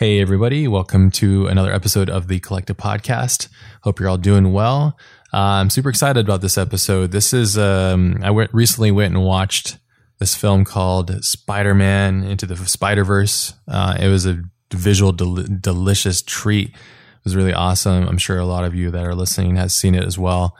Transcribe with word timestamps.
Hey, 0.00 0.18
everybody. 0.18 0.66
Welcome 0.66 1.10
to 1.10 1.46
another 1.48 1.70
episode 1.70 2.08
of 2.08 2.26
the 2.26 2.40
Collective 2.40 2.78
Podcast. 2.78 3.48
Hope 3.82 4.00
you're 4.00 4.08
all 4.08 4.16
doing 4.16 4.50
well. 4.50 4.96
Uh, 5.30 5.60
I'm 5.60 5.68
super 5.68 5.90
excited 5.90 6.24
about 6.24 6.40
this 6.40 6.56
episode. 6.56 7.12
This 7.12 7.34
is, 7.34 7.58
um, 7.58 8.18
I 8.22 8.30
went, 8.30 8.48
recently 8.54 8.90
went 8.92 9.14
and 9.14 9.22
watched 9.22 9.76
this 10.18 10.34
film 10.34 10.64
called 10.64 11.22
Spider 11.22 11.74
Man 11.74 12.22
Into 12.24 12.46
the 12.46 12.56
Spider 12.56 13.04
Verse. 13.04 13.52
Uh, 13.68 13.98
it 14.00 14.08
was 14.08 14.24
a 14.24 14.42
visual, 14.72 15.12
del- 15.12 15.44
delicious 15.60 16.22
treat. 16.22 16.70
It 16.70 17.24
was 17.24 17.36
really 17.36 17.52
awesome. 17.52 18.08
I'm 18.08 18.16
sure 18.16 18.38
a 18.38 18.46
lot 18.46 18.64
of 18.64 18.74
you 18.74 18.90
that 18.92 19.04
are 19.04 19.14
listening 19.14 19.56
has 19.56 19.74
seen 19.74 19.94
it 19.94 20.04
as 20.04 20.18
well. 20.18 20.56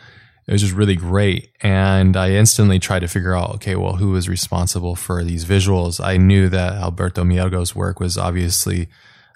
It 0.47 0.53
was 0.53 0.61
just 0.61 0.75
really 0.75 0.97
great. 0.97 1.49
And 1.63 2.15
I 2.15 2.33
instantly 2.33 2.79
tried 2.79 3.01
to 3.01 3.09
figure 3.09 3.35
out, 3.35 3.55
okay, 3.55 3.75
well, 3.75 3.97
who 3.97 4.11
was 4.11 4.29
responsible 4.29 4.97
for 4.97 5.25
these 5.25 5.47
visuals? 5.47 5.99
I 5.99 6.19
knew 6.19 6.51
that 6.51 6.75
Alberto 6.75 7.25
Mielgo's 7.25 7.75
work 7.75 8.01
was 8.01 8.19
obviously 8.19 8.91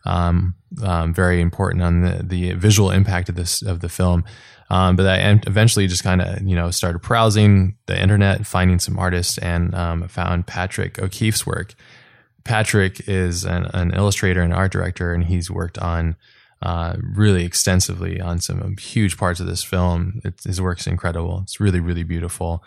um, 0.05 0.55
um, 0.83 1.15
very 1.15 1.41
important 1.41 1.83
on 1.83 2.03
the, 2.03 2.23
the 2.23 2.53
visual 2.53 2.91
impact 2.91 3.29
of 3.29 3.35
this 3.35 3.63
of 3.63 3.81
the 3.81 3.89
film. 3.89 4.25
Um, 4.71 4.97
but 4.97 5.07
I 5.07 5.41
eventually 5.47 5.87
just 5.87 6.03
kind 6.03 6.23
of 6.23 6.43
you 6.43 6.57
know 6.57 6.71
started 6.71 7.01
browsing 7.01 7.77
the 7.87 8.01
internet, 8.01 8.47
finding 8.47 8.79
some 8.79 8.99
artists, 8.99 9.39
and 9.39 9.75
um, 9.75 10.09
found 10.09 10.47
Patrick 10.47 10.99
O'Keefe's 10.99 11.47
work. 11.47 11.75
Patrick 12.45 13.09
is 13.09 13.45
an, 13.45 13.67
an, 13.73 13.93
illustrator 13.95 14.43
and 14.43 14.53
art 14.53 14.73
director, 14.73 15.15
and 15.15 15.25
he's 15.25 15.51
worked 15.51 15.79
on 15.79 16.17
uh, 16.61 16.97
really 17.01 17.45
extensively 17.45 18.21
on 18.21 18.39
some 18.39 18.77
huge 18.77 19.17
parts 19.17 19.41
of 19.41 19.47
this 19.47 19.65
film. 19.65 20.21
It, 20.25 20.43
his 20.45 20.61
work's 20.61 20.87
incredible. 20.87 21.41
It's 21.43 21.61
really 21.61 21.81
really 21.81 22.05
beautiful, 22.05 22.63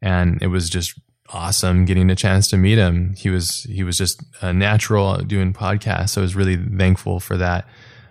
and 0.00 0.40
it 0.42 0.48
was 0.48 0.70
just 0.70 0.98
awesome 1.32 1.84
getting 1.84 2.10
a 2.10 2.16
chance 2.16 2.48
to 2.48 2.56
meet 2.56 2.78
him. 2.78 3.14
He 3.16 3.30
was 3.30 3.64
he 3.64 3.82
was 3.82 3.96
just 3.96 4.22
a 4.40 4.52
natural 4.52 5.16
doing 5.18 5.52
podcasts, 5.52 6.10
so 6.10 6.20
I 6.20 6.22
was 6.22 6.36
really 6.36 6.56
thankful 6.56 7.20
for 7.20 7.36
that. 7.36 7.66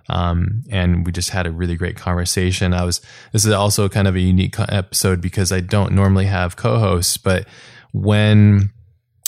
Um, 0.09 0.64
and 0.72 1.05
we 1.05 1.12
just 1.12 1.30
had 1.30 1.45
a 1.45 1.52
really 1.52 1.76
great 1.76 1.95
conversation. 1.95 2.73
I 2.73 2.84
was 2.84 3.02
this 3.31 3.45
is 3.45 3.52
also 3.52 3.88
kind 3.90 4.08
of 4.08 4.16
a 4.16 4.20
unique 4.20 4.56
episode 4.59 5.22
because 5.22 5.52
I 5.52 5.59
don't 5.59 5.94
normally 5.94 6.25
have 6.25 6.56
co-hosts, 6.56 7.17
but 7.17 7.47
when 7.92 8.72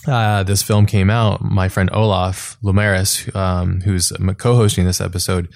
uh, 0.08 0.44
this 0.44 0.64
film 0.64 0.86
came 0.88 1.10
out, 1.10 1.44
my 1.44 1.70
friend 1.70 1.90
Olaf 1.94 2.58
Blomerus, 2.64 3.34
um, 3.36 3.82
who's 3.82 4.12
co-hosting 4.38 4.86
this 4.86 5.00
episode, 5.00 5.50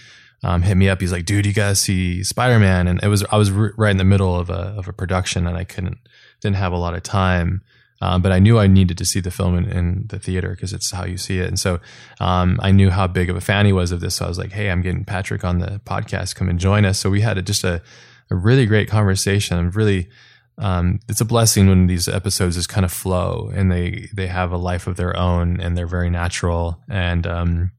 um, 0.44 0.62
hit 0.62 0.78
me 0.78 0.90
up. 0.90 1.02
He's 1.02 1.12
like, 1.12 1.26
"Dude, 1.26 1.48
you 1.48 1.54
gotta 1.54 1.76
see 1.76 2.24
Spider 2.24 2.60
Man?" 2.60 2.88
And 2.88 3.02
it 3.02 3.08
was 3.08 3.26
I 3.32 3.38
was 3.38 3.50
right 3.52 3.92
in 3.92 3.98
the 3.98 4.04
middle 4.04 4.40
of 4.40 4.52
a 4.52 4.76
of 4.78 4.88
a 4.88 4.94
production, 4.94 5.48
and 5.48 5.58
I 5.58 5.64
couldn't 5.64 5.98
didn't 6.42 6.58
have 6.58 6.72
a 6.72 6.78
lot 6.78 6.94
of 6.94 7.02
time. 7.02 7.62
Um, 8.02 8.22
but 8.22 8.32
I 8.32 8.40
knew 8.40 8.60
I 8.60 8.68
needed 8.68 8.98
to 8.98 9.06
see 9.06 9.22
the 9.22 9.32
film 9.32 9.58
in, 9.58 9.66
in 9.66 10.06
the 10.08 10.20
theater 10.20 10.50
because 10.50 10.74
it's 10.74 10.92
how 10.92 11.06
you 11.06 11.18
see 11.18 11.40
it. 11.40 11.48
And 11.48 11.58
so 11.58 11.80
um, 12.20 12.60
I 12.62 12.72
knew 12.72 12.90
how 12.90 13.08
big 13.08 13.30
of 13.30 13.38
a 13.38 13.42
fan 13.42 13.66
he 13.66 13.74
was 13.74 13.92
of 13.92 14.02
this. 14.02 14.16
So 14.16 14.26
I 14.26 14.28
was 14.28 14.38
like, 14.38 14.52
hey, 14.52 14.70
I'm 14.70 14.82
getting 14.82 15.06
Patrick 15.06 15.46
on 15.46 15.60
the 15.60 15.80
podcast. 15.86 16.36
Come 16.36 16.50
and 16.50 16.60
join 16.60 16.84
us. 16.84 17.00
So 17.00 17.10
we 17.10 17.22
had 17.22 17.38
a, 17.38 17.42
just 17.42 17.64
a, 17.64 17.82
a 18.30 18.36
really 18.36 18.66
great 18.66 18.90
conversation. 18.90 19.70
Really, 19.72 20.10
um, 20.58 21.00
it's 21.08 21.22
a 21.22 21.26
blessing 21.26 21.70
when 21.70 21.88
these 21.88 22.10
episodes 22.10 22.58
just 22.58 22.70
kind 22.70 22.84
of 22.84 22.92
flow 22.92 23.50
and 23.54 23.72
they, 23.72 24.10
they 24.14 24.28
have 24.28 24.52
a 24.52 24.58
life 24.58 24.88
of 24.88 24.98
their 24.98 25.18
own 25.18 25.62
and 25.62 25.78
they're 25.78 25.88
very 25.88 26.10
natural. 26.10 26.82
And, 26.90 27.26
um, 27.26 27.72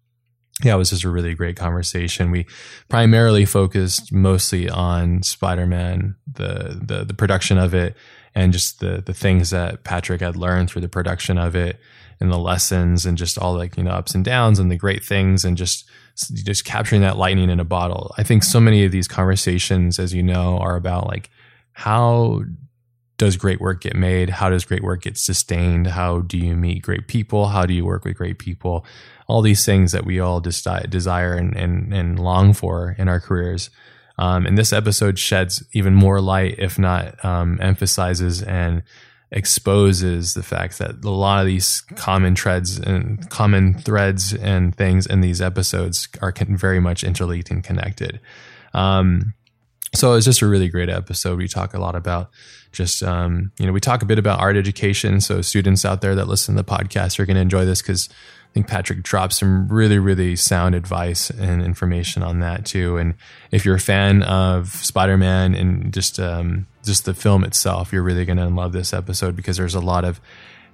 yeah, 0.64 0.74
it 0.74 0.78
was 0.78 0.88
just 0.88 1.04
a 1.04 1.10
really 1.10 1.34
great 1.34 1.56
conversation. 1.56 2.30
We 2.30 2.46
primarily 2.88 3.44
focused 3.44 4.10
mostly 4.10 4.70
on 4.70 5.22
Spider-Man, 5.22 6.16
the, 6.32 6.80
the, 6.82 7.04
the 7.04 7.12
production 7.12 7.58
of 7.58 7.74
it 7.74 7.94
and 8.36 8.52
just 8.52 8.78
the 8.78 9.02
the 9.04 9.14
things 9.14 9.50
that 9.50 9.82
Patrick 9.82 10.20
had 10.20 10.36
learned 10.36 10.70
through 10.70 10.82
the 10.82 10.88
production 10.88 11.38
of 11.38 11.56
it 11.56 11.80
and 12.20 12.30
the 12.30 12.38
lessons 12.38 13.04
and 13.04 13.18
just 13.18 13.38
all 13.38 13.56
like 13.56 13.76
you 13.76 13.82
know 13.82 13.90
ups 13.90 14.14
and 14.14 14.24
downs 14.24 14.58
and 14.60 14.70
the 14.70 14.76
great 14.76 15.02
things 15.02 15.44
and 15.44 15.56
just 15.56 15.88
just 16.32 16.64
capturing 16.64 17.00
that 17.00 17.16
lightning 17.16 17.50
in 17.50 17.58
a 17.58 17.64
bottle. 17.64 18.14
I 18.16 18.22
think 18.22 18.44
so 18.44 18.60
many 18.60 18.84
of 18.84 18.92
these 18.92 19.08
conversations, 19.08 19.98
as 19.98 20.14
you 20.14 20.22
know, 20.22 20.58
are 20.58 20.76
about 20.76 21.06
like 21.06 21.30
how 21.72 22.42
does 23.18 23.36
great 23.38 23.60
work 23.60 23.80
get 23.80 23.96
made? 23.96 24.28
How 24.28 24.50
does 24.50 24.66
great 24.66 24.82
work 24.82 25.02
get 25.02 25.16
sustained? 25.16 25.86
How 25.86 26.20
do 26.20 26.36
you 26.36 26.54
meet 26.54 26.82
great 26.82 27.08
people? 27.08 27.48
How 27.48 27.64
do 27.64 27.72
you 27.72 27.86
work 27.86 28.04
with 28.04 28.16
great 28.16 28.38
people? 28.38 28.84
All 29.26 29.40
these 29.40 29.64
things 29.64 29.92
that 29.92 30.04
we 30.04 30.20
all 30.20 30.40
desire 30.40 31.34
and, 31.34 31.56
and, 31.56 31.94
and 31.94 32.18
long 32.18 32.52
for 32.52 32.94
in 32.98 33.08
our 33.08 33.18
careers. 33.18 33.70
Um, 34.18 34.46
and 34.46 34.56
this 34.56 34.72
episode 34.72 35.18
sheds 35.18 35.62
even 35.72 35.94
more 35.94 36.20
light, 36.20 36.56
if 36.58 36.78
not 36.78 37.22
um, 37.24 37.58
emphasizes 37.60 38.42
and 38.42 38.82
exposes 39.30 40.34
the 40.34 40.42
fact 40.42 40.78
that 40.78 41.04
a 41.04 41.10
lot 41.10 41.40
of 41.40 41.46
these 41.46 41.82
common 41.96 42.36
threads 42.36 42.78
and 42.78 43.28
common 43.28 43.74
threads 43.74 44.32
and 44.32 44.74
things 44.74 45.06
in 45.06 45.20
these 45.20 45.42
episodes 45.42 46.08
are 46.22 46.32
very 46.50 46.80
much 46.80 47.02
interlinked 47.02 47.50
and 47.50 47.64
connected. 47.64 48.20
Um, 48.72 49.34
so 49.94 50.14
it's 50.14 50.26
just 50.26 50.42
a 50.42 50.46
really 50.46 50.68
great 50.68 50.88
episode. 50.88 51.38
We 51.38 51.48
talk 51.48 51.74
a 51.74 51.78
lot 51.78 51.96
about 51.96 52.30
just 52.72 53.02
um, 53.02 53.52
you 53.58 53.66
know 53.66 53.72
we 53.72 53.80
talk 53.80 54.02
a 54.02 54.06
bit 54.06 54.18
about 54.18 54.40
art 54.40 54.56
education. 54.56 55.20
So 55.20 55.40
students 55.40 55.84
out 55.84 56.00
there 56.02 56.14
that 56.14 56.28
listen 56.28 56.54
to 56.54 56.62
the 56.62 56.68
podcast 56.68 57.18
are 57.18 57.26
going 57.26 57.36
to 57.36 57.40
enjoy 57.40 57.64
this 57.64 57.82
because 57.82 58.08
think 58.56 58.68
Patrick 58.68 59.02
dropped 59.02 59.34
some 59.34 59.68
really, 59.68 59.98
really 59.98 60.34
sound 60.34 60.74
advice 60.74 61.28
and 61.28 61.62
information 61.62 62.22
on 62.22 62.40
that 62.40 62.64
too. 62.64 62.96
And 62.96 63.12
if 63.50 63.66
you're 63.66 63.74
a 63.74 63.80
fan 63.80 64.22
of 64.22 64.70
Spider 64.70 65.18
Man 65.18 65.54
and 65.54 65.92
just 65.92 66.18
um, 66.18 66.66
just 66.82 67.04
the 67.04 67.12
film 67.12 67.44
itself, 67.44 67.92
you're 67.92 68.02
really 68.02 68.24
going 68.24 68.38
to 68.38 68.48
love 68.48 68.72
this 68.72 68.94
episode 68.94 69.36
because 69.36 69.58
there's 69.58 69.74
a 69.74 69.80
lot 69.80 70.06
of 70.06 70.22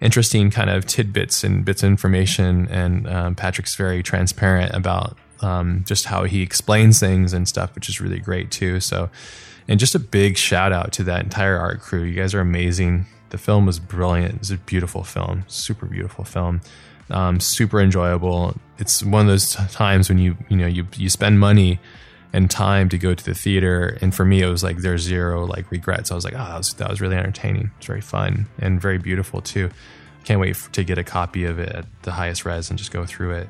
interesting 0.00 0.48
kind 0.48 0.70
of 0.70 0.86
tidbits 0.86 1.42
and 1.42 1.64
bits 1.64 1.82
of 1.82 1.88
information. 1.88 2.68
And 2.68 3.08
um, 3.08 3.34
Patrick's 3.34 3.74
very 3.74 4.00
transparent 4.00 4.72
about 4.76 5.18
um, 5.40 5.82
just 5.84 6.04
how 6.04 6.22
he 6.22 6.40
explains 6.40 7.00
things 7.00 7.32
and 7.32 7.48
stuff, 7.48 7.74
which 7.74 7.88
is 7.88 8.00
really 8.00 8.20
great 8.20 8.52
too. 8.52 8.78
So, 8.78 9.10
and 9.66 9.80
just 9.80 9.96
a 9.96 9.98
big 9.98 10.36
shout 10.36 10.72
out 10.72 10.92
to 10.92 11.02
that 11.02 11.24
entire 11.24 11.58
art 11.58 11.80
crew. 11.80 12.04
You 12.04 12.14
guys 12.14 12.32
are 12.32 12.40
amazing. 12.40 13.06
The 13.30 13.38
film 13.38 13.66
was 13.66 13.80
brilliant. 13.80 14.36
It's 14.36 14.50
a 14.50 14.56
beautiful 14.56 15.02
film, 15.02 15.42
super 15.48 15.86
beautiful 15.86 16.22
film 16.24 16.60
um, 17.10 17.40
super 17.40 17.80
enjoyable. 17.80 18.54
It's 18.78 19.02
one 19.02 19.22
of 19.22 19.28
those 19.28 19.54
times 19.72 20.08
when 20.08 20.18
you 20.18 20.36
you 20.48 20.56
know 20.56 20.66
you 20.66 20.86
you 20.96 21.08
spend 21.08 21.40
money 21.40 21.80
and 22.32 22.50
time 22.50 22.88
to 22.88 22.98
go 22.98 23.14
to 23.14 23.24
the 23.24 23.34
theater, 23.34 23.98
and 24.00 24.14
for 24.14 24.24
me 24.24 24.42
it 24.42 24.48
was 24.48 24.62
like 24.62 24.78
there's 24.78 25.02
zero 25.02 25.44
like 25.44 25.70
regrets. 25.70 26.10
I 26.10 26.14
was 26.14 26.24
like, 26.24 26.34
oh, 26.34 26.38
that 26.38 26.56
was, 26.56 26.74
that 26.74 26.90
was 26.90 27.00
really 27.00 27.16
entertaining. 27.16 27.70
It's 27.78 27.86
very 27.86 28.00
fun 28.00 28.46
and 28.58 28.80
very 28.80 28.98
beautiful 28.98 29.40
too. 29.40 29.70
Can't 30.24 30.40
wait 30.40 30.56
to 30.72 30.84
get 30.84 30.98
a 30.98 31.04
copy 31.04 31.44
of 31.44 31.58
it 31.58 31.70
at 31.70 31.84
the 32.02 32.12
highest 32.12 32.44
res 32.44 32.70
and 32.70 32.78
just 32.78 32.92
go 32.92 33.04
through 33.04 33.32
it. 33.32 33.48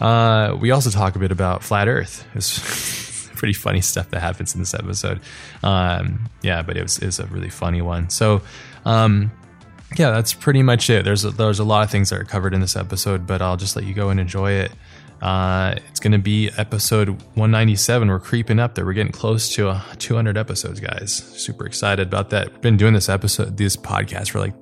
Uh, 0.00 0.56
we 0.60 0.70
also 0.70 0.90
talk 0.90 1.16
a 1.16 1.18
bit 1.18 1.32
about 1.32 1.62
flat 1.62 1.88
Earth. 1.88 2.26
It's 2.34 3.40
pretty 3.40 3.52
funny 3.52 3.80
stuff 3.80 4.10
that 4.10 4.20
happens 4.20 4.52
in 4.54 4.60
this 4.60 4.74
episode. 4.74 5.20
Um, 5.62 6.28
yeah, 6.42 6.62
but 6.62 6.76
it 6.76 6.82
was, 6.82 6.98
it 6.98 7.06
was 7.06 7.20
a 7.20 7.26
really 7.26 7.50
funny 7.50 7.80
one. 7.80 8.10
So, 8.10 8.42
um, 8.84 9.30
yeah, 9.96 10.10
that's 10.10 10.34
pretty 10.34 10.62
much 10.62 10.90
it. 10.90 11.04
There's 11.04 11.24
a, 11.24 11.30
there's 11.30 11.58
a 11.58 11.64
lot 11.64 11.84
of 11.84 11.90
things 11.90 12.10
that 12.10 12.20
are 12.20 12.24
covered 12.24 12.54
in 12.54 12.60
this 12.60 12.76
episode, 12.76 13.26
but 13.26 13.40
I'll 13.40 13.56
just 13.56 13.74
let 13.76 13.84
you 13.84 13.94
go 13.94 14.10
and 14.10 14.20
enjoy 14.20 14.52
it. 14.52 14.72
Uh, 15.22 15.74
it's 15.88 15.98
going 15.98 16.12
to 16.12 16.18
be 16.18 16.50
episode 16.56 17.08
197. 17.08 18.08
We're 18.08 18.20
creeping 18.20 18.60
up 18.60 18.74
there. 18.74 18.84
We're 18.84 18.92
getting 18.92 19.12
close 19.12 19.52
to 19.54 19.70
uh, 19.70 19.82
200 19.98 20.36
episodes, 20.36 20.78
guys. 20.78 21.12
Super 21.12 21.66
excited 21.66 22.06
about 22.06 22.30
that. 22.30 22.60
Been 22.60 22.76
doing 22.76 22.94
this 22.94 23.08
episode, 23.08 23.56
this 23.56 23.76
podcast 23.76 24.30
for 24.30 24.38
like 24.38 24.54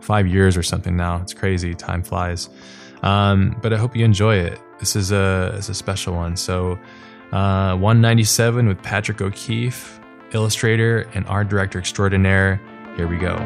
five 0.00 0.26
years 0.26 0.56
or 0.56 0.62
something 0.62 0.96
now. 0.96 1.20
It's 1.22 1.32
crazy. 1.32 1.74
Time 1.74 2.02
flies. 2.02 2.50
Um, 3.02 3.56
but 3.62 3.72
I 3.72 3.76
hope 3.76 3.96
you 3.96 4.04
enjoy 4.04 4.36
it. 4.36 4.60
This 4.80 4.96
is 4.96 5.12
a, 5.12 5.54
it's 5.56 5.68
a 5.68 5.74
special 5.74 6.14
one. 6.14 6.36
So, 6.36 6.78
uh, 7.32 7.76
197 7.76 8.68
with 8.68 8.82
Patrick 8.82 9.20
O'Keefe, 9.20 9.98
illustrator 10.32 11.08
and 11.14 11.26
art 11.26 11.48
director 11.48 11.78
extraordinaire. 11.78 12.60
Here 12.96 13.08
we 13.08 13.16
go. 13.16 13.36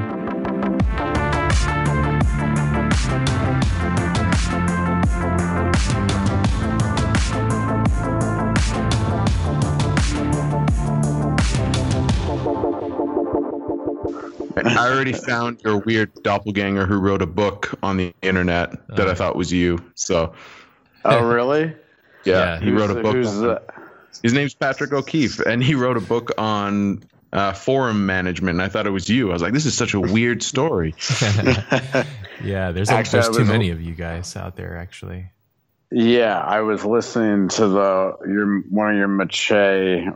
I 14.81 14.93
already 14.93 15.13
found 15.13 15.61
your 15.63 15.79
weird 15.79 16.15
doppelganger 16.23 16.87
who 16.87 16.99
wrote 16.99 17.23
a 17.23 17.27
book 17.27 17.79
on 17.83 17.97
the 17.97 18.15
internet 18.23 18.87
that 18.89 19.09
I 19.09 19.13
oh. 19.13 19.15
thought 19.15 19.37
was 19.37 19.53
you. 19.53 19.79
So, 19.95 20.35
oh 21.05 21.25
really? 21.25 21.75
Yeah, 22.23 22.35
yeah 22.35 22.61
he 22.61 22.71
wrote 22.71 22.91
a 22.91 23.01
book. 23.01 23.17
On, 23.17 23.59
his 24.23 24.35
name's 24.35 24.53
Patrick 24.53 24.93
O'Keefe, 24.93 25.41
and 25.41 25.63
he 25.63 25.75
wrote 25.75 25.97
a 25.97 26.01
book 26.03 26.33
on 26.37 27.03
uh, 27.33 27.55
forum 27.55 28.05
management. 28.05 28.57
And 28.57 28.63
I 28.63 28.69
thought 28.69 28.87
it 28.87 28.91
was 28.91 29.09
you. 29.09 29.31
I 29.31 29.33
was 29.33 29.41
like, 29.41 29.55
this 29.55 29.65
is 29.65 29.75
such 29.75 29.95
a 29.95 30.01
weird 30.01 30.43
story. 30.43 30.95
yeah, 32.45 32.73
there's, 32.73 32.91
actually, 32.91 33.23
there's 33.23 33.37
too 33.37 33.45
many 33.47 33.71
of 33.71 33.81
you 33.81 33.95
guys 33.95 34.37
out 34.37 34.57
there, 34.57 34.77
actually. 34.77 35.31
Yeah, 35.93 36.39
I 36.39 36.61
was 36.61 36.85
listening 36.85 37.49
to 37.49 37.67
the 37.67 38.17
your 38.25 38.61
one 38.69 38.93
of 38.93 38.97
your 38.97 39.09
Mache 39.09 39.51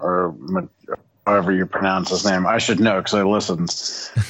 or 0.00 0.36
however 1.26 1.52
you 1.52 1.66
pronounce 1.66 2.10
his 2.10 2.24
name. 2.24 2.46
I 2.46 2.58
should 2.58 2.80
know 2.80 2.98
because 2.98 3.14
I 3.14 3.22
listened. 3.22 3.70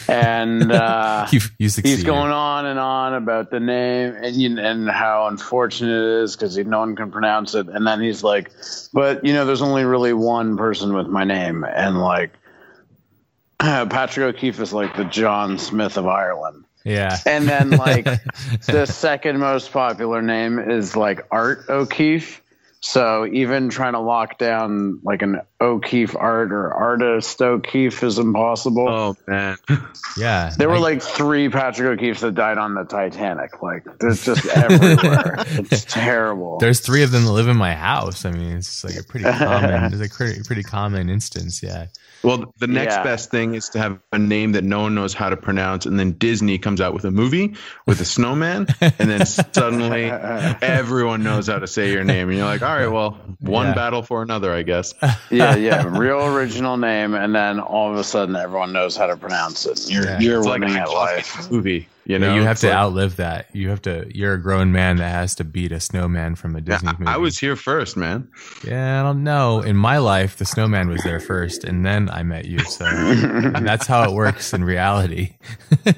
And 0.08 0.70
uh, 0.72 1.26
you, 1.30 1.40
you 1.58 1.68
he's 1.68 2.04
going 2.04 2.30
on 2.30 2.66
and 2.66 2.78
on 2.78 3.14
about 3.14 3.50
the 3.50 3.60
name 3.60 4.14
and 4.14 4.36
you, 4.36 4.58
and 4.58 4.88
how 4.88 5.26
unfortunate 5.26 5.90
it 5.90 6.22
is 6.22 6.36
because 6.36 6.56
no 6.58 6.80
one 6.80 6.96
can 6.96 7.10
pronounce 7.10 7.54
it. 7.54 7.68
And 7.68 7.86
then 7.86 8.00
he's 8.00 8.22
like, 8.22 8.52
"But 8.92 9.24
you 9.24 9.32
know, 9.32 9.44
there's 9.44 9.62
only 9.62 9.84
really 9.84 10.12
one 10.12 10.56
person 10.56 10.94
with 10.94 11.06
my 11.06 11.24
name," 11.24 11.64
and 11.64 12.00
like. 12.00 12.32
Patrick 13.60 14.34
O'Keefe 14.34 14.60
is 14.60 14.72
like 14.72 14.96
the 14.96 15.04
John 15.04 15.58
Smith 15.58 15.96
of 15.96 16.06
Ireland. 16.06 16.64
Yeah. 16.84 17.16
And 17.24 17.48
then 17.48 17.70
like 17.70 18.04
the 18.66 18.84
second 18.86 19.38
most 19.38 19.72
popular 19.72 20.20
name 20.20 20.58
is 20.58 20.96
like 20.96 21.26
Art 21.30 21.64
O'Keefe. 21.68 22.42
So 22.84 23.26
even 23.32 23.70
trying 23.70 23.94
to 23.94 23.98
lock 23.98 24.36
down 24.36 25.00
like 25.02 25.22
an 25.22 25.40
O'Keefe 25.58 26.14
art 26.14 26.52
or 26.52 26.70
artist 26.70 27.40
O'Keefe 27.40 28.02
is 28.02 28.18
impossible. 28.18 28.86
Oh 28.86 29.16
man. 29.26 29.56
Yeah. 30.16 30.52
There 30.56 30.68
were 30.68 30.76
I, 30.76 30.80
like 30.80 31.02
three 31.02 31.48
Patrick 31.48 31.98
O'Keefes 31.98 32.20
that 32.20 32.36
died 32.36 32.56
on 32.56 32.74
the 32.74 32.84
Titanic. 32.84 33.62
Like 33.62 33.84
there's 33.98 34.24
just 34.24 34.46
everywhere. 34.46 35.34
it's 35.48 35.84
terrible. 35.86 36.58
There's 36.58 36.78
three 36.78 37.02
of 37.02 37.10
them 37.10 37.24
that 37.24 37.32
live 37.32 37.48
in 37.48 37.56
my 37.56 37.74
house. 37.74 38.24
I 38.24 38.30
mean, 38.30 38.58
it's 38.58 38.84
like 38.84 38.96
a 38.96 39.02
pretty 39.02 39.24
common, 39.38 39.92
it's 39.92 40.12
a 40.12 40.14
pretty, 40.14 40.42
pretty 40.44 40.62
common 40.62 41.08
instance. 41.08 41.64
Yeah. 41.64 41.86
Well, 42.24 42.52
the 42.58 42.66
next 42.66 42.96
yeah. 42.96 43.02
best 43.02 43.30
thing 43.30 43.54
is 43.54 43.70
to 43.70 43.78
have 43.78 44.00
a 44.12 44.18
name 44.18 44.52
that 44.52 44.64
no 44.64 44.80
one 44.80 44.94
knows 44.94 45.14
how 45.14 45.28
to 45.28 45.36
pronounce, 45.36 45.86
and 45.86 45.98
then 45.98 46.12
Disney 46.12 46.58
comes 46.58 46.80
out 46.80 46.94
with 46.94 47.04
a 47.04 47.10
movie 47.10 47.54
with 47.86 48.00
a 48.00 48.04
snowman, 48.04 48.66
and 48.80 49.10
then 49.10 49.26
suddenly 49.26 50.04
everyone 50.10 51.22
knows 51.22 51.46
how 51.46 51.58
to 51.58 51.66
say 51.66 51.92
your 51.92 52.04
name, 52.04 52.28
and 52.28 52.38
you're 52.38 52.46
like, 52.46 52.62
all 52.62 52.74
right, 52.74 52.88
well, 52.88 53.12
one 53.40 53.66
yeah. 53.66 53.74
battle 53.74 54.02
for 54.02 54.22
another, 54.22 54.52
I 54.52 54.62
guess. 54.62 54.94
Yeah, 55.30 55.56
yeah, 55.56 55.86
real 55.86 56.24
original 56.24 56.76
name, 56.76 57.14
and 57.14 57.34
then 57.34 57.58
all 57.58 57.90
of 57.90 57.96
a 57.96 58.04
sudden 58.04 58.36
everyone 58.36 58.72
knows 58.72 58.96
how 58.96 59.06
to 59.06 59.16
pronounce 59.16 59.66
it. 59.66 59.90
You're 59.90 60.04
yeah. 60.04 60.20
you're 60.20 60.38
it's 60.38 60.48
winning 60.48 60.74
like 60.74 60.82
at 60.82 60.90
life. 60.90 61.50
Movie. 61.50 61.88
You 62.06 62.18
know, 62.18 62.34
you 62.34 62.42
have 62.42 62.58
to 62.60 62.66
like, 62.66 62.76
outlive 62.76 63.16
that. 63.16 63.54
You 63.54 63.70
have 63.70 63.80
to. 63.82 64.06
You're 64.14 64.34
a 64.34 64.40
grown 64.40 64.72
man 64.72 64.96
that 64.98 65.08
has 65.08 65.34
to 65.36 65.44
beat 65.44 65.72
a 65.72 65.80
snowman 65.80 66.34
from 66.34 66.54
a 66.54 66.60
Disney 66.60 66.88
yeah, 66.88 66.96
movie. 66.98 67.10
I 67.10 67.16
was 67.16 67.38
here 67.38 67.56
first, 67.56 67.96
man. 67.96 68.28
Yeah, 68.62 69.00
I 69.00 69.02
don't 69.02 69.24
know. 69.24 69.62
In 69.62 69.76
my 69.76 69.96
life, 69.98 70.36
the 70.36 70.44
snowman 70.44 70.88
was 70.88 71.02
there 71.02 71.20
first, 71.20 71.64
and 71.64 71.84
then 71.84 72.10
I 72.10 72.22
met 72.22 72.44
you. 72.44 72.58
So 72.58 72.84
that's 72.84 73.86
how 73.86 74.02
it 74.02 74.12
works 74.12 74.52
in 74.52 74.64
reality. 74.64 75.36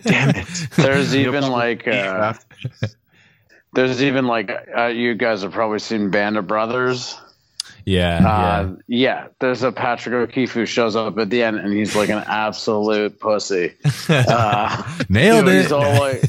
Damn 0.02 0.30
it! 0.30 0.46
There's 0.76 1.16
even 1.16 1.48
like. 1.48 1.88
Uh, 1.88 2.34
there's 3.72 4.02
even 4.02 4.26
like 4.26 4.50
uh, 4.76 4.86
you 4.86 5.14
guys 5.14 5.42
have 5.42 5.52
probably 5.52 5.78
seen 5.78 6.10
Band 6.10 6.38
of 6.38 6.46
Brothers. 6.46 7.14
Yeah, 7.86 8.16
uh, 8.16 8.62
yeah, 8.62 8.74
yeah. 8.88 9.28
There's 9.38 9.62
a 9.62 9.70
Patrick 9.70 10.12
O'Keefe 10.12 10.50
who 10.50 10.66
shows 10.66 10.96
up 10.96 11.16
at 11.18 11.30
the 11.30 11.44
end, 11.44 11.60
and 11.60 11.72
he's 11.72 11.94
like 11.94 12.08
an 12.08 12.22
absolute 12.26 13.20
pussy. 13.20 13.74
Uh, 14.08 14.98
Nailed 15.08 15.46
you 15.46 15.52
know, 15.52 15.58
it. 15.58 15.62
He's 15.62 15.72
all 15.72 16.00
like, 16.00 16.22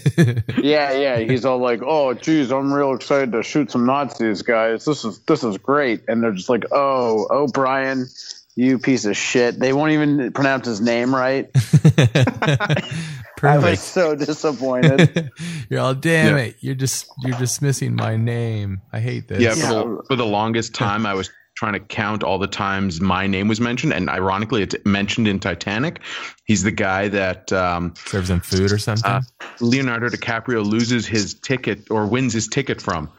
yeah, 0.63 0.91
yeah. 0.93 1.19
He's 1.19 1.45
all 1.45 1.59
like, 1.59 1.81
"Oh, 1.83 2.13
geez, 2.13 2.51
I'm 2.51 2.73
real 2.73 2.93
excited 2.93 3.31
to 3.31 3.43
shoot 3.43 3.71
some 3.71 3.85
Nazis, 3.85 4.41
guys. 4.41 4.85
This 4.85 5.05
is 5.05 5.19
this 5.19 5.43
is 5.43 5.57
great." 5.57 6.01
And 6.07 6.23
they're 6.23 6.31
just 6.31 6.49
like, 6.49 6.65
"Oh, 6.71 7.27
oh, 7.29 7.47
Brian, 7.47 8.07
you 8.55 8.79
piece 8.79 9.05
of 9.05 9.15
shit." 9.15 9.59
They 9.59 9.73
won't 9.73 9.91
even 9.91 10.31
pronounce 10.33 10.65
his 10.67 10.81
name 10.81 11.13
right. 11.13 11.49
I 13.43 13.57
was 13.57 13.79
so 13.79 14.15
disappointed. 14.15 15.31
you're 15.69 15.81
all 15.81 15.95
damn 15.95 16.35
yeah. 16.35 16.43
it. 16.43 16.55
You're 16.59 16.75
just 16.75 17.07
you're 17.23 17.37
dismissing 17.37 17.95
my 17.95 18.15
name. 18.15 18.81
I 18.91 18.99
hate 18.99 19.27
this. 19.27 19.41
Yeah, 19.41 19.53
for, 19.53 19.67
The, 19.67 20.03
for 20.07 20.15
the 20.15 20.25
longest 20.25 20.73
time 20.73 21.05
I 21.05 21.13
was 21.13 21.29
trying 21.57 21.73
to 21.73 21.79
count 21.79 22.21
all 22.23 22.37
the 22.37 22.47
times 22.47 23.01
my 23.01 23.25
name 23.25 23.47
was 23.47 23.59
mentioned, 23.59 23.91
and 23.91 24.11
ironically, 24.11 24.61
it's 24.61 24.75
mentioned 24.85 25.27
in 25.27 25.39
Titanic. 25.39 25.99
He's 26.45 26.61
the 26.61 26.71
guy 26.71 27.07
that 27.07 27.51
um, 27.51 27.95
serves 28.05 28.29
him 28.29 28.41
food 28.41 28.71
or 28.71 28.77
something. 28.77 29.09
Uh, 29.09 29.21
Leonardo 29.59 30.07
DiCaprio 30.07 30.63
loses 30.63 31.07
his 31.07 31.33
ticket 31.33 31.89
or 31.89 32.05
wins 32.05 32.31
his 32.31 32.47
ticket 32.47 32.79
from. 32.79 33.09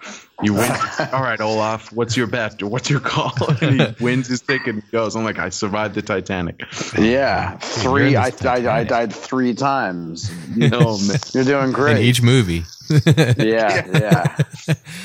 You 0.40 0.55
win. 0.55 0.70
all 1.12 1.20
right, 1.20 1.40
Olaf, 1.40 1.93
what's 1.93 2.17
your 2.17 2.29
bet? 2.29 2.62
What's 2.62 2.88
your 2.88 3.00
call? 3.00 3.32
and 3.61 3.82
he 3.82 4.05
wins 4.05 4.29
his 4.29 4.41
ticket 4.41 4.75
and 4.75 4.91
goes. 4.93 5.17
I'm 5.17 5.25
like, 5.25 5.41
I 5.41 5.49
survived 5.49 5.96
the 5.96 6.02
Titanic. 6.02 6.62
Yeah, 6.96 7.56
three. 7.56 8.14
I, 8.14 8.31
I, 8.44 8.79
I, 8.79 8.84
died 8.84 9.12
three 9.12 9.55
times. 9.55 10.32
You 10.58 10.70
know, 10.70 10.99
you're 11.34 11.44
doing 11.44 11.73
great. 11.73 11.99
In 11.99 12.02
each 12.02 12.23
movie. 12.23 12.64
yeah, 12.91 13.37
yeah, 13.37 13.87
yeah. 13.87 14.37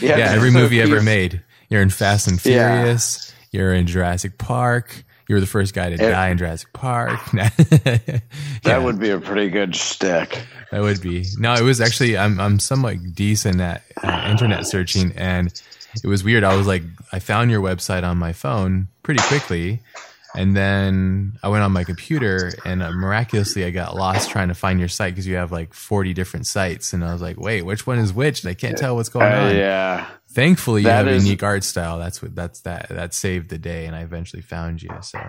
Yeah, 0.02 0.32
every 0.32 0.50
movie 0.52 0.82
ever 0.82 1.02
made. 1.02 1.42
You're 1.74 1.82
in 1.82 1.90
Fast 1.90 2.28
and 2.28 2.40
Furious. 2.40 3.34
Yeah. 3.52 3.60
You're 3.60 3.74
in 3.74 3.88
Jurassic 3.88 4.38
Park. 4.38 5.04
You 5.28 5.34
were 5.34 5.42
the 5.42 5.48
first 5.48 5.74
guy 5.74 5.90
to 5.90 5.96
it, 5.96 5.98
die 5.98 6.30
in 6.30 6.38
Jurassic 6.38 6.72
Park. 6.72 7.20
yeah. 7.34 7.50
That 8.62 8.84
would 8.84 9.00
be 9.00 9.10
a 9.10 9.20
pretty 9.20 9.50
good 9.50 9.76
stick. 9.76 10.44
That 10.70 10.82
would 10.82 11.02
be. 11.02 11.26
No, 11.40 11.56
it 11.56 11.64
was 11.64 11.82
actually. 11.82 12.16
I'm 12.16 12.40
I'm 12.40 12.60
somewhat 12.60 12.98
decent 13.16 13.60
at 13.60 13.82
uh, 14.04 14.28
internet 14.30 14.68
searching, 14.68 15.14
and 15.16 15.48
it 16.04 16.08
was 16.08 16.24
weird. 16.24 16.44
I 16.44 16.56
was 16.56 16.68
like, 16.68 16.84
I 17.12 17.18
found 17.18 17.50
your 17.50 17.64
website 17.64 18.04
on 18.04 18.20
my 18.20 18.34
phone 18.34 18.88
pretty 19.02 19.24
quickly, 19.24 19.80
and 20.36 20.56
then 20.56 21.40
I 21.42 21.50
went 21.50 21.64
on 21.64 21.72
my 21.72 21.86
computer, 21.86 22.52
and 22.66 22.84
uh, 22.84 22.92
miraculously, 22.92 23.66
I 23.66 23.72
got 23.72 23.96
lost 23.96 24.30
trying 24.30 24.50
to 24.50 24.54
find 24.54 24.80
your 24.80 24.90
site 24.90 25.14
because 25.14 25.26
you 25.26 25.38
have 25.38 25.52
like 25.52 25.74
40 25.74 26.14
different 26.14 26.46
sites, 26.46 26.94
and 26.94 27.04
I 27.04 27.14
was 27.14 27.22
like, 27.24 27.40
wait, 27.40 27.64
which 27.64 27.88
one 27.88 27.98
is 27.98 28.14
which? 28.14 28.44
And 28.44 28.52
I 28.52 28.54
can't 28.54 28.78
tell 28.78 28.96
what's 28.96 29.10
going 29.10 29.32
uh, 29.32 29.38
on. 29.38 29.56
Yeah. 29.56 30.08
Thankfully, 30.34 30.82
you 30.82 30.88
that 30.88 31.06
have 31.06 31.08
is, 31.08 31.24
a 31.24 31.26
unique 31.26 31.44
art 31.44 31.64
style. 31.64 32.00
That's 32.00 32.22
what 32.22 32.36
that's 32.36 32.62
that 32.62 32.90
that 32.90 33.14
saved 33.14 33.50
the 33.50 33.60
day, 33.60 33.86
and 33.86 33.96
I 33.96 34.02
eventually 34.02 34.42
found 34.42 34.82
you. 34.82 34.90
So. 35.02 35.20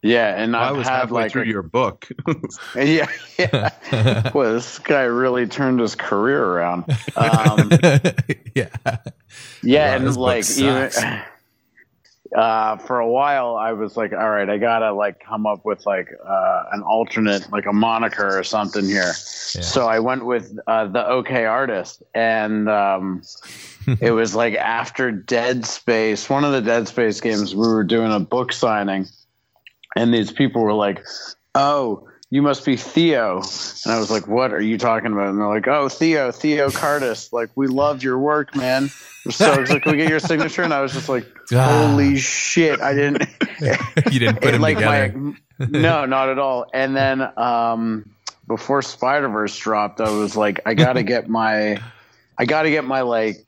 Yeah, 0.00 0.28
and 0.40 0.52
well, 0.52 0.62
I 0.62 0.70
was 0.70 0.86
halfway 0.86 1.22
like, 1.24 1.32
through 1.32 1.44
your 1.44 1.62
book. 1.62 2.08
yeah, 2.76 3.10
yeah. 3.36 4.30
well, 4.34 4.54
this 4.54 4.78
guy 4.78 5.02
really 5.02 5.46
turned 5.46 5.80
his 5.80 5.94
career 5.94 6.42
around. 6.42 6.84
Um, 7.16 7.70
yeah, 8.54 8.68
yeah, 9.62 9.96
and 9.96 10.16
like 10.16 10.48
even 10.56 10.90
uh, 12.34 12.76
for 12.76 12.98
a 12.98 13.08
while, 13.08 13.56
I 13.56 13.72
was 13.72 13.96
like, 13.96 14.12
all 14.12 14.30
right, 14.30 14.48
I 14.48 14.58
gotta 14.58 14.92
like 14.92 15.20
come 15.20 15.46
up 15.46 15.64
with 15.64 15.86
like 15.86 16.08
uh, 16.24 16.64
an 16.72 16.82
alternate, 16.82 17.50
like 17.50 17.66
a 17.66 17.72
moniker 17.72 18.38
or 18.38 18.44
something 18.44 18.84
here. 18.84 19.02
Yeah. 19.02 19.62
So 19.62 19.86
I 19.86 20.00
went 20.00 20.26
with 20.26 20.58
uh, 20.66 20.86
the 20.86 21.06
OK 21.06 21.44
Artist, 21.46 22.02
and 22.14 22.68
um, 22.68 23.22
it 24.00 24.10
was 24.10 24.34
like 24.34 24.54
after 24.54 25.10
Dead 25.10 25.64
Space, 25.64 26.28
one 26.28 26.44
of 26.44 26.52
the 26.52 26.60
Dead 26.60 26.88
Space 26.88 27.20
games, 27.20 27.54
we 27.54 27.66
were 27.66 27.84
doing 27.84 28.12
a 28.12 28.20
book 28.20 28.52
signing, 28.52 29.06
and 29.96 30.12
these 30.12 30.30
people 30.30 30.62
were 30.62 30.74
like, 30.74 31.04
"Oh, 31.54 32.07
you 32.30 32.42
must 32.42 32.64
be 32.64 32.76
Theo," 32.76 33.36
and 33.84 33.94
I 33.94 33.98
was 33.98 34.10
like, 34.10 34.26
"What 34.26 34.52
are 34.52 34.60
you 34.60 34.78
talking 34.78 35.12
about?" 35.12 35.28
And 35.28 35.38
they're 35.38 35.48
like, 35.48 35.66
"Oh, 35.66 35.88
Theo, 35.88 36.30
Theo 36.30 36.68
Cardist, 36.70 37.32
like 37.32 37.50
we 37.54 37.66
love 37.66 38.02
your 38.02 38.18
work, 38.18 38.54
man." 38.54 38.88
So 39.30 39.50
I 39.50 39.58
was 39.58 39.70
like, 39.70 39.82
"Can 39.82 39.92
we 39.92 39.98
get 39.98 40.08
your 40.08 40.20
signature?" 40.20 40.62
And 40.62 40.72
I 40.72 40.80
was 40.80 40.92
just 40.92 41.08
like, 41.08 41.26
ah. 41.52 41.88
"Holy 41.88 42.16
shit!" 42.16 42.80
I 42.80 42.94
didn't. 42.94 43.22
you 44.12 44.18
didn't 44.18 44.40
put 44.40 44.52
them 44.52 44.60
like 44.60 44.76
together. 44.76 45.12
My, 45.14 45.34
no, 45.58 46.04
not 46.04 46.28
at 46.28 46.38
all. 46.38 46.66
And 46.72 46.96
then 46.96 47.20
um, 47.38 48.10
before 48.46 48.82
Spider 48.82 49.28
Verse 49.28 49.56
dropped, 49.56 50.00
I 50.00 50.10
was 50.10 50.36
like, 50.36 50.60
I 50.66 50.74
gotta 50.74 51.02
get 51.02 51.28
my, 51.28 51.80
I 52.36 52.44
gotta 52.44 52.70
get 52.70 52.84
my 52.84 53.02
like 53.02 53.44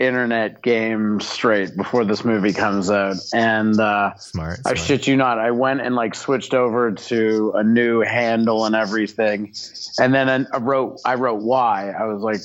internet 0.00 0.62
game 0.62 1.20
straight 1.20 1.76
before 1.76 2.04
this 2.04 2.24
movie 2.24 2.52
comes 2.52 2.90
out. 2.90 3.16
And 3.34 3.78
uh, 3.78 4.16
smart, 4.16 4.60
I 4.64 4.74
shit 4.74 5.06
you 5.06 5.16
not, 5.16 5.38
I 5.38 5.50
went 5.50 5.82
and 5.82 5.94
like 5.94 6.14
switched 6.14 6.54
over 6.54 6.92
to 6.92 7.52
a 7.54 7.62
new 7.62 8.00
handle 8.00 8.64
and 8.64 8.74
everything. 8.74 9.54
And 10.00 10.14
then 10.14 10.48
I 10.52 10.56
wrote, 10.56 11.00
I 11.04 11.14
wrote 11.14 11.42
why. 11.42 11.90
I 11.90 12.06
was 12.06 12.22
like, 12.22 12.40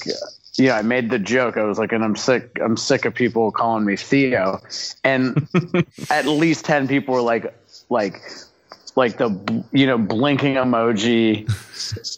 yeah, 0.58 0.78
I 0.78 0.82
made 0.82 1.10
the 1.10 1.20
joke. 1.20 1.58
I 1.58 1.64
was 1.64 1.78
like, 1.78 1.92
and 1.92 2.04
I'm 2.04 2.16
sick. 2.16 2.58
I'm 2.64 2.78
sick 2.78 3.06
of 3.06 3.14
people 3.14 3.52
calling 3.52 3.86
me 3.86 3.96
Theo. 3.96 4.62
And 5.04 5.48
at 6.10 6.26
least 6.26 6.66
ten 6.66 6.88
people 6.88 7.14
were 7.14 7.22
like, 7.22 7.54
like, 7.90 8.22
like 8.96 9.18
the 9.18 9.64
you 9.72 9.86
know 9.86 9.98
blinking 9.98 10.56
emoji 10.56 11.46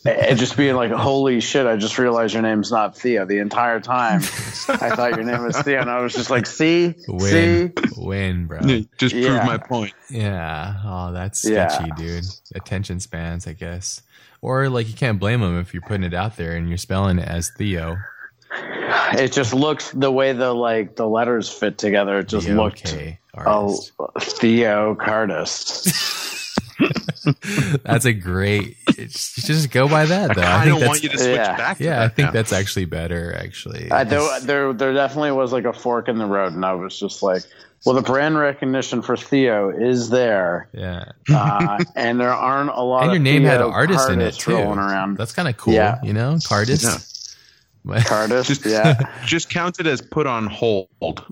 and 0.05 0.37
just 0.37 0.55
being 0.55 0.75
like 0.75 0.91
holy 0.91 1.39
shit 1.39 1.65
i 1.65 1.75
just 1.75 1.97
realized 1.97 2.33
your 2.33 2.43
name's 2.43 2.71
not 2.71 2.95
theo 2.95 3.25
the 3.25 3.39
entire 3.39 3.79
time 3.79 4.21
i 4.69 4.95
thought 4.95 5.15
your 5.15 5.23
name 5.23 5.43
was 5.43 5.57
theo 5.61 5.81
and 5.81 5.89
i 5.89 6.01
was 6.01 6.13
just 6.13 6.29
like 6.29 6.45
see? 6.45 6.93
Win, 7.07 7.73
see? 7.75 7.83
Win 7.97 8.47
bro. 8.47 8.59
Just 8.97 9.15
yeah. 9.15 9.27
prove 9.27 9.45
my 9.45 9.57
point. 9.57 9.93
Yeah. 10.09 10.75
Oh 10.85 11.11
that's 11.11 11.41
sketchy 11.41 11.85
yeah. 11.87 11.95
dude. 11.95 12.25
Attention 12.55 12.99
spans 12.99 13.47
i 13.47 13.53
guess. 13.53 14.01
Or 14.41 14.69
like 14.69 14.87
you 14.87 14.93
can't 14.93 15.19
blame 15.19 15.41
them 15.41 15.59
if 15.59 15.73
you're 15.73 15.81
putting 15.81 16.03
it 16.03 16.13
out 16.13 16.37
there 16.37 16.55
and 16.55 16.69
you're 16.69 16.77
spelling 16.77 17.19
it 17.19 17.27
as 17.27 17.51
theo. 17.57 17.97
It 19.13 19.31
just 19.33 19.53
looks 19.53 19.91
the 19.91 20.11
way 20.11 20.33
the 20.33 20.53
like 20.53 20.95
the 20.95 21.07
letters 21.07 21.49
fit 21.49 21.77
together 21.77 22.19
it 22.19 22.27
just 22.27 22.47
the 22.47 22.55
looked 22.55 22.87
okay, 22.87 23.19
oh, 23.35 23.77
theo 24.19 24.95
cardist 24.95 26.33
that's 27.83 28.05
a 28.05 28.13
great. 28.13 28.77
Just 28.95 29.71
go 29.71 29.87
by 29.87 30.05
that 30.05 30.35
though. 30.35 30.41
I, 30.41 30.61
I 30.61 30.65
don't 30.65 30.85
want 30.85 31.03
you 31.03 31.09
to 31.09 31.17
switch 31.17 31.35
yeah. 31.35 31.57
back. 31.57 31.79
yeah, 31.79 31.99
that 31.99 32.01
I 32.03 32.07
think 32.09 32.27
now. 32.27 32.31
that's 32.31 32.53
actually 32.53 32.85
better. 32.85 33.35
Actually, 33.35 33.89
uh, 33.89 34.03
there, 34.03 34.39
there, 34.41 34.73
there 34.73 34.93
definitely 34.93 35.31
was 35.31 35.51
like 35.51 35.65
a 35.65 35.73
fork 35.73 36.07
in 36.07 36.17
the 36.17 36.25
road, 36.25 36.53
and 36.53 36.65
I 36.65 36.73
was 36.73 36.97
just 36.99 37.23
like, 37.23 37.43
well, 37.85 37.95
the 37.95 38.01
brand 38.01 38.37
recognition 38.37 39.01
for 39.01 39.15
Theo 39.15 39.69
is 39.69 40.09
there. 40.09 40.67
Yeah. 40.73 41.11
Uh, 41.29 41.83
and 41.95 42.19
there 42.19 42.33
aren't 42.33 42.71
a 42.71 42.81
lot 42.81 43.03
and 43.03 43.11
your 43.11 43.19
name 43.21 43.43
Theo 43.43 43.51
had 43.51 43.61
an 43.61 43.71
artist 43.71 44.09
in 44.09 44.21
it 44.21 44.33
too. 44.35 44.55
Around. 44.55 45.17
That's 45.17 45.33
kind 45.33 45.47
of 45.47 45.57
cool. 45.57 45.73
Yeah. 45.73 45.99
You 46.03 46.13
know, 46.13 46.35
Cardist. 46.35 46.83
Yeah. 46.83 46.97
Cardist, 48.07 48.47
just, 48.47 48.65
yeah. 48.65 48.99
Just 49.25 49.49
count 49.49 49.79
it 49.79 49.87
as 49.87 50.01
put 50.01 50.27
on 50.27 50.47
hold. 50.47 50.87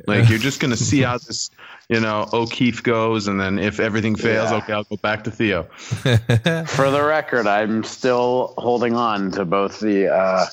Like 0.07 0.29
you're 0.29 0.39
just 0.39 0.59
gonna 0.59 0.77
see 0.77 1.01
how 1.01 1.17
this, 1.17 1.49
you 1.89 1.99
know, 1.99 2.27
O'Keefe 2.33 2.83
goes, 2.83 3.27
and 3.27 3.39
then 3.39 3.59
if 3.59 3.79
everything 3.79 4.15
fails, 4.15 4.51
yeah. 4.51 4.57
okay, 4.57 4.73
I'll 4.73 4.83
go 4.83 4.97
back 4.97 5.23
to 5.25 5.31
Theo. 5.31 5.63
For 5.63 6.91
the 6.91 7.03
record, 7.05 7.47
I'm 7.47 7.83
still 7.83 8.53
holding 8.57 8.95
on 8.95 9.31
to 9.31 9.45
both 9.45 9.79
the 9.79 10.13
uh, 10.13 10.45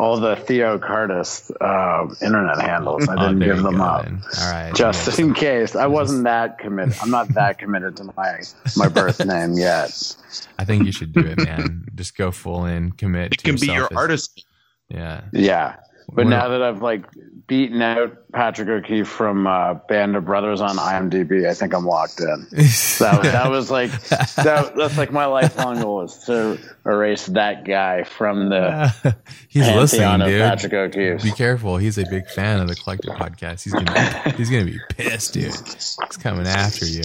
all 0.00 0.18
the 0.18 0.34
Theo 0.34 0.78
Cardist 0.78 1.50
uh, 1.60 2.12
internet 2.24 2.58
handles. 2.62 3.06
I 3.06 3.14
oh, 3.14 3.28
didn't 3.28 3.42
oh, 3.42 3.54
give 3.54 3.62
them 3.62 3.82
up. 3.82 4.04
Then. 4.04 4.22
All 4.40 4.50
right, 4.50 4.74
just 4.74 5.18
in 5.18 5.34
case. 5.34 5.76
I 5.76 5.86
wasn't 5.86 6.24
that 6.24 6.58
committed. 6.58 6.96
I'm 7.02 7.10
not 7.10 7.28
that 7.34 7.58
committed 7.58 7.98
to 7.98 8.04
my 8.16 8.40
my 8.76 8.88
birth 8.88 9.24
name 9.24 9.52
yet. 9.54 10.16
I 10.58 10.64
think 10.64 10.86
you 10.86 10.92
should 10.92 11.12
do 11.12 11.20
it, 11.20 11.38
man. 11.38 11.86
Just 11.94 12.16
go 12.16 12.30
full 12.30 12.64
in, 12.64 12.92
commit. 12.92 13.34
It 13.34 13.42
can 13.42 13.56
be 13.56 13.66
your 13.66 13.88
as, 13.90 13.96
artist. 13.96 14.44
Yeah. 14.90 15.22
Yeah. 15.32 15.76
But 16.12 16.26
now 16.26 16.48
that 16.48 16.62
I've 16.62 16.82
like 16.82 17.06
beaten 17.46 17.82
out 17.82 18.30
Patrick 18.32 18.68
O'Keefe 18.68 19.08
from 19.08 19.46
uh, 19.46 19.74
Band 19.74 20.16
of 20.16 20.24
Brothers 20.24 20.60
on 20.60 20.76
IMDb, 20.76 21.48
I 21.48 21.54
think 21.54 21.74
I'm 21.74 21.84
locked 21.84 22.20
in. 22.20 22.46
that, 22.52 22.60
was, 22.60 23.22
that 23.22 23.50
was 23.50 23.70
like 23.70 23.90
that, 24.36 24.72
that's 24.76 24.98
like 24.98 25.12
my 25.12 25.26
lifelong 25.26 25.80
goal 25.80 26.02
is 26.02 26.16
to 26.26 26.58
erase 26.86 27.26
that 27.26 27.64
guy 27.64 28.04
from 28.04 28.48
the 28.48 29.16
he's 29.48 29.68
listening, 29.68 30.26
dude. 30.26 30.40
Patrick 30.40 30.72
O'Keefe. 30.72 31.22
Be 31.22 31.32
careful, 31.32 31.76
he's 31.76 31.98
a 31.98 32.04
big 32.08 32.28
fan 32.28 32.60
of 32.60 32.68
the 32.68 32.76
Collective 32.76 33.14
podcast. 33.14 33.64
He's 33.64 33.72
gonna 33.72 34.32
he's 34.36 34.50
gonna 34.50 34.64
be 34.64 34.80
pissed, 34.90 35.34
dude. 35.34 35.54
He's 35.54 35.96
coming 36.18 36.46
after 36.46 36.86
you, 36.86 37.02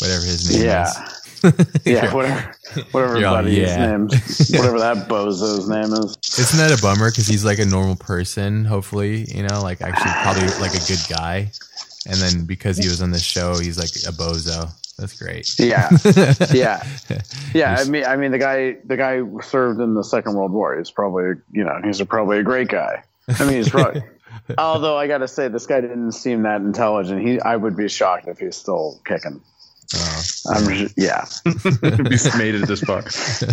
whatever 0.00 0.24
his 0.24 0.50
name 0.50 0.64
yeah. 0.64 0.88
is. 0.88 1.17
Yeah, 1.84 2.14
whatever, 2.14 2.54
whatever 2.92 3.20
buddy's 3.20 3.58
yeah. 3.58 3.90
name, 3.90 4.08
whatever 4.08 4.78
that 4.78 5.08
bozo's 5.08 5.68
name 5.68 5.92
is. 5.92 6.16
Isn't 6.38 6.58
that 6.58 6.78
a 6.78 6.82
bummer? 6.82 7.10
Because 7.10 7.26
he's 7.26 7.44
like 7.44 7.58
a 7.58 7.64
normal 7.64 7.96
person. 7.96 8.64
Hopefully, 8.64 9.24
you 9.24 9.42
know, 9.42 9.62
like 9.62 9.80
actually 9.80 10.12
probably 10.22 10.46
like 10.60 10.74
a 10.74 10.86
good 10.86 11.00
guy. 11.08 11.50
And 12.06 12.16
then 12.16 12.46
because 12.46 12.78
he 12.78 12.88
was 12.88 13.02
on 13.02 13.10
the 13.10 13.18
show, 13.18 13.58
he's 13.58 13.78
like 13.78 13.90
a 14.06 14.16
bozo. 14.16 14.70
That's 14.98 15.16
great. 15.16 15.58
Yeah, 15.60 15.90
yeah, 16.52 16.82
yeah. 17.54 17.76
I 17.78 17.84
mean, 17.84 18.04
I 18.04 18.16
mean, 18.16 18.32
the 18.32 18.38
guy, 18.38 18.78
the 18.84 18.96
guy 18.96 19.20
served 19.42 19.80
in 19.80 19.94
the 19.94 20.02
Second 20.02 20.34
World 20.34 20.50
War. 20.50 20.76
He's 20.76 20.90
probably, 20.90 21.40
you 21.52 21.62
know, 21.62 21.80
he's 21.84 22.00
a, 22.00 22.06
probably 22.06 22.38
a 22.38 22.42
great 22.42 22.68
guy. 22.68 23.04
I 23.28 23.44
mean, 23.44 23.54
he's 23.54 23.68
probably. 23.68 24.02
although 24.58 24.96
I 24.96 25.06
got 25.06 25.18
to 25.18 25.28
say, 25.28 25.46
this 25.46 25.66
guy 25.66 25.80
didn't 25.80 26.12
seem 26.12 26.42
that 26.42 26.62
intelligent. 26.62 27.26
He, 27.26 27.40
I 27.40 27.54
would 27.54 27.76
be 27.76 27.88
shocked 27.88 28.26
if 28.26 28.38
he's 28.38 28.56
still 28.56 29.00
kicking. 29.04 29.40
Uh, 29.94 30.22
I'm 30.50 30.88
yeah. 30.96 31.24
be 31.44 32.18
made 32.36 32.54
it 32.54 32.66
this 32.66 32.80
far. 32.80 33.04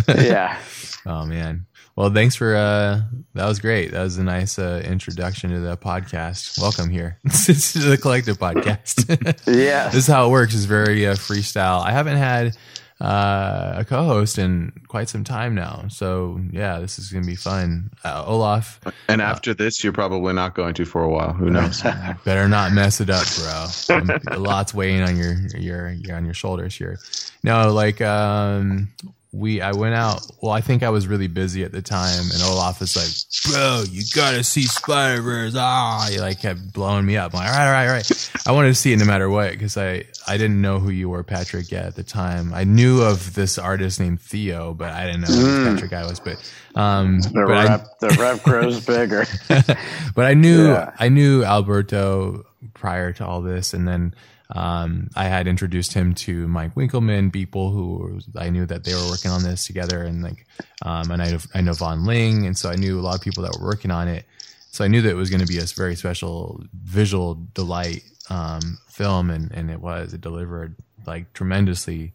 yeah. 0.22 0.60
Oh 1.06 1.24
man. 1.24 1.66
Well, 1.96 2.12
thanks 2.12 2.34
for 2.34 2.54
uh 2.54 3.00
that 3.34 3.46
was 3.46 3.58
great. 3.58 3.92
That 3.92 4.02
was 4.02 4.18
a 4.18 4.24
nice 4.24 4.58
uh, 4.58 4.82
introduction 4.84 5.50
to 5.50 5.60
the 5.60 5.78
podcast. 5.78 6.60
Welcome 6.60 6.90
here 6.90 7.18
this 7.24 7.74
is 7.74 7.84
the 7.84 7.96
collective 7.96 8.38
podcast. 8.38 9.08
yeah. 9.46 9.88
This 9.88 9.94
is 9.94 10.06
how 10.06 10.26
it 10.26 10.30
works. 10.30 10.54
It's 10.54 10.64
very 10.64 11.06
uh, 11.06 11.14
freestyle. 11.14 11.82
I 11.82 11.92
haven't 11.92 12.18
had 12.18 12.56
uh, 13.00 13.74
a 13.76 13.84
co-host 13.84 14.38
in 14.38 14.72
quite 14.88 15.08
some 15.08 15.22
time 15.22 15.54
now. 15.54 15.84
So 15.88 16.40
yeah, 16.50 16.78
this 16.78 16.98
is 16.98 17.10
gonna 17.10 17.26
be 17.26 17.36
fun. 17.36 17.90
Uh, 18.04 18.24
Olaf. 18.26 18.80
And 19.08 19.20
after 19.20 19.50
uh, 19.50 19.54
this, 19.54 19.84
you're 19.84 19.92
probably 19.92 20.32
not 20.32 20.54
going 20.54 20.74
to 20.74 20.84
for 20.84 21.02
a 21.02 21.08
while. 21.08 21.32
Who 21.32 21.50
knows? 21.50 21.82
better 22.24 22.48
not 22.48 22.72
mess 22.72 23.00
it 23.00 23.10
up, 23.10 23.26
bro. 23.36 23.96
Um, 23.96 24.10
a 24.30 24.38
lot's 24.38 24.72
weighing 24.72 25.02
on 25.02 25.16
your 25.16 25.34
your, 25.58 25.90
your 25.90 26.16
on 26.16 26.24
your 26.24 26.34
shoulders 26.34 26.74
here. 26.74 26.98
No, 27.42 27.72
like 27.72 28.00
um, 28.00 28.88
we 29.36 29.60
I 29.60 29.72
went 29.72 29.94
out. 29.94 30.26
Well, 30.40 30.52
I 30.52 30.60
think 30.60 30.82
I 30.82 30.90
was 30.90 31.06
really 31.06 31.26
busy 31.26 31.62
at 31.62 31.72
the 31.72 31.82
time, 31.82 32.24
and 32.32 32.42
Olaf 32.42 32.80
is 32.80 32.96
like, 32.96 33.52
"Bro, 33.52 33.84
you 33.90 34.02
gotta 34.14 34.42
see 34.42 34.62
Spider 34.62 35.20
Verse." 35.20 35.54
Ah, 35.56 36.08
he 36.10 36.18
like 36.18 36.40
kept 36.40 36.72
blowing 36.72 37.04
me 37.04 37.16
up. 37.16 37.34
I'm 37.34 37.40
like, 37.40 37.50
all 37.50 37.54
right, 37.54 37.66
all 37.66 37.72
right, 37.72 37.86
all 37.86 37.92
right. 37.92 38.30
I 38.46 38.52
wanted 38.52 38.68
to 38.68 38.74
see 38.74 38.92
it 38.92 38.98
no 38.98 39.04
matter 39.04 39.28
what 39.28 39.52
because 39.52 39.76
I 39.76 40.04
I 40.26 40.38
didn't 40.38 40.60
know 40.60 40.78
who 40.78 40.90
you 40.90 41.10
were, 41.10 41.22
Patrick, 41.22 41.70
yet 41.70 41.84
at 41.84 41.96
the 41.96 42.02
time. 42.02 42.54
I 42.54 42.64
knew 42.64 43.02
of 43.02 43.34
this 43.34 43.58
artist 43.58 44.00
named 44.00 44.20
Theo, 44.20 44.72
but 44.72 44.92
I 44.92 45.04
didn't 45.04 45.22
know 45.22 45.26
who 45.28 45.46
mm. 45.46 45.72
Patrick 45.72 45.90
guy 45.90 46.04
was. 46.04 46.18
But 46.18 46.52
um, 46.74 47.20
the 47.20 47.30
but 47.34 47.46
rep 47.46 47.80
I, 47.80 47.86
the 48.00 48.16
rep 48.18 48.42
grows 48.42 48.84
bigger. 48.84 49.26
but 50.14 50.24
I 50.24 50.34
knew 50.34 50.68
yeah. 50.68 50.92
I 50.98 51.10
knew 51.10 51.44
Alberto 51.44 52.46
prior 52.74 53.12
to 53.14 53.26
all 53.26 53.42
this, 53.42 53.74
and 53.74 53.86
then 53.86 54.14
um, 54.50 55.08
I 55.16 55.24
had 55.24 55.48
introduced 55.48 55.92
him 55.92 56.14
to 56.14 56.46
Mike 56.46 56.74
Winkelmann, 56.74 57.32
people 57.32 57.70
who 57.70 58.20
I 58.36 58.50
knew 58.50 58.64
that 58.66 58.84
they 58.84 58.94
were 58.94 59.08
working 59.08 59.30
on 59.30 59.42
this 59.42 59.66
together, 59.66 60.02
and 60.02 60.22
like, 60.22 60.46
um, 60.82 61.10
and 61.10 61.20
I 61.20 61.38
I 61.54 61.60
know 61.60 61.72
Vaughan 61.72 62.04
Ling, 62.06 62.46
and 62.46 62.56
so 62.56 62.70
I 62.70 62.76
knew 62.76 63.00
a 63.00 63.02
lot 63.02 63.16
of 63.16 63.22
people 63.22 63.42
that 63.42 63.58
were 63.58 63.66
working 63.66 63.90
on 63.90 64.08
it. 64.08 64.24
So 64.70 64.84
I 64.84 64.88
knew 64.88 65.02
that 65.02 65.10
it 65.10 65.14
was 65.14 65.30
going 65.30 65.40
to 65.40 65.46
be 65.46 65.58
a 65.58 65.64
very 65.64 65.96
special 65.96 66.62
visual 66.72 67.40
delight 67.54 68.04
um, 68.30 68.78
film, 68.88 69.30
and 69.30 69.50
and 69.52 69.70
it 69.70 69.80
was. 69.80 70.14
It 70.14 70.20
delivered 70.20 70.76
like 71.06 71.32
tremendously. 71.32 72.12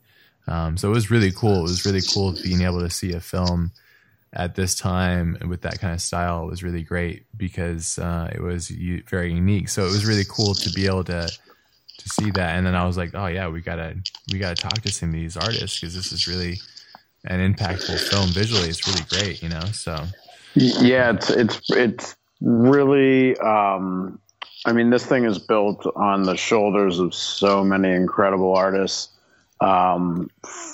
Um, 0.47 0.77
so 0.77 0.89
it 0.89 0.93
was 0.93 1.11
really 1.11 1.31
cool. 1.31 1.59
It 1.59 1.63
was 1.63 1.85
really 1.85 2.01
cool 2.13 2.33
being 2.43 2.61
able 2.61 2.79
to 2.79 2.89
see 2.89 3.13
a 3.13 3.19
film 3.19 3.71
at 4.33 4.55
this 4.55 4.75
time 4.75 5.38
with 5.47 5.61
that 5.61 5.79
kind 5.79 5.93
of 5.93 6.01
style. 6.01 6.43
It 6.43 6.50
was 6.50 6.63
really 6.63 6.83
great 6.83 7.25
because 7.38 8.00
uh, 8.00 8.31
it 8.33 8.41
was 8.41 8.69
very 8.69 9.33
unique. 9.33 9.69
So 9.69 9.83
it 9.83 9.91
was 9.91 10.05
really 10.05 10.23
cool 10.27 10.53
to 10.55 10.69
be 10.71 10.88
able 10.88 11.03
to 11.05 11.29
to 12.03 12.10
see 12.10 12.31
that. 12.31 12.55
And 12.55 12.65
then 12.65 12.75
I 12.75 12.86
was 12.86 12.98
like, 12.98 13.12
oh 13.13 13.27
yeah, 13.27 13.48
we 13.48 13.62
gotta 13.62 13.96
we 14.31 14.39
gotta 14.39 14.55
talk 14.55 14.81
to 14.81 14.91
some 14.91 15.10
of 15.10 15.15
these 15.15 15.38
artists 15.38 15.79
because 15.79 15.96
this 15.96 16.12
is 16.12 16.27
really 16.27 16.60
an 17.25 17.53
impactful 17.53 18.00
film 18.10 18.29
visually. 18.29 18.70
It's 18.70 18.88
really 18.88 19.05
great, 19.10 19.43
you 19.43 19.50
know. 19.50 19.65
So 19.74 20.05
yeah, 20.55 21.12
it's 21.12 21.29
it's 21.29 21.62
it's 21.70 22.15
really. 22.41 23.38
Um, 23.38 24.20
I 24.65 24.74
mean, 24.74 24.91
this 24.91 25.05
thing 25.05 25.25
is 25.25 25.39
built 25.39 25.86
on 25.96 26.24
the 26.24 26.38
shoulders 26.38 27.00
of 27.00 27.15
so 27.15 27.63
many 27.63 27.91
incredible 27.91 28.55
artists. 28.55 29.10
Um, 29.60 30.31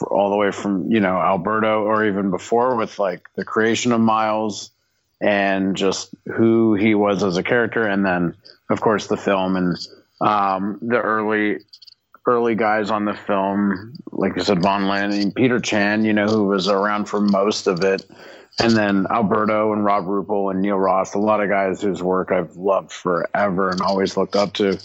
all 0.10 0.30
the 0.30 0.38
way 0.38 0.52
from 0.52 0.90
you 0.90 1.00
know 1.00 1.18
Alberto, 1.18 1.84
or 1.84 2.06
even 2.06 2.32
before, 2.32 2.76
with 2.76 3.00
like 3.00 3.28
the 3.36 3.44
creation 3.44 3.92
of 3.92 4.00
Miles 4.00 4.72
and 5.20 5.76
just 5.76 6.14
who 6.28 6.76
he 6.76 6.96
was 6.96 7.24
as 7.24 7.38
a 7.38 7.44
character, 7.44 7.86
and 7.86 8.06
then 8.06 8.36
of 8.70 8.82
course 8.82 9.08
the 9.08 9.18
film 9.18 9.56
and 9.56 9.78
um, 10.22 10.80
the 10.82 11.02
early 11.02 11.60
early 12.26 12.56
guys 12.56 12.92
on 12.92 13.06
the 13.06 13.14
film, 13.14 13.94
like 14.12 14.38
I 14.38 14.44
said, 14.44 14.62
Von 14.62 14.88
Lanning, 14.88 15.32
Peter 15.32 15.62
Chan, 15.62 16.04
you 16.04 16.12
know, 16.12 16.28
who 16.28 16.44
was 16.46 16.68
around 16.68 17.06
for 17.06 17.22
most 17.22 17.68
of 17.68 17.84
it, 17.84 18.06
and 18.60 18.74
then 18.74 19.08
Alberto 19.10 19.72
and 19.72 19.86
Robh 19.86 20.06
Ruppel 20.06 20.52
and 20.52 20.62
Neil 20.62 20.78
Ross, 20.78 21.14
a 21.14 21.20
lot 21.20 21.42
of 21.42 21.50
guys 21.50 21.82
whose 21.82 22.04
work 22.04 22.32
I've 22.32 22.56
loved 22.58 22.92
forever 22.92 23.70
and 23.70 23.82
always 23.82 24.18
looked 24.18 24.36
up 24.36 24.54
to. 24.54 24.78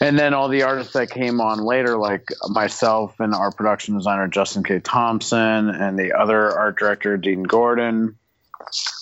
And 0.00 0.18
then 0.18 0.34
all 0.34 0.48
the 0.48 0.62
artists 0.62 0.92
that 0.94 1.10
came 1.10 1.40
on 1.40 1.64
later, 1.64 1.96
like 1.96 2.28
myself 2.48 3.18
and 3.20 3.34
our 3.34 3.50
production 3.50 3.96
designer 3.96 4.28
Justin 4.28 4.62
K. 4.62 4.80
Thompson, 4.80 5.68
and 5.68 5.98
the 5.98 6.12
other 6.12 6.50
art 6.56 6.78
director 6.78 7.16
Dean 7.16 7.42
Gordon, 7.42 8.16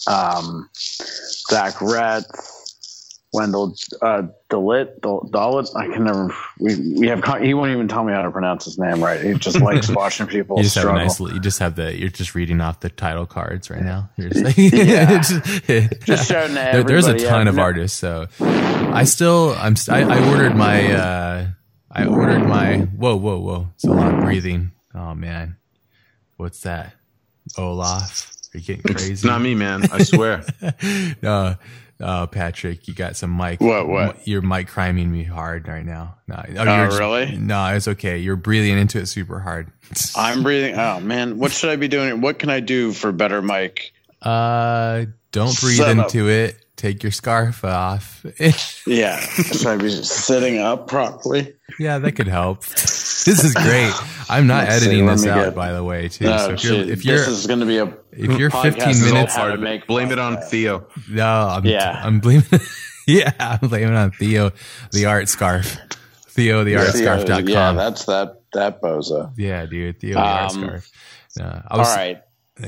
um, 0.06 0.68
Zach 0.74 1.80
Retz, 1.80 2.51
Wendell 3.32 3.74
uh, 4.02 4.24
Dalit, 4.50 5.00
Dalit. 5.00 5.74
I 5.74 5.86
can 5.86 6.04
never. 6.04 6.34
We 6.58 6.98
we 6.98 7.06
have. 7.08 7.24
He 7.42 7.54
won't 7.54 7.72
even 7.72 7.88
tell 7.88 8.04
me 8.04 8.12
how 8.12 8.22
to 8.22 8.30
pronounce 8.30 8.66
his 8.66 8.78
name 8.78 9.02
right. 9.02 9.20
He 9.22 9.32
just 9.34 9.60
likes 9.60 9.88
watching 9.94 10.26
people 10.26 10.58
you 10.58 10.64
just 10.64 10.76
struggle. 10.76 11.00
Have 11.00 11.18
a 11.20 11.22
nice, 11.24 11.34
you 11.34 11.40
just 11.40 11.58
have 11.60 11.76
the. 11.76 11.96
You're 11.96 12.10
just 12.10 12.34
reading 12.34 12.60
off 12.60 12.80
the 12.80 12.90
title 12.90 13.24
cards 13.24 13.70
right 13.70 13.82
now. 13.82 14.10
You're 14.16 14.28
just, 14.28 14.44
like, 14.44 14.56
yeah. 14.58 15.22
just, 15.22 16.04
just 16.04 16.28
showing 16.28 16.52
there, 16.54 16.84
There's 16.84 17.06
a 17.06 17.18
ton 17.18 17.46
yeah, 17.46 17.48
of 17.48 17.54
no. 17.56 17.62
artists. 17.62 17.98
So 17.98 18.28
I 18.40 19.04
still. 19.04 19.54
I'm. 19.56 19.76
I, 19.88 20.02
I 20.02 20.30
ordered 20.30 20.54
my. 20.54 20.92
uh 20.92 21.46
I 21.90 22.06
ordered 22.06 22.46
my. 22.46 22.80
Whoa, 22.80 23.16
whoa, 23.16 23.38
whoa! 23.38 23.68
It's 23.74 23.84
a 23.84 23.90
lot 23.90 24.12
of 24.12 24.20
breathing. 24.20 24.72
Oh 24.94 25.14
man, 25.14 25.56
what's 26.36 26.60
that? 26.60 26.92
Olaf. 27.56 28.30
Are 28.54 28.58
you 28.58 28.64
getting 28.64 28.82
crazy? 28.82 29.14
It's 29.14 29.24
not 29.24 29.40
me, 29.40 29.54
man. 29.54 29.90
I 29.90 30.02
swear. 30.02 30.44
no, 31.22 31.56
Oh, 32.00 32.26
Patrick, 32.26 32.88
you 32.88 32.94
got 32.94 33.16
some 33.16 33.36
mic. 33.36 33.60
What? 33.60 33.88
What? 33.88 34.26
You're 34.26 34.42
mic 34.42 34.68
criming 34.68 35.12
me 35.12 35.24
hard 35.24 35.68
right 35.68 35.84
now. 35.84 36.16
No, 36.26 36.36
oh, 36.36 36.54
oh 36.58 36.98
really? 36.98 37.36
No, 37.36 37.66
it's 37.74 37.88
okay. 37.88 38.18
You're 38.18 38.36
breathing 38.36 38.78
into 38.78 38.98
it 38.98 39.06
super 39.06 39.40
hard. 39.40 39.70
I'm 40.16 40.42
breathing. 40.42 40.74
Oh 40.76 41.00
man, 41.00 41.38
what 41.38 41.52
should 41.52 41.70
I 41.70 41.76
be 41.76 41.88
doing? 41.88 42.20
What 42.20 42.38
can 42.38 42.50
I 42.50 42.60
do 42.60 42.92
for 42.92 43.12
better 43.12 43.42
mic? 43.42 43.92
Uh, 44.20 45.06
don't 45.32 45.58
breathe 45.60 45.80
into 45.80 46.28
it. 46.28 46.61
Take 46.82 47.02
your 47.04 47.12
scarf 47.12 47.64
off. 47.64 48.26
yeah. 48.86 49.20
Should 49.20 49.66
I 49.66 49.76
be 49.76 49.88
sitting 49.90 50.58
up 50.58 50.88
properly? 50.88 51.54
Yeah, 51.78 51.98
that 51.98 52.12
could 52.12 52.26
help. 52.26 52.64
This 52.64 53.44
is 53.44 53.54
great. 53.54 53.92
I'm 54.28 54.48
not 54.48 54.64
Let's 54.64 54.82
editing 54.82 55.06
see, 55.06 55.14
this 55.14 55.26
out, 55.26 55.44
get, 55.44 55.54
by 55.54 55.72
the 55.72 55.84
way, 55.84 56.08
too. 56.08 56.24
No, 56.24 56.38
so 56.38 56.52
if 56.54 56.64
you're, 56.64 56.74
if 56.74 57.04
you're, 57.04 57.18
this 57.18 57.28
is 57.28 57.46
going 57.46 57.60
to 57.60 57.66
be 57.66 57.78
a 57.78 57.96
if 58.10 58.36
you're 58.36 58.50
15 58.50 59.00
minutes, 59.00 59.36
hard 59.36 59.52
to 59.52 59.58
make 59.58 59.86
blame 59.86 60.10
it 60.10 60.18
on 60.18 60.38
Theo. 60.38 60.88
No, 61.08 61.24
I'm, 61.24 61.64
yeah, 61.64 62.00
I'm 62.02 62.18
blaming. 62.18 62.44
yeah, 63.06 63.32
I'm 63.38 63.68
blaming 63.68 63.94
on 63.94 64.10
Theo, 64.10 64.50
the 64.90 65.06
art 65.06 65.28
scarf. 65.28 65.78
Theo, 66.30 66.64
the 66.64 66.76
art 66.76 66.88
scarf.com. 66.88 67.46
Yeah, 67.46 67.72
that's 67.72 68.06
that 68.06 68.42
that 68.54 68.82
bozo. 68.82 69.32
Yeah, 69.36 69.66
dude, 69.66 70.00
Theo, 70.00 70.14
the 70.14 70.20
um, 70.20 70.26
art 70.26 70.52
scarf. 70.52 70.90
Uh, 71.40 71.78
was, 71.78 71.88
all 71.88 71.96
right. 71.96 72.22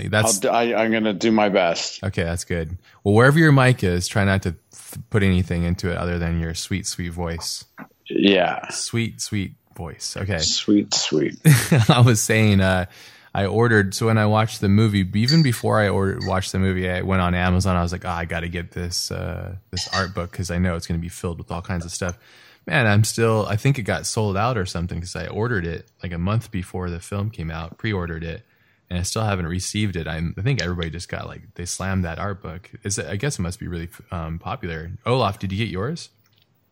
That's 0.09 0.45
I, 0.45 0.65
am 0.65 0.91
going 0.91 1.05
to 1.05 1.13
do 1.13 1.31
my 1.31 1.49
best. 1.49 2.03
Okay, 2.03 2.23
that's 2.23 2.45
good. 2.45 2.79
Well, 3.03 3.15
wherever 3.15 3.39
your 3.39 3.53
mic 3.53 3.83
is, 3.83 4.09
try 4.09 4.25
not 4.25 4.43
to 4.43 4.53
th- 4.53 5.05
put 5.11 5.23
anything 5.23 5.63
into 5.63 5.91
it 5.91 5.97
other 5.97 6.19
than 6.19 6.41
your 6.41 6.55
sweet, 6.55 6.87
sweet 6.87 7.13
voice. 7.13 7.65
Yeah, 8.09 8.69
sweet, 8.69 9.21
sweet 9.21 9.55
voice. 9.77 10.17
Okay, 10.17 10.39
sweet, 10.39 10.93
sweet. 10.95 11.37
I 11.89 12.03
was 12.05 12.21
saying, 12.21 12.61
uh, 12.61 12.87
I 13.35 13.47
ordered. 13.47 13.95
So 13.95 14.07
when 14.07 14.19
I 14.19 14.27
watched 14.27 14.61
the 14.61 14.69
movie, 14.69 15.09
even 15.15 15.43
before 15.43 15.81
I 15.81 15.89
ordered 15.89 16.25
watched 16.25 16.53
the 16.53 16.59
movie, 16.59 16.89
I 16.89 17.03
went 17.03 17.21
on 17.21 17.35
Amazon. 17.35 17.77
I 17.77 17.83
was 17.83 17.93
like, 17.93 18.05
oh, 18.05 18.11
I 18.11 18.25
got 18.25 18.41
to 18.41 18.49
get 18.49 18.71
this 18.71 19.11
uh, 19.11 19.57
this 19.71 19.89
art 19.93 20.15
book 20.15 20.31
because 20.31 20.51
I 20.51 20.59
know 20.59 20.77
it's 20.77 20.87
going 20.87 20.99
to 21.01 21.03
be 21.03 21.09
filled 21.09 21.39
with 21.39 21.51
all 21.51 21.63
kinds 21.63 21.85
of 21.85 21.91
stuff. 21.91 22.19
Man, 22.67 22.87
I'm 22.87 23.05
still. 23.05 23.47
I 23.47 23.57
think 23.57 23.79
it 23.79 23.83
got 23.83 24.07
sold 24.07 24.37
out 24.37 24.57
or 24.57 24.67
something 24.67 24.99
because 24.99 25.17
I 25.17 25.27
ordered 25.27 25.67
it 25.67 25.91
like 26.03 26.13
a 26.13 26.19
month 26.19 26.51
before 26.51 26.89
the 26.91 27.01
film 27.01 27.31
came 27.31 27.51
out. 27.51 27.77
Pre-ordered 27.77 28.25
it 28.25 28.45
and 28.91 28.99
I 28.99 29.03
still 29.03 29.23
haven't 29.23 29.47
received 29.47 29.97
it. 29.97 30.07
I'm, 30.07 30.35
I 30.39 30.43
think 30.43 30.63
everybody 30.63 30.91
just 30.91 31.09
got 31.09 31.27
like 31.27 31.43
they 31.55 31.65
slammed 31.65 32.05
that 32.05 32.19
art 32.19 32.43
book. 32.43 32.71
Is 32.83 32.99
it, 32.99 33.07
I 33.07 33.17
guess 33.17 33.39
it 33.39 33.43
must 33.43 33.59
be 33.59 33.67
really 33.67 33.89
um, 34.11 34.39
popular. 34.39 34.91
Olaf, 35.07 35.39
did 35.39 35.53
you 35.53 35.59
get 35.59 35.69
yours? 35.69 36.11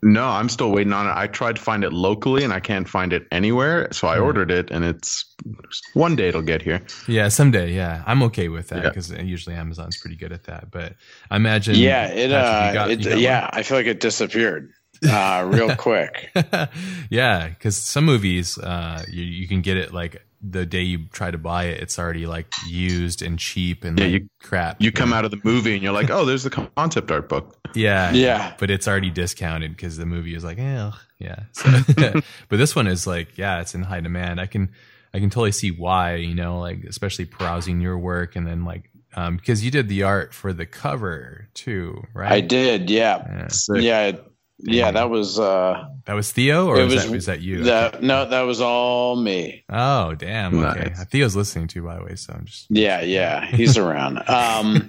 No, 0.05 0.27
I'm 0.27 0.49
still 0.49 0.73
waiting 0.73 0.93
on 0.93 1.07
it. 1.07 1.13
I 1.15 1.29
tried 1.29 1.57
to 1.57 1.63
find 1.63 1.85
it 1.85 1.93
locally 1.93 2.43
and 2.43 2.53
I 2.53 2.59
can't 2.59 2.89
find 2.89 3.13
it 3.13 3.29
anywhere. 3.31 3.89
So 3.93 4.09
I 4.09 4.19
ordered 4.19 4.51
it 4.51 4.69
and 4.73 4.85
it's 4.85 5.25
one 5.95 6.17
day 6.17 6.29
it'll 6.29 6.43
get 6.43 6.61
here. 6.61 6.83
Yeah, 7.07 7.29
someday. 7.29 7.73
Yeah. 7.73 8.03
I'm 8.05 8.21
okay 8.25 8.49
with 8.49 8.69
that 8.71 8.83
because 8.83 9.13
yeah. 9.13 9.23
usually 9.23 9.55
Amazon's 9.55 9.97
pretty 9.99 10.17
good 10.17 10.33
at 10.33 10.45
that. 10.45 10.73
But 10.73 10.95
I 11.31 11.37
imagine. 11.37 11.77
Yeah. 11.77 12.07
It, 12.07 12.31
Patrick, 12.31 12.71
uh, 12.71 12.73
got, 12.73 12.91
it 12.91 13.21
yeah. 13.21 13.43
One? 13.43 13.51
I 13.53 13.63
feel 13.63 13.79
like 13.79 13.87
it 13.87 14.01
disappeared 14.01 14.73
uh, 15.09 15.49
real 15.49 15.77
quick. 15.77 16.33
yeah. 17.09 17.51
Cause 17.61 17.77
some 17.77 18.05
movies, 18.05 18.59
uh, 18.59 19.05
you, 19.09 19.23
you 19.23 19.47
can 19.47 19.61
get 19.61 19.77
it 19.77 19.95
like 19.95 20.21
the 20.43 20.67
day 20.67 20.83
you 20.83 21.07
try 21.13 21.31
to 21.31 21.39
buy 21.39 21.65
it, 21.65 21.81
it's 21.81 21.99
already 21.99 22.27
like 22.27 22.47
used 22.67 23.23
and 23.23 23.39
cheap 23.39 23.85
and 23.85 23.99
yeah, 23.99 24.05
like 24.05 24.13
you, 24.13 24.29
crap. 24.41 24.83
You 24.83 24.91
come 24.91 25.13
out 25.13 25.25
of 25.25 25.31
the 25.31 25.41
movie 25.45 25.75
and 25.75 25.83
you're 25.83 25.93
like, 25.93 26.11
oh, 26.11 26.25
there's 26.25 26.43
the 26.43 26.51
concept 26.51 27.11
art 27.11 27.29
book. 27.29 27.57
Yeah, 27.75 28.13
yeah, 28.13 28.55
but 28.59 28.71
it's 28.71 28.89
already 28.89 29.11
discounted 29.11 29.77
because 29.77 29.97
the 29.97 30.07
movie 30.07 30.35
is 30.35 30.45
like, 30.45 30.59
eh, 30.59 30.91
yeah. 31.19 31.45
So, 31.53 31.71
but 32.49 32.57
this 32.57 32.75
one 32.75 32.87
is 32.87 33.07
like, 33.07 33.39
yeah, 33.39 33.61
it's 33.61 33.75
in 33.75 33.83
high 33.83 34.01
demand. 34.01 34.41
I 34.41 34.47
can, 34.47 34.73
I 35.15 35.21
can 35.21 35.31
totally 35.31 35.53
see 35.53 35.71
why. 35.71 36.17
You 36.17 36.35
know, 36.35 36.59
like 36.59 36.85
especially 36.85 37.27
browsing 37.27 37.81
your 37.81 37.97
work 37.97 38.35
and 38.35 38.47
then 38.47 38.65
like 38.65 38.91
um, 39.15 39.37
because 39.37 39.65
you 39.65 39.71
did 39.71 39.89
the 39.89 40.03
art 40.03 40.35
for 40.35 40.53
the 40.53 40.67
cover 40.67 41.49
too, 41.55 42.03
right? 42.15 42.33
I 42.33 42.41
did, 42.41 42.91
yeah, 42.91 43.49
yeah. 43.71 43.81
yeah 43.81 44.17
yeah, 44.63 44.91
that 44.91 45.11
was 45.11 45.39
uh 45.39 45.89
that 46.05 46.15
was 46.15 46.33
Theo, 46.33 46.67
or 46.67 46.85
was, 46.85 46.95
was, 46.95 47.05
that, 47.05 47.11
was 47.13 47.27
that 47.27 47.41
you? 47.41 47.65
That, 47.65 48.03
no, 48.03 48.29
that 48.29 48.43
was 48.43 48.61
all 48.61 49.17
me. 49.17 49.65
Oh, 49.69 50.15
damn. 50.15 50.59
Okay, 50.65 50.93
nice. 50.97 51.05
Theo's 51.07 51.37
listening 51.37 51.69
to, 51.69 51.81
you, 51.81 51.85
by 51.85 51.97
the 51.97 52.05
way, 52.05 52.15
so 52.15 52.33
I'm 52.33 52.45
just 52.45 52.67
yeah, 52.71 53.03
yeah, 53.03 53.45
he's 53.47 53.77
around. 53.77 54.23
Um, 54.29 54.89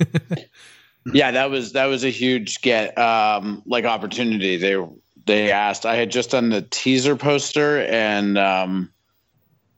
yeah, 1.11 1.31
that 1.31 1.49
was 1.49 1.73
that 1.73 1.85
was 1.85 2.03
a 2.03 2.09
huge 2.09 2.61
get 2.61 2.97
um 2.97 3.61
like 3.65 3.85
opportunity. 3.85 4.57
They 4.57 4.77
they 5.25 5.51
asked. 5.51 5.85
I 5.85 5.95
had 5.95 6.11
just 6.11 6.31
done 6.31 6.49
the 6.49 6.61
teaser 6.61 7.15
poster, 7.15 7.81
and 7.81 8.37
um, 8.37 8.91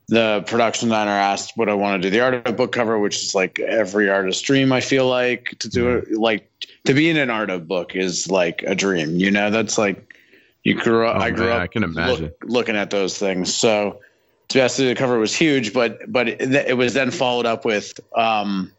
the 0.08 0.44
production 0.46 0.88
designer 0.88 1.10
asked 1.10 1.56
what 1.56 1.68
I 1.68 1.74
want 1.74 2.02
to 2.02 2.08
do. 2.08 2.10
The 2.10 2.20
art 2.20 2.46
of 2.46 2.56
book 2.56 2.72
cover, 2.72 2.98
which 2.98 3.16
is 3.22 3.34
like 3.34 3.58
every 3.58 4.10
artist's 4.10 4.42
dream. 4.42 4.72
I 4.72 4.80
feel 4.80 5.08
like 5.08 5.56
to 5.60 5.68
do 5.68 5.96
it 5.96 6.12
like 6.12 6.50
to 6.86 6.94
be 6.94 7.10
in 7.10 7.16
an 7.16 7.30
art 7.30 7.50
of 7.50 7.68
book 7.68 7.94
is 7.94 8.30
like 8.30 8.62
a 8.62 8.74
dream. 8.74 9.16
You 9.16 9.30
know, 9.30 9.50
that's 9.50 9.78
like 9.78 10.14
you 10.64 10.74
grew 10.74 11.06
up. 11.06 11.16
Oh, 11.16 11.20
I 11.20 11.30
grew 11.30 11.46
man, 11.46 11.56
up. 11.56 11.62
I 11.62 11.66
can 11.66 11.84
imagine 11.84 12.24
look, 12.24 12.34
looking 12.44 12.76
at 12.76 12.90
those 12.90 13.18
things. 13.18 13.54
So 13.54 14.00
to 14.48 14.58
be 14.58 14.60
asked 14.60 14.76
to 14.76 14.82
do 14.82 14.88
the 14.88 14.94
cover 14.94 15.18
was 15.18 15.34
huge, 15.34 15.72
but 15.72 16.10
but 16.10 16.28
it, 16.28 16.40
it 16.40 16.76
was 16.76 16.94
then 16.94 17.10
followed 17.10 17.46
up 17.46 17.64
with 17.64 17.98
um, 18.16 18.72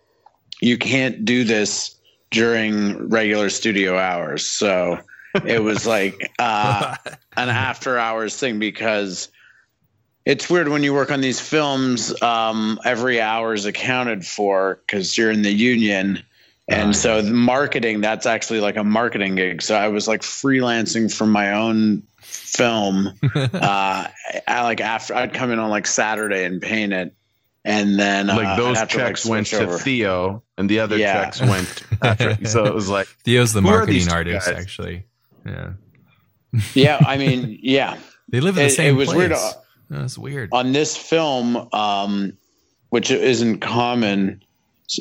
you 0.62 0.78
can't 0.78 1.26
do 1.26 1.44
this 1.44 1.96
during 2.32 3.10
regular 3.10 3.50
studio 3.50 3.98
hours. 3.98 4.46
So 4.46 5.00
it 5.46 5.62
was 5.62 5.86
like 5.86 6.32
uh, 6.40 6.96
an 7.36 7.50
after 7.50 7.98
hours 7.98 8.36
thing 8.36 8.60
because 8.60 9.30
it's 10.26 10.50
weird 10.50 10.68
when 10.68 10.84
you 10.84 10.94
work 10.94 11.12
on 11.12 11.22
these 11.22 11.40
films. 11.40 12.22
Um, 12.22 12.80
every 12.84 13.22
hour 13.22 13.54
is 13.54 13.66
accounted 13.66 14.26
for 14.26 14.82
because 14.86 15.18
you're 15.18 15.32
in 15.32 15.42
the 15.42 15.54
union, 15.54 16.24
and 16.68 16.96
so 16.96 17.22
the 17.22 17.32
marketing 17.32 18.02
that's 18.02 18.26
actually 18.26 18.60
like 18.60 18.76
a 18.76 18.84
marketing 18.84 19.36
gig. 19.36 19.62
So 19.62 19.76
I 19.76 19.88
was 19.88 20.08
like 20.08 20.22
freelancing 20.22 21.14
for 21.14 21.26
my 21.26 21.54
own 21.54 22.04
film. 22.18 23.14
uh, 23.36 24.08
I 24.48 24.64
like 24.64 24.82
after 24.82 25.16
I'd 25.16 25.34
come 25.34 25.52
in 25.52 25.60
on 25.60 25.70
like 25.70 25.88
Saturday 25.88 26.44
and 26.44 26.62
paint 26.62 26.92
it, 26.92 27.14
and 27.64 27.98
then 27.98 28.28
like 28.28 28.48
uh, 28.48 28.56
those 28.58 28.78
checks 28.88 29.24
to, 29.24 29.30
like, 29.30 29.36
went 29.38 29.54
over. 29.54 29.78
to 29.78 29.84
Theo, 29.84 30.44
and 30.58 30.70
the 30.70 30.80
other 30.82 30.98
yeah. 30.98 31.26
checks 31.26 31.42
went 31.42 31.68
to 31.68 31.98
Patrick. 32.02 32.48
so 32.48 32.66
it 32.66 32.74
was 32.74 32.90
like 32.90 33.08
Theo's 33.24 33.54
the 33.54 33.62
marketing 33.62 34.10
artist, 34.10 34.48
guys? 34.48 34.58
actually. 34.58 35.06
Yeah. 35.46 35.74
yeah, 36.74 37.00
I 37.06 37.18
mean, 37.18 37.60
yeah. 37.62 37.98
They 38.30 38.42
live 38.42 38.58
in 38.58 38.64
the 38.64 38.68
it, 38.68 38.72
same. 38.72 38.94
It 38.94 38.98
was 38.98 39.08
place. 39.08 39.18
weird. 39.18 39.32
Uh, 39.32 39.52
that's 39.90 40.18
weird. 40.18 40.50
On 40.52 40.74
this 40.74 40.98
film, 40.98 41.70
um, 41.72 42.34
which 42.90 43.10
isn't 43.10 43.60
common, 43.60 44.44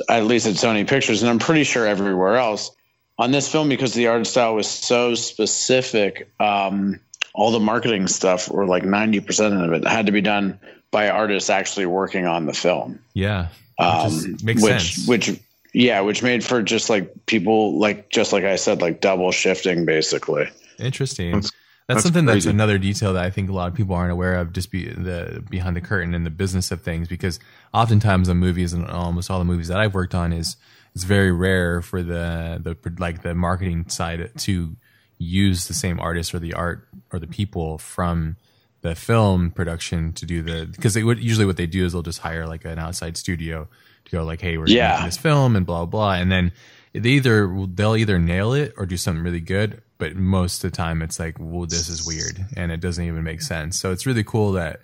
at 0.08 0.24
least 0.24 0.46
at 0.46 0.54
Sony 0.54 0.86
Pictures, 0.86 1.22
and 1.22 1.30
I'm 1.30 1.38
pretty 1.38 1.64
sure 1.64 1.86
everywhere 1.86 2.36
else, 2.36 2.70
on 3.18 3.30
this 3.30 3.50
film 3.50 3.68
because 3.68 3.94
the 3.94 4.08
art 4.08 4.26
style 4.26 4.54
was 4.54 4.68
so 4.68 5.14
specific, 5.14 6.30
um, 6.40 7.00
all 7.34 7.50
the 7.50 7.60
marketing 7.60 8.08
stuff, 8.08 8.50
or 8.50 8.66
like 8.66 8.82
90% 8.82 9.64
of 9.64 9.72
it, 9.72 9.86
had 9.86 10.06
to 10.06 10.12
be 10.12 10.20
done 10.20 10.58
by 10.90 11.08
artists 11.08 11.50
actually 11.50 11.86
working 11.86 12.26
on 12.26 12.46
the 12.46 12.52
film. 12.52 13.00
Yeah, 13.14 13.48
um, 13.78 14.36
makes 14.42 14.62
which, 14.62 14.94
sense. 14.94 15.08
Which, 15.08 15.40
yeah, 15.72 16.00
which 16.00 16.22
made 16.22 16.44
for 16.44 16.62
just 16.62 16.88
like 16.90 17.26
people, 17.26 17.78
like 17.78 18.08
just 18.08 18.32
like 18.32 18.44
I 18.44 18.56
said, 18.56 18.80
like 18.80 19.00
double 19.00 19.32
shifting, 19.32 19.84
basically. 19.84 20.48
Interesting. 20.78 21.32
That's, 21.32 21.52
that's, 21.88 22.02
something 22.02 22.24
crazy. 22.24 22.40
that's 22.40 22.46
another 22.46 22.78
detail 22.78 23.12
that 23.12 23.24
I 23.24 23.30
think 23.30 23.48
a 23.48 23.52
lot 23.52 23.68
of 23.68 23.74
people 23.74 23.94
aren't 23.94 24.12
aware 24.12 24.34
of, 24.34 24.52
just 24.52 24.70
be 24.70 24.88
the 24.88 25.44
behind 25.48 25.76
the 25.76 25.80
curtain 25.80 26.14
and 26.14 26.26
the 26.26 26.30
business 26.30 26.70
of 26.70 26.82
things. 26.82 27.06
Because 27.06 27.38
oftentimes 27.72 28.28
the 28.28 28.34
movies 28.34 28.72
and 28.72 28.86
almost 28.88 29.30
all 29.30 29.38
the 29.38 29.44
movies 29.44 29.68
that 29.68 29.78
I've 29.78 29.94
worked 29.94 30.14
on 30.14 30.32
is 30.32 30.56
it's 30.94 31.04
very 31.04 31.30
rare 31.30 31.82
for 31.82 32.02
the 32.02 32.60
the 32.62 32.92
like 32.98 33.22
the 33.22 33.34
marketing 33.34 33.88
side 33.88 34.30
to 34.38 34.76
use 35.18 35.68
the 35.68 35.74
same 35.74 36.00
artist 36.00 36.34
or 36.34 36.38
the 36.38 36.54
art 36.54 36.88
or 37.12 37.18
the 37.18 37.26
people 37.26 37.78
from 37.78 38.36
the 38.80 38.94
film 38.94 39.50
production 39.50 40.12
to 40.12 40.26
do 40.26 40.42
the 40.42 40.66
because 40.66 40.94
they 40.94 41.02
would 41.02 41.22
usually 41.22 41.46
what 41.46 41.56
they 41.56 41.66
do 41.66 41.84
is 41.84 41.92
they'll 41.92 42.02
just 42.02 42.20
hire 42.20 42.46
like 42.46 42.64
an 42.64 42.78
outside 42.78 43.16
studio 43.16 43.68
to 44.04 44.10
go 44.12 44.24
like 44.24 44.40
hey 44.40 44.58
we're 44.58 44.66
yeah. 44.66 44.92
making 44.92 45.06
this 45.06 45.16
film 45.16 45.56
and 45.56 45.66
blah 45.66 45.84
blah 45.84 46.12
and 46.12 46.30
then 46.30 46.52
they 46.92 47.10
either 47.10 47.66
they'll 47.74 47.96
either 47.96 48.18
nail 48.18 48.52
it 48.52 48.72
or 48.76 48.86
do 48.86 48.96
something 48.96 49.22
really 49.22 49.40
good 49.40 49.82
but 49.98 50.16
most 50.16 50.62
of 50.62 50.70
the 50.70 50.76
time 50.76 51.02
it's 51.02 51.18
like, 51.18 51.36
well, 51.38 51.66
this 51.66 51.88
is 51.88 52.06
weird 52.06 52.44
and 52.56 52.70
it 52.70 52.80
doesn't 52.80 53.04
even 53.04 53.24
make 53.24 53.42
sense. 53.42 53.78
So 53.78 53.92
it's 53.92 54.06
really 54.06 54.24
cool 54.24 54.52
that 54.52 54.80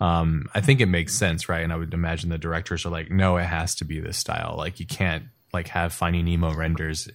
um, 0.00 0.46
I 0.54 0.60
think 0.60 0.80
it 0.80 0.86
makes 0.86 1.14
sense, 1.14 1.48
right? 1.48 1.62
And 1.62 1.72
I 1.72 1.76
would 1.76 1.94
imagine 1.94 2.30
the 2.30 2.38
directors 2.38 2.86
are 2.86 2.90
like, 2.90 3.10
no, 3.10 3.36
it 3.36 3.44
has 3.44 3.74
to 3.76 3.84
be 3.84 4.00
this 4.00 4.16
style. 4.16 4.54
Like 4.56 4.80
you 4.80 4.86
can't 4.86 5.24
like 5.52 5.68
have 5.68 5.92
Finding 5.92 6.24
Nemo 6.24 6.54
renders 6.54 7.08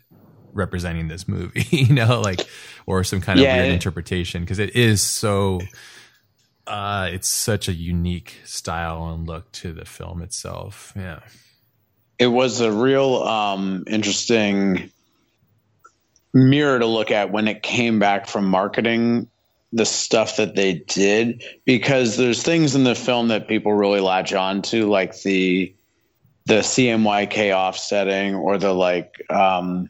representing 0.53 1.07
this 1.07 1.27
movie, 1.27 1.65
you 1.75 1.93
know, 1.93 2.21
like 2.21 2.47
or 2.85 3.03
some 3.03 3.21
kind 3.21 3.39
of 3.39 3.43
yeah, 3.43 3.55
weird 3.55 3.69
it, 3.69 3.73
interpretation 3.73 4.41
because 4.41 4.59
it 4.59 4.75
is 4.75 5.01
so. 5.01 5.61
Uh, 6.65 7.09
it's 7.11 7.27
such 7.27 7.67
a 7.67 7.73
unique 7.73 8.39
style 8.45 9.09
and 9.09 9.27
look 9.27 9.51
to 9.51 9.73
the 9.73 9.83
film 9.83 10.21
itself. 10.21 10.93
Yeah, 10.95 11.19
it 12.17 12.27
was 12.27 12.61
a 12.61 12.71
real 12.71 13.15
um, 13.17 13.83
interesting 13.85 14.89
mirror 16.33 16.79
to 16.79 16.85
look 16.85 17.11
at 17.11 17.31
when 17.31 17.47
it 17.47 17.61
came 17.61 17.99
back 17.99 18.27
from 18.27 18.45
marketing 18.47 19.27
the 19.71 19.85
stuff 19.85 20.37
that 20.37 20.55
they 20.55 20.73
did 20.73 21.43
because 21.65 22.15
there's 22.15 22.43
things 22.43 22.75
in 22.75 22.83
the 22.83 22.95
film 22.95 23.29
that 23.29 23.47
people 23.47 23.73
really 23.73 23.99
latch 23.99 24.33
on 24.33 24.61
to 24.61 24.87
like 24.87 25.19
the 25.21 25.73
the 26.45 26.59
CMYK 26.59 27.55
offsetting 27.55 28.35
or 28.35 28.57
the 28.57 28.73
like 28.73 29.15
um 29.31 29.89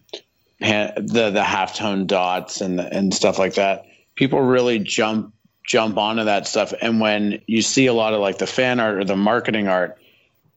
the 0.59 1.31
the 1.33 1.43
halftone 1.45 2.07
dots 2.07 2.61
and 2.61 2.79
and 2.79 3.13
stuff 3.13 3.37
like 3.37 3.55
that. 3.55 3.85
People 4.15 4.41
really 4.41 4.79
jump 4.79 5.33
jump 5.65 5.97
onto 5.97 6.25
that 6.25 6.47
stuff. 6.47 6.73
And 6.81 7.01
when 7.01 7.41
you 7.47 7.61
see 7.61 7.87
a 7.87 7.93
lot 7.93 8.13
of 8.13 8.21
like 8.21 8.37
the 8.37 8.47
fan 8.47 8.79
art 8.79 8.97
or 8.97 9.03
the 9.03 9.17
marketing 9.17 9.67
art 9.67 9.97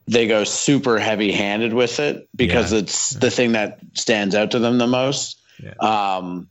they 0.09 0.29
go 0.29 0.45
super 0.45 0.99
heavy 0.99 1.33
handed 1.33 1.75
with 1.75 1.99
it 1.99 2.29
because 2.37 2.73
yeah. 2.73 2.79
it's 2.79 3.11
the 3.11 3.31
thing 3.31 3.53
that 3.53 3.81
stands 3.95 4.35
out 4.35 4.53
to 4.53 4.59
them 4.59 4.79
the 4.79 4.87
most 4.87 5.36
Yeah. 5.63 5.75
Um, 5.81 6.49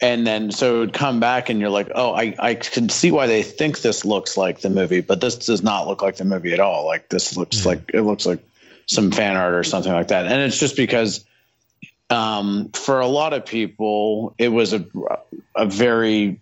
and 0.00 0.26
then 0.26 0.50
so 0.50 0.76
it 0.76 0.78
would 0.78 0.92
come 0.92 1.20
back 1.20 1.48
and 1.48 1.60
you're 1.60 1.70
like 1.70 1.90
oh 1.94 2.12
I, 2.12 2.34
I 2.38 2.54
can 2.54 2.88
see 2.88 3.10
why 3.10 3.26
they 3.26 3.42
think 3.42 3.80
this 3.80 4.04
looks 4.04 4.36
like 4.36 4.60
the 4.60 4.70
movie 4.70 5.00
but 5.00 5.20
this 5.20 5.36
does 5.36 5.62
not 5.62 5.86
look 5.86 6.02
like 6.02 6.16
the 6.16 6.24
movie 6.24 6.52
at 6.52 6.60
all 6.60 6.86
like 6.86 7.08
this 7.08 7.36
looks 7.36 7.58
mm-hmm. 7.58 7.68
like 7.68 7.90
it 7.92 8.02
looks 8.02 8.26
like 8.26 8.40
some 8.86 9.10
fan 9.10 9.36
art 9.36 9.54
or 9.54 9.64
something 9.64 9.92
like 9.92 10.08
that 10.08 10.26
and 10.26 10.42
it's 10.42 10.58
just 10.58 10.76
because 10.76 11.24
um, 12.10 12.70
for 12.72 13.00
a 13.00 13.06
lot 13.06 13.34
of 13.34 13.44
people 13.44 14.34
it 14.38 14.48
was 14.48 14.72
a, 14.72 14.86
a 15.54 15.66
very 15.66 16.40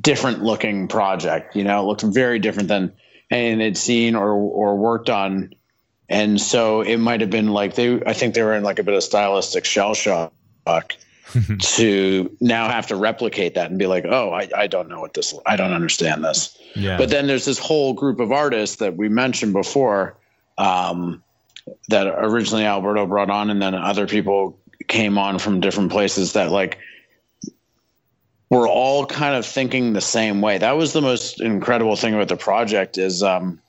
different 0.00 0.42
looking 0.42 0.88
project 0.88 1.54
you 1.54 1.62
know 1.62 1.80
it 1.80 1.84
looked 1.84 2.02
very 2.02 2.38
different 2.38 2.68
than 2.68 2.92
anything 3.30 3.58
they'd 3.58 3.76
seen 3.76 4.16
or 4.16 4.32
or 4.32 4.76
worked 4.76 5.08
on 5.08 5.54
and 6.08 6.40
so 6.40 6.80
it 6.80 6.96
might 6.96 7.20
have 7.20 7.30
been 7.30 7.48
like 7.48 7.76
they 7.76 8.02
i 8.04 8.12
think 8.12 8.34
they 8.34 8.42
were 8.42 8.54
in 8.54 8.64
like 8.64 8.80
a 8.80 8.82
bit 8.82 8.94
of 8.94 9.02
stylistic 9.04 9.64
shell 9.64 9.94
shock 9.94 10.32
to 11.60 12.36
now 12.40 12.68
have 12.68 12.88
to 12.88 12.96
replicate 12.96 13.54
that 13.54 13.70
and 13.70 13.78
be 13.78 13.86
like, 13.86 14.04
oh, 14.06 14.32
I, 14.32 14.48
I 14.56 14.66
don't 14.66 14.88
know 14.88 15.00
what 15.00 15.14
this, 15.14 15.34
I 15.46 15.56
don't 15.56 15.72
understand 15.72 16.24
this. 16.24 16.58
Yeah. 16.74 16.98
But 16.98 17.08
then 17.08 17.26
there's 17.26 17.44
this 17.44 17.58
whole 17.58 17.94
group 17.94 18.20
of 18.20 18.32
artists 18.32 18.76
that 18.76 18.96
we 18.96 19.08
mentioned 19.08 19.52
before 19.52 20.16
um, 20.58 21.22
that 21.88 22.06
originally 22.06 22.64
Alberto 22.64 23.06
brought 23.06 23.30
on, 23.30 23.50
and 23.50 23.62
then 23.62 23.74
other 23.74 24.06
people 24.06 24.58
came 24.88 25.16
on 25.16 25.38
from 25.38 25.60
different 25.60 25.90
places 25.90 26.34
that 26.34 26.50
like 26.50 26.78
we're 28.50 28.68
all 28.68 29.06
kind 29.06 29.34
of 29.34 29.46
thinking 29.46 29.92
the 29.92 30.00
same 30.00 30.42
way. 30.42 30.58
That 30.58 30.72
was 30.72 30.92
the 30.92 31.00
most 31.00 31.40
incredible 31.40 31.96
thing 31.96 32.14
about 32.14 32.28
the 32.28 32.36
project 32.36 32.98
is 32.98 33.22
um, 33.22 33.60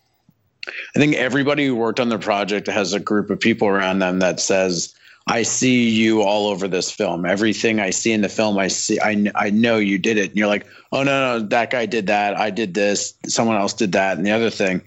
I 0.68 1.00
think 1.00 1.16
everybody 1.16 1.66
who 1.66 1.76
worked 1.76 2.00
on 2.00 2.10
the 2.10 2.20
project 2.20 2.68
has 2.68 2.94
a 2.94 3.00
group 3.00 3.30
of 3.30 3.40
people 3.40 3.68
around 3.68 4.00
them 4.00 4.20
that 4.20 4.40
says, 4.40 4.94
I 5.26 5.44
see 5.44 5.90
you 5.90 6.22
all 6.22 6.48
over 6.48 6.68
this 6.68 6.92
film. 6.92 7.26
Everything 7.26 7.80
I 7.80 7.92
see 7.92 8.12
in 8.12 8.22
the 8.22 8.30
film, 8.30 8.58
I 8.58 8.68
see, 8.68 9.00
I, 9.00 9.26
I 9.36 9.52
know 9.52 9.78
you 9.78 9.98
did 9.98 10.18
it. 10.18 10.32
And 10.32 10.38
you're 10.38 10.48
like, 10.48 10.66
oh, 10.92 11.04
no, 11.04 11.40
no, 11.40 11.46
that 11.48 11.72
guy 11.72 11.86
did 11.86 12.08
that. 12.08 12.38
I 12.38 12.50
did 12.50 12.74
this. 12.74 13.14
Someone 13.26 13.56
else 13.56 13.74
did 13.74 13.94
that. 13.94 14.18
And 14.18 14.26
the 14.26 14.32
other 14.32 14.50
thing. 14.50 14.82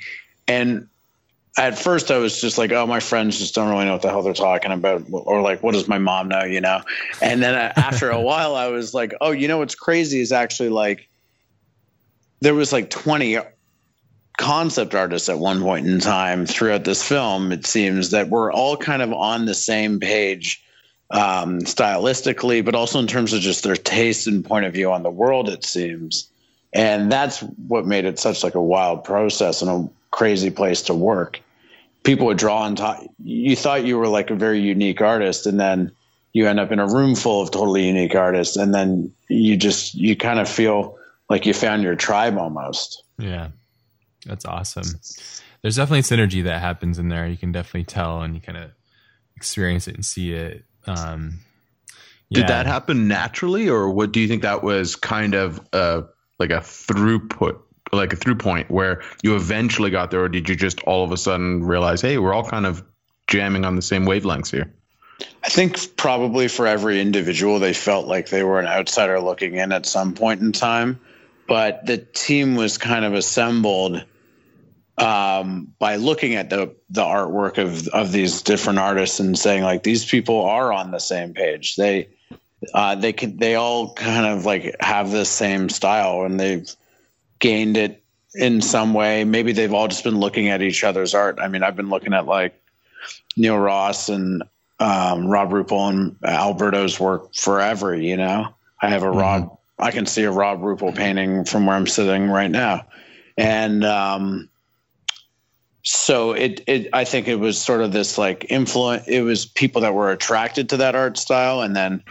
And 0.46 0.88
at 1.57 1.79
first 1.79 2.11
I 2.11 2.18
was 2.18 2.38
just 2.38 2.59
like, 2.59 2.70
oh, 2.70 2.87
my 2.87 3.01
friends 3.01 3.38
just 3.38 3.55
don't 3.55 3.70
really 3.70 3.87
know 3.87 3.92
what 3.92 4.03
the 4.03 4.11
hell 4.11 4.22
they're 4.22 4.35
talking 4.35 4.72
about. 4.72 5.05
Or 5.11 5.40
like, 5.40 5.62
what 5.62 5.72
does 5.72 5.88
my 5.88 5.99
mom 5.99 6.29
know, 6.29 6.44
you 6.44 6.61
know? 6.61 6.83
And 7.22 7.42
then 7.42 7.55
after 7.55 8.11
a 8.11 8.20
while, 8.20 8.55
I 8.55 8.68
was 8.68 8.92
like, 8.92 9.14
oh, 9.22 9.31
you 9.31 9.49
know 9.49 9.59
what's 9.59 9.75
crazy 9.75 10.20
is 10.20 10.33
actually 10.33 10.68
like, 10.68 11.09
there 12.40 12.55
was 12.55 12.75
like 12.75 12.90
20 12.90 13.38
concept 14.37 14.94
artists 14.94 15.29
at 15.29 15.38
one 15.38 15.61
point 15.61 15.87
in 15.87 16.01
time 16.01 16.46
throughout 16.46 16.85
this 16.85 17.07
film. 17.07 17.53
It 17.53 17.66
seems 17.66 18.11
that 18.11 18.29
we're 18.29 18.53
all 18.53 18.77
kind 18.77 19.03
of 19.03 19.12
on 19.12 19.46
the 19.46 19.55
same 19.55 20.01
page 20.01 20.62
um, 21.11 21.61
stylistically, 21.61 22.64
but 22.64 22.75
also 22.75 22.99
in 22.99 23.07
terms 23.07 23.33
of 23.33 23.40
just 23.40 23.64
their 23.64 23.77
taste 23.77 24.27
and 24.27 24.44
point 24.44 24.66
of 24.66 24.72
view 24.72 24.92
on 24.92 25.03
the 25.03 25.11
world. 25.11 25.49
It 25.49 25.64
seems, 25.64 26.29
and 26.72 27.11
that's 27.11 27.40
what 27.40 27.87
made 27.87 28.05
it 28.05 28.18
such 28.18 28.42
like 28.42 28.55
a 28.55 28.62
wild 28.62 29.05
process 29.05 29.62
and 29.62 29.70
a 29.70 29.88
crazy 30.11 30.51
place 30.51 30.83
to 30.83 30.94
work. 30.94 31.40
People 32.03 32.27
would 32.27 32.38
draw 32.38 32.66
and 32.66 32.77
talk. 32.77 33.03
You 33.22 33.57
thought 33.57 33.85
you 33.85 33.99
were 33.99 34.09
like 34.09 34.31
a 34.31 34.37
very 34.37 34.61
unique 34.61 35.01
artist, 35.01 35.46
and 35.46 35.59
then 35.59 35.92
you 36.33 36.46
end 36.46 36.61
up 36.61 36.70
in 36.70 36.79
a 36.79 36.87
room 36.87 37.14
full 37.14 37.40
of 37.40 37.51
totally 37.51 37.87
unique 37.87 38.14
artists, 38.14 38.57
and 38.57 38.75
then 38.75 39.12
you 39.29 39.57
just 39.57 39.94
you 39.94 40.16
kind 40.16 40.38
of 40.38 40.49
feel 40.49 40.99
like 41.29 41.46
you 41.46 41.55
found 41.55 41.83
your 41.83 41.96
tribe 41.96 42.38
almost. 42.38 43.03
Yeah. 43.18 43.49
That's 44.26 44.44
awesome. 44.44 45.00
There's 45.62 45.76
definitely 45.76 46.02
synergy 46.02 46.44
that 46.44 46.60
happens 46.60 46.98
in 46.98 47.08
there. 47.08 47.26
You 47.26 47.36
can 47.36 47.52
definitely 47.52 47.84
tell 47.84 48.22
and 48.22 48.34
you 48.34 48.40
kind 48.40 48.58
of 48.58 48.70
experience 49.36 49.88
it 49.88 49.94
and 49.94 50.04
see 50.04 50.32
it. 50.32 50.64
Um, 50.86 51.40
yeah. 52.28 52.40
Did 52.40 52.48
that 52.48 52.66
happen 52.66 53.08
naturally, 53.08 53.68
or 53.68 53.90
what 53.90 54.12
do 54.12 54.20
you 54.20 54.28
think 54.28 54.42
that 54.42 54.62
was 54.62 54.96
kind 54.96 55.34
of 55.34 55.60
uh, 55.72 56.02
like 56.38 56.50
a 56.50 56.58
throughput, 56.58 57.60
like 57.92 58.12
a 58.12 58.16
through 58.16 58.36
point 58.36 58.70
where 58.70 59.02
you 59.22 59.36
eventually 59.36 59.90
got 59.90 60.10
there, 60.10 60.24
or 60.24 60.28
did 60.28 60.48
you 60.48 60.56
just 60.56 60.80
all 60.82 61.04
of 61.04 61.12
a 61.12 61.16
sudden 61.16 61.64
realize, 61.64 62.00
hey, 62.00 62.18
we're 62.18 62.34
all 62.34 62.48
kind 62.48 62.66
of 62.66 62.82
jamming 63.28 63.64
on 63.64 63.76
the 63.76 63.82
same 63.82 64.06
wavelengths 64.06 64.50
here? 64.50 64.72
I 65.42 65.48
think 65.48 65.96
probably 65.96 66.48
for 66.48 66.66
every 66.66 67.00
individual, 67.00 67.58
they 67.58 67.72
felt 67.72 68.06
like 68.06 68.28
they 68.28 68.42
were 68.42 68.58
an 68.58 68.66
outsider 68.66 69.20
looking 69.20 69.54
in 69.54 69.72
at 69.72 69.86
some 69.86 70.14
point 70.14 70.40
in 70.42 70.52
time, 70.52 71.00
but 71.46 71.86
the 71.86 71.98
team 71.98 72.56
was 72.56 72.76
kind 72.76 73.04
of 73.04 73.14
assembled 73.14 74.04
um, 74.98 75.74
by 75.78 75.96
looking 75.96 76.35
at 76.35 76.50
the 76.50 76.74
the 76.90 77.02
artwork 77.02 77.59
of 77.59 77.88
of 77.88 78.12
these 78.12 78.42
different 78.42 78.78
artists 78.78 79.20
and 79.20 79.38
saying 79.38 79.62
like 79.62 79.82
these 79.82 80.04
people 80.04 80.42
are 80.44 80.72
on 80.72 80.90
the 80.90 80.98
same 80.98 81.35
page. 81.35 81.76
They 81.76 82.09
uh, 82.72 82.94
they 82.94 83.12
could 83.12 83.38
they 83.38 83.54
all 83.54 83.92
kind 83.94 84.26
of 84.26 84.46
like 84.46 84.74
have 84.80 85.11
the 85.11 85.24
same 85.24 85.68
style 85.68 86.22
and 86.24 86.40
they've 86.40 86.70
gained 87.38 87.76
it 87.76 88.02
in 88.35 88.61
some 88.62 88.94
way. 88.94 89.24
Maybe 89.24 89.52
they've 89.52 89.72
all 89.72 89.88
just 89.88 90.04
been 90.04 90.18
looking 90.18 90.48
at 90.48 90.62
each 90.62 90.85
other's 90.85 91.14
art. 91.14 91.38
I 91.40 91.48
mean, 91.48 91.62
I've 91.62 91.76
been 91.76 91.90
looking 91.90 92.14
at 92.14 92.26
like 92.26 92.61
Neil 93.37 93.59
Ross 93.59 94.09
and 94.09 94.42
um, 94.78 95.26
Robh 95.26 95.50
Ruppel 95.50 95.90
and 95.90 96.16
Alberto's 96.24 96.98
work 96.98 97.35
forever. 97.35 97.94
You 97.94 98.16
know, 98.16 98.48
I 98.80 98.88
have 98.88 99.02
a 99.02 99.06
mm-hmm. 99.06 99.18
Rob. 99.18 99.59
I 99.78 99.90
can 99.90 100.06
see 100.06 100.24
a 100.24 100.32
Robh 100.32 100.61
Ruppel 100.61 100.94
painting 100.94 101.44
from 101.44 101.66
where 101.66 101.76
I'm 101.76 101.87
sitting 101.87 102.28
right 102.28 102.50
now, 102.50 102.87
and 103.37 103.85
um, 103.85 104.48
so 105.87 106.33
it, 106.33 106.62
it 106.66 106.88
i 106.92 107.05
think 107.05 107.29
it 107.29 107.37
was 107.37 107.61
sort 107.61 107.81
of 107.81 107.92
this 107.92 108.18
like 108.18 108.46
influence 108.51 109.07
it 109.07 109.20
was 109.22 109.46
people 109.46 109.81
that 109.81 109.94
were 109.94 110.11
attracted 110.11 110.68
to 110.68 110.77
that 110.77 110.94
art 110.94 111.16
style 111.16 111.61
and 111.61 111.77
then 111.77 112.03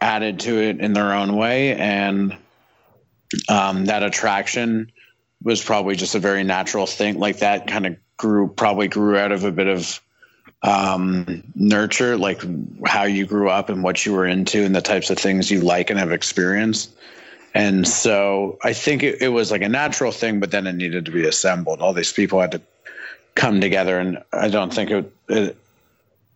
added 0.00 0.40
to 0.40 0.58
it 0.60 0.80
in 0.80 0.92
their 0.92 1.12
own 1.12 1.36
way. 1.36 1.74
And 1.74 2.36
um, 3.48 3.86
that 3.86 4.02
attraction 4.02 4.92
was 5.42 5.62
probably 5.62 5.96
just 5.96 6.14
a 6.14 6.18
very 6.18 6.44
natural 6.44 6.86
thing 6.86 7.18
like 7.18 7.38
that 7.38 7.66
kind 7.66 7.86
of 7.86 7.96
grew 8.16 8.48
probably 8.48 8.88
grew 8.88 9.16
out 9.16 9.30
of 9.30 9.44
a 9.44 9.52
bit 9.52 9.68
of 9.68 10.00
um, 10.64 11.44
nurture 11.54 12.16
like 12.16 12.42
how 12.84 13.04
you 13.04 13.24
grew 13.24 13.48
up 13.48 13.68
and 13.68 13.84
what 13.84 14.04
you 14.04 14.12
were 14.12 14.26
into 14.26 14.64
and 14.64 14.74
the 14.74 14.80
types 14.80 15.10
of 15.10 15.18
things 15.18 15.50
you 15.50 15.60
like 15.60 15.90
and 15.90 15.98
have 15.98 16.10
experienced. 16.10 16.92
And 17.54 17.86
so 17.86 18.58
i 18.64 18.72
think 18.72 19.02
it, 19.02 19.22
it 19.22 19.28
was 19.28 19.50
like 19.50 19.62
a 19.62 19.68
natural 19.68 20.12
thing 20.12 20.40
but 20.40 20.50
then 20.50 20.66
it 20.66 20.74
needed 20.74 21.04
to 21.04 21.10
be 21.10 21.26
assembled. 21.26 21.80
All 21.80 21.92
these 21.92 22.12
people 22.12 22.40
had 22.40 22.52
to 22.52 22.62
come 23.38 23.60
together. 23.60 23.98
And 23.98 24.18
I 24.32 24.48
don't 24.48 24.74
think 24.74 24.90
it, 24.90 25.12
it, 25.28 25.56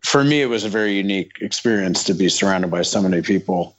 for 0.01 0.23
me, 0.25 0.41
it 0.41 0.47
was 0.47 0.65
a 0.65 0.69
very 0.69 0.95
unique 0.95 1.39
experience 1.41 2.05
to 2.05 2.15
be 2.15 2.29
surrounded 2.29 2.71
by 2.71 2.83
so 2.83 3.03
many 3.03 3.21
people 3.21 3.77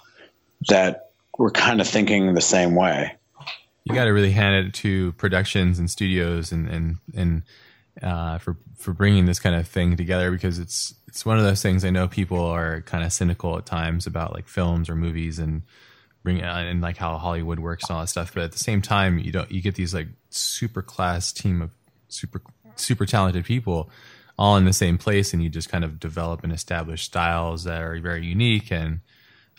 that 0.68 1.12
were 1.38 1.50
kind 1.50 1.82
of 1.82 1.88
thinking 1.88 2.34
the 2.34 2.42
same 2.42 2.76
way. 2.76 3.16
You 3.86 3.96
got 3.96 4.06
to 4.06 4.12
really 4.12 4.32
hand 4.32 4.68
it 4.68 4.74
to 4.76 5.14
productions 5.14 5.80
and 5.80 5.90
studios 5.90 6.52
and, 6.52 6.68
and, 6.68 6.98
and, 7.16 7.44
uh, 8.02 8.38
for, 8.38 8.58
for 8.78 8.94
bringing 8.94 9.26
this 9.26 9.40
kind 9.40 9.56
of 9.56 9.68
thing 9.68 9.98
together 9.98 10.32
because 10.32 10.60
it's, 10.60 10.96
it's 11.08 11.26
one 11.26 11.38
of 11.38 11.44
those 11.44 11.62
things 11.62 11.84
I 11.84 11.90
know 11.90 12.08
people 12.08 12.40
are 12.40 12.82
kind 12.82 13.04
of 13.04 13.12
cynical 13.12 13.58
at 13.58 13.66
times 13.66 14.08
about 14.08 14.34
like 14.34 14.48
films 14.48 14.90
or 14.90 14.96
movies 14.96 15.38
and 15.40 15.64
bring 16.24 16.42
uh, 16.42 16.56
and 16.56 16.82
like 16.82 16.98
how 16.98 17.18
Hollywood 17.18 17.60
works 17.60 17.86
and 17.90 17.96
all 17.96 18.02
that 18.02 18.08
stuff. 18.08 18.34
But 18.34 18.44
at 18.44 18.52
the 18.52 18.60
same 18.60 18.82
time, 18.82 19.20
you 19.20 19.32
don't, 19.32 19.52
you 19.52 19.62
get 19.62 19.76
these 19.76 19.94
like 19.94 20.08
super 20.30 20.82
class 20.82 21.32
team 21.32 21.62
of 21.62 21.72
super 22.08 22.42
super 22.76 23.06
talented 23.06 23.46
people 23.46 23.90
all 24.38 24.58
in 24.58 24.66
the 24.66 24.74
same 24.74 24.98
place 24.98 25.34
and 25.34 25.44
you 25.44 25.50
just 25.50 25.70
kind 25.70 25.84
of 25.84 26.00
develop 26.00 26.44
and 26.44 26.52
establish 26.52 27.04
styles 27.04 27.66
that 27.66 27.82
are 27.82 28.00
very 28.00 28.26
unique 28.26 28.72
and 28.72 29.02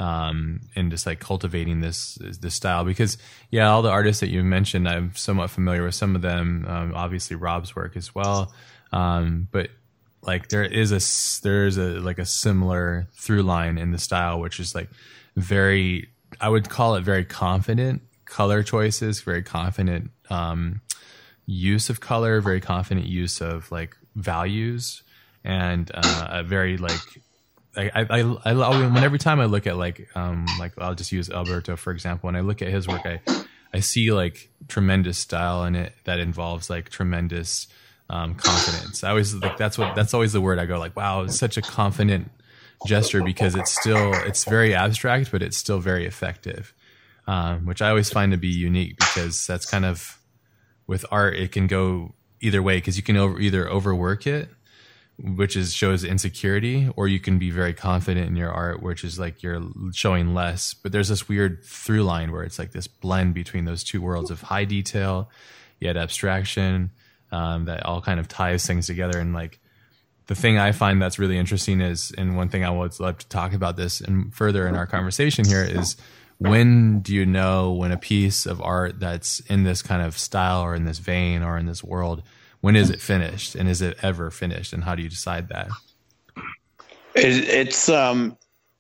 um, 0.00 0.60
and 0.74 0.90
just 0.90 1.06
like 1.06 1.20
cultivating 1.20 1.80
this 1.80 2.18
this 2.20 2.54
style. 2.54 2.84
Because 2.84 3.16
yeah 3.50 3.70
all 3.70 3.82
the 3.82 3.90
artists 3.90 4.20
that 4.20 4.30
you 4.30 4.42
mentioned 4.42 4.88
I'm 4.88 5.14
somewhat 5.14 5.50
familiar 5.50 5.84
with. 5.84 5.94
Some 5.94 6.16
of 6.16 6.22
them 6.22 6.66
um, 6.68 6.92
obviously 6.94 7.36
Rob's 7.36 7.76
work 7.76 7.96
as 7.96 8.14
well. 8.14 8.52
Um, 8.92 9.48
but 9.50 9.70
like 10.22 10.48
there 10.48 10.64
is 10.64 10.90
a 10.90 11.42
there 11.42 11.66
is 11.66 11.78
a 11.78 12.00
like 12.00 12.18
a 12.18 12.26
similar 12.26 13.08
through 13.12 13.42
line 13.42 13.78
in 13.78 13.92
the 13.92 13.98
style 13.98 14.40
which 14.40 14.58
is 14.58 14.74
like 14.74 14.88
very 15.36 16.08
I 16.40 16.48
would 16.48 16.68
call 16.68 16.94
it 16.96 17.02
very 17.02 17.24
confident 17.24 18.02
color 18.24 18.62
choices 18.62 19.20
very 19.20 19.42
confident 19.42 20.10
um, 20.30 20.80
use 21.46 21.90
of 21.90 22.00
color, 22.00 22.40
very 22.40 22.60
confident 22.60 23.06
use 23.06 23.40
of 23.40 23.70
like 23.70 23.96
values, 24.14 25.02
and 25.44 25.90
uh, 25.92 26.28
a 26.30 26.42
very 26.42 26.76
like 26.76 27.00
I, 27.76 27.90
I, 27.94 28.20
I, 28.20 28.50
I, 28.52 28.92
when 28.92 29.02
every 29.04 29.18
time 29.18 29.40
I 29.40 29.46
look 29.46 29.66
at 29.66 29.76
like 29.76 30.08
um 30.16 30.46
like 30.58 30.72
I'll 30.78 30.94
just 30.94 31.12
use 31.12 31.30
Alberto 31.30 31.76
for 31.76 31.92
example. 31.92 32.28
When 32.28 32.36
I 32.36 32.40
look 32.40 32.62
at 32.62 32.68
his 32.68 32.86
work, 32.86 33.04
I 33.04 33.20
I 33.72 33.80
see 33.80 34.12
like 34.12 34.48
tremendous 34.68 35.18
style 35.18 35.64
in 35.64 35.74
it 35.74 35.92
that 36.04 36.20
involves 36.20 36.70
like 36.70 36.90
tremendous 36.90 37.66
um, 38.08 38.34
confidence. 38.34 39.02
I 39.02 39.10
always 39.10 39.34
like 39.34 39.56
that's 39.56 39.76
what 39.76 39.94
that's 39.94 40.14
always 40.14 40.32
the 40.32 40.40
word 40.40 40.58
I 40.58 40.66
go 40.66 40.78
like 40.78 40.96
wow, 40.96 41.22
it's 41.22 41.38
such 41.38 41.56
a 41.56 41.62
confident 41.62 42.30
gesture 42.86 43.22
because 43.22 43.54
it's 43.54 43.72
still 43.78 44.12
it's 44.12 44.44
very 44.44 44.74
abstract, 44.74 45.32
but 45.32 45.42
it's 45.42 45.56
still 45.56 45.80
very 45.80 46.06
effective, 46.06 46.72
um, 47.26 47.66
which 47.66 47.82
I 47.82 47.88
always 47.88 48.10
find 48.10 48.32
to 48.32 48.38
be 48.38 48.48
unique 48.48 48.96
because 48.98 49.46
that's 49.46 49.68
kind 49.68 49.84
of 49.84 50.18
with 50.86 51.04
art 51.10 51.36
it 51.36 51.52
can 51.52 51.66
go 51.66 52.14
either 52.40 52.62
way 52.62 52.76
because 52.76 52.96
you 52.96 53.02
can 53.02 53.16
over, 53.16 53.38
either 53.40 53.68
overwork 53.68 54.26
it 54.26 54.48
which 55.18 55.56
is 55.56 55.72
shows 55.72 56.02
insecurity, 56.02 56.88
or 56.96 57.06
you 57.06 57.20
can 57.20 57.38
be 57.38 57.50
very 57.50 57.72
confident 57.72 58.26
in 58.26 58.36
your 58.36 58.50
art, 58.50 58.82
which 58.82 59.04
is 59.04 59.18
like 59.18 59.42
you're 59.42 59.62
showing 59.92 60.34
less. 60.34 60.74
But 60.74 60.92
there's 60.92 61.08
this 61.08 61.28
weird 61.28 61.64
through 61.64 62.02
line 62.02 62.32
where 62.32 62.42
it's 62.42 62.58
like 62.58 62.72
this 62.72 62.88
blend 62.88 63.34
between 63.34 63.64
those 63.64 63.84
two 63.84 64.02
worlds 64.02 64.30
of 64.30 64.42
high 64.42 64.64
detail 64.64 65.30
yet 65.80 65.96
abstraction 65.96 66.90
um, 67.30 67.66
that 67.66 67.84
all 67.84 68.00
kind 68.00 68.18
of 68.18 68.26
ties 68.26 68.66
things 68.66 68.86
together. 68.86 69.18
And 69.18 69.34
like 69.34 69.60
the 70.26 70.34
thing 70.34 70.58
I 70.58 70.72
find 70.72 71.00
that's 71.00 71.18
really 71.18 71.38
interesting 71.38 71.80
is, 71.80 72.12
and 72.16 72.36
one 72.36 72.48
thing 72.48 72.64
I 72.64 72.70
would 72.70 72.98
love 72.98 73.18
to 73.18 73.28
talk 73.28 73.52
about 73.52 73.76
this 73.76 74.00
and 74.00 74.34
further 74.34 74.66
in 74.66 74.74
our 74.74 74.86
conversation 74.86 75.44
here 75.44 75.62
is 75.62 75.96
when 76.38 77.00
do 77.00 77.14
you 77.14 77.24
know 77.24 77.72
when 77.72 77.92
a 77.92 77.96
piece 77.96 78.46
of 78.46 78.60
art 78.60 79.00
that's 79.00 79.40
in 79.40 79.64
this 79.64 79.82
kind 79.82 80.02
of 80.02 80.18
style 80.18 80.62
or 80.62 80.74
in 80.74 80.84
this 80.84 80.98
vein 80.98 81.42
or 81.42 81.56
in 81.58 81.66
this 81.66 81.82
world 81.82 82.22
when 82.60 82.76
is 82.76 82.88
it 82.88 82.98
finished 82.98 83.54
and 83.54 83.68
is 83.68 83.82
it 83.82 83.94
ever 84.02 84.30
finished 84.30 84.72
and 84.72 84.84
how 84.84 84.94
do 84.94 85.02
you 85.02 85.08
decide 85.10 85.48
that? 85.50 85.68
It, 87.14 87.44
it's 87.44 87.90
um 87.90 88.38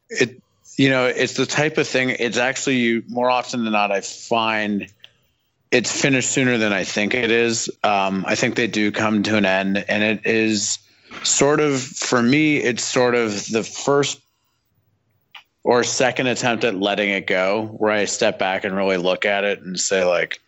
it 0.08 0.40
you 0.78 0.88
know 0.88 1.04
it's 1.04 1.34
the 1.34 1.44
type 1.44 1.76
of 1.76 1.86
thing 1.86 2.08
it's 2.10 2.38
actually 2.38 2.76
you 2.76 3.04
more 3.08 3.30
often 3.30 3.62
than 3.62 3.74
not 3.74 3.92
i 3.92 4.00
find 4.00 4.90
it's 5.70 5.92
finished 6.00 6.30
sooner 6.30 6.56
than 6.56 6.72
i 6.72 6.82
think 6.82 7.14
it 7.14 7.30
is. 7.30 7.70
Um 7.82 8.24
i 8.26 8.34
think 8.34 8.56
they 8.56 8.66
do 8.66 8.90
come 8.90 9.22
to 9.24 9.36
an 9.36 9.44
end 9.44 9.84
and 9.86 10.02
it 10.02 10.26
is 10.26 10.78
sort 11.22 11.60
of 11.60 11.80
for 11.80 12.22
me 12.22 12.56
it's 12.56 12.82
sort 12.82 13.14
of 13.14 13.46
the 13.50 13.62
first 13.62 14.18
or 15.64 15.82
second 15.82 16.28
attempt 16.28 16.62
at 16.62 16.76
letting 16.76 17.10
it 17.10 17.26
go 17.26 17.64
where 17.78 17.90
i 17.90 18.04
step 18.04 18.38
back 18.38 18.64
and 18.64 18.76
really 18.76 18.96
look 18.96 19.24
at 19.24 19.44
it 19.44 19.60
and 19.60 19.80
say 19.80 20.04
like 20.04 20.40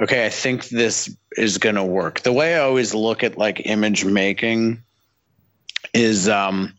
okay, 0.00 0.24
I 0.24 0.28
think 0.28 0.68
this 0.68 1.14
is 1.36 1.58
going 1.58 1.74
to 1.74 1.84
work. 1.84 2.20
The 2.20 2.32
way 2.32 2.54
I 2.54 2.60
always 2.60 2.94
look 2.94 3.22
at 3.24 3.36
like 3.36 3.66
image 3.66 4.04
making 4.04 4.82
is 5.92 6.28
um, 6.28 6.74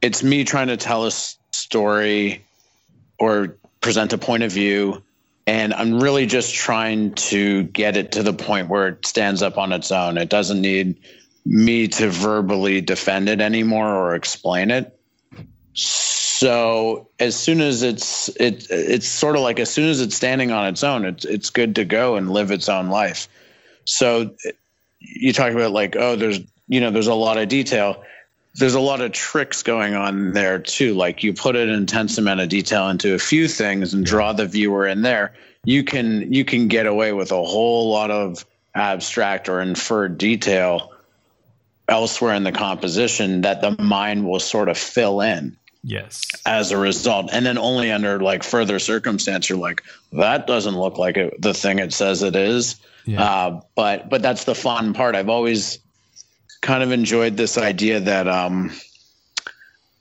it's 0.00 0.22
me 0.22 0.44
trying 0.44 0.68
to 0.68 0.76
tell 0.76 1.06
a 1.06 1.10
story 1.10 2.44
or 3.18 3.56
present 3.80 4.12
a 4.12 4.18
point 4.18 4.42
of 4.42 4.52
view. 4.52 5.02
And 5.46 5.74
I'm 5.74 6.00
really 6.00 6.24
just 6.24 6.54
trying 6.54 7.14
to 7.14 7.64
get 7.64 7.98
it 7.98 8.12
to 8.12 8.22
the 8.22 8.32
point 8.32 8.70
where 8.70 8.88
it 8.88 9.04
stands 9.04 9.42
up 9.42 9.58
on 9.58 9.72
its 9.72 9.92
own. 9.92 10.16
It 10.16 10.30
doesn't 10.30 10.60
need 10.60 10.96
me 11.44 11.88
to 11.88 12.08
verbally 12.08 12.80
defend 12.80 13.28
it 13.28 13.42
anymore 13.42 13.94
or 13.94 14.14
explain 14.14 14.70
it. 14.70 14.98
As 16.44 17.36
soon 17.36 17.60
as 17.60 17.82
it's 17.82 18.28
it 18.40 18.66
it's 18.70 19.06
sort 19.06 19.36
of 19.36 19.42
like 19.42 19.58
as 19.60 19.70
soon 19.70 19.88
as 19.88 20.00
it's 20.00 20.14
standing 20.14 20.50
on 20.50 20.66
its 20.66 20.82
own, 20.82 21.04
it's 21.04 21.24
it's 21.24 21.50
good 21.50 21.76
to 21.76 21.84
go 21.84 22.16
and 22.16 22.30
live 22.30 22.50
its 22.50 22.68
own 22.68 22.88
life. 22.88 23.28
So 23.84 24.34
you 25.00 25.32
talk 25.32 25.52
about 25.52 25.72
like 25.72 25.96
oh 25.96 26.16
there's 26.16 26.40
you 26.68 26.80
know 26.80 26.90
there's 26.90 27.06
a 27.06 27.14
lot 27.14 27.38
of 27.38 27.48
detail. 27.48 28.02
There's 28.56 28.74
a 28.74 28.80
lot 28.80 29.00
of 29.00 29.12
tricks 29.12 29.62
going 29.62 29.94
on 29.94 30.32
there 30.32 30.58
too. 30.60 30.94
Like 30.94 31.24
you 31.24 31.34
put 31.34 31.56
an 31.56 31.68
intense 31.68 32.18
amount 32.18 32.40
of 32.40 32.48
detail 32.48 32.88
into 32.88 33.14
a 33.14 33.18
few 33.18 33.48
things 33.48 33.94
and 33.94 34.06
draw 34.06 34.32
the 34.32 34.46
viewer 34.46 34.86
in 34.86 35.02
there. 35.02 35.34
You 35.64 35.84
can 35.84 36.32
you 36.32 36.44
can 36.44 36.68
get 36.68 36.86
away 36.86 37.12
with 37.12 37.32
a 37.32 37.42
whole 37.42 37.90
lot 37.90 38.10
of 38.10 38.44
abstract 38.74 39.48
or 39.48 39.60
inferred 39.60 40.18
detail 40.18 40.92
elsewhere 41.88 42.34
in 42.34 42.44
the 42.44 42.52
composition 42.52 43.42
that 43.42 43.60
the 43.60 43.80
mind 43.82 44.26
will 44.26 44.40
sort 44.40 44.68
of 44.68 44.78
fill 44.78 45.20
in. 45.20 45.56
Yes. 45.84 46.22
As 46.46 46.72
a 46.72 46.78
result, 46.78 47.28
and 47.30 47.44
then 47.44 47.58
only 47.58 47.92
under 47.92 48.18
like 48.18 48.42
further 48.42 48.78
circumstance, 48.78 49.50
you're 49.50 49.58
like, 49.58 49.82
that 50.12 50.46
doesn't 50.46 50.74
look 50.76 50.96
like 50.96 51.18
it, 51.18 51.40
the 51.40 51.52
thing 51.52 51.78
it 51.78 51.92
says 51.92 52.22
it 52.22 52.34
is. 52.34 52.76
Yeah. 53.04 53.22
Uh, 53.22 53.60
but 53.74 54.08
but 54.08 54.22
that's 54.22 54.44
the 54.44 54.54
fun 54.54 54.94
part. 54.94 55.14
I've 55.14 55.28
always 55.28 55.78
kind 56.62 56.82
of 56.82 56.90
enjoyed 56.90 57.36
this 57.36 57.58
idea 57.58 58.00
that 58.00 58.26
um, 58.26 58.72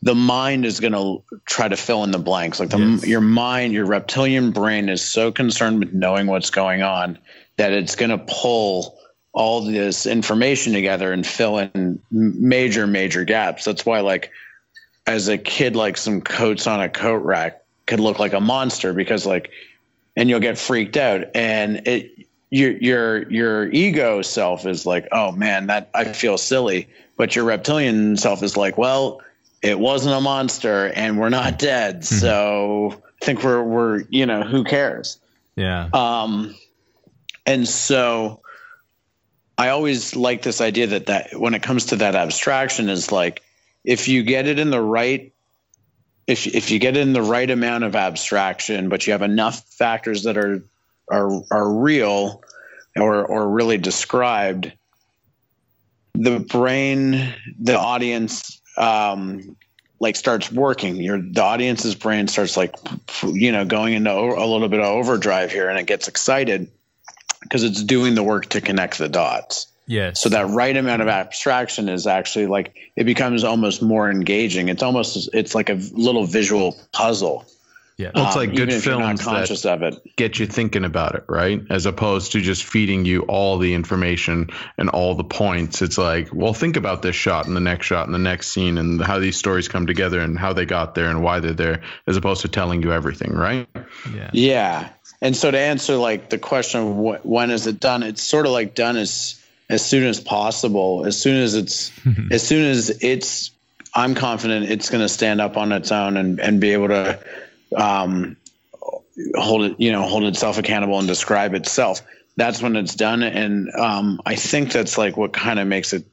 the 0.02 0.16
mind 0.16 0.66
is 0.66 0.80
going 0.80 0.94
to 0.94 1.22
try 1.46 1.68
to 1.68 1.76
fill 1.76 2.06
in 2.06 2.12
the 2.12 2.20
blanks. 2.20 2.62
Like 2.62 2.70
the, 2.70 2.78
yes. 2.78 3.06
your 3.06 3.20
mind, 3.20 3.74
your 3.74 3.86
reptilian 3.86 4.52
brain 4.52 4.88
is 4.88 5.02
so 5.02 5.34
concerned 5.34 5.80
with 5.80 5.94
knowing 5.94 6.28
what's 6.28 6.50
going 6.50 6.82
on 6.82 7.18
that 7.58 7.74
it's 7.74 7.96
going 7.96 8.12
to 8.12 8.18
pull 8.18 8.98
all 9.34 9.62
this 9.62 10.06
information 10.06 10.72
together 10.72 11.12
and 11.12 11.28
fill 11.28 11.58
in 11.58 12.00
major 12.10 12.88
major 12.88 13.26
gaps. 13.26 13.66
That's 13.66 13.86
why 13.86 14.00
like 14.00 14.32
as 15.06 15.28
a 15.28 15.38
kid 15.38 15.76
like 15.76 15.98
some 15.98 16.22
coats 16.22 16.68
on 16.68 16.82
a 16.82 16.90
coat 16.90 17.24
rack 17.24 17.64
could 17.86 18.00
look 18.00 18.20
like 18.20 18.34
a 18.34 18.40
monster 18.40 18.94
because 18.94 19.26
like 19.26 19.52
and 20.16 20.30
you'll 20.30 20.40
get 20.40 20.58
freaked 20.58 20.98
out. 20.98 21.26
And 21.36 21.88
it 21.88 22.28
your 22.50 22.72
your 22.72 23.32
your 23.32 23.72
ego 23.72 24.22
self 24.22 24.66
is 24.66 24.86
like 24.86 25.08
oh 25.12 25.32
man 25.32 25.68
that 25.68 25.90
i 25.94 26.06
feel 26.06 26.38
silly. 26.38 26.88
But 27.18 27.36
your 27.36 27.46
reptilian 27.46 28.18
self 28.18 28.44
is 28.44 28.56
like 28.58 28.78
well 28.78 29.22
it 29.62 29.80
wasn't 29.80 30.16
a 30.16 30.22
monster 30.22 30.88
and 30.88 31.20
we're 31.20 31.30
not 31.30 31.60
dead. 31.60 32.02
Mm-hmm. 32.02 32.16
so 32.16 33.02
i 33.22 33.26
think 33.26 33.44
we're 33.44 33.64
we're 33.64 34.04
you 34.10 34.26
know 34.26 34.44
who 34.44 34.64
cares? 34.64 35.20
Yeah. 35.56 35.90
Um 35.94 36.56
and 37.46 37.68
so 37.68 38.40
i 39.58 39.70
always 39.70 40.16
like 40.16 40.44
this 40.44 40.62
idea 40.62 40.88
that 40.88 41.08
that 41.08 41.36
when 41.38 41.54
it 41.54 41.64
comes 41.64 41.88
to 41.88 41.98
that 41.98 42.16
abstraction 42.16 42.90
is 42.90 43.12
like 43.12 43.42
if 43.84 44.08
you 44.08 44.24
get 44.24 44.48
it 44.48 44.60
in 44.60 44.70
the 44.70 44.82
right 44.82 45.34
if 46.28 46.48
if 46.48 46.72
you 46.72 46.80
get 46.80 46.96
in 46.96 47.14
the 47.14 47.22
right 47.22 47.50
amount 47.50 47.84
of 47.84 47.96
abstraction, 47.96 48.90
but 48.90 49.06
you 49.06 49.14
have 49.14 49.22
enough 49.22 49.60
factors 49.70 50.24
that 50.24 50.38
are 50.38 50.64
are 51.10 51.42
are 51.52 51.72
real 51.72 52.42
or 52.96 53.26
or 53.26 53.50
really 53.50 53.78
described, 53.78 54.72
the 56.14 56.40
brain, 56.40 57.34
the 57.60 57.78
audience, 57.78 58.62
um, 58.78 59.58
like 60.00 60.16
starts 60.16 60.52
working. 60.52 60.96
Your 60.98 61.22
the 61.22 61.42
audience's 61.42 61.96
brain 61.96 62.28
starts 62.28 62.56
like 62.56 62.76
you 63.24 63.52
know 63.52 63.66
going 63.66 63.94
into 63.94 64.12
a 64.12 64.46
little 64.46 64.70
bit 64.70 64.80
of 64.80 64.86
overdrive 64.86 65.52
here, 65.52 65.70
and 65.70 65.78
it 65.78 65.88
gets 65.88 66.08
excited 66.08 66.72
because 67.42 67.64
it's 67.64 67.84
doing 67.84 68.16
the 68.16 68.24
work 68.24 68.48
to 68.50 68.62
connect 68.62 68.98
the 68.98 69.10
dots. 69.10 69.68
Yes. 69.86 70.22
So 70.22 70.30
that 70.30 70.48
right 70.50 70.76
amount 70.76 71.02
of 71.02 71.08
abstraction 71.08 71.90
is 71.90 72.08
actually 72.08 72.48
like 72.48 72.76
it 72.96 73.04
becomes 73.04 73.44
almost 73.44 73.82
more 73.82 74.10
engaging. 74.10 74.70
It's 74.70 74.84
almost 74.84 75.30
it's 75.34 75.54
like 75.54 75.70
a 75.70 75.80
little 75.94 76.26
visual 76.26 76.78
puzzle. 76.92 77.46
Yeah, 77.96 78.10
well, 78.16 78.26
it's 78.26 78.36
like 78.36 78.50
um, 78.50 78.56
good 78.56 78.74
films 78.74 79.22
conscious 79.22 79.62
that 79.64 79.84
of 79.84 79.94
it. 79.94 80.16
get 80.16 80.40
you 80.40 80.48
thinking 80.48 80.84
about 80.84 81.14
it, 81.14 81.26
right? 81.28 81.62
As 81.70 81.86
opposed 81.86 82.32
to 82.32 82.42
just 82.42 82.64
feeding 82.64 83.06
you 83.06 83.22
all 83.22 83.60
the 83.60 83.76
information 83.76 84.50
and 84.80 84.90
all 84.90 85.14
the 85.14 85.24
points. 85.24 85.84
It's 85.84 85.98
like, 85.98 86.30
well, 86.34 86.56
think 86.56 86.76
about 86.76 87.04
this 87.04 87.16
shot 87.16 87.46
and 87.46 87.56
the 87.56 87.62
next 87.62 87.86
shot 87.86 88.08
and 88.08 88.16
the 88.16 88.20
next 88.20 88.48
scene 88.48 88.80
and 88.80 89.00
how 89.00 89.20
these 89.20 89.38
stories 89.38 89.68
come 89.68 89.86
together 89.86 90.20
and 90.22 90.40
how 90.40 90.54
they 90.54 90.66
got 90.66 90.96
there 90.96 91.12
and 91.12 91.22
why 91.22 91.40
they're 91.40 91.54
there, 91.54 91.82
as 92.08 92.18
opposed 92.18 92.42
to 92.42 92.48
telling 92.48 92.82
you 92.82 92.92
everything, 92.92 93.32
right? 93.32 93.70
Yeah. 94.12 94.32
Yeah. 94.34 94.90
And 95.22 95.38
so 95.38 95.52
to 95.52 95.60
answer 95.60 95.96
like 95.96 96.32
the 96.32 96.40
question 96.40 96.82
of 96.82 96.96
what, 96.96 97.26
when 97.26 97.52
is 97.52 97.68
it 97.68 97.80
done, 97.80 98.02
it's 98.02 98.24
sort 98.24 98.48
of 98.48 98.54
like 98.54 98.74
done 98.74 98.98
as 98.98 99.40
as 99.70 99.86
soon 99.86 100.04
as 100.04 100.20
possible. 100.20 101.06
As 101.06 101.20
soon 101.20 101.42
as 101.42 101.56
it's 101.56 101.92
as 102.32 102.46
soon 102.46 102.66
as 102.66 102.90
it's 103.02 103.52
I'm 103.94 104.16
confident 104.16 104.70
it's 104.70 104.90
going 104.90 105.02
to 105.02 105.10
stand 105.10 105.42
up 105.42 105.58
on 105.58 105.72
its 105.72 105.92
own 105.92 106.18
and 106.18 106.40
and 106.40 106.60
be 106.60 106.74
able 106.74 106.90
to 106.90 107.20
um, 107.76 108.38
hold 109.36 109.64
it 109.64 109.80
you 109.80 109.92
know 109.92 110.04
hold 110.04 110.24
itself 110.24 110.58
accountable 110.58 111.00
and 111.00 111.08
describe 111.08 111.54
itself. 111.54 112.02
That's 112.36 112.62
when 112.64 112.76
it's 112.76 112.96
done, 112.96 113.22
and 113.22 113.70
um, 113.76 114.20
I 114.26 114.36
think 114.36 114.72
that's 114.72 114.98
like 114.98 115.16
what 115.16 115.34
kind 115.34 115.60
of 115.60 115.68
makes 115.68 115.94
it 115.94 116.04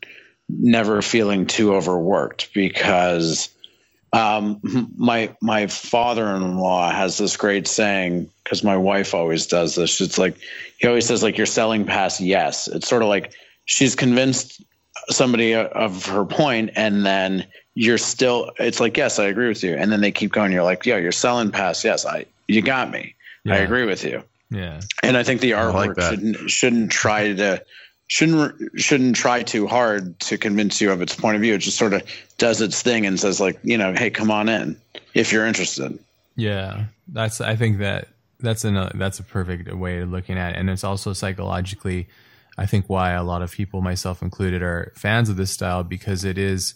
never 0.51 1.01
feeling 1.01 1.47
too 1.47 1.75
overworked 1.75 2.53
because 2.53 3.49
um, 4.13 4.61
my 4.97 5.35
my 5.41 5.67
father-in-law 5.67 6.91
has 6.91 7.19
this 7.19 7.37
great 7.37 7.69
saying 7.69 8.29
because 8.43 8.65
my 8.65 8.77
wife 8.77 9.15
always 9.15 9.47
does 9.47 9.77
this. 9.77 10.01
It's 10.01 10.19
like 10.19 10.37
he 10.79 10.89
always 10.89 11.07
says 11.07 11.23
like 11.23 11.37
you're 11.37 11.47
selling 11.47 11.87
past 11.87 12.21
yes. 12.21 12.67
It's 12.67 12.89
sort 12.89 13.03
of 13.03 13.09
like 13.09 13.33
she's 13.67 13.95
convinced 13.95 14.63
somebody 15.11 15.55
of 15.55 16.07
her 16.07 16.25
point 16.25 16.71
and 16.77 17.07
then 17.07 17.47
you're 17.75 17.99
still 17.99 18.51
it's 18.59 18.81
like 18.81 18.97
yes 18.97 19.19
i 19.19 19.25
agree 19.25 19.49
with 19.49 19.63
you. 19.63 19.75
And 19.75 19.93
then 19.93 20.01
they 20.01 20.11
keep 20.11 20.33
going. 20.33 20.51
You're 20.51 20.65
like 20.65 20.85
yo 20.85 20.97
you're 20.97 21.13
selling 21.13 21.53
past 21.53 21.85
yes. 21.85 22.05
I 22.05 22.27
you 22.49 22.63
got 22.63 22.91
me. 22.91 23.15
Yeah. 23.45 23.55
i 23.55 23.59
agree 23.59 23.87
with 23.87 24.05
you. 24.05 24.25
Yeah. 24.51 24.81
And 25.05 25.17
i 25.17 25.23
think 25.23 25.41
the 25.41 25.53
artwork 25.53 25.97
like 25.97 26.01
shouldn't 26.01 26.51
shouldn't 26.51 26.91
try 26.91 27.33
to 27.33 27.63
shouldn't 28.11 28.81
shouldn't 28.81 29.15
try 29.15 29.43
too 29.43 29.67
hard 29.67 30.19
to 30.19 30.37
convince 30.37 30.81
you 30.81 30.91
of 30.91 31.01
its 31.01 31.15
point 31.15 31.37
of 31.37 31.43
view 31.43 31.55
it 31.55 31.59
just 31.59 31.79
sort 31.79 31.95
of 31.95 32.03
does 32.39 32.61
its 32.61 32.83
thing 32.83 33.07
and 33.07 33.21
says 33.21 33.41
like 33.41 33.59
you 33.63 33.79
know 33.79 33.95
hey 33.95 34.11
come 34.11 34.31
on 34.31 34.49
in 34.49 34.77
if 35.15 35.33
you're 35.33 35.47
interested 35.47 35.99
yeah 36.35 36.87
that's 37.09 37.41
i 37.41 37.55
think 37.55 37.79
that 37.79 38.09
that's 38.41 38.65
a 38.65 38.75
uh, 38.77 38.91
that's 38.95 39.21
a 39.21 39.23
perfect 39.23 39.73
way 39.73 40.01
of 40.01 40.11
looking 40.11 40.39
at 40.39 40.55
it 40.55 40.59
and 40.59 40.69
it's 40.69 40.83
also 40.83 41.13
psychologically 41.13 42.09
I 42.61 42.67
think 42.67 42.91
why 42.91 43.13
a 43.13 43.25
lot 43.25 43.41
of 43.41 43.53
people, 43.53 43.81
myself 43.81 44.21
included, 44.21 44.63
are 44.63 44.93
fans 44.95 45.31
of 45.31 45.37
this 45.37 45.51
style 45.51 45.83
because 45.83 46.25
it 46.25 46.37
is, 46.37 46.75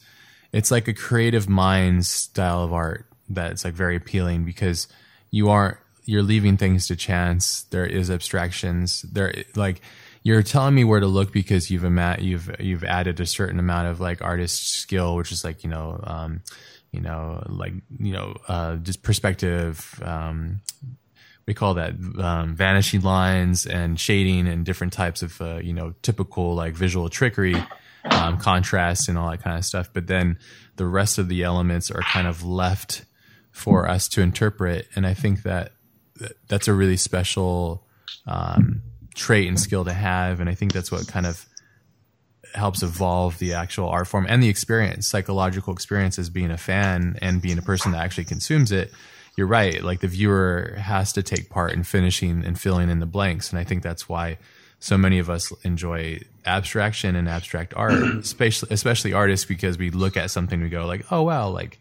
it's 0.51 0.71
like 0.71 0.89
a 0.89 0.95
creative 0.95 1.47
minds 1.47 2.09
style 2.09 2.65
of 2.65 2.73
art 2.73 3.07
that's 3.29 3.67
like 3.67 3.75
very 3.75 3.95
appealing 3.95 4.47
because 4.47 4.89
you 5.31 5.51
aren't, 5.51 5.77
you're 6.07 6.23
leaving 6.23 6.57
things 6.57 6.87
to 6.87 6.97
chance. 6.97 7.65
There 7.65 7.85
is 7.85 8.11
abstractions. 8.11 9.03
There, 9.03 9.45
like, 9.57 9.83
you're 10.25 10.43
telling 10.43 10.75
me 10.75 10.85
where 10.85 11.01
to 11.01 11.07
look 11.07 11.33
because 11.33 11.71
you've 11.71 11.85
ima- 11.85 12.17
you've 12.19 12.51
you've 12.59 12.83
added 12.83 13.21
a 13.21 13.27
certain 13.27 13.59
amount 13.59 13.89
of 13.89 14.01
like 14.01 14.23
artist 14.23 14.71
skill, 14.71 15.17
which 15.17 15.31
is 15.31 15.45
like 15.45 15.63
you 15.63 15.71
know, 15.71 16.01
um, 16.03 16.41
you 16.91 17.01
know, 17.01 17.45
like 17.47 17.75
you 17.99 18.13
know, 18.15 18.35
uh, 18.49 18.77
just 18.77 19.03
perspective. 19.03 20.01
Um, 20.03 20.63
we 21.47 21.53
call 21.53 21.75
that 21.75 21.93
um, 22.19 22.57
vanishing 22.57 23.03
lines 23.03 23.67
and 23.67 24.01
shading 24.01 24.49
and 24.49 24.65
different 24.65 24.95
types 24.95 25.21
of 25.21 25.39
uh, 25.43 25.57
you 25.57 25.75
know 25.75 25.95
typical 26.01 26.55
like 26.55 26.73
visual 26.73 27.11
trickery, 27.11 27.63
um, 28.07 28.39
contrast 28.39 29.11
and 29.11 29.19
all 29.19 29.31
that 29.31 29.43
kind 29.43 29.59
of 29.59 29.65
stuff. 29.67 29.91
But 29.93 30.07
then 30.07 30.39
the 30.77 30.87
rest 30.87 31.19
of 31.19 31.29
the 31.29 31.43
elements 31.43 31.91
are 31.91 32.01
kind 32.01 32.27
of 32.27 32.43
left 32.43 33.05
for 33.51 33.87
us 33.87 34.09
to 34.09 34.23
interpret, 34.23 34.89
and 34.97 35.07
I 35.07 35.13
think 35.13 35.43
that 35.43 35.73
that's 36.49 36.67
a 36.67 36.73
really 36.73 36.97
special 36.97 37.87
um, 38.27 38.81
trait 39.15 39.49
and 39.49 39.59
skill 39.59 39.85
to 39.85 39.93
have, 39.93 40.41
and 40.41 40.49
I 40.51 40.55
think 40.55 40.73
that's 40.73 40.93
what 40.93 41.07
kind 41.09 41.27
of 41.27 41.47
helps 42.55 42.83
evolve 42.83 43.39
the 43.39 43.55
actual 43.55 43.89
art 43.89 44.07
form 44.07 44.27
and 44.29 44.43
the 44.43 44.49
experience, 44.49 45.09
psychological 45.09 45.73
experience 45.73 46.19
as 46.19 46.31
being 46.31 46.51
a 46.51 46.57
fan 46.57 47.19
and 47.21 47.43
being 47.43 47.59
a 47.59 47.63
person 47.63 47.93
that 47.93 48.05
actually 48.05 48.25
consumes 48.25 48.71
it. 48.71 48.93
You're 49.37 49.49
right. 49.49 49.83
Like 49.83 50.01
the 50.01 50.09
viewer 50.09 50.75
has 50.79 51.13
to 51.15 51.23
take 51.23 51.51
part 51.51 51.73
in 51.73 51.83
finishing 51.83 52.45
and 52.45 52.61
filling 52.61 52.91
in 52.91 53.01
the 53.01 53.07
blanks, 53.07 53.51
and 53.51 53.59
I 53.59 53.65
think 53.65 53.83
that's 53.83 54.09
why 54.09 54.39
so 54.79 54.99
many 54.99 55.19
of 55.19 55.31
us 55.31 55.53
enjoy 55.63 56.21
abstraction 56.45 57.17
and 57.17 57.29
abstract 57.29 57.75
art, 57.75 57.93
especially 58.19 58.69
especially 58.71 59.13
artists, 59.13 59.47
because 59.47 59.79
we 59.79 59.91
look 59.91 60.17
at 60.17 60.31
something 60.31 60.61
we 60.61 60.69
go 60.69 60.87
like, 60.87 61.11
oh 61.11 61.23
wow, 61.23 61.49
like 61.49 61.81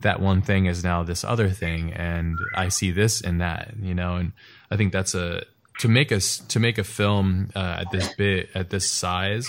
that 0.00 0.20
one 0.20 0.42
thing 0.42 0.66
is 0.66 0.84
now 0.84 1.02
this 1.02 1.24
other 1.24 1.50
thing, 1.50 1.92
and 1.92 2.36
I 2.54 2.68
see 2.68 2.90
this 2.90 3.20
and 3.20 3.40
that, 3.40 3.74
you 3.80 3.94
know, 3.94 4.16
and 4.16 4.32
I 4.70 4.76
think 4.76 4.92
that's 4.92 5.14
a 5.14 5.42
to 5.78 5.88
make 5.88 6.12
us 6.12 6.38
to 6.48 6.60
make 6.60 6.78
a 6.78 6.84
film 6.84 7.50
uh, 7.54 7.78
at 7.80 7.90
this 7.90 8.12
bit 8.14 8.50
at 8.54 8.70
this 8.70 8.90
size 8.90 9.48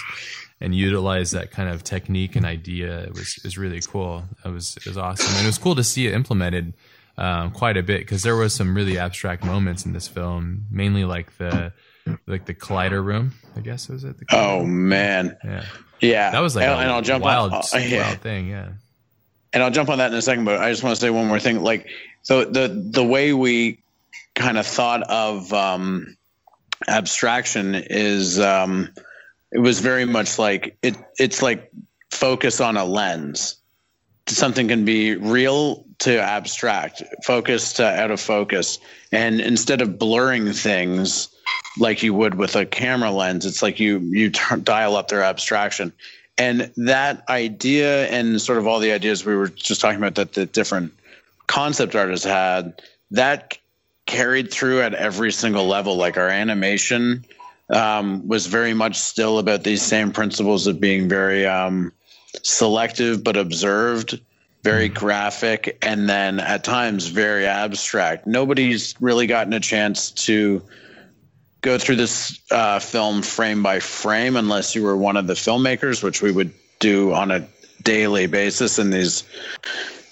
and 0.63 0.73
utilize 0.73 1.31
that 1.31 1.51
kind 1.51 1.69
of 1.69 1.83
technique 1.83 2.35
and 2.37 2.45
idea 2.45 3.07
was 3.13 3.39
is 3.43 3.57
really 3.57 3.81
cool. 3.81 4.23
It 4.45 4.49
was 4.49 4.77
it 4.77 4.87
was 4.87 4.97
awesome, 4.97 5.35
and 5.35 5.43
it 5.43 5.47
was 5.47 5.57
cool 5.57 5.75
to 5.75 5.83
see 5.83 6.07
it 6.07 6.13
implemented 6.13 6.73
um, 7.17 7.51
quite 7.51 7.77
a 7.77 7.83
bit 7.83 7.99
because 7.99 8.23
there 8.23 8.35
was 8.35 8.53
some 8.53 8.73
really 8.73 8.97
abstract 8.97 9.43
moments 9.43 9.85
in 9.85 9.93
this 9.93 10.07
film, 10.07 10.65
mainly 10.71 11.03
like 11.03 11.37
the 11.37 11.73
like 12.25 12.45
the 12.45 12.53
collider 12.53 13.03
room. 13.03 13.33
I 13.55 13.59
guess 13.59 13.89
was 13.89 14.05
it? 14.05 14.15
oh 14.31 14.63
man, 14.63 15.37
yeah, 15.43 15.65
yeah. 15.99 16.31
That 16.31 16.39
was 16.39 16.55
like 16.55 16.65
and, 16.65 16.73
a 16.73 16.77
and 16.77 16.91
I'll 16.91 17.01
jump 17.01 17.25
wild, 17.25 17.51
on, 17.51 17.61
uh, 17.61 17.77
yeah. 17.77 18.07
wild 18.07 18.21
thing, 18.21 18.47
yeah. 18.47 18.69
And 19.51 19.61
I'll 19.61 19.71
jump 19.71 19.89
on 19.89 19.99
that 19.99 20.11
in 20.11 20.17
a 20.17 20.21
second, 20.21 20.45
but 20.45 20.59
I 20.59 20.71
just 20.71 20.81
want 20.81 20.95
to 20.95 21.01
say 21.01 21.11
one 21.11 21.27
more 21.27 21.39
thing. 21.39 21.61
Like, 21.61 21.87
so 22.21 22.45
the 22.45 22.69
the 22.69 23.03
way 23.03 23.33
we 23.33 23.82
kind 24.35 24.57
of 24.57 24.65
thought 24.65 25.03
of 25.03 25.53
um, 25.53 26.17
abstraction 26.87 27.75
is 27.75 28.39
um, 28.39 28.89
it 29.51 29.59
was 29.59 29.79
very 29.79 30.05
much 30.05 30.39
like 30.39 30.77
it. 30.81 30.95
It's 31.19 31.41
like 31.41 31.71
focus 32.11 32.59
on 32.61 32.77
a 32.77 32.85
lens. 32.85 33.55
Something 34.27 34.69
can 34.69 34.85
be 34.85 35.15
real 35.15 35.85
to 35.99 36.19
abstract, 36.19 37.03
focus 37.23 37.73
to 37.73 37.85
out 37.85 38.11
of 38.11 38.19
focus, 38.19 38.79
and 39.11 39.41
instead 39.41 39.81
of 39.81 39.99
blurring 39.99 40.53
things 40.53 41.29
like 41.77 42.03
you 42.03 42.13
would 42.13 42.35
with 42.35 42.55
a 42.55 42.65
camera 42.65 43.11
lens, 43.11 43.45
it's 43.45 43.61
like 43.61 43.79
you 43.79 43.99
you 43.99 44.29
dial 44.29 44.95
up 44.95 45.07
their 45.09 45.23
abstraction. 45.23 45.91
And 46.37 46.71
that 46.77 47.23
idea 47.29 48.07
and 48.07 48.41
sort 48.41 48.57
of 48.57 48.65
all 48.65 48.79
the 48.79 48.91
ideas 48.91 49.23
we 49.23 49.35
were 49.35 49.49
just 49.49 49.81
talking 49.81 49.97
about 49.97 50.15
that 50.15 50.33
the 50.33 50.47
different 50.47 50.93
concept 51.45 51.95
artists 51.95 52.25
had, 52.25 52.81
that 53.11 53.57
carried 54.05 54.51
through 54.51 54.81
at 54.81 54.93
every 54.93 55.31
single 55.31 55.67
level. 55.67 55.95
Like 55.95 56.17
our 56.17 56.29
animation 56.29 57.25
um, 57.69 58.27
was 58.27 58.47
very 58.47 58.73
much 58.73 58.97
still 58.97 59.39
about 59.39 59.63
these 59.63 59.81
same 59.81 60.11
principles 60.11 60.67
of 60.67 60.79
being 60.79 61.09
very 61.09 61.45
um, 61.45 61.91
selective 62.41 63.23
but 63.23 63.37
observed, 63.37 64.19
very 64.63 64.89
mm-hmm. 64.89 64.99
graphic, 64.99 65.77
and 65.81 66.09
then 66.09 66.39
at 66.39 66.63
times 66.63 67.07
very 67.07 67.45
abstract. 67.45 68.27
Nobody's 68.27 68.95
really 68.99 69.27
gotten 69.27 69.53
a 69.53 69.59
chance 69.59 70.11
to 70.11 70.61
go 71.61 71.77
through 71.77 71.95
this 71.95 72.39
uh, 72.51 72.79
film 72.79 73.21
frame 73.21 73.63
by 73.63 73.79
frame 73.79 74.35
unless 74.35 74.75
you 74.75 74.83
were 74.83 74.97
one 74.97 75.17
of 75.17 75.27
the 75.27 75.33
filmmakers, 75.33 76.03
which 76.03 76.21
we 76.21 76.31
would 76.31 76.51
do 76.79 77.13
on 77.13 77.31
a 77.31 77.47
daily 77.81 78.27
basis 78.27 78.79
in 78.79 78.89
these 78.89 79.23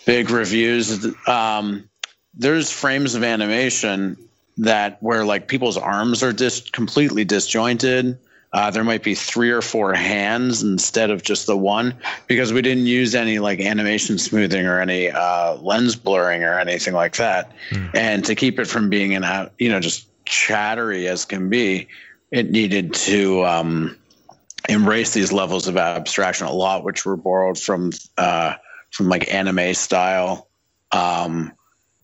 big 0.05 0.29
reviews. 0.29 1.05
Um, 1.27 1.89
there's 2.33 2.71
frames 2.71 3.15
of 3.15 3.23
animation 3.23 4.17
that 4.57 5.01
where 5.01 5.25
like 5.25 5.47
people's 5.47 5.77
arms 5.77 6.23
are 6.23 6.33
just 6.33 6.71
completely 6.71 7.25
disjointed. 7.25 8.17
Uh, 8.53 8.69
there 8.69 8.83
might 8.83 9.01
be 9.01 9.15
three 9.15 9.49
or 9.49 9.61
four 9.61 9.93
hands 9.93 10.61
instead 10.61 11.09
of 11.09 11.23
just 11.23 11.47
the 11.47 11.55
one 11.55 11.95
because 12.27 12.51
we 12.51 12.61
didn't 12.61 12.85
use 12.85 13.15
any 13.15 13.39
like 13.39 13.61
animation 13.61 14.17
smoothing 14.17 14.65
or 14.65 14.81
any 14.81 15.09
uh, 15.09 15.55
lens 15.55 15.95
blurring 15.95 16.43
or 16.43 16.59
anything 16.59 16.93
like 16.93 17.15
that. 17.15 17.51
Mm. 17.69 17.95
And 17.95 18.25
to 18.25 18.35
keep 18.35 18.59
it 18.59 18.65
from 18.65 18.89
being 18.89 19.15
an 19.15 19.49
you 19.57 19.69
know 19.69 19.79
just 19.79 20.05
chattery 20.25 21.07
as 21.07 21.23
can 21.23 21.49
be, 21.49 21.87
it 22.29 22.51
needed 22.51 22.93
to 22.93 23.45
um, 23.45 23.97
embrace 24.67 25.13
these 25.13 25.31
levels 25.31 25.67
of 25.67 25.77
abstraction 25.77 26.47
a 26.47 26.53
lot, 26.53 26.83
which 26.83 27.05
were 27.05 27.17
borrowed 27.17 27.57
from 27.57 27.91
uh, 28.17 28.55
from 28.89 29.07
like 29.07 29.33
anime 29.33 29.73
style. 29.73 30.49
Um, 30.91 31.53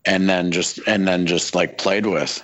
and 0.07 0.27
then 0.29 0.51
just 0.51 0.79
and 0.87 1.07
then 1.07 1.25
just 1.25 1.53
like 1.53 1.77
played 1.77 2.05
with. 2.05 2.43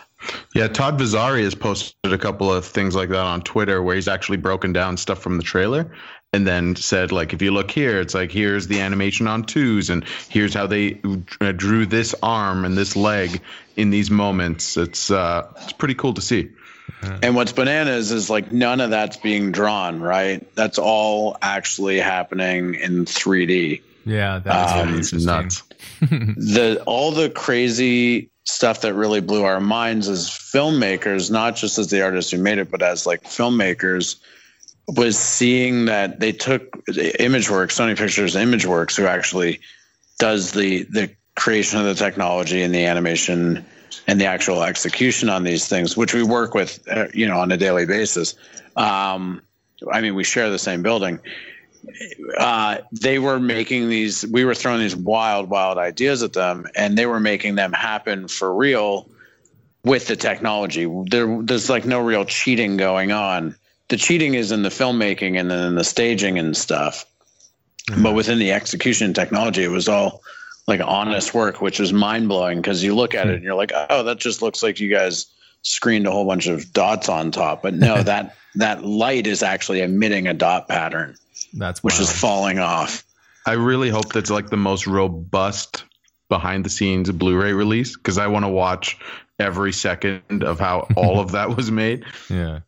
Yeah, 0.53 0.67
Todd 0.67 0.99
Vazari 0.99 1.43
has 1.43 1.55
posted 1.55 2.13
a 2.13 2.17
couple 2.17 2.51
of 2.51 2.65
things 2.65 2.95
like 2.95 3.09
that 3.09 3.25
on 3.25 3.41
Twitter 3.41 3.81
where 3.81 3.95
he's 3.95 4.07
actually 4.07 4.37
broken 4.37 4.71
down 4.71 4.97
stuff 4.97 5.19
from 5.19 5.37
the 5.37 5.43
trailer 5.43 5.91
and 6.31 6.47
then 6.47 6.75
said 6.75 7.11
like 7.11 7.33
if 7.33 7.41
you 7.41 7.51
look 7.51 7.69
here 7.69 7.99
it's 7.99 8.13
like 8.13 8.31
here's 8.31 8.67
the 8.67 8.79
animation 8.79 9.27
on 9.27 9.43
twos 9.43 9.89
and 9.89 10.03
here's 10.29 10.53
how 10.53 10.65
they 10.65 10.91
drew 11.55 11.85
this 11.85 12.15
arm 12.23 12.65
and 12.65 12.77
this 12.77 12.95
leg 12.95 13.41
in 13.75 13.89
these 13.89 14.09
moments. 14.09 14.77
It's 14.77 15.11
uh 15.11 15.51
it's 15.61 15.73
pretty 15.73 15.95
cool 15.95 16.13
to 16.13 16.21
see. 16.21 16.49
And 17.21 17.35
what's 17.35 17.51
bananas 17.51 18.11
is 18.11 18.29
like 18.29 18.51
none 18.51 18.79
of 18.79 18.89
that's 18.89 19.17
being 19.17 19.51
drawn, 19.51 20.01
right? 20.01 20.53
That's 20.55 20.79
all 20.79 21.37
actually 21.41 21.99
happening 21.99 22.75
in 22.75 23.05
3D. 23.05 23.81
Yeah, 24.05 24.39
that's 24.39 25.13
um, 25.13 25.25
nuts. 25.25 25.63
the 26.01 26.81
all 26.85 27.11
the 27.11 27.29
crazy 27.29 28.29
stuff 28.45 28.81
that 28.81 28.93
really 28.93 29.21
blew 29.21 29.43
our 29.43 29.61
minds 29.61 30.09
as 30.09 30.29
filmmakers, 30.29 31.31
not 31.31 31.55
just 31.55 31.77
as 31.77 31.89
the 31.89 32.01
artists 32.01 32.31
who 32.31 32.37
made 32.37 32.57
it, 32.57 32.69
but 32.69 32.81
as 32.81 33.05
like 33.05 33.23
filmmakers, 33.23 34.17
was 34.87 35.17
seeing 35.17 35.85
that 35.85 36.19
they 36.19 36.31
took 36.31 36.71
ImageWorks, 36.87 37.71
Sony 37.71 37.97
Pictures 37.97 38.35
ImageWorks, 38.35 38.97
who 38.97 39.05
actually 39.05 39.59
does 40.19 40.51
the 40.51 40.83
the 40.83 41.09
creation 41.35 41.79
of 41.79 41.85
the 41.85 41.95
technology 41.95 42.61
and 42.61 42.73
the 42.73 42.85
animation 42.85 43.65
and 44.07 44.19
the 44.19 44.25
actual 44.25 44.63
execution 44.63 45.29
on 45.29 45.43
these 45.43 45.67
things, 45.67 45.95
which 45.95 46.13
we 46.13 46.23
work 46.23 46.53
with, 46.53 46.85
uh, 46.89 47.07
you 47.13 47.27
know, 47.27 47.39
on 47.39 47.51
a 47.51 47.57
daily 47.57 47.85
basis. 47.85 48.35
Um, 48.75 49.41
I 49.91 50.01
mean, 50.01 50.15
we 50.15 50.23
share 50.23 50.49
the 50.49 50.59
same 50.59 50.83
building 50.83 51.19
uh, 52.37 52.77
they 52.91 53.19
were 53.19 53.39
making 53.39 53.89
these, 53.89 54.25
we 54.25 54.45
were 54.45 54.55
throwing 54.55 54.79
these 54.79 54.95
wild, 54.95 55.49
wild 55.49 55.77
ideas 55.77 56.23
at 56.23 56.33
them, 56.33 56.67
and 56.75 56.97
they 56.97 57.05
were 57.05 57.19
making 57.19 57.55
them 57.55 57.73
happen 57.73 58.27
for 58.27 58.53
real 58.53 59.09
with 59.83 60.07
the 60.07 60.15
technology. 60.15 60.89
There, 61.09 61.41
there's 61.41 61.69
like 61.69 61.85
no 61.85 61.99
real 61.99 62.25
cheating 62.25 62.77
going 62.77 63.11
on. 63.11 63.55
The 63.89 63.97
cheating 63.97 64.33
is 64.33 64.51
in 64.51 64.63
the 64.63 64.69
filmmaking 64.69 65.39
and 65.39 65.51
then 65.51 65.67
in 65.67 65.75
the 65.75 65.83
staging 65.83 66.39
and 66.39 66.55
stuff. 66.55 67.05
Mm-hmm. 67.89 68.03
But 68.03 68.13
within 68.13 68.39
the 68.39 68.51
execution 68.51 69.13
technology, 69.13 69.63
it 69.63 69.69
was 69.69 69.89
all 69.89 70.21
like 70.67 70.81
honest 70.81 71.33
work, 71.33 71.61
which 71.61 71.79
was 71.79 71.91
mind 71.91 72.29
blowing 72.29 72.61
because 72.61 72.83
you 72.83 72.95
look 72.95 73.13
at 73.13 73.27
it 73.27 73.35
and 73.35 73.43
you're 73.43 73.55
like, 73.55 73.71
oh, 73.89 74.03
that 74.03 74.19
just 74.19 74.41
looks 74.41 74.63
like 74.63 74.79
you 74.79 74.89
guys 74.89 75.25
screened 75.61 76.07
a 76.07 76.11
whole 76.11 76.25
bunch 76.25 76.47
of 76.47 76.71
dots 76.71 77.09
on 77.09 77.31
top. 77.31 77.61
But 77.61 77.73
no, 77.73 78.01
that 78.03 78.37
that 78.55 78.85
light 78.85 79.27
is 79.27 79.43
actually 79.43 79.81
emitting 79.81 80.27
a 80.27 80.33
dot 80.33 80.67
pattern. 80.67 81.17
That's 81.53 81.83
which 81.83 81.99
is 81.99 82.11
falling 82.11 82.59
off. 82.59 83.03
I 83.45 83.53
really 83.53 83.89
hope 83.89 84.11
that's 84.11 84.29
like 84.29 84.49
the 84.49 84.57
most 84.57 84.87
robust 84.87 85.83
behind 86.29 86.65
the 86.65 86.69
scenes 86.69 87.11
Blu-ray 87.11 87.53
release 87.53 87.95
because 87.95 88.17
I 88.17 88.27
want 88.27 88.45
to 88.45 88.49
watch 88.49 88.97
every 89.39 89.73
second 89.73 90.43
of 90.43 90.59
how 90.59 90.87
all 90.95 91.19
of 91.19 91.33
that 91.33 91.55
was 91.55 91.71
made. 91.71 92.05
Yeah. 92.29 92.61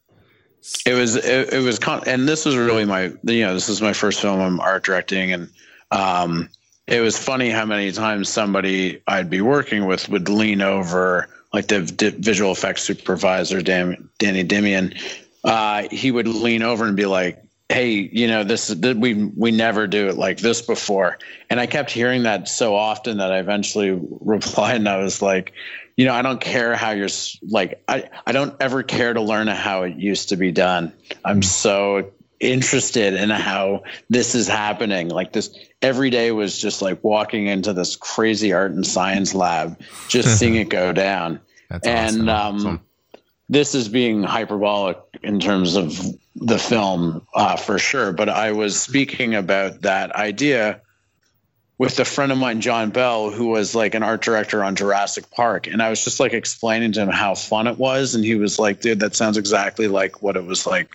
It 0.85 0.93
was 0.93 1.15
it, 1.15 1.53
it 1.53 1.63
was 1.63 1.77
con- 1.77 2.03
and 2.07 2.27
this 2.27 2.45
was 2.45 2.57
really 2.57 2.85
my 2.85 3.13
you 3.23 3.41
know 3.41 3.53
this 3.53 3.69
is 3.69 3.81
my 3.81 3.93
first 3.93 4.19
film 4.19 4.39
I'm 4.39 4.59
art 4.59 4.83
directing 4.83 5.31
and 5.31 5.49
um 5.91 6.49
it 6.87 7.01
was 7.01 7.17
funny 7.17 7.49
how 7.51 7.65
many 7.65 7.91
times 7.91 8.29
somebody 8.29 9.01
I'd 9.07 9.29
be 9.29 9.41
working 9.41 9.85
with 9.85 10.09
would 10.09 10.27
lean 10.27 10.61
over 10.61 11.29
like 11.53 11.67
the 11.67 11.81
visual 12.17 12.51
effects 12.51 12.81
supervisor 12.81 13.61
Dan, 13.61 14.09
Danny 14.17 14.43
Dimian 14.43 14.99
uh, 15.43 15.87
he 15.91 16.09
would 16.09 16.27
lean 16.27 16.63
over 16.63 16.85
and 16.85 16.97
be 16.97 17.05
like 17.05 17.44
hey 17.69 17.91
you 17.91 18.27
know 18.27 18.43
this 18.43 18.73
we 18.75 19.13
we 19.13 19.51
never 19.51 19.87
do 19.87 20.07
it 20.07 20.17
like 20.17 20.37
this 20.37 20.61
before 20.61 21.17
and 21.49 21.59
i 21.59 21.65
kept 21.65 21.89
hearing 21.89 22.23
that 22.23 22.47
so 22.47 22.75
often 22.75 23.17
that 23.17 23.31
i 23.31 23.39
eventually 23.39 23.91
replied 24.21 24.75
and 24.75 24.89
i 24.89 24.97
was 24.97 25.21
like 25.21 25.53
you 25.95 26.05
know, 26.05 26.13
I 26.13 26.21
don't 26.21 26.41
care 26.41 26.75
how 26.75 26.91
you're 26.91 27.09
like, 27.41 27.81
I, 27.87 28.09
I 28.25 28.31
don't 28.33 28.55
ever 28.59 28.83
care 28.83 29.13
to 29.13 29.21
learn 29.21 29.47
how 29.47 29.83
it 29.83 29.95
used 29.95 30.29
to 30.29 30.35
be 30.35 30.51
done. 30.51 30.91
I'm 31.23 31.41
so 31.41 32.11
interested 32.39 33.13
in 33.13 33.29
how 33.29 33.83
this 34.09 34.35
is 34.35 34.47
happening. 34.47 35.07
Like 35.07 35.31
this 35.31 35.57
every 35.81 36.09
day 36.09 36.31
was 36.31 36.59
just 36.59 36.81
like 36.81 37.03
walking 37.03 37.47
into 37.47 37.71
this 37.71 37.95
crazy 37.95 38.51
art 38.51 38.71
and 38.71 38.85
science 38.85 39.33
lab, 39.33 39.79
just 40.09 40.37
seeing 40.39 40.55
it 40.55 40.69
go 40.69 40.91
down. 40.91 41.39
That's 41.69 41.87
and 41.87 42.29
awesome. 42.29 42.67
um, 42.67 42.81
this 43.49 43.75
is 43.75 43.89
being 43.89 44.23
hyperbolic 44.23 44.97
in 45.21 45.39
terms 45.39 45.75
of 45.75 45.99
the 46.35 46.57
film 46.57 47.25
uh, 47.33 47.55
for 47.55 47.77
sure. 47.77 48.11
But 48.11 48.29
I 48.29 48.51
was 48.51 48.79
speaking 48.79 49.35
about 49.35 49.81
that 49.81 50.11
idea 50.15 50.81
with 51.77 51.99
a 51.99 52.05
friend 52.05 52.31
of 52.31 52.37
mine, 52.37 52.61
John 52.61 52.89
Bell, 52.89 53.31
who 53.31 53.47
was 53.47 53.75
like 53.75 53.95
an 53.95 54.03
art 54.03 54.21
director 54.21 54.63
on 54.63 54.75
Jurassic 54.75 55.29
Park. 55.29 55.67
And 55.67 55.81
I 55.81 55.89
was 55.89 56.03
just 56.03 56.19
like 56.19 56.33
explaining 56.33 56.93
to 56.93 57.01
him 57.01 57.09
how 57.09 57.35
fun 57.35 57.67
it 57.67 57.77
was. 57.77 58.15
And 58.15 58.23
he 58.23 58.35
was 58.35 58.57
like, 58.57 58.81
dude, 58.81 59.01
that 59.01 59.15
sounds 59.15 59.37
exactly 59.37 59.87
like 59.87 60.21
what 60.21 60.37
it 60.37 60.45
was 60.45 60.65
like 60.65 60.89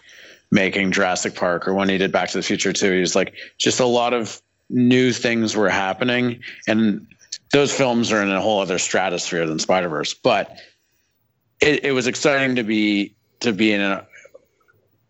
making 0.51 0.93
Jurassic 0.93 1.35
Park 1.35 1.69
or 1.69 1.75
when 1.75 1.89
he 1.89 1.99
did 1.99 2.13
Back 2.13 2.31
to 2.31 2.39
the 2.39 2.43
Future 2.43 2.73
too. 2.73 2.93
He 2.93 3.01
was 3.01 3.15
like, 3.15 3.35
just 3.59 3.81
a 3.81 3.87
lot 3.87 4.15
of 4.15 4.41
new 4.71 5.13
things 5.13 5.55
were 5.55 5.69
happening. 5.69 6.41
And 6.67 7.07
those 7.53 7.73
films 7.73 8.11
are 8.11 8.23
in 8.23 8.31
a 8.31 8.41
whole 8.41 8.61
other 8.61 8.79
stratosphere 8.79 9.47
than 9.47 9.59
Spider 9.59 9.89
Verse. 9.89 10.15
But 10.15 10.57
it, 11.61 11.85
it 11.85 11.93
was 11.93 12.07
exciting 12.07 12.57
to 12.57 12.63
be 12.63 13.15
to 13.41 13.53
be 13.53 13.73
in 13.73 13.81
a, 13.81 14.07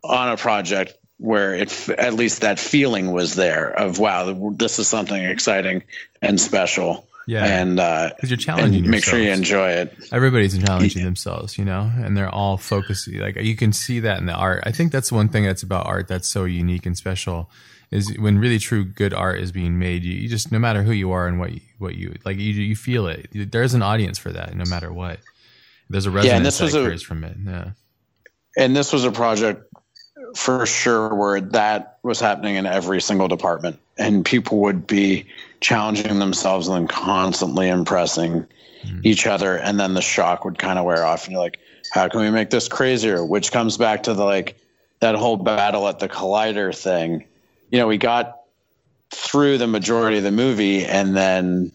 on 0.03 0.28
a 0.30 0.36
project 0.36 0.94
where 1.18 1.55
it 1.55 1.88
at 1.90 2.14
least 2.14 2.40
that 2.40 2.59
feeling 2.59 3.12
was 3.12 3.34
there 3.34 3.70
of 3.70 3.98
wow 3.98 4.53
this 4.53 4.78
is 4.78 4.88
something 4.88 5.22
exciting 5.22 5.82
and 6.22 6.40
special. 6.40 7.07
Yeah. 7.26 7.44
And 7.44 7.78
uh 7.78 8.11
because 8.16 8.30
you're 8.30 8.38
challenging 8.38 8.84
yourself. 8.84 8.90
make 8.90 9.05
sure 9.05 9.18
you 9.18 9.30
enjoy 9.30 9.70
it. 9.70 9.94
Everybody's 10.12 10.59
challenging 10.59 11.01
yeah. 11.01 11.05
themselves 11.05 11.59
you 11.59 11.64
know 11.64 11.90
and 11.96 12.16
they're 12.16 12.34
all 12.34 12.57
focused 12.57 13.09
like 13.12 13.36
you 13.36 13.55
can 13.55 13.72
see 13.72 14.01
that 14.01 14.18
in 14.18 14.26
the 14.26 14.32
art. 14.32 14.62
I 14.66 14.72
think 14.72 14.92
that's 14.92 15.12
one 15.12 15.28
thing 15.28 15.44
that's 15.44 15.62
about 15.62 15.86
art 15.86 16.09
that's 16.09 16.28
so 16.28 16.44
unique 16.44 16.86
and 16.86 16.96
special 16.96 17.51
is 17.90 18.16
when 18.18 18.38
really 18.38 18.59
true 18.59 18.84
good 18.84 19.12
art 19.12 19.40
is 19.40 19.53
being 19.53 19.78
made 19.78 20.05
you, 20.05 20.14
you 20.14 20.28
just 20.28 20.51
no 20.51 20.59
matter 20.59 20.82
who 20.82 20.92
you 20.92 21.11
are 21.12 21.26
and 21.26 21.38
what 21.38 21.53
you, 21.53 21.61
what 21.78 21.94
you 21.96 22.14
like 22.24 22.38
you 22.38 22.53
you 22.53 22.74
feel 22.74 23.07
it. 23.07 23.28
There's 23.34 23.74
an 23.74 23.82
audience 23.82 24.18
for 24.18 24.32
that 24.32 24.55
no 24.57 24.64
matter 24.64 24.90
what 24.90 25.20
there's 25.91 26.07
a 26.07 26.11
resonance 26.11 26.30
yeah, 26.30 26.36
and 26.36 26.47
this 26.47 26.61
was 26.61 26.74
a, 26.74 26.99
from 26.99 27.24
it 27.24 27.36
yeah. 27.45 27.70
And 28.57 28.74
this 28.74 28.93
was 28.93 29.05
a 29.05 29.12
project 29.12 29.64
for 30.36 30.64
sure 30.66 31.14
where 31.14 31.41
that 31.41 31.99
was 32.03 32.20
happening 32.20 32.57
in 32.57 32.66
every 32.66 33.01
single 33.01 33.28
department. 33.28 33.78
And 33.99 34.24
people 34.24 34.59
would 34.61 34.86
be 34.86 35.26
challenging 35.61 36.18
themselves 36.18 36.68
and 36.68 36.76
then 36.76 36.88
constantly 36.88 37.68
impressing 37.68 38.47
mm-hmm. 38.84 39.01
each 39.03 39.26
other. 39.26 39.57
And 39.57 39.78
then 39.78 39.95
the 39.95 40.01
shock 40.01 40.45
would 40.45 40.59
kind 40.59 40.78
of 40.78 40.84
wear 40.84 41.05
off. 41.05 41.24
And 41.24 41.32
you're 41.32 41.43
like 41.43 41.59
how 41.93 42.09
can 42.09 42.20
we 42.20 42.30
make 42.30 42.51
this 42.51 42.68
crazier? 42.68 43.24
Which 43.24 43.51
comes 43.53 43.76
back 43.76 44.05
to 44.05 44.14
the 44.14 44.24
like 44.24 44.57
that 45.01 45.14
whole 45.16 45.36
battle 45.36 45.88
at 45.88 45.99
the 45.99 46.09
collider 46.09 46.76
thing. 46.76 47.24
You 47.70 47.78
know 47.78 47.86
we 47.86 47.99
got 47.99 48.41
through 49.11 49.59
the 49.59 49.66
majority 49.66 50.18
of 50.18 50.24
the 50.24 50.30
movie 50.30 50.84
and 50.84 51.16
then 51.16 51.72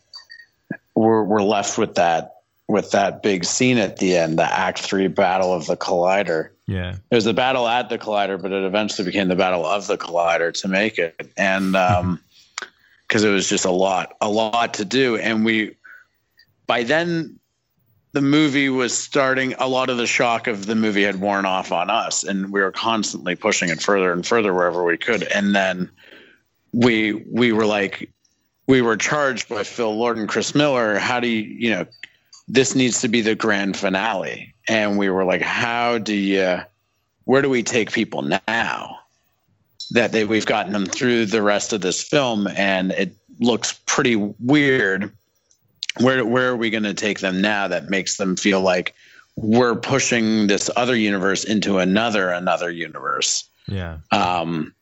we're, 0.96 1.24
we're 1.24 1.42
left 1.42 1.78
with 1.78 1.96
that 1.96 2.35
with 2.68 2.92
that 2.92 3.22
big 3.22 3.46
scene 3.46 3.78
at 3.78 3.98
the 3.98 4.18
end, 4.18 4.40
the 4.40 4.44
Act 4.44 4.80
Three 4.80 5.08
battle 5.08 5.54
of 5.54 5.68
the 5.68 5.78
Collider. 5.78 6.50
Yeah, 6.68 6.96
it 7.12 7.16
was 7.16 7.26
the 7.26 7.34
battle 7.34 7.68
at 7.68 7.90
the 7.90 7.98
Collider, 7.98 8.42
but 8.42 8.52
it 8.52 8.64
eventually 8.64 9.06
became 9.06 9.28
the 9.28 9.36
battle 9.36 9.66
of 9.66 9.88
the 9.88 9.98
Collider 9.98 10.52
to 10.62 10.68
make 10.68 10.98
it, 10.98 11.32
and 11.38 11.76
um, 11.76 12.20
because 13.08 13.24
it 13.24 13.30
was 13.30 13.48
just 13.48 13.66
a 13.66 13.72
lot, 13.72 14.16
a 14.22 14.30
lot 14.30 14.76
to 14.76 14.86
do, 14.86 15.16
and 15.18 15.46
we 15.46 15.76
by 16.66 16.84
then 16.84 17.40
the 18.14 18.22
movie 18.22 18.70
was 18.70 18.98
starting. 18.98 19.54
A 19.60 19.68
lot 19.68 19.90
of 19.90 19.98
the 19.98 20.08
shock 20.08 20.48
of 20.48 20.66
the 20.66 20.76
movie 20.76 21.04
had 21.04 21.20
worn 21.20 21.46
off 21.46 21.72
on 21.72 21.90
us, 21.90 22.24
and 22.24 22.52
we 22.52 22.62
were 22.62 22.72
constantly 22.72 23.36
pushing 23.36 23.70
it 23.70 23.82
further 23.82 24.12
and 24.12 24.26
further 24.26 24.54
wherever 24.54 24.84
we 24.84 24.98
could, 24.98 25.24
and 25.24 25.54
then 25.54 25.90
we 26.74 27.14
we 27.14 27.52
were 27.52 27.66
like 27.66 28.12
we 28.68 28.82
were 28.82 28.98
charged 28.98 29.50
by 29.50 29.64
Phil 29.64 29.96
Lord 29.96 30.18
and 30.18 30.28
Chris 30.28 30.56
Miller. 30.56 30.98
How 30.98 31.20
do 31.20 31.28
you, 31.28 31.42
you 31.42 31.70
know, 31.70 31.86
this 32.48 32.76
needs 32.76 33.02
to 33.02 33.08
be 33.08 33.22
the 33.22 33.36
grand 33.36 33.76
finale. 33.78 34.54
And 34.68 34.98
we 34.98 35.10
were 35.10 35.26
like, 35.26 35.42
how 35.42 35.98
do 35.98 36.14
you, 36.14 36.60
where 37.24 37.42
do 37.42 37.50
we 37.50 37.64
take 37.64 37.92
people 37.92 38.22
now 38.22 39.00
that 39.92 40.12
they, 40.12 40.26
we've 40.26 40.46
gotten 40.46 40.74
them 40.74 40.86
through 40.86 41.26
the 41.28 41.42
rest 41.42 41.74
of 41.74 41.82
this 41.82 42.04
film 42.04 42.48
and 42.48 42.92
it 42.92 43.16
looks 43.40 43.80
pretty 43.86 44.16
weird. 44.16 45.12
Where, 46.00 46.26
where 46.26 46.50
are 46.50 46.56
we 46.56 46.70
going 46.70 46.84
to 46.84 46.94
take 46.94 47.20
them 47.20 47.42
now 47.42 47.68
that 47.70 47.90
makes 47.90 48.18
them 48.18 48.36
feel 48.36 48.62
like 48.62 48.94
we're 49.36 49.76
pushing 49.76 50.48
this 50.48 50.70
other 50.76 50.96
universe 50.96 51.44
into 51.44 51.78
another, 51.80 52.30
another 52.30 52.70
universe? 52.70 53.48
Yeah. 53.68 54.00
Um, 54.12 54.74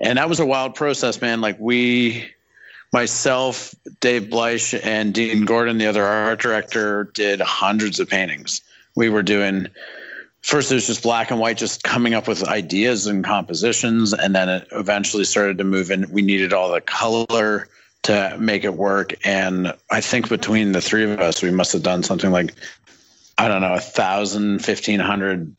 and 0.00 0.18
that 0.18 0.28
was 0.28 0.40
a 0.40 0.46
wild 0.46 0.74
process, 0.74 1.20
man. 1.20 1.40
Like 1.40 1.58
we, 1.58 2.30
myself, 2.92 3.74
Dave 4.00 4.24
Bleich, 4.24 4.78
and 4.82 5.14
Dean 5.14 5.44
Gordon, 5.44 5.78
the 5.78 5.86
other 5.86 6.04
art 6.04 6.40
director, 6.40 7.04
did 7.14 7.40
hundreds 7.40 8.00
of 8.00 8.08
paintings. 8.08 8.62
We 8.96 9.08
were 9.08 9.22
doing 9.22 9.68
first 10.42 10.72
it 10.72 10.74
was 10.74 10.86
just 10.86 11.02
black 11.02 11.30
and 11.30 11.38
white, 11.38 11.58
just 11.58 11.82
coming 11.82 12.14
up 12.14 12.26
with 12.26 12.46
ideas 12.46 13.06
and 13.06 13.24
compositions, 13.24 14.12
and 14.12 14.34
then 14.34 14.48
it 14.48 14.68
eventually 14.72 15.24
started 15.24 15.58
to 15.58 15.64
move 15.64 15.90
in. 15.90 16.10
We 16.10 16.22
needed 16.22 16.52
all 16.52 16.72
the 16.72 16.80
color 16.80 17.68
to 18.02 18.36
make 18.38 18.64
it 18.64 18.74
work, 18.74 19.14
and 19.24 19.74
I 19.90 20.00
think 20.00 20.28
between 20.28 20.72
the 20.72 20.80
three 20.80 21.10
of 21.10 21.20
us, 21.20 21.42
we 21.42 21.50
must 21.50 21.72
have 21.72 21.82
done 21.82 22.02
something 22.02 22.30
like 22.30 22.54
I 23.38 23.48
don't 23.48 23.62
know, 23.62 23.74
a 23.74 23.80
thousand, 23.80 24.64
fifteen 24.64 25.00
hundred 25.00 25.54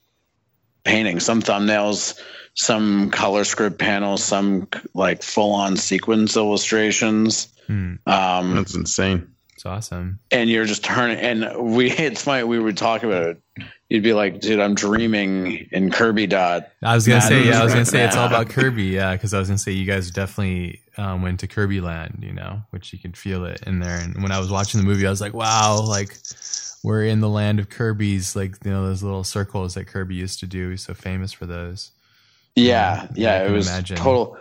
paintings, 0.83 1.23
some 1.23 1.41
thumbnails 1.41 2.19
some 2.55 3.11
color 3.11 3.43
script 3.43 3.79
panels, 3.79 4.23
some 4.23 4.67
like 4.93 5.23
full 5.23 5.53
on 5.53 5.77
sequence 5.77 6.35
illustrations. 6.35 7.47
Hmm. 7.67 7.95
Um, 8.05 8.55
That's 8.55 8.75
insane. 8.75 9.27
It's 9.53 9.65
awesome. 9.65 10.19
And 10.31 10.49
you're 10.49 10.65
just 10.65 10.83
turning, 10.83 11.17
and 11.17 11.75
we, 11.75 11.91
it's 11.91 12.23
funny, 12.23 12.43
we 12.43 12.59
would 12.59 12.77
talk 12.77 13.03
about 13.03 13.23
it. 13.23 13.41
You'd 13.89 14.03
be 14.03 14.13
like, 14.13 14.39
dude, 14.39 14.59
I'm 14.59 14.73
dreaming 14.73 15.67
in 15.71 15.91
Kirby 15.91 16.25
dot. 16.25 16.69
I 16.81 16.95
was 16.95 17.05
going 17.05 17.21
to 17.21 17.27
say, 17.27 17.45
yeah, 17.45 17.59
I 17.59 17.63
was 17.63 17.73
going 17.73 17.85
to 17.85 17.91
say 17.91 18.03
it's 18.03 18.15
all 18.15 18.27
about 18.27 18.49
Kirby. 18.49 18.85
Yeah. 18.85 19.15
Cause 19.17 19.33
I 19.33 19.39
was 19.39 19.49
going 19.49 19.57
to 19.57 19.63
say, 19.63 19.73
you 19.73 19.85
guys 19.85 20.09
definitely 20.09 20.79
um, 20.97 21.21
went 21.21 21.41
to 21.41 21.47
Kirby 21.47 21.81
land, 21.81 22.23
you 22.25 22.31
know, 22.31 22.61
which 22.69 22.93
you 22.93 22.99
can 22.99 23.11
feel 23.11 23.45
it 23.45 23.61
in 23.67 23.79
there. 23.79 23.97
And 23.97 24.23
when 24.23 24.31
I 24.31 24.39
was 24.39 24.49
watching 24.49 24.79
the 24.79 24.87
movie, 24.87 25.05
I 25.05 25.09
was 25.09 25.19
like, 25.19 25.33
wow, 25.33 25.81
like, 25.85 26.17
we're 26.83 27.05
in 27.05 27.19
the 27.19 27.29
land 27.29 27.59
of 27.59 27.69
Kirby's, 27.69 28.35
like 28.35 28.57
you 28.65 28.71
know 28.71 28.85
those 28.85 29.03
little 29.03 29.23
circles 29.23 29.75
that 29.75 29.87
Kirby 29.87 30.15
used 30.15 30.39
to 30.39 30.47
do. 30.47 30.69
He's 30.69 30.83
so 30.83 30.93
famous 30.93 31.31
for 31.31 31.45
those. 31.45 31.91
Yeah, 32.55 33.07
yeah, 33.15 33.45
it 33.45 33.51
was 33.51 33.67
imagine. 33.67 33.97
total, 33.97 34.37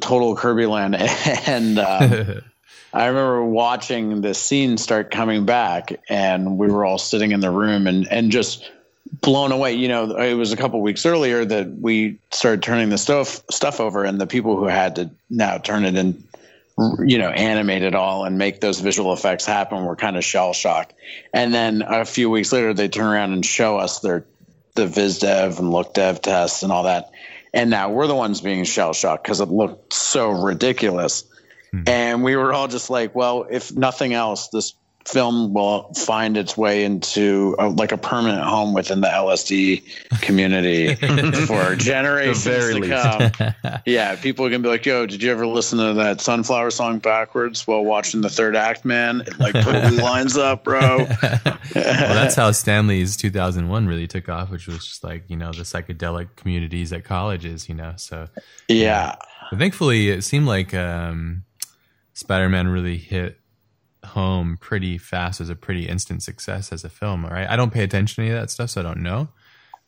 total 0.00 0.36
Kirby 0.36 0.66
land, 0.66 0.96
and 1.46 1.78
uh, 1.78 2.40
I 2.92 3.06
remember 3.06 3.44
watching 3.44 4.20
the 4.20 4.34
scene 4.34 4.76
start 4.76 5.10
coming 5.10 5.46
back, 5.46 6.00
and 6.08 6.58
we 6.58 6.68
were 6.68 6.84
all 6.84 6.98
sitting 6.98 7.32
in 7.32 7.40
the 7.40 7.50
room 7.50 7.86
and 7.86 8.06
and 8.08 8.30
just 8.30 8.70
blown 9.20 9.52
away. 9.52 9.74
You 9.74 9.88
know, 9.88 10.16
it 10.16 10.34
was 10.34 10.52
a 10.52 10.56
couple 10.56 10.80
weeks 10.82 11.06
earlier 11.06 11.44
that 11.44 11.68
we 11.68 12.18
started 12.30 12.62
turning 12.62 12.90
the 12.90 12.98
stuff 12.98 13.42
stuff 13.50 13.80
over, 13.80 14.04
and 14.04 14.20
the 14.20 14.26
people 14.26 14.56
who 14.56 14.66
had 14.66 14.96
to 14.96 15.10
now 15.30 15.58
turn 15.58 15.84
it 15.84 15.96
in, 15.96 16.22
you 17.04 17.18
know, 17.18 17.30
animate 17.30 17.82
it 17.82 17.94
all 17.94 18.24
and 18.24 18.36
make 18.36 18.60
those 18.60 18.80
visual 18.80 19.12
effects 19.12 19.46
happen 19.46 19.84
were 19.84 19.96
kind 19.96 20.16
of 20.16 20.24
shell 20.24 20.52
shocked. 20.52 20.92
And 21.32 21.54
then 21.54 21.82
a 21.82 22.04
few 22.04 22.28
weeks 22.28 22.52
later, 22.52 22.74
they 22.74 22.88
turn 22.88 23.06
around 23.06 23.32
and 23.32 23.44
show 23.44 23.78
us 23.78 24.00
their 24.00 24.26
the 24.76 24.86
viz 24.86 25.18
dev 25.18 25.58
and 25.58 25.70
look 25.70 25.94
dev 25.94 26.20
tests 26.22 26.62
and 26.62 26.70
all 26.70 26.84
that. 26.84 27.10
And 27.52 27.70
now 27.70 27.90
we're 27.90 28.06
the 28.06 28.14
ones 28.14 28.40
being 28.40 28.64
shell 28.64 28.92
shocked 28.92 29.24
because 29.24 29.40
it 29.40 29.48
looked 29.48 29.92
so 29.92 30.30
ridiculous. 30.30 31.24
Hmm. 31.72 31.82
And 31.86 32.24
we 32.24 32.36
were 32.36 32.52
all 32.52 32.68
just 32.68 32.90
like, 32.90 33.14
well, 33.14 33.46
if 33.50 33.74
nothing 33.74 34.12
else, 34.12 34.48
this 34.48 34.74
film 35.06 35.52
will 35.52 35.92
find 35.94 36.36
its 36.36 36.56
way 36.56 36.84
into 36.84 37.54
a, 37.58 37.68
like 37.68 37.92
a 37.92 37.96
permanent 37.96 38.42
home 38.42 38.74
within 38.74 39.00
the 39.00 39.08
LSD 39.08 39.82
community 40.20 40.94
for 41.46 41.76
generations 41.76 42.44
to 42.44 42.88
come. 42.88 43.80
yeah, 43.86 44.16
people 44.16 44.44
are 44.44 44.50
gonna 44.50 44.62
be 44.62 44.68
like, 44.68 44.84
"Yo, 44.84 45.06
did 45.06 45.22
you 45.22 45.30
ever 45.30 45.46
listen 45.46 45.78
to 45.78 45.94
that 45.94 46.20
Sunflower 46.20 46.70
song 46.70 46.98
backwards 46.98 47.66
while 47.66 47.84
watching 47.84 48.20
the 48.20 48.28
third 48.28 48.56
act, 48.56 48.84
man? 48.84 49.22
It 49.22 49.38
like 49.38 49.54
totally 49.54 49.96
lines 49.96 50.36
up, 50.36 50.64
bro." 50.64 50.98
well, 50.98 51.08
that's 51.74 52.34
how 52.34 52.50
Stanley's 52.52 53.16
2001 53.16 53.86
really 53.86 54.06
took 54.06 54.28
off, 54.28 54.50
which 54.50 54.66
was 54.66 54.78
just 54.78 55.04
like 55.04 55.24
you 55.28 55.36
know 55.36 55.52
the 55.52 55.62
psychedelic 55.62 56.36
communities 56.36 56.92
at 56.92 57.04
colleges, 57.04 57.68
you 57.68 57.74
know. 57.74 57.94
So 57.96 58.26
yeah, 58.68 59.16
but 59.50 59.58
thankfully 59.58 60.10
it 60.10 60.22
seemed 60.22 60.46
like 60.46 60.74
um, 60.74 61.44
Spider-Man 62.14 62.68
really 62.68 62.98
hit 62.98 63.38
home 64.06 64.58
pretty 64.60 64.98
fast 64.98 65.40
as 65.40 65.50
a 65.50 65.54
pretty 65.54 65.88
instant 65.88 66.22
success 66.22 66.72
as 66.72 66.84
a 66.84 66.88
film. 66.88 67.24
Right? 67.24 67.48
I 67.48 67.56
don't 67.56 67.72
pay 67.72 67.82
attention 67.82 68.16
to 68.16 68.22
any 68.22 68.34
of 68.34 68.40
that 68.40 68.50
stuff, 68.50 68.70
so 68.70 68.80
I 68.80 68.84
don't 68.84 69.02
know. 69.02 69.28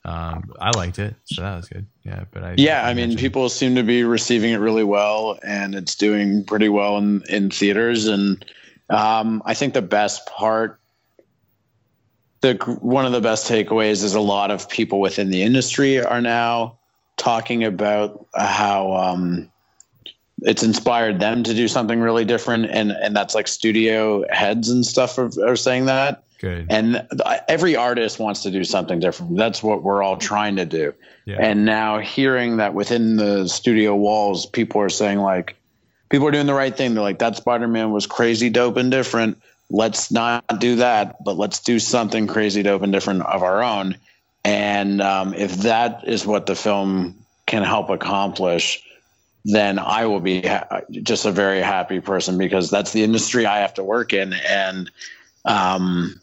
Um, 0.04 0.52
I 0.60 0.70
liked 0.70 0.98
it, 0.98 1.16
so 1.24 1.42
that 1.42 1.56
was 1.56 1.68
good. 1.68 1.86
Yeah, 2.04 2.24
but 2.30 2.44
I 2.44 2.54
yeah, 2.56 2.82
I, 2.82 2.90
I 2.90 2.94
mean, 2.94 3.16
people 3.16 3.48
seem 3.48 3.74
to 3.74 3.82
be 3.82 4.04
receiving 4.04 4.52
it 4.52 4.58
really 4.58 4.84
well, 4.84 5.38
and 5.42 5.74
it's 5.74 5.94
doing 5.94 6.44
pretty 6.44 6.68
well 6.68 6.98
in 6.98 7.22
in 7.28 7.50
theaters. 7.50 8.06
And 8.06 8.44
um, 8.90 9.42
I 9.44 9.54
think 9.54 9.74
the 9.74 9.82
best 9.82 10.26
part 10.26 10.78
the 12.40 12.54
one 12.80 13.04
of 13.04 13.12
the 13.12 13.20
best 13.20 13.50
takeaways 13.50 14.04
is 14.04 14.14
a 14.14 14.20
lot 14.20 14.50
of 14.50 14.68
people 14.68 15.00
within 15.00 15.30
the 15.30 15.42
industry 15.42 16.00
are 16.00 16.20
now 16.20 16.78
talking 17.16 17.64
about 17.64 18.26
how 18.34 18.92
um, 18.94 19.50
it's 20.43 20.62
inspired 20.62 21.20
them 21.20 21.43
to 21.43 21.55
do 21.55 21.68
something 21.68 22.01
really 22.01 22.24
different, 22.24 22.66
and 22.70 22.91
and 22.93 23.14
that's 23.14 23.34
like 23.34 23.49
studio 23.49 24.24
heads 24.30 24.68
and 24.68 24.84
stuff 24.84 25.18
are, 25.18 25.30
are 25.45 25.57
saying 25.57 25.86
that. 25.86 26.24
Good. 26.39 26.66
And 26.70 27.07
every 27.49 27.74
artist 27.74 28.20
wants 28.20 28.45
to 28.45 28.53
do 28.53 28.62
something 28.62 29.01
different. 29.01 29.36
That's 29.36 29.61
what 29.61 29.82
we're 29.82 30.05
all 30.05 30.16
trying 30.16 30.57
to 30.57 30.64
do. 30.64 30.95
Yeah. 31.24 31.39
And 31.41 31.64
now 31.64 31.99
hearing 31.99 32.59
that 32.59 32.74
within 32.74 33.16
the 33.16 33.49
studio 33.49 33.97
walls, 33.97 34.47
people 34.47 34.80
are 34.80 34.89
saying 34.89 35.18
like, 35.18 35.57
people 36.11 36.28
are 36.28 36.30
doing 36.30 36.47
the 36.47 36.55
right 36.55 36.76
thing. 36.76 36.95
They're 36.95 37.03
like, 37.03 37.18
that 37.18 37.34
Spider 37.34 37.66
Man 37.66 37.91
was 37.91 38.07
crazy, 38.07 38.51
dope, 38.51 38.76
and 38.76 38.89
different 38.89 39.39
let's 39.70 40.11
not 40.11 40.61
do 40.61 40.76
that, 40.76 41.22
but 41.22 41.36
let's 41.36 41.61
do 41.61 41.78
something 41.78 42.26
crazy, 42.26 42.62
dope, 42.62 42.82
and 42.82 42.93
different 42.93 43.22
of 43.22 43.43
our 43.43 43.62
own. 43.62 43.97
And 44.45 45.01
um, 45.03 45.34
if 45.34 45.59
that 45.59 46.07
is 46.07 46.26
what 46.26 46.47
the 46.47 46.55
film 46.55 47.16
can 47.47 47.62
help 47.62 47.91
accomplish, 47.91 48.82
then 49.45 49.78
I 49.78 50.07
will 50.07 50.20
be 50.20 50.43
ha- 50.43 50.80
just 50.91 51.24
a 51.24 51.32
very 51.32 51.61
happy 51.61 52.01
person 52.01 52.39
because 52.39 52.70
that's 52.70 52.93
the 52.93 53.03
industry 53.03 53.47
I 53.47 53.59
have 53.59 53.74
to 53.74 53.84
work 53.84 54.12
in. 54.12 54.32
And, 54.32 54.91
um, 55.45 56.20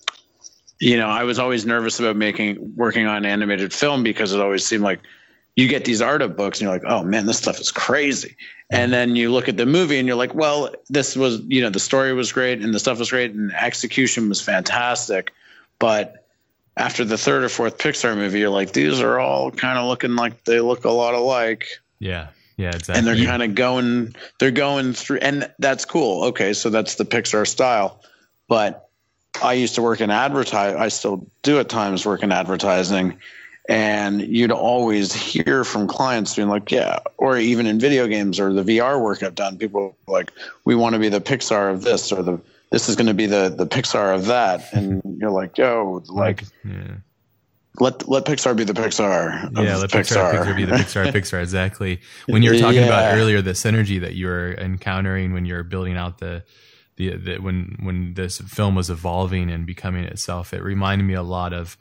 you 0.79 0.97
know, 0.97 1.07
I 1.07 1.23
was 1.23 1.39
always 1.39 1.65
nervous 1.65 1.99
about 1.99 2.15
making 2.15 2.75
working 2.75 3.07
on 3.07 3.25
animated 3.25 3.73
film 3.73 4.03
because 4.03 4.33
it 4.33 4.41
always 4.41 4.65
seemed 4.65 4.83
like 4.83 4.99
you 5.55 5.67
get 5.67 5.85
these 5.85 6.01
art 6.01 6.21
of 6.21 6.35
books 6.35 6.59
and 6.59 6.65
you're 6.65 6.73
like, 6.73 6.85
oh 6.85 7.03
man, 7.03 7.25
this 7.25 7.37
stuff 7.37 7.59
is 7.59 7.71
crazy. 7.71 8.35
And 8.69 8.91
then 8.91 9.15
you 9.15 9.31
look 9.31 9.47
at 9.47 9.57
the 9.57 9.65
movie 9.65 9.97
and 9.97 10.07
you're 10.07 10.17
like, 10.17 10.33
well, 10.33 10.73
this 10.89 11.15
was, 11.15 11.39
you 11.47 11.61
know, 11.61 11.69
the 11.69 11.79
story 11.79 12.13
was 12.13 12.31
great 12.31 12.61
and 12.61 12.73
the 12.73 12.79
stuff 12.79 12.99
was 12.99 13.11
great 13.11 13.31
and 13.31 13.53
execution 13.53 14.27
was 14.27 14.41
fantastic. 14.41 15.31
But 15.79 16.25
after 16.75 17.05
the 17.05 17.17
third 17.17 17.43
or 17.43 17.49
fourth 17.49 17.77
Pixar 17.77 18.15
movie, 18.15 18.39
you're 18.39 18.49
like, 18.49 18.73
these 18.73 18.99
are 18.99 19.19
all 19.19 19.51
kind 19.51 19.77
of 19.77 19.87
looking 19.87 20.15
like 20.15 20.43
they 20.43 20.59
look 20.59 20.83
a 20.83 20.91
lot 20.91 21.13
alike. 21.13 21.67
Yeah. 21.99 22.27
Yeah, 22.57 22.69
exactly. 22.69 22.95
And 22.97 23.07
they're 23.07 23.25
kind 23.25 23.43
of 23.43 23.55
going, 23.55 24.15
they're 24.39 24.51
going 24.51 24.93
through, 24.93 25.17
and 25.17 25.51
that's 25.59 25.85
cool. 25.85 26.23
Okay, 26.25 26.53
so 26.53 26.69
that's 26.69 26.95
the 26.95 27.05
Pixar 27.05 27.47
style. 27.47 28.01
But 28.47 28.89
I 29.43 29.53
used 29.53 29.75
to 29.75 29.81
work 29.81 30.01
in 30.01 30.09
advertise. 30.09 30.75
I 30.75 30.87
still 30.87 31.27
do 31.43 31.59
at 31.59 31.67
times 31.67 32.05
work 32.05 32.23
in 32.23 32.31
advertising, 32.31 33.19
and 33.67 34.21
you'd 34.21 34.51
always 34.51 35.13
hear 35.13 35.63
from 35.63 35.87
clients 35.87 36.35
being 36.35 36.49
like 36.49 36.71
yeah 36.71 36.99
or 37.17 37.37
even 37.37 37.65
in 37.65 37.79
video 37.79 38.07
games 38.07 38.39
or 38.39 38.53
the 38.53 38.63
vr 38.63 39.01
work 39.01 39.23
i've 39.23 39.35
done 39.35 39.57
people 39.57 39.97
like 40.07 40.31
we 40.65 40.75
want 40.75 40.93
to 40.93 40.99
be 40.99 41.09
the 41.09 41.21
pixar 41.21 41.71
of 41.71 41.81
this 41.81 42.11
or 42.11 42.21
the 42.21 42.39
this 42.71 42.89
is 42.89 42.95
going 42.95 43.07
to 43.07 43.13
be 43.13 43.25
the 43.25 43.49
the 43.49 43.65
pixar 43.65 44.13
of 44.13 44.25
that 44.25 44.71
and 44.73 45.01
you're 45.19 45.31
like 45.31 45.57
yo 45.57 46.03
like 46.09 46.43
yeah. 46.63 46.95
Let 47.79 48.07
let 48.07 48.25
pixar 48.25 48.55
be 48.55 48.63
the 48.63 48.73
pixar 48.73 49.51
yeah 49.63 49.75
let 49.77 49.89
pixar. 49.89 50.31
pixar. 50.31 50.45
pixar 50.45 50.55
be 50.55 50.65
the 50.65 50.73
pixar 50.73 51.05
pixar 51.11 51.41
exactly 51.41 51.99
when 52.27 52.43
you 52.43 52.51
were 52.51 52.57
talking 52.57 52.81
yeah. 52.81 52.87
about 52.87 53.17
earlier 53.17 53.41
the 53.41 53.51
synergy 53.51 53.99
that 54.01 54.13
you 54.13 54.27
were 54.27 54.53
encountering 54.53 55.33
when 55.33 55.45
you're 55.45 55.63
building 55.63 55.95
out 55.95 56.19
the 56.19 56.43
the, 56.97 57.17
the 57.17 57.37
when 57.39 57.77
when 57.81 58.13
this 58.13 58.39
film 58.39 58.75
was 58.75 58.89
evolving 58.89 59.51
and 59.51 59.65
becoming 59.65 60.05
itself 60.05 60.53
it 60.53 60.63
reminded 60.63 61.03
me 61.03 61.13
a 61.13 61.23
lot 61.23 61.53
of 61.53 61.77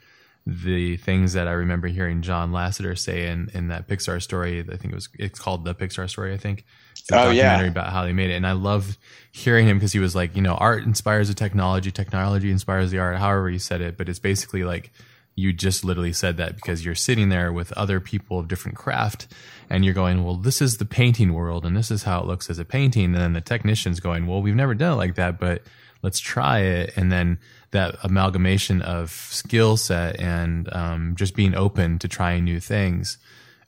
the 0.47 0.99
things 0.99 1.33
that 1.33 1.49
I 1.49 1.53
remember 1.53 1.89
hearing 1.89 2.21
John 2.21 2.53
Lasseter 2.53 2.99
say 2.99 3.29
in, 3.29 3.51
in 3.55 3.69
that 3.69 3.89
Pixar 3.89 4.23
story. 4.23 4.61
I 4.61 4.77
think 4.77 4.93
it 4.93 4.95
was 4.95 5.09
it's 5.19 5.39
called 5.39 5.65
the 5.65 5.75
Pixar 5.75 6.09
story. 6.09 6.35
I 6.35 6.37
think. 6.37 6.65
It's 6.93 7.11
a 7.11 7.15
oh 7.15 7.19
documentary 7.27 7.67
yeah. 7.67 7.71
About 7.71 7.93
how 7.93 8.05
they 8.05 8.13
made 8.13 8.31
it, 8.31 8.35
and 8.35 8.47
I 8.47 8.53
love 8.53 8.99
hearing 9.33 9.67
him 9.67 9.79
because 9.79 9.93
he 9.93 9.99
was 9.99 10.15
like, 10.15 10.37
you 10.37 10.43
know, 10.43 10.55
art 10.55 10.85
inspires 10.85 11.29
the 11.29 11.35
technology, 11.35 11.91
technology 11.91 12.51
inspires 12.51 12.91
the 12.91 12.99
art. 12.99 13.17
However 13.17 13.49
he 13.49 13.59
said 13.59 13.81
it, 13.81 13.97
but 13.97 14.09
it's 14.09 14.19
basically 14.19 14.65
like 14.65 14.93
you 15.37 15.53
just 15.53 15.85
literally 15.85 16.13
said 16.13 16.37
that 16.37 16.55
because 16.55 16.85
you're 16.85 16.95
sitting 16.95 17.29
there 17.29 17.53
with 17.53 17.73
other 17.73 18.01
people 18.01 18.39
of 18.39 18.49
different 18.49 18.77
craft 18.77 19.27
and 19.69 19.85
you're 19.85 19.95
going, 19.95 20.25
well, 20.25 20.37
this 20.37 20.63
is 20.63 20.77
the 20.77 20.85
painting 20.85 21.33
world 21.33 21.65
and 21.65 21.77
this 21.77 21.91
is 21.91 22.05
how 22.05 22.21
it 22.21 22.27
looks 22.27 22.49
as 22.49 22.59
a 22.59 22.65
painting. 22.65 23.07
And 23.07 23.17
then 23.17 23.33
the 23.33 23.41
technician's 23.41 24.01
going, 24.01 24.27
well, 24.27 24.43
we've 24.43 24.55
never 24.55 24.75
done 24.75 24.93
it 24.93 24.97
like 24.97 25.17
that, 25.17 25.41
but 25.41 25.63
let's 26.03 26.21
try 26.21 26.61
it. 26.61 26.93
And 26.97 27.11
then 27.11 27.39
that 27.73 27.97
amalgamation 28.05 28.83
of 28.83 29.11
skill 29.11 29.77
set 29.77 30.21
and 30.21 30.73
um, 30.73 31.15
just 31.17 31.35
being 31.35 31.55
open 31.55 31.99
to 31.99 32.09
trying 32.09 32.45
new 32.45 32.61
things 32.61 33.19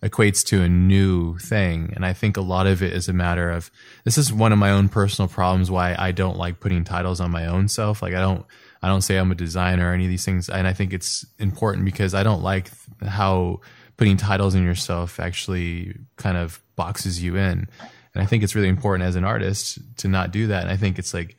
equates 0.03 0.45
to 0.45 0.63
a 0.63 0.69
new 0.69 1.39
thing. 1.39 1.93
And 1.97 2.05
I 2.05 2.13
think 2.13 2.37
a 2.37 2.43
lot 2.43 2.67
of 2.67 2.83
it 2.83 2.93
is 2.93 3.09
a 3.09 3.13
matter 3.13 3.51
of 3.51 3.71
this 4.05 4.19
is 4.19 4.33
one 4.33 4.53
of 4.53 4.59
my 4.59 4.71
own 4.71 4.89
personal 4.89 5.29
problems 5.29 5.71
why 5.71 5.97
I 5.99 6.13
don't 6.13 6.37
like 6.37 6.61
putting 6.61 6.85
titles 6.85 7.21
on 7.21 7.31
my 7.31 7.47
own 7.47 7.69
self. 7.69 8.03
Like 8.03 8.15
I 8.15 8.21
don't 8.21 8.47
I 8.83 8.89
don't 8.89 9.03
say 9.03 9.17
I'm 9.17 9.33
a 9.33 9.35
designer 9.35 9.91
or 9.91 9.95
any 9.95 10.05
of 10.05 10.11
these 10.11 10.25
things. 10.25 10.49
And 10.49 10.67
I 10.67 10.73
think 10.73 10.93
it's 10.93 11.27
important 11.39 11.85
because 11.85 12.15
I 12.15 12.23
don't 12.23 12.43
like 12.43 12.71
how 13.05 13.61
putting 13.97 14.17
titles 14.17 14.55
in 14.55 14.65
yourself 14.65 15.19
actually 15.19 15.97
kind 16.17 16.37
of 16.37 16.61
boxes 16.77 17.23
you 17.23 17.37
in. 17.37 17.69
And 18.15 18.23
I 18.23 18.27
think 18.27 18.43
it's 18.43 18.55
really 18.55 18.69
important 18.69 19.09
as 19.09 19.17
an 19.17 19.25
artist 19.25 19.79
to 19.99 20.09
not 20.09 20.31
do 20.31 20.47
that. 20.49 20.63
And 20.63 20.71
I 20.71 20.77
think 20.77 20.99
it's 20.99 21.15
like 21.15 21.37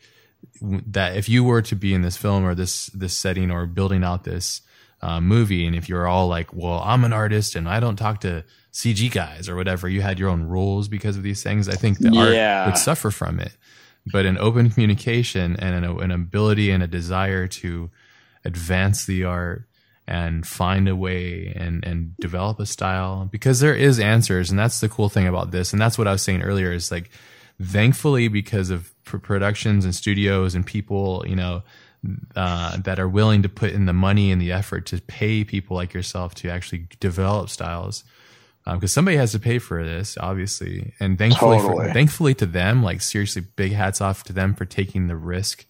that 0.62 1.16
if 1.16 1.30
you 1.30 1.44
were 1.44 1.62
to 1.64 1.76
be 1.76 1.94
in 1.94 2.02
this 2.02 2.18
film 2.18 2.46
or 2.46 2.56
this 2.56 2.88
this 2.88 3.14
setting 3.14 3.52
or 3.52 3.66
building 3.66 4.04
out 4.04 4.24
this 4.24 4.62
uh, 5.02 5.22
movie, 5.22 5.66
and 5.66 5.76
if 5.76 5.88
you're 5.90 6.08
all 6.08 6.28
like, 6.28 6.54
"Well, 6.54 6.82
I'm 6.84 7.04
an 7.04 7.14
artist 7.14 7.56
and 7.56 7.70
I 7.70 7.80
don't 7.80 7.96
talk 7.96 8.22
to 8.22 8.44
CG 8.72 9.12
guys 9.12 9.48
or 9.50 9.56
whatever," 9.56 9.88
you 9.88 10.02
had 10.02 10.20
your 10.20 10.30
own 10.30 10.44
rules 10.44 10.88
because 10.88 11.18
of 11.18 11.24
these 11.24 11.44
things. 11.44 11.70
I 11.70 11.76
think 11.76 12.00
the 12.00 12.12
yeah. 12.12 12.60
art 12.60 12.68
would 12.68 12.78
suffer 12.78 13.12
from 13.12 13.40
it. 13.40 13.56
But 14.12 14.26
an 14.26 14.38
open 14.38 14.70
communication 14.70 15.56
and 15.58 15.84
an, 15.84 16.00
an 16.02 16.12
ability 16.12 16.72
and 16.72 16.84
a 16.84 16.88
desire 16.88 17.48
to 17.48 17.90
advance 18.46 19.06
the 19.06 19.24
art 19.24 19.64
and 20.08 20.48
find 20.48 20.88
a 20.88 20.96
way 20.96 21.52
and 21.56 21.84
and 21.84 22.16
develop 22.18 22.60
a 22.62 22.66
style 22.66 23.28
because 23.30 23.60
there 23.60 23.76
is 23.76 24.00
answers 24.00 24.50
and 24.50 24.58
that's 24.58 24.80
the 24.80 24.88
cool 24.88 25.10
thing 25.10 25.28
about 25.28 25.52
this 25.52 25.74
and 25.74 25.82
that's 25.82 25.98
what 25.98 26.08
I 26.08 26.14
was 26.14 26.22
saying 26.22 26.44
earlier 26.44 26.72
is 26.72 26.92
like 26.92 27.10
thankfully 27.62 28.28
because 28.28 28.70
of 28.70 28.94
productions 29.04 29.86
and 29.86 29.96
studios 29.96 30.56
and 30.56 30.66
people, 30.66 31.24
you 31.28 31.36
know, 31.36 31.64
uh, 32.36 32.78
that 32.78 33.00
are 33.00 33.10
willing 33.10 33.42
to 33.42 33.50
put 33.50 33.72
in 33.72 33.86
the 33.86 33.94
money 33.94 34.32
and 34.32 34.42
the 34.42 34.52
effort 34.52 34.86
to 34.86 35.02
pay 35.02 35.44
people 35.44 35.76
like 35.76 35.94
yourself 35.94 36.36
to 36.36 36.50
actually 36.50 36.88
develop 37.00 37.50
styles. 37.50 38.04
Because 38.74 38.92
um, 38.92 39.00
somebody 39.00 39.18
has 39.18 39.32
to 39.32 39.40
pay 39.40 39.60
for 39.60 39.84
this, 39.84 40.18
obviously, 40.20 40.94
and 41.00 41.18
thankfully, 41.18 41.58
totally. 41.58 41.88
for, 41.88 41.94
thankfully 41.94 42.34
to 42.36 42.46
them, 42.46 42.84
like 42.84 43.02
seriously, 43.02 43.44
big 43.56 43.72
hats 43.72 44.02
off 44.02 44.24
to 44.26 44.34
them 44.34 44.54
for 44.54 44.66
taking 44.66 45.08
the 45.08 45.16
risk 45.16 45.66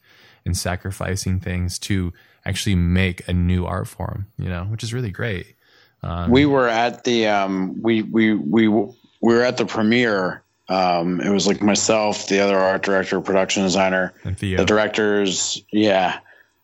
and 0.45 0.57
sacrificing 0.57 1.39
things 1.39 1.77
to 1.79 2.13
actually 2.45 2.75
make 2.75 3.27
a 3.27 3.33
new 3.33 3.65
art 3.65 3.87
form. 3.87 4.27
You 4.37 4.49
know, 4.49 4.63
which 4.65 4.83
is 4.83 4.93
really 4.93 5.11
great. 5.11 5.55
Um, 6.01 6.31
we 6.31 6.45
were 6.45 6.67
at 6.67 7.03
the 7.03 7.27
um, 7.27 7.81
we 7.81 8.01
we 8.01 8.33
we 8.33 8.67
we 8.67 8.93
were 9.21 9.43
at 9.43 9.57
the 9.57 9.65
premiere 9.65 10.43
um, 10.69 11.21
it 11.21 11.29
was 11.29 11.47
like 11.47 11.61
myself, 11.61 12.27
the 12.27 12.39
other 12.39 12.57
art 12.57 12.83
director, 12.83 13.21
production 13.21 13.63
designer, 13.63 14.13
the 14.23 14.65
directors. 14.65 15.63
Yeah, 15.71 16.19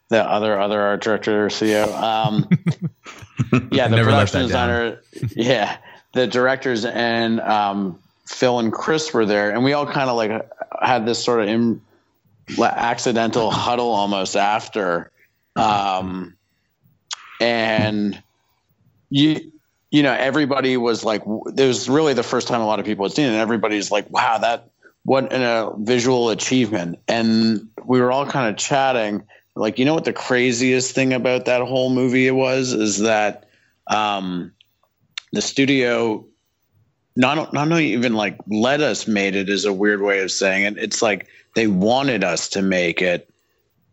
the 0.10 0.22
other 0.22 0.60
other 0.60 0.82
art 0.82 1.02
director, 1.02 1.50
Theo. 1.50 1.92
Um, 1.94 2.50
yeah, 3.72 3.88
the 3.88 4.04
production 4.04 4.42
designer. 4.42 5.00
yeah, 5.36 5.78
the 6.14 6.28
directors 6.28 6.86
and 6.86 7.40
um, 7.42 8.00
Phil 8.26 8.60
and 8.60 8.72
Chris 8.72 9.14
were 9.14 9.26
there, 9.26 9.52
and 9.52 9.64
we 9.64 9.74
all 9.74 9.86
kind 9.86 10.10
of 10.10 10.16
like 10.16 10.50
had 10.82 11.06
this 11.06 11.24
sort 11.24 11.42
of 11.42 11.48
Im- 11.48 11.82
accidental 12.60 13.52
huddle 13.52 13.92
almost 13.92 14.36
after, 14.36 15.12
um, 15.56 16.36
and 17.40 18.22
you 19.10 19.52
you 19.94 20.02
know, 20.02 20.12
everybody 20.12 20.76
was 20.76 21.06
like, 21.06 21.22
it 21.22 21.68
was 21.68 21.88
really 21.88 22.16
the 22.16 22.24
first 22.24 22.48
time 22.48 22.62
a 22.62 22.66
lot 22.66 22.80
of 22.80 22.86
people 22.86 23.06
had 23.06 23.12
seen 23.12 23.26
it. 23.26 23.34
And 23.34 23.38
everybody's 23.38 23.92
like, 23.92 24.10
wow, 24.10 24.40
that, 24.40 24.72
what 25.04 25.32
a 25.32 25.72
visual 25.78 26.32
achievement. 26.32 26.98
And 27.08 27.70
we 27.86 28.02
were 28.02 28.12
all 28.12 28.26
kind 28.26 28.50
of 28.50 28.58
chatting, 28.58 29.22
like, 29.56 29.78
you 29.78 29.86
know 29.86 29.94
what 29.94 30.06
the 30.06 30.12
craziest 30.12 30.96
thing 30.96 31.14
about 31.14 31.46
that 31.46 31.62
whole 31.62 31.92
movie 31.92 32.32
was? 32.32 32.74
Is 32.74 33.02
that 33.02 33.48
um, 33.86 34.52
the 35.34 35.42
studio 35.42 36.26
not 37.16 37.54
not 37.54 37.72
even 37.80 38.14
like 38.14 38.38
let 38.48 38.82
us 38.82 39.08
made 39.08 39.36
it 39.36 39.50
is 39.50 39.66
a 39.66 39.74
weird 39.74 40.02
way 40.02 40.22
of 40.22 40.32
saying 40.32 40.64
it. 40.64 40.78
It's 40.78 41.02
like 41.02 41.28
they 41.56 41.68
wanted 41.68 42.24
us 42.24 42.50
to 42.50 42.62
make 42.62 43.02
it 43.02 43.30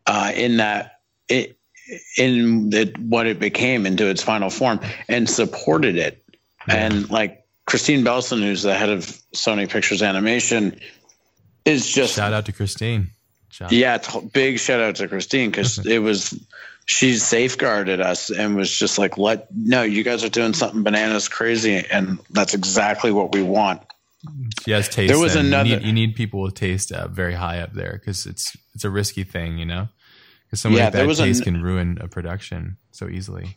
uh, 0.06 0.32
in 0.34 0.58
that 0.58 1.00
it 1.28 1.58
in 2.16 2.70
the, 2.70 2.94
what 3.00 3.26
it 3.26 3.40
became 3.40 3.84
into 3.84 4.06
its 4.06 4.22
final 4.22 4.48
form 4.48 4.80
and 5.08 5.28
supported 5.28 5.96
it. 5.96 6.24
And 6.68 7.10
like 7.10 7.44
Kristine 7.66 8.04
Belson, 8.04 8.42
who's 8.42 8.62
the 8.62 8.74
head 8.74 8.90
of 8.90 9.04
Sony 9.34 9.68
Pictures 9.68 10.02
Animation, 10.02 10.78
is 11.64 11.90
just 11.90 12.14
shout 12.14 12.32
out 12.32 12.46
to 12.46 12.52
Kristine. 12.52 13.08
Shout 13.48 13.72
yeah, 13.72 13.98
t- 13.98 14.20
big 14.32 14.58
shout 14.58 14.80
out 14.80 14.96
to 14.96 15.08
Kristine 15.08 15.50
because 15.50 15.84
it 15.86 15.98
was 15.98 16.38
she 16.90 17.16
safeguarded 17.18 18.00
us 18.00 18.30
and 18.30 18.56
was 18.56 18.68
just 18.68 18.98
like, 18.98 19.16
"Let 19.16 19.46
no, 19.54 19.84
you 19.84 20.02
guys 20.02 20.24
are 20.24 20.28
doing 20.28 20.54
something 20.54 20.82
bananas 20.82 21.28
crazy, 21.28 21.86
and 21.88 22.18
that's 22.30 22.52
exactly 22.52 23.12
what 23.12 23.32
we 23.32 23.44
want." 23.44 23.80
She 24.64 24.72
has 24.72 24.88
taste. 24.88 25.08
There 25.08 25.20
was 25.20 25.36
another. 25.36 25.68
You 25.68 25.76
need, 25.76 25.86
you 25.86 25.92
need, 25.92 26.14
people 26.16 26.40
with 26.42 26.54
taste 26.54 26.90
uh, 26.90 27.06
very 27.06 27.34
high 27.34 27.60
up 27.60 27.74
there 27.74 27.92
because 27.92 28.26
it's 28.26 28.56
it's 28.74 28.82
a 28.82 28.90
risky 28.90 29.22
thing, 29.22 29.56
you 29.56 29.66
know 29.66 29.88
Because 30.46 30.62
somebody 30.62 30.82
yeah, 30.82 30.90
bad 30.90 31.16
taste 31.16 31.44
can 31.44 31.62
ruin 31.62 31.98
a 32.00 32.08
production 32.08 32.76
so 32.90 33.08
easily. 33.08 33.56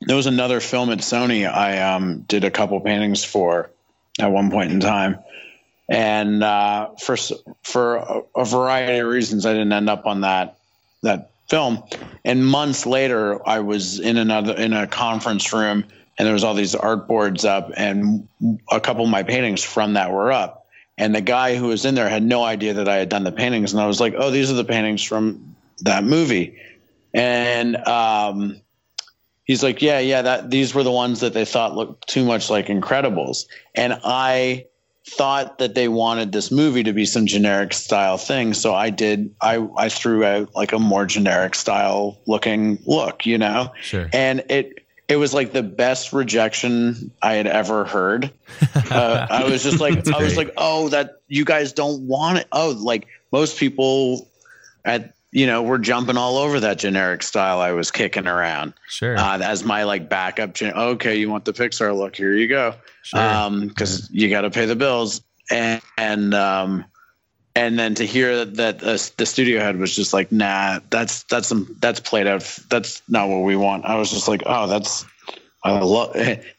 There 0.00 0.16
was 0.16 0.26
another 0.26 0.60
film 0.60 0.88
at 0.90 1.00
Sony 1.00 1.46
I 1.46 1.80
um, 1.94 2.22
did 2.22 2.44
a 2.44 2.50
couple 2.50 2.80
paintings 2.80 3.24
for 3.24 3.70
at 4.18 4.30
one 4.30 4.50
point 4.50 4.72
in 4.72 4.80
time, 4.80 5.18
and 5.86 6.42
uh, 6.42 6.92
for 6.98 7.18
for 7.62 7.96
a, 7.96 8.22
a 8.34 8.44
variety 8.46 9.00
of 9.00 9.06
reasons, 9.06 9.44
I 9.44 9.52
didn't 9.52 9.72
end 9.74 9.90
up 9.90 10.06
on 10.06 10.22
that 10.22 10.56
that 11.02 11.30
film. 11.48 11.82
And 12.24 12.44
months 12.44 12.86
later, 12.86 13.46
I 13.46 13.60
was 13.60 14.00
in 14.00 14.16
another 14.16 14.54
in 14.54 14.72
a 14.72 14.86
conference 14.86 15.52
room, 15.52 15.84
and 16.18 16.26
there 16.26 16.32
was 16.32 16.44
all 16.44 16.54
these 16.54 16.74
art 16.74 17.06
boards 17.08 17.44
up, 17.44 17.70
and 17.76 18.28
a 18.70 18.80
couple 18.80 19.04
of 19.04 19.10
my 19.10 19.22
paintings 19.22 19.62
from 19.62 19.94
that 19.94 20.10
were 20.10 20.32
up. 20.32 20.66
And 20.96 21.14
the 21.14 21.20
guy 21.20 21.56
who 21.56 21.68
was 21.68 21.84
in 21.84 21.94
there 21.94 22.08
had 22.08 22.22
no 22.22 22.44
idea 22.44 22.74
that 22.74 22.88
I 22.88 22.96
had 22.96 23.08
done 23.08 23.24
the 23.24 23.32
paintings, 23.32 23.72
and 23.72 23.82
I 23.82 23.86
was 23.86 24.00
like, 24.00 24.14
"Oh, 24.16 24.30
these 24.30 24.50
are 24.50 24.54
the 24.54 24.64
paintings 24.64 25.02
from 25.02 25.56
that 25.80 26.04
movie." 26.04 26.58
And 27.12 27.76
um, 27.76 28.60
he's 29.44 29.62
like, 29.62 29.82
"Yeah, 29.82 29.98
yeah, 29.98 30.22
that 30.22 30.50
these 30.50 30.74
were 30.74 30.84
the 30.84 30.92
ones 30.92 31.20
that 31.20 31.34
they 31.34 31.44
thought 31.44 31.74
looked 31.74 32.08
too 32.08 32.24
much 32.24 32.48
like 32.48 32.66
Incredibles," 32.66 33.46
and 33.74 33.98
I 34.04 34.66
thought 35.06 35.58
that 35.58 35.74
they 35.74 35.86
wanted 35.86 36.32
this 36.32 36.50
movie 36.50 36.82
to 36.82 36.92
be 36.92 37.04
some 37.04 37.26
generic 37.26 37.74
style 37.74 38.16
thing 38.16 38.54
so 38.54 38.74
i 38.74 38.88
did 38.88 39.34
i 39.40 39.66
i 39.76 39.88
threw 39.88 40.24
out 40.24 40.54
like 40.54 40.72
a 40.72 40.78
more 40.78 41.04
generic 41.04 41.54
style 41.54 42.18
looking 42.26 42.78
look 42.86 43.26
you 43.26 43.36
know? 43.36 43.70
Sure. 43.82 44.08
and 44.12 44.44
it 44.48 44.80
it 45.06 45.16
was 45.16 45.34
like 45.34 45.52
the 45.52 45.62
best 45.62 46.14
rejection 46.14 47.10
i 47.20 47.34
had 47.34 47.46
ever 47.46 47.84
heard. 47.84 48.32
Uh, 48.74 49.26
i 49.30 49.44
was 49.44 49.62
just 49.62 49.80
like 49.80 50.08
i 50.08 50.22
was 50.22 50.36
like 50.36 50.52
oh 50.56 50.88
that 50.88 51.20
you 51.28 51.44
guys 51.44 51.72
don't 51.72 52.06
want 52.06 52.38
it. 52.38 52.46
Oh 52.52 52.74
like 52.78 53.06
most 53.32 53.58
people 53.58 54.28
at 54.84 55.14
you 55.34 55.48
know, 55.48 55.64
we're 55.64 55.78
jumping 55.78 56.16
all 56.16 56.36
over 56.36 56.60
that 56.60 56.78
generic 56.78 57.20
style 57.24 57.58
I 57.58 57.72
was 57.72 57.90
kicking 57.90 58.28
around. 58.28 58.72
Sure. 58.86 59.18
Uh, 59.18 59.40
as 59.40 59.64
my 59.64 59.82
like 59.82 60.08
backup. 60.08 60.54
Gen- 60.54 60.74
okay, 60.74 61.16
you 61.16 61.28
want 61.28 61.44
the 61.44 61.52
Pixar 61.52 61.94
look? 61.94 62.14
Here 62.14 62.32
you 62.32 62.46
go. 62.46 62.76
Sure. 63.02 63.20
Um, 63.20 63.66
because 63.66 64.08
yeah. 64.12 64.22
you 64.22 64.30
got 64.30 64.42
to 64.42 64.50
pay 64.50 64.66
the 64.66 64.76
bills, 64.76 65.22
and 65.50 65.82
and 65.98 66.34
um, 66.34 66.84
and 67.56 67.76
then 67.76 67.96
to 67.96 68.06
hear 68.06 68.44
that 68.44 68.80
uh, 68.84 68.96
the 69.16 69.26
studio 69.26 69.58
head 69.58 69.76
was 69.76 69.96
just 69.96 70.14
like, 70.14 70.30
nah, 70.30 70.78
that's 70.88 71.24
that's 71.24 71.48
some 71.48 71.76
that's 71.80 71.98
played 71.98 72.28
out. 72.28 72.42
That's 72.70 73.02
not 73.08 73.28
what 73.28 73.38
we 73.38 73.56
want. 73.56 73.86
I 73.86 73.96
was 73.96 74.12
just 74.12 74.28
like, 74.28 74.44
oh, 74.46 74.68
that's. 74.68 75.04
I 75.64 75.80
love. 75.80 76.14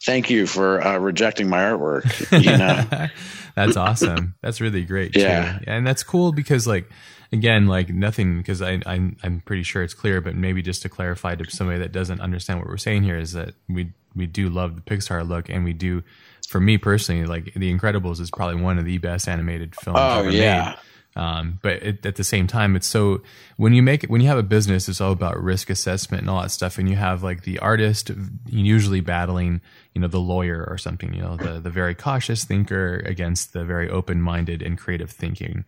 Thank 0.06 0.30
you 0.30 0.48
for 0.48 0.86
uh, 0.86 0.98
rejecting 0.98 1.48
my 1.48 1.60
artwork. 1.60 2.04
You 2.44 2.58
know, 2.58 3.08
that's 3.56 3.78
awesome. 3.78 4.36
That's 4.42 4.60
really 4.60 4.84
great. 4.84 5.14
Too. 5.14 5.22
Yeah, 5.22 5.60
and 5.66 5.88
that's 5.88 6.04
cool 6.04 6.34
because 6.34 6.68
like 6.68 6.90
again, 7.36 7.68
like 7.68 7.90
nothing, 7.90 8.38
because 8.38 8.62
I, 8.62 8.82
I, 8.86 9.12
I'm 9.22 9.44
pretty 9.46 9.64
sure 9.64 9.84
it's 9.84 9.94
clear, 9.94 10.22
but 10.22 10.36
maybe 10.36 10.62
just 10.62 10.82
to 10.84 10.90
clarify 10.90 11.36
to 11.36 11.50
somebody 11.52 11.80
that 11.80 11.92
doesn't 11.92 12.22
understand 12.22 12.60
what 12.60 12.70
we're 12.70 12.78
saying 12.78 13.04
here 13.04 13.18
is 13.18 13.34
that 13.34 13.54
we, 13.68 13.92
we 14.16 14.26
do 14.26 14.50
love 14.50 14.76
the 14.76 14.82
Pixar 14.82 15.28
look 15.28 15.50
and 15.50 15.64
we 15.64 15.74
do, 15.74 16.02
for 16.48 16.60
me 16.60 16.78
personally, 16.78 17.26
like 17.26 17.54
The 17.54 17.78
Incredibles 17.78 18.20
is 18.22 18.32
probably 18.32 18.62
one 18.62 18.80
of 18.80 18.86
the 18.86 18.98
best 18.98 19.28
animated 19.28 19.76
films 19.76 20.00
oh, 20.02 20.20
ever 20.20 20.32
yeah. 20.32 20.66
made. 20.66 20.76
Um, 21.18 21.60
but 21.62 21.82
it, 21.82 22.06
at 22.06 22.18
the 22.18 22.26
same 22.26 22.46
time, 22.46 22.76
it's 22.76 22.88
so 22.88 23.22
when 23.56 23.74
you 23.74 23.82
make 23.82 24.04
it, 24.04 24.10
when 24.10 24.20
you 24.20 24.28
have 24.28 24.38
a 24.38 24.44
business, 24.44 24.90
it's 24.90 25.00
all 25.00 25.14
about 25.14 25.42
risk 25.42 25.70
assessment 25.70 26.22
and 26.22 26.30
all 26.30 26.42
that 26.42 26.52
stuff. 26.52 26.78
And 26.78 26.90
you 26.90 26.98
have 26.98 27.24
like 27.24 27.44
the 27.44 27.60
artist 27.60 28.12
usually 28.48 29.00
battling, 29.00 29.62
you 29.94 30.02
know, 30.02 30.10
the 30.10 30.20
lawyer 30.20 30.66
or 30.68 30.78
something, 30.78 31.14
you 31.14 31.22
know, 31.22 31.38
the, 31.38 31.62
the 31.62 31.70
very 31.70 31.96
cautious 31.96 32.44
thinker 32.44 33.02
against 33.06 33.54
the 33.54 33.64
very 33.64 33.90
open 33.90 34.22
minded 34.22 34.62
and 34.62 34.78
creative 34.78 35.10
thinking 35.10 35.64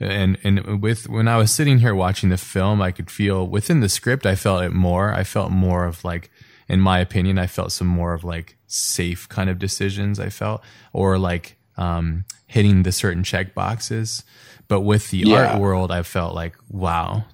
and 0.00 0.38
and 0.42 0.82
with 0.82 1.08
when 1.08 1.28
I 1.28 1.36
was 1.36 1.52
sitting 1.52 1.78
here 1.78 1.94
watching 1.94 2.30
the 2.30 2.36
film, 2.36 2.80
I 2.80 2.90
could 2.90 3.10
feel 3.10 3.46
within 3.46 3.80
the 3.80 3.88
script. 3.88 4.26
I 4.26 4.34
felt 4.34 4.62
it 4.62 4.72
more. 4.72 5.12
I 5.12 5.24
felt 5.24 5.52
more 5.52 5.84
of 5.84 6.04
like, 6.04 6.30
in 6.68 6.80
my 6.80 6.98
opinion, 6.98 7.38
I 7.38 7.46
felt 7.46 7.72
some 7.72 7.86
more 7.86 8.14
of 8.14 8.24
like 8.24 8.56
safe 8.66 9.28
kind 9.28 9.50
of 9.50 9.58
decisions. 9.58 10.18
I 10.18 10.30
felt 10.30 10.62
or 10.92 11.18
like 11.18 11.56
um, 11.76 12.24
hitting 12.46 12.82
the 12.82 12.92
certain 12.92 13.22
check 13.22 13.54
boxes. 13.54 14.24
But 14.68 14.80
with 14.82 15.10
the 15.10 15.18
yeah. 15.18 15.52
art 15.52 15.60
world, 15.60 15.90
I 15.90 16.02
felt 16.02 16.34
like 16.34 16.56
wow, 16.70 17.24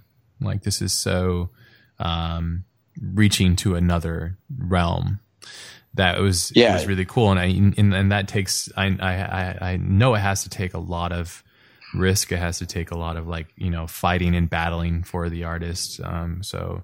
like 0.40 0.62
this 0.62 0.82
is 0.82 0.92
so 0.92 1.50
um, 1.98 2.64
reaching 3.00 3.56
to 3.56 3.76
another 3.76 4.38
realm 4.58 5.20
that 5.94 6.20
was 6.20 6.52
yeah. 6.54 6.74
was 6.74 6.86
really 6.86 7.04
cool 7.04 7.30
and 7.30 7.40
I 7.40 7.46
and, 7.46 7.94
and 7.94 8.12
that 8.12 8.28
takes 8.28 8.70
I, 8.76 8.86
I 8.86 9.70
I 9.72 9.76
know 9.78 10.14
it 10.14 10.18
has 10.18 10.42
to 10.42 10.50
take 10.50 10.74
a 10.74 10.78
lot 10.78 11.10
of 11.10 11.42
risk. 11.94 12.32
It 12.32 12.38
has 12.38 12.58
to 12.58 12.66
take 12.66 12.90
a 12.90 12.98
lot 12.98 13.16
of 13.16 13.26
like 13.26 13.48
you 13.56 13.70
know 13.70 13.86
fighting 13.86 14.34
and 14.34 14.48
battling 14.48 15.02
for 15.02 15.28
the 15.28 15.44
artist. 15.44 16.00
Um, 16.02 16.42
so 16.42 16.82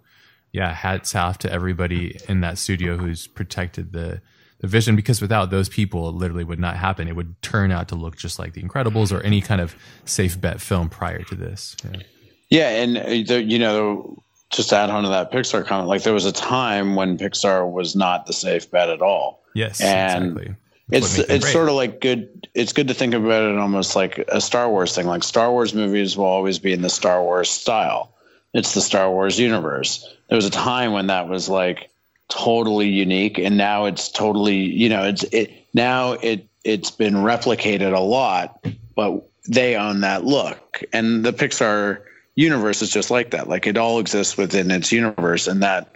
yeah, 0.53 0.73
hats 0.73 1.15
off 1.15 1.39
to 1.39 1.53
everybody 1.53 2.19
in 2.29 2.41
that 2.41 2.59
studio 2.59 2.97
who's 2.97 3.27
protected 3.27 3.93
the 3.93 4.21
the 4.61 4.69
vision 4.69 4.95
because 4.95 5.21
without 5.21 5.51
those 5.51 5.69
people, 5.69 6.09
it 6.09 6.15
literally 6.15 6.45
would 6.45 6.61
not 6.61 6.77
happen. 6.77 7.09
It 7.09 7.17
would 7.17 7.41
turn 7.43 7.73
out 7.73 7.89
to 7.89 7.97
look 7.97 8.17
just 8.17 8.39
like 8.39 8.53
The 8.53 8.63
Incredibles 8.63 9.11
or 9.11 9.21
any 9.23 9.41
kind 9.41 9.61
of 9.61 9.75
safe 10.05 10.41
bet 10.41 10.61
film 10.61 10.89
prior 10.89 11.23
to 11.25 11.35
this. 11.35 11.77
Yeah, 11.85 12.01
yeah 12.49 12.69
and 12.83 12.97
uh, 12.97 13.33
the, 13.35 13.43
you 13.43 13.59
know, 13.59 14.23
just 14.51 14.69
to 14.69 14.77
add 14.77 14.91
on 14.91 15.03
to 15.03 15.09
that 15.09 15.33
Pixar 15.33 15.67
comment, 15.67 15.89
like 15.89 16.05
there 16.05 16.15
was 16.15 16.27
a 16.27 16.33
time 16.33 16.95
when 16.95 17.19
Pixar 17.19 17.69
was 17.71 17.97
not 17.97 18.27
the 18.27 18.33
safe 18.33 18.71
bet 18.71 18.89
at 18.89 19.03
all. 19.03 19.43
Yes, 19.55 19.81
and 19.81 20.39
exactly 20.39 20.57
it's 20.91 21.19
it's 21.19 21.51
sort 21.51 21.69
of 21.69 21.75
like 21.75 22.01
good. 22.01 22.49
It's 22.55 22.73
good 22.73 22.89
to 22.89 22.95
think 22.95 23.15
about 23.15 23.51
it 23.51 23.59
almost 23.59 23.97
like 23.97 24.19
a 24.29 24.41
Star 24.41 24.69
Wars 24.69 24.95
thing. 24.95 25.07
Like 25.07 25.23
Star 25.23 25.51
Wars 25.51 25.75
movies 25.75 26.17
will 26.17 26.27
always 26.27 26.59
be 26.59 26.73
in 26.73 26.83
the 26.83 26.91
Star 26.91 27.23
Wars 27.23 27.51
style. 27.51 28.15
It's 28.53 28.75
the 28.75 28.81
Star 28.81 29.11
Wars 29.11 29.39
universe. 29.39 30.07
There 30.29 30.37
was 30.37 30.47
a 30.47 30.51
time 30.51 30.93
when 30.93 31.07
that 31.07 31.29
was 31.29 31.49
like 31.49 31.91
totally 32.29 32.89
unique, 32.89 33.39
and 33.39 33.57
now 33.57 33.87
it's 33.87 34.11
totally 34.11 34.57
you 34.57 34.89
know 34.89 35.05
it's 35.05 35.25
it 35.25 35.53
now 35.73 36.13
it 36.13 36.47
it's 36.65 36.91
been 36.91 37.15
replicated 37.15 37.97
a 37.97 38.01
lot, 38.01 38.65
but 38.95 39.25
they 39.49 39.77
own 39.77 40.01
that 40.01 40.25
look, 40.25 40.83
and 40.93 41.25
the 41.25 41.33
Pixar 41.33 42.03
universe 42.35 42.83
is 42.83 42.91
just 42.91 43.11
like 43.11 43.31
that. 43.31 43.49
Like 43.49 43.67
it 43.67 43.77
all 43.77 43.99
exists 43.99 44.37
within 44.37 44.71
its 44.71 44.93
universe, 44.93 45.47
and 45.47 45.63
that 45.63 45.95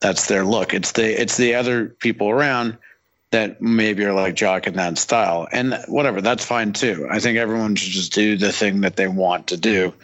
that's 0.00 0.28
their 0.28 0.44
look. 0.44 0.74
It's 0.74 0.92
the 0.92 1.20
it's 1.20 1.36
the 1.36 1.54
other 1.54 1.86
people 1.86 2.30
around 2.30 2.78
that 3.30 3.60
maybe 3.60 4.04
are 4.04 4.12
like 4.12 4.34
jock 4.34 4.66
in 4.66 4.74
that 4.74 4.98
style. 4.98 5.48
And 5.50 5.78
whatever, 5.88 6.20
that's 6.20 6.44
fine 6.44 6.72
too. 6.72 7.06
I 7.10 7.18
think 7.18 7.38
everyone 7.38 7.74
should 7.74 7.92
just 7.92 8.12
do 8.12 8.36
the 8.36 8.52
thing 8.52 8.82
that 8.82 8.96
they 8.96 9.08
want 9.08 9.48
to 9.48 9.56
do. 9.56 9.94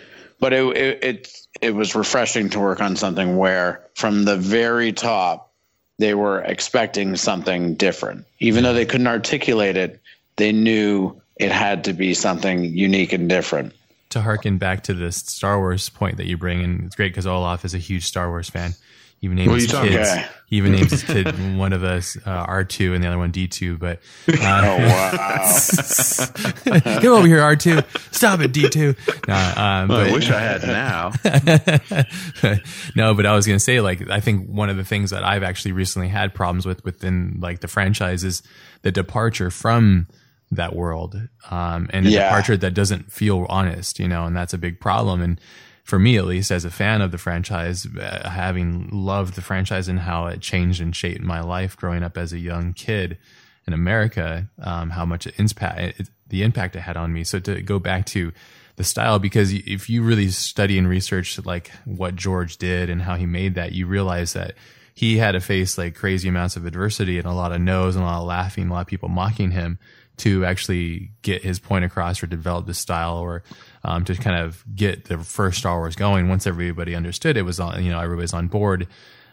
But 0.40 0.52
it 0.52 0.76
it 0.76 1.04
it, 1.04 1.38
it 1.60 1.74
was 1.74 1.94
refreshing 1.94 2.50
to 2.50 2.60
work 2.60 2.80
on 2.80 2.96
something 2.96 3.36
where 3.36 3.86
from 3.94 4.24
the 4.24 4.36
very 4.36 4.92
top 4.92 5.52
they 5.98 6.14
were 6.14 6.40
expecting 6.40 7.16
something 7.16 7.74
different. 7.74 8.26
Even 8.40 8.64
though 8.64 8.74
they 8.74 8.86
couldn't 8.86 9.06
articulate 9.06 9.76
it, 9.76 10.00
they 10.36 10.50
knew 10.50 11.20
it 11.36 11.52
had 11.52 11.84
to 11.84 11.92
be 11.92 12.14
something 12.14 12.64
unique 12.64 13.12
and 13.12 13.28
different. 13.28 13.72
To 14.10 14.20
harken 14.20 14.58
back 14.58 14.82
to 14.84 14.94
the 14.94 15.12
Star 15.12 15.58
Wars 15.58 15.88
point 15.88 16.16
that 16.16 16.26
you 16.26 16.36
bring, 16.36 16.62
and 16.62 16.84
it's 16.86 16.96
great 16.96 17.10
because 17.10 17.26
Olaf 17.26 17.64
is 17.64 17.74
a 17.74 17.78
huge 17.78 18.04
Star 18.04 18.28
Wars 18.28 18.50
fan. 18.50 18.74
He 19.22 19.26
even 19.26 19.36
names 19.36 19.62
his 19.62 19.70
kids. 19.70 20.10
He 20.46 20.56
even 20.56 20.72
names 20.76 20.90
his 20.90 21.04
kid 21.04 21.56
one 21.56 21.72
of 21.72 21.84
us 21.84 22.16
uh, 22.26 22.30
R 22.30 22.64
two 22.64 22.92
and 22.92 23.04
the 23.04 23.06
other 23.06 23.18
one 23.18 23.30
D 23.30 23.46
two. 23.46 23.78
But 23.78 24.00
uh, 24.28 24.34
oh 24.42 24.78
wow, 24.78 26.26
get 26.64 27.04
over 27.04 27.28
here 27.28 27.40
R 27.40 27.54
two. 27.54 27.82
Stop 28.10 28.40
it 28.40 28.52
D 28.52 28.68
two. 28.68 28.96
No, 29.28 29.34
um, 29.56 29.88
well, 29.88 30.00
I 30.00 30.12
wish 30.12 30.28
I 30.28 30.40
had 30.40 30.62
now. 30.64 31.12
no, 32.96 33.14
but 33.14 33.24
I 33.24 33.36
was 33.36 33.46
gonna 33.46 33.60
say 33.60 33.80
like 33.80 34.10
I 34.10 34.18
think 34.18 34.48
one 34.48 34.70
of 34.70 34.76
the 34.76 34.84
things 34.84 35.10
that 35.10 35.22
I've 35.22 35.44
actually 35.44 35.70
recently 35.70 36.08
had 36.08 36.34
problems 36.34 36.66
with 36.66 36.84
within 36.84 37.38
like 37.38 37.60
the 37.60 37.68
franchise 37.68 38.24
is 38.24 38.42
the 38.82 38.90
departure 38.90 39.52
from 39.52 40.08
that 40.50 40.74
world 40.74 41.14
um, 41.48 41.88
and 41.92 42.08
a 42.08 42.10
yeah. 42.10 42.24
departure 42.24 42.56
that 42.56 42.74
doesn't 42.74 43.12
feel 43.12 43.46
honest, 43.48 44.00
you 44.00 44.08
know, 44.08 44.26
and 44.26 44.36
that's 44.36 44.52
a 44.52 44.58
big 44.58 44.80
problem 44.80 45.22
and 45.22 45.40
for 45.82 45.98
me 45.98 46.16
at 46.16 46.26
least 46.26 46.50
as 46.50 46.64
a 46.64 46.70
fan 46.70 47.00
of 47.00 47.10
the 47.10 47.18
franchise 47.18 47.86
uh, 48.00 48.28
having 48.28 48.88
loved 48.92 49.34
the 49.34 49.42
franchise 49.42 49.88
and 49.88 50.00
how 50.00 50.26
it 50.26 50.40
changed 50.40 50.80
and 50.80 50.94
shaped 50.94 51.22
my 51.22 51.40
life 51.40 51.76
growing 51.76 52.02
up 52.02 52.16
as 52.16 52.32
a 52.32 52.38
young 52.38 52.72
kid 52.72 53.18
in 53.66 53.72
america 53.72 54.48
um, 54.60 54.90
how 54.90 55.04
much 55.04 55.26
impact 55.38 56.00
it, 56.00 56.08
the 56.32 56.42
impact 56.42 56.74
it 56.74 56.80
had 56.80 56.96
on 56.96 57.12
me. 57.12 57.22
So 57.22 57.38
to 57.38 57.62
go 57.62 57.78
back 57.78 58.06
to 58.06 58.32
the 58.76 58.84
style 58.84 59.20
because 59.20 59.52
if 59.52 59.88
you 59.88 60.02
really 60.02 60.28
study 60.28 60.78
and 60.78 60.88
research 60.88 61.38
like 61.44 61.70
what 61.84 62.16
george 62.16 62.56
did 62.56 62.88
and 62.88 63.02
how 63.02 63.16
he 63.16 63.26
made 63.26 63.54
that 63.54 63.72
you 63.72 63.86
realize 63.86 64.32
that 64.32 64.54
he 64.94 65.18
had 65.18 65.32
to 65.32 65.40
face 65.40 65.76
like 65.76 65.94
crazy 65.94 66.26
amounts 66.26 66.56
of 66.56 66.64
adversity 66.64 67.18
and 67.18 67.26
a 67.26 67.34
lot 67.34 67.52
of 67.52 67.60
no's 67.60 67.96
and 67.96 68.02
a 68.02 68.08
lot 68.08 68.22
of 68.22 68.26
laughing 68.26 68.70
a 68.70 68.72
lot 68.72 68.80
of 68.80 68.86
people 68.86 69.10
mocking 69.10 69.50
him 69.50 69.78
to 70.18 70.44
actually 70.44 71.10
get 71.22 71.42
his 71.42 71.58
point 71.58 71.84
across 71.84 72.22
or 72.22 72.26
develop 72.26 72.66
the 72.66 72.74
style 72.74 73.18
or 73.18 73.42
um, 73.84 74.04
to 74.04 74.14
kind 74.14 74.36
of 74.44 74.64
get 74.74 75.06
the 75.06 75.18
first 75.18 75.58
Star 75.58 75.78
Wars 75.78 75.96
going. 75.96 76.28
Once 76.28 76.46
everybody 76.46 76.94
understood 76.94 77.36
it 77.36 77.42
was 77.42 77.58
on, 77.58 77.82
you 77.84 77.90
know, 77.90 78.00
everybody's 78.00 78.34
on 78.34 78.48
board. 78.48 78.86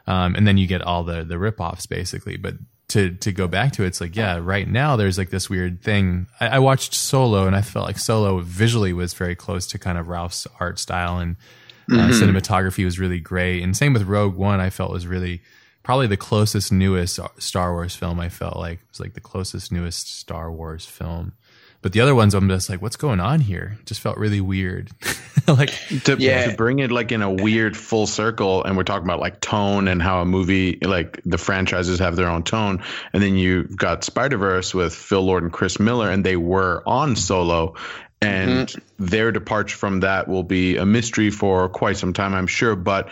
Um, 0.08 0.36
and 0.36 0.48
then 0.48 0.58
you 0.58 0.68
get 0.68 0.82
all 0.82 1.04
the, 1.04 1.24
the 1.24 1.36
ripoffs 1.36 1.88
basically. 1.88 2.38
But 2.38 2.56
to, 2.90 3.12
to 3.16 3.32
go 3.32 3.48
back 3.48 3.74
to 3.74 3.84
it, 3.84 3.88
it's 3.88 4.02
like, 4.02 4.16
yeah, 4.16 4.40
right 4.42 4.68
now 4.68 4.96
there's 4.96 5.18
like 5.18 5.30
this 5.30 5.50
weird 5.50 5.82
thing. 5.82 6.28
I, 6.40 6.48
I 6.48 6.60
watched 6.60 6.94
Solo 6.94 7.46
and 7.46 7.56
I 7.56 7.62
felt 7.62 7.86
like 7.86 8.00
Solo 8.00 8.40
visually 8.40 8.94
was 8.94 9.14
very 9.14 9.36
close 9.36 9.68
to 9.68 9.80
kind 9.80 9.98
of 9.98 10.08
Ralph's 10.08 10.48
art 10.60 10.80
style 10.80 11.20
and, 11.20 11.36
Uh, 11.90 11.96
mm-hmm. 11.96 12.12
cinematography 12.12 12.86
was 12.86 13.00
really 13.00 13.20
great, 13.20 13.64
and 13.64 13.76
same 13.76 13.94
with 13.94 14.04
Rogue 14.04 14.36
One. 14.36 14.60
I 14.60 14.70
felt 14.70 14.92
was 14.92 15.08
really 15.08 15.42
probably 15.90 16.06
the 16.06 16.18
closest 16.18 16.72
newest 16.72 17.20
Star 17.40 17.74
Wars 17.74 17.96
film. 17.96 18.20
I 18.20 18.30
felt 18.30 18.58
like 18.58 18.74
it 18.74 18.88
was 18.92 19.00
like 19.00 19.16
the 19.16 19.20
closest 19.20 19.72
newest 19.72 20.20
Star 20.20 20.52
Wars 20.52 20.86
film. 20.86 21.34
But 21.82 21.94
the 21.94 22.02
other 22.02 22.14
ones, 22.14 22.36
I'm 22.36 22.48
just 22.48 22.70
like, 22.70 22.80
what's 22.80 22.96
going 22.96 23.20
on 23.20 23.40
here? 23.40 23.76
It 23.80 23.88
just 23.88 24.00
felt 24.00 24.20
really 24.20 24.40
weird. 24.40 24.92
like 25.48 25.72
to, 26.04 26.16
yeah. 26.20 26.52
to 26.52 26.56
bring 26.56 26.78
it 26.78 26.92
like 26.92 27.12
in 27.12 27.24
a 27.24 27.32
weird 27.32 27.76
full 27.76 28.06
circle, 28.06 28.64
and 28.64 28.78
we're 28.78 28.84
talking 28.84 29.08
about 29.08 29.20
like 29.20 29.42
tone 29.42 29.88
and 29.88 30.00
how 30.00 30.22
a 30.22 30.26
movie, 30.26 30.78
like 30.80 31.22
the 31.26 31.40
franchises 31.40 31.98
have 31.98 32.16
their 32.16 32.30
own 32.30 32.44
tone, 32.44 32.84
and 33.12 33.24
then 33.24 33.36
you've 33.36 33.76
got 33.76 34.04
Spider 34.04 34.38
Verse 34.38 34.76
with 34.76 34.94
Phil 34.94 35.24
Lord 35.24 35.42
and 35.42 35.52
Chris 35.52 35.80
Miller, 35.80 36.12
and 36.12 36.24
they 36.24 36.36
were 36.36 36.84
on 36.86 37.16
Solo, 37.16 37.74
and 38.22 38.68
mm-hmm. 38.68 39.06
their 39.06 39.32
departure 39.32 39.78
from 39.78 40.02
that 40.02 40.28
will 40.28 40.44
be 40.44 40.78
a 40.78 40.86
mystery 40.86 41.32
for 41.32 41.68
quite 41.68 41.98
some 41.98 42.14
time, 42.14 42.36
I'm 42.36 42.46
sure. 42.46 42.76
But 42.76 43.10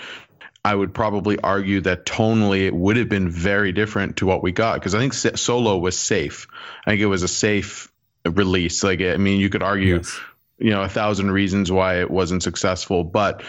I 0.68 0.76
would 0.76 0.93
probably 0.93 1.39
argue 1.39 1.80
that 1.82 2.05
tonally 2.05 2.68
it 2.68 2.76
would 2.76 2.97
have 2.97 3.07
been 3.07 3.30
very 3.30 3.72
different 3.72 4.18
to 4.18 4.26
what 4.26 4.43
we 4.43 4.51
got 4.51 4.74
because 4.74 4.93
I 4.93 4.99
think 4.99 5.13
Solo 5.13 5.78
was 5.78 5.97
safe. 5.97 6.45
I 6.86 6.91
think 6.91 7.01
it 7.01 7.05
was 7.05 7.24
a 7.24 7.30
safe 7.30 7.89
release. 8.26 8.84
Like, 8.84 8.99
I 8.99 9.15
mean, 9.15 9.39
you 9.39 9.49
could 9.49 9.63
argue, 9.63 9.95
yes. 9.95 10.20
you 10.59 10.72
know, 10.72 10.82
a 10.82 10.89
thousand 10.89 11.32
reasons 11.32 11.72
why 11.72 12.01
it 12.01 12.11
wasn't 12.11 12.43
successful, 12.43 13.05
but 13.05 13.43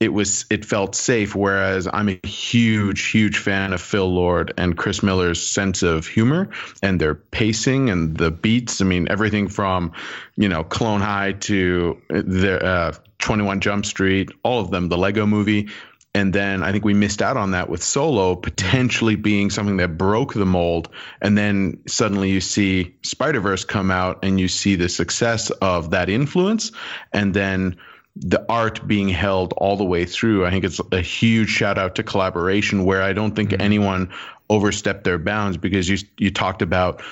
it 0.00 0.12
was 0.12 0.46
it 0.50 0.64
felt 0.64 0.96
safe. 0.96 1.36
Whereas 1.36 1.86
I'm 1.92 2.08
a 2.08 2.26
huge, 2.26 3.08
huge 3.08 3.38
fan 3.38 3.72
of 3.72 3.80
Phil 3.80 4.12
Lord 4.12 4.52
and 4.58 4.76
Chris 4.76 5.00
Miller's 5.00 5.40
sense 5.40 5.84
of 5.84 6.08
humor 6.08 6.50
and 6.82 7.00
their 7.00 7.14
pacing 7.14 7.88
and 7.88 8.16
the 8.16 8.32
beats. 8.32 8.80
I 8.80 8.84
mean, 8.84 9.06
everything 9.08 9.46
from 9.46 9.92
you 10.34 10.48
know 10.48 10.64
Clone 10.64 11.02
High 11.02 11.34
to 11.42 12.02
the 12.08 12.64
uh, 12.64 12.92
21 13.20 13.60
Jump 13.60 13.86
Street, 13.86 14.30
all 14.42 14.60
of 14.60 14.72
them, 14.72 14.88
the 14.88 14.98
Lego 14.98 15.24
Movie 15.24 15.68
and 16.14 16.32
then 16.32 16.62
I 16.62 16.70
think 16.70 16.84
we 16.84 16.94
missed 16.94 17.20
out 17.20 17.36
on 17.36 17.50
that 17.50 17.68
with 17.68 17.82
Solo 17.82 18.36
potentially 18.36 19.16
being 19.16 19.50
something 19.50 19.78
that 19.78 19.98
broke 19.98 20.32
the 20.32 20.46
mold. 20.46 20.88
And 21.20 21.36
then 21.36 21.80
suddenly 21.88 22.30
you 22.30 22.40
see 22.40 22.94
Spider 23.02 23.40
Verse 23.40 23.64
come 23.64 23.90
out 23.90 24.20
and 24.22 24.38
you 24.38 24.46
see 24.46 24.76
the 24.76 24.88
success 24.88 25.50
of 25.50 25.90
that 25.90 26.08
influence. 26.08 26.70
And 27.12 27.34
then 27.34 27.76
the 28.14 28.44
art 28.48 28.86
being 28.86 29.08
held 29.08 29.54
all 29.54 29.76
the 29.76 29.84
way 29.84 30.04
through. 30.04 30.46
I 30.46 30.50
think 30.50 30.64
it's 30.64 30.80
a 30.92 31.00
huge 31.00 31.48
shout 31.48 31.78
out 31.78 31.96
to 31.96 32.04
collaboration 32.04 32.84
where 32.84 33.02
I 33.02 33.12
don't 33.12 33.34
think 33.34 33.50
mm-hmm. 33.50 33.60
anyone 33.62 34.12
overstepped 34.48 35.02
their 35.02 35.18
bounds 35.18 35.56
because 35.56 35.88
you 35.88 35.98
you 36.16 36.30
talked 36.30 36.62
about 36.62 37.02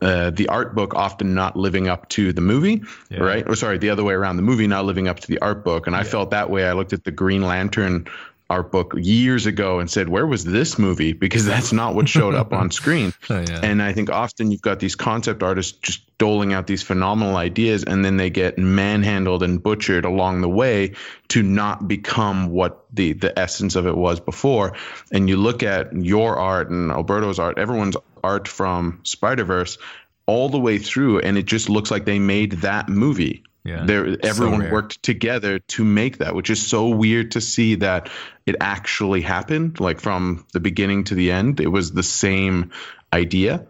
uh, 0.00 0.30
the 0.30 0.48
art 0.48 0.74
book 0.74 0.94
often 0.94 1.34
not 1.34 1.56
living 1.56 1.88
up 1.88 2.08
to 2.10 2.32
the 2.32 2.40
movie, 2.40 2.82
yeah. 3.10 3.18
right? 3.18 3.48
Or 3.48 3.56
sorry, 3.56 3.78
the 3.78 3.90
other 3.90 4.04
way 4.04 4.14
around, 4.14 4.36
the 4.36 4.42
movie 4.42 4.66
not 4.66 4.84
living 4.84 5.08
up 5.08 5.18
to 5.20 5.26
the 5.26 5.38
art 5.40 5.64
book. 5.64 5.86
And 5.86 5.96
I 5.96 6.04
felt 6.04 6.30
that 6.30 6.50
way. 6.50 6.66
I 6.68 6.72
looked 6.74 6.92
at 6.92 7.04
the 7.04 7.10
Green 7.10 7.42
Lantern 7.42 8.06
art 8.50 8.70
book 8.70 8.94
years 8.96 9.46
ago 9.46 9.78
and 9.78 9.90
said, 9.90 10.08
"Where 10.08 10.26
was 10.26 10.44
this 10.44 10.78
movie?" 10.78 11.12
Because 11.12 11.44
that's 11.46 11.72
not 11.72 11.94
what 11.94 12.08
showed 12.08 12.34
up 12.34 12.52
on 12.52 12.70
screen. 12.70 13.12
Oh, 13.30 13.40
yeah. 13.40 13.60
And 13.62 13.82
I 13.82 13.94
think 13.94 14.10
often 14.10 14.50
you've 14.50 14.60
got 14.60 14.80
these 14.80 14.96
concept 14.96 15.42
artists 15.42 15.72
just 15.72 16.02
doling 16.18 16.52
out 16.52 16.66
these 16.66 16.82
phenomenal 16.82 17.36
ideas, 17.36 17.82
and 17.84 18.04
then 18.04 18.18
they 18.18 18.28
get 18.28 18.58
manhandled 18.58 19.42
and 19.42 19.62
butchered 19.62 20.04
along 20.04 20.42
the 20.42 20.48
way 20.48 20.92
to 21.28 21.42
not 21.42 21.88
become 21.88 22.50
what 22.50 22.84
the 22.92 23.14
the 23.14 23.36
essence 23.38 23.76
of 23.76 23.86
it 23.86 23.96
was 23.96 24.20
before. 24.20 24.74
And 25.10 25.28
you 25.28 25.36
look 25.36 25.62
at 25.62 25.94
your 25.94 26.36
art 26.36 26.70
and 26.70 26.90
Alberto's 26.90 27.38
art, 27.38 27.58
everyone's 27.58 27.96
art 28.22 28.46
from 28.46 29.00
Spider 29.04 29.44
Verse 29.44 29.78
all 30.26 30.48
the 30.48 30.60
way 30.60 30.78
through, 30.78 31.20
and 31.20 31.38
it 31.38 31.46
just 31.46 31.68
looks 31.68 31.90
like 31.90 32.04
they 32.04 32.18
made 32.18 32.52
that 32.62 32.88
movie 32.88 33.42
yeah, 33.64 33.84
there, 33.86 34.16
everyone 34.22 34.62
so 34.62 34.70
worked 34.70 35.02
together 35.02 35.58
to 35.58 35.84
make 35.84 36.18
that, 36.18 36.34
which 36.34 36.50
is 36.50 36.64
so 36.64 36.88
weird 36.88 37.30
to 37.30 37.40
see 37.40 37.76
that 37.76 38.10
it 38.44 38.56
actually 38.60 39.22
happened. 39.22 39.80
Like 39.80 40.00
from 40.00 40.46
the 40.52 40.60
beginning 40.60 41.04
to 41.04 41.14
the 41.14 41.32
end, 41.32 41.60
it 41.60 41.68
was 41.68 41.92
the 41.92 42.02
same 42.02 42.72
idea. 43.10 43.66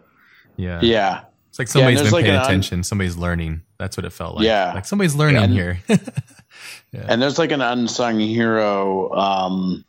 Yeah, 0.57 0.81
yeah. 0.81 1.21
It's 1.49 1.59
like 1.59 1.69
somebody's 1.69 1.99
yeah, 1.99 2.03
been 2.03 2.11
like 2.11 2.25
paying 2.25 2.37
attention. 2.37 2.79
Un- 2.79 2.83
somebody's 2.83 3.15
learning. 3.15 3.61
That's 3.77 3.95
what 3.95 4.05
it 4.05 4.11
felt 4.11 4.35
like. 4.35 4.45
Yeah, 4.45 4.73
like 4.73 4.85
somebody's 4.85 5.15
learning 5.15 5.43
and, 5.43 5.53
here. 5.53 5.79
yeah. 5.87 7.05
And 7.07 7.21
there's 7.21 7.39
like 7.39 7.51
an 7.51 7.61
unsung 7.61 8.19
hero 8.19 9.13
um, 9.13 9.85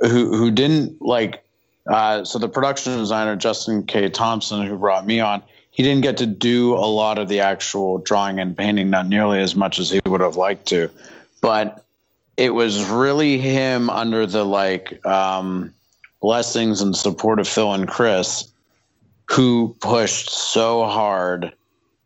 who 0.00 0.36
who 0.36 0.50
didn't 0.50 1.00
like. 1.00 1.42
Uh, 1.86 2.24
so 2.24 2.38
the 2.38 2.48
production 2.48 2.98
designer 2.98 3.36
Justin 3.36 3.84
K. 3.84 4.10
Thompson, 4.10 4.66
who 4.66 4.76
brought 4.76 5.06
me 5.06 5.20
on, 5.20 5.42
he 5.72 5.82
didn't 5.82 6.02
get 6.02 6.18
to 6.18 6.26
do 6.26 6.74
a 6.74 6.84
lot 6.86 7.18
of 7.18 7.28
the 7.28 7.40
actual 7.40 7.98
drawing 7.98 8.38
and 8.38 8.56
painting, 8.56 8.90
not 8.90 9.08
nearly 9.08 9.40
as 9.40 9.56
much 9.56 9.78
as 9.78 9.90
he 9.90 10.00
would 10.04 10.20
have 10.20 10.36
liked 10.36 10.66
to. 10.68 10.90
But 11.40 11.82
it 12.36 12.50
was 12.50 12.84
really 12.84 13.38
him 13.38 13.88
under 13.88 14.26
the 14.26 14.44
like 14.44 15.04
um, 15.04 15.72
blessings 16.20 16.82
and 16.82 16.94
support 16.94 17.40
of 17.40 17.48
Phil 17.48 17.72
and 17.72 17.88
Chris 17.88 18.52
who 19.30 19.74
pushed 19.80 20.28
so 20.28 20.84
hard 20.84 21.52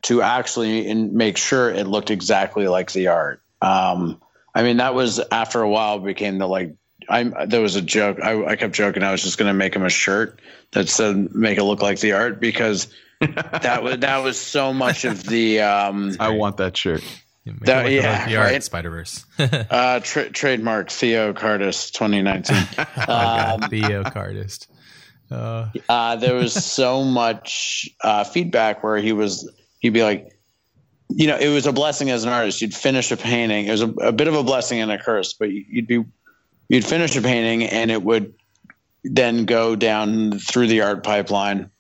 to 0.03 0.23
actually 0.23 0.95
make 0.95 1.37
sure 1.37 1.69
it 1.69 1.89
looked 1.89 2.13
exactly 2.13 2.69
like 2.69 2.93
the 2.93 3.09
art. 3.09 3.43
Um, 3.61 4.21
I 4.55 4.63
mean, 4.63 4.77
that 4.77 4.95
was 4.95 5.21
after 5.33 5.61
a 5.61 5.69
while 5.69 5.99
became 5.99 6.39
the 6.39 6.47
like. 6.47 6.75
I 7.09 7.25
there 7.47 7.61
was 7.61 7.77
a 7.77 7.83
joke. 7.83 8.21
I, 8.23 8.45
I 8.45 8.57
kept 8.57 8.75
joking. 8.75 9.03
I 9.03 9.13
was 9.13 9.23
just 9.23 9.39
going 9.39 9.49
to 9.49 9.55
make 9.55 9.75
him 9.75 9.85
a 9.85 9.91
shirt 9.91 10.41
that 10.73 10.89
said 10.89 11.35
"make 11.35 11.59
it 11.59 11.65
look 11.65 11.83
like 11.83 11.99
the 11.99 12.13
art" 12.13 12.41
because 12.41 12.89
that 13.21 13.83
was 13.83 13.99
that 13.99 14.19
was 14.19 14.39
so 14.39 14.73
much 14.73 15.05
of 15.05 15.25
the. 15.25 15.61
Um, 15.61 16.17
I 16.21 16.31
want 16.31 16.59
that 16.59 16.77
shirt. 16.77 17.03
That, 17.63 17.93
yeah, 17.93 18.29
the 18.29 18.37
right? 18.37 18.63
Spider 18.63 18.91
Verse. 18.91 19.25
uh, 19.39 20.01
tra- 20.01 20.31
trademark 20.31 20.91
Theo 20.91 21.33
Cardist 21.33 21.93
2019. 21.93 22.57
um, 23.09 23.71
Theo 23.71 24.03
Cardist. 24.03 24.67
Uh. 25.31 25.71
uh, 25.89 26.17
there 26.17 26.35
was 26.35 26.53
so 26.53 27.05
much 27.05 27.89
uh, 28.03 28.25
feedback 28.25 28.83
where 28.83 28.97
he 28.97 29.13
was 29.13 29.49
he'd 29.79 29.91
be 29.91 30.03
like, 30.03 30.37
you 31.09 31.29
know, 31.29 31.37
it 31.37 31.49
was 31.49 31.67
a 31.67 31.73
blessing 31.73 32.11
as 32.11 32.25
an 32.25 32.31
artist. 32.31 32.61
You'd 32.61 32.75
finish 32.75 33.13
a 33.13 33.17
painting. 33.17 33.67
It 33.67 33.71
was 33.71 33.83
a, 33.83 33.89
a 33.89 34.13
bit 34.13 34.27
of 34.27 34.35
a 34.35 34.43
blessing 34.43 34.81
and 34.81 34.91
a 34.91 34.99
curse, 34.99 35.33
but 35.35 35.51
you'd 35.51 35.87
be 35.87 36.05
you'd 36.69 36.85
finish 36.85 37.15
a 37.17 37.23
painting 37.23 37.65
and 37.65 37.93
it 37.93 38.03
would 38.03 38.35
then 39.05 39.45
go 39.45 39.77
down 39.77 40.39
through 40.41 40.67
the 40.67 40.81
art 40.81 41.05
pipeline 41.05 41.71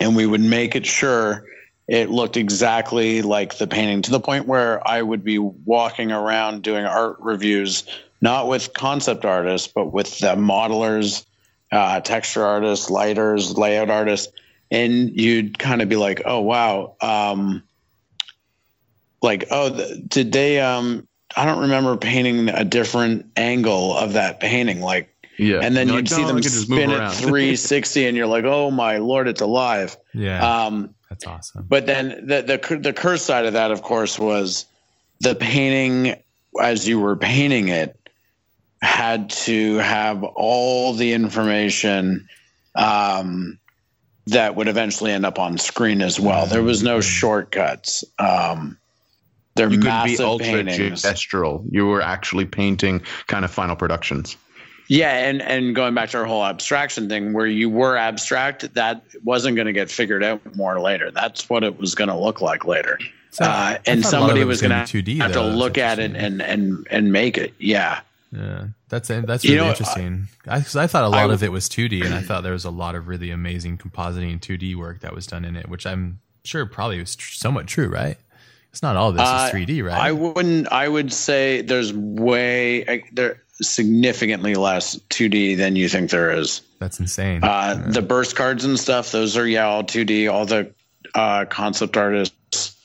and 0.00 0.16
we 0.16 0.26
would 0.26 0.40
make 0.40 0.74
it 0.76 0.86
sure 0.86 1.44
it 1.88 2.10
looked 2.10 2.36
exactly 2.36 3.22
like 3.22 3.58
the 3.58 3.66
painting 3.66 4.02
to 4.02 4.10
the 4.10 4.20
point 4.20 4.46
where 4.46 4.86
I 4.86 5.00
would 5.02 5.22
be 5.22 5.38
walking 5.38 6.10
around 6.10 6.62
doing 6.62 6.84
art 6.84 7.16
reviews, 7.20 7.84
not 8.20 8.48
with 8.48 8.72
concept 8.74 9.24
artists, 9.24 9.68
but 9.68 9.92
with 9.92 10.18
the 10.18 10.34
modelers, 10.34 11.24
uh, 11.70 12.00
texture 12.00 12.44
artists, 12.44 12.90
lighters, 12.90 13.56
layout 13.56 13.90
artists. 13.90 14.32
And 14.70 15.18
you'd 15.18 15.58
kind 15.58 15.80
of 15.80 15.88
be 15.88 15.94
like, 15.94 16.22
oh, 16.24 16.40
wow. 16.40 16.96
Um, 17.00 17.62
like, 19.22 19.46
oh, 19.52 19.70
did 20.08 20.32
they, 20.32 20.60
um, 20.60 21.06
I 21.36 21.44
don't 21.44 21.60
remember 21.60 21.96
painting 21.96 22.48
a 22.48 22.64
different 22.64 23.30
angle 23.36 23.96
of 23.96 24.14
that 24.14 24.40
painting. 24.40 24.80
Like, 24.80 25.15
yeah. 25.38 25.60
And 25.62 25.76
then 25.76 25.88
you'd 25.88 25.94
like, 25.94 26.08
see 26.08 26.24
them 26.24 26.42
spin 26.42 26.90
at 26.90 27.12
360 27.14 28.06
and 28.06 28.16
you're 28.16 28.26
like, 28.26 28.44
oh 28.44 28.70
my 28.70 28.98
Lord, 28.98 29.28
it's 29.28 29.40
alive. 29.40 29.96
Yeah. 30.14 30.64
Um, 30.64 30.94
That's 31.08 31.26
awesome. 31.26 31.66
But 31.68 31.86
then 31.86 32.26
the, 32.26 32.42
the, 32.42 32.76
the 32.76 32.92
curse 32.92 33.22
side 33.22 33.46
of 33.46 33.54
that, 33.54 33.70
of 33.70 33.82
course, 33.82 34.18
was 34.18 34.66
the 35.20 35.34
painting 35.34 36.16
as 36.60 36.88
you 36.88 37.00
were 37.00 37.16
painting 37.16 37.68
it 37.68 37.98
had 38.82 39.30
to 39.30 39.76
have 39.76 40.22
all 40.22 40.92
the 40.92 41.12
information 41.12 42.28
um, 42.74 43.58
that 44.26 44.54
would 44.56 44.68
eventually 44.68 45.12
end 45.12 45.24
up 45.24 45.38
on 45.38 45.58
screen 45.58 46.02
as 46.02 46.20
well. 46.20 46.46
There 46.46 46.62
was 46.62 46.82
no 46.82 46.98
mm-hmm. 46.98 47.08
shortcuts. 47.08 48.04
Um, 48.18 48.78
they're 49.54 49.70
you 49.70 49.78
massive 49.78 50.18
be 50.18 50.24
ultra 50.24 50.46
paintings. 50.46 51.02
gestural. 51.02 51.64
You 51.70 51.86
were 51.86 52.02
actually 52.02 52.44
painting 52.44 53.02
kind 53.26 53.44
of 53.44 53.50
final 53.50 53.76
productions. 53.76 54.36
Yeah, 54.88 55.28
and 55.28 55.42
and 55.42 55.74
going 55.74 55.94
back 55.94 56.10
to 56.10 56.18
our 56.18 56.24
whole 56.24 56.44
abstraction 56.44 57.08
thing, 57.08 57.32
where 57.32 57.46
you 57.46 57.68
were 57.68 57.96
abstract, 57.96 58.74
that 58.74 59.02
wasn't 59.24 59.56
going 59.56 59.66
to 59.66 59.72
get 59.72 59.90
figured 59.90 60.22
out 60.22 60.56
more 60.56 60.80
later. 60.80 61.10
That's 61.10 61.48
what 61.50 61.64
it 61.64 61.78
was 61.78 61.94
going 61.94 62.08
to 62.08 62.16
look 62.16 62.40
like 62.40 62.64
later. 62.64 62.98
So, 63.30 63.44
uh, 63.44 63.78
and 63.84 64.04
somebody 64.04 64.44
was 64.44 64.62
going 64.62 64.70
to 64.86 65.16
have 65.18 65.32
to 65.32 65.42
look 65.42 65.76
at 65.76 65.98
it 65.98 66.14
and 66.14 66.40
and 66.40 66.86
and 66.90 67.12
make 67.12 67.36
it. 67.36 67.54
Yeah. 67.58 68.00
Yeah, 68.32 68.66
that's 68.88 69.08
that's 69.08 69.44
really 69.44 69.54
you 69.54 69.60
know, 69.60 69.68
interesting. 69.68 70.28
I, 70.46 70.56
I, 70.56 70.58
I, 70.58 70.86
thought 70.86 71.04
a 71.04 71.08
lot 71.08 71.30
I, 71.30 71.32
of 71.32 71.42
it 71.42 71.52
was 71.52 71.68
2D, 71.68 72.04
and 72.04 72.12
I 72.12 72.22
thought 72.22 72.42
there 72.42 72.52
was 72.52 72.64
a 72.64 72.70
lot 72.70 72.94
of 72.94 73.06
really 73.06 73.30
amazing 73.30 73.78
compositing 73.78 74.40
2D 74.40 74.74
work 74.74 75.00
that 75.00 75.14
was 75.14 75.26
done 75.26 75.44
in 75.44 75.56
it, 75.56 75.68
which 75.68 75.86
I'm 75.86 76.20
sure 76.44 76.66
probably 76.66 76.98
was 76.98 77.14
tr- 77.16 77.34
somewhat 77.34 77.66
true, 77.66 77.88
right? 77.88 78.18
It's 78.72 78.82
not 78.82 78.96
all 78.96 79.12
this 79.12 79.22
uh, 79.22 79.50
is 79.54 79.54
3D, 79.54 79.84
right? 79.84 79.98
I 79.98 80.12
wouldn't. 80.12 80.70
I 80.70 80.88
would 80.88 81.12
say 81.12 81.62
there's 81.62 81.94
way 81.94 83.04
there 83.12 83.42
significantly 83.60 84.54
less 84.54 84.96
2D 85.10 85.56
than 85.56 85.76
you 85.76 85.88
think 85.88 86.10
there 86.10 86.30
is. 86.30 86.60
That's 86.78 87.00
insane. 87.00 87.42
Uh, 87.42 87.46
yeah. 87.78 87.92
The 87.92 88.02
burst 88.02 88.36
cards 88.36 88.64
and 88.64 88.78
stuff, 88.78 89.12
those 89.12 89.36
are 89.36 89.46
yeah, 89.46 89.66
all 89.66 89.82
2D. 89.82 90.30
All 90.32 90.46
the 90.46 90.72
uh, 91.14 91.46
concept 91.46 91.96
artists 91.96 92.76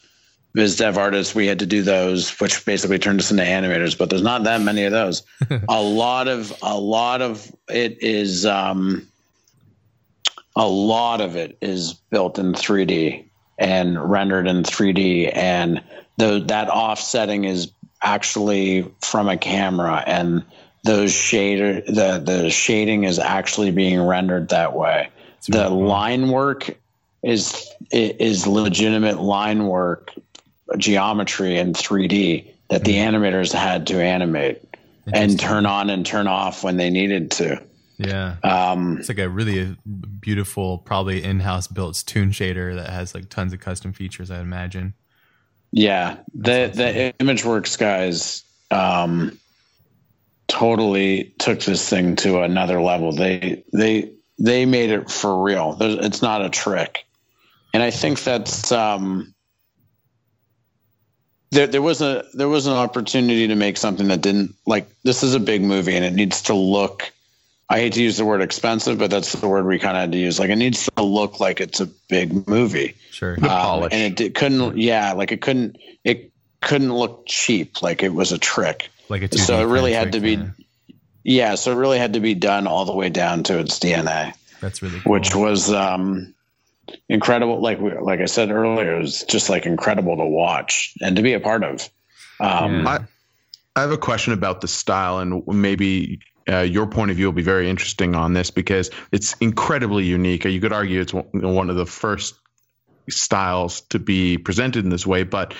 viz 0.53 0.77
dev 0.77 0.97
artists, 0.97 1.33
we 1.33 1.47
had 1.47 1.59
to 1.59 1.65
do 1.65 1.81
those, 1.81 2.29
which 2.39 2.65
basically 2.65 2.99
turned 2.99 3.19
us 3.19 3.31
into 3.31 3.43
animators. 3.43 3.97
But 3.97 4.09
there's 4.09 4.21
not 4.21 4.43
that 4.43 4.61
many 4.61 4.83
of 4.83 4.91
those. 4.91 5.23
a 5.69 5.81
lot 5.81 6.27
of 6.27 6.53
a 6.61 6.77
lot 6.77 7.21
of 7.21 7.53
it 7.69 8.01
is 8.01 8.45
um, 8.45 9.07
a 10.55 10.67
lot 10.67 11.21
of 11.21 11.35
it 11.35 11.57
is 11.61 11.93
built 11.93 12.37
in 12.39 12.53
3D 12.53 13.25
and 13.57 14.11
rendered 14.11 14.47
in 14.47 14.63
3D, 14.63 15.35
and 15.35 15.81
the 16.17 16.43
that 16.47 16.69
offsetting 16.69 17.45
is 17.45 17.71
actually 18.03 18.91
from 19.01 19.29
a 19.29 19.37
camera, 19.37 20.03
and 20.07 20.43
those 20.83 21.11
shader 21.11 21.85
the 21.85 22.19
the 22.19 22.49
shading 22.49 23.03
is 23.03 23.19
actually 23.19 23.71
being 23.71 24.01
rendered 24.01 24.49
that 24.49 24.73
way. 24.73 25.09
the 25.47 25.67
cool. 25.67 25.85
line 25.85 26.29
work 26.29 26.77
is 27.21 27.67
is 27.91 28.47
legitimate 28.47 29.19
line 29.21 29.65
work 29.65 30.13
geometry 30.77 31.57
in 31.57 31.73
3D 31.73 32.51
that 32.69 32.83
the 32.83 32.95
mm-hmm. 32.95 33.15
animators 33.15 33.53
had 33.53 33.87
to 33.87 34.01
animate 34.01 34.63
and 35.13 35.39
turn 35.39 35.65
on 35.65 35.89
and 35.89 36.05
turn 36.05 36.27
off 36.27 36.63
when 36.63 36.77
they 36.77 36.89
needed 36.89 37.31
to. 37.31 37.61
Yeah. 37.97 38.37
Um, 38.43 38.97
it's 38.97 39.09
like 39.09 39.19
a 39.19 39.29
really 39.29 39.75
beautiful, 40.19 40.79
probably 40.79 41.23
in-house 41.23 41.67
built 41.67 42.01
toon 42.05 42.31
shader 42.31 42.75
that 42.75 42.89
has 42.89 43.13
like 43.13 43.29
tons 43.29 43.53
of 43.53 43.59
custom 43.59 43.93
features. 43.93 44.31
I 44.31 44.39
imagine. 44.39 44.93
Yeah, 45.71 46.17
the 46.33 46.71
the 46.73 47.13
ImageWorks 47.19 47.77
guys 47.77 48.43
um, 48.71 49.39
totally 50.51 51.33
took 51.39 51.61
this 51.61 51.87
thing 51.87 52.17
to 52.17 52.41
another 52.41 52.81
level. 52.81 53.13
They 53.13 53.63
they 53.73 54.11
they 54.37 54.65
made 54.65 54.89
it 54.89 55.09
for 55.09 55.43
real. 55.43 55.73
There's, 55.73 56.05
it's 56.05 56.21
not 56.21 56.43
a 56.43 56.49
trick, 56.49 57.05
and 57.73 57.81
I 57.81 57.91
think 57.91 58.21
that's 58.23 58.71
um, 58.71 59.33
there, 61.51 61.67
there 61.67 61.81
was 61.81 62.01
a 62.01 62.25
there 62.33 62.49
was 62.49 62.67
an 62.67 62.73
opportunity 62.73 63.47
to 63.47 63.55
make 63.55 63.77
something 63.77 64.09
that 64.09 64.21
didn't 64.21 64.55
like 64.65 64.89
this 65.03 65.23
is 65.23 65.35
a 65.35 65.39
big 65.39 65.61
movie 65.61 65.95
and 65.95 66.03
it 66.05 66.13
needs 66.13 66.43
to 66.43 66.53
look 66.53 67.11
I 67.71 67.77
hate 67.77 67.93
to 67.93 68.03
use 68.03 68.17
the 68.17 68.25
word 68.25 68.41
expensive, 68.41 68.97
but 68.97 69.09
that's 69.09 69.31
the 69.31 69.47
word 69.47 69.65
we 69.65 69.79
kind 69.79 69.95
of 69.95 70.01
had 70.01 70.11
to 70.11 70.17
use. 70.17 70.39
Like 70.39 70.49
it 70.49 70.57
needs 70.57 70.89
to 70.97 71.03
look 71.03 71.39
like 71.39 71.61
it's 71.61 71.79
a 71.79 71.85
big 72.09 72.45
movie. 72.45 72.95
Sure. 73.11 73.37
Um, 73.45 73.83
and 73.83 74.19
it, 74.19 74.21
it, 74.21 74.35
couldn't, 74.35 74.77
yeah, 74.77 75.13
like 75.13 75.31
it 75.31 75.39
couldn't, 75.39 75.77
it 76.03 76.33
couldn't 76.59 76.93
look 76.93 77.23
cheap. 77.27 77.81
Like 77.81 78.03
it 78.03 78.13
was 78.13 78.33
a 78.33 78.37
trick. 78.37 78.89
Like 79.11 79.21
a 79.23 79.37
so 79.37 79.61
it 79.61 79.71
really 79.71 79.93
had 79.93 80.13
to 80.13 80.19
be, 80.19 80.33
yeah. 80.33 80.47
yeah. 81.23 81.55
So 81.55 81.71
it 81.71 81.75
really 81.75 81.99
had 81.99 82.13
to 82.13 82.19
be 82.19 82.33
done 82.33 82.65
all 82.65 82.85
the 82.85 82.95
way 82.95 83.09
down 83.09 83.43
to 83.43 83.59
its 83.59 83.77
DNA. 83.77 84.33
That's 84.61 84.81
really 84.81 84.99
cool. 85.01 85.11
Which 85.11 85.35
was, 85.35 85.71
um, 85.71 86.33
incredible. 87.09 87.61
Like 87.61 87.79
like 87.79 88.19
I 88.21 88.25
said 88.25 88.51
earlier, 88.51 88.95
it 88.95 88.99
was 88.99 89.23
just 89.23 89.49
like 89.49 89.65
incredible 89.65 90.17
to 90.17 90.25
watch 90.25 90.95
and 91.01 91.15
to 91.15 91.21
be 91.21 91.33
a 91.33 91.39
part 91.39 91.63
of. 91.63 91.89
Um, 92.39 92.87
I, 92.87 92.99
I 93.75 93.81
have 93.81 93.91
a 93.91 93.97
question 93.97 94.33
about 94.33 94.61
the 94.61 94.67
style, 94.67 95.19
and 95.19 95.45
maybe 95.47 96.19
uh, 96.49 96.59
your 96.59 96.87
point 96.87 97.11
of 97.11 97.17
view 97.17 97.27
will 97.27 97.33
be 97.33 97.43
very 97.43 97.69
interesting 97.69 98.15
on 98.15 98.33
this 98.33 98.51
because 98.51 98.89
it's 99.11 99.35
incredibly 99.41 100.05
unique. 100.05 100.45
You 100.45 100.59
could 100.59 100.73
argue 100.73 101.01
it's 101.01 101.13
one 101.13 101.69
of 101.69 101.75
the 101.75 101.85
first 101.85 102.35
styles 103.09 103.81
to 103.81 103.99
be 103.99 104.37
presented 104.37 104.83
in 104.83 104.89
this 104.89 105.05
way, 105.05 105.23
but 105.23 105.53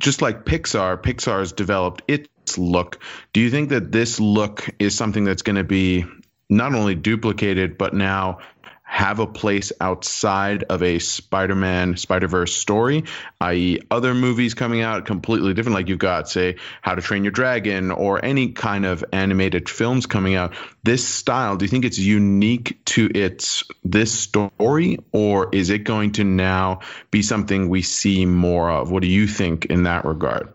just 0.00 0.22
like 0.22 0.44
Pixar, 0.44 1.00
Pixar's 1.02 1.52
developed 1.52 2.02
its 2.08 2.28
look. 2.58 3.02
Do 3.32 3.40
you 3.40 3.50
think 3.50 3.70
that 3.70 3.92
this 3.92 4.20
look 4.20 4.68
is 4.78 4.96
something 4.96 5.24
that's 5.24 5.42
going 5.42 5.56
to 5.56 5.64
be 5.64 6.04
not 6.48 6.74
only 6.74 6.94
duplicated, 6.94 7.78
but 7.78 7.94
now 7.94 8.38
have 8.82 9.20
a 9.20 9.26
place 9.26 9.70
outside 9.80 10.64
of 10.64 10.82
a 10.82 10.98
Spider-Man 10.98 11.96
Spider-Verse 11.96 12.52
story, 12.56 13.04
i.e., 13.40 13.78
other 13.88 14.14
movies 14.14 14.54
coming 14.54 14.80
out 14.80 15.06
completely 15.06 15.54
different. 15.54 15.74
Like 15.74 15.88
you've 15.88 16.00
got, 16.00 16.28
say, 16.28 16.56
How 16.82 16.96
to 16.96 17.00
Train 17.00 17.22
Your 17.22 17.30
Dragon 17.30 17.92
or 17.92 18.22
any 18.22 18.48
kind 18.48 18.84
of 18.84 19.04
animated 19.12 19.68
films 19.68 20.06
coming 20.06 20.34
out. 20.34 20.54
This 20.82 21.06
style, 21.06 21.56
do 21.56 21.64
you 21.64 21.68
think 21.68 21.84
it's 21.84 22.00
unique 22.00 22.84
to 22.86 23.08
its 23.14 23.62
this 23.84 24.10
story, 24.10 24.98
or 25.12 25.54
is 25.54 25.70
it 25.70 25.84
going 25.84 26.10
to 26.12 26.24
now 26.24 26.80
be 27.12 27.22
something 27.22 27.68
we 27.68 27.82
see 27.82 28.26
more 28.26 28.68
of? 28.68 28.90
What 28.90 29.02
do 29.02 29.08
you 29.08 29.28
think 29.28 29.66
in 29.66 29.84
that 29.84 30.04
regard? 30.04 30.52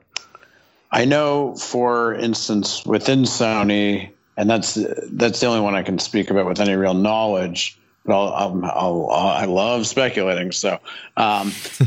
I 0.96 1.06
know, 1.06 1.56
for 1.56 2.14
instance, 2.14 2.86
within 2.86 3.24
Sony, 3.24 4.12
and 4.38 4.50
that's 4.50 4.76
that's 5.12 5.39
the 5.41 5.48
only 5.48 5.62
one 5.62 5.76
I 5.76 5.84
can 5.84 6.00
speak 6.00 6.30
about 6.30 6.46
with 6.46 6.60
any 6.60 6.76
real 6.76 6.93
knowledge 6.93 7.78
I'll, 8.08 8.34
I'll, 8.34 8.66
I'll, 8.66 9.10
i 9.10 9.46
love 9.46 9.88
speculating. 9.88 10.52
So, 10.52 10.80
um, 11.18 11.52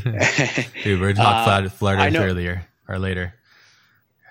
dude, 0.85 1.01
we're 1.01 1.13
talking 1.13 1.21
uh, 1.67 1.69
Flat 1.69 2.17
earlier 2.17 2.67
or 2.89 2.99
later. 2.99 3.35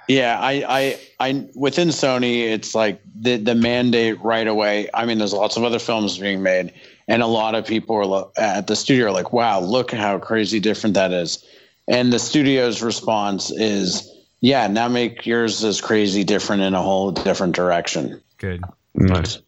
Yeah, 0.08 0.40
I, 0.40 0.64
I, 0.68 1.00
I, 1.20 1.48
within 1.54 1.90
Sony, 1.90 2.44
it's 2.44 2.74
like 2.74 3.02
the 3.20 3.38
the 3.38 3.56
mandate 3.56 4.22
right 4.22 4.48
away. 4.48 4.90
I 4.94 5.06
mean, 5.06 5.18
there's 5.18 5.34
lots 5.34 5.58
of 5.58 5.64
other 5.64 5.80
films 5.80 6.18
being 6.18 6.42
made, 6.42 6.74
and 7.10 7.22
a 7.22 7.28
lot 7.28 7.56
of 7.56 7.66
people 7.66 8.14
are 8.14 8.32
at 8.38 8.68
the 8.68 8.76
studio 8.76 9.08
are 9.08 9.12
like, 9.12 9.34
"Wow, 9.34 9.60
look 9.60 9.92
how 9.92 10.18
crazy 10.18 10.62
different 10.62 10.94
that 10.94 11.12
is," 11.12 11.44
and 11.90 12.14
the 12.14 12.20
studio's 12.20 12.82
response 12.82 13.52
is, 13.52 14.10
"Yeah, 14.42 14.68
now 14.68 14.88
make 14.88 15.26
yours 15.26 15.64
as 15.64 15.82
crazy 15.82 16.24
different 16.24 16.62
in 16.62 16.74
a 16.74 16.82
whole 16.82 17.12
different 17.12 17.56
direction." 17.56 18.22
Good, 18.38 18.64
nice. 18.94 19.40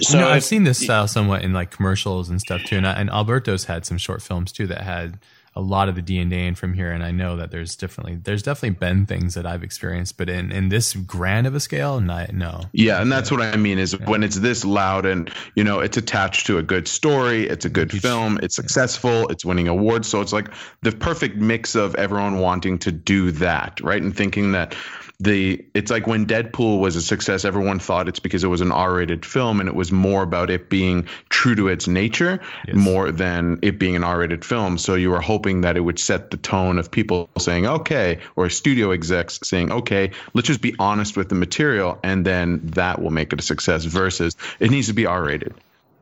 So 0.00 0.18
you 0.18 0.24
know, 0.24 0.30
I've 0.30 0.44
seen 0.44 0.64
this 0.64 0.78
style 0.78 1.08
somewhat 1.08 1.42
in 1.42 1.52
like 1.52 1.70
commercials 1.70 2.28
and 2.28 2.40
stuff 2.40 2.62
too, 2.64 2.76
and, 2.76 2.86
I, 2.86 2.92
and 2.92 3.10
Alberto's 3.10 3.64
had 3.64 3.84
some 3.84 3.98
short 3.98 4.22
films 4.22 4.52
too 4.52 4.66
that 4.68 4.82
had 4.82 5.18
a 5.56 5.60
lot 5.60 5.88
of 5.88 5.94
the 5.94 6.02
DNA 6.02 6.46
and 6.46 6.56
from 6.56 6.74
here. 6.74 6.92
And 6.92 7.02
I 7.02 7.10
know 7.10 7.36
that 7.36 7.50
there's 7.50 7.74
definitely 7.74 8.16
there's 8.16 8.42
definitely 8.42 8.78
been 8.78 9.06
things 9.06 9.34
that 9.34 9.46
I've 9.46 9.64
experienced, 9.64 10.18
but 10.18 10.28
in 10.28 10.52
in 10.52 10.68
this 10.68 10.94
grand 10.94 11.46
of 11.46 11.54
a 11.54 11.60
scale, 11.60 11.98
not, 12.00 12.34
no. 12.34 12.60
Yeah, 12.72 13.00
and 13.00 13.10
that's 13.10 13.30
what 13.30 13.40
I 13.40 13.56
mean 13.56 13.78
is 13.78 13.96
yeah. 13.98 14.08
when 14.08 14.22
it's 14.22 14.36
this 14.36 14.64
loud 14.64 15.06
and 15.06 15.32
you 15.54 15.64
know 15.64 15.80
it's 15.80 15.96
attached 15.96 16.46
to 16.46 16.58
a 16.58 16.62
good 16.62 16.86
story, 16.86 17.48
it's 17.48 17.64
a 17.64 17.70
good 17.70 17.90
film, 17.90 18.38
it's 18.42 18.54
successful, 18.54 19.28
it's 19.28 19.44
winning 19.44 19.66
awards, 19.66 20.06
so 20.06 20.20
it's 20.20 20.32
like 20.32 20.50
the 20.82 20.92
perfect 20.92 21.36
mix 21.36 21.74
of 21.74 21.94
everyone 21.94 22.38
wanting 22.38 22.78
to 22.80 22.92
do 22.92 23.30
that, 23.32 23.80
right, 23.80 24.02
and 24.02 24.14
thinking 24.14 24.52
that 24.52 24.76
the 25.18 25.64
it's 25.72 25.90
like 25.90 26.06
when 26.06 26.26
Deadpool 26.26 26.80
was 26.80 26.96
a 26.96 27.02
success, 27.02 27.44
everyone 27.44 27.78
thought 27.78 28.08
it's 28.08 28.18
because 28.18 28.44
it 28.44 28.48
was 28.48 28.60
an 28.60 28.70
R-rated 28.70 29.24
film, 29.24 29.60
and 29.60 29.68
it 29.68 29.74
was 29.74 29.90
more 29.90 30.22
about 30.22 30.50
it 30.50 30.68
being 30.68 31.08
true 31.28 31.54
to 31.54 31.68
its 31.68 31.88
nature 31.88 32.40
yes. 32.66 32.76
more 32.76 33.10
than 33.10 33.58
it 33.62 33.78
being 33.78 33.96
an 33.96 34.04
R-rated 34.04 34.44
film. 34.44 34.76
So 34.76 34.94
you 34.94 35.10
were 35.10 35.20
hoping 35.20 35.62
that 35.62 35.76
it 35.76 35.80
would 35.80 35.98
set 35.98 36.30
the 36.30 36.36
tone 36.36 36.78
of 36.78 36.90
people 36.90 37.30
saying 37.38 37.66
okay, 37.66 38.20
or 38.36 38.50
studio 38.50 38.90
execs 38.90 39.40
saying 39.42 39.72
okay, 39.72 40.10
let's 40.34 40.48
just 40.48 40.60
be 40.60 40.74
honest 40.78 41.16
with 41.16 41.30
the 41.30 41.34
material, 41.34 41.98
and 42.02 42.24
then 42.24 42.60
that 42.74 43.00
will 43.00 43.10
make 43.10 43.32
it 43.32 43.40
a 43.40 43.42
success. 43.42 43.84
Versus 43.84 44.36
it 44.60 44.70
needs 44.70 44.88
to 44.88 44.92
be 44.92 45.06
R-rated. 45.06 45.54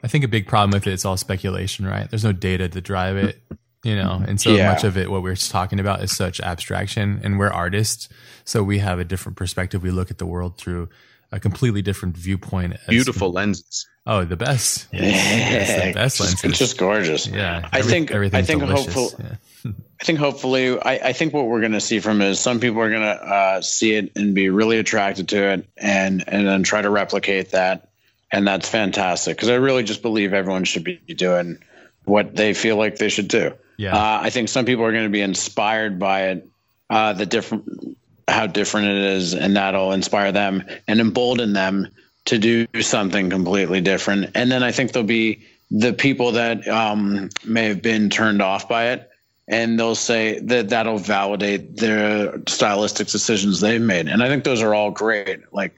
I 0.02 0.08
think 0.08 0.24
a 0.24 0.28
big 0.28 0.46
problem 0.46 0.72
with 0.72 0.86
it 0.86 0.92
is 0.92 1.04
all 1.04 1.16
speculation, 1.16 1.86
right? 1.86 2.10
There's 2.10 2.24
no 2.24 2.32
data 2.32 2.68
to 2.68 2.80
drive 2.80 3.16
it 3.16 3.40
you 3.84 3.94
know 3.94 4.22
and 4.26 4.40
so 4.40 4.50
yeah. 4.50 4.72
much 4.72 4.84
of 4.84 4.96
it 4.96 5.10
what 5.10 5.22
we're 5.22 5.36
talking 5.36 5.78
about 5.78 6.02
is 6.02 6.16
such 6.16 6.40
abstraction 6.40 7.20
and 7.22 7.38
we're 7.38 7.50
artists 7.50 8.08
so 8.44 8.62
we 8.62 8.78
have 8.78 8.98
a 8.98 9.04
different 9.04 9.36
perspective. 9.36 9.82
We 9.82 9.90
look 9.90 10.10
at 10.10 10.18
the 10.18 10.26
world 10.26 10.58
through 10.58 10.90
a 11.32 11.40
completely 11.40 11.82
different 11.82 12.16
viewpoint 12.16 12.76
beautiful 12.86 13.32
lenses. 13.32 13.88
Oh 14.06 14.24
the 14.24 14.36
best. 14.36 14.86
Yes, 14.92 15.02
yes, 15.02 15.86
the 15.86 15.92
best 15.94 16.20
lenses 16.20 16.44
it's 16.44 16.58
just 16.58 16.78
gorgeous. 16.78 17.26
Yeah. 17.26 17.68
I 17.72 17.78
every, 17.78 17.90
think 17.90 18.12
i 18.34 18.42
think 18.42 18.62
hopefully 18.62 19.14
yeah. 19.18 19.72
i 20.00 20.04
think 20.04 20.18
hopefully 20.18 20.78
I, 20.78 21.08
I 21.08 21.12
think 21.12 21.32
what 21.32 21.46
we're 21.46 21.60
going 21.60 21.72
to 21.72 21.80
see 21.80 21.98
from 21.98 22.20
it 22.20 22.28
is 22.28 22.40
some 22.40 22.60
people 22.60 22.80
are 22.82 22.90
going 22.90 23.02
to 23.02 23.24
uh, 23.26 23.60
see 23.62 23.94
it 23.94 24.12
and 24.14 24.34
be 24.34 24.50
really 24.50 24.78
attracted 24.78 25.28
to 25.30 25.42
it 25.52 25.68
and 25.76 26.22
and 26.28 26.46
then 26.46 26.62
try 26.62 26.82
to 26.82 26.90
replicate 26.90 27.52
that 27.52 27.88
and 28.30 28.46
that's 28.46 28.68
fantastic 28.68 29.36
because 29.36 29.48
i 29.48 29.54
really 29.54 29.82
just 29.82 30.02
believe 30.02 30.34
everyone 30.34 30.64
should 30.64 30.84
be 30.84 30.98
doing 30.98 31.58
what 32.04 32.36
they 32.36 32.52
feel 32.52 32.76
like 32.76 32.98
they 32.98 33.08
should 33.08 33.28
do 33.28 33.54
yeah. 33.76 33.96
Uh, 33.96 34.20
I 34.22 34.30
think 34.30 34.48
some 34.48 34.64
people 34.64 34.84
are 34.84 34.92
going 34.92 35.04
to 35.04 35.10
be 35.10 35.20
inspired 35.20 35.98
by 35.98 36.28
it, 36.28 36.48
uh, 36.90 37.12
the 37.14 37.26
different, 37.26 37.96
how 38.28 38.46
different 38.46 38.88
it 38.88 39.04
is, 39.16 39.34
and 39.34 39.56
that'll 39.56 39.92
inspire 39.92 40.32
them 40.32 40.64
and 40.86 41.00
embolden 41.00 41.52
them 41.52 41.88
to 42.26 42.38
do 42.38 42.66
something 42.80 43.30
completely 43.30 43.80
different. 43.80 44.30
And 44.34 44.50
then 44.50 44.62
I 44.62 44.72
think 44.72 44.92
there'll 44.92 45.06
be 45.06 45.46
the 45.70 45.92
people 45.92 46.32
that 46.32 46.66
um, 46.68 47.30
may 47.44 47.68
have 47.68 47.82
been 47.82 48.10
turned 48.10 48.40
off 48.40 48.68
by 48.68 48.92
it, 48.92 49.10
and 49.46 49.78
they'll 49.78 49.94
say 49.94 50.38
that 50.40 50.70
that'll 50.70 50.98
validate 50.98 51.76
their 51.76 52.40
stylistic 52.48 53.08
decisions 53.08 53.60
they've 53.60 53.80
made. 53.80 54.08
And 54.08 54.22
I 54.22 54.28
think 54.28 54.44
those 54.44 54.62
are 54.62 54.74
all 54.74 54.90
great. 54.90 55.52
Like 55.52 55.74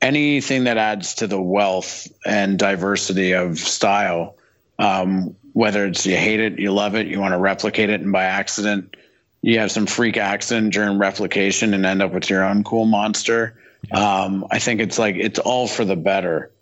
anything 0.00 0.64
that 0.64 0.76
adds 0.76 1.16
to 1.16 1.26
the 1.26 1.40
wealth 1.40 2.06
and 2.24 2.58
diversity 2.58 3.32
of 3.32 3.58
style 3.58 4.36
um, 4.78 5.34
whether 5.58 5.86
it's 5.86 6.06
you 6.06 6.16
hate 6.16 6.38
it, 6.38 6.60
you 6.60 6.70
love 6.70 6.94
it, 6.94 7.08
you 7.08 7.18
want 7.18 7.32
to 7.32 7.38
replicate 7.38 7.90
it, 7.90 8.00
and 8.00 8.12
by 8.12 8.22
accident 8.22 8.94
you 9.42 9.58
have 9.58 9.72
some 9.72 9.86
freak 9.86 10.16
accident 10.16 10.72
during 10.72 10.98
replication 10.98 11.74
and 11.74 11.84
end 11.84 12.00
up 12.00 12.12
with 12.12 12.30
your 12.30 12.44
own 12.44 12.62
cool 12.62 12.84
monster. 12.84 13.60
Um, 13.90 14.46
I 14.52 14.60
think 14.60 14.80
it's 14.80 15.00
like 15.00 15.16
it's 15.16 15.40
all 15.40 15.66
for 15.66 15.84
the 15.84 15.96
better. 15.96 16.52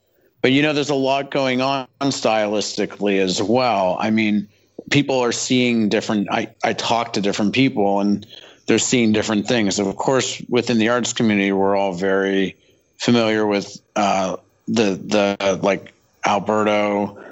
But 0.41 0.53
you 0.53 0.63
know, 0.63 0.73
there's 0.73 0.89
a 0.89 0.95
lot 0.95 1.31
going 1.31 1.61
on 1.61 1.89
stylistically 2.01 3.21
as 3.21 3.43
well. 3.43 3.99
I 4.01 4.09
mean, 4.09 4.49
people 4.91 5.21
are 5.21 5.33
seeing 5.33 5.91
different. 5.91 6.29
I 6.31 6.55
I 6.65 6.73
talk 6.73 7.15
to 7.15 7.21
different 7.21 7.53
people 7.53 8.01
and 8.01 8.27
they're 8.67 8.79
seeing 8.79 9.13
different 9.13 9.47
things. 9.47 9.79
Of 9.79 9.95
course, 9.97 10.41
within 10.49 10.79
the 10.79 10.89
arts 10.89 11.13
community, 11.13 11.53
we're 11.53 11.77
all 11.77 11.93
very 11.93 12.57
familiar 12.97 13.47
with 13.47 13.79
uh, 13.95 14.37
the 14.69 15.37
the 15.37 15.61
like 15.63 15.93
Alberto, 16.25 17.23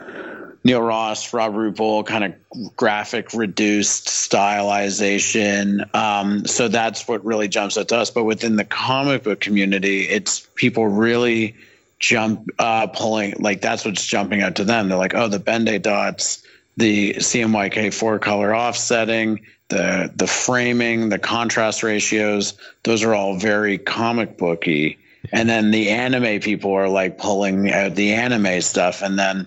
Neil 0.65 0.81
Ross, 0.81 1.33
Robh 1.33 1.53
Ruppel, 1.53 2.07
kind 2.07 2.25
of 2.25 2.75
graphic 2.75 3.35
reduced 3.35 4.09
stylization. 4.09 5.95
Um, 5.95 6.47
so 6.47 6.69
that's 6.69 7.07
what 7.07 7.23
really 7.23 7.49
jumps 7.49 7.77
out 7.77 7.89
to 7.89 7.99
us. 7.99 8.11
But 8.11 8.25
within 8.25 8.57
the 8.57 8.65
comic 8.65 9.25
book 9.25 9.41
community, 9.41 10.09
it's 10.09 10.49
people 10.55 10.89
really 10.89 11.55
jump 11.99 12.51
uh, 12.59 12.87
pulling 12.89 13.35
like 13.39 13.61
that's 13.61 13.85
what's 13.85 14.05
jumping 14.07 14.43
out 14.43 14.57
to 14.57 14.65
them. 14.65 14.89
They're 14.89 14.99
like, 14.99 15.15
oh, 15.15 15.29
the 15.29 15.39
Ben-Day 15.39 15.79
dots, 15.79 16.43
the 16.79 17.15
CMYK 17.15 17.93
four 17.93 18.19
color 18.19 18.57
offsetting, 18.57 19.41
the 19.69 20.11
the 20.17 20.27
framing, 20.27 21.11
the 21.11 21.19
contrast 21.19 21.83
ratios, 21.83 22.55
those 22.85 23.03
are 23.03 23.15
all 23.15 23.37
very 23.37 23.77
comic 23.77 24.39
booky. 24.39 24.99
And 25.33 25.49
then 25.49 25.71
the 25.71 25.91
anime 25.91 26.41
people 26.41 26.73
are 26.73 26.89
like 26.89 27.19
pulling 27.19 27.71
out 27.71 27.95
the 27.95 28.12
anime 28.12 28.61
stuff, 28.61 29.03
and 29.03 29.19
then 29.19 29.47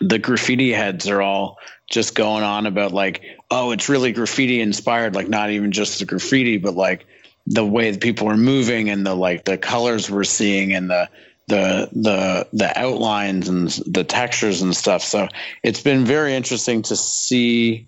the 0.00 0.18
graffiti 0.18 0.72
heads 0.72 1.08
are 1.08 1.22
all 1.22 1.58
just 1.90 2.14
going 2.14 2.42
on 2.42 2.66
about 2.66 2.92
like, 2.92 3.22
oh, 3.50 3.70
it's 3.70 3.88
really 3.88 4.12
graffiti 4.12 4.60
inspired, 4.60 5.14
like 5.14 5.28
not 5.28 5.50
even 5.50 5.72
just 5.72 5.98
the 5.98 6.04
graffiti, 6.04 6.58
but 6.58 6.74
like 6.74 7.06
the 7.46 7.64
way 7.64 7.90
that 7.90 8.00
people 8.00 8.28
are 8.28 8.36
moving 8.36 8.90
and 8.90 9.06
the 9.06 9.14
like 9.14 9.44
the 9.44 9.56
colors 9.56 10.10
we're 10.10 10.24
seeing 10.24 10.74
and 10.74 10.90
the 10.90 11.08
the 11.48 11.88
the 11.92 12.48
the 12.52 12.78
outlines 12.78 13.48
and 13.48 13.68
the 13.86 14.04
textures 14.04 14.62
and 14.62 14.74
stuff. 14.76 15.02
So 15.02 15.28
it's 15.62 15.80
been 15.80 16.04
very 16.04 16.34
interesting 16.34 16.82
to 16.82 16.96
see 16.96 17.86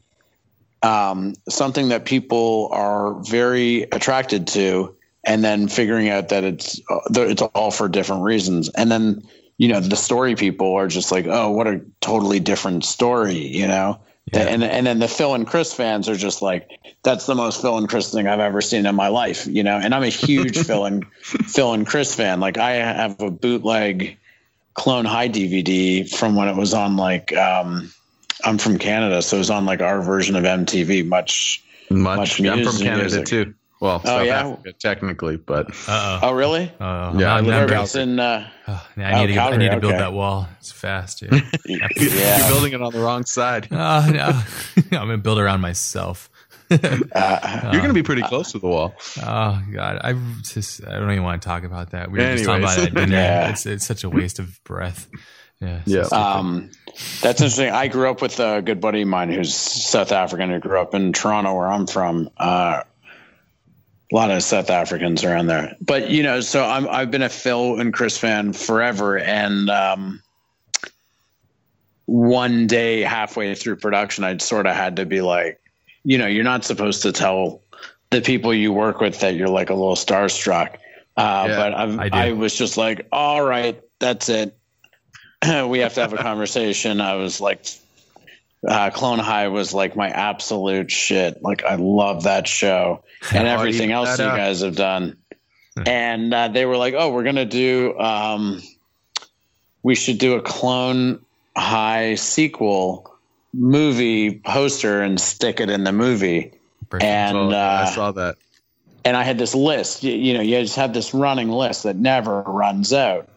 um, 0.82 1.34
something 1.48 1.88
that 1.88 2.04
people 2.04 2.68
are 2.72 3.14
very 3.14 3.82
attracted 3.82 4.46
to, 4.48 4.94
and 5.24 5.42
then 5.42 5.66
figuring 5.66 6.09
out 6.09 6.28
that 6.28 6.44
it's 6.44 6.80
uh, 6.88 7.00
it's 7.14 7.42
all 7.42 7.72
for 7.72 7.88
different 7.88 8.22
reasons. 8.22 8.68
And 8.68 8.90
then 8.90 9.22
you 9.59 9.68
know 9.68 9.80
the 9.80 9.96
story 9.96 10.36
people 10.36 10.74
are 10.74 10.86
just 10.86 11.12
like, 11.12 11.26
oh, 11.26 11.50
what 11.50 11.66
a 11.66 11.82
totally 12.00 12.40
different 12.40 12.84
story, 12.84 13.36
you 13.36 13.66
know. 13.66 14.00
Yeah. 14.32 14.40
And 14.40 14.62
and 14.62 14.86
then 14.86 14.98
the 14.98 15.09
Phil 15.09 15.34
and 15.34 15.46
Chris 15.46 15.74
fans 15.74 16.09
are 16.09 16.16
just 16.16 16.42
like, 16.42 16.68
that's 17.02 17.26
the 17.26 17.34
most 17.34 17.61
Phil 17.61 17.76
and 17.76 17.88
Chris 17.88 18.12
thing 18.12 18.28
I've 18.28 18.40
ever 18.40 18.61
seen 18.61 18.86
in 18.86 18.94
my 18.94 19.09
life, 19.09 19.46
you 19.46 19.62
know. 19.62 19.76
And 19.76 19.94
I'm 19.94 20.02
a 20.02 20.09
huge 20.09 20.59
Phil 20.59 20.84
and 20.84 21.06
Phil 21.22 21.72
and 21.72 21.86
Chris 21.86 22.14
fan. 22.14 22.40
Like 22.40 22.56
I 22.56 22.72
have 22.72 23.20
a 23.20 23.30
bootleg 23.30 24.18
Clone 24.74 25.06
High 25.06 25.28
DVD 25.28 26.09
from 26.09 26.36
when 26.36 26.48
it 26.48 26.56
was 26.56 26.72
on 26.72 26.96
like 26.96 27.36
um, 27.36 27.92
I'm 28.44 28.59
from 28.59 28.78
Canada, 28.78 29.22
so 29.22 29.36
it 29.36 29.40
was 29.40 29.50
on 29.50 29.66
like 29.66 29.80
our 29.80 30.02
version 30.02 30.36
of 30.36 30.44
MTV. 30.44 31.04
Much, 31.04 31.64
much. 31.90 32.40
much 32.40 32.40
I'm 32.40 32.64
from 32.64 32.78
Canada 32.78 33.02
music. 33.02 33.26
too. 33.26 33.54
Well, 33.81 34.01
oh, 34.05 34.07
South 34.07 34.26
yeah? 34.26 34.41
Africa 34.41 34.72
technically, 34.72 35.37
but 35.37 35.70
Uh-oh. 35.70 36.20
oh 36.24 36.33
really? 36.33 36.72
Uh, 36.81 37.14
yeah, 37.16 37.35
I 37.35 37.41
live 37.41 37.95
in. 37.95 38.18
Uh, 38.18 38.49
oh, 38.66 38.87
I 38.97 39.26
need, 39.26 39.33
oh, 39.33 39.35
to, 39.35 39.41
I 39.41 39.57
need 39.57 39.70
to 39.70 39.81
build 39.81 39.93
okay. 39.93 40.03
that 40.03 40.12
wall. 40.12 40.49
It's 40.59 40.72
fast. 40.72 41.22
Yeah. 41.66 41.87
yeah. 41.97 42.39
You're 42.39 42.49
building 42.49 42.72
it 42.72 42.83
on 42.83 42.93
the 42.93 43.01
wrong 43.01 43.24
side. 43.24 43.68
Oh 43.81 44.11
no, 44.12 44.43
I'm 44.99 45.07
gonna 45.07 45.18
build 45.18 45.39
around 45.39 45.61
myself. 45.61 46.31
uh, 46.70 47.61
You're 47.72 47.81
going 47.81 47.89
to 47.89 47.95
be 47.95 48.03
pretty 48.03 48.22
close 48.22 48.53
to 48.53 48.59
the 48.59 48.66
wall. 48.66 48.95
Oh 49.22 49.62
God, 49.72 50.01
I 50.03 50.14
just 50.43 50.87
I 50.87 50.99
don't 50.99 51.11
even 51.11 51.22
want 51.22 51.41
to 51.41 51.49
talk 51.49 51.64
about 51.64 51.91
that. 51.91 52.11
We 52.11 52.18
were 52.18 52.24
Anyways. 52.24 52.41
just 52.41 52.47
talking 52.47 52.64
about 52.64 52.79
it 52.79 52.89
at 52.89 52.95
dinner. 52.95 53.16
yeah. 53.16 53.51
It's 53.51 53.64
it's 53.64 53.87
such 53.87 54.05
a 54.05 54.11
waste 54.11 54.39
of 54.39 54.62
breath. 54.64 55.09
Yeah. 55.61 55.81
Yeah. 55.87 56.01
Um, 56.12 56.70
that's 57.22 57.41
interesting. 57.41 57.70
I 57.70 57.89
grew 57.89 58.11
up 58.11 58.20
with 58.20 58.39
a 58.39 58.61
good 58.62 58.81
buddy 58.81 59.03
of 59.03 59.09
mine 59.09 59.33
who's 59.33 59.55
South 59.55 60.12
African 60.12 60.51
who 60.51 60.59
grew 60.59 60.79
up 60.81 60.95
in 60.95 61.12
Toronto, 61.12 61.55
where 61.55 61.68
I'm 61.68 61.87
from. 61.87 62.29
Uh, 62.37 62.83
a 64.11 64.14
lot 64.14 64.30
of 64.30 64.42
South 64.42 64.70
Africans 64.70 65.24
around 65.24 65.46
there, 65.46 65.76
but 65.80 66.11
you 66.11 66.22
know, 66.22 66.40
so 66.40 66.64
I'm 66.64 66.88
I've 66.88 67.11
been 67.11 67.22
a 67.22 67.28
Phil 67.28 67.78
and 67.78 67.92
Chris 67.92 68.16
fan 68.16 68.52
forever, 68.52 69.18
and 69.18 69.68
um, 69.68 70.22
one 72.06 72.66
day 72.66 73.02
halfway 73.02 73.54
through 73.54 73.76
production, 73.76 74.24
I'd 74.24 74.40
sort 74.40 74.66
of 74.66 74.74
had 74.74 74.96
to 74.96 75.04
be 75.04 75.20
like, 75.20 75.61
you 76.04 76.16
know, 76.16 76.26
you're 76.26 76.42
not 76.42 76.64
supposed 76.64 77.02
to 77.02 77.12
tell 77.12 77.61
the 78.09 78.22
people 78.22 78.54
you 78.54 78.72
work 78.72 79.00
with 79.00 79.20
that 79.20 79.34
you're 79.34 79.48
like 79.48 79.68
a 79.68 79.74
little 79.74 79.94
starstruck. 79.94 80.76
Uh, 81.18 81.46
yeah, 81.48 81.56
but 81.56 81.74
I've, 81.74 81.98
I, 81.98 82.28
I 82.28 82.32
was 82.32 82.54
just 82.54 82.78
like, 82.78 83.06
all 83.12 83.42
right, 83.42 83.78
that's 83.98 84.30
it. 84.30 84.56
we 85.66 85.80
have 85.80 85.94
to 85.94 86.00
have 86.00 86.14
a 86.14 86.16
conversation. 86.16 87.02
I 87.02 87.16
was 87.16 87.42
like, 87.42 87.66
uh, 88.66 88.90
Clone 88.90 89.18
High 89.18 89.48
was 89.48 89.72
like 89.72 89.96
my 89.96 90.09
absolute 90.09 90.90
shit. 90.90 91.42
Like 91.42 91.64
I 91.64 91.76
love 91.76 92.24
that 92.24 92.48
show 92.48 93.04
and 93.32 93.46
oh, 93.46 93.50
everything 93.50 93.92
else 93.92 94.18
you 94.18 94.24
up. 94.24 94.36
guys 94.36 94.61
have 94.62 94.76
done. 94.76 95.16
Hmm. 95.76 95.82
and 95.86 96.34
uh, 96.34 96.48
they 96.48 96.66
were 96.66 96.76
like, 96.76 96.94
"Oh, 96.96 97.12
we're 97.12 97.24
gonna 97.24 97.44
do. 97.44 97.96
Um, 97.98 98.62
we 99.82 99.94
should 99.94 100.18
do 100.18 100.34
a 100.34 100.42
Clone 100.42 101.24
High 101.56 102.16
sequel 102.16 103.14
movie 103.54 104.40
poster 104.40 105.02
and 105.02 105.20
stick 105.20 105.61
it 105.61 105.70
in 105.70 105.84
the 105.84 105.92
movie." 105.92 106.52
and 107.00 107.52
uh, 107.52 107.84
I 107.86 107.94
saw 107.94 108.12
that. 108.12 108.36
And 109.04 109.16
I 109.16 109.22
had 109.22 109.38
this 109.38 109.54
list. 109.54 110.02
You, 110.02 110.12
you 110.12 110.34
know, 110.34 110.40
you 110.40 110.61
just 110.61 110.76
have 110.76 110.92
this 110.92 111.14
running 111.14 111.50
list 111.50 111.84
that 111.84 111.96
never 111.96 112.42
runs 112.42 112.92
out 112.92 113.28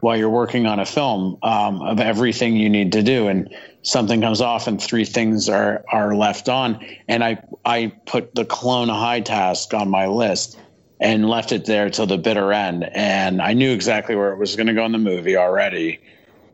while 0.00 0.16
you're 0.16 0.30
working 0.30 0.66
on 0.66 0.78
a 0.78 0.86
film 0.86 1.38
um, 1.42 1.82
of 1.82 2.00
everything 2.00 2.56
you 2.56 2.68
need 2.68 2.92
to 2.92 3.02
do. 3.02 3.28
And 3.28 3.54
something 3.82 4.20
comes 4.20 4.40
off 4.40 4.66
and 4.66 4.82
three 4.82 5.04
things 5.04 5.48
are 5.48 5.84
are 5.90 6.14
left 6.14 6.48
on. 6.48 6.84
And 7.08 7.22
i 7.22 7.42
i 7.64 7.92
put 8.04 8.34
the 8.34 8.44
clone 8.44 8.88
high 8.88 9.20
task 9.20 9.72
on 9.74 9.88
my 9.88 10.06
list 10.06 10.58
and 11.00 11.28
left 11.28 11.52
it 11.52 11.66
there 11.66 11.90
till 11.90 12.06
the 12.06 12.18
bitter 12.18 12.52
end. 12.52 12.84
And 12.84 13.40
i 13.40 13.52
knew 13.52 13.72
exactly 13.72 14.16
where 14.16 14.32
it 14.32 14.38
was 14.38 14.56
going 14.56 14.66
to 14.66 14.74
go 14.74 14.84
in 14.84 14.92
the 14.92 14.98
movie 14.98 15.36
already. 15.36 16.00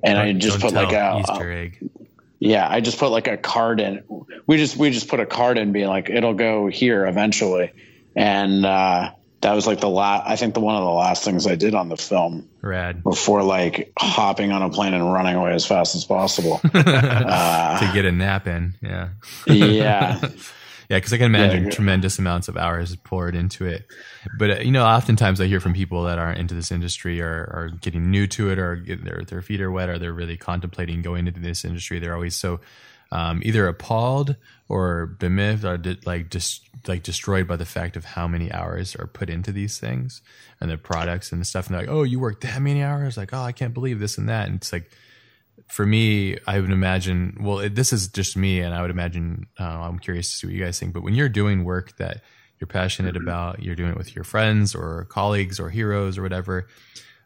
And 0.03 0.17
don't, 0.17 0.27
i 0.27 0.33
just 0.33 0.61
put 0.61 0.73
like 0.73 0.93
a 0.93 1.21
easter 1.21 1.51
egg. 1.51 1.91
Yeah 2.39 2.69
i 2.69 2.81
just 2.81 2.99
put 2.99 3.11
like 3.11 3.29
a 3.29 3.37
card 3.37 3.81
in. 3.81 4.05
We 4.47 4.59
just 4.59 4.77
we 4.77 4.91
just 4.91 5.09
put 5.09 5.21
a 5.21 5.27
card 5.27 5.59
in 5.59 5.73
being 5.73 5.89
like 5.89 6.11
it'll 6.11 6.35
go 6.35 6.67
here 6.67 7.07
eventually. 7.07 7.73
And 8.15 8.67
uh 8.67 9.13
that 9.43 9.55
was 9.55 9.67
like 9.67 9.81
the 9.81 9.89
last 9.89 10.27
i 10.27 10.37
think 10.37 10.55
the 10.55 10.61
one 10.61 10.75
of 10.77 10.83
the 10.83 10.91
last 10.91 11.25
things 11.25 11.47
i 11.47 11.55
did 11.55 11.75
on 11.75 11.89
the 11.89 11.97
film 11.97 12.49
rad. 12.63 13.03
before 13.03 13.43
like 13.43 13.93
hopping 13.99 14.51
on 14.53 14.63
a 14.63 14.71
plane 14.71 14.95
and 14.95 15.13
running 15.13 15.37
away 15.37 15.53
as 15.53 15.67
fast 15.67 15.95
as 15.95 16.05
possible. 16.05 16.61
Uh, 16.75 17.79
to 17.79 17.93
get 17.93 18.05
a 18.05 18.13
nap 18.13 18.47
in 18.47 18.75
yeah. 18.83 19.11
Yeah. 19.47 20.21
Yeah 20.89 20.99
because 20.99 21.13
i 21.13 21.17
can 21.17 21.27
imagine 21.27 21.65
yeah, 21.65 21.71
tremendous 21.71 22.19
amounts 22.19 22.49
of 22.49 22.57
hours 22.59 22.95
poured 22.97 23.35
into 23.35 23.65
it. 23.65 23.87
But 24.39 24.51
uh, 24.51 24.61
you 24.61 24.71
know 24.73 24.85
oftentimes 24.85 25.41
i 25.41 25.47
hear 25.47 25.61
from 25.61 25.73
people 25.73 26.03
that 26.05 26.19
aren't 26.19 26.39
into 26.39 26.55
this 26.55 26.71
industry 26.71 27.21
or 27.21 27.31
are 27.31 27.71
getting 27.81 28.11
new 28.11 28.27
to 28.27 28.51
it 28.51 28.59
or 28.59 28.85
their, 28.87 29.23
their 29.27 29.41
feet 29.41 29.63
are 29.63 29.71
wet 29.71 29.89
or 29.89 29.99
they're 29.99 30.13
really 30.13 30.37
contemplating 30.37 31.01
going 31.01 31.27
into 31.27 31.41
this 31.41 31.65
industry. 31.65 31.99
They're 31.99 32.15
always 32.15 32.37
so 32.37 32.61
um, 33.11 33.41
either 33.45 33.67
appalled 33.69 34.37
or 34.69 35.07
bemiffed 35.19 35.65
or 35.65 35.79
di- 35.79 35.99
like 36.05 36.31
just 36.31 36.69
like 36.87 37.03
destroyed 37.03 37.47
by 37.47 37.57
the 37.57 37.65
fact 37.65 37.97
of 37.97 38.05
how 38.05 38.27
many 38.27 38.51
hours 38.51 38.97
are 38.97 39.07
put 39.07 39.31
into 39.31 39.53
these 39.53 39.79
things 39.79 40.23
and 40.61 40.71
the 40.71 40.79
products 40.79 41.33
and 41.33 41.41
the 41.41 41.45
stuff. 41.45 41.67
And 41.67 41.75
they're 41.75 41.83
like, 41.83 41.91
oh, 41.91 42.03
you 42.03 42.19
worked 42.19 42.43
that 42.43 42.61
many 42.61 42.83
hours? 42.83 43.17
Like, 43.17 43.33
oh, 43.33 43.43
I 43.43 43.53
can't 43.53 43.75
believe 43.75 44.01
this 44.01 44.19
and 44.19 44.29
that. 44.29 44.49
And 44.49 44.57
it's 44.57 44.73
like, 44.73 44.91
for 45.69 45.87
me, 45.87 46.37
I 46.47 46.61
would 46.61 46.71
imagine, 46.71 47.39
well, 47.41 47.61
it, 47.61 47.75
this 47.75 47.93
is 47.93 48.09
just 48.09 48.37
me, 48.37 48.61
and 48.61 48.75
I 48.75 48.83
would 48.83 48.91
imagine, 48.91 49.47
uh, 49.59 49.65
I'm 49.65 49.99
curious 49.99 50.31
to 50.31 50.37
see 50.37 50.47
what 50.47 50.55
you 50.55 50.65
guys 50.65 50.79
think, 50.79 50.93
but 50.93 51.03
when 51.03 51.15
you're 51.15 51.29
doing 51.29 51.65
work 51.65 51.97
that 51.97 52.23
you're 52.59 52.69
passionate 52.69 53.17
about, 53.17 53.63
you're 53.63 53.75
doing 53.75 53.91
it 53.91 53.97
with 53.97 54.15
your 54.15 54.25
friends 54.25 54.75
or 54.75 55.07
colleagues 55.07 55.59
or 55.59 55.71
heroes 55.71 56.19
or 56.19 56.23
whatever, 56.23 56.69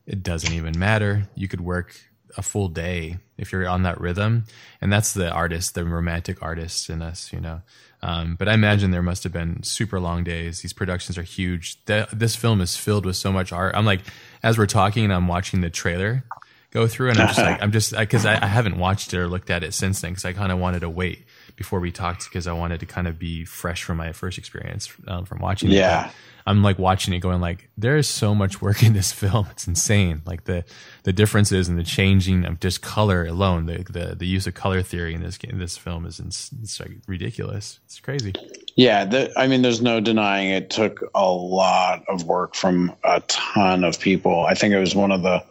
it 0.07 0.23
doesn't 0.23 0.53
even 0.53 0.79
matter. 0.79 1.29
You 1.35 1.49
could 1.49 1.61
work 1.61 1.97
a 2.37 2.43
full 2.43 2.69
day 2.69 3.19
if 3.39 3.53
you're 3.53 3.69
on 3.69 3.83
that 3.83 4.01
rhythm. 4.01 4.45
And 4.81 4.93
that's 4.93 5.15
the 5.15 5.31
artist, 5.31 5.75
the 5.75 5.85
romantic 5.85 6.43
artist 6.43 6.91
in 6.91 7.03
us, 7.03 7.33
you 7.33 7.41
know. 7.41 7.63
Um, 8.03 8.37
but 8.37 8.49
I 8.49 8.55
imagine 8.55 8.91
there 8.91 9.03
must 9.03 9.25
have 9.25 9.33
been 9.33 9.63
super 9.63 9.99
long 9.99 10.23
days. 10.23 10.61
These 10.61 10.73
productions 10.73 11.17
are 11.19 11.23
huge. 11.23 11.83
The, 11.87 12.09
this 12.13 12.37
film 12.37 12.61
is 12.61 12.77
filled 12.77 13.07
with 13.07 13.17
so 13.17 13.33
much 13.33 13.53
art. 13.53 13.75
I'm 13.75 13.87
like, 13.87 14.01
as 14.43 14.59
we're 14.59 14.67
talking 14.67 15.05
and 15.05 15.13
I'm 15.13 15.29
watching 15.29 15.61
the 15.61 15.71
trailer 15.71 16.25
go 16.71 16.87
through, 16.87 17.11
and 17.11 17.19
I'm 17.19 17.29
just 17.29 17.39
like, 17.39 17.63
I'm 17.63 17.73
just 17.73 17.97
because 17.97 18.27
I, 18.27 18.43
I, 18.43 18.47
haven't 18.47 18.79
watched 18.79 19.15
it 19.15 19.19
or 19.19 19.29
looked 19.29 19.51
at 19.51 19.65
it 19.65 19.73
since 19.73 20.01
then 20.03 20.11
because 20.11 20.25
I 20.25 20.35
kind 20.35 20.53
of 20.53 20.59
wanted 20.59 20.81
to 20.81 20.91
wait 20.91 21.25
before 21.57 21.81
we 21.81 21.91
talked 21.91 22.25
because 22.25 22.47
I 22.47 22.53
wanted 22.53 22.81
to 22.81 22.87
kind 22.87 23.09
of 23.09 23.19
be 23.19 23.45
fresh 23.45 23.83
from 23.83 23.97
my 23.97 24.13
first 24.13 24.37
experience 24.37 24.93
um, 25.09 25.25
from 25.25 25.39
watching 25.39 25.71
yeah. 25.71 26.09
it. 26.09 26.13
I'm 26.47 26.63
like 26.63 26.79
watching 26.79 27.13
it 27.13 27.19
going 27.19 27.41
like 27.41 27.69
there 27.77 27.97
is 27.97 28.09
so 28.09 28.35
much 28.35 28.63
work 28.63 28.83
in 28.83 28.93
this 28.93 29.13
film. 29.21 29.49
It's 29.51 29.67
insane. 29.67 30.23
Like 30.25 30.45
the 30.45 30.65
the 31.03 31.13
differences 31.13 31.69
and 31.69 31.79
the 31.79 31.85
changing 31.85 32.45
of 32.45 32.61
just 32.61 32.83
color 32.83 33.27
alone, 33.27 33.67
the 33.67 33.85
the, 33.91 34.15
the 34.15 34.27
use 34.27 34.47
of 34.47 34.55
color 34.55 34.83
theory 34.83 35.15
in 35.15 35.23
this 35.23 35.37
in 35.39 35.59
this 35.59 35.77
film 35.77 36.07
is 36.07 36.21
it's 36.21 36.81
like 36.81 36.93
ridiculous. 37.07 37.81
It's 37.85 38.01
crazy. 38.01 38.35
Yeah, 38.77 39.07
the, 39.07 39.33
I 39.37 39.47
mean, 39.47 39.63
there's 39.63 39.81
no 39.81 40.01
denying 40.01 40.51
it 40.51 40.69
took 40.71 41.01
a 41.15 41.25
lot 41.25 42.05
of 42.09 42.25
work 42.25 42.55
from 42.55 42.95
a 43.03 43.21
ton 43.27 43.85
of 43.85 43.99
people. 43.99 44.45
I 44.45 44.55
think 44.55 44.75
it 44.75 44.79
was 44.79 44.95
one 44.95 45.13
of 45.13 45.23
the 45.23 45.43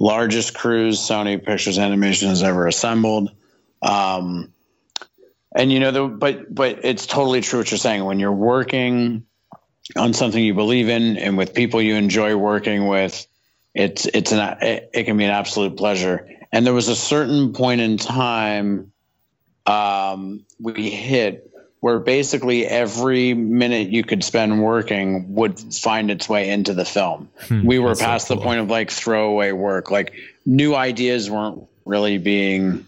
largest 0.00 0.54
crews 0.54 0.98
Sony 0.98 1.42
Pictures 1.42 1.78
Animation 1.78 2.28
has 2.28 2.42
ever 2.42 2.66
assembled. 2.66 3.30
Um, 3.80 4.52
and 5.54 5.70
you 5.70 5.78
know 5.78 5.92
the 5.92 6.08
but 6.08 6.52
but 6.52 6.84
it's 6.84 7.06
totally 7.06 7.40
true 7.40 7.60
what 7.60 7.70
you're 7.70 7.78
saying 7.78 8.04
when 8.04 8.18
you're 8.18 8.32
working 8.32 9.24
on 9.96 10.12
something 10.12 10.42
you 10.42 10.54
believe 10.54 10.88
in 10.88 11.16
and 11.16 11.36
with 11.36 11.54
people 11.54 11.80
you 11.80 11.94
enjoy 11.94 12.36
working 12.36 12.86
with 12.86 13.26
it's 13.74 14.06
it's 14.06 14.32
an 14.32 14.58
it, 14.62 14.90
it 14.94 15.04
can 15.04 15.16
be 15.16 15.24
an 15.24 15.30
absolute 15.30 15.76
pleasure 15.76 16.28
and 16.52 16.66
there 16.66 16.72
was 16.72 16.88
a 16.88 16.96
certain 16.96 17.52
point 17.52 17.80
in 17.80 17.98
time 17.98 18.92
um, 19.66 20.44
we 20.60 20.90
hit 20.90 21.50
where 21.80 21.98
basically 21.98 22.66
every 22.66 23.34
minute 23.34 23.90
you 23.90 24.02
could 24.04 24.24
spend 24.24 24.62
working 24.62 25.34
would 25.34 25.60
find 25.74 26.10
its 26.10 26.26
way 26.28 26.48
into 26.48 26.72
the 26.72 26.84
film. 26.84 27.28
Hmm, 27.46 27.66
we 27.66 27.78
were 27.78 27.94
past 27.94 28.28
so 28.28 28.34
cool. 28.34 28.40
the 28.40 28.46
point 28.46 28.60
of 28.60 28.70
like 28.70 28.90
throwaway 28.90 29.52
work. 29.52 29.90
Like 29.90 30.14
new 30.46 30.74
ideas 30.74 31.30
weren't 31.30 31.66
really 31.84 32.16
being 32.16 32.86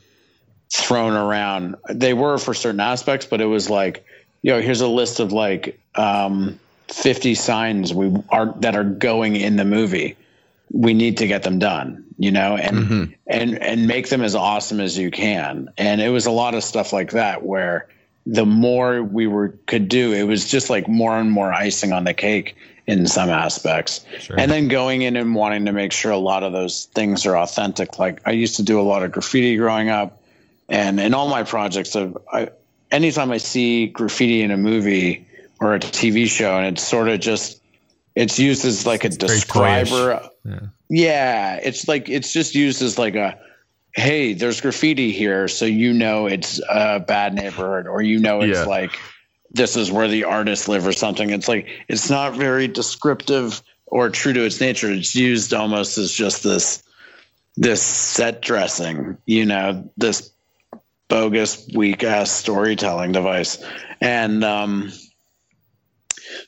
thrown 0.70 1.12
around. 1.12 1.76
They 1.90 2.14
were 2.14 2.38
for 2.38 2.54
certain 2.54 2.80
aspects, 2.80 3.26
but 3.26 3.42
it 3.42 3.46
was 3.46 3.68
like, 3.68 4.02
you 4.40 4.52
know, 4.52 4.62
here's 4.62 4.80
a 4.80 4.88
list 4.88 5.20
of 5.20 5.30
like 5.30 5.78
um, 5.94 6.58
50 6.88 7.34
signs 7.34 7.92
we 7.92 8.14
are 8.28 8.54
that 8.60 8.76
are 8.76 8.84
going 8.84 9.36
in 9.36 9.56
the 9.56 9.64
movie. 9.64 10.16
We 10.72 10.94
need 10.94 11.18
to 11.18 11.26
get 11.26 11.42
them 11.42 11.58
done, 11.58 12.04
you 12.18 12.30
know, 12.30 12.56
and 12.56 12.76
mm-hmm. 12.76 13.12
and 13.26 13.58
and 13.58 13.86
make 13.86 14.08
them 14.08 14.22
as 14.22 14.34
awesome 14.34 14.80
as 14.80 14.96
you 14.96 15.10
can. 15.10 15.70
And 15.76 16.00
it 16.00 16.10
was 16.10 16.26
a 16.26 16.30
lot 16.30 16.54
of 16.54 16.64
stuff 16.64 16.92
like 16.92 17.12
that 17.12 17.44
where 17.44 17.88
the 18.26 18.46
more 18.46 19.02
we 19.02 19.26
were 19.26 19.54
could 19.66 19.88
do, 19.88 20.12
it 20.12 20.24
was 20.24 20.48
just 20.48 20.68
like 20.70 20.88
more 20.88 21.16
and 21.16 21.30
more 21.30 21.52
icing 21.52 21.92
on 21.92 22.04
the 22.04 22.14
cake 22.14 22.56
in 22.86 23.06
some 23.06 23.30
aspects. 23.30 24.04
Sure. 24.20 24.38
And 24.38 24.50
then 24.50 24.68
going 24.68 25.02
in 25.02 25.16
and 25.16 25.34
wanting 25.34 25.66
to 25.66 25.72
make 25.72 25.92
sure 25.92 26.12
a 26.12 26.18
lot 26.18 26.42
of 26.42 26.52
those 26.52 26.86
things 26.86 27.26
are 27.26 27.36
authentic. 27.36 27.98
Like 27.98 28.20
I 28.26 28.32
used 28.32 28.56
to 28.56 28.62
do 28.62 28.80
a 28.80 28.82
lot 28.82 29.02
of 29.02 29.12
graffiti 29.12 29.56
growing 29.56 29.88
up, 29.88 30.22
and 30.68 31.00
in 31.00 31.14
all 31.14 31.28
my 31.28 31.42
projects, 31.42 31.96
I, 31.96 32.50
anytime 32.90 33.30
I 33.30 33.38
see 33.38 33.86
graffiti 33.86 34.42
in 34.42 34.50
a 34.50 34.56
movie 34.56 35.25
or 35.60 35.74
a 35.74 35.80
TV 35.80 36.26
show, 36.28 36.56
and 36.56 36.76
it's 36.76 36.86
sort 36.86 37.08
of 37.08 37.20
just 37.20 37.60
it's 38.14 38.38
used 38.38 38.64
as 38.64 38.86
like 38.86 39.04
a 39.04 39.08
it's 39.08 39.16
describer. 39.16 40.28
Yeah. 40.44 40.60
yeah, 40.88 41.60
it's 41.62 41.86
like 41.88 42.08
it's 42.08 42.32
just 42.32 42.54
used 42.54 42.82
as 42.82 42.98
like 42.98 43.14
a 43.14 43.38
hey, 43.94 44.34
there's 44.34 44.60
graffiti 44.60 45.12
here, 45.12 45.48
so 45.48 45.64
you 45.64 45.92
know 45.92 46.26
it's 46.26 46.60
a 46.68 47.00
bad 47.00 47.34
neighborhood, 47.34 47.86
or 47.86 48.02
you 48.02 48.18
know 48.18 48.40
it's 48.42 48.58
yeah. 48.58 48.64
like 48.64 48.98
this 49.50 49.76
is 49.76 49.90
where 49.90 50.08
the 50.08 50.24
artists 50.24 50.68
live 50.68 50.86
or 50.86 50.92
something. 50.92 51.30
It's 51.30 51.48
like 51.48 51.68
it's 51.88 52.10
not 52.10 52.34
very 52.34 52.68
descriptive 52.68 53.62
or 53.86 54.10
true 54.10 54.32
to 54.32 54.44
its 54.44 54.60
nature. 54.60 54.90
It's 54.90 55.14
used 55.14 55.54
almost 55.54 55.98
as 55.98 56.12
just 56.12 56.42
this 56.42 56.82
this 57.56 57.82
set 57.82 58.42
dressing, 58.42 59.16
you 59.24 59.46
know, 59.46 59.90
this 59.96 60.30
bogus, 61.08 61.66
weak 61.74 62.04
ass 62.04 62.30
storytelling 62.30 63.12
device. 63.12 63.64
And 64.00 64.44
um 64.44 64.92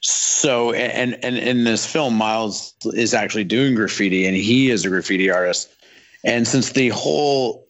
so 0.00 0.72
and 0.72 1.22
and 1.24 1.36
in 1.36 1.64
this 1.64 1.86
film 1.86 2.14
miles 2.14 2.74
is 2.94 3.14
actually 3.14 3.44
doing 3.44 3.74
graffiti 3.74 4.26
and 4.26 4.36
he 4.36 4.70
is 4.70 4.84
a 4.84 4.88
graffiti 4.88 5.30
artist 5.30 5.68
and 6.24 6.46
since 6.46 6.72
the 6.72 6.88
whole 6.88 7.68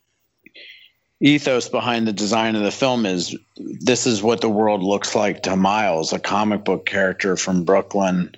ethos 1.20 1.68
behind 1.68 2.06
the 2.06 2.12
design 2.12 2.54
of 2.54 2.62
the 2.62 2.70
film 2.70 3.04
is 3.04 3.36
this 3.56 4.06
is 4.06 4.22
what 4.22 4.40
the 4.40 4.48
world 4.48 4.82
looks 4.82 5.14
like 5.14 5.42
to 5.42 5.56
Miles, 5.56 6.12
a 6.12 6.18
comic 6.18 6.64
book 6.64 6.86
character 6.86 7.36
from 7.36 7.64
Brooklyn 7.64 8.34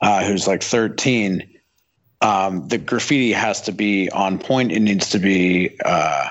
uh, 0.00 0.24
who's 0.24 0.46
like 0.46 0.62
13. 0.62 1.48
Um, 2.20 2.68
the 2.68 2.78
graffiti 2.78 3.32
has 3.32 3.62
to 3.62 3.72
be 3.72 4.10
on 4.10 4.38
point. 4.38 4.72
It 4.72 4.80
needs 4.80 5.10
to 5.10 5.18
be 5.18 5.76
uh, 5.84 6.30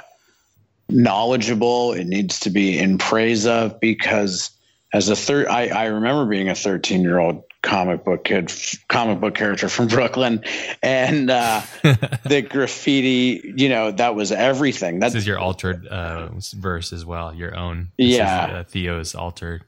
knowledgeable. 0.90 1.94
It 1.94 2.06
needs 2.06 2.40
to 2.42 2.50
be 2.50 2.78
in 2.78 2.98
praise 2.98 3.46
of 3.46 3.80
because 3.80 4.50
as 4.94 5.10
a 5.10 5.16
third, 5.16 5.48
I, 5.48 5.68
I 5.68 5.86
remember 5.86 6.26
being 6.28 6.50
a 6.50 6.56
13 6.56 7.02
year 7.02 7.18
old 7.18 7.44
comic 7.64 8.04
book 8.04 8.26
kid, 8.26 8.54
comic 8.88 9.20
book 9.20 9.34
character 9.34 9.68
from 9.68 9.88
Brooklyn, 9.90 10.44
and 10.84 11.32
uh, 11.32 11.62
the 11.82 12.46
graffiti. 12.48 13.54
You 13.58 13.70
know, 13.70 13.92
that 13.92 14.16
was 14.16 14.32
everything. 14.32 15.00
That, 15.00 15.08
this 15.08 15.24
is 15.24 15.28
your 15.28 15.40
altered 15.40 15.88
uh, 15.88 16.30
verse 16.56 16.94
as 16.94 17.06
well. 17.06 17.34
Your 17.34 17.58
own. 17.58 17.92
Yeah. 17.98 18.46
Is, 18.46 18.54
uh, 18.54 18.64
Theo's 18.70 19.16
altered 19.16 19.64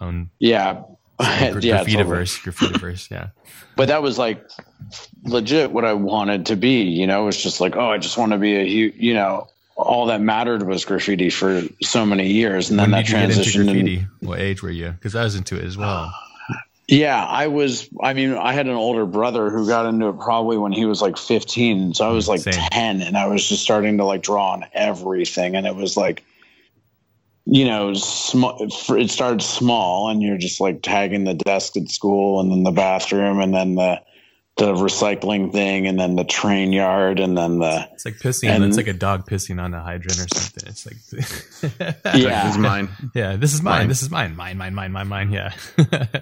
own. 0.00 0.30
Yeah. 0.40 0.82
Gra- 1.16 1.60
yeah, 1.60 1.76
graffiti 1.76 2.02
verse, 2.02 2.38
graffiti 2.38 2.76
verse, 2.76 3.08
yeah. 3.08 3.28
But 3.76 3.88
that 3.88 4.02
was 4.02 4.18
like 4.18 4.44
legit 5.22 5.70
what 5.70 5.84
I 5.84 5.92
wanted 5.92 6.46
to 6.46 6.56
be. 6.56 6.82
You 6.82 7.06
know, 7.06 7.22
it 7.22 7.26
was 7.26 7.40
just 7.40 7.60
like, 7.60 7.76
oh, 7.76 7.88
I 7.88 7.98
just 7.98 8.18
want 8.18 8.32
to 8.32 8.38
be 8.38 8.56
a, 8.56 8.64
you 8.64 9.14
know, 9.14 9.46
all 9.76 10.06
that 10.06 10.20
mattered 10.20 10.66
was 10.66 10.84
graffiti 10.84 11.30
for 11.30 11.62
so 11.82 12.06
many 12.06 12.30
years, 12.30 12.70
and 12.70 12.78
then 12.78 12.90
when 12.90 13.02
that 13.02 13.06
transition. 13.06 13.64
graffiti? 13.64 14.06
what 14.20 14.40
age 14.40 14.62
were 14.62 14.70
you? 14.70 14.90
Because 14.90 15.16
I 15.16 15.24
was 15.24 15.34
into 15.34 15.56
it 15.56 15.64
as 15.64 15.76
well. 15.76 16.12
Yeah, 16.86 17.24
I 17.24 17.46
was. 17.46 17.88
I 18.02 18.12
mean, 18.12 18.34
I 18.34 18.52
had 18.52 18.66
an 18.66 18.74
older 18.74 19.06
brother 19.06 19.48
who 19.48 19.66
got 19.66 19.86
into 19.86 20.08
it 20.08 20.18
probably 20.18 20.58
when 20.58 20.70
he 20.70 20.84
was 20.84 21.00
like 21.00 21.16
15. 21.16 21.94
So 21.94 22.06
I 22.06 22.12
was 22.12 22.28
like 22.28 22.40
Same. 22.40 22.52
10, 22.52 23.00
and 23.00 23.16
I 23.16 23.26
was 23.26 23.48
just 23.48 23.62
starting 23.62 23.96
to 23.96 24.04
like 24.04 24.22
draw 24.22 24.52
on 24.52 24.66
everything. 24.74 25.56
And 25.56 25.66
it 25.66 25.76
was 25.76 25.96
like, 25.96 26.22
you 27.46 27.64
know, 27.64 27.94
sm- 27.94 28.44
it 28.60 29.10
started 29.10 29.40
small, 29.40 30.10
and 30.10 30.22
you're 30.22 30.36
just 30.36 30.60
like 30.60 30.82
tagging 30.82 31.24
the 31.24 31.32
desk 31.32 31.74
at 31.78 31.88
school, 31.88 32.38
and 32.38 32.50
then 32.50 32.64
the 32.64 32.70
bathroom, 32.70 33.40
and 33.40 33.54
then 33.54 33.76
the 33.76 34.02
the 34.56 34.72
recycling 34.72 35.52
thing, 35.52 35.86
and 35.86 35.98
then 35.98 36.14
the 36.14 36.24
train 36.24 36.72
yard, 36.72 37.18
and 37.18 37.36
then 37.36 37.58
the. 37.58 37.88
It's 37.92 38.04
like 38.04 38.14
pissing. 38.14 38.50
And, 38.50 38.64
it's 38.64 38.76
like 38.76 38.86
a 38.86 38.92
dog 38.92 39.26
pissing 39.28 39.60
on 39.60 39.74
a 39.74 39.80
hydrant 39.80 40.20
or 40.20 40.28
something. 40.28 40.68
It's 40.68 40.86
like. 40.86 41.94
yeah, 42.14 42.44
this 42.44 42.52
is 42.52 42.58
mine. 42.58 42.88
Yeah, 43.14 43.36
this 43.36 43.54
is 43.54 43.62
mine. 43.62 43.78
mine. 43.80 43.88
This 43.88 44.02
is 44.02 44.10
mine. 44.10 44.36
Mine. 44.36 44.56
Mine. 44.56 44.74
Mine. 44.74 44.92
Mine. 44.92 45.08
Mine. 45.08 45.32
Yeah. 45.32 45.54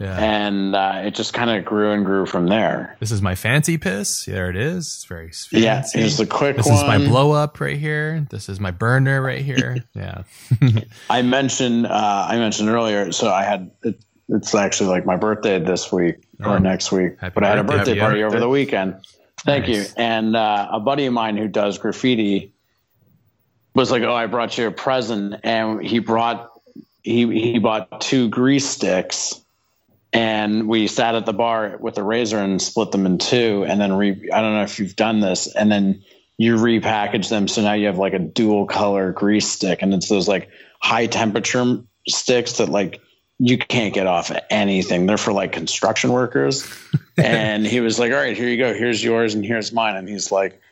Yeah. 0.00 0.16
And 0.16 0.76
uh, 0.76 1.02
it 1.04 1.14
just 1.14 1.34
kind 1.34 1.50
of 1.50 1.64
grew 1.64 1.92
and 1.92 2.04
grew 2.04 2.24
from 2.24 2.46
there. 2.46 2.96
This 3.00 3.10
is 3.10 3.20
my 3.20 3.34
fancy 3.34 3.78
piss. 3.78 4.26
There 4.26 4.48
it 4.48 4.56
is. 4.56 4.86
It's 4.86 5.04
very 5.06 5.28
fancy. 5.28 5.60
Yeah, 5.60 5.82
here's 5.92 6.18
the 6.18 6.26
quick 6.26 6.56
this 6.56 6.66
one. 6.66 6.74
This 6.74 6.82
is 6.82 6.88
my 6.88 6.98
blow 6.98 7.32
up 7.32 7.60
right 7.60 7.76
here. 7.76 8.24
This 8.30 8.48
is 8.48 8.60
my 8.60 8.70
burner 8.70 9.20
right 9.20 9.40
here. 9.40 9.84
Yeah. 9.94 10.22
I 11.10 11.22
mentioned 11.22 11.86
uh, 11.86 12.26
I 12.28 12.36
mentioned 12.36 12.68
earlier. 12.68 13.10
So 13.10 13.32
I 13.32 13.42
had 13.42 13.72
it, 13.82 14.00
it's 14.28 14.54
actually 14.54 14.90
like 14.90 15.04
my 15.04 15.16
birthday 15.16 15.58
this 15.58 15.90
week 15.90 16.27
or 16.44 16.60
next 16.60 16.92
week, 16.92 17.18
but 17.20 17.44
I 17.44 17.48
had 17.48 17.58
a 17.58 17.64
birthday 17.64 17.98
party 17.98 18.22
over 18.22 18.38
the 18.38 18.48
weekend. 18.48 18.96
Thank 19.44 19.68
nice. 19.68 19.76
you. 19.76 19.94
And 19.96 20.36
uh, 20.36 20.68
a 20.72 20.80
buddy 20.80 21.06
of 21.06 21.12
mine 21.12 21.36
who 21.36 21.48
does 21.48 21.78
graffiti 21.78 22.52
was 23.74 23.90
like, 23.90 24.02
"Oh, 24.02 24.14
I 24.14 24.26
brought 24.26 24.58
you 24.58 24.66
a 24.66 24.70
present," 24.70 25.40
and 25.44 25.84
he 25.84 25.98
brought 26.00 26.50
he 27.02 27.26
he 27.52 27.58
bought 27.58 28.00
two 28.00 28.28
grease 28.28 28.66
sticks 28.66 29.40
and 30.12 30.68
we 30.68 30.86
sat 30.86 31.14
at 31.14 31.26
the 31.26 31.32
bar 31.32 31.76
with 31.80 31.98
a 31.98 32.02
razor 32.02 32.38
and 32.38 32.60
split 32.60 32.92
them 32.92 33.06
in 33.06 33.18
two 33.18 33.64
and 33.68 33.80
then 33.80 33.92
re 33.92 34.10
i 34.32 34.40
don't 34.40 34.54
know 34.54 34.62
if 34.62 34.78
you've 34.78 34.96
done 34.96 35.20
this 35.20 35.52
and 35.54 35.70
then 35.70 36.02
you 36.36 36.56
repackage 36.56 37.28
them 37.28 37.48
so 37.48 37.62
now 37.62 37.72
you 37.72 37.86
have 37.86 37.98
like 37.98 38.14
a 38.14 38.18
dual 38.18 38.66
color 38.66 39.12
grease 39.12 39.48
stick 39.48 39.82
and 39.82 39.92
it's 39.94 40.08
those 40.08 40.28
like 40.28 40.48
high 40.80 41.06
temperature 41.06 41.78
sticks 42.06 42.58
that 42.58 42.68
like 42.68 43.00
you 43.38 43.56
can't 43.56 43.94
get 43.94 44.06
off 44.06 44.32
anything. 44.50 45.06
They're 45.06 45.16
for 45.16 45.32
like 45.32 45.52
construction 45.52 46.12
workers. 46.12 46.68
And 47.20 47.66
he 47.66 47.80
was 47.80 47.98
like 47.98 48.12
all 48.12 48.18
right 48.18 48.36
here 48.36 48.48
you 48.48 48.56
go. 48.56 48.72
Here's 48.72 49.02
yours 49.02 49.34
and 49.34 49.44
here's 49.44 49.72
mine. 49.72 49.96
And 49.96 50.08
he's 50.08 50.30
like 50.30 50.62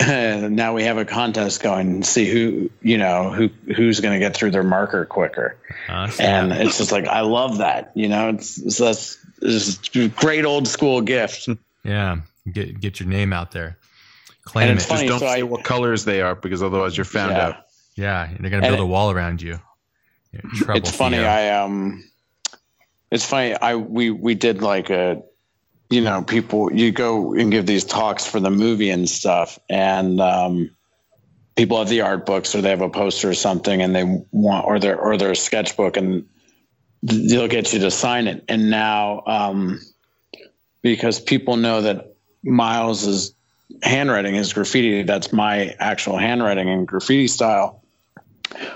uh, 0.00 0.48
now 0.50 0.72
we 0.72 0.84
have 0.84 0.96
a 0.96 1.04
contest 1.04 1.62
going. 1.62 1.88
And 1.88 2.06
see 2.06 2.24
who 2.24 2.70
you 2.80 2.96
know 2.96 3.30
who 3.30 3.50
who's 3.74 4.00
going 4.00 4.14
to 4.14 4.18
get 4.18 4.34
through 4.34 4.52
their 4.52 4.62
marker 4.62 5.04
quicker. 5.04 5.58
Ah, 5.90 6.04
awesome. 6.04 6.24
and 6.24 6.52
it's 6.52 6.78
just 6.78 6.90
like 6.90 7.06
i 7.06 7.20
love 7.20 7.58
that 7.58 7.92
you 7.94 8.08
know? 8.08 8.30
It's, 8.30 8.56
it's 8.56 8.78
that's 8.78 9.18
it's 9.42 9.94
a 9.94 10.08
great 10.08 10.46
old 10.46 10.66
school 10.68 11.02
gift. 11.02 11.50
Yeah. 11.84 12.20
Get 12.50 12.80
get 12.80 12.98
your 12.98 13.10
name 13.10 13.34
out 13.34 13.50
there. 13.50 13.76
Claim 14.44 14.78
it. 14.78 14.80
Funny, 14.80 15.06
just 15.06 15.20
don't 15.20 15.20
so 15.20 15.34
say 15.34 15.40
I, 15.40 15.42
what 15.42 15.64
colors 15.64 16.06
they 16.06 16.22
are 16.22 16.34
because 16.34 16.62
otherwise 16.62 16.96
you're 16.96 17.04
found 17.04 17.32
yeah. 17.32 17.46
out. 17.46 17.56
Yeah. 17.94 18.30
They're 18.40 18.48
going 18.48 18.62
to 18.62 18.68
build 18.70 18.80
a 18.80 18.86
wall 18.86 19.10
around 19.10 19.42
you 19.42 19.60
it's 20.68 20.90
funny 20.90 21.18
i 21.18 21.50
um 21.60 22.04
it's 23.10 23.26
funny 23.26 23.54
i 23.54 23.76
we 23.76 24.10
we 24.10 24.34
did 24.34 24.62
like 24.62 24.90
a 24.90 25.22
you 25.94 26.00
know, 26.00 26.22
people 26.22 26.72
you 26.72 26.90
go 26.90 27.34
and 27.34 27.52
give 27.52 27.66
these 27.66 27.84
talks 27.84 28.26
for 28.26 28.40
the 28.40 28.50
movie 28.50 28.90
and 28.90 29.08
stuff, 29.08 29.60
and 29.70 30.20
um, 30.20 30.74
people 31.56 31.78
have 31.78 31.88
the 31.88 32.00
art 32.00 32.26
books 32.26 32.54
or 32.54 32.62
they 32.62 32.70
have 32.70 32.80
a 32.80 32.88
poster 32.88 33.30
or 33.30 33.34
something, 33.34 33.80
and 33.80 33.94
they 33.94 34.04
want 34.32 34.66
or 34.66 34.80
their 34.80 34.98
or 34.98 35.16
their 35.16 35.36
sketchbook, 35.36 35.96
and 35.96 36.26
they'll 37.02 37.48
get 37.48 37.72
you 37.72 37.78
to 37.80 37.92
sign 37.92 38.26
it. 38.26 38.44
And 38.48 38.70
now, 38.70 39.22
um, 39.26 39.80
because 40.82 41.20
people 41.20 41.56
know 41.56 41.82
that 41.82 42.16
Miles's 42.42 43.32
handwriting 43.82 44.34
is 44.34 44.52
graffiti, 44.52 45.04
that's 45.04 45.32
my 45.32 45.76
actual 45.78 46.18
handwriting 46.18 46.68
and 46.68 46.88
graffiti 46.88 47.28
style. 47.28 47.83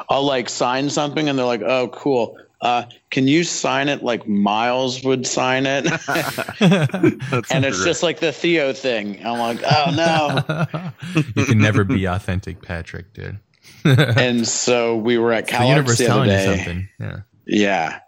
I'll 0.08 0.24
like 0.24 0.48
sign 0.48 0.90
something, 0.90 1.28
and 1.28 1.38
they're 1.38 1.46
like, 1.46 1.62
"Oh, 1.62 1.88
cool." 1.88 2.36
uh, 2.60 2.84
can 3.10 3.28
you 3.28 3.44
sign 3.44 3.88
it 3.88 4.02
like 4.02 4.26
Miles 4.26 5.04
would 5.04 5.26
sign 5.26 5.64
it? 5.66 5.86
and 7.50 7.64
it's 7.64 7.84
just 7.84 8.02
like 8.02 8.20
the 8.20 8.32
Theo 8.32 8.72
thing. 8.72 9.24
I'm 9.24 9.38
like, 9.38 9.62
oh 9.62 9.90
no. 9.94 10.92
you 11.36 11.44
can 11.44 11.58
never 11.58 11.84
be 11.84 12.06
authentic, 12.06 12.62
Patrick, 12.62 13.12
dude. 13.12 13.38
and 13.84 14.46
so 14.46 14.96
we 14.96 15.18
were 15.18 15.32
at 15.32 15.46
Cal 15.46 15.68
Arts 15.68 15.98
the 15.98 16.08
other 16.08 16.26
day. 16.26 16.88
Yeah. 16.98 17.20
Yeah. 17.46 18.00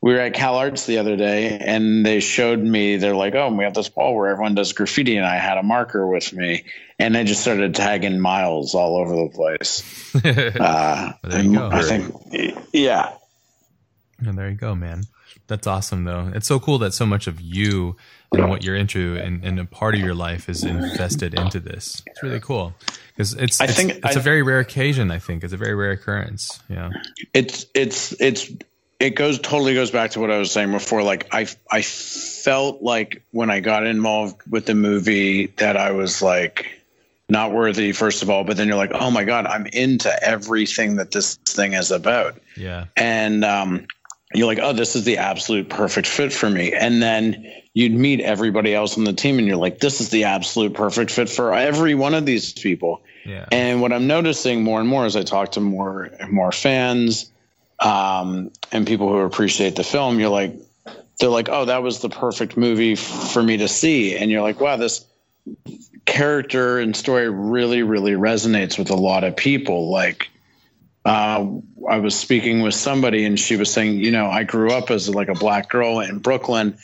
We 0.00 0.12
were 0.12 0.20
at 0.20 0.34
Cal 0.34 0.56
Arts 0.56 0.86
the 0.86 0.98
other 0.98 1.16
day 1.16 1.58
and 1.58 2.06
they 2.06 2.20
showed 2.20 2.60
me, 2.60 2.96
they're 2.96 3.16
like, 3.16 3.34
oh, 3.34 3.52
we 3.52 3.64
have 3.64 3.74
this 3.74 3.94
wall 3.94 4.14
where 4.14 4.28
everyone 4.28 4.54
does 4.54 4.72
graffiti. 4.72 5.16
And 5.16 5.26
I 5.26 5.36
had 5.36 5.58
a 5.58 5.62
marker 5.62 6.06
with 6.06 6.32
me 6.32 6.64
and 6.98 7.16
I 7.16 7.24
just 7.24 7.40
started 7.40 7.74
tagging 7.74 8.20
miles 8.20 8.74
all 8.74 8.96
over 8.96 9.16
the 9.16 9.28
place. 9.28 10.14
uh, 10.24 11.12
there 11.24 11.42
you 11.42 11.54
go. 11.54 11.68
I 11.68 11.82
think, 11.82 12.14
yeah. 12.72 13.12
And 14.20 14.38
there 14.38 14.48
you 14.48 14.56
go, 14.56 14.74
man. 14.74 15.02
That's 15.48 15.66
awesome, 15.66 16.04
though. 16.04 16.30
It's 16.34 16.46
so 16.46 16.60
cool 16.60 16.78
that 16.78 16.92
so 16.92 17.06
much 17.06 17.26
of 17.26 17.40
you 17.40 17.96
and 18.32 18.50
what 18.50 18.62
you're 18.62 18.76
into 18.76 19.16
and, 19.16 19.42
and 19.44 19.58
a 19.58 19.64
part 19.64 19.94
of 19.94 20.00
your 20.00 20.14
life 20.14 20.48
is 20.48 20.62
invested 20.62 21.34
into 21.34 21.58
this. 21.58 22.02
It's 22.06 22.22
really 22.22 22.40
cool 22.40 22.74
because 23.16 23.32
it's, 23.34 23.60
I 23.60 23.64
it's, 23.64 23.74
think 23.74 23.92
it's 23.92 24.16
I, 24.16 24.20
a 24.20 24.22
very 24.22 24.42
rare 24.42 24.58
occasion. 24.58 25.10
I 25.10 25.18
think 25.18 25.42
it's 25.42 25.52
a 25.52 25.56
very 25.56 25.74
rare 25.74 25.92
occurrence. 25.92 26.60
Yeah, 26.68 26.90
it's 27.32 27.66
it's 27.74 28.12
it's 28.20 28.50
it 29.00 29.10
goes 29.10 29.38
totally 29.38 29.74
goes 29.74 29.90
back 29.90 30.12
to 30.12 30.20
what 30.20 30.30
I 30.30 30.38
was 30.38 30.50
saying 30.50 30.72
before. 30.72 31.02
Like 31.02 31.28
I 31.32 31.46
I 31.70 31.82
felt 31.82 32.82
like 32.82 33.22
when 33.30 33.50
I 33.50 33.60
got 33.60 33.86
involved 33.86 34.42
with 34.48 34.66
the 34.66 34.74
movie 34.74 35.46
that 35.58 35.76
I 35.76 35.92
was 35.92 36.22
like 36.22 36.74
not 37.30 37.52
worthy 37.52 37.92
first 37.92 38.22
of 38.22 38.30
all 38.30 38.42
but 38.42 38.56
then 38.56 38.66
you're 38.68 38.78
like 38.78 38.92
oh 38.94 39.10
my 39.10 39.22
god 39.22 39.44
i'm 39.44 39.66
into 39.66 40.10
everything 40.24 40.96
that 40.96 41.10
this 41.10 41.34
thing 41.46 41.74
is 41.74 41.90
about 41.90 42.40
yeah 42.56 42.86
and 42.96 43.44
um, 43.44 43.86
you're 44.34 44.46
like, 44.46 44.58
oh, 44.60 44.72
this 44.72 44.94
is 44.94 45.04
the 45.04 45.18
absolute 45.18 45.68
perfect 45.70 46.06
fit 46.06 46.32
for 46.32 46.48
me. 46.50 46.74
And 46.74 47.02
then 47.02 47.50
you'd 47.72 47.92
meet 47.92 48.20
everybody 48.20 48.74
else 48.74 48.98
on 48.98 49.04
the 49.04 49.12
team 49.12 49.38
and 49.38 49.46
you're 49.46 49.56
like, 49.56 49.78
this 49.78 50.00
is 50.00 50.10
the 50.10 50.24
absolute 50.24 50.74
perfect 50.74 51.10
fit 51.10 51.28
for 51.28 51.54
every 51.54 51.94
one 51.94 52.14
of 52.14 52.26
these 52.26 52.52
people. 52.52 53.02
Yeah. 53.24 53.46
And 53.50 53.80
what 53.80 53.92
I'm 53.92 54.06
noticing 54.06 54.62
more 54.62 54.80
and 54.80 54.88
more 54.88 55.06
as 55.06 55.16
I 55.16 55.22
talk 55.22 55.52
to 55.52 55.60
more 55.60 56.02
and 56.02 56.30
more 56.30 56.52
fans 56.52 57.30
um, 57.80 58.50
and 58.72 58.86
people 58.86 59.08
who 59.08 59.18
appreciate 59.18 59.76
the 59.76 59.84
film, 59.84 60.18
you're 60.18 60.28
like, 60.28 60.54
they're 61.18 61.28
like, 61.28 61.48
oh, 61.48 61.64
that 61.64 61.82
was 61.82 62.00
the 62.00 62.08
perfect 62.08 62.56
movie 62.56 62.92
f- 62.92 63.32
for 63.32 63.42
me 63.42 63.58
to 63.58 63.68
see. 63.68 64.16
And 64.16 64.30
you're 64.30 64.42
like, 64.42 64.60
wow, 64.60 64.76
this 64.76 65.04
character 66.04 66.78
and 66.78 66.96
story 66.96 67.28
really, 67.28 67.82
really 67.82 68.12
resonates 68.12 68.78
with 68.78 68.90
a 68.90 68.96
lot 68.96 69.24
of 69.24 69.36
people. 69.36 69.90
Like, 69.90 70.28
uh, 71.04 71.46
I 71.88 71.98
was 71.98 72.14
speaking 72.14 72.62
with 72.62 72.74
somebody 72.74 73.24
and 73.24 73.38
she 73.38 73.56
was 73.56 73.72
saying, 73.72 73.98
you 73.98 74.10
know, 74.10 74.26
I 74.26 74.44
grew 74.44 74.72
up 74.72 74.90
as 74.90 75.08
like 75.08 75.28
a 75.28 75.34
black 75.34 75.68
girl 75.68 76.00
in 76.00 76.18
Brooklyn 76.18 76.78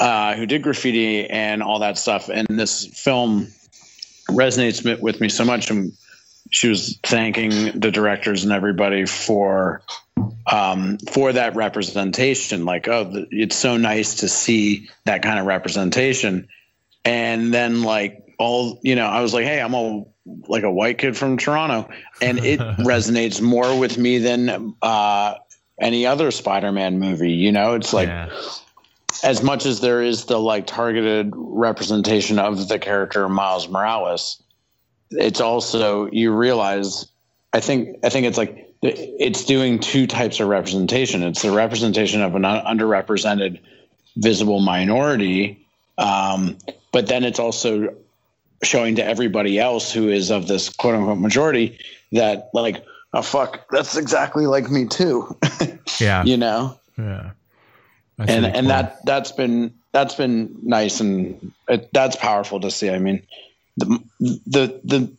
uh, 0.00 0.34
who 0.34 0.46
did 0.46 0.62
graffiti 0.62 1.28
and 1.28 1.62
all 1.62 1.80
that 1.80 1.98
stuff. 1.98 2.28
And 2.28 2.46
this 2.48 2.86
film 2.86 3.48
resonates 4.28 5.00
with 5.00 5.20
me 5.20 5.28
so 5.28 5.44
much. 5.44 5.70
And 5.70 5.92
she 6.50 6.68
was 6.68 6.98
thanking 7.02 7.78
the 7.78 7.90
directors 7.90 8.44
and 8.44 8.52
everybody 8.52 9.06
for 9.06 9.82
um, 10.46 10.98
for 10.98 11.32
that 11.32 11.56
representation. 11.56 12.64
Like, 12.64 12.88
oh, 12.88 13.26
it's 13.30 13.56
so 13.56 13.76
nice 13.76 14.16
to 14.16 14.28
see 14.28 14.88
that 15.04 15.22
kind 15.22 15.38
of 15.38 15.46
representation. 15.46 16.48
And 17.04 17.52
then, 17.52 17.82
like, 17.82 18.34
all 18.38 18.80
you 18.82 18.94
know, 18.94 19.06
I 19.06 19.20
was 19.20 19.34
like, 19.34 19.44
hey, 19.44 19.60
I'm 19.60 19.74
all 19.74 20.14
like 20.48 20.62
a 20.62 20.70
white 20.70 20.98
kid 20.98 21.16
from 21.16 21.36
Toronto, 21.36 21.88
and 22.20 22.38
it 22.44 22.60
resonates 22.78 23.40
more 23.40 23.78
with 23.78 23.98
me 23.98 24.18
than 24.18 24.74
uh, 24.82 25.34
any 25.80 26.06
other 26.06 26.30
Spider-Man 26.30 26.98
movie. 26.98 27.32
You 27.32 27.52
know, 27.52 27.74
it's 27.74 27.92
like 27.92 28.08
yeah. 28.08 28.30
as 29.22 29.42
much 29.42 29.66
as 29.66 29.80
there 29.80 30.02
is 30.02 30.26
the 30.26 30.38
like 30.38 30.66
targeted 30.66 31.32
representation 31.34 32.38
of 32.38 32.68
the 32.68 32.78
character 32.78 33.28
Miles 33.28 33.68
Morales, 33.68 34.42
it's 35.10 35.40
also 35.40 36.10
you 36.10 36.32
realize. 36.32 37.06
I 37.54 37.60
think 37.60 37.98
I 38.02 38.08
think 38.08 38.26
it's 38.26 38.38
like 38.38 38.71
it's 38.82 39.44
doing 39.44 39.78
two 39.78 40.06
types 40.06 40.40
of 40.40 40.48
representation. 40.48 41.22
It's 41.22 41.42
the 41.42 41.52
representation 41.52 42.20
of 42.20 42.34
an 42.34 42.42
underrepresented 42.42 43.60
visible 44.16 44.60
minority, 44.60 45.64
um, 45.98 46.58
but 46.90 47.06
then 47.06 47.24
it's 47.24 47.38
also 47.38 47.94
showing 48.62 48.96
to 48.96 49.04
everybody 49.04 49.58
else 49.58 49.92
who 49.92 50.08
is 50.08 50.30
of 50.30 50.48
this 50.48 50.68
quote 50.68 50.94
unquote 50.94 51.18
majority 51.18 51.78
that 52.12 52.50
like 52.54 52.84
oh 53.12 53.22
fuck 53.22 53.68
that's 53.70 53.96
exactly 53.96 54.46
like 54.46 54.70
me 54.70 54.86
too. 54.86 55.36
Yeah. 56.00 56.24
You 56.24 56.36
know? 56.36 56.78
Yeah. 56.98 57.30
That's 58.16 58.30
and 58.30 58.44
really 58.44 58.58
and 58.58 58.66
cool. 58.66 58.68
that 58.68 59.04
that's 59.04 59.32
been 59.32 59.74
that's 59.92 60.14
been 60.14 60.56
nice 60.62 61.00
and 61.00 61.52
it, 61.68 61.92
that's 61.92 62.16
powerful 62.16 62.60
to 62.60 62.70
see. 62.70 62.90
I 62.90 62.98
mean 62.98 63.22
the 63.76 64.00
the 64.20 64.80
the 64.84 65.12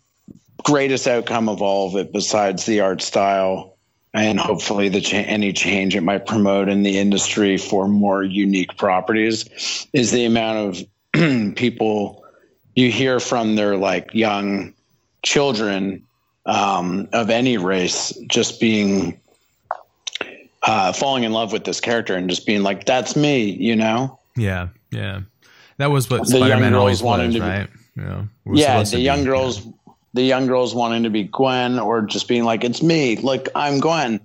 greatest 0.64 1.08
outcome 1.08 1.50
of 1.50 1.62
all 1.62 1.88
of 1.88 1.96
it 1.96 2.12
besides 2.12 2.66
the 2.66 2.82
art 2.82 3.02
style 3.02 3.78
and 4.14 4.40
hopefully 4.40 4.90
the 4.90 5.02
cha- 5.02 5.18
any 5.18 5.52
change 5.52 5.96
it 5.96 6.02
might 6.02 6.26
promote 6.26 6.70
in 6.70 6.84
the 6.84 6.98
industry 6.98 7.58
for 7.58 7.88
more 7.88 8.24
unique 8.24 8.78
properties 8.78 9.88
is 9.94 10.12
the 10.12 10.26
amount 10.26 10.78
of 11.14 11.56
people 11.56 12.24
you 12.76 12.92
hear 12.92 13.20
from 13.20 13.56
their 13.56 13.78
like 13.78 14.14
young 14.14 14.74
children 15.24 16.06
um, 16.46 17.08
of 17.14 17.30
any 17.30 17.58
race 17.58 18.18
just 18.28 18.60
being 18.60 19.20
uh, 20.64 20.94
falling 20.94 21.24
in 21.24 21.34
love 21.34 21.52
with 21.52 21.64
this 21.66 21.80
character 21.80 22.16
and 22.16 22.30
just 22.30 22.46
being 22.46 22.64
like, 22.64 22.86
"That's 22.86 23.16
me," 23.16 23.46
you 23.46 23.76
know? 23.76 24.20
Yeah, 24.36 24.70
yeah. 24.92 25.22
That 25.78 25.92
was 25.92 26.10
what 26.10 26.22
the 26.22 26.38
Spider-Man 26.38 26.62
young 26.62 26.72
girls 26.72 27.04
wanting 27.04 27.28
was, 27.28 27.36
to 27.36 27.42
right? 27.42 27.70
Be, 27.96 28.02
yeah, 28.02 28.24
yeah. 28.54 28.84
The 28.84 29.00
young 29.00 29.20
be, 29.20 29.26
girls, 29.26 29.66
yeah. 29.66 29.72
The 30.14 30.24
young 30.24 30.48
girls 30.48 30.76
wanting 30.76 31.04
to 31.04 31.10
be 31.10 31.24
Gwen, 31.24 31.80
or 31.80 32.02
just 32.02 32.28
being 32.28 32.44
like, 32.44 32.64
"It's 32.64 32.82
me," 32.82 33.16
look, 33.18 33.50
I'm 33.56 33.80
Gwen, 33.80 34.20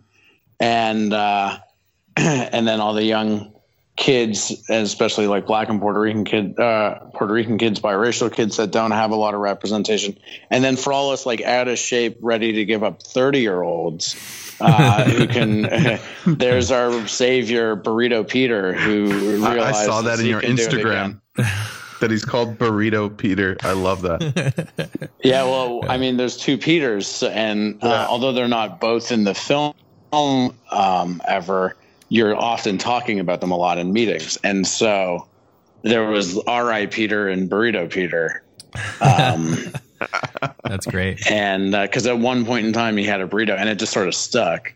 and 0.60 1.12
uh, 1.12 1.58
and 2.16 2.66
then 2.66 2.80
all 2.80 2.94
the 2.94 3.04
young 3.04 3.52
kids, 3.96 4.52
especially 4.68 5.26
like 5.26 5.46
black 5.46 5.68
and 5.68 5.80
Puerto 5.80 6.00
Rican 6.00 6.24
kid, 6.24 6.58
uh, 6.58 7.00
Puerto 7.14 7.34
Rican 7.34 7.58
kids, 7.58 7.80
biracial 7.80 8.32
kids 8.32 8.56
that 8.56 8.70
don't 8.70 8.92
have 8.92 9.10
a 9.10 9.16
lot 9.16 9.34
of 9.34 9.40
representation, 9.40 10.18
and 10.50 10.62
then 10.62 10.76
for 10.76 10.92
all 10.92 11.10
us 11.10 11.26
like 11.26 11.42
out 11.42 11.68
of 11.68 11.78
shape, 11.78 12.18
ready 12.20 12.52
to 12.54 12.64
give 12.64 12.84
up 12.84 13.02
thirty 13.02 13.40
year 13.40 13.60
olds. 13.60 14.16
Uh, 14.60 15.04
who 15.10 15.26
can? 15.26 16.00
there's 16.26 16.70
our 16.70 17.06
savior, 17.08 17.76
Burrito 17.76 18.26
Peter, 18.26 18.72
who 18.72 19.36
realized 19.42 19.76
I 19.76 19.84
saw 19.84 20.02
that 20.02 20.20
in 20.20 20.26
your 20.26 20.42
Instagram. 20.42 21.20
that 22.00 22.10
he's 22.10 22.24
called 22.24 22.58
Burrito 22.58 23.14
Peter. 23.14 23.56
I 23.62 23.72
love 23.72 24.02
that. 24.02 25.10
yeah, 25.24 25.44
well, 25.44 25.80
I 25.88 25.98
mean, 25.98 26.16
there's 26.16 26.36
two 26.36 26.58
Peters, 26.58 27.22
and 27.22 27.82
uh, 27.82 27.88
yeah. 27.88 28.06
although 28.06 28.32
they're 28.32 28.48
not 28.48 28.80
both 28.80 29.12
in 29.12 29.24
the 29.24 29.34
film 29.34 29.74
um, 30.12 31.22
ever, 31.26 31.76
you're 32.08 32.34
often 32.34 32.78
talking 32.78 33.20
about 33.20 33.40
them 33.40 33.50
a 33.50 33.56
lot 33.56 33.78
in 33.78 33.92
meetings. 33.92 34.38
And 34.42 34.66
so 34.66 35.26
there 35.82 36.08
was 36.08 36.38
R.I. 36.46 36.86
Peter 36.86 37.28
and 37.28 37.50
Burrito 37.50 37.90
Peter. 37.90 38.42
Um, 39.00 39.56
That's 40.64 40.86
great. 40.86 41.30
And 41.30 41.72
because 41.72 42.06
uh, 42.06 42.14
at 42.14 42.18
one 42.18 42.44
point 42.44 42.66
in 42.66 42.72
time 42.72 42.96
he 42.96 43.04
had 43.04 43.20
a 43.20 43.26
burrito 43.26 43.56
and 43.56 43.68
it 43.68 43.78
just 43.78 43.92
sort 43.92 44.08
of 44.08 44.14
stuck. 44.14 44.72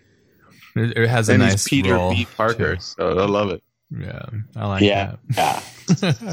It, 0.75 0.97
it 0.97 1.09
has 1.09 1.29
a 1.29 1.35
and 1.35 1.43
nice 1.43 1.69
Peter 1.69 1.95
role 1.95 2.13
B. 2.13 2.27
Parker. 2.37 2.77
Too. 2.77 2.81
So 2.81 3.19
I 3.19 3.27
love 3.27 3.51
it. 3.51 3.63
Yeah, 3.91 4.25
I 4.57 4.67
like 4.67 4.83
yeah, 4.83 5.17
that. 5.31 5.63
Yeah, 6.01 6.33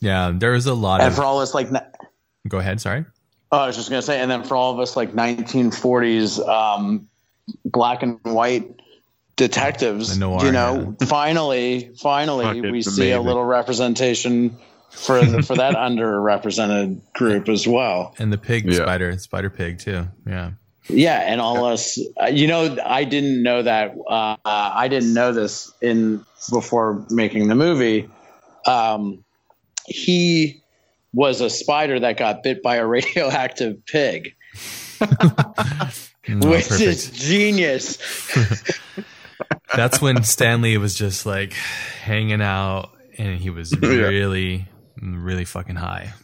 yeah. 0.00 0.32
There's 0.34 0.66
a 0.66 0.74
lot 0.74 1.00
and 1.00 1.08
of. 1.08 1.16
for 1.16 1.24
all 1.24 1.40
this, 1.40 1.54
like, 1.54 1.68
go 2.48 2.58
ahead. 2.58 2.80
Sorry. 2.80 3.04
Oh, 3.52 3.58
I 3.58 3.66
was 3.66 3.76
just 3.76 3.88
gonna 3.88 4.02
say, 4.02 4.20
and 4.20 4.30
then 4.30 4.42
for 4.42 4.56
all 4.56 4.72
of 4.72 4.80
us, 4.80 4.96
like 4.96 5.12
1940s 5.12 6.46
um, 6.46 7.08
black 7.64 8.02
and 8.02 8.18
white 8.22 8.80
detectives. 9.36 10.18
Noir, 10.18 10.44
you 10.44 10.52
know, 10.52 10.96
yeah. 11.00 11.06
finally, 11.06 11.92
finally, 11.96 12.62
Fuck 12.62 12.72
we 12.72 12.82
see 12.82 13.10
amazing. 13.10 13.14
a 13.14 13.20
little 13.20 13.44
representation 13.44 14.56
for 14.90 15.24
the, 15.24 15.42
for 15.42 15.56
that 15.56 15.74
underrepresented 15.76 17.00
group 17.12 17.48
as 17.48 17.66
well. 17.66 18.14
And 18.18 18.32
the 18.32 18.38
pig 18.38 18.66
yeah. 18.66 18.82
spider, 18.82 19.18
spider 19.18 19.50
pig 19.50 19.78
too. 19.78 20.08
Yeah. 20.26 20.52
Yeah, 20.88 21.18
and 21.18 21.40
all 21.40 21.64
us. 21.64 21.98
Uh, 22.20 22.26
you 22.26 22.46
know, 22.46 22.76
I 22.84 23.04
didn't 23.04 23.42
know 23.42 23.62
that. 23.62 23.94
Uh, 24.06 24.36
I 24.44 24.88
didn't 24.88 25.14
know 25.14 25.32
this 25.32 25.72
in 25.80 26.24
before 26.50 27.06
making 27.08 27.48
the 27.48 27.54
movie. 27.54 28.10
Um, 28.66 29.24
he 29.86 30.62
was 31.12 31.40
a 31.40 31.48
spider 31.48 32.00
that 32.00 32.16
got 32.16 32.42
bit 32.42 32.62
by 32.62 32.76
a 32.76 32.86
radioactive 32.86 33.84
pig. 33.86 34.34
No, 36.26 36.48
which 36.48 36.68
perfect. 36.68 36.88
is 36.88 37.10
genius. 37.10 37.98
That's 39.76 40.00
when 40.00 40.22
Stan 40.24 40.62
Lee 40.62 40.78
was 40.78 40.94
just 40.94 41.26
like 41.26 41.52
hanging 41.52 42.40
out 42.40 42.90
and 43.18 43.38
he 43.38 43.50
was 43.50 43.78
really, 43.78 44.66
really 45.02 45.44
fucking 45.44 45.76
high. 45.76 46.14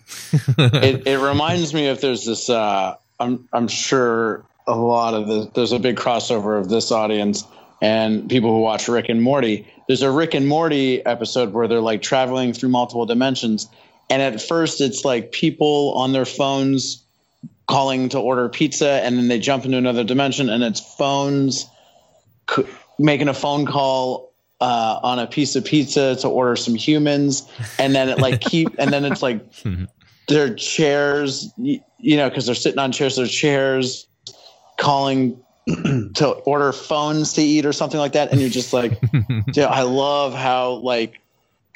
it, 0.57 1.07
it 1.07 1.19
reminds 1.19 1.74
me 1.74 1.89
if 1.89 2.01
there's 2.01 2.24
this, 2.24 2.49
uh, 2.49 2.97
I'm, 3.19 3.47
I'm 3.53 3.69
sure 3.69 4.45
a 4.66 4.74
lot 4.74 5.12
of 5.12 5.27
the, 5.27 5.51
there's 5.53 5.73
a 5.73 5.78
big 5.78 5.97
crossover 5.97 6.59
of 6.59 6.70
this 6.70 6.91
audience 6.93 7.45
and 7.82 8.28
people 8.28 8.51
who 8.51 8.61
watch 8.61 8.89
Rick 8.89 9.11
and 9.11 9.20
Morty. 9.20 9.66
There's 9.91 10.03
a 10.03 10.11
Rick 10.12 10.35
and 10.35 10.47
Morty 10.47 11.05
episode 11.05 11.53
where 11.53 11.67
they're 11.67 11.81
like 11.81 12.01
traveling 12.01 12.53
through 12.53 12.69
multiple 12.69 13.07
dimensions. 13.07 13.67
And 14.09 14.23
at 14.23 14.41
first, 14.41 14.81
it's 14.81 15.05
like 15.05 15.33
people 15.33 15.95
on 15.97 16.12
their 16.12 16.25
phones 16.25 17.03
calling 17.67 18.09
to 18.11 18.21
order 18.21 18.49
pizza 18.49 18.89
and 18.89 19.19
then 19.19 19.27
they 19.27 19.41
jump 19.41 19.65
into 19.65 19.77
another 19.77 20.05
dimension 20.05 20.49
and 20.49 20.62
it's 20.62 20.79
phones 20.79 21.67
c- 22.49 22.62
making 23.01 23.27
a 23.27 23.35
phone 23.35 23.67
call 23.67 24.33
uh, 24.61 25.01
on 25.03 25.19
a 25.19 25.27
piece 25.27 25.57
of 25.57 25.65
pizza 25.65 26.15
to 26.15 26.29
order 26.29 26.55
some 26.55 26.77
humans 26.77 27.51
and 27.81 27.93
then 27.93 28.09
it 28.09 28.19
like 28.19 28.41
keep 28.49 28.69
and 28.79 28.93
then 28.93 29.05
it's 29.05 29.23
like 29.23 29.45
their 30.29 30.55
chairs 30.55 31.53
you, 31.57 31.81
know 32.17 32.29
because 32.29 32.47
they're 32.47 32.55
sitting 32.55 32.79
on 32.79 32.93
chairs 32.93 33.17
their 33.17 33.27
chairs 33.27 34.07
calling 34.77 35.37
to 36.14 36.28
order 36.28 36.72
phones 36.72 37.34
to 37.34 37.42
eat 37.42 37.66
or 37.66 37.72
something 37.72 38.01
like 38.01 38.12
that. 38.12 38.32
And 38.32 38.40
you're 38.40 38.51
just 38.51 38.72
like 38.72 39.01
dude, 39.52 39.59
i 39.59 39.82
love 39.82 40.34
how 40.34 40.72
like 40.72 41.20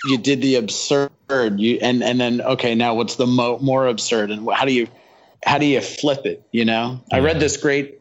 you 0.06 0.18
did 0.18 0.42
the 0.42 0.56
absurd. 0.56 1.10
You 1.28 1.78
and 1.80 2.02
and 2.02 2.20
then 2.20 2.40
okay 2.40 2.74
now 2.74 2.94
what's 2.94 3.16
the 3.16 3.26
mo- 3.26 3.58
more 3.58 3.86
absurd? 3.86 4.30
And 4.30 4.48
how 4.52 4.64
do 4.64 4.72
you 4.72 4.88
how 5.44 5.58
do 5.58 5.66
you 5.66 5.80
flip 5.80 6.26
it 6.26 6.46
you 6.52 6.64
know? 6.64 7.00
Yeah. 7.10 7.16
i 7.16 7.20
read 7.20 7.40
this 7.40 7.56
great 7.56 8.00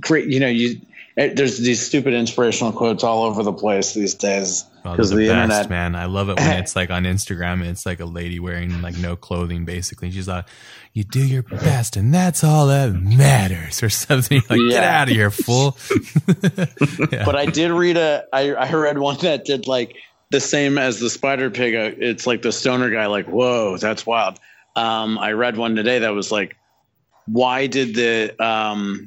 great 0.00 0.28
you 0.28 0.40
know 0.40 0.48
you 0.48 0.80
eh, 1.16 1.32
there's 1.34 1.58
these 1.58 1.84
stupid 1.84 2.14
inspirational 2.14 2.72
quotes 2.72 3.04
all 3.04 3.24
over 3.24 3.42
the 3.42 3.52
place 3.52 3.94
these 3.94 4.14
days 4.14 4.64
because 4.82 5.12
oh, 5.12 5.16
the, 5.16 5.26
the 5.26 5.32
best, 5.32 5.42
internet 5.42 5.70
man. 5.70 5.94
I 5.94 6.06
love 6.06 6.28
it 6.28 6.36
when 6.36 6.50
it's 6.58 6.76
like 6.76 6.90
on 6.90 7.04
instagram 7.04 7.64
it's 7.64 7.86
like 7.86 8.00
a 8.00 8.04
lady 8.04 8.38
wearing 8.38 8.82
like 8.82 8.96
no 8.96 9.16
clothing 9.16 9.64
basically. 9.64 10.10
She's 10.10 10.28
like 10.28 10.46
you 10.92 11.04
do 11.04 11.24
your 11.24 11.42
best 11.42 11.96
and 11.96 12.12
that's 12.12 12.44
all 12.44 12.68
that 12.68 12.92
matters 12.92 13.82
or 13.82 13.88
something. 13.88 14.42
Like 14.48 14.60
yeah. 14.60 14.70
get 14.70 14.84
out 14.84 15.08
of 15.08 15.14
here 15.14 15.30
fool. 15.30 15.76
Yeah. 17.10 17.24
but 17.24 17.36
i 17.36 17.46
did 17.46 17.70
read 17.70 17.96
a 17.96 18.24
I, 18.32 18.52
I 18.54 18.72
read 18.72 18.98
one 18.98 19.18
that 19.18 19.44
did 19.44 19.66
like 19.66 19.96
the 20.30 20.40
same 20.40 20.78
as 20.78 20.98
the 20.98 21.10
spider 21.10 21.50
pig 21.50 21.74
uh, 21.74 21.90
it's 21.98 22.26
like 22.26 22.42
the 22.42 22.52
stoner 22.52 22.90
guy 22.90 23.06
like 23.06 23.26
whoa 23.26 23.76
that's 23.76 24.06
wild. 24.06 24.38
Um, 24.76 25.18
i 25.18 25.32
read 25.32 25.56
one 25.56 25.76
today 25.76 26.00
that 26.00 26.14
was 26.14 26.32
like 26.32 26.56
why 27.26 27.66
did 27.66 27.94
the 27.94 28.44
um, 28.44 29.06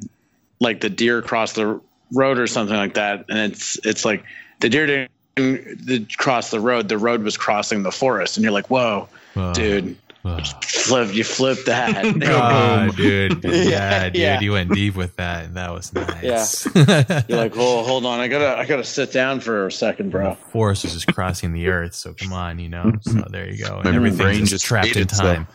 like 0.59 0.81
the 0.81 0.89
deer 0.89 1.21
cross 1.21 1.53
the 1.53 1.81
road 2.13 2.37
or 2.37 2.47
something 2.47 2.75
like 2.75 2.93
that 2.93 3.25
and 3.29 3.51
it's 3.51 3.77
it's 3.85 4.05
like 4.05 4.23
the 4.59 4.69
deer 4.69 5.09
didn't 5.35 6.17
cross 6.17 6.51
the 6.51 6.59
road 6.59 6.89
the 6.89 6.97
road 6.97 7.21
was 7.23 7.37
crossing 7.37 7.83
the 7.83 7.91
forest 7.91 8.37
and 8.37 8.43
you're 8.43 8.53
like 8.53 8.69
whoa, 8.69 9.07
whoa. 9.33 9.53
dude 9.53 9.97
flip, 10.35 11.13
you 11.13 11.23
flip 11.23 11.57
that. 11.65 12.05
oh, 12.23 12.95
dude. 12.95 13.43
Yeah, 13.47 13.69
yeah, 13.69 14.03
dude. 14.09 14.15
Yeah. 14.15 14.39
You 14.39 14.51
went 14.51 14.73
deep 14.73 14.95
with 14.95 15.15
that. 15.15 15.45
And 15.45 15.55
that 15.55 15.71
was 15.71 15.93
nice. 15.93 16.67
Yeah. 16.75 17.23
You're 17.27 17.37
like, 17.37 17.55
well, 17.55 17.83
hold 17.83 18.05
on. 18.05 18.19
I 18.19 18.27
gotta, 18.27 18.57
I 18.57 18.65
gotta 18.65 18.83
sit 18.83 19.11
down 19.11 19.39
for 19.39 19.67
a 19.67 19.71
second, 19.71 20.11
bro. 20.11 20.31
The 20.31 20.35
force 20.35 20.85
is 20.85 20.93
just 20.93 21.13
crossing 21.13 21.53
the 21.53 21.67
earth. 21.67 21.95
So 21.95 22.13
come 22.13 22.33
on, 22.33 22.59
you 22.59 22.69
know. 22.69 22.93
So 23.01 23.25
there 23.29 23.49
you 23.49 23.63
go. 23.63 23.79
And 23.79 23.95
everything's 23.95 24.49
just 24.49 24.65
trapped 24.65 24.95
in 24.95 25.07
time. 25.07 25.47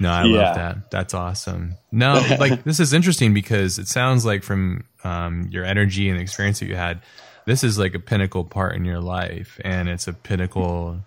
No, 0.00 0.10
I 0.10 0.22
love 0.24 0.54
that. 0.56 0.90
That's 0.90 1.14
awesome. 1.14 1.76
No, 1.92 2.14
like 2.40 2.64
this 2.64 2.80
is 2.80 2.92
interesting 2.92 3.34
because 3.34 3.78
it 3.78 3.86
sounds 3.86 4.24
like 4.24 4.42
from 4.42 4.84
um, 5.04 5.48
your 5.50 5.64
energy 5.64 6.08
and 6.08 6.18
the 6.18 6.22
experience 6.22 6.60
that 6.60 6.66
you 6.66 6.76
had, 6.76 7.00
this 7.46 7.62
is 7.62 7.78
like 7.78 7.94
a 7.94 8.00
pinnacle 8.00 8.44
part 8.44 8.74
in 8.74 8.84
your 8.84 9.00
life, 9.00 9.60
and 9.64 9.88
it's 9.88 10.08
a 10.08 10.12
pinnacle 10.12 11.00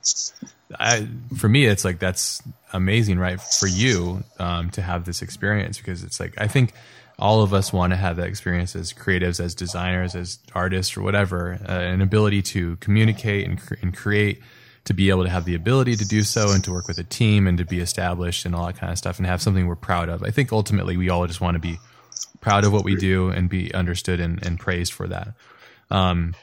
I, 0.79 1.07
for 1.37 1.49
me, 1.49 1.65
it's 1.65 1.85
like 1.85 1.99
that's 1.99 2.41
amazing, 2.71 3.19
right? 3.19 3.39
For 3.41 3.67
you 3.67 4.23
um, 4.39 4.69
to 4.71 4.81
have 4.81 5.05
this 5.05 5.21
experience 5.21 5.77
because 5.77 6.03
it's 6.03 6.19
like 6.19 6.33
I 6.37 6.47
think 6.47 6.73
all 7.19 7.43
of 7.43 7.53
us 7.53 7.71
want 7.71 7.91
to 7.91 7.97
have 7.97 8.17
that 8.17 8.27
experience 8.27 8.75
as 8.75 8.91
creatives, 8.91 9.39
as 9.39 9.53
designers, 9.53 10.15
as 10.15 10.39
artists, 10.53 10.97
or 10.97 11.03
whatever, 11.03 11.59
uh, 11.67 11.71
an 11.71 12.01
ability 12.01 12.41
to 12.41 12.75
communicate 12.77 13.47
and, 13.47 13.61
cre- 13.61 13.75
and 13.81 13.95
create, 13.95 14.41
to 14.85 14.93
be 14.93 15.09
able 15.09 15.23
to 15.23 15.29
have 15.29 15.45
the 15.45 15.55
ability 15.55 15.95
to 15.95 16.05
do 16.05 16.23
so, 16.23 16.51
and 16.51 16.63
to 16.63 16.71
work 16.71 16.87
with 16.87 16.97
a 16.97 17.03
team, 17.03 17.47
and 17.47 17.57
to 17.57 17.65
be 17.65 17.79
established, 17.79 18.45
and 18.45 18.55
all 18.55 18.65
that 18.65 18.77
kind 18.77 18.91
of 18.91 18.97
stuff, 18.97 19.17
and 19.17 19.27
have 19.27 19.41
something 19.41 19.67
we're 19.67 19.75
proud 19.75 20.09
of. 20.09 20.23
I 20.23 20.31
think 20.31 20.51
ultimately 20.51 20.97
we 20.97 21.09
all 21.09 21.25
just 21.27 21.41
want 21.41 21.55
to 21.55 21.59
be 21.59 21.79
proud 22.41 22.65
of 22.65 22.73
what 22.73 22.83
we 22.83 22.95
do 22.95 23.29
and 23.29 23.49
be 23.49 23.73
understood 23.73 24.19
and, 24.19 24.45
and 24.45 24.59
praised 24.59 24.93
for 24.93 25.07
that. 25.07 25.33
Um, 25.89 26.35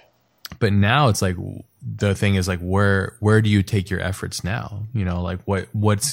but 0.59 0.73
now 0.73 1.09
it's 1.09 1.23
like 1.23 1.37
the 1.83 2.15
thing 2.15 2.35
is 2.35 2.49
like 2.49 2.59
where 2.61 3.17
where 3.21 3.41
do 3.41 3.49
you 3.49 3.63
take 3.63 3.91
your 3.91 4.01
efforts 4.01 4.43
now? 4.43 4.87
You 4.93 5.05
know 5.05 5.23
like 5.23 5.41
what 5.45 5.69
what's 5.73 6.13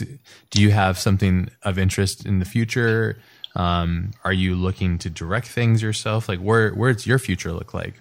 do 0.51 0.61
you 0.61 0.71
have 0.71 0.99
something 0.99 1.49
of 1.63 1.77
interest 1.77 2.25
in 2.25 2.39
the 2.39 2.45
future? 2.45 3.19
Um 3.55 4.11
are 4.23 4.33
you 4.33 4.55
looking 4.55 4.97
to 4.99 5.09
direct 5.09 5.47
things 5.47 5.81
yourself? 5.81 6.29
Like 6.29 6.39
where 6.39 6.71
where's 6.71 7.07
your 7.07 7.19
future 7.19 7.51
look 7.51 7.73
like? 7.73 7.99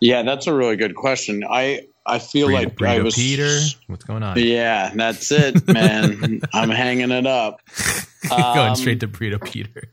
Yeah 0.00 0.22
that's 0.22 0.46
a 0.46 0.54
really 0.54 0.76
good 0.76 0.94
question. 0.94 1.44
I 1.48 1.86
i 2.06 2.18
feel 2.18 2.48
Burrito, 2.48 2.52
like 2.52 2.76
Burrito 2.76 2.88
I 2.88 3.02
was 3.02 3.14
peter 3.14 3.58
what's 3.86 4.04
going 4.04 4.22
on 4.22 4.38
yeah 4.38 4.92
that's 4.94 5.30
it 5.30 5.66
man 5.66 6.40
i'm 6.54 6.70
hanging 6.70 7.10
it 7.10 7.26
up 7.26 7.60
going 8.28 8.42
um, 8.42 8.76
straight 8.76 9.00
to 9.00 9.08
burrito 9.08 9.42
peter 9.44 9.92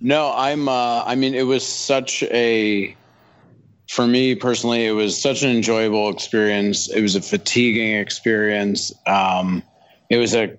no 0.00 0.32
i'm 0.34 0.68
uh 0.68 1.04
i 1.04 1.14
mean 1.14 1.34
it 1.34 1.44
was 1.44 1.66
such 1.66 2.22
a 2.24 2.96
for 3.90 4.06
me 4.06 4.36
personally, 4.36 4.86
it 4.86 4.92
was 4.92 5.20
such 5.20 5.42
an 5.42 5.50
enjoyable 5.50 6.10
experience. 6.10 6.88
It 6.88 7.02
was 7.02 7.16
a 7.16 7.20
fatiguing 7.20 7.96
experience. 7.96 8.92
Um, 9.04 9.64
it 10.08 10.16
was 10.16 10.32
a 10.36 10.58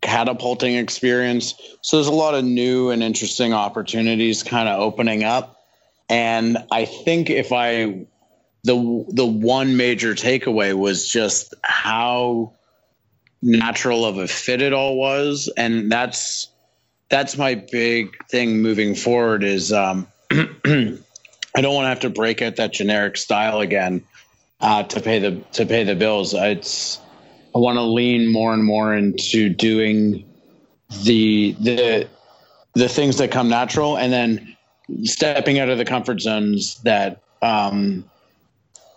catapulting 0.00 0.76
experience. 0.76 1.54
So 1.80 1.96
there's 1.96 2.06
a 2.06 2.12
lot 2.12 2.34
of 2.34 2.44
new 2.44 2.90
and 2.90 3.02
interesting 3.02 3.52
opportunities 3.52 4.44
kind 4.44 4.68
of 4.68 4.78
opening 4.78 5.24
up. 5.24 5.56
And 6.08 6.58
I 6.70 6.84
think 6.84 7.28
if 7.28 7.50
I 7.50 8.06
the 8.64 9.04
the 9.10 9.26
one 9.26 9.76
major 9.76 10.14
takeaway 10.14 10.74
was 10.74 11.08
just 11.08 11.54
how 11.62 12.52
natural 13.42 14.06
of 14.06 14.16
a 14.16 14.26
fit 14.26 14.62
it 14.62 14.72
all 14.72 14.96
was, 14.96 15.50
and 15.56 15.92
that's 15.92 16.48
that's 17.10 17.36
my 17.36 17.54
big 17.54 18.16
thing 18.28 18.62
moving 18.62 18.94
forward 18.94 19.44
is 19.44 19.72
um, 19.72 20.08
I 20.30 21.60
don't 21.60 21.74
want 21.74 21.84
to 21.84 21.88
have 21.88 22.00
to 22.00 22.10
break 22.10 22.40
out 22.40 22.56
that 22.56 22.72
generic 22.72 23.18
style 23.18 23.60
again 23.60 24.02
uh, 24.60 24.82
to 24.84 25.00
pay 25.00 25.18
the 25.18 25.32
to 25.52 25.66
pay 25.66 25.84
the 25.84 25.94
bills. 25.94 26.32
It's 26.32 26.98
I 27.54 27.58
want 27.58 27.76
to 27.76 27.82
lean 27.82 28.32
more 28.32 28.54
and 28.54 28.64
more 28.64 28.94
into 28.94 29.50
doing 29.50 30.24
the 31.02 31.54
the 31.60 32.08
the 32.72 32.88
things 32.88 33.18
that 33.18 33.30
come 33.30 33.50
natural, 33.50 33.98
and 33.98 34.10
then 34.10 34.56
stepping 35.02 35.58
out 35.58 35.68
of 35.68 35.76
the 35.76 35.84
comfort 35.84 36.22
zones 36.22 36.76
that 36.82 37.20
um, 37.42 38.04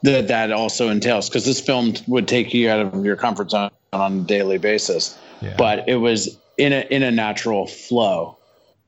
that 0.03 0.28
that 0.28 0.52
also 0.52 0.90
entails. 0.90 1.30
Because 1.30 1.45
this 1.45 1.60
film 1.60 1.94
would 2.07 2.28
take 2.28 2.53
you 2.53 2.69
out 2.69 2.80
of 2.80 3.06
your 3.06 3.15
comfort 3.15 3.52
zone 3.52 3.72
on 3.94 4.19
a 4.19 4.24
daily 4.24 4.57
basis, 4.57 5.18
yeah. 5.41 5.56
but 5.57 5.88
it 5.88 5.95
was 5.95 6.38
in 6.57 6.74
a 6.74 6.82
in 6.90 7.03
a 7.03 7.11
natural 7.11 7.68
flow. 7.68 8.38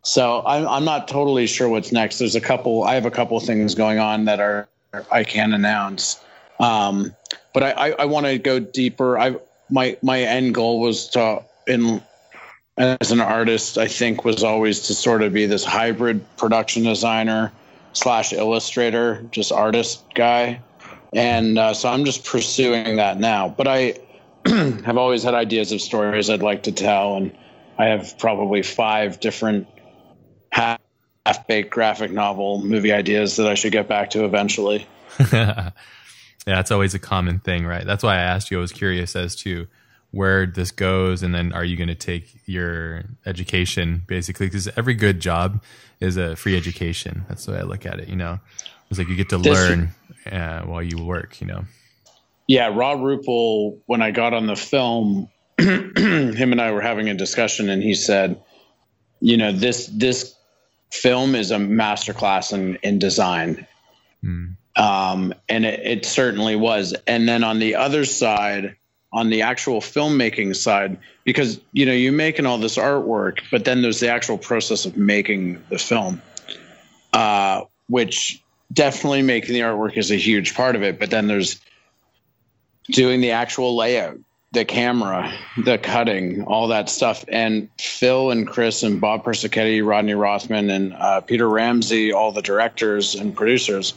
So 0.02 0.44
I'm, 0.46 0.68
I'm 0.68 0.86
not 0.86 1.08
totally 1.08 1.46
sure 1.46 1.68
what's 1.68 1.92
next. 1.92 2.20
There's 2.20 2.36
a 2.36 2.42
couple. 2.42 2.84
I 2.84 2.96
have 2.96 3.06
a 3.06 3.12
couple 3.12 3.40
things 3.40 3.76
going 3.76 4.00
on 4.00 4.26
that 4.26 4.40
are 4.40 4.68
I 5.12 5.24
can 5.24 5.54
announce, 5.54 6.24
um, 6.60 7.16
but 7.54 7.64
I, 7.64 7.72
I, 7.72 7.90
I 7.92 8.06
want 8.06 8.26
to 8.26 8.40
go 8.40 8.60
deeper. 8.60 9.20
I 9.20 9.36
my 9.70 9.98
my 10.02 10.22
end 10.22 10.56
goal 10.56 10.80
was 10.80 11.10
to 11.10 11.44
in 11.68 12.02
as 12.78 13.12
an 13.12 13.20
artist. 13.20 13.78
I 13.78 13.88
think 13.88 14.24
was 14.24 14.44
always 14.44 14.82
to 14.88 14.96
sort 14.96 15.22
of 15.22 15.34
be 15.34 15.46
this 15.46 15.66
hybrid 15.66 16.26
production 16.38 16.84
designer 16.84 17.52
slash 17.94 18.34
illustrator, 18.34 19.26
just 19.32 19.52
artist 19.52 20.04
guy, 20.16 20.62
and 21.14 21.58
uh, 21.58 21.74
so 21.74 21.90
I'm 21.90 22.06
just 22.06 22.26
pursuing 22.26 22.98
that 22.98 23.20
now. 23.20 23.50
But 23.50 23.68
I 23.68 23.96
have 24.46 24.98
always 24.98 25.24
had 25.24 25.34
ideas 25.34 25.72
of 25.72 25.82
stories 25.82 26.30
I'd 26.30 26.42
like 26.42 26.64
to 26.64 26.72
tell, 26.72 27.16
and 27.16 27.36
I 27.78 27.86
have 27.86 28.18
probably 28.18 28.62
five 28.62 29.20
different 29.20 29.68
half 30.52 30.80
baked 31.48 31.72
graphic 31.72 32.12
novel 32.12 32.62
movie 32.64 32.92
ideas 32.92 33.36
that 33.38 33.48
I 33.48 33.56
should 33.56 33.72
get 33.72 33.88
back 33.88 34.12
to 34.12 34.26
eventually. 34.26 34.88
yeah, 35.32 35.72
that's 36.46 36.72
always 36.72 36.94
a 36.94 37.00
common 37.00 37.40
thing, 37.40 37.66
right? 37.66 37.86
That's 37.86 38.04
why 38.04 38.16
I 38.16 38.22
asked 38.22 38.52
you. 38.52 38.58
I 38.58 38.62
was 38.62 38.72
curious 38.72 39.16
as 39.16 39.36
to 39.38 39.68
where 40.12 40.46
this 40.46 40.72
goes, 40.72 41.22
and 41.22 41.36
then 41.36 41.54
are 41.54 41.64
you 41.64 41.78
going 41.78 41.90
to 41.90 41.96
take 41.96 42.36
your 42.46 43.04
education 43.26 44.04
basically? 44.08 44.48
Because 44.48 44.68
every 44.76 44.96
good 44.96 45.20
job 45.20 45.62
is 46.00 46.18
a 46.18 46.36
free 46.36 46.58
education. 46.58 47.26
That's 47.28 47.46
the 47.46 47.54
way 47.54 47.60
I 47.60 47.64
look 47.64 47.86
at 47.86 48.00
it. 48.00 48.08
You 48.08 48.16
know, 48.16 48.40
it's 48.90 49.00
like 49.00 49.08
you 49.08 49.16
get 49.16 49.30
to 49.30 49.38
this, 49.38 49.58
learn 49.58 49.90
uh, 50.32 50.62
while 50.62 50.84
you 50.84 51.04
work. 51.04 51.42
You 51.42 51.48
know. 51.48 51.66
Yeah, 52.48 52.70
Robh 52.70 53.00
Ruppel. 53.00 53.80
When 53.86 54.02
I 54.02 54.12
got 54.12 54.34
on 54.34 54.48
the 54.48 54.56
film, 54.56 55.30
him 55.60 56.52
and 56.52 56.62
I 56.62 56.72
were 56.72 56.82
having 56.82 57.10
a 57.10 57.14
discussion, 57.14 57.70
and 57.70 57.84
he 57.84 57.94
said, 57.94 58.42
"You 59.20 59.38
know, 59.38 59.52
this 59.52 59.88
this 59.88 60.36
film 60.92 61.36
is 61.36 61.52
a 61.52 61.58
masterclass 61.58 62.54
in, 62.54 62.76
in 62.78 63.00
design. 63.00 63.68
Mm. 64.24 64.56
Um, 64.76 65.34
and 65.48 65.66
it, 65.66 65.80
it, 65.86 66.06
certainly 66.06 66.56
was. 66.56 66.96
And 67.06 67.28
then 67.28 67.44
on 67.44 67.60
the 67.60 67.76
other 67.76 68.06
side, 68.06 68.76
on 69.12 69.30
the 69.30 69.42
actual 69.42 69.82
filmmaking 69.82 70.56
side, 70.56 70.98
because 71.24 71.60
you 71.74 71.86
know 71.86 71.92
you're 71.92 72.14
making 72.14 72.46
all 72.46 72.58
this 72.58 72.78
artwork, 72.78 73.40
but 73.52 73.66
then 73.66 73.82
there's 73.82 74.00
the 74.00 74.10
actual 74.10 74.38
process 74.38 74.86
of 74.86 74.96
making 74.96 75.62
the 75.70 75.80
film, 75.80 76.22
uh, 77.14 77.64
which 77.88 78.42
definitely 78.72 79.22
making 79.22 79.54
the 79.54 79.62
artwork 79.62 79.98
is 79.98 80.12
a 80.12 80.16
huge 80.16 80.56
part 80.56 80.76
of 80.76 80.84
it. 80.84 81.00
But 81.00 81.10
then 81.10 81.28
there's 81.28 81.60
doing 82.92 83.22
the 83.22 83.32
actual 83.32 83.76
layout 83.76 84.18
the 84.52 84.66
camera, 84.66 85.32
the 85.58 85.78
cutting, 85.78 86.44
all 86.44 86.70
that 86.70 86.90
stuff. 86.90 87.24
And 87.28 87.70
Phil 87.80 88.32
and 88.32 88.48
Chris 88.48 88.82
and 88.82 89.00
Bob 89.00 89.24
Persichetti, 89.24 89.86
Rodney 89.86 90.16
Rothman, 90.16 90.70
and 90.70 90.94
uh, 90.94 91.22
Peter 91.22 91.48
Ramsey, 91.48 92.12
all 92.12 92.32
the 92.32 92.42
directors 92.42 93.16
and 93.16 93.36
producers, 93.36 93.94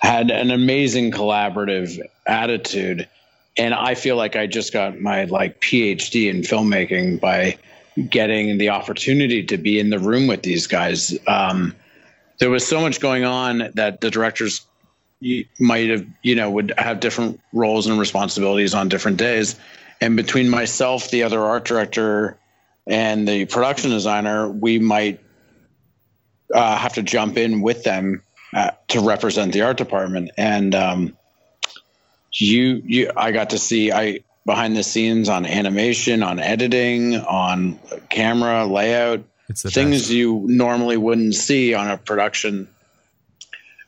had 0.00 0.30
an 0.30 0.50
amazing 0.50 1.12
collaborative 1.12 2.00
attitude. 2.26 3.08
And 3.58 3.74
I 3.74 3.94
feel 3.94 4.16
like 4.16 4.36
I 4.36 4.46
just 4.46 4.72
got 4.72 4.98
my 4.98 5.24
like 5.24 5.60
PhD 5.60 6.30
in 6.30 6.40
filmmaking 6.40 7.20
by 7.20 7.58
getting 8.08 8.56
the 8.56 8.70
opportunity 8.70 9.44
to 9.44 9.58
be 9.58 9.78
in 9.78 9.90
the 9.90 9.98
room 9.98 10.28
with 10.28 10.42
these 10.42 10.66
guys. 10.66 11.18
Um, 11.26 11.74
there 12.40 12.50
was 12.50 12.66
so 12.66 12.80
much 12.80 13.00
going 13.00 13.24
on 13.24 13.70
that 13.74 14.00
the 14.00 14.10
directors 14.10 14.66
might 15.58 15.90
have 15.90 16.06
you 16.22 16.34
know 16.34 16.50
would 16.50 16.72
have 16.76 16.98
different 16.98 17.40
roles 17.52 17.86
and 17.86 18.00
responsibilities 18.00 18.74
on 18.74 18.88
different 18.88 19.18
days. 19.18 19.56
And 20.00 20.16
between 20.16 20.48
myself 20.48 21.10
the 21.10 21.22
other 21.22 21.40
art 21.40 21.64
director 21.64 22.38
and 22.86 23.28
the 23.28 23.44
production 23.44 23.90
designer 23.90 24.48
we 24.48 24.78
might 24.78 25.20
uh, 26.52 26.76
have 26.76 26.94
to 26.94 27.02
jump 27.02 27.36
in 27.36 27.60
with 27.60 27.84
them 27.84 28.22
uh, 28.54 28.72
to 28.88 29.00
represent 29.00 29.52
the 29.52 29.62
art 29.62 29.76
department. 29.76 30.30
And 30.36 30.74
um, 30.74 31.16
you 32.32 32.82
you 32.84 33.10
i 33.16 33.32
got 33.32 33.50
to 33.50 33.58
see 33.58 33.92
i 33.92 34.20
behind 34.46 34.76
the 34.76 34.82
scenes 34.82 35.28
on 35.28 35.44
animation 35.44 36.22
on 36.22 36.38
editing 36.38 37.16
on 37.16 37.78
camera 38.08 38.64
layout 38.66 39.24
things 39.54 40.02
best. 40.02 40.10
you 40.10 40.44
normally 40.46 40.96
wouldn't 40.96 41.34
see 41.34 41.74
on 41.74 41.90
a 41.90 41.96
production 41.96 42.68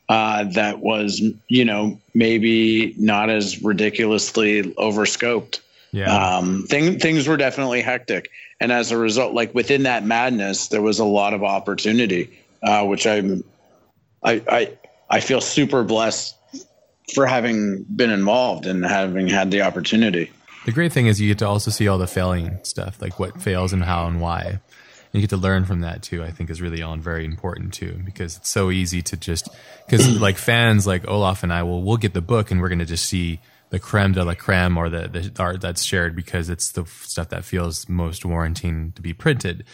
uh, 0.09 0.43
that 0.43 0.79
was, 0.79 1.21
you 1.47 1.65
know, 1.65 1.99
maybe 2.13 2.93
not 2.97 3.29
as 3.29 3.63
ridiculously 3.63 4.75
overscoped. 4.77 5.61
Yeah. 5.91 6.37
Um, 6.37 6.63
thing, 6.63 6.99
things 6.99 7.27
were 7.27 7.37
definitely 7.37 7.81
hectic. 7.81 8.29
And 8.59 8.71
as 8.71 8.91
a 8.91 8.97
result, 8.97 9.33
like 9.33 9.53
within 9.53 9.83
that 9.83 10.05
madness, 10.05 10.67
there 10.67 10.81
was 10.81 10.99
a 10.99 11.05
lot 11.05 11.33
of 11.33 11.43
opportunity, 11.43 12.37
uh, 12.61 12.85
which 12.85 13.07
I'm, 13.07 13.43
I, 14.21 14.41
I, 14.47 14.77
I 15.09 15.19
feel 15.19 15.41
super 15.41 15.83
blessed 15.83 16.35
for 17.13 17.25
having 17.25 17.83
been 17.83 18.09
involved 18.09 18.65
and 18.65 18.83
having 18.85 19.27
had 19.27 19.51
the 19.51 19.61
opportunity. 19.61 20.31
The 20.65 20.71
great 20.71 20.93
thing 20.93 21.07
is 21.07 21.19
you 21.19 21.29
get 21.29 21.39
to 21.39 21.47
also 21.47 21.71
see 21.71 21.87
all 21.87 21.97
the 21.97 22.07
failing 22.07 22.59
stuff, 22.63 23.01
like 23.01 23.19
what 23.19 23.41
fails 23.41 23.73
and 23.73 23.83
how 23.83 24.07
and 24.07 24.21
why 24.21 24.59
you 25.13 25.21
get 25.21 25.29
to 25.29 25.37
learn 25.37 25.65
from 25.65 25.81
that 25.81 26.01
too. 26.01 26.23
I 26.23 26.31
think 26.31 26.49
is 26.49 26.61
really 26.61 26.81
all 26.81 26.97
very 26.97 27.23
important 27.23 27.73
too, 27.73 28.01
because 28.03 28.37
it's 28.37 28.49
so 28.49 28.71
easy 28.71 29.01
to 29.03 29.17
just 29.17 29.47
because 29.85 30.19
like 30.21 30.37
fans 30.37 30.85
like 30.87 31.07
Olaf 31.07 31.43
and 31.43 31.53
I 31.53 31.63
will 31.63 31.83
we'll 31.83 31.97
get 31.97 32.13
the 32.13 32.21
book 32.21 32.51
and 32.51 32.59
we're 32.59 32.69
going 32.69 32.79
to 32.79 32.85
just 32.85 33.05
see 33.05 33.39
the 33.73 33.79
creme 33.79 34.11
de 34.11 34.23
la 34.23 34.35
creme 34.35 34.77
or 34.77 34.87
the, 34.87 35.07
the 35.07 35.31
art 35.41 35.59
that's 35.59 35.81
shared 35.83 36.15
because 36.15 36.47
it's 36.47 36.71
the 36.73 36.85
stuff 36.85 37.29
that 37.29 37.43
feels 37.43 37.89
most 37.89 38.23
warranting 38.23 38.91
to 38.91 39.01
be 39.01 39.13
printed 39.13 39.65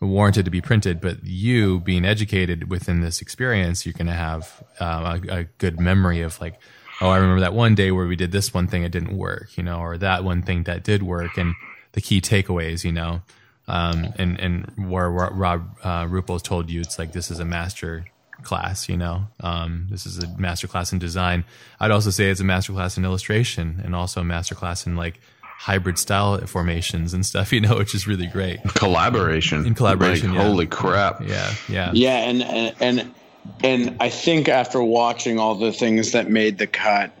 warranted 0.00 0.44
to 0.44 0.50
be 0.52 0.60
printed 0.60 1.00
but 1.00 1.24
you 1.24 1.80
being 1.80 2.04
educated 2.04 2.70
within 2.70 3.00
this 3.00 3.20
experience 3.20 3.84
you're 3.84 3.92
going 3.94 4.06
to 4.06 4.12
have 4.12 4.62
uh, 4.78 5.18
a, 5.28 5.38
a, 5.40 5.44
good 5.58 5.80
memory 5.80 6.20
of 6.20 6.40
like 6.40 6.60
oh 7.00 7.08
i 7.08 7.16
remember 7.16 7.40
that 7.40 7.52
one 7.52 7.74
day 7.74 7.90
where 7.90 8.06
we 8.06 8.14
did 8.14 8.30
this 8.30 8.54
one 8.54 8.68
thing 8.68 8.84
it 8.84 8.92
didn't 8.92 9.16
work 9.16 9.56
you 9.56 9.64
know 9.64 9.80
or 9.80 9.98
that 9.98 10.22
one 10.22 10.40
thing 10.40 10.62
that 10.62 10.84
did 10.84 11.02
work 11.02 11.36
and 11.36 11.56
the 11.92 12.00
key 12.00 12.20
takeaways 12.20 12.84
you 12.84 12.92
know 12.92 13.22
um, 13.68 14.12
and 14.16 14.40
and 14.40 14.90
where 14.90 15.08
Robh 15.08 15.62
uh, 15.84 16.06
Ruppel's 16.08 16.42
told 16.42 16.70
you 16.70 16.80
it's 16.80 16.98
like 16.98 17.12
this 17.12 17.30
is 17.30 17.38
a 17.38 17.44
master 17.44 18.06
class, 18.42 18.88
you 18.88 18.96
know, 18.96 19.26
um, 19.40 19.86
this 19.90 20.06
is 20.06 20.22
a 20.22 20.28
master 20.38 20.66
class 20.66 20.92
in 20.92 20.98
design. 20.98 21.44
I'd 21.78 21.90
also 21.90 22.10
say 22.10 22.30
it's 22.30 22.40
a 22.40 22.44
master 22.44 22.72
class 22.72 22.96
in 22.96 23.04
illustration 23.04 23.80
and 23.84 23.94
also 23.94 24.20
a 24.20 24.24
master 24.24 24.54
class 24.54 24.86
in 24.86 24.96
like 24.96 25.20
hybrid 25.42 25.98
style 25.98 26.38
formations 26.46 27.14
and 27.14 27.26
stuff, 27.26 27.52
you 27.52 27.60
know, 27.60 27.76
which 27.76 27.94
is 27.94 28.06
really 28.06 28.26
great. 28.26 28.62
Collaboration. 28.74 29.66
In 29.66 29.74
collaboration. 29.74 30.30
Like, 30.30 30.38
yeah. 30.38 30.48
Holy 30.48 30.66
crap. 30.66 31.20
Yeah. 31.20 31.54
Yeah. 31.68 31.90
Yeah. 31.92 32.16
And, 32.16 32.42
and, 32.42 32.74
and, 32.80 33.14
and 33.62 33.96
I 34.00 34.08
think 34.08 34.48
after 34.48 34.82
watching 34.82 35.38
all 35.38 35.56
the 35.56 35.72
things 35.72 36.12
that 36.12 36.30
made 36.30 36.58
the 36.58 36.66
cut 36.66 37.12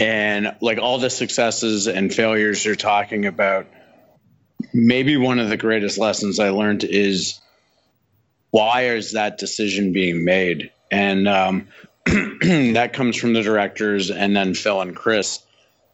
and 0.00 0.56
like 0.60 0.78
all 0.78 0.98
the 0.98 1.10
successes 1.10 1.88
and 1.88 2.14
failures 2.14 2.64
you're 2.64 2.76
talking 2.76 3.26
about, 3.26 3.66
maybe 4.72 5.16
one 5.16 5.38
of 5.38 5.48
the 5.48 5.56
greatest 5.56 5.98
lessons 5.98 6.38
I 6.38 6.50
learned 6.50 6.84
is 6.84 7.40
why 8.50 8.86
is 8.86 9.12
that 9.12 9.38
decision 9.38 9.92
being 9.92 10.24
made? 10.24 10.70
And 10.90 11.28
um, 11.28 11.68
that 12.06 12.92
comes 12.92 13.16
from 13.16 13.34
the 13.34 13.42
directors 13.42 14.10
and 14.10 14.34
then 14.34 14.54
Phil 14.54 14.80
and 14.80 14.96
Chris 14.96 15.40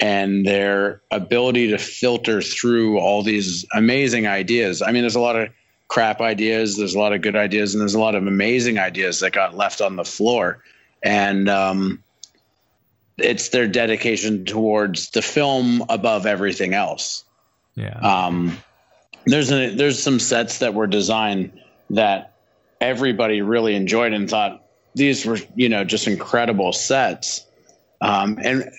and 0.00 0.44
their 0.44 1.02
ability 1.10 1.70
to 1.70 1.78
filter 1.78 2.40
through 2.40 2.98
all 2.98 3.22
these 3.22 3.64
amazing 3.72 4.26
ideas. 4.26 4.82
I 4.82 4.92
mean, 4.92 5.02
there's 5.02 5.14
a 5.14 5.20
lot 5.20 5.36
of 5.36 5.50
crap 5.88 6.20
ideas, 6.20 6.76
there's 6.76 6.94
a 6.94 6.98
lot 6.98 7.12
of 7.12 7.22
good 7.22 7.36
ideas, 7.36 7.74
and 7.74 7.80
there's 7.80 7.94
a 7.94 8.00
lot 8.00 8.14
of 8.14 8.26
amazing 8.26 8.78
ideas 8.78 9.20
that 9.20 9.32
got 9.32 9.56
left 9.56 9.80
on 9.80 9.96
the 9.96 10.04
floor. 10.04 10.62
And 11.02 11.48
um, 11.48 12.02
it's 13.18 13.50
their 13.50 13.68
dedication 13.68 14.44
towards 14.44 15.10
the 15.10 15.22
film 15.22 15.84
above 15.88 16.26
everything 16.26 16.74
else. 16.74 17.23
Yeah. 17.74 17.98
Um, 17.98 18.56
there's 19.26 19.50
a, 19.50 19.74
there's 19.74 20.02
some 20.02 20.18
sets 20.18 20.58
that 20.58 20.74
were 20.74 20.86
designed 20.86 21.60
that 21.90 22.34
everybody 22.80 23.42
really 23.42 23.74
enjoyed 23.74 24.12
and 24.12 24.28
thought 24.28 24.64
these 24.94 25.24
were 25.24 25.38
you 25.54 25.68
know 25.68 25.84
just 25.84 26.06
incredible 26.06 26.72
sets. 26.72 27.46
Um, 28.00 28.38
and 28.42 28.70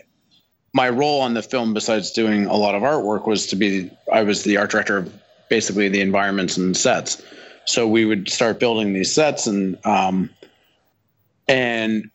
my 0.73 0.89
role 0.89 1.21
on 1.21 1.33
the 1.33 1.41
film, 1.41 1.73
besides 1.73 2.11
doing 2.11 2.45
a 2.45 2.55
lot 2.55 2.75
of 2.75 2.83
artwork, 2.83 3.27
was 3.27 3.47
to 3.47 3.55
be 3.55 3.89
I 4.11 4.23
was 4.23 4.43
the 4.43 4.57
art 4.57 4.71
director 4.71 4.97
of 4.97 5.13
basically 5.49 5.89
the 5.89 6.01
environments 6.01 6.57
and 6.57 6.75
sets. 6.75 7.21
So 7.65 7.87
we 7.87 8.05
would 8.05 8.29
start 8.29 8.59
building 8.59 8.93
these 8.93 9.11
sets 9.11 9.47
and 9.47 9.77
um, 9.85 10.29
and 11.47 12.11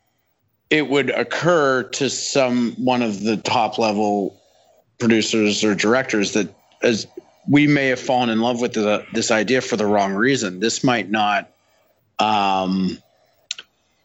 it 0.71 0.89
would 0.89 1.11
occur 1.11 1.83
to 1.83 2.09
some 2.09 2.73
one 2.73 3.03
of 3.03 3.23
the 3.23 3.37
top 3.37 3.79
level 3.79 4.41
producers 4.99 5.65
or 5.65 5.75
directors 5.75 6.33
that 6.33 6.55
as 6.83 7.07
we 7.49 7.67
may 7.67 7.89
have 7.89 8.01
fallen 8.01 8.29
in 8.29 8.41
love 8.41 8.61
with 8.61 8.75
the, 8.75 9.05
this 9.13 9.31
idea 9.31 9.61
for 9.61 9.77
the 9.77 9.87
wrong 9.87 10.13
reason. 10.13 10.61
This 10.61 10.85
might 10.85 11.11
not, 11.11 11.51
um, 12.19 12.99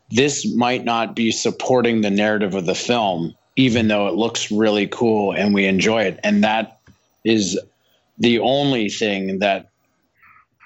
this 0.09 0.51
might 0.55 0.83
not 0.83 1.15
be 1.15 1.31
supporting 1.31 2.01
the 2.01 2.09
narrative 2.09 2.55
of 2.55 2.65
the 2.65 2.75
film, 2.75 3.35
even 3.55 3.87
though 3.87 4.07
it 4.07 4.15
looks 4.15 4.51
really 4.51 4.87
cool 4.87 5.33
and 5.33 5.53
we 5.53 5.65
enjoy 5.65 6.03
it. 6.03 6.19
And 6.23 6.43
that 6.43 6.79
is 7.23 7.59
the 8.17 8.39
only 8.39 8.89
thing 8.89 9.39
that 9.39 9.69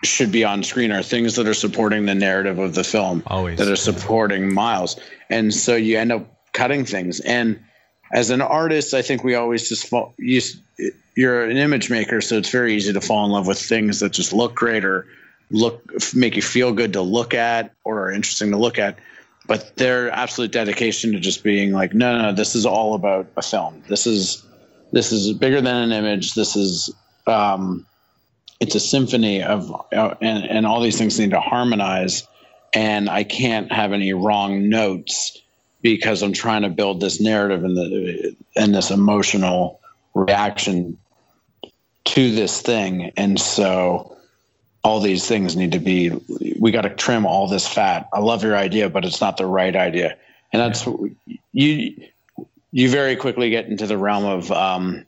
should 0.04 0.32
be 0.32 0.44
on 0.44 0.64
screen 0.64 0.92
are 0.92 1.04
things 1.04 1.36
that 1.36 1.48
are 1.48 1.54
supporting 1.54 2.06
the 2.06 2.16
narrative 2.16 2.60
of 2.60 2.76
the 2.76 2.84
film, 2.84 3.24
Always. 3.28 3.58
that 3.58 3.68
are 3.68 3.76
supporting 3.76 4.54
Miles. 4.54 4.98
And 5.30 5.54
so 5.54 5.76
you 5.76 5.98
end 5.98 6.12
up 6.12 6.40
cutting 6.54 6.86
things. 6.86 7.20
And 7.20 7.60
as 8.12 8.30
an 8.30 8.42
artist, 8.42 8.94
I 8.94 9.02
think 9.02 9.24
we 9.24 9.36
always 9.36 9.70
just 9.70 9.88
fall, 9.88 10.14
you, 10.18 10.42
you're 11.16 11.44
an 11.44 11.58
image 11.58 11.90
maker, 11.90 12.22
so 12.22 12.38
it's 12.38 12.50
very 12.50 12.76
easy 12.76 12.94
to 12.94 13.02
fall 13.02 13.26
in 13.26 13.32
love 13.32 13.48
with 13.48 13.60
things 13.60 14.00
that 14.00 14.12
just 14.12 14.34
look 14.34 14.56
great 14.56 14.86
or 14.86 15.06
look 15.52 15.82
make 16.14 16.36
you 16.36 16.42
feel 16.42 16.72
good 16.72 16.94
to 16.94 17.02
look 17.02 17.34
at 17.34 17.74
or 17.84 18.06
are 18.06 18.12
interesting 18.12 18.52
to 18.52 18.58
look 18.58 18.80
at. 18.80 18.98
But 19.48 19.76
their 19.78 20.12
absolute 20.12 20.52
dedication 20.52 21.14
to 21.14 21.20
just 21.20 21.44
being 21.44 21.72
like, 21.72 21.94
no, 21.94 22.16
no, 22.16 22.22
no, 22.24 22.34
this 22.34 22.56
is 22.56 22.66
all 22.66 22.94
about 22.94 23.28
a 23.36 23.42
film. 23.42 23.84
This 23.88 24.06
is 24.06 24.44
this 24.92 25.12
is 25.12 25.34
bigger 25.34 25.62
than 25.62 25.76
an 25.76 25.92
image. 25.92 26.36
This 26.36 26.56
is 26.56 26.94
um, 27.26 27.86
it's 28.60 28.76
a 28.76 28.80
symphony 28.80 29.44
of 29.44 29.72
uh, 29.92 30.16
and 30.22 30.46
and 30.46 30.68
all 30.68 30.82
these 30.82 30.98
things 30.98 31.20
need 31.20 31.32
to 31.32 31.40
harmonize. 31.40 32.28
And 32.74 33.10
I 33.10 33.24
can't 33.24 33.72
have 33.72 33.94
any 33.94 34.14
wrong 34.14 34.70
notes 34.70 35.42
because 35.82 36.22
I'm 36.22 36.34
trying 36.34 36.64
to 36.64 36.70
build 36.70 37.00
this 37.00 37.22
narrative 37.22 37.64
and 37.64 37.76
the 37.76 38.36
and 38.56 38.74
this 38.74 38.92
emotional 38.92 39.80
reaction 40.14 40.98
to 42.06 42.36
this 42.36 42.62
thing. 42.62 43.12
And 43.16 43.40
so 43.40 44.18
all 44.84 45.00
these 45.00 45.28
things 45.28 45.56
need 45.56 45.74
to 45.74 45.80
be 45.80 46.10
we 46.60 46.72
got 46.72 46.82
to 46.82 46.90
trim 46.90 47.26
all 47.26 47.48
this 47.48 47.68
fat. 47.68 48.10
I 48.14 48.20
love 48.20 48.44
your 48.44 48.56
idea, 48.56 48.90
but 48.90 49.06
it's 49.06 49.22
not 49.22 49.38
the 49.38 49.46
right 49.46 49.76
idea. 49.76 50.18
And 50.52 50.62
that's 50.62 50.88
you 51.54 51.96
you 52.72 52.90
very 52.90 53.16
quickly 53.16 53.50
get 53.50 53.66
into 53.66 53.88
the 53.88 53.98
realm 53.98 54.26
of 54.26 54.52
um, 54.52 55.06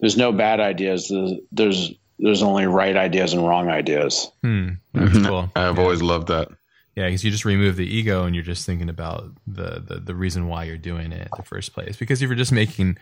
there's 0.00 0.16
no 0.16 0.32
bad 0.32 0.60
ideas. 0.60 1.08
There's, 1.08 1.32
there's 1.50 1.92
there's 2.18 2.42
only 2.42 2.66
right 2.66 2.96
ideas 2.96 3.32
and 3.32 3.46
wrong 3.46 3.68
ideas. 3.68 4.30
Hmm. 4.42 4.70
That's 4.92 5.26
cool. 5.26 5.50
I've 5.56 5.76
yeah. 5.76 5.82
always 5.82 6.02
loved 6.02 6.28
that. 6.28 6.48
Yeah, 6.94 7.06
because 7.06 7.24
you 7.24 7.30
just 7.30 7.46
remove 7.46 7.76
the 7.76 7.86
ego 7.86 8.24
and 8.24 8.34
you're 8.34 8.44
just 8.44 8.66
thinking 8.66 8.90
about 8.90 9.30
the, 9.46 9.82
the, 9.86 10.00
the 10.00 10.14
reason 10.14 10.46
why 10.46 10.64
you're 10.64 10.76
doing 10.76 11.10
it 11.12 11.22
in 11.22 11.28
the 11.36 11.42
first 11.42 11.72
place. 11.72 11.96
Because 11.96 12.20
if 12.20 12.28
you're 12.28 12.36
just 12.36 12.52
making 12.52 12.98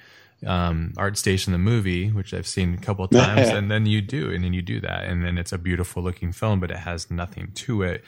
um, 0.46 0.92
ArtStation 0.96 1.46
the 1.46 1.58
movie, 1.58 2.08
which 2.08 2.32
I've 2.32 2.46
seen 2.46 2.74
a 2.74 2.78
couple 2.78 3.04
of 3.04 3.10
times, 3.12 3.48
and 3.48 3.68
then 3.70 3.86
you 3.86 4.00
do, 4.00 4.30
and 4.30 4.44
then 4.44 4.52
you 4.52 4.62
do 4.62 4.80
that, 4.80 5.04
and 5.04 5.24
then 5.24 5.38
it's 5.38 5.52
a 5.52 5.58
beautiful 5.58 6.02
looking 6.02 6.30
film, 6.30 6.60
but 6.60 6.70
it 6.70 6.78
has 6.78 7.10
nothing 7.10 7.50
to 7.54 7.82
it 7.82 8.04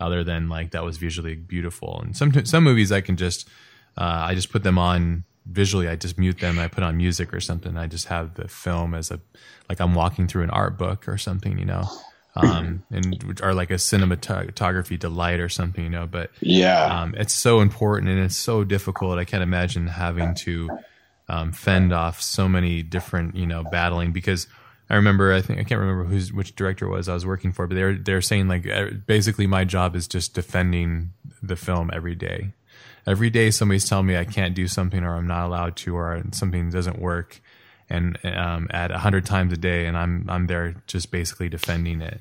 other 0.00 0.24
than 0.24 0.48
like 0.48 0.70
that 0.72 0.82
was 0.82 0.96
visually 0.96 1.36
beautiful. 1.36 2.00
And 2.02 2.16
some 2.16 2.44
some 2.44 2.64
movies 2.64 2.90
I 2.90 3.00
can 3.00 3.16
just 3.16 3.48
uh, 3.96 4.24
I 4.26 4.34
just 4.34 4.50
put 4.50 4.62
them 4.62 4.78
on 4.78 5.24
visually 5.46 5.88
I 5.88 5.96
just 5.96 6.18
mute 6.18 6.38
them. 6.38 6.58
I 6.58 6.68
put 6.68 6.82
on 6.84 6.96
music 6.96 7.32
or 7.34 7.40
something. 7.40 7.76
I 7.76 7.86
just 7.86 8.06
have 8.06 8.34
the 8.34 8.48
film 8.48 8.94
as 8.94 9.10
a 9.10 9.20
like 9.68 9.80
I'm 9.80 9.94
walking 9.94 10.26
through 10.26 10.44
an 10.44 10.50
art 10.50 10.78
book 10.78 11.06
or 11.06 11.18
something, 11.18 11.58
you 11.58 11.64
know, 11.64 11.84
um, 12.36 12.84
and 12.90 13.40
are 13.42 13.54
like 13.54 13.70
a 13.70 13.74
cinematography 13.74 14.98
delight 14.98 15.40
or 15.40 15.48
something, 15.48 15.84
you 15.84 15.90
know. 15.90 16.06
But 16.06 16.30
yeah, 16.40 17.02
um, 17.02 17.14
it's 17.16 17.34
so 17.34 17.60
important 17.60 18.10
and 18.10 18.20
it's 18.20 18.36
so 18.36 18.64
difficult. 18.64 19.18
I 19.18 19.24
can't 19.24 19.42
imagine 19.42 19.86
having 19.86 20.34
to 20.36 20.78
um, 21.28 21.52
fend 21.52 21.92
off 21.92 22.20
so 22.20 22.48
many 22.48 22.82
different, 22.82 23.36
you 23.36 23.46
know, 23.46 23.64
battling 23.64 24.12
because 24.12 24.46
I 24.90 24.96
remember, 24.96 25.32
I 25.32 25.40
think 25.40 25.60
I 25.60 25.64
can't 25.64 25.80
remember 25.80 26.04
who's 26.04 26.32
which 26.32 26.56
director 26.56 26.88
was 26.88 27.08
I 27.08 27.14
was 27.14 27.24
working 27.24 27.52
for, 27.52 27.68
but 27.68 27.76
they're 27.76 27.94
they're 27.94 28.20
saying 28.20 28.48
like 28.48 28.66
uh, 28.66 28.90
basically 29.06 29.46
my 29.46 29.64
job 29.64 29.94
is 29.94 30.08
just 30.08 30.34
defending 30.34 31.12
the 31.40 31.56
film 31.56 31.90
every 31.92 32.16
day. 32.16 32.52
Every 33.06 33.30
day 33.30 33.50
somebody's 33.50 33.88
telling 33.88 34.06
me 34.06 34.16
I 34.16 34.24
can't 34.24 34.54
do 34.54 34.66
something 34.66 35.04
or 35.04 35.14
I'm 35.14 35.28
not 35.28 35.46
allowed 35.46 35.76
to 35.76 35.96
or 35.96 36.22
something 36.32 36.70
doesn't 36.70 37.00
work, 37.00 37.40
and 37.90 38.18
um, 38.24 38.68
at 38.70 38.90
a 38.90 38.98
hundred 38.98 39.26
times 39.26 39.52
a 39.52 39.56
day, 39.56 39.86
and 39.86 39.96
I'm 39.96 40.26
I'm 40.28 40.46
there 40.46 40.76
just 40.86 41.10
basically 41.10 41.48
defending 41.48 42.00
it. 42.00 42.20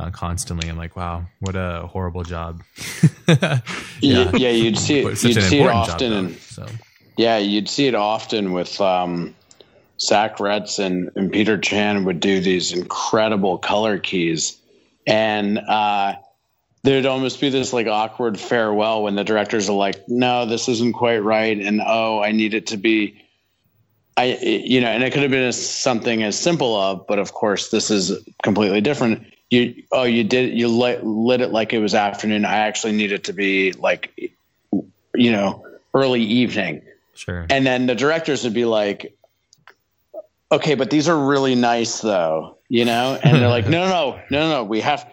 Uh, 0.00 0.10
constantly. 0.10 0.68
I'm 0.68 0.76
like, 0.76 0.94
wow, 0.94 1.24
what 1.40 1.56
a 1.56 1.88
horrible 1.88 2.22
job. 2.22 2.62
yeah. 3.28 3.60
yeah, 4.00 4.50
you'd 4.50 4.78
see 4.78 5.00
it. 5.00 5.24
You'd 5.24 5.42
see 5.42 5.58
it 5.58 5.66
often, 5.66 6.12
job, 6.12 6.30
though, 6.30 6.66
so. 6.66 6.66
yeah, 7.16 7.38
you'd 7.38 7.68
see 7.68 7.88
it 7.88 7.96
often 7.96 8.52
with 8.52 8.80
um, 8.80 9.34
Zac 10.00 10.38
Retz 10.38 10.78
and, 10.78 11.10
and 11.16 11.32
Peter 11.32 11.58
Chan 11.58 12.04
would 12.04 12.20
do 12.20 12.40
these 12.40 12.72
incredible 12.72 13.58
color 13.58 13.98
keys. 13.98 14.56
And 15.06 15.58
uh, 15.58 16.14
there'd 16.82 17.06
almost 17.06 17.40
be 17.40 17.50
this 17.50 17.72
like 17.72 17.86
awkward 17.86 18.38
farewell 18.38 19.02
when 19.02 19.16
the 19.16 19.24
directors 19.24 19.68
are 19.68 19.76
like, 19.76 20.08
no, 20.08 20.46
this 20.46 20.68
isn't 20.68 20.92
quite 20.92 21.18
right. 21.18 21.58
And 21.58 21.80
oh, 21.84 22.22
I 22.22 22.32
need 22.32 22.54
it 22.54 22.68
to 22.68 22.76
be. 22.76 23.24
I, 24.18 24.36
you 24.42 24.80
know, 24.80 24.88
and 24.88 25.04
it 25.04 25.12
could 25.12 25.22
have 25.22 25.30
been 25.30 25.52
something 25.52 26.24
as 26.24 26.36
simple 26.36 26.74
of, 26.74 27.06
but 27.06 27.20
of 27.20 27.32
course, 27.32 27.70
this 27.70 27.88
is 27.88 28.12
completely 28.42 28.80
different. 28.80 29.32
You, 29.48 29.84
oh, 29.92 30.02
you 30.02 30.24
did, 30.24 30.58
you 30.58 30.66
lit, 30.66 31.06
lit 31.06 31.40
it 31.40 31.52
like 31.52 31.72
it 31.72 31.78
was 31.78 31.94
afternoon. 31.94 32.44
I 32.44 32.56
actually 32.56 32.94
need 32.94 33.12
it 33.12 33.24
to 33.24 33.32
be 33.32 33.70
like, 33.74 34.32
you 35.14 35.30
know, 35.30 35.64
early 35.94 36.22
evening. 36.22 36.82
Sure. 37.14 37.46
And 37.48 37.64
then 37.64 37.86
the 37.86 37.94
directors 37.94 38.42
would 38.42 38.54
be 38.54 38.64
like, 38.64 39.16
okay, 40.50 40.74
but 40.74 40.90
these 40.90 41.08
are 41.08 41.16
really 41.16 41.54
nice 41.54 42.00
though, 42.00 42.58
you 42.68 42.86
know? 42.86 43.20
And 43.22 43.36
they're 43.36 43.48
like, 43.48 43.68
no, 43.68 43.88
no, 43.88 44.20
no, 44.30 44.40
no, 44.40 44.48
no, 44.48 44.64
we 44.64 44.80
have, 44.80 45.08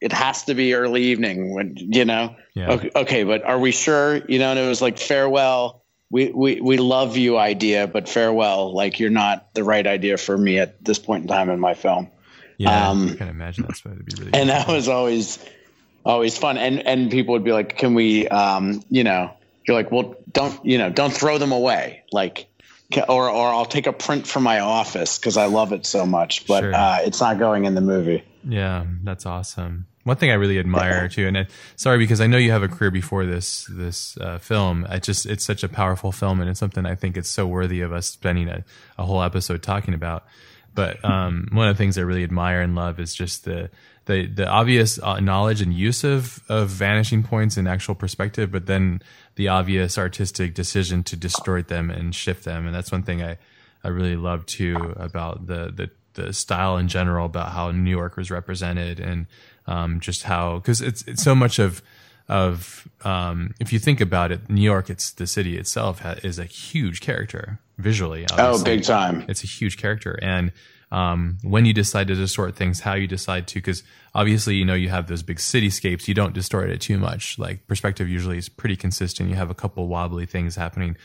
it 0.00 0.12
has 0.12 0.44
to 0.44 0.54
be 0.54 0.74
early 0.74 1.02
evening 1.02 1.52
when, 1.52 1.74
you 1.76 2.04
know? 2.04 2.36
Yeah. 2.54 2.74
Okay, 2.74 2.90
okay, 2.94 3.24
but 3.24 3.42
are 3.42 3.58
we 3.58 3.72
sure? 3.72 4.24
You 4.28 4.38
know, 4.38 4.50
and 4.50 4.58
it 4.60 4.68
was 4.68 4.80
like, 4.80 4.98
farewell. 4.98 5.82
We, 6.10 6.30
we, 6.30 6.60
we 6.60 6.76
love 6.76 7.16
you 7.16 7.36
idea, 7.38 7.86
but 7.86 8.08
farewell. 8.08 8.72
Like 8.72 9.00
you're 9.00 9.10
not 9.10 9.54
the 9.54 9.64
right 9.64 9.86
idea 9.86 10.16
for 10.16 10.36
me 10.36 10.58
at 10.58 10.84
this 10.84 10.98
point 10.98 11.22
in 11.22 11.28
time 11.28 11.50
in 11.50 11.60
my 11.60 11.74
film. 11.74 12.10
Yeah. 12.58 12.90
Um, 12.90 13.10
I 13.10 13.14
can 13.16 13.28
imagine 13.28 13.64
that's 13.64 13.80
going 13.80 13.98
to 13.98 14.02
be 14.02 14.14
really, 14.18 14.34
and 14.34 14.48
that 14.48 14.68
was 14.68 14.88
always, 14.88 15.38
always 16.04 16.38
fun. 16.38 16.58
And, 16.58 16.86
and 16.86 17.10
people 17.10 17.32
would 17.32 17.44
be 17.44 17.52
like, 17.52 17.76
can 17.76 17.94
we, 17.94 18.28
um, 18.28 18.82
you 18.88 19.04
know, 19.04 19.32
you're 19.66 19.76
like, 19.76 19.90
well, 19.90 20.14
don't, 20.30 20.64
you 20.64 20.78
know, 20.78 20.90
don't 20.90 21.12
throw 21.12 21.38
them 21.38 21.52
away. 21.52 22.04
Like, 22.12 22.46
or 23.08 23.28
or 23.28 23.48
I'll 23.48 23.64
take 23.64 23.88
a 23.88 23.92
print 23.92 24.28
from 24.28 24.44
my 24.44 24.60
office 24.60 25.18
because 25.18 25.36
I 25.36 25.46
love 25.46 25.72
it 25.72 25.84
so 25.84 26.06
much, 26.06 26.46
but 26.46 26.60
sure. 26.60 26.72
uh, 26.72 26.98
it's 27.00 27.20
not 27.20 27.36
going 27.36 27.64
in 27.64 27.74
the 27.74 27.80
movie. 27.80 28.22
Yeah, 28.44 28.84
that's 29.02 29.26
awesome. 29.26 29.88
One 30.06 30.16
thing 30.16 30.30
I 30.30 30.34
really 30.34 30.60
admire 30.60 31.02
yeah. 31.02 31.08
too, 31.08 31.26
and 31.26 31.36
I, 31.36 31.46
sorry 31.74 31.98
because 31.98 32.20
I 32.20 32.28
know 32.28 32.36
you 32.38 32.52
have 32.52 32.62
a 32.62 32.68
career 32.68 32.92
before 32.92 33.26
this 33.26 33.66
this 33.68 34.16
uh, 34.18 34.38
film. 34.38 34.86
I 34.88 35.00
just 35.00 35.26
it's 35.26 35.44
such 35.44 35.64
a 35.64 35.68
powerful 35.68 36.12
film, 36.12 36.40
and 36.40 36.48
it's 36.48 36.60
something 36.60 36.86
I 36.86 36.94
think 36.94 37.16
it's 37.16 37.28
so 37.28 37.44
worthy 37.44 37.80
of 37.80 37.92
us 37.92 38.06
spending 38.06 38.48
a, 38.48 38.64
a 38.96 39.04
whole 39.04 39.20
episode 39.20 39.64
talking 39.64 39.94
about. 39.94 40.24
But 40.76 41.04
um, 41.04 41.48
one 41.50 41.66
of 41.66 41.76
the 41.76 41.78
things 41.78 41.98
I 41.98 42.02
really 42.02 42.22
admire 42.22 42.60
and 42.60 42.76
love 42.76 43.00
is 43.00 43.16
just 43.16 43.46
the 43.46 43.68
the 44.04 44.26
the 44.26 44.46
obvious 44.46 45.00
uh, 45.02 45.18
knowledge 45.18 45.60
and 45.60 45.74
use 45.74 46.04
of 46.04 46.40
of 46.48 46.68
vanishing 46.68 47.24
points 47.24 47.56
and 47.56 47.66
actual 47.66 47.96
perspective, 47.96 48.52
but 48.52 48.66
then 48.66 49.02
the 49.34 49.48
obvious 49.48 49.98
artistic 49.98 50.54
decision 50.54 51.02
to 51.02 51.16
distort 51.16 51.66
them 51.66 51.90
and 51.90 52.14
shift 52.14 52.44
them. 52.44 52.66
And 52.66 52.72
that's 52.72 52.92
one 52.92 53.02
thing 53.02 53.24
I, 53.24 53.38
I 53.82 53.88
really 53.88 54.16
love 54.16 54.46
too 54.46 54.94
about 54.96 55.46
the, 55.46 55.72
the, 55.74 55.90
the 56.14 56.32
style 56.32 56.76
in 56.78 56.88
general 56.88 57.26
about 57.26 57.52
how 57.52 57.70
New 57.70 57.90
York 57.90 58.16
was 58.16 58.30
represented 58.30 59.00
and, 59.00 59.26
um, 59.66 60.00
just 60.00 60.24
how, 60.24 60.60
cause 60.60 60.80
it's, 60.80 61.02
it's 61.06 61.22
so 61.22 61.34
much 61.34 61.58
of, 61.58 61.82
of, 62.28 62.88
um, 63.02 63.54
if 63.60 63.72
you 63.72 63.78
think 63.78 64.00
about 64.00 64.32
it, 64.32 64.48
New 64.50 64.62
York, 64.62 64.90
it's 64.90 65.12
the 65.12 65.26
city 65.26 65.56
itself 65.56 66.00
ha- 66.00 66.16
is 66.22 66.38
a 66.38 66.44
huge 66.44 67.00
character 67.00 67.60
visually. 67.78 68.26
Oh, 68.30 68.34
obviously. 68.34 68.72
Oh, 68.72 68.76
big 68.76 68.84
time. 68.84 69.24
It's 69.28 69.44
a 69.44 69.46
huge 69.46 69.76
character. 69.76 70.18
And, 70.22 70.52
um, 70.92 71.38
when 71.42 71.64
you 71.66 71.72
decide 71.72 72.06
to 72.08 72.14
distort 72.14 72.54
things, 72.54 72.80
how 72.80 72.94
you 72.94 73.08
decide 73.08 73.48
to, 73.48 73.54
because 73.56 73.82
obviously, 74.14 74.54
you 74.54 74.64
know, 74.64 74.74
you 74.74 74.88
have 74.88 75.08
those 75.08 75.22
big 75.22 75.38
cityscapes, 75.38 76.06
you 76.06 76.14
don't 76.14 76.32
distort 76.32 76.70
it 76.70 76.80
too 76.80 76.96
much. 76.96 77.38
Like 77.38 77.66
perspective 77.66 78.08
usually 78.08 78.38
is 78.38 78.48
pretty 78.48 78.76
consistent. 78.76 79.28
You 79.28 79.34
have 79.34 79.50
a 79.50 79.54
couple 79.54 79.88
wobbly 79.88 80.26
things 80.26 80.54
happening 80.54 80.96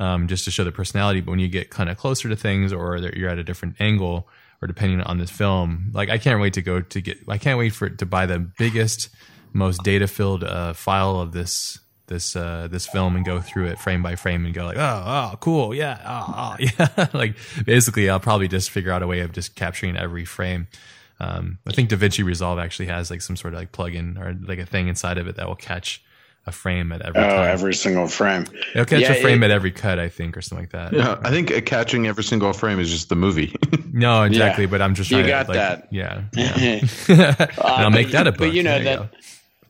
um, 0.00 0.26
just 0.26 0.46
to 0.46 0.50
show 0.50 0.64
the 0.64 0.72
personality. 0.72 1.20
But 1.20 1.32
when 1.32 1.40
you 1.40 1.48
get 1.48 1.68
kind 1.68 1.90
of 1.90 1.98
closer 1.98 2.30
to 2.30 2.36
things 2.36 2.72
or 2.72 2.96
you're 2.96 3.28
at 3.28 3.38
a 3.38 3.44
different 3.44 3.76
angle 3.78 4.26
or 4.62 4.68
depending 4.68 5.00
on 5.00 5.18
this 5.18 5.30
film, 5.30 5.90
like 5.92 6.10
I 6.10 6.18
can't 6.18 6.40
wait 6.40 6.54
to 6.54 6.62
go 6.62 6.80
to 6.80 7.00
get, 7.00 7.18
I 7.28 7.38
can't 7.38 7.58
wait 7.58 7.74
for 7.74 7.86
it 7.86 7.98
to 7.98 8.06
buy 8.06 8.26
the 8.26 8.38
biggest, 8.38 9.08
most 9.52 9.82
data 9.82 10.06
filled 10.06 10.44
uh, 10.44 10.72
file 10.72 11.20
of 11.20 11.32
this 11.32 11.78
this 12.08 12.36
uh, 12.36 12.68
this 12.70 12.86
film 12.86 13.16
and 13.16 13.24
go 13.24 13.40
through 13.40 13.66
it 13.66 13.78
frame 13.78 14.02
by 14.02 14.14
frame 14.14 14.44
and 14.44 14.54
go 14.54 14.64
like, 14.64 14.76
oh, 14.76 15.04
oh, 15.06 15.36
cool, 15.40 15.74
yeah, 15.74 16.00
oh, 16.04 16.34
oh 16.36 16.56
yeah. 16.78 17.06
like 17.12 17.36
basically, 17.64 18.08
I'll 18.08 18.20
probably 18.20 18.48
just 18.48 18.70
figure 18.70 18.92
out 18.92 19.02
a 19.02 19.06
way 19.06 19.20
of 19.20 19.32
just 19.32 19.54
capturing 19.54 19.96
every 19.96 20.24
frame. 20.24 20.68
Um, 21.18 21.58
I 21.66 21.72
think 21.72 21.90
DaVinci 21.90 22.24
Resolve 22.24 22.58
actually 22.58 22.86
has 22.86 23.10
like 23.10 23.22
some 23.22 23.36
sort 23.36 23.54
of 23.54 23.60
like 23.60 23.72
plugin 23.72 24.18
or 24.18 24.36
like 24.46 24.58
a 24.58 24.66
thing 24.66 24.88
inside 24.88 25.18
of 25.18 25.26
it 25.26 25.36
that 25.36 25.48
will 25.48 25.56
catch 25.56 26.02
a 26.46 26.52
frame 26.52 26.92
at 26.92 27.02
every. 27.02 27.20
Oh, 27.20 27.28
time. 27.28 27.50
every 27.50 27.74
single 27.74 28.06
frame. 28.08 28.46
It'll 28.74 28.84
catch 28.84 29.00
yeah, 29.00 29.12
a 29.12 29.20
frame 29.20 29.42
it, 29.42 29.46
at 29.46 29.50
every 29.50 29.72
cut, 29.72 29.98
I 29.98 30.08
think, 30.08 30.36
or 30.36 30.42
something 30.42 30.64
like 30.64 30.72
that. 30.72 30.92
Yeah, 30.92 31.18
I 31.22 31.30
think 31.30 31.66
catching 31.66 32.06
every 32.06 32.24
single 32.24 32.52
frame 32.52 32.78
is 32.78 32.90
just 32.90 33.08
the 33.08 33.16
movie. 33.16 33.54
no, 33.92 34.22
exactly. 34.22 34.64
Yeah. 34.64 34.70
But 34.70 34.82
I'm 34.82 34.94
just 34.94 35.10
trying 35.10 35.24
you 35.24 35.30
got 35.30 35.46
to, 35.46 35.52
like, 35.52 35.56
that. 35.56 35.88
Yeah, 35.90 36.22
yeah. 36.34 37.34
uh, 37.38 37.46
I'll 37.62 37.90
make 37.90 38.10
that 38.12 38.26
a 38.26 38.32
book. 38.32 38.38
But 38.38 38.52
you 38.52 38.62
know 38.62 38.82
that. 38.82 38.98
Go 38.98 39.08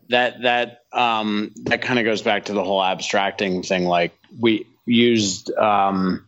that 0.09 0.43
that 0.43 0.83
um, 0.93 1.53
that 1.65 1.83
kind 1.83 1.99
of 1.99 2.05
goes 2.05 2.23
back 2.23 2.47
to 2.47 2.53
the 2.53 2.63
whole 2.63 2.83
abstracting 2.83 3.63
thing. 3.63 3.85
Like 3.85 4.13
we 4.39 4.67
used 4.85 5.51
um, 5.57 6.27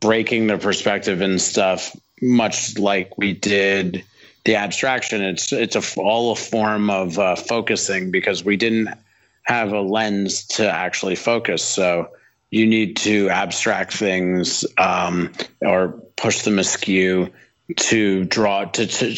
breaking 0.00 0.46
the 0.46 0.58
perspective 0.58 1.20
and 1.20 1.40
stuff, 1.40 1.94
much 2.22 2.78
like 2.78 3.18
we 3.18 3.32
did 3.32 4.04
the 4.44 4.56
abstraction. 4.56 5.22
It's 5.22 5.52
it's 5.52 5.76
a 5.76 6.00
all 6.00 6.32
a 6.32 6.36
form 6.36 6.90
of 6.90 7.18
uh, 7.18 7.36
focusing 7.36 8.10
because 8.10 8.44
we 8.44 8.56
didn't 8.56 8.90
have 9.50 9.72
a 9.72 9.80
lens 9.80 10.46
to 10.46 10.70
actually 10.70 11.16
focus. 11.16 11.64
So 11.64 12.10
you 12.50 12.66
need 12.66 12.96
to 12.98 13.28
abstract 13.30 13.92
things 13.92 14.64
um, 14.78 15.32
or 15.60 16.00
push 16.16 16.42
them 16.42 16.58
askew 16.58 17.30
to 17.76 18.24
draw 18.24 18.64
to, 18.64 18.86
to 18.86 19.14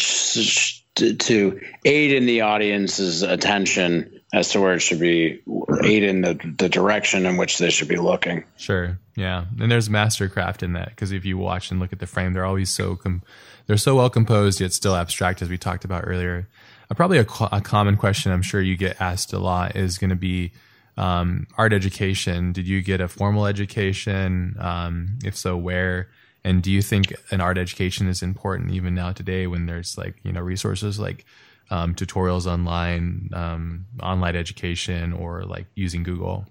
to, 0.94 1.60
aid 1.86 2.12
in 2.12 2.26
the 2.26 2.42
audience's 2.42 3.22
attention 3.22 4.20
as 4.34 4.50
to 4.50 4.60
where 4.60 4.74
it 4.74 4.80
should 4.80 5.00
be 5.00 5.42
aid 5.82 6.02
in 6.02 6.20
the, 6.20 6.54
the 6.58 6.68
direction 6.68 7.24
in 7.24 7.38
which 7.38 7.58
they 7.58 7.70
should 7.70 7.88
be 7.88 7.96
looking. 7.96 8.44
Sure. 8.56 8.98
Yeah. 9.16 9.46
And 9.58 9.72
there's 9.72 9.88
mastercraft 9.88 10.62
in 10.62 10.74
that 10.74 10.90
because 10.90 11.12
if 11.12 11.24
you 11.24 11.38
watch 11.38 11.70
and 11.70 11.80
look 11.80 11.92
at 11.92 11.98
the 11.98 12.06
frame 12.06 12.34
they're 12.34 12.44
always 12.44 12.70
so 12.70 12.96
com- 12.96 13.22
they're 13.66 13.76
so 13.78 13.96
well 13.96 14.10
composed 14.10 14.60
yet 14.60 14.72
still 14.72 14.94
abstract 14.94 15.42
as 15.42 15.48
we 15.48 15.58
talked 15.58 15.84
about 15.84 16.04
earlier 16.06 16.48
probably 16.94 17.18
a, 17.18 17.26
a, 17.52 17.60
common 17.60 17.96
question 17.96 18.32
i'm 18.32 18.42
sure 18.42 18.60
you 18.60 18.76
get 18.76 19.00
asked 19.00 19.32
a 19.32 19.38
lot 19.38 19.76
is 19.76 19.98
going 19.98 20.10
to 20.10 20.16
be 20.16 20.52
um, 20.96 21.46
art 21.56 21.72
education 21.72 22.52
did 22.52 22.68
you 22.68 22.82
get 22.82 23.00
a 23.00 23.08
formal 23.08 23.46
education 23.46 24.56
um, 24.58 25.18
if 25.24 25.36
so 25.36 25.56
where 25.56 26.08
and 26.44 26.62
do 26.62 26.70
you 26.70 26.82
think 26.82 27.14
an 27.30 27.40
art 27.40 27.56
education 27.56 28.08
is 28.08 28.22
important 28.22 28.72
even 28.72 28.94
now 28.94 29.12
today 29.12 29.46
when 29.46 29.66
there's 29.66 29.96
like 29.96 30.16
you 30.22 30.32
know 30.32 30.40
resources 30.40 30.98
like 30.98 31.24
um, 31.72 31.94
tutorials 31.94 32.46
online, 32.46 33.30
um, 33.32 33.86
online 34.02 34.36
education, 34.36 35.14
or 35.14 35.44
like 35.44 35.66
using 35.74 36.02
Google? 36.02 36.44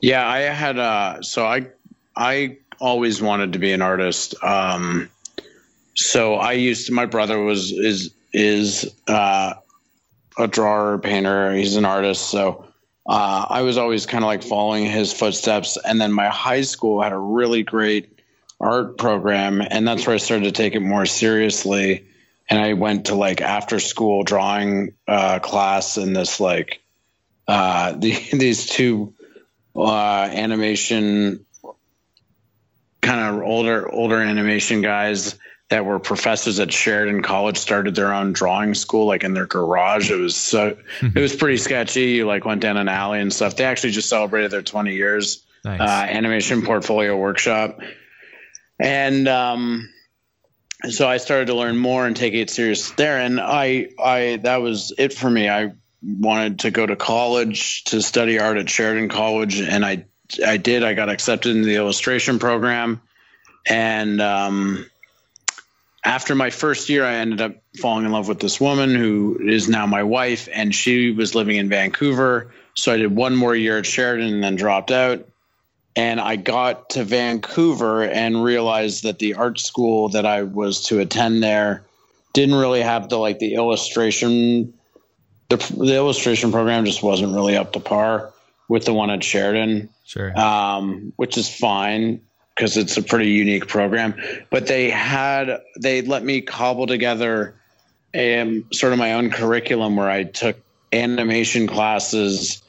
Yeah, 0.00 0.26
I 0.26 0.38
had 0.38 0.78
uh, 0.78 1.20
so 1.20 1.44
I 1.44 1.68
I 2.16 2.56
always 2.80 3.20
wanted 3.20 3.52
to 3.52 3.58
be 3.58 3.72
an 3.72 3.82
artist. 3.82 4.34
Um, 4.42 5.10
so 5.94 6.34
I 6.34 6.52
used 6.52 6.86
to, 6.86 6.94
my 6.94 7.04
brother 7.04 7.38
was 7.38 7.72
is 7.72 8.14
is 8.32 8.94
uh, 9.06 9.54
a 10.38 10.48
drawer 10.48 10.98
painter. 10.98 11.52
He's 11.54 11.76
an 11.76 11.84
artist, 11.84 12.28
so 12.28 12.66
uh, 13.06 13.46
I 13.48 13.62
was 13.62 13.78
always 13.78 14.06
kind 14.06 14.24
of 14.24 14.28
like 14.28 14.42
following 14.42 14.86
his 14.86 15.12
footsteps. 15.12 15.76
And 15.76 16.00
then 16.00 16.12
my 16.12 16.28
high 16.28 16.62
school 16.62 17.00
had 17.00 17.12
a 17.12 17.18
really 17.18 17.62
great 17.62 18.20
art 18.60 18.98
program, 18.98 19.62
and 19.62 19.86
that's 19.86 20.06
where 20.06 20.14
I 20.14 20.18
started 20.18 20.44
to 20.44 20.52
take 20.52 20.74
it 20.74 20.80
more 20.80 21.06
seriously. 21.06 22.06
And 22.48 22.60
I 22.60 22.74
went 22.74 23.06
to 23.06 23.14
like 23.14 23.40
after 23.40 23.80
school 23.80 24.22
drawing 24.22 24.94
uh, 25.06 25.38
class 25.40 25.98
in 25.98 26.12
this 26.12 26.40
like 26.40 26.80
uh, 27.46 27.92
the, 27.96 28.12
these 28.32 28.66
two 28.66 29.14
uh, 29.74 30.28
animation 30.32 31.44
kind 33.02 33.36
of 33.36 33.42
older 33.42 33.88
older 33.92 34.20
animation 34.20 34.80
guys 34.80 35.38
that 35.68 35.84
were 35.84 35.98
professors 35.98 36.60
at 36.60 36.72
Sheridan 36.72 37.22
College 37.22 37.56
started 37.56 37.94
their 37.94 38.12
own 38.12 38.32
drawing 38.32 38.74
school, 38.74 39.06
like 39.06 39.24
in 39.24 39.34
their 39.34 39.46
garage. 39.46 40.10
It 40.10 40.16
was 40.16 40.36
so, 40.36 40.76
it 41.02 41.18
was 41.18 41.34
pretty 41.34 41.56
sketchy. 41.56 42.10
You 42.10 42.26
like 42.26 42.44
went 42.44 42.60
down 42.60 42.76
an 42.76 42.88
alley 42.88 43.20
and 43.20 43.32
stuff. 43.32 43.56
They 43.56 43.64
actually 43.64 43.90
just 43.90 44.08
celebrated 44.08 44.52
their 44.52 44.62
20 44.62 44.94
years 44.94 45.44
nice. 45.64 45.80
uh, 45.80 46.06
animation 46.08 46.62
portfolio 46.62 47.16
workshop. 47.16 47.80
And, 48.78 49.26
um, 49.26 49.88
so 50.88 51.08
I 51.08 51.16
started 51.16 51.46
to 51.46 51.54
learn 51.54 51.76
more 51.78 52.06
and 52.06 52.14
take 52.14 52.34
it 52.34 52.50
serious 52.50 52.90
there. 52.92 53.18
And 53.18 53.40
I, 53.40 53.88
I, 53.98 54.38
that 54.44 54.58
was 54.58 54.92
it 54.96 55.14
for 55.14 55.28
me. 55.28 55.48
I 55.48 55.72
wanted 56.02 56.60
to 56.60 56.70
go 56.70 56.86
to 56.86 56.94
college 56.94 57.84
to 57.84 58.02
study 58.02 58.38
art 58.38 58.56
at 58.58 58.70
Sheridan 58.70 59.08
College. 59.08 59.58
And 59.58 59.84
I, 59.84 60.04
I 60.46 60.58
did, 60.58 60.84
I 60.84 60.94
got 60.94 61.08
accepted 61.08 61.56
into 61.56 61.66
the 61.66 61.76
illustration 61.76 62.38
program 62.38 63.00
and, 63.66 64.20
um, 64.20 64.86
after 66.06 66.36
my 66.36 66.50
first 66.50 66.88
year, 66.88 67.04
I 67.04 67.16
ended 67.16 67.40
up 67.40 67.56
falling 67.80 68.06
in 68.06 68.12
love 68.12 68.28
with 68.28 68.38
this 68.38 68.60
woman 68.60 68.94
who 68.94 69.40
is 69.42 69.68
now 69.68 69.86
my 69.86 70.04
wife, 70.04 70.48
and 70.52 70.72
she 70.72 71.10
was 71.10 71.34
living 71.34 71.56
in 71.56 71.68
Vancouver. 71.68 72.52
So 72.74 72.92
I 72.92 72.96
did 72.96 73.14
one 73.14 73.34
more 73.34 73.56
year 73.56 73.78
at 73.78 73.86
Sheridan 73.86 74.32
and 74.32 74.42
then 74.42 74.54
dropped 74.54 74.92
out. 74.92 75.26
And 75.96 76.20
I 76.20 76.36
got 76.36 76.90
to 76.90 77.02
Vancouver 77.02 78.04
and 78.04 78.44
realized 78.44 79.02
that 79.02 79.18
the 79.18 79.34
art 79.34 79.58
school 79.58 80.10
that 80.10 80.24
I 80.24 80.44
was 80.44 80.86
to 80.86 81.00
attend 81.00 81.42
there 81.42 81.84
didn't 82.34 82.54
really 82.54 82.82
have 82.82 83.08
the 83.08 83.16
like 83.16 83.38
the 83.38 83.54
illustration 83.54 84.74
the, 85.48 85.56
the 85.56 85.94
illustration 85.94 86.52
program 86.52 86.84
just 86.84 87.02
wasn't 87.02 87.32
really 87.32 87.56
up 87.56 87.72
to 87.72 87.80
par 87.80 88.32
with 88.68 88.84
the 88.84 88.92
one 88.92 89.10
at 89.10 89.24
Sheridan. 89.24 89.88
Sure. 90.04 90.38
Um, 90.38 91.12
which 91.16 91.38
is 91.38 91.48
fine 91.48 92.20
because 92.56 92.78
it's 92.78 92.96
a 92.96 93.02
pretty 93.02 93.30
unique 93.30 93.68
program. 93.68 94.14
But 94.50 94.66
they 94.66 94.90
had 94.90 95.60
they 95.78 96.02
let 96.02 96.24
me 96.24 96.40
cobble 96.40 96.86
together 96.86 97.54
a 98.14 98.40
um, 98.40 98.64
sort 98.72 98.92
of 98.92 98.98
my 98.98 99.12
own 99.12 99.30
curriculum 99.30 99.96
where 99.96 100.08
I 100.08 100.24
took 100.24 100.56
animation 100.92 101.66
classes 101.66 102.62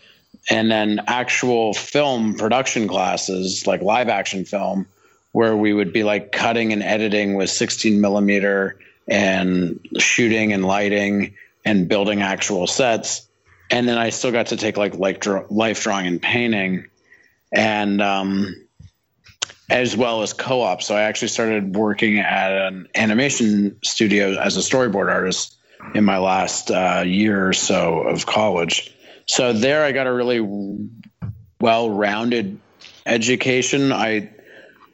and 0.50 0.70
then 0.70 1.02
actual 1.08 1.74
film 1.74 2.36
production 2.36 2.88
classes 2.88 3.66
like 3.66 3.82
live 3.82 4.10
action 4.10 4.44
film 4.44 4.88
where 5.32 5.56
we 5.56 5.74
would 5.74 5.94
be 5.94 6.04
like 6.04 6.32
cutting 6.32 6.74
and 6.74 6.84
editing 6.84 7.36
with 7.36 7.50
16 7.50 8.02
millimeter 8.02 8.80
and 9.08 9.80
shooting 10.00 10.52
and 10.52 10.66
lighting 10.66 11.36
and 11.64 11.88
building 11.88 12.22
actual 12.22 12.66
sets 12.66 13.28
and 13.70 13.88
then 13.88 13.98
i 13.98 14.10
still 14.10 14.32
got 14.32 14.48
to 14.48 14.58
take 14.58 14.78
like 14.78 14.96
like 14.96 15.24
life 15.50 15.84
drawing 15.84 16.08
and 16.08 16.22
painting 16.22 16.86
and 17.52 18.02
um, 18.02 18.67
as 19.70 19.96
well 19.98 20.22
as 20.22 20.34
co-op. 20.34 20.82
So 20.82 20.96
I 20.96 21.02
actually 21.04 21.28
started 21.30 21.76
working 21.76 22.20
at 22.20 22.52
an 22.52 22.88
animation 22.96 23.78
studio 23.84 24.40
as 24.40 24.56
a 24.58 24.62
storyboard 24.62 25.12
artist 25.12 25.58
in 25.94 26.06
my 26.06 26.18
last 26.18 26.72
uh, 26.72 27.04
year 27.06 27.48
or 27.48 27.54
so 27.54 28.00
of 28.00 28.26
college. 28.26 28.94
So 29.26 29.54
there, 29.54 29.84
I 29.84 29.92
got 29.92 30.08
a 30.08 30.14
really 30.14 30.40
well-rounded 31.60 32.60
education. 33.06 33.92
I 33.92 34.32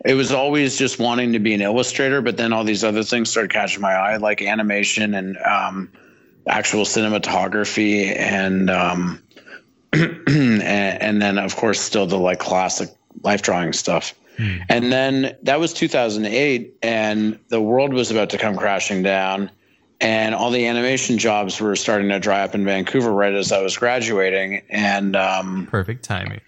it 0.06 0.16
was 0.16 0.34
always 0.34 0.78
just 0.78 1.00
wanting 1.00 1.34
to 1.34 1.40
be 1.40 1.54
an 1.54 1.62
illustrator, 1.62 2.22
but 2.22 2.36
then 2.36 2.52
all 2.52 2.66
these 2.66 2.84
other 2.84 3.04
things 3.04 3.30
started 3.30 3.52
catching 3.52 3.82
my 3.82 3.94
eye, 3.94 4.18
like 4.18 4.41
animation 4.41 5.14
and 5.14 5.38
um, 5.38 5.91
actual 6.45 6.84
cinematography, 6.84 8.14
and, 8.14 8.70
um, 8.70 9.24
and 9.94 10.62
and 10.62 11.22
then 11.22 11.38
of 11.38 11.56
course 11.56 11.80
still 11.80 12.06
the 12.06 12.18
like 12.18 12.40
classic 12.40 12.90
life 13.22 13.44
drawing 13.44 13.72
stuff. 13.72 14.14
Hmm. 14.38 14.58
And 14.70 14.92
then 14.92 15.38
that 15.44 15.60
was 15.60 15.74
2008, 15.74 16.78
and 16.82 17.40
the 17.50 17.62
world 17.62 17.94
was 17.94 18.12
about 18.12 18.32
to 18.32 18.38
come 18.38 18.56
crashing 18.58 19.04
down. 19.04 19.52
And 20.02 20.36
all 20.36 20.52
the 20.52 20.68
animation 20.68 21.18
jobs 21.18 21.62
were 21.62 21.76
starting 21.76 22.10
to 22.10 22.20
dry 22.20 22.42
up 22.42 22.56
in 22.56 22.66
Vancouver 22.66 23.12
right 23.14 23.34
as 23.34 23.52
I 23.52 23.62
was 23.62 23.78
graduating. 23.78 24.64
And 24.70 25.16
um, 25.16 25.68
perfect 25.68 26.04
timing. 26.04 26.42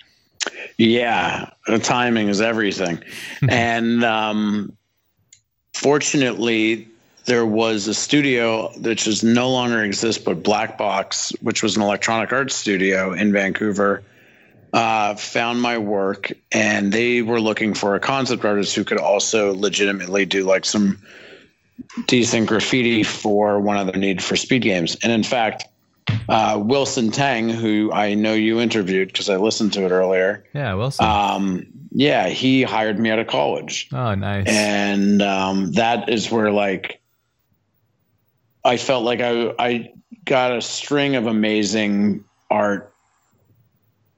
Yeah, 0.77 1.51
The 1.67 1.79
timing 1.79 2.27
is 2.27 2.41
everything. 2.41 3.01
and 3.47 4.03
um, 4.03 4.75
fortunately, 5.73 6.87
there 7.25 7.45
was 7.45 7.87
a 7.87 7.93
studio 7.93 8.71
which 8.79 9.07
is 9.07 9.23
no 9.23 9.49
longer 9.49 9.83
exists, 9.83 10.21
but 10.23 10.43
Black 10.43 10.77
Box, 10.77 11.31
which 11.41 11.63
was 11.63 11.75
an 11.75 11.81
electronic 11.81 12.31
arts 12.31 12.55
studio 12.55 13.13
in 13.13 13.31
Vancouver 13.31 14.03
uh, 14.75 15.15
found 15.15 15.61
my 15.61 15.77
work 15.77 16.33
and 16.51 16.91
they 16.91 17.21
were 17.21 17.39
looking 17.39 17.73
for 17.73 17.95
a 17.95 17.99
concept 17.99 18.43
artist 18.43 18.75
who 18.75 18.83
could 18.83 18.97
also 18.97 19.53
legitimately 19.53 20.25
do 20.25 20.43
like 20.43 20.65
some 20.65 21.01
decent 22.07 22.47
graffiti 22.47 23.01
for 23.01 23.57
one 23.61 23.77
of 23.77 23.87
their 23.87 23.95
Need 23.95 24.21
for 24.21 24.35
Speed 24.35 24.63
games. 24.63 24.97
And 25.01 25.13
in 25.13 25.23
fact, 25.23 25.63
uh, 26.27 26.61
Wilson 26.61 27.11
Tang, 27.11 27.47
who 27.47 27.89
I 27.93 28.15
know 28.15 28.33
you 28.33 28.59
interviewed 28.59 29.07
because 29.07 29.29
I 29.29 29.37
listened 29.37 29.71
to 29.73 29.85
it 29.85 29.91
earlier. 29.91 30.43
Yeah, 30.53 30.73
Wilson. 30.73 31.05
Um, 31.05 31.67
yeah, 31.91 32.27
he 32.27 32.61
hired 32.61 32.99
me 32.99 33.11
out 33.11 33.19
of 33.19 33.27
college. 33.27 33.87
Oh, 33.93 34.13
nice. 34.13 34.45
And 34.45 35.21
um, 35.21 35.71
that 35.73 36.09
is 36.09 36.29
where 36.29 36.51
like 36.51 36.99
I 38.65 38.75
felt 38.75 39.05
like 39.05 39.21
I 39.21 39.53
I 39.57 39.93
got 40.25 40.51
a 40.51 40.61
string 40.61 41.15
of 41.15 41.27
amazing 41.27 42.25
art 42.51 42.94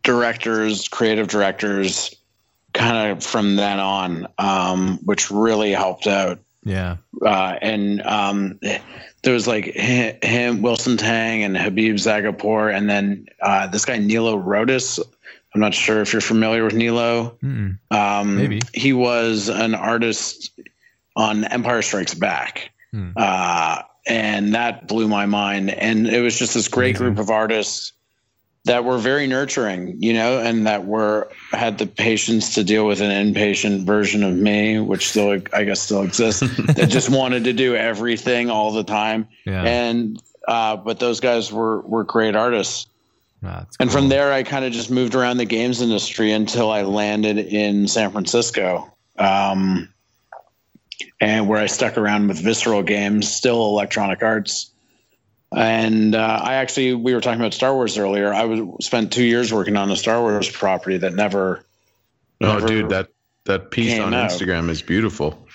directors, 0.07 0.87
creative 0.87 1.27
directors, 1.27 2.15
kind 2.73 3.11
of 3.11 3.21
from 3.21 3.57
then 3.57 3.77
on, 3.81 4.27
um, 4.37 4.99
which 5.03 5.29
really 5.29 5.71
helped 5.71 6.07
out. 6.07 6.39
Yeah. 6.63 6.95
Uh, 7.21 7.55
and 7.61 8.01
um, 8.03 8.57
there 9.21 9.33
was 9.33 9.47
like 9.47 9.65
him, 9.65 10.61
Wilson 10.61 10.95
Tang, 10.95 11.43
and 11.43 11.57
Habib 11.57 11.95
Zargarpour, 11.95 12.73
and 12.73 12.89
then 12.89 13.27
uh, 13.41 13.67
this 13.67 13.83
guy 13.83 13.97
Nilo 13.97 14.37
Rodis. 14.37 14.97
I'm 15.53 15.59
not 15.59 15.73
sure 15.73 16.01
if 16.01 16.13
you're 16.13 16.21
familiar 16.21 16.63
with 16.63 16.73
Nilo. 16.73 17.37
Um, 17.91 18.37
Maybe 18.37 18.61
he 18.73 18.93
was 18.93 19.49
an 19.49 19.75
artist 19.75 20.51
on 21.17 21.43
Empire 21.43 21.81
Strikes 21.81 22.13
Back, 22.13 22.71
mm. 22.93 23.11
uh, 23.17 23.81
and 24.05 24.53
that 24.55 24.87
blew 24.87 25.09
my 25.09 25.25
mind. 25.25 25.69
And 25.69 26.07
it 26.07 26.21
was 26.21 26.39
just 26.39 26.53
this 26.53 26.69
great 26.69 26.95
Amazing. 26.95 27.15
group 27.15 27.19
of 27.19 27.29
artists 27.29 27.91
that 28.67 28.83
were 28.83 28.97
very 28.97 29.27
nurturing, 29.27 30.01
you 30.01 30.13
know, 30.13 30.39
and 30.39 30.67
that 30.67 30.85
were 30.85 31.29
had 31.51 31.77
the 31.77 31.87
patience 31.87 32.55
to 32.55 32.63
deal 32.63 32.85
with 32.85 33.01
an 33.01 33.09
inpatient 33.09 33.85
version 33.85 34.23
of 34.23 34.35
me, 34.35 34.79
which 34.79 35.09
still 35.09 35.41
I 35.53 35.63
guess 35.63 35.81
still 35.81 36.03
exists, 36.03 36.41
that 36.75 36.89
just 36.89 37.09
wanted 37.09 37.45
to 37.45 37.53
do 37.53 37.75
everything 37.75 38.49
all 38.49 38.71
the 38.71 38.83
time. 38.83 39.27
Yeah. 39.45 39.63
And 39.63 40.21
uh, 40.47 40.77
but 40.77 40.99
those 40.99 41.19
guys 41.19 41.51
were 41.51 41.81
were 41.81 42.03
great 42.03 42.35
artists. 42.35 42.87
And 43.79 43.91
from 43.91 44.09
there, 44.09 44.33
I 44.33 44.43
kind 44.43 44.65
of 44.65 44.73
just 44.73 44.89
moved 44.89 45.13
around 45.15 45.37
the 45.37 45.45
games 45.45 45.81
industry 45.81 46.31
until 46.31 46.71
I 46.71 46.81
landed 46.81 47.37
in 47.37 47.87
San 47.87 48.11
Francisco, 48.11 48.91
um, 49.17 49.93
and 51.21 51.47
where 51.47 51.59
I 51.59 51.67
stuck 51.67 51.97
around 51.97 52.27
with 52.27 52.39
Visceral 52.39 52.83
Games, 52.83 53.31
still 53.31 53.63
Electronic 53.65 54.23
Arts 54.23 54.71
and 55.55 56.13
uh, 56.13 56.39
I 56.43 56.55
actually, 56.55 56.93
we 56.93 57.13
were 57.13 57.21
talking 57.21 57.39
about 57.39 57.53
Star 57.53 57.73
Wars 57.73 57.97
earlier. 57.97 58.33
I 58.33 58.45
was 58.45 58.85
spent 58.85 59.13
two 59.13 59.23
years 59.23 59.53
working 59.53 59.77
on 59.77 59.89
a 59.91 59.95
Star 59.95 60.21
Wars 60.21 60.49
property 60.49 60.97
that 60.97 61.13
never. 61.13 61.63
Oh, 62.41 62.53
never 62.53 62.67
dude, 62.67 62.89
that 62.89 63.09
that 63.45 63.71
piece 63.71 63.99
on 63.99 64.13
out. 64.13 64.29
Instagram 64.29 64.69
is 64.69 64.81
beautiful. 64.81 65.47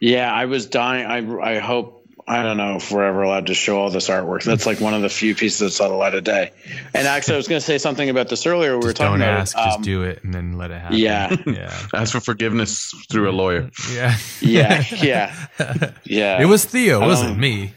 Yeah, 0.00 0.32
I 0.32 0.46
was 0.46 0.66
dying. 0.66 1.06
I 1.06 1.56
I 1.56 1.58
hope 1.58 2.08
I 2.26 2.42
don't 2.42 2.56
know 2.56 2.76
if 2.76 2.90
we're 2.90 3.04
ever 3.04 3.22
allowed 3.22 3.48
to 3.48 3.54
show 3.54 3.78
all 3.78 3.90
this 3.90 4.08
artwork. 4.08 4.42
That's 4.42 4.64
like 4.64 4.80
one 4.80 4.94
of 4.94 5.02
the 5.02 5.10
few 5.10 5.34
pieces 5.34 5.58
that 5.58 5.70
saw 5.70 5.88
the 5.88 5.94
light 5.94 6.14
of 6.14 6.24
day. 6.24 6.52
And 6.94 7.06
actually, 7.06 7.34
I 7.34 7.36
was 7.36 7.48
going 7.48 7.60
to 7.60 7.66
say 7.66 7.76
something 7.76 8.08
about 8.08 8.28
this 8.28 8.46
earlier. 8.46 8.76
We 8.76 8.78
just 8.78 8.86
were 8.86 8.92
talking 8.94 9.20
don't 9.20 9.28
about 9.28 9.40
ask, 9.40 9.56
um, 9.56 9.68
just 9.68 9.82
do 9.82 10.02
it, 10.02 10.24
and 10.24 10.32
then 10.32 10.56
let 10.56 10.70
it 10.70 10.80
happen. 10.80 10.96
Yeah, 10.96 11.36
yeah. 11.46 11.86
Ask 11.94 12.12
for 12.12 12.20
forgiveness 12.20 12.94
through 13.10 13.28
a 13.28 13.32
lawyer. 13.32 13.70
Yeah, 13.92 14.16
yeah, 14.40 14.82
yeah, 14.96 15.46
yeah. 16.04 16.40
It 16.40 16.46
was 16.46 16.64
Theo, 16.64 17.02
it 17.02 17.06
wasn't 17.06 17.38
me 17.38 17.74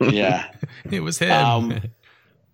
yeah, 0.00 0.50
it 0.90 1.00
was 1.00 1.18
him. 1.18 1.32
Um, 1.32 1.80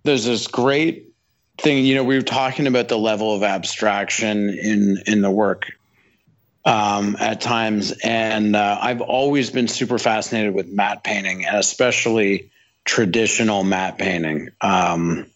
there's 0.03 0.25
this 0.25 0.47
great 0.47 1.13
thing. 1.59 1.85
You 1.85 1.97
know, 1.97 2.05
we 2.05 2.17
were 2.17 2.23
talking 2.23 2.67
about 2.67 2.89
the 2.89 2.99
level 2.99 3.35
of 3.35 3.43
abstraction 3.43 4.51
in 4.51 5.03
in 5.07 5.23
the 5.23 5.31
work 5.31 5.73
um, 6.65 7.17
at 7.19 7.41
times, 7.41 7.93
and 8.03 8.57
uh, 8.57 8.79
I've 8.81 9.01
always 9.01 9.51
been 9.51 9.69
super 9.69 9.99
fascinated 9.99 10.55
with 10.55 10.69
matte 10.69 11.05
painting, 11.05 11.45
and 11.45 11.57
especially 11.57 12.51
traditional 12.85 13.65
matte 13.65 13.99
painting. 13.99 14.51
Um, 14.61 15.27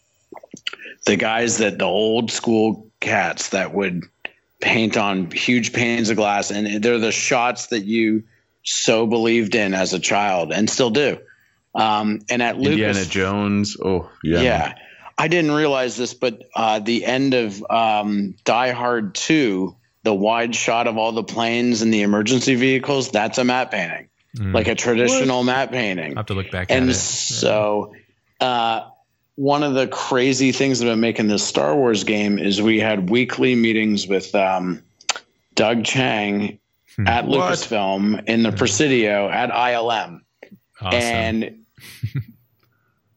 the 1.05 1.15
guys 1.15 1.57
that 1.57 1.77
the 1.77 1.85
old 1.85 2.31
school 2.31 2.87
cats 2.99 3.49
that 3.49 3.73
would 3.73 4.03
paint 4.59 4.97
on 4.97 5.31
huge 5.31 5.73
panes 5.73 6.09
of 6.09 6.17
glass, 6.17 6.51
and 6.51 6.83
they're 6.83 6.99
the 6.99 7.11
shots 7.11 7.67
that 7.67 7.85
you 7.85 8.23
so 8.63 9.07
believed 9.07 9.55
in 9.55 9.73
as 9.73 9.93
a 9.93 9.99
child 9.99 10.51
and 10.51 10.69
still 10.69 10.89
do. 10.89 11.17
Um, 11.75 12.21
and 12.29 12.41
at 12.41 12.57
Lucas, 12.57 12.71
Indiana 12.71 13.05
Jones. 13.05 13.77
Oh, 13.83 14.09
yeah. 14.23 14.41
Yeah. 14.41 14.73
I 15.17 15.27
didn't 15.27 15.51
realize 15.51 15.97
this, 15.97 16.13
but 16.13 16.43
uh, 16.55 16.79
the 16.79 17.05
end 17.05 17.33
of 17.33 17.63
um, 17.69 18.35
Die 18.45 18.71
Hard 18.71 19.15
2, 19.15 19.75
the 20.03 20.13
wide 20.13 20.55
shot 20.55 20.87
of 20.87 20.97
all 20.97 21.11
the 21.11 21.23
planes 21.23 21.81
and 21.81 21.93
the 21.93 22.03
emergency 22.03 22.55
vehicles, 22.55 23.11
that's 23.11 23.37
a 23.37 23.43
matte 23.43 23.69
painting, 23.69 24.07
mm. 24.37 24.53
like 24.53 24.69
a 24.69 24.75
traditional 24.75 25.39
what? 25.39 25.45
matte 25.45 25.71
painting. 25.71 26.15
I 26.15 26.19
have 26.21 26.27
to 26.27 26.35
look 26.35 26.51
back 26.51 26.71
and 26.71 26.95
so, 26.95 27.93
uh, 28.39 28.89
one 29.35 29.63
of 29.63 29.73
the 29.73 29.87
crazy 29.87 30.51
things 30.51 30.81
about 30.81 30.97
making 30.97 31.27
this 31.27 31.45
Star 31.45 31.75
Wars 31.75 32.03
game 32.03 32.39
is 32.39 32.61
we 32.61 32.79
had 32.79 33.09
weekly 33.09 33.55
meetings 33.55 34.07
with 34.07 34.33
um, 34.35 34.83
Doug 35.55 35.83
Chiang 35.85 36.59
hmm. 36.95 37.07
at 37.07 37.25
what? 37.25 37.51
Lucasfilm 37.51 38.23
in 38.25 38.43
the 38.43 38.51
hmm. 38.51 38.57
Presidio 38.57 39.29
at 39.29 39.49
ILM. 39.49 40.21
Awesome. 40.81 40.99
And 40.99 41.65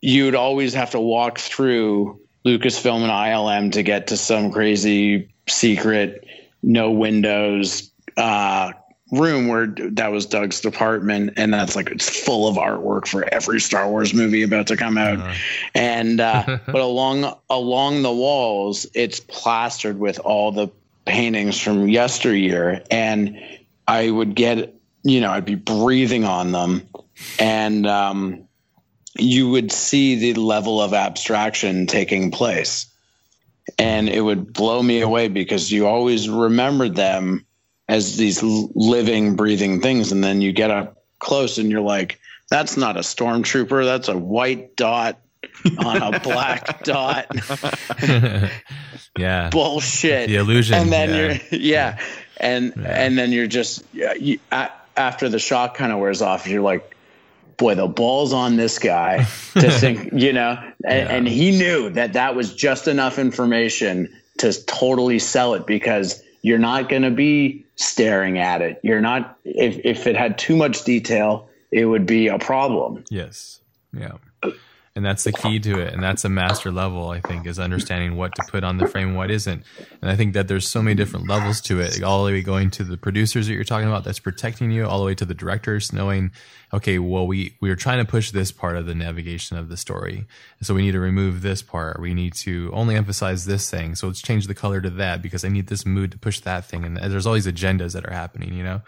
you'd 0.00 0.34
always 0.34 0.74
have 0.74 0.90
to 0.90 1.00
walk 1.00 1.38
through 1.38 2.20
Lucasfilm 2.44 3.02
and 3.02 3.10
ILM 3.10 3.72
to 3.72 3.82
get 3.82 4.08
to 4.08 4.16
some 4.16 4.50
crazy 4.50 5.32
secret, 5.48 6.26
no 6.62 6.90
windows 6.90 7.90
uh, 8.16 8.72
room 9.12 9.46
where 9.46 9.66
that 9.66 10.10
was 10.10 10.26
Doug's 10.26 10.60
department, 10.60 11.34
and 11.36 11.52
that's 11.52 11.76
like 11.76 11.90
it's 11.90 12.08
full 12.08 12.48
of 12.48 12.56
artwork 12.56 13.06
for 13.06 13.32
every 13.32 13.60
Star 13.60 13.88
Wars 13.88 14.12
movie 14.14 14.42
about 14.42 14.66
to 14.68 14.76
come 14.76 14.98
out. 14.98 15.18
Uh-huh. 15.18 15.34
And 15.74 16.20
uh, 16.20 16.58
but 16.66 16.80
along 16.80 17.32
along 17.48 18.02
the 18.02 18.12
walls, 18.12 18.86
it's 18.94 19.20
plastered 19.20 19.98
with 19.98 20.18
all 20.18 20.50
the 20.50 20.68
paintings 21.04 21.60
from 21.60 21.88
yesteryear, 21.88 22.82
and 22.90 23.38
I 23.86 24.10
would 24.10 24.34
get 24.34 24.74
you 25.04 25.20
know 25.20 25.30
I'd 25.30 25.44
be 25.44 25.54
breathing 25.54 26.24
on 26.24 26.52
them, 26.52 26.88
and 27.38 27.86
um, 27.86 28.48
you 29.18 29.50
would 29.50 29.72
see 29.72 30.16
the 30.16 30.40
level 30.40 30.80
of 30.80 30.94
abstraction 30.94 31.86
taking 31.86 32.30
place. 32.30 32.86
And 33.78 34.08
it 34.08 34.20
would 34.20 34.52
blow 34.52 34.82
me 34.82 35.00
away 35.00 35.28
because 35.28 35.70
you 35.70 35.86
always 35.86 36.28
remembered 36.28 36.96
them 36.96 37.46
as 37.88 38.16
these 38.16 38.42
living, 38.42 39.36
breathing 39.36 39.80
things. 39.80 40.12
And 40.12 40.22
then 40.22 40.40
you 40.40 40.52
get 40.52 40.70
up 40.70 41.04
close 41.18 41.58
and 41.58 41.70
you're 41.70 41.80
like, 41.80 42.18
that's 42.50 42.76
not 42.76 42.96
a 42.96 43.00
stormtrooper. 43.00 43.84
That's 43.84 44.08
a 44.08 44.18
white 44.18 44.76
dot 44.76 45.20
on 45.78 46.14
a 46.14 46.20
black 46.20 46.82
dot. 46.84 47.26
yeah. 49.18 49.50
Bullshit. 49.50 50.28
The 50.28 50.36
illusion. 50.36 50.74
And 50.74 50.92
then 50.92 51.10
yeah. 51.10 51.16
you're, 51.16 51.60
yeah. 51.60 51.98
And, 52.38 52.72
yeah. 52.76 53.04
and 53.04 53.16
then 53.16 53.30
you're 53.30 53.46
just, 53.46 53.84
you, 53.92 54.38
after 54.96 55.28
the 55.28 55.38
shock 55.38 55.76
kind 55.76 55.92
of 55.92 55.98
wears 55.98 56.20
off, 56.20 56.48
you're 56.48 56.62
like, 56.62 56.91
boy, 57.56 57.74
the 57.74 57.86
ball's 57.86 58.32
on 58.32 58.56
this 58.56 58.78
guy 58.78 59.24
to 59.54 59.70
think, 59.78 60.12
you 60.12 60.32
know, 60.32 60.58
and, 60.84 61.08
yeah. 61.08 61.14
and, 61.14 61.28
he 61.28 61.50
knew 61.56 61.90
that 61.90 62.14
that 62.14 62.34
was 62.34 62.54
just 62.54 62.88
enough 62.88 63.18
information 63.18 64.12
to 64.38 64.52
totally 64.64 65.18
sell 65.18 65.54
it 65.54 65.66
because 65.66 66.22
you're 66.42 66.58
not 66.58 66.88
going 66.88 67.02
to 67.02 67.10
be 67.10 67.64
staring 67.76 68.38
at 68.38 68.62
it. 68.62 68.80
You're 68.82 69.00
not, 69.00 69.38
if, 69.44 69.80
if 69.84 70.06
it 70.06 70.16
had 70.16 70.38
too 70.38 70.56
much 70.56 70.84
detail, 70.84 71.48
it 71.70 71.84
would 71.84 72.06
be 72.06 72.28
a 72.28 72.38
problem. 72.38 73.04
Yes. 73.10 73.60
Yeah 73.92 74.16
and 74.94 75.04
that's 75.04 75.24
the 75.24 75.32
key 75.32 75.58
to 75.58 75.80
it. 75.80 75.94
And 75.94 76.02
that's 76.02 76.24
a 76.24 76.28
master 76.28 76.70
level 76.70 77.10
i 77.10 77.20
think 77.20 77.46
is 77.46 77.58
understanding 77.58 78.16
what 78.16 78.34
to 78.34 78.42
put 78.50 78.64
on 78.64 78.76
the 78.76 78.86
frame 78.86 79.14
what 79.14 79.30
isn't. 79.30 79.64
And 80.00 80.10
i 80.10 80.16
think 80.16 80.34
that 80.34 80.48
there's 80.48 80.68
so 80.68 80.82
many 80.82 80.94
different 80.94 81.28
levels 81.28 81.60
to 81.62 81.80
it. 81.80 82.02
All 82.02 82.24
the 82.24 82.32
way 82.32 82.42
going 82.42 82.70
to 82.72 82.84
the 82.84 82.96
producers 82.96 83.46
that 83.46 83.54
you're 83.54 83.64
talking 83.64 83.88
about 83.88 84.04
that's 84.04 84.18
protecting 84.18 84.70
you 84.70 84.86
all 84.86 84.98
the 84.98 85.06
way 85.06 85.14
to 85.14 85.24
the 85.24 85.34
directors 85.34 85.92
knowing 85.92 86.30
okay 86.74 86.98
well 86.98 87.26
we 87.26 87.56
we 87.60 87.70
are 87.70 87.76
trying 87.76 88.04
to 88.04 88.10
push 88.10 88.30
this 88.30 88.52
part 88.52 88.76
of 88.76 88.86
the 88.86 88.94
navigation 88.94 89.56
of 89.56 89.68
the 89.68 89.76
story. 89.76 90.26
So 90.60 90.74
we 90.74 90.82
need 90.82 90.92
to 90.92 91.00
remove 91.00 91.42
this 91.42 91.62
part. 91.62 92.00
We 92.00 92.14
need 92.14 92.34
to 92.34 92.70
only 92.72 92.94
emphasize 92.94 93.44
this 93.46 93.70
thing. 93.70 93.94
So 93.94 94.06
let's 94.06 94.22
change 94.22 94.46
the 94.46 94.54
color 94.54 94.80
to 94.80 94.90
that 94.90 95.22
because 95.22 95.44
i 95.44 95.48
need 95.48 95.68
this 95.68 95.86
mood 95.86 96.12
to 96.12 96.18
push 96.18 96.40
that 96.40 96.66
thing. 96.66 96.84
And 96.84 96.96
there's 96.96 97.26
all 97.26 97.34
these 97.34 97.46
agendas 97.46 97.92
that 97.94 98.06
are 98.06 98.12
happening 98.12 98.52
you 98.52 98.62
know 98.62 98.82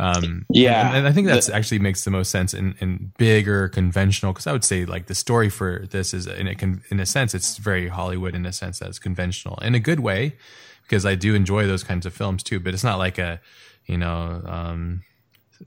um, 0.00 0.46
yeah, 0.48 0.88
and, 0.88 0.98
and, 0.98 1.06
I 1.06 1.12
think 1.12 1.26
that 1.26 1.50
actually 1.50 1.78
makes 1.78 2.04
the 2.04 2.10
most 2.10 2.30
sense 2.30 2.54
in, 2.54 2.74
in 2.80 3.12
bigger 3.18 3.68
conventional. 3.68 4.32
Because 4.32 4.46
I 4.46 4.52
would 4.52 4.64
say 4.64 4.86
like 4.86 5.06
the 5.06 5.14
story 5.14 5.50
for 5.50 5.86
this 5.90 6.14
is 6.14 6.26
in 6.26 6.48
a 6.48 6.56
in 6.90 7.00
a 7.00 7.06
sense 7.06 7.34
it's 7.34 7.58
very 7.58 7.88
Hollywood 7.88 8.34
in 8.34 8.46
a 8.46 8.52
sense 8.52 8.78
that 8.78 8.88
it's 8.88 8.98
conventional 8.98 9.58
in 9.58 9.74
a 9.74 9.78
good 9.78 10.00
way 10.00 10.36
because 10.84 11.04
I 11.04 11.16
do 11.16 11.34
enjoy 11.34 11.66
those 11.66 11.84
kinds 11.84 12.06
of 12.06 12.14
films 12.14 12.42
too. 12.42 12.60
But 12.60 12.72
it's 12.72 12.82
not 12.82 12.98
like 12.98 13.18
a 13.18 13.40
you 13.84 13.98
know 13.98 14.42
um, 14.46 15.02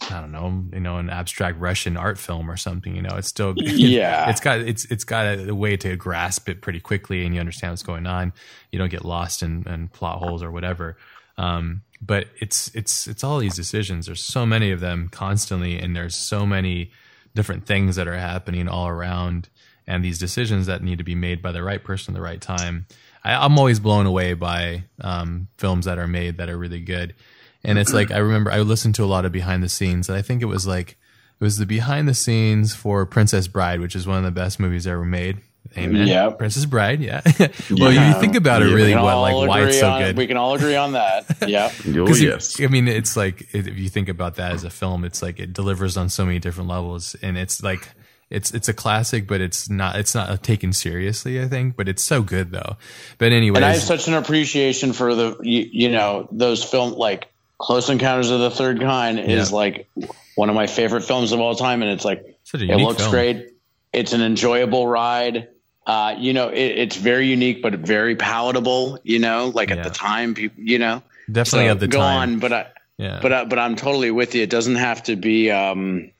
I 0.10 0.20
don't 0.20 0.32
know, 0.32 0.64
you 0.74 0.80
know, 0.80 0.98
an 0.98 1.12
abstract 1.12 1.60
Russian 1.60 1.96
art 1.96 2.18
film 2.18 2.50
or 2.50 2.58
something. 2.58 2.96
You 2.96 3.04
know, 3.04 3.16
it's 3.16 3.28
still 3.28 3.54
yeah, 3.58 4.30
it's 4.32 4.40
got 4.40 4.60
it's 4.62 4.86
it's 4.86 5.04
got 5.04 5.28
a, 5.28 5.52
a, 5.52 5.56
way 5.56 5.78
to 5.78 5.96
grasp 5.96 6.50
it 6.50 6.62
pretty 6.62 6.80
quickly, 6.80 7.24
and 7.24 7.36
you 7.36 7.40
understand 7.40 7.74
what's 7.74 7.84
going 7.84 8.08
on. 8.08 8.34
You 8.72 8.80
don't 8.80 8.90
get 8.90 9.06
lost 9.06 9.44
in, 9.44 9.68
in 9.68 9.90
plot 9.90 10.18
holes 10.18 10.42
or 10.42 10.52
whatever. 10.52 10.98
Um, 11.38 11.84
but 12.06 12.28
it's 12.40 12.70
it's 12.76 13.08
it's 13.08 13.24
all 13.24 13.40
these 13.40 13.56
decisions. 13.56 14.08
There's 14.08 14.24
so 14.24 14.46
many 14.46 14.72
of 14.72 14.80
them 14.80 15.10
constantly, 15.10 15.80
and 15.80 15.96
there's 15.96 16.16
so 16.16 16.46
many 16.46 16.92
different 17.34 17.66
things 17.66 17.96
that 17.96 18.08
are 18.08 18.18
happening 18.18 18.68
all 18.68 18.88
around, 18.88 19.50
and 19.88 20.04
these 20.04 20.20
decisions 20.20 20.68
that 20.68 20.84
need 20.84 20.98
to 20.98 21.04
be 21.04 21.16
made 21.16 21.42
by 21.42 21.52
the 21.52 21.64
right 21.64 21.84
person 21.84 22.14
at 22.14 22.18
the 22.18 22.24
right 22.24 22.42
time. 22.42 22.88
I, 23.24 23.46
am 23.46 23.58
always 23.58 23.80
blown 23.80 24.06
away 24.06 24.34
by 24.34 24.84
um, 25.00 25.48
films 25.58 25.86
that 25.86 25.98
are 25.98 26.08
made 26.08 26.38
that 26.38 26.50
are 26.50 26.58
really 26.58 26.82
good, 26.82 27.16
and 27.64 27.78
it's 27.80 27.94
like 27.94 28.12
I 28.12 28.18
remember 28.18 28.52
I 28.52 28.60
listened 28.60 28.96
to 28.96 29.04
a 29.04 29.06
lot 29.06 29.26
of 29.26 29.32
behind 29.32 29.64
the 29.64 29.70
scenes, 29.70 30.10
and 30.10 30.18
I 30.18 30.22
think 30.22 30.42
it 30.42 30.48
was 30.48 30.68
like 30.68 30.98
it 31.40 31.44
was 31.44 31.58
the 31.58 31.66
behind 31.66 32.08
the 32.08 32.14
scenes 32.14 32.76
for 32.76 33.06
Princess 33.06 33.48
Bride, 33.48 33.80
which 33.80 33.96
is 33.96 34.06
one 34.06 34.18
of 34.18 34.24
the 34.24 34.32
best 34.32 34.60
movies 34.60 34.86
ever 34.88 35.06
made. 35.06 35.40
Amen. 35.78 36.08
Yeah. 36.08 36.30
Princess 36.30 36.66
Bride. 36.66 37.02
Yeah. 37.02 37.22
well, 37.72 37.91
yeah. 37.91 38.14
you 38.14 38.22
think 38.22 38.36
about 38.36 38.62
it 38.62 38.74
really 38.74 38.94
what, 38.95 39.16
like 39.18 39.48
why 39.48 39.62
it's 39.64 39.80
so 39.80 39.90
on, 39.90 40.02
good. 40.02 40.18
We 40.18 40.28
can 40.28 40.38
all 40.38 40.56
agree 40.56 40.76
on 40.76 40.94
that. 40.94 41.26
Yeah. 41.48 41.72
oh, 41.86 42.16
yes. 42.16 42.62
I 42.62 42.68
mean, 42.68 42.88
it's 42.88 43.18
like, 43.18 43.54
if 43.54 43.78
you 43.78 43.90
think 43.90 44.08
about 44.08 44.36
that 44.36 44.54
as 44.54 44.64
a 44.64 44.70
film, 44.70 45.04
it's 45.04 45.22
like 45.22 45.40
it 45.40 45.52
delivers 45.52 45.98
on 45.98 46.08
so 46.08 46.26
many 46.26 46.40
different 46.40 46.70
levels 46.70 47.16
and 47.22 47.38
it's 47.38 47.62
like, 47.62 47.90
it's, 48.30 48.52
it's 48.52 48.70
a 48.70 48.74
classic, 48.74 49.28
but 49.28 49.41
it's 49.41 49.70
not, 49.70 49.98
it's 49.98 50.16
not 50.16 50.41
taken 50.41 50.72
seriously, 50.72 51.41
I 51.41 51.48
think, 51.48 51.76
but 51.76 51.90
it's 51.90 52.02
so 52.02 52.22
good 52.22 52.52
though. 52.52 52.78
But 53.18 53.34
anyway. 53.34 53.58
And 53.58 53.66
I 53.66 53.74
have 53.74 53.82
such 53.82 54.08
an 54.08 54.14
appreciation 54.14 54.94
for 54.94 55.14
the, 55.14 55.38
you, 55.41 55.68
you 55.70 55.91
know, 55.91 56.30
those 56.32 56.64
film, 56.64 56.94
like 56.94 57.28
Close 57.58 57.90
Encounters 57.90 58.30
of 58.30 58.40
the 58.40 58.52
Third 58.52 58.80
Kind 58.80 59.20
is 59.20 59.52
yeah. 59.52 59.56
like 59.56 59.90
one 60.36 60.50
of 60.50 60.56
my 60.56 60.68
favorite 60.68 61.02
films 61.02 61.34
of 61.34 61.40
all 61.40 61.56
time. 61.56 61.82
And 61.82 61.91
it's 61.91 62.06
like, 62.06 62.38
it 62.54 62.80
looks 62.80 63.02
film. 63.02 63.12
great. 63.12 63.54
It's 63.91 64.14
an 64.14 64.22
enjoyable 64.22 64.88
ride 64.88 65.50
uh, 65.86 66.16
you 66.18 66.34
know, 66.34 66.50
it, 66.50 66.60
it's 66.60 66.96
very 66.96 67.28
unique, 67.28 67.62
but 67.62 67.74
very 67.74 68.16
palatable. 68.16 69.00
You 69.04 69.20
know, 69.20 69.52
like 69.54 69.72
at 69.72 69.84
the 69.84 69.90
time, 69.90 70.34
people, 70.34 70.64
you 70.64 70.80
know, 70.80 71.02
definitely 71.32 71.68
so 71.68 71.72
at 71.72 71.80
the 71.80 71.88
go 71.88 72.00
time. 72.00 72.34
on, 72.34 72.40
but 72.40 72.54
I, 72.54 72.68
yeah, 72.98 73.20
but 73.22 73.34
I, 73.34 73.46
but 73.46 73.60
I'm 73.60 73.76
totally 73.76 74.12
with 74.12 74.36
you. 74.36 74.44
It 74.44 74.50
doesn't 74.50 74.76
have 74.76 75.04
to 75.04 75.16
be 75.16 75.52
um, 75.52 76.12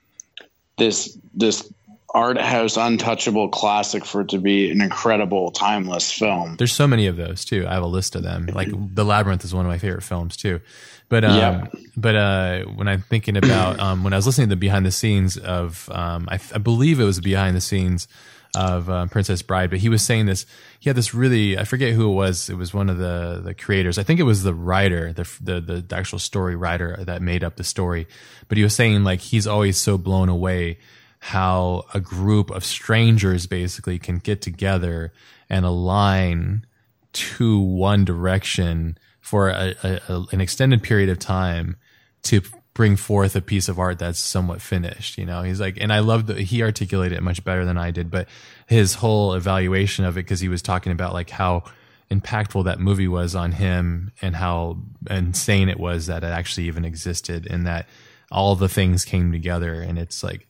this 0.78 1.18
this 1.34 1.72
art 2.14 2.38
house 2.40 2.78
untouchable 2.78 3.50
classic 3.50 4.06
for 4.06 4.22
it 4.22 4.30
to 4.30 4.38
be 4.38 4.70
an 4.70 4.82
incredible 4.82 5.52
timeless 5.52 6.12
film. 6.12 6.56
There's 6.58 6.72
so 6.72 6.88
many 6.88 7.08
of 7.08 7.16
those 7.16 7.44
too. 7.44 7.66
I 7.68 7.74
have 7.74 7.84
a 7.84 7.88
list 7.88 8.16
of 8.16 8.22
them. 8.22 8.46
Like 8.54 8.70
The 8.72 9.04
Labyrinth 9.04 9.44
is 9.44 9.54
one 9.54 9.66
of 9.66 9.70
my 9.70 9.80
favorite 9.80 10.04
films 10.04 10.38
too. 10.38 10.62
But 11.10 11.24
um, 11.26 11.38
yep. 11.38 11.76
but 11.98 12.16
uh, 12.16 12.64
when 12.64 12.88
I'm 12.88 13.02
thinking 13.02 13.38
about 13.38 13.80
um, 13.80 14.04
when 14.04 14.14
I 14.14 14.16
was 14.16 14.26
listening 14.26 14.50
to 14.50 14.56
the 14.56 14.60
behind 14.60 14.86
the 14.86 14.92
scenes 14.92 15.38
of 15.38 15.90
um, 15.92 16.28
I, 16.30 16.40
I 16.54 16.60
believe 16.60 17.00
it 17.00 17.04
was 17.04 17.20
behind 17.20 17.56
the 17.56 17.62
scenes 17.62 18.08
of 18.56 18.90
uh, 18.90 19.08
Princess 19.08 19.42
Bride, 19.42 19.70
but 19.70 19.80
he 19.80 19.90
was 19.90 20.04
saying 20.04 20.28
this. 20.28 20.46
He 20.80 20.90
had 20.90 20.96
this 20.96 21.14
really 21.14 21.58
I 21.58 21.64
forget 21.64 21.94
who 21.94 22.12
it 22.12 22.14
was. 22.14 22.50
It 22.50 22.56
was 22.56 22.74
one 22.74 22.90
of 22.90 22.98
the 22.98 23.42
the 23.44 23.54
creators. 23.54 23.98
I 23.98 24.04
think 24.04 24.20
it 24.20 24.24
was 24.24 24.44
the 24.44 24.54
writer, 24.54 25.12
the 25.14 25.28
the 25.42 25.82
the 25.82 25.96
actual 25.96 26.20
story 26.20 26.56
writer 26.56 27.04
that 27.04 27.22
made 27.22 27.44
up 27.44 27.56
the 27.56 27.64
story. 27.64 28.08
But 28.48 28.58
he 28.58 28.64
was 28.64 28.76
saying 28.76 29.04
like 29.04 29.22
he's 29.22 29.48
always 29.48 29.78
so 29.78 29.98
blown 29.98 30.30
away 30.30 30.78
how 31.20 31.86
a 31.94 32.00
group 32.02 32.52
of 32.52 32.66
strangers 32.66 33.48
basically 33.48 33.98
can 33.98 34.18
get 34.18 34.42
together 34.42 35.14
and 35.50 35.66
align 35.66 36.66
to 37.14 37.60
one 37.60 38.04
direction 38.04 38.98
for 39.22 39.50
a, 39.50 39.74
a, 39.84 40.02
a, 40.10 40.26
an 40.32 40.42
extended 40.42 40.84
period 40.84 41.10
of 41.10 41.18
time 41.18 41.78
to 42.24 42.42
bring 42.74 42.96
forth 42.96 43.36
a 43.36 43.42
piece 43.42 43.70
of 43.70 43.78
art 43.78 44.00
that's 44.00 44.20
somewhat 44.20 44.62
finished. 44.62 45.18
You 45.18 45.26
know, 45.26 45.44
he's 45.44 45.60
like, 45.60 45.78
and 45.80 45.94
I 45.94 46.00
love 46.00 46.26
that 46.28 46.40
he 46.40 46.64
articulated 46.64 47.18
it 47.18 47.22
much 47.22 47.44
better 47.44 47.66
than 47.66 47.78
I 47.78 47.92
did, 47.92 48.10
but 48.10 48.28
his 48.68 48.96
whole 48.96 49.34
evaluation 49.34 50.06
of 50.06 50.18
it, 50.18 50.22
because 50.22 50.40
he 50.40 50.50
was 50.50 50.62
talking 50.62 50.92
about 50.92 51.14
like 51.14 51.30
how 51.30 51.64
impactful 52.10 52.66
that 52.66 52.80
movie 52.80 53.08
was 53.08 53.36
on 53.36 53.52
him 53.52 54.12
and 54.22 54.36
how 54.36 54.78
insane 55.10 55.70
it 55.70 55.80
was 55.80 56.08
that 56.08 56.24
it 56.24 56.28
actually 56.28 56.68
even 56.68 56.86
existed 56.86 57.48
and 57.50 57.66
that 57.68 57.88
all 58.32 58.56
the 58.56 58.70
things 58.70 59.06
came 59.06 59.32
together. 59.32 59.82
And 59.82 60.00
it's 60.00 60.24
like 60.24 60.48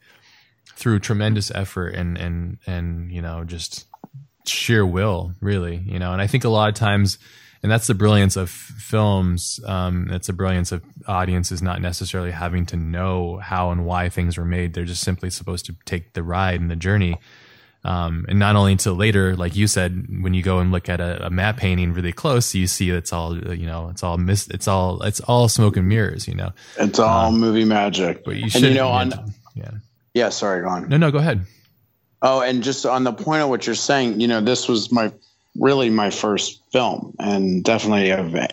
through 0.76 1.00
tremendous 1.00 1.52
effort 1.52 1.90
and, 1.90 2.18
and, 2.18 2.58
and, 2.66 3.12
you 3.12 3.22
know, 3.22 3.44
just 3.44 3.86
sheer 4.46 4.86
will, 4.86 5.36
really, 5.42 5.78
you 5.78 6.00
know, 6.00 6.14
and 6.14 6.22
I 6.22 6.28
think 6.28 6.44
a 6.44 6.50
lot 6.50 6.70
of 6.70 6.76
times, 6.76 7.18
and 7.64 7.72
that's 7.72 7.88
the 7.88 7.94
brilliance 7.94 8.36
of 8.36 8.50
films. 8.50 9.62
Um, 9.66 10.08
that's 10.10 10.28
the 10.28 10.34
brilliance 10.34 10.74
of 10.74 10.84
audiences 11.08 11.62
not 11.62 11.82
necessarily 11.82 12.32
having 12.32 12.66
to 12.68 12.76
know 12.76 13.38
how 13.38 13.72
and 13.72 13.86
why 13.86 14.10
things 14.10 14.38
were 14.38 14.46
made. 14.46 14.74
They're 14.74 14.84
just 14.84 15.02
simply 15.02 15.30
supposed 15.30 15.66
to 15.68 15.76
take 15.86 16.12
the 16.12 16.24
ride 16.24 16.60
and 16.60 16.70
the 16.70 16.76
journey. 16.76 17.18
Um, 17.86 18.26
and 18.28 18.38
not 18.38 18.58
only 18.58 18.74
until 18.74 18.96
later, 18.96 19.36
like 19.36 19.56
you 19.56 19.68
said, 19.68 20.08
when 20.22 20.34
you 20.34 20.44
go 20.44 20.60
and 20.60 20.72
look 20.72 20.90
at 20.90 21.00
a, 21.00 21.28
a 21.28 21.30
matte 21.30 21.58
painting 21.58 21.94
really 21.94 22.12
close, 22.12 22.54
you 22.54 22.68
see 22.68 22.90
it's 22.90 23.12
all 23.12 23.38
you 23.38 23.66
know, 23.66 23.90
it's 23.90 24.04
all 24.04 24.18
mis- 24.18 24.48
it's 24.50 24.68
all 24.68 25.02
it's 25.02 25.20
all 25.22 25.50
smoke 25.50 25.76
and 25.78 25.88
mirrors, 25.88 26.28
you 26.28 26.36
know. 26.36 26.52
It's 26.78 27.00
all 27.00 27.28
um, 27.28 27.40
movie 27.40 27.66
magic. 27.66 28.24
But 28.24 28.38
you 28.38 28.50
should, 28.50 28.64
and 28.64 28.74
you 28.74 28.80
know, 28.80 28.90
on 28.90 29.34
yeah, 29.56 29.72
yeah. 30.14 30.30
Sorry, 30.30 30.62
go 30.62 30.70
on. 30.70 30.88
No, 30.88 30.96
no, 30.96 31.12
go 31.12 31.18
ahead. 31.18 31.46
Oh, 32.22 32.40
and 32.40 32.64
just 32.64 32.86
on 32.86 33.04
the 33.04 33.12
point 33.12 33.42
of 33.42 33.50
what 33.50 33.66
you're 33.68 33.76
saying, 33.76 34.22
you 34.22 34.30
know, 34.30 34.40
this 34.40 34.70
was 34.70 34.90
my 34.90 35.12
really 35.58 35.90
my 35.90 36.10
first 36.10 36.62
film, 36.72 37.16
and 37.20 37.64
definitely 37.64 38.10
a 38.10 38.50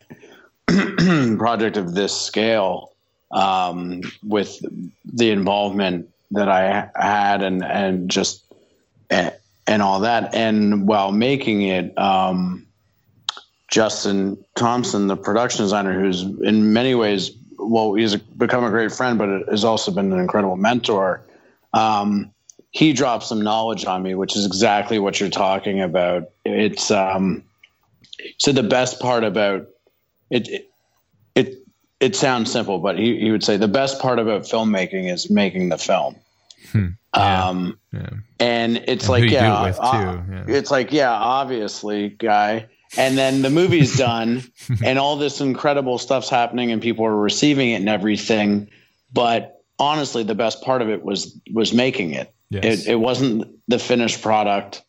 project 1.38 1.76
of 1.76 1.94
this 1.94 2.18
scale 2.18 2.92
um, 3.30 4.02
with 4.22 4.60
the 5.04 5.30
involvement 5.30 6.08
that 6.32 6.48
I 6.48 6.88
had 6.94 7.42
and 7.42 7.64
and 7.64 8.10
just 8.10 8.44
and 9.10 9.82
all 9.82 10.00
that. 10.00 10.34
And 10.34 10.86
while 10.86 11.12
making 11.12 11.62
it, 11.62 11.96
um, 11.98 12.66
Justin 13.68 14.44
Thompson, 14.56 15.06
the 15.06 15.16
production 15.16 15.64
designer, 15.64 15.98
who's 15.98 16.22
in 16.22 16.72
many 16.72 16.94
ways, 16.94 17.30
well, 17.56 17.94
he's 17.94 18.16
become 18.16 18.64
a 18.64 18.70
great 18.70 18.92
friend, 18.92 19.18
but 19.18 19.48
has 19.48 19.64
also 19.64 19.92
been 19.92 20.12
an 20.12 20.18
incredible 20.18 20.56
mentor. 20.56 21.22
Um, 21.72 22.32
he 22.70 22.92
dropped 22.92 23.24
some 23.24 23.42
knowledge 23.42 23.84
on 23.84 24.02
me, 24.02 24.14
which 24.14 24.36
is 24.36 24.46
exactly 24.46 24.98
what 24.98 25.18
you're 25.18 25.28
talking 25.28 25.80
about. 25.80 26.30
It's 26.44 26.90
um, 26.90 27.44
so 28.38 28.52
the 28.52 28.62
best 28.62 29.00
part 29.00 29.24
about 29.24 29.66
it, 30.30 30.48
it, 30.48 30.70
it, 31.34 31.58
it 31.98 32.16
sounds 32.16 32.50
simple, 32.52 32.78
but 32.78 32.98
he, 32.98 33.18
he 33.18 33.30
would 33.30 33.42
say 33.42 33.56
the 33.56 33.68
best 33.68 34.00
part 34.00 34.18
about 34.18 34.42
filmmaking 34.42 35.12
is 35.12 35.30
making 35.30 35.68
the 35.68 35.78
film. 35.78 36.16
Hmm. 36.70 36.86
Yeah. 37.14 37.48
Um, 37.48 37.78
yeah. 37.92 38.08
and 38.38 38.76
it's 38.86 39.04
and 39.04 39.10
like, 39.10 39.30
yeah, 39.30 39.62
uh, 39.62 40.22
yeah, 40.30 40.44
it's 40.46 40.70
like, 40.70 40.92
yeah, 40.92 41.10
obviously, 41.10 42.10
guy. 42.10 42.68
And 42.96 43.18
then 43.18 43.42
the 43.42 43.50
movie's 43.50 43.96
done, 43.96 44.42
and 44.84 44.98
all 44.98 45.16
this 45.16 45.40
incredible 45.40 45.98
stuff's 45.98 46.28
happening, 46.28 46.70
and 46.70 46.80
people 46.80 47.04
are 47.04 47.16
receiving 47.16 47.70
it 47.70 47.76
and 47.76 47.88
everything. 47.88 48.68
But 49.12 49.62
honestly, 49.78 50.22
the 50.22 50.34
best 50.34 50.62
part 50.62 50.82
of 50.82 50.88
it 50.88 51.02
was 51.04 51.36
was 51.52 51.72
making 51.72 52.12
it. 52.12 52.32
Yes. 52.50 52.86
It, 52.86 52.92
it 52.92 52.96
wasn't 52.96 53.48
the 53.68 53.78
finished 53.78 54.22
product. 54.22 54.82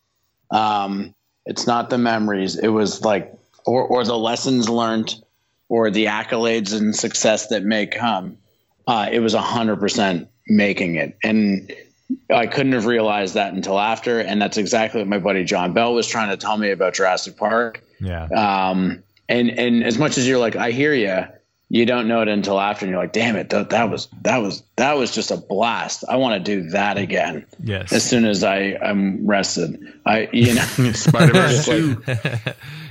Um, 0.50 1.14
it's 1.46 1.68
not 1.68 1.90
the 1.90 1.98
memories. 1.98 2.58
It 2.58 2.70
was 2.70 3.06
like, 3.06 3.34
or, 3.66 3.84
or 3.84 4.04
the 4.04 4.18
lessons 4.18 4.68
learned, 4.68 5.16
or 5.70 5.90
the 5.90 6.06
accolades 6.06 6.78
and 6.78 6.96
success 6.96 7.48
that 7.48 7.64
may 7.64 7.86
come. 7.88 8.38
Uh, 8.86 9.08
it 9.12 9.20
was 9.20 9.34
a 9.34 9.42
hundred 9.42 9.80
percent 9.80 10.28
making 10.48 10.96
it. 10.96 11.18
And 11.24 11.72
I 12.30 12.48
couldn't 12.48 12.74
have 12.74 12.86
realized 12.86 13.36
that 13.36 13.54
until 13.54 13.80
after. 13.80 14.20
And 14.20 14.42
that's 14.42 14.58
exactly 14.58 15.00
what 15.00 15.08
my 15.08 15.20
buddy 15.20 15.46
John 15.46 15.72
Bell 15.74 15.94
was 15.94 16.08
trying 16.08 16.30
to 16.30 16.38
tell 16.38 16.58
me 16.58 16.72
about 16.72 16.96
Jurassic 16.96 17.38
Park. 17.38 17.84
Yeah. 18.02 18.26
Um, 18.26 19.04
and, 19.30 19.50
and 19.52 19.84
as 19.84 19.98
much 19.98 20.18
as 20.18 20.28
you're 20.28 20.40
like, 20.40 20.58
I 20.58 20.72
hear 20.72 20.94
you, 20.94 21.26
you 21.72 21.86
don't 21.86 22.10
know 22.10 22.22
it 22.22 22.28
until 22.28 22.60
after 22.60 22.86
and 22.86 22.92
you're 22.92 23.02
like, 23.02 23.14
damn 23.14 23.38
it, 23.38 23.50
that, 23.52 23.70
that 23.70 23.90
was, 23.90 24.10
that 24.24 24.40
was, 24.40 24.62
that 24.76 24.98
was 24.98 25.16
just 25.16 25.32
a 25.32 25.38
blast. 25.38 26.04
I 26.08 26.18
want 26.18 26.44
to 26.44 26.56
do 26.56 26.70
that 26.72 26.98
again. 26.98 27.46
Yes. 27.64 27.94
As 27.94 28.04
soon 28.04 28.26
as 28.26 28.44
I 28.44 28.78
I'm 28.82 29.26
rested, 29.26 29.82
I, 30.06 30.28
you 30.34 30.54
know, 30.54 30.62
Spider-Verse 30.94 31.66
2. 31.66 32.04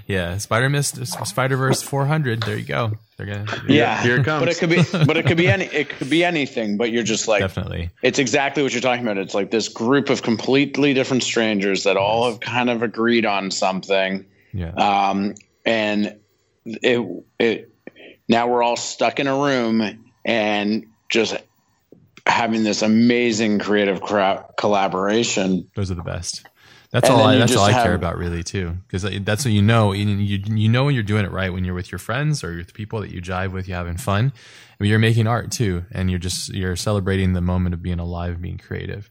Yeah, 0.06 0.38
Spider 0.38 0.70
Mist, 0.70 1.06
Spider 1.06 1.56
Verse 1.56 1.82
400. 1.82 2.42
There 2.42 2.56
you 2.56 2.64
go. 2.64 2.92
They're 3.16 3.26
gonna. 3.26 3.46
Yeah, 3.68 4.02
here 4.02 4.16
it 4.16 4.24
comes. 4.24 4.40
But 4.40 4.48
it 4.48 4.58
could 4.58 4.70
be, 4.70 5.04
but 5.06 5.16
it 5.16 5.24
could 5.24 5.36
be 5.36 5.46
any, 5.46 5.66
it 5.66 5.90
could 5.90 6.10
be 6.10 6.24
anything. 6.24 6.78
But 6.78 6.90
you're 6.90 7.04
just 7.04 7.28
like 7.28 7.40
definitely. 7.40 7.90
It's 8.02 8.18
exactly 8.18 8.64
what 8.64 8.72
you're 8.72 8.80
talking 8.80 9.04
about. 9.04 9.18
It's 9.18 9.34
like 9.34 9.52
this 9.52 9.68
group 9.68 10.10
of 10.10 10.22
completely 10.22 10.94
different 10.94 11.22
strangers 11.22 11.84
that 11.84 11.96
all 11.96 12.28
have 12.28 12.40
kind 12.40 12.70
of 12.70 12.82
agreed 12.82 13.24
on 13.24 13.52
something. 13.52 14.26
Yeah. 14.52 14.70
Um, 14.72 15.36
and 15.64 16.18
it 16.64 17.24
it 17.38 17.69
now 18.30 18.46
we're 18.46 18.62
all 18.62 18.76
stuck 18.76 19.18
in 19.18 19.26
a 19.26 19.36
room 19.36 20.04
and 20.24 20.86
just 21.08 21.36
having 22.24 22.62
this 22.62 22.82
amazing 22.82 23.58
creative 23.58 24.00
collaboration. 24.56 25.68
Those 25.74 25.90
are 25.90 25.96
the 25.96 26.02
best. 26.02 26.46
That's 26.92 27.08
and 27.08 27.18
all. 27.18 27.26
I, 27.26 27.36
that's 27.36 27.56
all 27.56 27.64
I 27.64 27.72
have, 27.72 27.82
care 27.82 27.94
about, 27.94 28.16
really, 28.16 28.44
too, 28.44 28.76
because 28.86 29.02
that's 29.24 29.44
what 29.44 29.52
you 29.52 29.62
know. 29.62 29.92
You, 29.92 30.06
you, 30.06 30.38
you 30.46 30.68
know 30.68 30.84
when 30.84 30.94
you're 30.94 31.02
doing 31.02 31.24
it 31.24 31.32
right 31.32 31.52
when 31.52 31.64
you're 31.64 31.74
with 31.74 31.90
your 31.90 31.98
friends 31.98 32.42
or 32.44 32.56
with 32.56 32.72
people 32.72 33.00
that 33.00 33.10
you 33.10 33.20
jive 33.20 33.52
with, 33.52 33.68
you're 33.68 33.76
having 33.76 33.96
fun. 33.96 34.32
I 34.34 34.82
mean, 34.82 34.90
you're 34.90 35.00
making 35.00 35.26
art 35.26 35.50
too, 35.50 35.84
and 35.90 36.08
you're 36.08 36.18
just 36.20 36.54
you're 36.54 36.76
celebrating 36.76 37.32
the 37.32 37.40
moment 37.40 37.74
of 37.74 37.82
being 37.82 37.98
alive, 37.98 38.40
being 38.40 38.58
creative, 38.58 39.10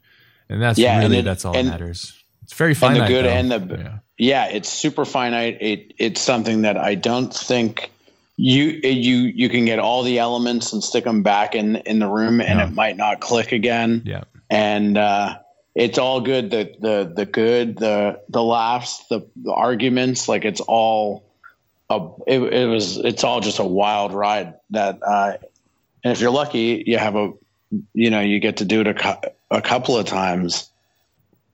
and 0.49 0.61
that's 0.61 0.79
yeah, 0.79 0.95
really 0.95 1.05
and 1.05 1.15
it, 1.15 1.25
that's 1.25 1.43
all 1.45 1.53
that 1.53 1.65
matters. 1.65 2.21
It's 2.43 2.53
very 2.53 2.73
finite. 2.73 3.01
And 3.01 3.07
the 3.07 3.13
good 3.13 3.25
though. 3.25 3.29
and 3.29 3.51
the 3.51 3.77
yeah. 3.77 3.97
yeah, 4.17 4.45
it's 4.47 4.69
super 4.69 5.05
finite. 5.05 5.57
It 5.61 5.93
it's 5.97 6.21
something 6.21 6.63
that 6.63 6.77
I 6.77 6.95
don't 6.95 7.33
think 7.33 7.91
you 8.41 8.79
you 8.83 9.17
you 9.17 9.49
can 9.49 9.65
get 9.65 9.79
all 9.79 10.03
the 10.03 10.19
elements 10.19 10.73
and 10.73 10.83
stick 10.83 11.03
them 11.03 11.23
back 11.23 11.55
in 11.55 11.77
in 11.77 11.99
the 11.99 12.07
room, 12.07 12.41
and 12.41 12.59
no. 12.59 12.65
it 12.65 12.73
might 12.73 12.97
not 12.97 13.19
click 13.19 13.51
again. 13.51 14.03
Yeah, 14.05 14.23
and. 14.49 14.97
uh 14.97 15.39
it's 15.75 15.97
all 15.97 16.19
good. 16.19 16.49
The 16.49 16.75
the 16.77 17.13
the 17.15 17.25
good, 17.25 17.77
the 17.77 18.19
the 18.27 18.43
laughs, 18.43 19.05
the, 19.07 19.25
the 19.37 19.53
arguments, 19.53 20.27
like 20.27 20.43
it's 20.43 20.59
all 20.59 21.29
a, 21.89 22.09
it, 22.27 22.41
it, 22.41 22.65
was 22.67 22.97
it's 22.97 23.23
all 23.23 23.41
just 23.41 23.59
a 23.59 23.65
wild 23.65 24.13
ride 24.13 24.55
that 24.71 24.99
uh, 25.05 25.37
and 26.03 26.11
if 26.11 26.21
you're 26.21 26.31
lucky 26.31 26.83
you 26.85 26.97
have 26.97 27.15
a 27.15 27.33
you 27.93 28.09
know 28.09 28.21
you 28.21 28.39
get 28.39 28.57
to 28.57 28.65
do 28.65 28.81
it 28.81 28.87
a, 28.87 29.31
a 29.51 29.61
couple 29.61 29.97
of 29.97 30.05
times 30.05 30.69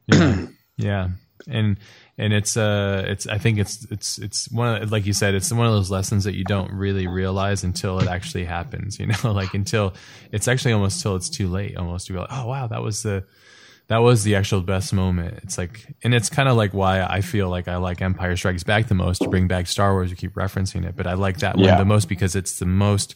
yeah 0.07 0.45
yeah 0.77 1.09
and 1.47 1.77
and 2.17 2.33
it's 2.33 2.55
uh 2.55 3.03
it's 3.07 3.27
i 3.27 3.37
think 3.37 3.57
it's 3.57 3.85
it's 3.91 4.17
it's 4.17 4.49
one 4.51 4.81
of 4.81 4.91
like 4.91 5.05
you 5.05 5.13
said 5.13 5.35
it's 5.35 5.51
one 5.51 5.65
of 5.65 5.73
those 5.73 5.91
lessons 5.91 6.23
that 6.23 6.35
you 6.35 6.43
don't 6.43 6.71
really 6.71 7.07
realize 7.07 7.63
until 7.63 7.99
it 7.99 8.07
actually 8.07 8.45
happens 8.45 8.99
you 8.99 9.05
know 9.23 9.31
like 9.31 9.53
until 9.53 9.93
it's 10.31 10.47
actually 10.47 10.73
almost 10.73 11.01
till 11.01 11.15
it's 11.15 11.29
too 11.29 11.47
late 11.47 11.75
almost 11.77 12.07
to 12.07 12.13
be 12.13 12.19
like 12.19 12.29
oh 12.31 12.47
wow 12.47 12.67
that 12.67 12.81
was 12.81 13.03
the 13.03 13.23
that 13.87 13.97
was 13.99 14.23
the 14.23 14.35
actual 14.35 14.61
best 14.61 14.93
moment. 14.93 15.39
It's 15.43 15.57
like, 15.57 15.95
and 16.03 16.13
it's 16.13 16.29
kind 16.29 16.49
of 16.49 16.57
like 16.57 16.73
why 16.73 17.03
I 17.03 17.21
feel 17.21 17.49
like 17.49 17.67
I 17.67 17.77
like 17.77 18.01
Empire 18.01 18.35
Strikes 18.35 18.63
Back 18.63 18.87
the 18.87 18.95
most 18.95 19.21
to 19.21 19.29
bring 19.29 19.47
back 19.47 19.67
Star 19.67 19.93
Wars. 19.93 20.09
We 20.09 20.15
keep 20.15 20.33
referencing 20.33 20.85
it, 20.85 20.95
but 20.95 21.05
I 21.05 21.13
like 21.13 21.39
that 21.39 21.57
yeah. 21.57 21.71
one 21.71 21.79
the 21.79 21.85
most 21.85 22.09
because 22.09 22.35
it's 22.35 22.57
the 22.57 22.65
most 22.65 23.15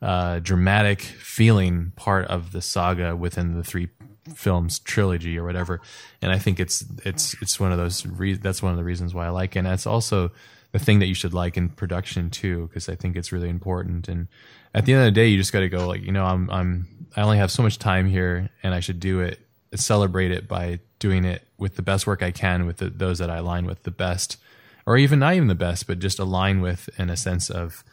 uh, 0.00 0.38
dramatic 0.38 1.02
feeling 1.02 1.92
part 1.96 2.26
of 2.28 2.52
the 2.52 2.62
saga 2.62 3.16
within 3.16 3.54
the 3.54 3.64
three 3.64 3.88
films 4.34 4.78
trilogy 4.78 5.38
or 5.38 5.44
whatever. 5.44 5.80
And 6.22 6.32
I 6.32 6.38
think 6.38 6.60
it's 6.60 6.84
it's 7.04 7.34
it's 7.42 7.58
one 7.58 7.72
of 7.72 7.78
those. 7.78 8.06
Re- 8.06 8.34
that's 8.34 8.62
one 8.62 8.72
of 8.72 8.78
the 8.78 8.84
reasons 8.84 9.14
why 9.14 9.26
I 9.26 9.30
like 9.30 9.56
it. 9.56 9.60
And 9.60 9.66
that's 9.66 9.86
also 9.86 10.30
the 10.72 10.78
thing 10.78 10.98
that 10.98 11.06
you 11.06 11.14
should 11.14 11.34
like 11.34 11.56
in 11.56 11.68
production 11.68 12.30
too, 12.30 12.66
because 12.66 12.88
I 12.88 12.94
think 12.94 13.16
it's 13.16 13.32
really 13.32 13.48
important. 13.48 14.08
And 14.08 14.28
at 14.74 14.84
the 14.84 14.92
end 14.92 15.02
of 15.02 15.06
the 15.06 15.12
day, 15.12 15.28
you 15.28 15.38
just 15.38 15.52
got 15.52 15.60
to 15.60 15.68
go 15.68 15.86
like, 15.86 16.02
you 16.02 16.12
know, 16.12 16.24
I'm 16.24 16.50
I'm 16.50 17.08
I 17.16 17.22
only 17.22 17.38
have 17.38 17.50
so 17.50 17.62
much 17.62 17.78
time 17.78 18.08
here, 18.08 18.50
and 18.62 18.74
I 18.74 18.80
should 18.80 19.00
do 19.00 19.20
it 19.20 19.40
celebrate 19.74 20.30
it 20.30 20.48
by 20.48 20.80
doing 20.98 21.24
it 21.24 21.46
with 21.58 21.76
the 21.76 21.82
best 21.82 22.06
work 22.06 22.22
I 22.22 22.30
can 22.30 22.66
with 22.66 22.78
the, 22.78 22.90
those 22.90 23.18
that 23.18 23.30
I 23.30 23.36
align 23.38 23.66
with 23.66 23.82
the 23.82 23.90
best, 23.90 24.38
or 24.86 24.96
even 24.96 25.18
not 25.18 25.34
even 25.34 25.48
the 25.48 25.54
best, 25.54 25.86
but 25.86 25.98
just 25.98 26.18
align 26.18 26.60
with 26.60 26.88
in 26.98 27.10
a 27.10 27.16
sense 27.16 27.50
of, 27.50 27.84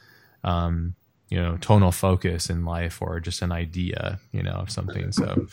um, 0.44 0.96
you 1.30 1.42
know, 1.42 1.58
tonal 1.58 1.92
focus 1.92 2.50
in 2.50 2.66
life 2.66 3.02
or 3.02 3.20
just 3.20 3.42
an 3.42 3.52
idea, 3.52 4.20
you 4.32 4.44
know, 4.44 4.54
of 4.54 4.70
something. 4.70 5.12
So 5.12 5.48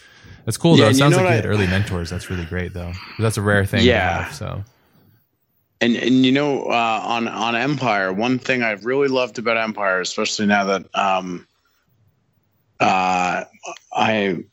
that's 0.45 0.57
cool 0.57 0.77
yeah, 0.77 0.85
though. 0.85 0.91
It 0.91 0.97
sounds 0.97 1.17
like 1.17 1.25
you 1.25 1.31
had 1.31 1.47
early 1.47 1.67
mentors. 1.67 2.11
That's 2.11 2.31
really 2.31 2.45
great 2.45 2.75
though. 2.75 2.93
That's 3.19 3.37
a 3.37 3.43
rare 3.43 3.65
thing. 3.65 3.85
Yeah. 3.85 4.25
Have, 4.25 4.35
so. 4.35 4.65
And, 5.81 5.97
and 5.97 6.25
you 6.25 6.31
know 6.31 6.65
uh, 6.65 7.01
on 7.03 7.27
on 7.27 7.57
Empire, 7.57 8.13
one 8.13 8.39
thing 8.39 8.63
I've 8.63 8.85
really 8.85 9.09
loved 9.09 9.39
about 9.39 9.57
Empire, 9.57 10.01
especially 10.01 10.47
now 10.47 10.65
that 10.65 10.87
um, 10.95 11.47
uh, 12.79 13.45
I 13.93 14.45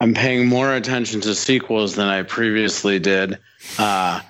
I'm 0.00 0.14
paying 0.14 0.46
more 0.46 0.72
attention 0.72 1.20
to 1.22 1.34
sequels 1.34 1.96
than 1.96 2.06
I 2.06 2.22
previously 2.22 2.98
did. 2.98 3.38
Uh, 3.78 4.20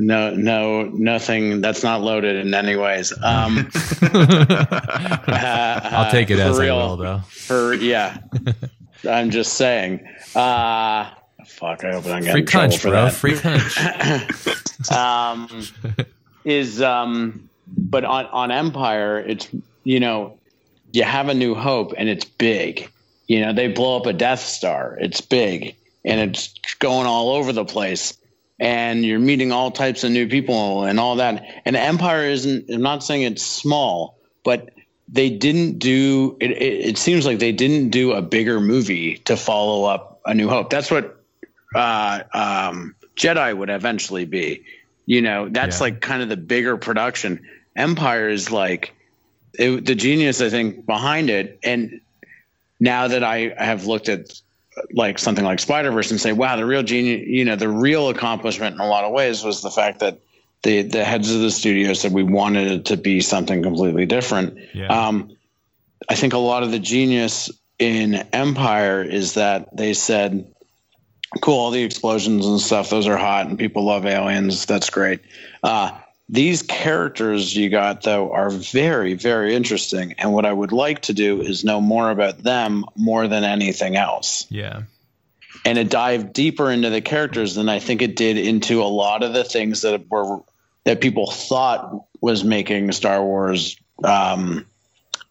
no, 0.00 0.34
no, 0.34 0.84
nothing. 0.84 1.60
That's 1.60 1.82
not 1.82 2.02
loaded 2.02 2.36
in 2.36 2.54
any 2.54 2.76
ways. 2.76 3.12
Um, 3.22 3.70
uh, 4.02 5.80
I'll 5.84 6.10
take 6.10 6.30
it 6.30 6.38
as 6.38 6.58
real, 6.58 6.78
I 6.78 6.86
will, 6.86 6.96
though. 6.96 7.18
For 7.28 7.74
yeah, 7.74 8.18
I'm 9.08 9.30
just 9.30 9.54
saying. 9.54 10.06
Uh, 10.34 11.10
fuck, 11.46 11.84
I 11.84 11.92
hope 11.92 12.06
I'm 12.06 12.22
getting 12.22 12.32
free 12.32 12.44
crunch, 12.44 12.82
bro. 12.82 12.92
That. 12.92 13.12
Free 13.12 13.38
punch. 13.38 14.90
um, 14.92 15.48
is 16.44 16.80
um, 16.82 17.48
but 17.76 18.04
on 18.04 18.26
on 18.26 18.50
Empire, 18.50 19.18
it's 19.18 19.48
you 19.84 20.00
know, 20.00 20.38
you 20.92 21.04
have 21.04 21.28
a 21.28 21.34
New 21.34 21.54
Hope, 21.54 21.94
and 21.96 22.08
it's 22.08 22.24
big 22.24 22.90
you 23.30 23.40
know, 23.40 23.52
they 23.52 23.68
blow 23.68 23.96
up 23.96 24.06
a 24.06 24.12
Death 24.12 24.40
Star. 24.40 24.98
It's 25.00 25.20
big 25.20 25.76
and 26.04 26.20
it's 26.20 26.52
going 26.80 27.06
all 27.06 27.30
over 27.30 27.52
the 27.52 27.64
place. 27.64 28.18
And 28.60 29.04
you're 29.04 29.18
meeting 29.18 29.52
all 29.52 29.70
types 29.70 30.04
of 30.04 30.12
new 30.12 30.28
people 30.28 30.84
and 30.84 31.00
all 31.00 31.16
that. 31.16 31.62
And 31.64 31.74
Empire 31.74 32.26
isn't, 32.26 32.68
I'm 32.70 32.82
not 32.82 33.02
saying 33.02 33.22
it's 33.22 33.42
small, 33.42 34.18
but 34.44 34.70
they 35.08 35.30
didn't 35.30 35.78
do 35.78 36.36
it, 36.40 36.50
it, 36.50 36.88
it 36.90 36.98
seems 36.98 37.24
like 37.24 37.38
they 37.38 37.52
didn't 37.52 37.88
do 37.88 38.12
a 38.12 38.22
bigger 38.22 38.60
movie 38.60 39.16
to 39.24 39.36
follow 39.36 39.84
up 39.84 40.20
A 40.26 40.34
New 40.34 40.48
Hope. 40.48 40.68
That's 40.68 40.90
what 40.90 41.24
uh, 41.74 42.20
um, 42.32 42.94
Jedi 43.16 43.56
would 43.56 43.70
eventually 43.70 44.26
be. 44.26 44.64
You 45.06 45.22
know, 45.22 45.48
that's 45.48 45.78
yeah. 45.78 45.84
like 45.84 46.00
kind 46.00 46.22
of 46.22 46.28
the 46.28 46.36
bigger 46.36 46.76
production. 46.76 47.46
Empire 47.74 48.28
is 48.28 48.52
like 48.52 48.94
it, 49.54 49.84
the 49.84 49.94
genius, 49.94 50.40
I 50.40 50.50
think, 50.50 50.86
behind 50.86 51.30
it. 51.30 51.58
And 51.62 52.00
now 52.78 53.08
that 53.08 53.24
I 53.24 53.54
have 53.56 53.86
looked 53.86 54.08
at 54.08 54.40
like 54.92 55.18
something 55.18 55.44
like 55.44 55.60
Spider 55.60 55.90
Verse 55.90 56.10
and 56.10 56.20
say, 56.20 56.32
wow, 56.32 56.56
the 56.56 56.66
real 56.66 56.82
genius, 56.82 57.26
you 57.26 57.44
know, 57.44 57.56
the 57.56 57.68
real 57.68 58.08
accomplishment 58.08 58.74
in 58.74 58.80
a 58.80 58.88
lot 58.88 59.04
of 59.04 59.12
ways 59.12 59.44
was 59.44 59.62
the 59.62 59.70
fact 59.70 60.00
that 60.00 60.20
the 60.62 60.82
the 60.82 61.04
heads 61.04 61.34
of 61.34 61.40
the 61.40 61.50
studio 61.50 61.92
said 61.94 62.12
we 62.12 62.22
wanted 62.22 62.70
it 62.70 62.84
to 62.86 62.96
be 62.96 63.20
something 63.20 63.62
completely 63.62 64.06
different. 64.06 64.58
Yeah. 64.74 64.86
Um, 64.88 65.36
I 66.08 66.14
think 66.14 66.32
a 66.32 66.38
lot 66.38 66.62
of 66.62 66.70
the 66.70 66.78
genius 66.78 67.50
in 67.78 68.14
Empire 68.32 69.02
is 69.02 69.34
that 69.34 69.74
they 69.76 69.94
said, 69.94 70.52
cool, 71.40 71.58
all 71.58 71.70
the 71.70 71.82
explosions 71.82 72.46
and 72.46 72.60
stuff, 72.60 72.90
those 72.90 73.06
are 73.06 73.16
hot, 73.16 73.46
and 73.46 73.58
people 73.58 73.84
love 73.84 74.06
aliens. 74.06 74.66
That's 74.66 74.90
great. 74.90 75.20
Uh, 75.62 75.98
these 76.30 76.62
characters 76.62 77.56
you 77.56 77.68
got, 77.70 78.02
though, 78.02 78.32
are 78.32 78.50
very, 78.50 79.14
very 79.14 79.52
interesting. 79.52 80.14
And 80.16 80.32
what 80.32 80.46
I 80.46 80.52
would 80.52 80.70
like 80.70 81.02
to 81.02 81.12
do 81.12 81.42
is 81.42 81.64
know 81.64 81.80
more 81.80 82.08
about 82.08 82.38
them 82.38 82.84
more 82.94 83.26
than 83.26 83.42
anything 83.42 83.96
else. 83.96 84.46
Yeah. 84.48 84.82
And 85.64 85.76
it 85.76 85.90
dived 85.90 86.32
deeper 86.32 86.70
into 86.70 86.88
the 86.88 87.00
characters 87.00 87.56
than 87.56 87.68
I 87.68 87.80
think 87.80 88.00
it 88.00 88.14
did 88.14 88.38
into 88.38 88.80
a 88.80 88.84
lot 88.84 89.24
of 89.24 89.34
the 89.34 89.42
things 89.42 89.82
that 89.82 90.08
were 90.08 90.40
that 90.84 91.00
people 91.00 91.30
thought 91.30 92.06
was 92.20 92.44
making 92.44 92.92
Star 92.92 93.22
Wars 93.22 93.76
um, 94.04 94.66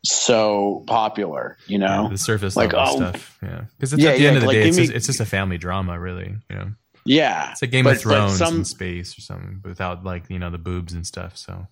so 0.04 0.84
popular, 0.86 1.58
you 1.66 1.78
know, 1.78 2.04
yeah, 2.04 2.10
the 2.10 2.18
surface 2.18 2.56
like 2.56 2.74
oh, 2.74 2.96
stuff. 2.96 3.38
Yeah, 3.42 3.64
because 3.78 3.94
yeah, 3.94 4.10
at 4.10 4.18
the 4.18 4.22
yeah, 4.22 4.28
end 4.28 4.38
of 4.38 4.42
the 4.42 4.48
like, 4.48 4.56
day, 4.56 4.68
it's, 4.68 4.78
me, 4.78 4.84
just, 4.84 4.96
it's, 4.96 5.06
just, 5.08 5.20
a 5.22 5.26
family 5.26 5.58
drama, 5.58 5.98
really. 5.98 6.36
You 6.50 6.56
know. 6.56 6.72
Yeah, 7.06 7.52
it's 7.52 7.62
a 7.62 7.68
Game 7.68 7.86
but, 7.86 7.96
of 7.96 8.02
Thrones 8.02 8.38
some, 8.38 8.58
in 8.58 8.66
space 8.66 9.18
or 9.18 9.22
something, 9.22 9.62
without 9.64 10.04
like 10.04 10.30
you 10.30 10.40
know 10.40 10.50
the 10.50 10.58
boobs 10.58 10.94
and 10.94 11.06
stuff. 11.06 11.38
So. 11.38 11.68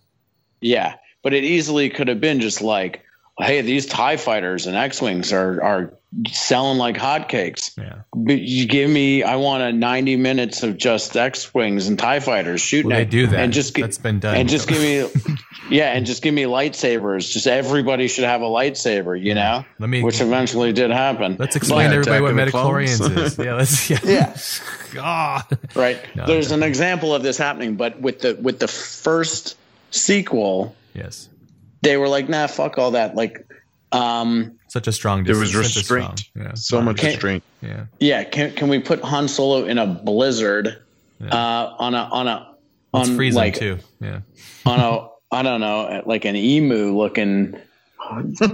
Yeah, 0.61 0.95
but 1.21 1.33
it 1.33 1.43
easily 1.43 1.89
could 1.89 2.07
have 2.07 2.19
been 2.19 2.39
just 2.39 2.61
like, 2.61 3.03
hey, 3.39 3.61
these 3.61 3.85
Tie 3.85 4.17
fighters 4.17 4.67
and 4.67 4.75
X 4.75 5.01
wings 5.01 5.33
are 5.33 5.61
are 5.61 5.93
selling 6.27 6.77
like 6.77 6.95
hotcakes. 6.97 7.77
Yeah. 7.77 8.01
But 8.15 8.39
you 8.39 8.65
give 8.65 8.89
me, 8.89 9.23
I 9.23 9.35
want 9.35 9.63
a 9.63 9.71
90 9.71 10.15
minutes 10.15 10.63
of 10.63 10.77
just 10.77 11.15
X 11.15 11.53
Wings 11.53 11.87
and 11.87 11.99
TIE 11.99 12.19
fighters 12.19 12.61
shooting. 12.61 12.89
Well, 12.89 12.99
they 12.99 13.05
do 13.05 13.27
that. 13.27 13.39
And 13.39 13.53
just, 13.53 13.75
That's 13.75 13.97
been 13.97 14.19
done. 14.19 14.35
And 14.35 14.49
just 14.49 14.67
give 14.67 14.79
me, 14.79 15.07
yeah, 15.69 15.91
and 15.91 16.05
just 16.05 16.23
give 16.23 16.33
me 16.33 16.43
lightsabers. 16.43 17.29
Just 17.31 17.45
everybody 17.45 18.07
should 18.07 18.23
have 18.23 18.41
a 18.41 18.45
lightsaber, 18.45 19.21
you 19.21 19.35
know? 19.35 19.65
Let 19.79 19.89
me, 19.89 20.01
which 20.01 20.21
eventually 20.21 20.73
did 20.73 20.91
happen. 20.91 21.35
Let's 21.37 21.55
explain 21.55 21.89
to 21.89 21.97
everybody 21.97 22.21
what 22.21 22.35
Midi-chlorians 22.35 23.17
is. 23.17 23.37
Yeah, 23.37 23.55
let's, 23.55 23.89
yeah. 23.89 23.99
yeah. 24.03 24.37
God. 24.93 25.57
Right. 25.75 25.99
No, 26.15 26.25
There's 26.25 26.51
an 26.51 26.63
example 26.63 27.13
of 27.13 27.21
this 27.21 27.37
happening, 27.37 27.75
but 27.75 27.99
with 27.99 28.21
the, 28.21 28.35
with 28.35 28.59
the 28.59 28.67
first 28.67 29.57
sequel. 29.91 30.75
Yes. 30.93 31.29
They 31.87 31.95
were 31.95 32.09
like, 32.09 32.27
nah, 32.27 32.47
fuck 32.47 32.77
all 32.77 32.91
that. 32.91 33.15
Like, 33.15 33.47
um, 33.93 34.59
such 34.67 34.87
a 34.87 34.91
strong. 34.91 35.23
There 35.23 35.37
was 35.37 35.55
restraint. 35.55 36.25
Yeah. 36.35 36.53
So 36.55 36.81
much 36.81 36.97
can, 36.97 37.11
restraint. 37.11 37.43
Yeah. 37.61 37.85
Yeah. 37.99 38.25
Can 38.25 38.51
can 38.51 38.67
we 38.67 38.79
put 38.79 39.01
Han 39.01 39.29
Solo 39.29 39.63
in 39.63 39.77
a 39.77 39.87
blizzard? 39.87 40.81
Yeah. 41.21 41.27
Uh, 41.27 41.75
on 41.79 41.95
a 41.95 41.99
on 41.99 42.27
a 42.27 42.55
on 42.93 43.15
Let's 43.15 43.35
like 43.35 43.55
too. 43.55 43.79
Yeah. 44.01 44.19
on 44.65 44.79
a 44.81 45.07
I 45.33 45.43
don't 45.43 45.61
know 45.61 46.03
like 46.05 46.25
an 46.25 46.35
emu 46.35 46.97
looking 46.97 47.57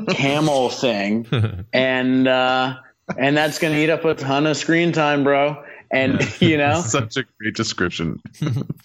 camel 0.09 0.69
thing, 0.83 1.65
and 1.73 2.27
uh, 2.27 2.75
and 3.17 3.35
that's 3.35 3.57
gonna 3.57 3.77
eat 3.77 3.89
up 3.89 4.05
a 4.05 4.13
ton 4.13 4.45
of 4.45 4.57
screen 4.57 4.91
time, 4.91 5.23
bro. 5.23 5.63
And 5.93 6.19
yeah. 6.19 6.27
you 6.39 6.57
know, 6.57 6.81
such 6.85 7.17
a 7.17 7.23
great 7.39 7.55
description. 7.55 8.21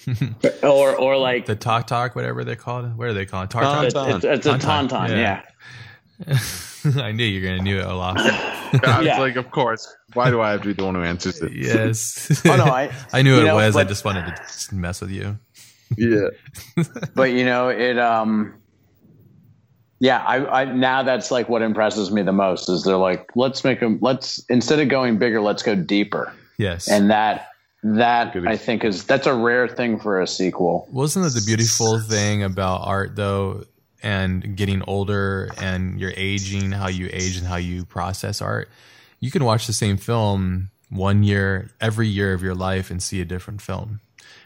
or 0.63 0.95
or 0.95 1.17
like 1.17 1.47
the 1.47 1.57
talk 1.57 1.87
talk, 1.87 2.15
whatever 2.15 2.45
they 2.45 2.55
call 2.55 2.85
it. 2.85 2.91
What 2.91 3.09
are 3.09 3.15
they 3.15 3.27
called? 3.27 3.51
Tauntaun. 3.51 3.85
It's, 3.85 4.25
it's, 4.25 4.25
it's 4.25 4.47
a 4.47 4.59
tauntaun. 4.59 5.09
yeah. 5.09 5.43
yeah. 6.27 6.39
I 6.97 7.13
knew 7.13 7.25
you 7.25 7.41
were 7.41 7.47
going 7.47 7.59
to 7.59 7.65
knew 7.65 7.79
it, 7.79 7.85
Olaf. 7.85 8.17
I 8.19 8.99
was 8.99 9.07
yeah. 9.07 9.19
like, 9.19 9.37
of 9.37 9.51
course. 9.51 9.95
Why 10.15 10.31
do 10.31 10.41
I 10.41 10.53
have 10.53 10.63
to 10.63 10.69
be 10.69 10.73
the 10.73 10.85
one 10.85 10.95
who 10.95 11.03
answers 11.03 11.41
it? 11.41 11.53
Yes. 11.53 12.43
oh, 12.45 12.57
no, 12.57 12.65
I, 12.65 12.93
I 13.13 13.23
knew 13.23 13.41
it 13.41 13.45
know, 13.45 13.57
was. 13.57 13.75
But, 13.75 13.87
I 13.87 13.89
just 13.89 14.05
wanted 14.05 14.35
to 14.37 14.75
mess 14.75 15.01
with 15.01 15.11
you. 15.11 15.39
Yeah. 15.97 16.29
but, 17.15 17.33
you 17.33 17.45
know, 17.45 17.69
it, 17.69 17.99
um, 17.99 18.55
yeah, 20.01 20.23
I, 20.25 20.63
I, 20.63 20.65
now 20.67 21.03
that's 21.03 21.31
like 21.31 21.49
what 21.49 21.63
impresses 21.63 22.11
me 22.11 22.23
the 22.23 22.33
most 22.33 22.69
is 22.69 22.85
they're 22.85 22.97
like, 22.97 23.29
let's 23.35 23.65
make 23.65 23.81
them, 23.81 23.99
let's, 24.01 24.45
instead 24.49 24.79
of 24.79 24.89
going 24.89 25.19
bigger, 25.19 25.41
let's 25.41 25.63
go 25.63 25.75
deeper. 25.75 26.33
Yes. 26.59 26.89
And 26.89 27.11
that, 27.11 27.49
that 27.83 28.37
I 28.47 28.57
think 28.57 28.85
is, 28.85 29.05
that's 29.05 29.27
a 29.27 29.35
rare 29.35 29.69
thing 29.69 29.99
for 29.99 30.21
a 30.21 30.27
sequel. 30.27 30.89
Wasn't 30.91 31.25
it 31.25 31.33
the 31.33 31.45
beautiful 31.47 32.01
thing 32.01 32.43
about 32.43 32.83
art 32.87 33.17
though? 33.17 33.65
and 34.03 34.57
getting 34.57 34.83
older 34.87 35.51
and 35.59 36.01
you're 36.01 36.13
aging, 36.17 36.73
how 36.73 36.89
you 36.89 37.09
age 37.13 37.37
and 37.37 37.47
how 37.47 37.57
you 37.57 37.85
process 37.85 38.41
art, 38.41 38.69
you 39.21 39.31
can 39.31 39.45
watch 39.45 39.67
the 39.67 39.73
same 39.73 39.97
film 39.97 40.71
one 40.91 41.23
year, 41.23 41.71
every 41.81 42.09
year 42.09 42.33
of 42.33 42.43
your 42.43 42.55
life 42.55 42.91
and 42.91 43.03
see 43.03 43.21
a 43.21 43.25
different 43.25 43.61
film. 43.61 44.01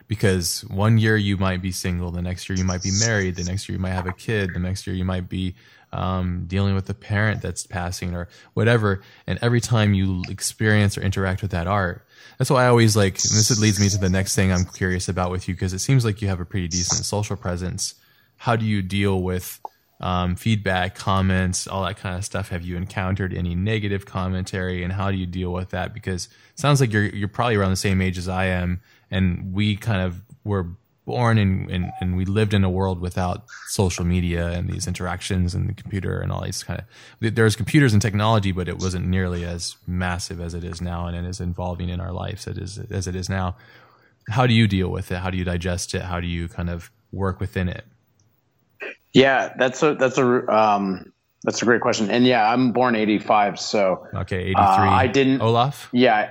Because 0.08 0.62
one 0.62 0.98
year 0.98 1.16
you 1.16 1.36
might 1.36 1.62
be 1.62 1.72
single, 1.72 2.10
the 2.10 2.22
next 2.22 2.48
year 2.48 2.58
you 2.58 2.64
might 2.64 2.82
be 2.82 2.90
married, 3.00 3.36
the 3.36 3.44
next 3.44 3.68
year 3.68 3.76
you 3.76 3.82
might 3.82 3.90
have 3.90 4.06
a 4.06 4.12
kid, 4.12 4.50
the 4.52 4.58
next 4.58 4.86
year 4.86 4.96
you 4.96 5.04
might 5.04 5.28
be 5.28 5.54
um, 5.92 6.44
dealing 6.46 6.74
with 6.74 6.88
a 6.90 6.94
parent 6.94 7.42
that's 7.42 7.66
passing 7.66 8.14
or 8.14 8.28
whatever. 8.54 9.02
And 9.26 9.38
every 9.42 9.60
time 9.60 9.94
you 9.94 10.22
experience 10.28 10.96
or 10.96 11.02
interact 11.02 11.42
with 11.42 11.50
that 11.50 11.66
art, 11.66 12.06
that's 12.38 12.50
why 12.50 12.64
I 12.64 12.68
always 12.68 12.96
like, 12.96 13.14
and 13.14 13.36
this 13.36 13.58
leads 13.60 13.78
me 13.78 13.88
to 13.90 13.98
the 13.98 14.08
next 14.08 14.34
thing 14.34 14.52
I'm 14.52 14.64
curious 14.64 15.08
about 15.08 15.30
with 15.30 15.48
you, 15.48 15.54
because 15.54 15.72
it 15.72 15.80
seems 15.80 16.04
like 16.04 16.22
you 16.22 16.28
have 16.28 16.40
a 16.40 16.44
pretty 16.44 16.68
decent 16.68 17.04
social 17.04 17.36
presence 17.36 17.94
how 18.42 18.56
do 18.56 18.66
you 18.66 18.82
deal 18.82 19.22
with 19.22 19.60
um, 20.00 20.34
feedback, 20.34 20.96
comments, 20.96 21.68
all 21.68 21.84
that 21.84 21.96
kind 21.96 22.16
of 22.18 22.24
stuff? 22.24 22.48
Have 22.48 22.62
you 22.62 22.76
encountered 22.76 23.32
any 23.32 23.54
negative 23.54 24.04
commentary, 24.04 24.82
and 24.82 24.92
how 24.92 25.12
do 25.12 25.16
you 25.16 25.26
deal 25.26 25.52
with 25.52 25.70
that? 25.70 25.94
Because 25.94 26.24
it 26.26 26.58
sounds 26.58 26.80
like 26.80 26.92
you're 26.92 27.04
you're 27.04 27.28
probably 27.28 27.54
around 27.54 27.70
the 27.70 27.76
same 27.76 28.02
age 28.02 28.18
as 28.18 28.28
I 28.28 28.46
am, 28.46 28.80
and 29.12 29.52
we 29.52 29.76
kind 29.76 30.02
of 30.02 30.20
were 30.42 30.70
born 31.04 31.36
in, 31.38 31.68
in 31.68 31.90
and 32.00 32.16
we 32.16 32.24
lived 32.24 32.54
in 32.54 32.62
a 32.62 32.70
world 32.70 33.00
without 33.00 33.44
social 33.66 34.04
media 34.04 34.48
and 34.50 34.68
these 34.68 34.86
interactions 34.86 35.54
and 35.54 35.68
the 35.68 35.74
computer 35.74 36.20
and 36.20 36.30
all 36.30 36.42
these 36.42 36.62
kind 36.62 36.80
of 36.80 37.34
there's 37.34 37.56
computers 37.56 37.92
and 37.92 38.00
technology 38.00 38.52
but 38.52 38.68
it 38.68 38.78
wasn't 38.78 39.04
nearly 39.04 39.44
as 39.44 39.76
massive 39.86 40.40
as 40.40 40.54
it 40.54 40.62
is 40.62 40.80
now 40.80 41.06
and 41.06 41.16
it 41.16 41.28
is 41.28 41.40
involving 41.40 41.88
in 41.88 42.00
our 42.00 42.12
lives 42.12 42.46
as 42.46 42.56
it 42.56 42.62
is 42.62 42.78
as 42.90 43.08
it 43.08 43.16
is 43.16 43.28
now 43.28 43.56
how 44.28 44.46
do 44.46 44.54
you 44.54 44.68
deal 44.68 44.88
with 44.88 45.10
it 45.10 45.18
how 45.18 45.28
do 45.28 45.36
you 45.36 45.44
digest 45.44 45.92
it 45.92 46.02
how 46.02 46.20
do 46.20 46.26
you 46.28 46.46
kind 46.46 46.70
of 46.70 46.90
work 47.10 47.40
within 47.40 47.68
it 47.68 47.84
yeah, 49.12 49.52
that's 49.58 49.82
a 49.82 49.94
that's 49.94 50.18
a 50.18 50.48
um, 50.48 51.12
that's 51.42 51.60
a 51.62 51.64
great 51.64 51.80
question. 51.80 52.10
And 52.10 52.24
yeah, 52.24 52.50
I'm 52.50 52.72
born 52.72 52.96
'85, 52.96 53.60
so 53.60 54.06
okay, 54.14 54.40
'83. 54.44 54.54
Uh, 54.56 54.90
I 54.90 55.06
didn't 55.06 55.42
Olaf. 55.42 55.88
Yeah, 55.92 56.30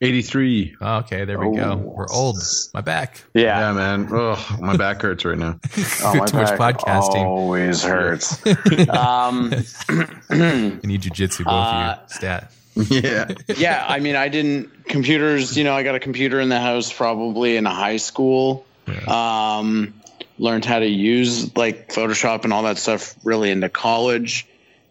83. 0.00 0.76
Oh, 0.80 0.96
okay, 0.98 1.24
there 1.24 1.38
we 1.38 1.46
oh. 1.46 1.54
go. 1.54 1.76
We're 1.76 2.06
old. 2.12 2.38
My 2.74 2.82
back. 2.82 3.22
Yeah. 3.32 3.58
Yeah, 3.60 3.72
man. 3.72 4.08
Oh, 4.12 4.56
my 4.60 4.76
back 4.76 5.00
hurts 5.00 5.24
right 5.24 5.38
now. 5.38 5.58
oh, 6.02 6.14
my 6.14 6.26
Too 6.26 6.36
much 6.36 6.58
podcasting. 6.58 7.24
Always 7.24 7.82
hurts. 7.82 8.46
um, 8.90 9.52
you 9.52 10.88
need 10.88 11.00
jujitsu, 11.00 11.44
both 11.44 11.46
uh, 11.46 11.50
of 11.50 11.74
you. 11.74 12.02
Uh, 12.02 12.06
Stat. 12.08 12.52
Yeah. 12.74 13.28
yeah. 13.56 13.86
I 13.88 14.00
mean, 14.00 14.16
I 14.16 14.28
didn't, 14.28 14.84
computers, 14.84 15.56
you 15.56 15.64
know, 15.64 15.74
I 15.74 15.82
got 15.82 15.94
a 15.94 16.00
computer 16.00 16.40
in 16.40 16.50
the 16.50 16.60
house 16.60 16.92
probably 16.92 17.56
in 17.56 17.64
high 17.64 17.96
school. 17.96 18.66
Yeah. 18.86 19.58
Um, 19.58 19.94
learned 20.38 20.66
how 20.66 20.78
to 20.78 20.86
use 20.86 21.56
like 21.56 21.88
Photoshop 21.88 22.44
and 22.44 22.52
all 22.52 22.64
that 22.64 22.76
stuff 22.76 23.14
really 23.24 23.50
into 23.50 23.70
college. 23.70 24.46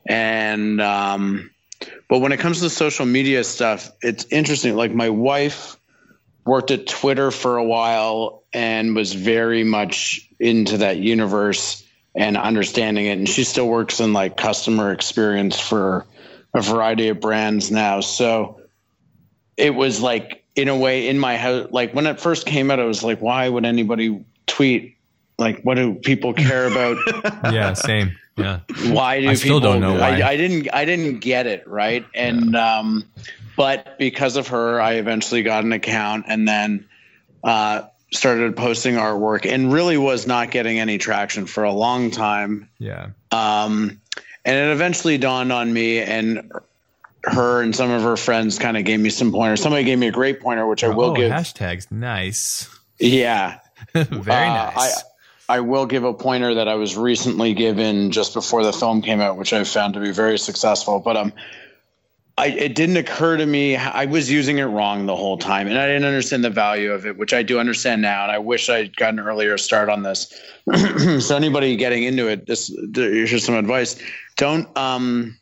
And, 0.07 0.81
um, 0.81 1.51
but 2.07 2.19
when 2.19 2.31
it 2.31 2.39
comes 2.39 2.61
to 2.61 2.69
social 2.69 3.05
media 3.05 3.43
stuff, 3.43 3.91
it's 4.01 4.25
interesting. 4.31 4.75
Like 4.75 4.93
my 4.93 5.09
wife 5.09 5.77
worked 6.45 6.71
at 6.71 6.87
Twitter 6.87 7.31
for 7.31 7.57
a 7.57 7.63
while 7.63 8.43
and 8.53 8.95
was 8.95 9.13
very 9.13 9.63
much 9.63 10.29
into 10.39 10.77
that 10.77 10.97
universe 10.97 11.83
and 12.15 12.37
understanding 12.37 13.07
it. 13.07 13.17
And 13.17 13.27
she 13.27 13.43
still 13.43 13.67
works 13.67 13.99
in 13.99 14.13
like 14.13 14.37
customer 14.37 14.91
experience 14.91 15.59
for 15.59 16.05
a 16.53 16.61
variety 16.61 17.09
of 17.09 17.19
brands 17.19 17.71
now. 17.71 18.01
So 18.01 18.61
it 19.57 19.73
was 19.73 20.01
like, 20.01 20.43
in 20.55 20.69
a 20.69 20.77
way, 20.77 21.09
in 21.09 21.19
my 21.19 21.35
house, 21.35 21.67
like 21.71 21.93
when 21.93 22.07
it 22.07 22.19
first 22.19 22.45
came 22.45 22.71
out, 22.71 22.79
I 22.79 22.85
was 22.85 23.03
like, 23.03 23.19
why 23.19 23.49
would 23.49 23.65
anybody 23.65 24.23
tweet 24.45 24.95
like 25.37 25.61
what 25.63 25.75
do 25.75 25.95
people 25.95 26.33
care 26.33 26.67
about 26.67 26.97
yeah 27.53 27.73
same 27.73 28.15
yeah 28.37 28.59
why 28.87 29.21
do 29.21 29.29
I 29.29 29.35
people 29.35 29.59
don't 29.59 29.79
know 29.79 29.93
why. 29.93 30.21
I, 30.21 30.29
I, 30.29 30.37
didn't 30.37 30.67
i 30.73 30.85
didn't 30.85 31.19
get 31.19 31.47
it 31.47 31.67
right 31.67 32.05
and 32.13 32.53
yeah. 32.53 32.79
um 32.79 33.05
but 33.55 33.97
because 33.97 34.35
of 34.35 34.49
her 34.49 34.81
i 34.81 34.93
eventually 34.93 35.43
got 35.43 35.63
an 35.63 35.71
account 35.71 36.25
and 36.27 36.47
then 36.47 36.87
uh 37.43 37.83
started 38.11 38.55
posting 38.55 38.95
artwork 38.95 39.51
and 39.51 39.71
really 39.71 39.97
was 39.97 40.27
not 40.27 40.51
getting 40.51 40.79
any 40.79 40.97
traction 40.97 41.45
for 41.45 41.63
a 41.63 41.71
long 41.71 42.11
time 42.11 42.69
yeah 42.77 43.09
um 43.31 43.99
and 44.43 44.57
it 44.57 44.71
eventually 44.71 45.17
dawned 45.17 45.51
on 45.51 45.73
me 45.73 45.99
and 45.99 46.51
her 47.25 47.61
and 47.61 47.75
some 47.75 47.91
of 47.91 48.03
her 48.03 48.17
friends 48.17 48.59
kind 48.59 48.77
of 48.77 48.85
gave 48.85 48.99
me 48.99 49.09
some 49.09 49.31
pointers. 49.31 49.61
Somebody 49.61 49.83
gave 49.83 49.97
me 49.97 50.07
a 50.07 50.11
great 50.11 50.39
pointer, 50.39 50.65
which 50.67 50.83
I 50.83 50.89
will 50.89 51.11
oh, 51.11 51.15
give. 51.15 51.31
Hashtags, 51.31 51.91
nice. 51.91 52.69
Yeah, 52.99 53.59
very 53.93 54.47
uh, 54.47 54.71
nice. 54.71 54.77
I, 54.77 55.01
I 55.47 55.59
will 55.59 55.85
give 55.85 56.03
a 56.03 56.13
pointer 56.13 56.55
that 56.55 56.67
I 56.67 56.75
was 56.75 56.97
recently 56.97 57.53
given 57.53 58.11
just 58.11 58.33
before 58.33 58.63
the 58.63 58.73
film 58.73 59.01
came 59.01 59.21
out, 59.21 59.37
which 59.37 59.53
I 59.53 59.63
found 59.63 59.93
to 59.93 59.99
be 59.99 60.11
very 60.11 60.39
successful. 60.39 60.99
But 60.99 61.17
um, 61.17 61.33
I, 62.37 62.47
it 62.47 62.75
didn't 62.75 62.97
occur 62.97 63.37
to 63.37 63.45
me. 63.45 63.77
I 63.77 64.05
was 64.05 64.29
using 64.29 64.57
it 64.57 64.65
wrong 64.65 65.05
the 65.05 65.15
whole 65.15 65.37
time, 65.37 65.67
and 65.67 65.77
I 65.77 65.87
didn't 65.87 66.05
understand 66.05 66.43
the 66.43 66.49
value 66.49 66.91
of 66.91 67.05
it, 67.05 67.17
which 67.17 67.33
I 67.33 67.43
do 67.43 67.59
understand 67.59 68.01
now. 68.01 68.23
And 68.23 68.31
I 68.31 68.39
wish 68.39 68.69
I'd 68.69 68.95
gotten 68.97 69.19
an 69.19 69.25
earlier 69.25 69.57
start 69.57 69.87
on 69.87 70.03
this. 70.03 70.33
so 71.19 71.35
anybody 71.35 71.75
getting 71.77 72.03
into 72.03 72.27
it, 72.27 72.47
this 72.47 72.75
here's 72.93 73.45
some 73.45 73.55
advice: 73.55 73.97
don't. 74.35 74.75
Um, 74.77 75.37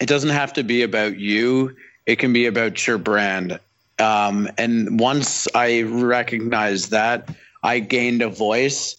it 0.00 0.06
doesn't 0.06 0.30
have 0.30 0.52
to 0.54 0.62
be 0.62 0.82
about 0.82 1.18
you. 1.18 1.74
It 2.04 2.16
can 2.16 2.32
be 2.32 2.46
about 2.46 2.86
your 2.86 2.98
brand. 2.98 3.58
Um, 3.98 4.48
and 4.58 5.00
once 5.00 5.48
I 5.54 5.82
recognized 5.82 6.90
that, 6.90 7.30
I 7.62 7.80
gained 7.80 8.22
a 8.22 8.28
voice, 8.28 8.96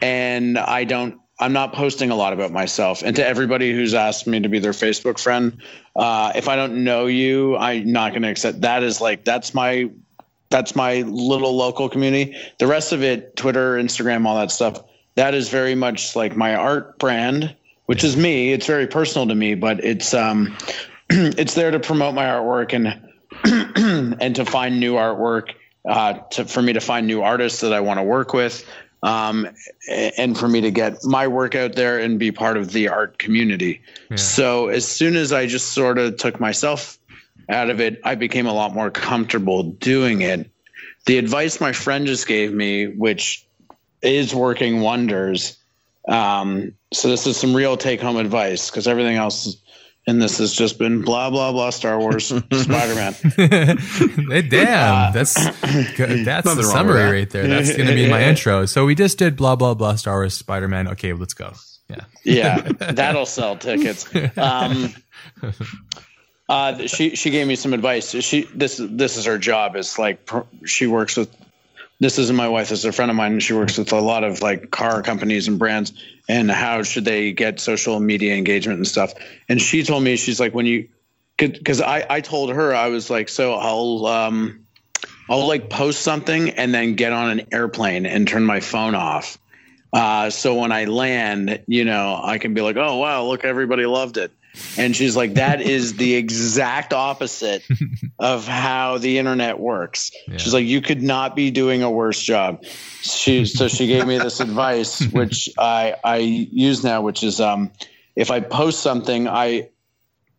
and 0.00 0.58
I 0.58 0.84
don't 0.84 1.20
I'm 1.40 1.54
not 1.54 1.72
posting 1.72 2.10
a 2.10 2.14
lot 2.14 2.34
about 2.34 2.52
myself. 2.52 3.02
And 3.02 3.16
to 3.16 3.26
everybody 3.26 3.72
who's 3.72 3.94
asked 3.94 4.26
me 4.26 4.40
to 4.40 4.48
be 4.50 4.58
their 4.58 4.72
Facebook 4.72 5.18
friend, 5.18 5.56
uh, 5.96 6.32
if 6.34 6.48
I 6.48 6.56
don't 6.56 6.84
know 6.84 7.06
you, 7.06 7.56
I'm 7.56 7.90
not 7.90 8.12
going 8.12 8.22
to 8.22 8.28
accept. 8.28 8.60
That 8.60 8.82
is 8.82 9.00
like 9.00 9.24
that's 9.24 9.54
my 9.54 9.90
that's 10.50 10.76
my 10.76 11.02
little 11.02 11.56
local 11.56 11.88
community. 11.88 12.36
The 12.58 12.66
rest 12.66 12.92
of 12.92 13.02
it, 13.02 13.36
Twitter, 13.36 13.76
Instagram, 13.76 14.26
all 14.26 14.36
that 14.36 14.50
stuff, 14.50 14.82
that 15.14 15.32
is 15.32 15.48
very 15.48 15.74
much 15.74 16.14
like 16.14 16.36
my 16.36 16.54
art 16.56 16.98
brand, 16.98 17.54
which 17.86 18.04
is 18.04 18.16
me. 18.16 18.52
It's 18.52 18.66
very 18.66 18.86
personal 18.86 19.26
to 19.28 19.34
me, 19.34 19.54
but 19.54 19.82
it's 19.82 20.12
um, 20.12 20.56
it's 21.10 21.54
there 21.54 21.70
to 21.70 21.80
promote 21.80 22.14
my 22.14 22.26
artwork 22.26 22.74
and 22.74 24.16
and 24.20 24.36
to 24.36 24.44
find 24.44 24.78
new 24.78 24.94
artwork. 24.94 25.52
Uh, 25.88 26.12
to, 26.28 26.44
for 26.44 26.60
me 26.60 26.74
to 26.74 26.80
find 26.80 27.06
new 27.06 27.22
artists 27.22 27.62
that 27.62 27.72
I 27.72 27.80
want 27.80 27.98
to 27.98 28.02
work 28.02 28.34
with, 28.34 28.66
um, 29.02 29.48
and 29.88 30.38
for 30.38 30.48
me 30.48 30.60
to 30.62 30.70
get 30.70 31.04
my 31.04 31.28
work 31.28 31.54
out 31.54 31.74
there 31.74 31.98
and 31.98 32.18
be 32.18 32.32
part 32.32 32.56
of 32.56 32.72
the 32.72 32.88
art 32.88 33.18
community. 33.18 33.82
Yeah. 34.10 34.16
So 34.16 34.68
as 34.68 34.86
soon 34.86 35.16
as 35.16 35.32
I 35.32 35.46
just 35.46 35.72
sort 35.72 35.98
of 35.98 36.16
took 36.16 36.38
myself 36.38 36.98
out 37.48 37.70
of 37.70 37.80
it, 37.80 38.00
I 38.04 38.14
became 38.14 38.46
a 38.46 38.52
lot 38.52 38.74
more 38.74 38.90
comfortable 38.90 39.62
doing 39.62 40.20
it. 40.22 40.50
The 41.06 41.18
advice 41.18 41.60
my 41.60 41.72
friend 41.72 42.06
just 42.06 42.26
gave 42.26 42.52
me, 42.52 42.86
which 42.86 43.46
is 44.02 44.34
working 44.34 44.80
wonders. 44.80 45.56
Um, 46.06 46.74
so 46.92 47.08
this 47.08 47.26
is 47.26 47.36
some 47.36 47.54
real 47.54 47.76
take 47.76 48.00
home 48.00 48.16
advice 48.16 48.70
because 48.70 48.86
everything 48.86 49.16
else 49.16 49.56
and 50.06 50.20
this 50.20 50.38
has 50.38 50.52
just 50.52 50.78
been 50.78 51.02
blah 51.02 51.30
blah 51.30 51.52
blah 51.52 51.70
Star 51.70 51.98
Wars 51.98 52.26
Spider 52.52 52.94
Man. 52.94 53.14
damn, 54.48 54.94
uh, 54.94 55.10
that's 55.12 55.34
that's 55.34 56.54
the 56.54 56.62
summary 56.62 57.18
right 57.18 57.30
there. 57.30 57.46
That's 57.46 57.76
going 57.76 57.88
to 57.88 57.94
be 57.94 58.08
my 58.08 58.22
intro. 58.28 58.66
So 58.66 58.86
we 58.86 58.94
just 58.94 59.18
did 59.18 59.36
blah 59.36 59.56
blah 59.56 59.74
blah 59.74 59.96
Star 59.96 60.16
Wars 60.16 60.34
Spider 60.34 60.68
Man. 60.68 60.88
Okay, 60.88 61.12
let's 61.12 61.34
go. 61.34 61.52
Yeah, 61.88 62.04
yeah, 62.24 62.60
that'll 62.92 63.26
sell 63.26 63.56
tickets. 63.56 64.08
Um, 64.36 64.94
uh, 66.48 66.86
she 66.86 67.16
she 67.16 67.30
gave 67.30 67.46
me 67.46 67.56
some 67.56 67.72
advice. 67.72 68.10
She 68.10 68.42
this 68.54 68.80
this 68.82 69.16
is 69.16 69.24
her 69.26 69.38
job. 69.38 69.76
It's 69.76 69.98
like 69.98 70.28
she 70.64 70.86
works 70.86 71.16
with 71.16 71.34
this 72.00 72.18
isn't 72.18 72.34
my 72.34 72.48
wife. 72.48 72.70
This 72.70 72.80
is 72.80 72.84
a 72.86 72.92
friend 72.92 73.10
of 73.10 73.16
mine. 73.16 73.38
She 73.40 73.52
works 73.52 73.76
with 73.76 73.92
a 73.92 74.00
lot 74.00 74.24
of 74.24 74.40
like 74.40 74.70
car 74.70 75.02
companies 75.02 75.48
and 75.48 75.58
brands 75.58 75.92
and 76.28 76.50
how 76.50 76.82
should 76.82 77.04
they 77.04 77.32
get 77.32 77.60
social 77.60 78.00
media 78.00 78.34
engagement 78.34 78.78
and 78.78 78.88
stuff. 78.88 79.12
And 79.48 79.60
she 79.60 79.82
told 79.84 80.02
me, 80.02 80.16
she's 80.16 80.40
like, 80.40 80.54
when 80.54 80.64
you, 80.64 80.88
cause 81.38 81.80
I, 81.80 82.06
I 82.08 82.20
told 82.22 82.50
her, 82.50 82.74
I 82.74 82.88
was 82.88 83.10
like, 83.10 83.28
so 83.28 83.54
I'll, 83.54 84.06
um, 84.06 84.66
I'll 85.28 85.46
like 85.46 85.68
post 85.68 86.00
something 86.00 86.50
and 86.50 86.74
then 86.74 86.94
get 86.94 87.12
on 87.12 87.38
an 87.38 87.46
airplane 87.52 88.06
and 88.06 88.26
turn 88.26 88.44
my 88.44 88.60
phone 88.60 88.94
off. 88.94 89.38
Uh, 89.92 90.30
so 90.30 90.54
when 90.54 90.72
I 90.72 90.86
land, 90.86 91.62
you 91.66 91.84
know, 91.84 92.18
I 92.22 92.38
can 92.38 92.54
be 92.54 92.62
like, 92.62 92.76
oh, 92.76 92.96
wow, 92.96 93.24
look, 93.24 93.44
everybody 93.44 93.84
loved 93.86 94.16
it. 94.16 94.32
And 94.76 94.94
she's 94.94 95.16
like, 95.16 95.34
that 95.34 95.60
is 95.60 95.94
the 95.94 96.14
exact 96.14 96.92
opposite 96.92 97.62
of 98.18 98.46
how 98.46 98.98
the 98.98 99.18
internet 99.18 99.58
works. 99.58 100.10
Yeah. 100.26 100.38
She's 100.38 100.52
like, 100.52 100.66
you 100.66 100.80
could 100.80 101.02
not 101.02 101.36
be 101.36 101.50
doing 101.50 101.82
a 101.82 101.90
worse 101.90 102.20
job. 102.20 102.64
She 102.64 103.44
so 103.46 103.68
she 103.68 103.86
gave 103.86 104.06
me 104.06 104.18
this 104.18 104.40
advice, 104.40 105.00
which 105.12 105.48
I 105.58 105.96
I 106.02 106.16
use 106.16 106.84
now, 106.84 107.02
which 107.02 107.22
is 107.22 107.40
um, 107.40 107.70
if 108.16 108.30
I 108.30 108.40
post 108.40 108.80
something, 108.80 109.28
I 109.28 109.68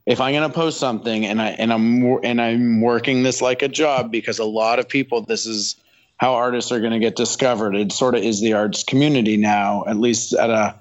if 0.05 0.19
I'm 0.19 0.33
going 0.33 0.49
to 0.49 0.53
post 0.55 0.79
something 0.79 1.25
and 1.25 1.41
I 1.41 1.49
and 1.49 1.71
I'm 1.71 2.19
and 2.23 2.41
I'm 2.41 2.81
working 2.81 3.23
this 3.23 3.41
like 3.41 3.61
a 3.61 3.67
job 3.67 4.11
because 4.11 4.39
a 4.39 4.45
lot 4.45 4.79
of 4.79 4.89
people 4.89 5.21
this 5.21 5.45
is 5.45 5.75
how 6.17 6.35
artists 6.35 6.71
are 6.71 6.79
going 6.79 6.91
to 6.91 6.99
get 6.99 7.15
discovered. 7.15 7.75
It 7.75 7.91
sort 7.91 8.15
of 8.15 8.23
is 8.23 8.41
the 8.41 8.53
arts 8.53 8.83
community 8.83 9.37
now, 9.37 9.85
at 9.87 9.97
least 9.97 10.33
at 10.33 10.49
a 10.49 10.75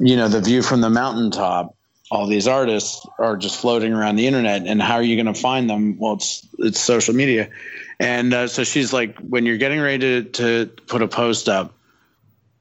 you 0.00 0.16
know 0.16 0.28
the 0.28 0.40
view 0.40 0.62
from 0.62 0.80
the 0.80 0.90
mountaintop 0.90 1.74
all 2.10 2.26
these 2.26 2.46
artists 2.46 3.06
are 3.18 3.36
just 3.36 3.60
floating 3.60 3.92
around 3.92 4.16
the 4.16 4.26
internet 4.26 4.66
and 4.66 4.80
how 4.80 4.94
are 4.94 5.02
you 5.02 5.16
going 5.16 5.32
to 5.32 5.40
find 5.40 5.68
them? 5.68 5.98
Well 5.98 6.14
it's 6.14 6.46
it's 6.58 6.80
social 6.80 7.14
media. 7.14 7.50
And 7.98 8.34
uh, 8.34 8.48
so 8.48 8.64
she's 8.64 8.92
like 8.92 9.18
when 9.18 9.46
you're 9.46 9.56
getting 9.56 9.80
ready 9.80 10.22
to, 10.22 10.30
to 10.30 10.66
put 10.86 11.02
a 11.02 11.08
post 11.08 11.48
up 11.48 11.74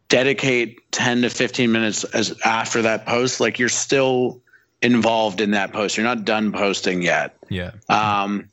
dedicate 0.09 0.91
10 0.91 1.23
to 1.23 1.29
15 1.29 1.71
minutes 1.71 2.03
as 2.03 2.39
after 2.45 2.83
that 2.83 3.05
post 3.05 3.39
like 3.39 3.57
you're 3.57 3.69
still 3.69 4.39
involved 4.81 5.41
in 5.41 5.51
that 5.51 5.73
post. 5.73 5.97
You're 5.97 6.05
not 6.05 6.23
done 6.23 6.51
posting 6.51 7.01
yet. 7.01 7.35
Yeah. 7.49 7.71
Um 7.89 8.49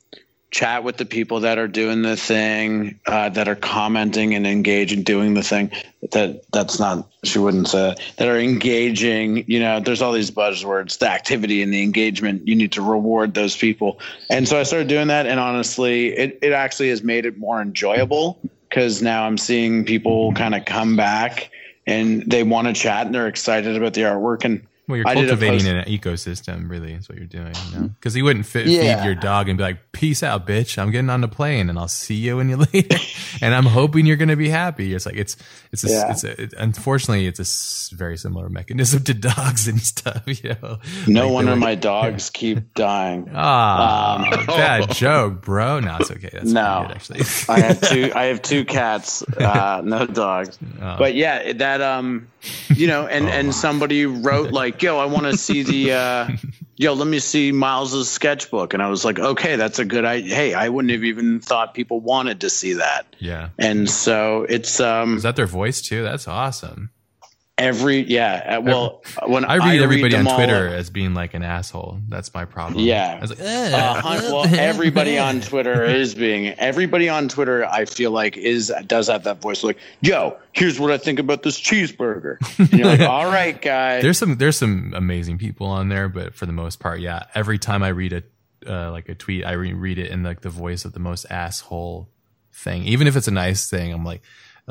chat 0.51 0.83
with 0.83 0.97
the 0.97 1.05
people 1.05 1.39
that 1.39 1.57
are 1.57 1.67
doing 1.67 2.01
the 2.01 2.17
thing, 2.17 2.99
uh, 3.07 3.29
that 3.29 3.47
are 3.47 3.55
commenting 3.55 4.35
and 4.35 4.45
engaging, 4.45 5.01
doing 5.01 5.33
the 5.33 5.43
thing. 5.43 5.71
That 6.11 6.43
that's 6.51 6.79
not 6.79 7.07
she 7.23 7.39
wouldn't 7.39 7.69
say 7.69 7.95
that 8.17 8.27
are 8.27 8.37
engaging. 8.37 9.45
You 9.47 9.59
know, 9.59 9.79
there's 9.79 10.01
all 10.01 10.11
these 10.11 10.31
buzzwords, 10.31 10.99
the 10.99 11.09
activity 11.09 11.63
and 11.63 11.73
the 11.73 11.81
engagement. 11.81 12.47
You 12.47 12.55
need 12.55 12.73
to 12.73 12.81
reward 12.81 13.33
those 13.33 13.55
people, 13.55 13.99
and 14.29 14.47
so 14.47 14.59
I 14.59 14.63
started 14.63 14.87
doing 14.87 15.07
that. 15.07 15.25
And 15.25 15.39
honestly, 15.39 16.09
it 16.09 16.39
it 16.41 16.51
actually 16.51 16.89
has 16.89 17.01
made 17.01 17.25
it 17.25 17.37
more 17.37 17.61
enjoyable 17.61 18.39
because 18.69 19.01
now 19.01 19.25
I'm 19.25 19.37
seeing 19.37 19.85
people 19.85 20.33
kind 20.33 20.55
of 20.55 20.65
come 20.65 20.95
back 20.95 21.49
and 21.87 22.29
they 22.29 22.43
want 22.43 22.67
to 22.67 22.73
chat 22.73 23.05
and 23.05 23.15
they're 23.15 23.27
excited 23.27 23.75
about 23.75 23.93
the 23.93 24.01
artwork 24.01 24.45
and 24.45 24.65
well, 24.91 24.97
you're 24.97 25.27
cultivating 25.27 25.67
an 25.67 25.85
ecosystem, 25.85 26.69
really, 26.69 26.93
is 26.93 27.09
what 27.09 27.17
you're 27.17 27.27
doing. 27.27 27.53
Because 27.53 27.73
you, 27.73 27.81
know? 27.81 28.15
you 28.15 28.23
wouldn't 28.25 28.45
fit, 28.45 28.67
yeah. 28.67 28.97
feed 28.97 29.05
your 29.05 29.15
dog 29.15 29.49
and 29.49 29.57
be 29.57 29.63
like, 29.63 29.91
"Peace 29.91 30.23
out, 30.23 30.45
bitch! 30.45 30.77
I'm 30.77 30.91
getting 30.91 31.09
on 31.09 31.21
the 31.21 31.27
plane, 31.27 31.69
and 31.69 31.79
I'll 31.79 31.87
see 31.87 32.15
you 32.15 32.37
when 32.37 32.49
you 32.49 32.57
leave." 32.73 32.89
and 33.41 33.55
I'm 33.55 33.65
hoping 33.65 34.05
you're 34.05 34.17
going 34.17 34.29
to 34.29 34.35
be 34.35 34.49
happy. 34.49 34.93
It's 34.93 35.05
like 35.05 35.15
it's 35.15 35.37
it's 35.71 35.83
a, 35.83 35.89
yeah. 35.89 36.11
it's 36.11 36.23
a, 36.23 36.41
it, 36.41 36.53
unfortunately 36.57 37.27
it's 37.27 37.91
a 37.91 37.95
very 37.95 38.17
similar 38.17 38.49
mechanism 38.49 39.03
to 39.05 39.13
dogs 39.13 39.67
and 39.67 39.79
stuff. 39.79 40.23
You 40.25 40.55
know, 40.61 40.79
no 41.07 41.25
like 41.25 41.33
wonder 41.33 41.55
my 41.55 41.75
dogs 41.75 42.29
keep 42.29 42.73
dying. 42.73 43.31
Ah, 43.33 44.39
um, 44.39 44.45
bad 44.45 44.91
joke, 44.91 45.41
bro. 45.41 45.79
No, 45.79 45.97
it's 45.99 46.11
okay. 46.11 46.29
That's 46.31 46.51
no, 46.51 46.85
good, 46.87 46.95
actually. 46.95 47.21
I 47.49 47.59
have 47.59 47.81
two. 47.81 48.11
I 48.15 48.25
have 48.25 48.41
two 48.41 48.65
cats, 48.65 49.23
uh, 49.23 49.81
no 49.83 50.05
dogs. 50.05 50.57
Oh. 50.81 50.95
But 50.97 51.15
yeah, 51.15 51.53
that 51.53 51.81
um, 51.81 52.27
you 52.69 52.87
know, 52.87 53.07
and 53.07 53.25
oh. 53.25 53.29
and 53.29 53.55
somebody 53.55 54.05
wrote 54.05 54.51
like, 54.51 54.80
"Yo, 54.81 54.97
I 54.97 55.05
want 55.05 55.25
to 55.25 55.37
see 55.37 55.63
the." 55.63 55.91
Uh, 56.01 56.29
yo, 56.77 56.93
let 56.93 57.07
me 57.07 57.19
see 57.19 57.51
Miles's 57.51 58.09
sketchbook. 58.09 58.73
And 58.73 58.81
I 58.81 58.89
was 58.89 59.05
like, 59.05 59.19
okay, 59.19 59.55
that's 59.55 59.79
a 59.79 59.85
good 59.85 60.03
idea. 60.03 60.33
Hey, 60.33 60.53
I 60.53 60.69
wouldn't 60.69 60.91
have 60.91 61.03
even 61.03 61.39
thought 61.39 61.73
people 61.73 61.99
wanted 61.99 62.41
to 62.41 62.49
see 62.49 62.73
that. 62.73 63.05
Yeah. 63.19 63.49
And 63.57 63.89
so 63.89 64.45
it's 64.49 64.79
um 64.79 65.17
Is 65.17 65.23
that 65.23 65.35
their 65.35 65.45
voice 65.45 65.81
too? 65.81 66.01
That's 66.03 66.27
awesome 66.27 66.89
every 67.61 68.01
yeah 68.01 68.57
uh, 68.57 68.61
well 68.61 69.03
when 69.27 69.45
i 69.45 69.55
read 69.55 69.63
I 69.63 69.77
everybody 69.77 70.15
read 70.15 70.27
on 70.27 70.35
twitter 70.35 70.67
all, 70.67 70.73
as 70.73 70.89
being 70.89 71.13
like 71.13 71.33
an 71.33 71.43
asshole. 71.43 71.99
That's 72.09 72.33
my 72.33 72.45
problem. 72.45 72.83
Yeah. 72.83 73.17
I 73.17 73.21
was 73.21 73.29
like, 73.29 73.39
uh, 73.39 74.01
well 74.03 74.45
everybody 74.53 75.17
on 75.17 75.41
twitter 75.51 75.83
is 75.83 76.15
being 76.15 76.47
everybody 76.47 77.09
on 77.09 77.29
twitter 77.29 77.65
i 77.65 77.85
feel 77.85 78.11
like 78.11 78.37
is 78.37 78.73
does 78.87 79.07
have 79.07 79.23
that 79.25 79.41
voice 79.41 79.63
like 79.63 79.77
yo 80.01 80.37
here's 80.53 80.79
what 80.79 80.91
i 80.91 80.97
think 80.97 81.19
about 81.19 81.43
this 81.43 81.59
cheeseburger. 81.59 82.37
And 82.57 82.71
you're 82.73 82.87
like 82.87 83.01
all 83.01 83.31
right 83.31 83.59
guy 83.61 84.01
there's 84.01 84.17
some 84.17 84.37
there's 84.37 84.57
some 84.57 84.93
amazing 84.95 85.37
people 85.37 85.67
on 85.67 85.89
there 85.89 86.09
but 86.09 86.33
for 86.33 86.45
the 86.45 86.53
most 86.53 86.79
part 86.79 86.99
yeah 86.99 87.25
every 87.35 87.59
time 87.59 87.83
i 87.83 87.89
read 87.89 88.13
a 88.13 88.23
uh, 88.67 88.91
like 88.91 89.09
a 89.09 89.15
tweet 89.15 89.45
i 89.45 89.53
read 89.53 89.97
it 89.97 90.11
in 90.11 90.23
like 90.23 90.41
the 90.41 90.49
voice 90.49 90.85
of 90.85 90.93
the 90.93 90.99
most 90.99 91.25
asshole 91.29 92.09
thing. 92.53 92.83
Even 92.83 93.07
if 93.07 93.15
it's 93.15 93.27
a 93.27 93.31
nice 93.31 93.69
thing 93.69 93.91
i'm 93.93 94.05
like 94.05 94.21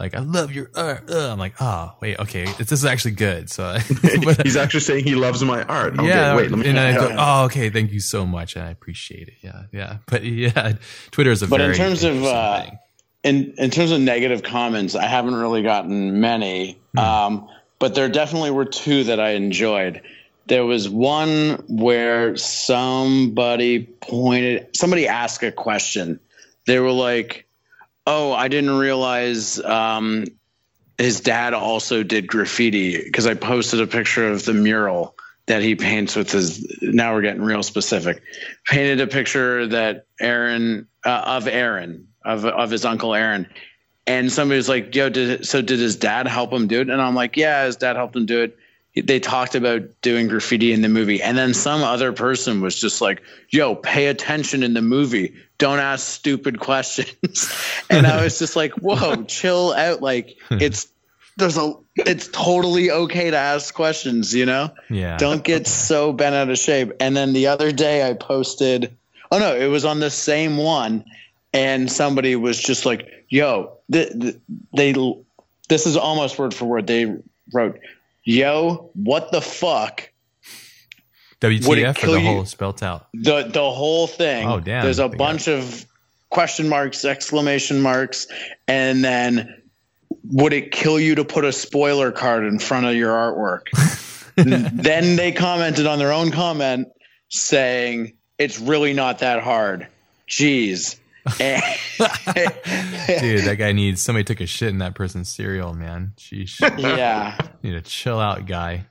like 0.01 0.15
I 0.15 0.21
love 0.21 0.51
your 0.51 0.71
art. 0.75 1.11
Uh, 1.11 1.31
I'm 1.31 1.39
like, 1.39 1.55
oh 1.61 1.93
wait, 2.01 2.19
okay, 2.19 2.47
this 2.59 2.73
is 2.73 2.85
actually 2.85 3.13
good. 3.13 3.51
So 3.51 3.77
but, 4.25 4.43
he's 4.43 4.57
actually 4.57 4.81
saying 4.81 5.05
he 5.05 5.15
loves 5.15 5.45
my 5.45 5.63
art. 5.63 5.95
Okay, 5.95 6.09
yeah, 6.09 6.35
wait, 6.35 6.51
let 6.51 6.59
me. 6.59 6.69
And 6.69 6.79
I 6.79 6.95
go, 6.95 7.15
oh, 7.17 7.45
okay, 7.45 7.69
thank 7.69 7.93
you 7.93 8.01
so 8.01 8.27
much, 8.27 8.57
and 8.57 8.65
I 8.65 8.71
appreciate 8.71 9.29
it. 9.29 9.35
Yeah, 9.43 9.65
yeah, 9.73 9.99
but 10.07 10.25
yeah, 10.25 10.73
Twitter 11.11 11.31
is 11.31 11.43
a. 11.43 11.47
But 11.47 11.61
in 11.61 11.75
terms 11.75 12.03
of 12.03 12.25
uh, 12.25 12.67
in 13.23 13.53
in 13.59 13.71
terms 13.71 13.93
of 13.93 14.01
negative 14.01 14.43
comments, 14.43 14.95
I 14.95 15.07
haven't 15.07 15.35
really 15.35 15.63
gotten 15.63 16.21
many. 16.21 16.79
Hmm. 16.93 16.99
Um, 16.99 17.49
but 17.79 17.95
there 17.95 18.09
definitely 18.09 18.51
were 18.51 18.65
two 18.65 19.05
that 19.05 19.21
I 19.21 19.31
enjoyed. 19.31 20.03
there 20.47 20.65
was 20.67 20.89
one 20.89 21.63
where 21.69 22.37
somebody 22.37 23.85
pointed, 23.85 24.75
somebody 24.75 25.07
asked 25.07 25.43
a 25.43 25.53
question. 25.53 26.19
They 26.67 26.79
were 26.81 26.91
like, 26.91 27.47
"Oh, 28.13 28.33
I 28.33 28.49
didn't 28.49 28.77
realize 28.77 29.61
um, 29.61 30.27
his 30.99 31.21
dad 31.21 31.55
also 31.55 32.03
did 32.03 32.27
graffiti 32.27 33.01
because 33.01 33.25
I 33.25 33.35
posted 33.35 33.81
a 33.81 33.87
picture 33.87 34.29
of 34.29 34.45
the 34.45 34.53
mural 34.53 35.15
that 35.47 35.63
he 35.63 35.77
paints 35.77 36.17
with 36.17 36.33
his. 36.33 36.77
Now 36.83 37.15
we're 37.15 37.23
getting 37.23 37.43
real 37.43 37.63
specific. 37.63 38.21
Painted 38.67 39.01
a 39.01 39.07
picture 39.07 39.69
that 39.69 40.07
Aaron 40.21 40.89
uh, 41.07 41.23
of 41.25 41.47
Aaron 41.47 42.09
of 42.25 42.45
of 42.45 42.73
his 42.73 42.85
uncle 42.85 43.15
Aaron." 43.15 43.47
And 44.09 44.33
somebody 44.33 44.57
was 44.57 44.69
like, 44.69 44.93
"Yo, 44.93 45.09
did 45.09 45.47
so? 45.47 45.63
Did 45.63 45.79
his 45.79 45.95
dad 45.95 46.27
help 46.27 46.53
him 46.53 46.67
do 46.67 46.81
it?" 46.81 46.91
And 46.91 47.01
I'm 47.01 47.15
like, 47.15 47.37
"Yeah, 47.37 47.65
his 47.65 47.77
dad 47.77 47.95
helped 47.95 48.17
him 48.17 48.27
do 48.27 48.43
it." 48.43 48.59
they 48.97 49.21
talked 49.21 49.55
about 49.55 49.83
doing 50.03 50.27
graffiti 50.27 50.73
in 50.73 50.83
the 50.83 50.89
movie 50.89 51.23
and 51.23 51.39
then 51.39 51.55
some 51.55 51.85
other 51.85 52.13
person 52.13 52.61
was 52.61 52.79
just 52.79 53.01
like 53.01 53.23
yo 53.49 53.77
pay 53.77 54.09
attention 54.09 54.65
in 54.65 54.75
the 54.75 54.83
movie 54.83 55.33
don't 55.61 55.79
ask 55.79 56.05
stupid 56.05 56.59
questions. 56.59 57.53
And 57.91 58.07
i 58.07 58.23
was 58.23 58.39
just 58.39 58.57
like 58.57 58.73
whoa 58.75 59.23
chill 59.29 59.73
out. 59.73 60.01
Like 60.01 60.37
hmm. 60.49 60.59
it's 60.61 60.89
there's 61.37 61.57
a 61.57 61.75
it's 61.97 62.29
totally 62.29 62.91
okay 62.91 63.31
to 63.31 63.37
ask 63.37 63.73
questions 63.73 64.35
you 64.35 64.47
know? 64.47 64.71
Yeah. 64.89 65.17
Don't 65.19 65.45
get 65.45 65.67
so 65.69 66.13
bent 66.13 66.35
out 66.35 66.51
of 66.51 66.59
shape. 66.59 66.93
And 66.99 67.17
then 67.17 67.33
the 67.33 67.49
other 67.49 67.71
day 67.71 68.09
i 68.09 68.15
posted 68.15 68.97
oh 69.31 69.39
no 69.39 69.55
it 69.55 69.67
was 69.67 69.85
on 69.85 70.01
the 70.01 70.11
same 70.11 70.57
one. 70.57 71.05
And 71.53 71.91
somebody 71.91 72.35
was 72.37 72.59
just 72.59 72.87
like 72.87 73.27
yo 73.29 73.77
they, 73.89 74.35
they 74.73 74.93
this 75.69 75.87
is 75.87 75.97
almost 75.97 76.39
word 76.39 76.55
for 76.55 76.65
word. 76.65 76.87
They 76.87 77.17
wrote 77.53 77.79
yo, 78.25 78.91
what 78.95 79.33
the 79.33 79.41
fuck? 79.41 80.11
WTF 81.41 82.03
or 82.05 82.13
the 82.13 82.21
whole 82.21 82.45
spelt 82.45 82.83
out? 82.83 83.09
The 83.15 83.45
the 83.45 83.71
whole 83.71 84.07
thing. 84.07 84.47
Oh 84.47 84.61
damn! 84.61 84.83
There's 84.83 84.99
a 84.99 85.09
bunch 85.09 85.49
of 85.49 85.87
question 86.29 86.69
marks, 86.69 87.05
exclamation 87.05 87.81
marks, 87.81 88.27
and 88.69 89.05
then 89.05 89.63
would 90.25 90.53
it 90.53 90.71
kill 90.73 91.01
you 91.01 91.17
to 91.17 91.25
put 91.25 91.45
a 91.45 91.53
spoiler 91.53 92.13
card 92.13 92.45
in 92.45 92.59
front 92.59 92.87
of 92.87 92.95
your 92.95 93.13
artwork? 93.13 93.63
then 94.37 95.17
they 95.17 95.33
commented 95.33 95.87
on 95.87 95.99
their 95.99 96.13
own 96.13 96.31
comment 96.31 96.89
saying 97.29 98.15
it's 98.39 98.59
really 98.59 98.93
not 98.93 99.21
that 99.21 99.43
hard. 99.43 99.89
Jeez. 100.29 100.97
Dude, 103.21 103.45
that 103.45 103.57
guy 103.59 103.73
needs 103.73 104.01
somebody 104.01 104.25
took 104.25 104.41
a 104.41 104.47
shit 104.47 104.71
in 104.71 104.79
that 104.79 104.95
person's 104.95 105.29
cereal, 105.29 105.75
man. 105.75 106.13
Sheesh. 106.17 106.61
Yeah. 106.79 107.37
Need 107.63 107.75
a 107.75 107.83
chill 107.83 108.19
out 108.19 108.47
guy. 108.47 108.87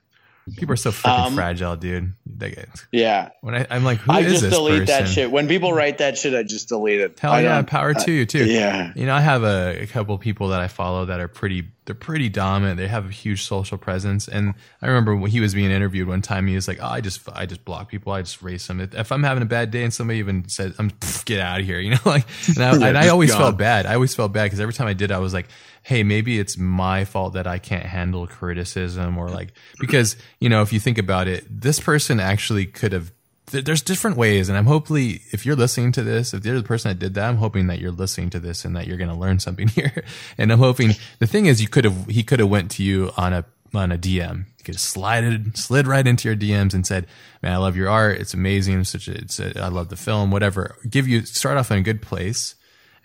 People 0.58 0.74
are 0.74 0.78
so 0.78 0.92
fucking 0.92 1.26
um, 1.28 1.36
fragile, 1.36 1.76
dude. 1.76 2.14
They, 2.26 2.66
yeah. 2.92 3.30
When 3.42 3.56
I, 3.56 3.68
am 3.70 3.84
like, 3.84 4.00
who 4.00 4.12
I 4.12 4.20
is 4.20 4.42
just 4.42 4.54
delete 4.54 4.82
person? 4.82 4.86
that 4.86 5.08
shit. 5.08 5.32
When 5.32 5.48
people 5.48 5.74
write 5.74 5.98
that 6.00 6.18
shit, 6.18 6.34
I 6.34 6.44
just 6.44 6.70
delete 6.70 7.02
it. 7.02 7.20
Hell 7.20 7.32
I 7.32 7.42
yeah, 7.42 7.62
power 7.62 7.94
to 7.94 8.12
you 8.12 8.26
too. 8.26 8.46
Yeah. 8.46 8.92
You 8.96 9.06
know, 9.06 9.16
I 9.16 9.22
have 9.22 9.44
a, 9.44 9.82
a 9.82 9.88
couple 9.88 10.18
people 10.18 10.50
that 10.50 10.62
I 10.62 10.68
follow 10.68 11.06
that 11.06 11.20
are 11.20 11.28
pretty. 11.28 11.68
They're 11.86 11.96
pretty 11.96 12.30
dominant. 12.30 12.78
They 12.78 12.88
have 12.88 13.08
a 13.08 13.12
huge 13.12 13.46
social 13.46 13.80
presence. 13.80 14.28
And 14.28 14.54
I 14.80 14.88
remember 14.88 15.16
when 15.16 15.32
he 15.32 15.40
was 15.40 15.56
being 15.56 15.72
interviewed 15.72 16.08
one 16.08 16.22
time, 16.22 16.46
he 16.46 16.54
was 16.54 16.68
like, 16.68 16.78
"Oh, 16.80 16.86
I 16.88 17.02
just, 17.02 17.28
I 17.34 17.48
just 17.48 17.66
block 17.66 17.90
people. 17.90 18.14
I 18.14 18.22
just 18.22 18.44
race 18.44 18.68
them. 18.68 18.80
If 18.80 19.12
I'm 19.12 19.24
having 19.24 19.42
a 19.42 19.48
bad 19.48 19.72
day 19.72 19.84
and 19.84 19.92
somebody 19.92 20.20
even 20.20 20.48
says, 20.48 20.76
"I'm 20.78 20.92
get 21.26 21.40
out 21.40 21.62
of 21.62 21.66
here," 21.66 21.80
you 21.80 21.92
know, 21.92 21.98
like, 22.06 22.28
and 22.48 22.60
I, 22.60 22.74
and 22.90 22.98
I 22.98 23.08
always 23.08 23.32
gone. 23.32 23.40
felt 23.40 23.58
bad. 23.58 23.88
I 23.88 23.96
always 23.96 24.14
felt 24.14 24.32
bad 24.32 24.44
because 24.44 24.60
every 24.60 24.74
time 24.74 24.88
I 24.88 24.94
did, 24.94 25.12
I 25.12 25.18
was 25.18 25.34
like 25.34 25.48
hey, 25.84 26.04
maybe 26.04 26.40
it's 26.40 26.58
my 26.58 27.06
fault 27.06 27.34
that 27.34 27.48
I 27.48 27.58
can't 27.58 27.86
handle 27.86 28.28
criticism 28.28 29.18
or 29.18 29.30
like, 29.30 29.54
because, 29.80 30.16
you 30.40 30.50
know, 30.50 30.62
if 30.62 30.74
you 30.74 30.80
think 30.80 30.98
about 30.98 31.28
it, 31.28 31.46
this 31.50 31.80
person 31.80 32.20
actually 32.20 32.66
could 32.66 32.92
have, 32.92 33.12
there's 33.48 33.82
different 33.82 34.18
ways. 34.18 34.50
And 34.50 34.58
I'm 34.58 34.66
hopefully, 34.66 35.22
if 35.32 35.46
you're 35.46 35.56
listening 35.56 35.92
to 35.94 36.04
this, 36.04 36.34
if 36.34 36.46
you're 36.46 36.58
the 36.58 36.64
person 36.64 36.90
that 36.90 37.00
did 37.00 37.16
that, 37.16 37.28
I'm 37.28 37.38
hoping 37.38 37.68
that 37.68 37.80
you're 37.80 37.92
listening 37.92 38.30
to 38.32 38.40
this 38.40 38.66
and 38.66 38.76
that 38.76 38.88
you're 38.88 38.98
going 38.98 39.10
to 39.10 39.16
learn 39.16 39.40
something 39.40 39.68
here. 39.70 40.04
And 40.38 40.52
I'm 40.52 40.60
hoping 40.60 40.92
the 41.20 41.28
thing 41.28 41.48
is 41.48 41.62
you 41.62 41.70
could 41.70 41.86
have, 41.86 42.06
he 42.08 42.24
could 42.24 42.40
have 42.40 42.50
went 42.50 42.72
to 42.72 42.84
you 42.84 43.12
on 43.18 43.34
a, 43.34 43.46
on 43.74 43.92
a 43.92 43.98
DM. 43.98 44.46
You 44.58 44.64
could 44.64 44.76
have 44.76 44.82
slided, 44.82 45.58
slid 45.58 45.88
right 45.88 46.06
into 46.06 46.28
your 46.28 46.38
DMs 46.38 46.74
and 46.74 46.86
said, 46.86 47.08
man, 47.42 47.54
I 47.54 47.58
love 47.58 47.76
your 47.76 47.90
art. 47.90 48.20
It's 48.20 48.34
amazing. 48.34 48.82
It's 48.82 48.90
such 48.90 49.08
a, 49.08 49.14
it's 49.14 49.40
a, 49.40 49.60
I 49.60 49.70
love 49.70 49.90
the 49.90 49.96
film, 49.96 50.32
whatever. 50.32 50.76
Give 50.88 51.08
you, 51.08 51.26
start 51.26 51.58
off 51.58 51.72
in 51.72 51.78
a 51.80 51.84
good 51.84 52.02
place 52.02 52.56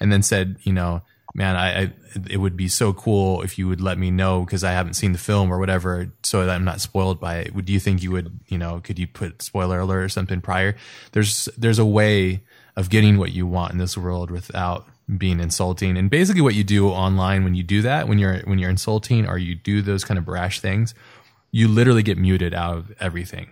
and 0.01 0.13
then 0.13 0.23
said, 0.23 0.57
you 0.63 0.73
know, 0.73 1.03
man, 1.35 1.57
I, 1.57 1.83
I, 1.83 1.93
it 2.31 2.37
would 2.37 2.57
be 2.57 2.69
so 2.69 2.93
cool 2.93 3.43
if 3.43 3.59
you 3.59 3.67
would 3.69 3.81
let 3.81 3.99
me 3.99 4.11
know 4.11 4.45
because 4.45 4.63
I 4.63 4.71
haven't 4.71 4.95
seen 4.95 5.13
the 5.13 5.19
film 5.19 5.53
or 5.53 5.59
whatever, 5.59 6.13
so 6.23 6.47
that 6.47 6.55
I'm 6.55 6.65
not 6.65 6.81
spoiled 6.81 7.21
by 7.21 7.39
it. 7.39 7.55
Would 7.55 7.65
do 7.65 7.73
you 7.73 7.81
think 7.81 8.03
you 8.03 8.13
would, 8.13 8.41
you 8.47 8.57
know, 8.57 8.81
could 8.81 8.99
you 8.99 9.07
put 9.07 9.43
spoiler 9.43 9.81
alert 9.81 10.05
or 10.05 10.09
something 10.09 10.41
prior? 10.41 10.77
There's 11.13 11.49
there's 11.59 11.79
a 11.79 11.85
way 11.85 12.45
of 12.77 12.89
getting 12.89 13.19
what 13.19 13.33
you 13.33 13.47
want 13.47 13.73
in 13.73 13.79
this 13.79 13.97
world 13.97 14.31
without 14.31 14.87
being 15.19 15.41
insulting. 15.41 15.97
And 15.97 16.09
basically, 16.09 16.41
what 16.41 16.55
you 16.55 16.65
do 16.65 16.89
online 16.89 17.45
when 17.45 17.55
you 17.55 17.63
do 17.63 17.83
that, 17.83 18.09
when 18.09 18.19
you're 18.19 18.39
when 18.41 18.59
you're 18.59 18.71
insulting 18.71 19.27
or 19.27 19.37
you 19.37 19.55
do 19.55 19.83
those 19.83 20.05
kind 20.05 20.19
of 20.19 20.25
brash 20.25 20.61
things, 20.61 20.95
you 21.51 21.69
literally 21.69 22.03
get 22.03 22.17
muted 22.17 22.55
out 22.55 22.77
of 22.77 22.93
everything. 23.01 23.51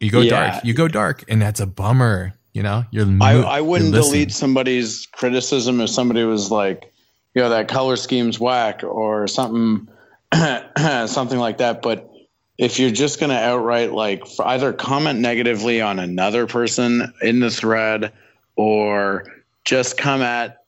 You 0.00 0.10
go 0.10 0.20
yeah. 0.20 0.50
dark. 0.50 0.64
You 0.64 0.74
go 0.74 0.88
dark, 0.88 1.24
and 1.28 1.40
that's 1.42 1.60
a 1.60 1.66
bummer. 1.66 2.34
You 2.52 2.62
know, 2.62 2.84
you're. 2.90 3.06
I, 3.20 3.34
I 3.34 3.60
wouldn't 3.60 3.92
delete 3.92 4.32
somebody's 4.32 5.06
criticism 5.06 5.80
if 5.80 5.90
somebody 5.90 6.24
was 6.24 6.50
like, 6.50 6.92
you 7.38 7.44
know 7.44 7.50
that 7.50 7.68
color 7.68 7.94
scheme's 7.94 8.40
whack 8.40 8.82
or 8.82 9.28
something 9.28 9.86
something 11.06 11.38
like 11.38 11.58
that 11.58 11.82
but 11.82 12.12
if 12.58 12.80
you're 12.80 12.90
just 12.90 13.20
going 13.20 13.30
to 13.30 13.38
outright 13.38 13.92
like 13.92 14.24
either 14.40 14.72
comment 14.72 15.20
negatively 15.20 15.80
on 15.80 16.00
another 16.00 16.48
person 16.48 17.14
in 17.22 17.38
the 17.38 17.48
thread 17.48 18.12
or 18.56 19.24
just 19.64 19.96
come 19.96 20.20
at 20.20 20.64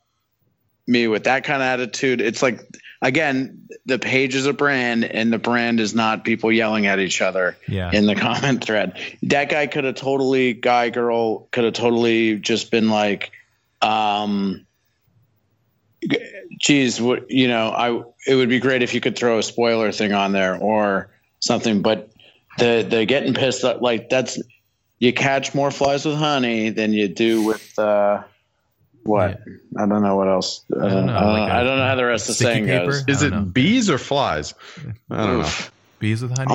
me 0.87 1.09
with 1.09 1.25
that 1.25 1.43
kind 1.43 1.61
of 1.61 1.67
attitude 1.67 2.21
it's 2.21 2.41
like 2.41 2.61
again 3.03 3.67
the 3.87 3.99
page 3.99 4.37
is 4.37 4.47
a 4.47 4.53
brand 4.53 5.03
and 5.05 5.33
the 5.33 5.39
brand 5.39 5.81
is 5.81 5.93
not 5.93 6.25
people 6.25 6.53
yelling 6.53 6.87
at 6.87 7.01
each 7.01 7.21
other 7.21 7.57
yeah. 7.67 7.91
in 7.93 8.07
the 8.07 8.15
comment 8.27 8.63
thread 8.65 8.97
that 9.25 9.49
guy 9.49 9.67
could 9.67 9.83
have 9.83 9.97
totally 9.97 10.53
guy 10.53 10.89
girl 10.89 11.49
could 11.51 11.65
have 11.65 11.75
totally 11.75 12.37
just 12.37 12.71
been 12.71 12.91
like 12.91 13.33
um 13.83 14.65
geez, 16.61 17.01
what 17.01 17.31
you 17.31 17.49
know, 17.49 17.71
I 17.71 18.03
it 18.31 18.37
would 18.37 18.49
be 18.49 18.61
great 18.61 18.83
if 18.83 18.95
you 18.95 19.01
could 19.01 19.17
throw 19.17 19.39
a 19.39 19.43
spoiler 19.43 19.91
thing 19.91 20.13
on 20.13 20.33
there 20.33 20.57
or 20.57 21.11
something. 21.41 21.83
But 21.83 22.11
the 22.59 22.87
the 22.89 23.05
getting 23.07 23.35
pissed 23.35 23.65
up 23.65 23.81
like 23.81 24.09
that's 24.09 24.41
you 24.99 25.13
catch 25.13 25.55
more 25.55 25.71
flies 25.71 26.05
with 26.05 26.17
honey 26.17 26.71
than 26.71 26.93
you 26.93 27.09
do 27.09 27.43
with 27.43 27.79
uh, 27.79 28.23
what? 29.03 29.41
Yeah. 29.47 29.83
I 29.83 29.87
don't 29.87 30.03
know 30.03 30.17
what 30.17 30.29
else. 30.29 30.65
I 30.71 30.89
don't 30.89 31.07
know. 31.07 31.17
Uh, 31.17 31.33
like 31.33 31.51
I 31.51 31.65
don't 31.65 31.79
know 31.79 31.87
how 31.87 31.97
the 31.97 32.05
rest 32.05 32.29
of 32.29 32.37
the 32.37 32.45
saying 32.45 32.67
paper? 32.67 32.87
goes. 32.87 33.05
Is 33.09 33.23
it 33.23 33.31
know. 33.31 33.41
bees 33.41 33.89
or 33.91 33.99
flies? 33.99 34.55
I 35.11 35.27
don't 35.27 35.41
Oof. 35.41 35.67
know. 35.67 35.77
Bees 36.01 36.23
with 36.23 36.37
honey. 36.37 36.51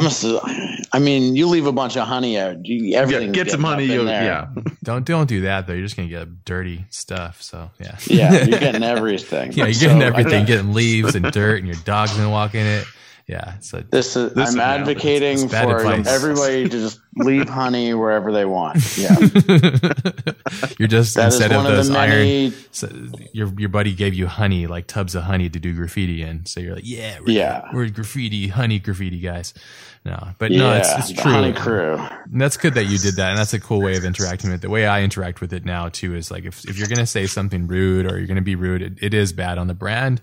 I 0.91 0.99
mean, 0.99 1.35
you 1.35 1.47
leave 1.47 1.67
a 1.67 1.71
bunch 1.71 1.95
of 1.95 2.07
honey 2.07 2.37
out. 2.37 2.65
You, 2.65 2.97
everything. 2.97 3.27
Yeah, 3.27 3.43
get 3.43 3.51
some 3.51 3.63
honey. 3.63 3.85
yeah. 3.85 4.47
don't 4.83 5.05
don't 5.05 5.27
do 5.27 5.41
that 5.41 5.67
though. 5.67 5.73
You're 5.73 5.83
just 5.85 5.95
gonna 5.95 6.09
get 6.09 6.43
dirty 6.43 6.85
stuff. 6.89 7.41
So 7.41 7.69
yeah. 7.79 7.97
Yeah, 8.07 8.43
you're 8.43 8.59
getting 8.59 8.83
everything. 8.83 9.53
yeah, 9.53 9.65
you're 9.65 9.73
so, 9.73 9.87
getting 9.87 10.01
everything. 10.01 10.45
Getting 10.45 10.73
leaves 10.73 11.15
and 11.15 11.31
dirt, 11.31 11.59
and 11.59 11.67
your 11.67 11.81
dog's 11.85 12.13
gonna 12.17 12.29
walk 12.29 12.55
in 12.55 12.65
it. 12.65 12.85
Yeah. 13.27 13.57
So 13.59 13.81
this 13.81 14.15
is. 14.15 14.33
This 14.33 14.49
I'm 14.49 14.55
is, 14.55 14.59
advocating 14.59 15.49
for 15.49 15.77
advice. 15.77 16.07
everybody 16.07 16.69
to 16.69 16.69
just 16.69 16.99
leave 17.15 17.49
honey 17.49 17.91
wherever 17.95 18.31
they 18.31 18.45
want. 18.45 18.75
Yeah. 18.97 19.15
You're 20.77 20.87
just 20.87 21.15
that 21.15 21.33
instead 21.33 21.51
of 21.51 21.63
those 21.63 21.87
of 21.87 21.95
many, 21.95 22.45
iron. 22.45 22.53
So 22.69 22.87
your 23.33 23.51
your 23.57 23.69
buddy 23.69 23.95
gave 23.95 24.13
you 24.13 24.27
honey, 24.27 24.67
like 24.67 24.85
tubs 24.85 25.15
of 25.15 25.23
honey 25.23 25.49
to 25.49 25.59
do 25.59 25.73
graffiti 25.73 26.21
in. 26.21 26.45
So 26.45 26.59
you're 26.59 26.75
like, 26.75 26.85
yeah, 26.85 27.19
we're, 27.19 27.29
yeah, 27.29 27.69
we're 27.73 27.89
graffiti, 27.89 28.47
honey 28.49 28.77
graffiti 28.77 29.19
guys. 29.19 29.55
No, 30.03 30.29
but 30.37 30.51
yeah, 30.51 30.59
no, 30.59 30.73
it's, 30.73 31.09
it's 31.09 31.19
true. 31.19 31.31
Honey 31.31 31.53
crew. 31.53 31.95
And 32.31 32.39
that's 32.39 32.57
good 32.57 32.75
that 32.75 32.85
you 32.85 32.99
did 32.99 33.15
that, 33.15 33.31
and 33.31 33.39
that's 33.39 33.55
a 33.55 33.59
cool 33.59 33.81
way 33.81 33.97
of 33.97 34.05
interacting 34.05 34.51
with 34.51 34.59
it. 34.59 34.61
The 34.61 34.69
way 34.69 34.85
I 34.85 35.01
interact 35.01 35.41
with 35.41 35.51
it 35.51 35.65
now 35.65 35.89
too 35.89 36.13
is 36.13 36.29
like 36.29 36.45
if 36.45 36.63
if 36.69 36.77
you're 36.77 36.87
gonna 36.87 37.07
say 37.07 37.25
something 37.25 37.65
rude 37.65 38.05
or 38.05 38.19
you're 38.19 38.27
gonna 38.27 38.41
be 38.43 38.55
rude, 38.55 38.83
it, 38.83 38.93
it 39.01 39.13
is 39.15 39.33
bad 39.33 39.57
on 39.57 39.65
the 39.65 39.73
brand. 39.73 40.21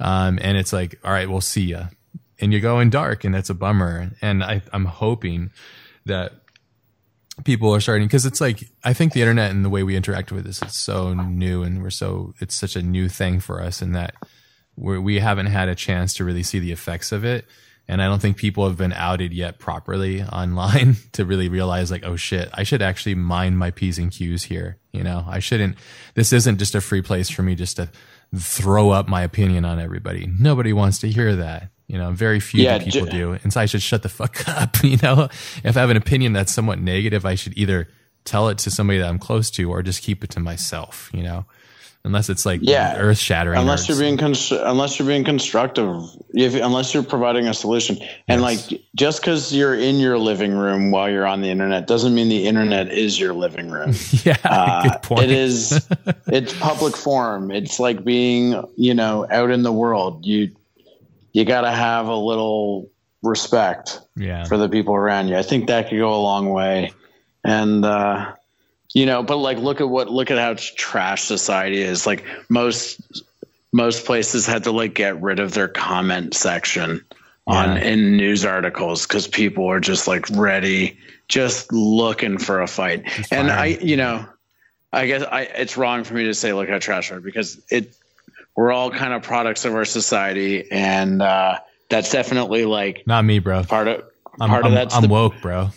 Um, 0.00 0.38
and 0.40 0.56
it's 0.56 0.72
like, 0.72 0.98
all 1.04 1.10
right, 1.10 1.28
we'll 1.28 1.40
see 1.40 1.64
ya 1.64 1.88
and 2.40 2.52
you 2.52 2.60
go 2.60 2.80
in 2.80 2.90
dark 2.90 3.24
and 3.24 3.34
that's 3.34 3.50
a 3.50 3.54
bummer. 3.54 4.10
And 4.20 4.42
I, 4.42 4.62
I'm 4.72 4.84
hoping 4.84 5.50
that 6.06 6.32
people 7.44 7.74
are 7.74 7.80
starting 7.80 8.06
because 8.06 8.26
it's 8.26 8.40
like 8.40 8.64
I 8.84 8.92
think 8.92 9.12
the 9.12 9.20
internet 9.20 9.50
and 9.50 9.64
the 9.64 9.70
way 9.70 9.82
we 9.82 9.96
interact 9.96 10.32
with 10.32 10.44
this 10.44 10.62
is 10.62 10.74
so 10.74 11.14
new 11.14 11.62
and 11.62 11.82
we're 11.82 11.90
so 11.90 12.34
it's 12.40 12.54
such 12.54 12.76
a 12.76 12.82
new 12.82 13.08
thing 13.08 13.40
for 13.40 13.62
us 13.62 13.80
in 13.80 13.92
that 13.92 14.14
we're, 14.76 15.00
we 15.00 15.20
haven't 15.20 15.46
had 15.46 15.68
a 15.68 15.74
chance 15.74 16.14
to 16.14 16.24
really 16.24 16.42
see 16.42 16.58
the 16.58 16.72
effects 16.72 17.12
of 17.12 17.24
it. 17.24 17.46
And 17.90 18.02
I 18.02 18.06
don't 18.06 18.20
think 18.20 18.36
people 18.36 18.68
have 18.68 18.76
been 18.76 18.92
outed 18.92 19.32
yet 19.32 19.58
properly 19.58 20.22
online 20.22 20.96
to 21.12 21.24
really 21.24 21.48
realize 21.48 21.90
like, 21.90 22.04
oh 22.04 22.16
shit, 22.16 22.50
I 22.52 22.62
should 22.62 22.82
actually 22.82 23.14
mind 23.14 23.58
my 23.58 23.70
P's 23.70 23.98
and 23.98 24.12
Q's 24.12 24.44
here. 24.44 24.78
You 24.92 25.02
know, 25.02 25.24
I 25.26 25.38
shouldn't, 25.38 25.76
this 26.14 26.32
isn't 26.32 26.58
just 26.58 26.74
a 26.74 26.82
free 26.82 27.00
place 27.00 27.30
for 27.30 27.42
me 27.42 27.54
just 27.54 27.76
to 27.76 27.88
throw 28.36 28.90
up 28.90 29.08
my 29.08 29.22
opinion 29.22 29.64
on 29.64 29.80
everybody. 29.80 30.28
Nobody 30.38 30.74
wants 30.74 30.98
to 30.98 31.08
hear 31.08 31.34
that 31.36 31.70
You 31.88 31.96
know, 31.96 32.12
very 32.12 32.38
few 32.38 32.62
yeah, 32.62 32.78
people 32.78 33.06
j- 33.06 33.10
do. 33.10 33.32
And 33.42 33.52
so 33.52 33.60
I 33.60 33.66
should 33.66 33.82
shut 33.82 34.02
the 34.02 34.08
fuck 34.08 34.46
up. 34.48 34.76
You 34.82 34.98
know, 35.02 35.28
if 35.64 35.76
I 35.76 35.80
have 35.80 35.90
an 35.90 35.96
opinion 35.96 36.34
that's 36.34 36.52
somewhat 36.52 36.78
negative, 36.78 37.24
I 37.24 37.34
should 37.34 37.56
either 37.56 37.88
tell 38.24 38.48
it 38.48 38.58
to 38.58 38.70
somebody 38.70 38.98
that 38.98 39.08
I'm 39.08 39.18
close 39.18 39.50
to 39.52 39.70
or 39.70 39.82
just 39.82 40.02
keep 40.02 40.22
it 40.22 40.30
to 40.30 40.40
myself, 40.40 41.10
you 41.14 41.22
know? 41.22 41.46
Unless 42.04 42.30
it's 42.30 42.46
like 42.46 42.60
yeah, 42.62 42.96
earth 42.96 43.18
shattering. 43.18 43.58
Unless 43.58 43.88
you're 43.88 43.98
being 43.98 44.16
constr- 44.16 44.62
unless 44.64 44.98
you're 44.98 45.08
being 45.08 45.24
constructive, 45.24 46.04
if, 46.32 46.54
unless 46.54 46.94
you're 46.94 47.02
providing 47.02 47.48
a 47.48 47.54
solution, 47.54 47.98
and 48.28 48.40
yes. 48.40 48.70
like 48.70 48.82
just 48.94 49.20
because 49.20 49.52
you're 49.52 49.74
in 49.74 49.96
your 49.96 50.16
living 50.16 50.52
room 50.52 50.92
while 50.92 51.10
you're 51.10 51.26
on 51.26 51.42
the 51.42 51.48
internet 51.48 51.88
doesn't 51.88 52.14
mean 52.14 52.28
the 52.28 52.46
internet 52.46 52.90
is 52.92 53.18
your 53.18 53.34
living 53.34 53.70
room. 53.70 53.92
yeah, 54.24 54.36
uh, 54.44 54.88
good 54.88 55.02
point. 55.02 55.24
It 55.24 55.32
is. 55.32 55.86
it's 56.28 56.56
public 56.58 56.96
forum. 56.96 57.50
It's 57.50 57.80
like 57.80 58.04
being 58.04 58.64
you 58.76 58.94
know 58.94 59.26
out 59.28 59.50
in 59.50 59.62
the 59.62 59.72
world. 59.72 60.24
You 60.24 60.52
you 61.38 61.44
got 61.44 61.60
to 61.60 61.70
have 61.70 62.08
a 62.08 62.16
little 62.16 62.90
respect 63.22 64.00
yeah. 64.16 64.42
for 64.44 64.56
the 64.56 64.68
people 64.68 64.92
around 64.92 65.28
you. 65.28 65.36
I 65.36 65.42
think 65.42 65.68
that 65.68 65.88
could 65.88 65.98
go 65.98 66.12
a 66.12 66.18
long 66.20 66.50
way 66.50 66.92
and 67.44 67.84
uh, 67.84 68.34
you 68.92 69.06
know, 69.06 69.22
but 69.22 69.36
like 69.36 69.58
look 69.58 69.80
at 69.80 69.88
what 69.88 70.10
look 70.10 70.32
at 70.32 70.38
how 70.38 70.56
trash 70.56 71.22
society 71.22 71.80
is. 71.80 72.08
Like 72.08 72.24
most 72.48 73.22
most 73.72 74.04
places 74.04 74.46
had 74.46 74.64
to 74.64 74.72
like 74.72 74.94
get 74.94 75.22
rid 75.22 75.38
of 75.38 75.52
their 75.54 75.68
comment 75.68 76.34
section 76.34 77.04
yeah. 77.46 77.54
on 77.54 77.76
in 77.76 78.16
news 78.16 78.44
articles 78.44 79.06
because 79.06 79.28
people 79.28 79.68
are 79.68 79.78
just 79.78 80.08
like 80.08 80.26
ready, 80.30 80.98
just 81.28 81.72
looking 81.72 82.38
for 82.38 82.62
a 82.62 82.66
fight. 82.66 83.04
and 83.30 83.48
I, 83.48 83.66
you 83.66 83.96
know, 83.96 84.26
I 84.92 85.06
guess 85.06 85.22
I 85.22 85.42
it's 85.42 85.76
wrong 85.76 86.02
for 86.02 86.14
me 86.14 86.24
to 86.24 86.34
say 86.34 86.52
look 86.52 86.68
how 86.68 86.80
trash 86.80 87.12
are 87.12 87.20
because 87.20 87.62
it 87.70 87.94
we're 88.58 88.72
all 88.72 88.90
kind 88.90 89.12
of 89.12 89.22
products 89.22 89.64
of 89.64 89.72
our 89.72 89.84
society 89.84 90.68
and 90.72 91.22
uh, 91.22 91.60
that's 91.88 92.10
definitely 92.10 92.64
like 92.64 93.04
not 93.06 93.24
me, 93.24 93.38
bro. 93.38 93.62
Part 93.62 93.86
of 93.86 94.02
I'm, 94.40 94.50
part 94.50 94.64
I'm, 94.64 94.72
of 94.72 94.76
that's 94.76 94.96
I'm 94.96 95.02
the, 95.02 95.08
woke, 95.08 95.40
bro. 95.40 95.70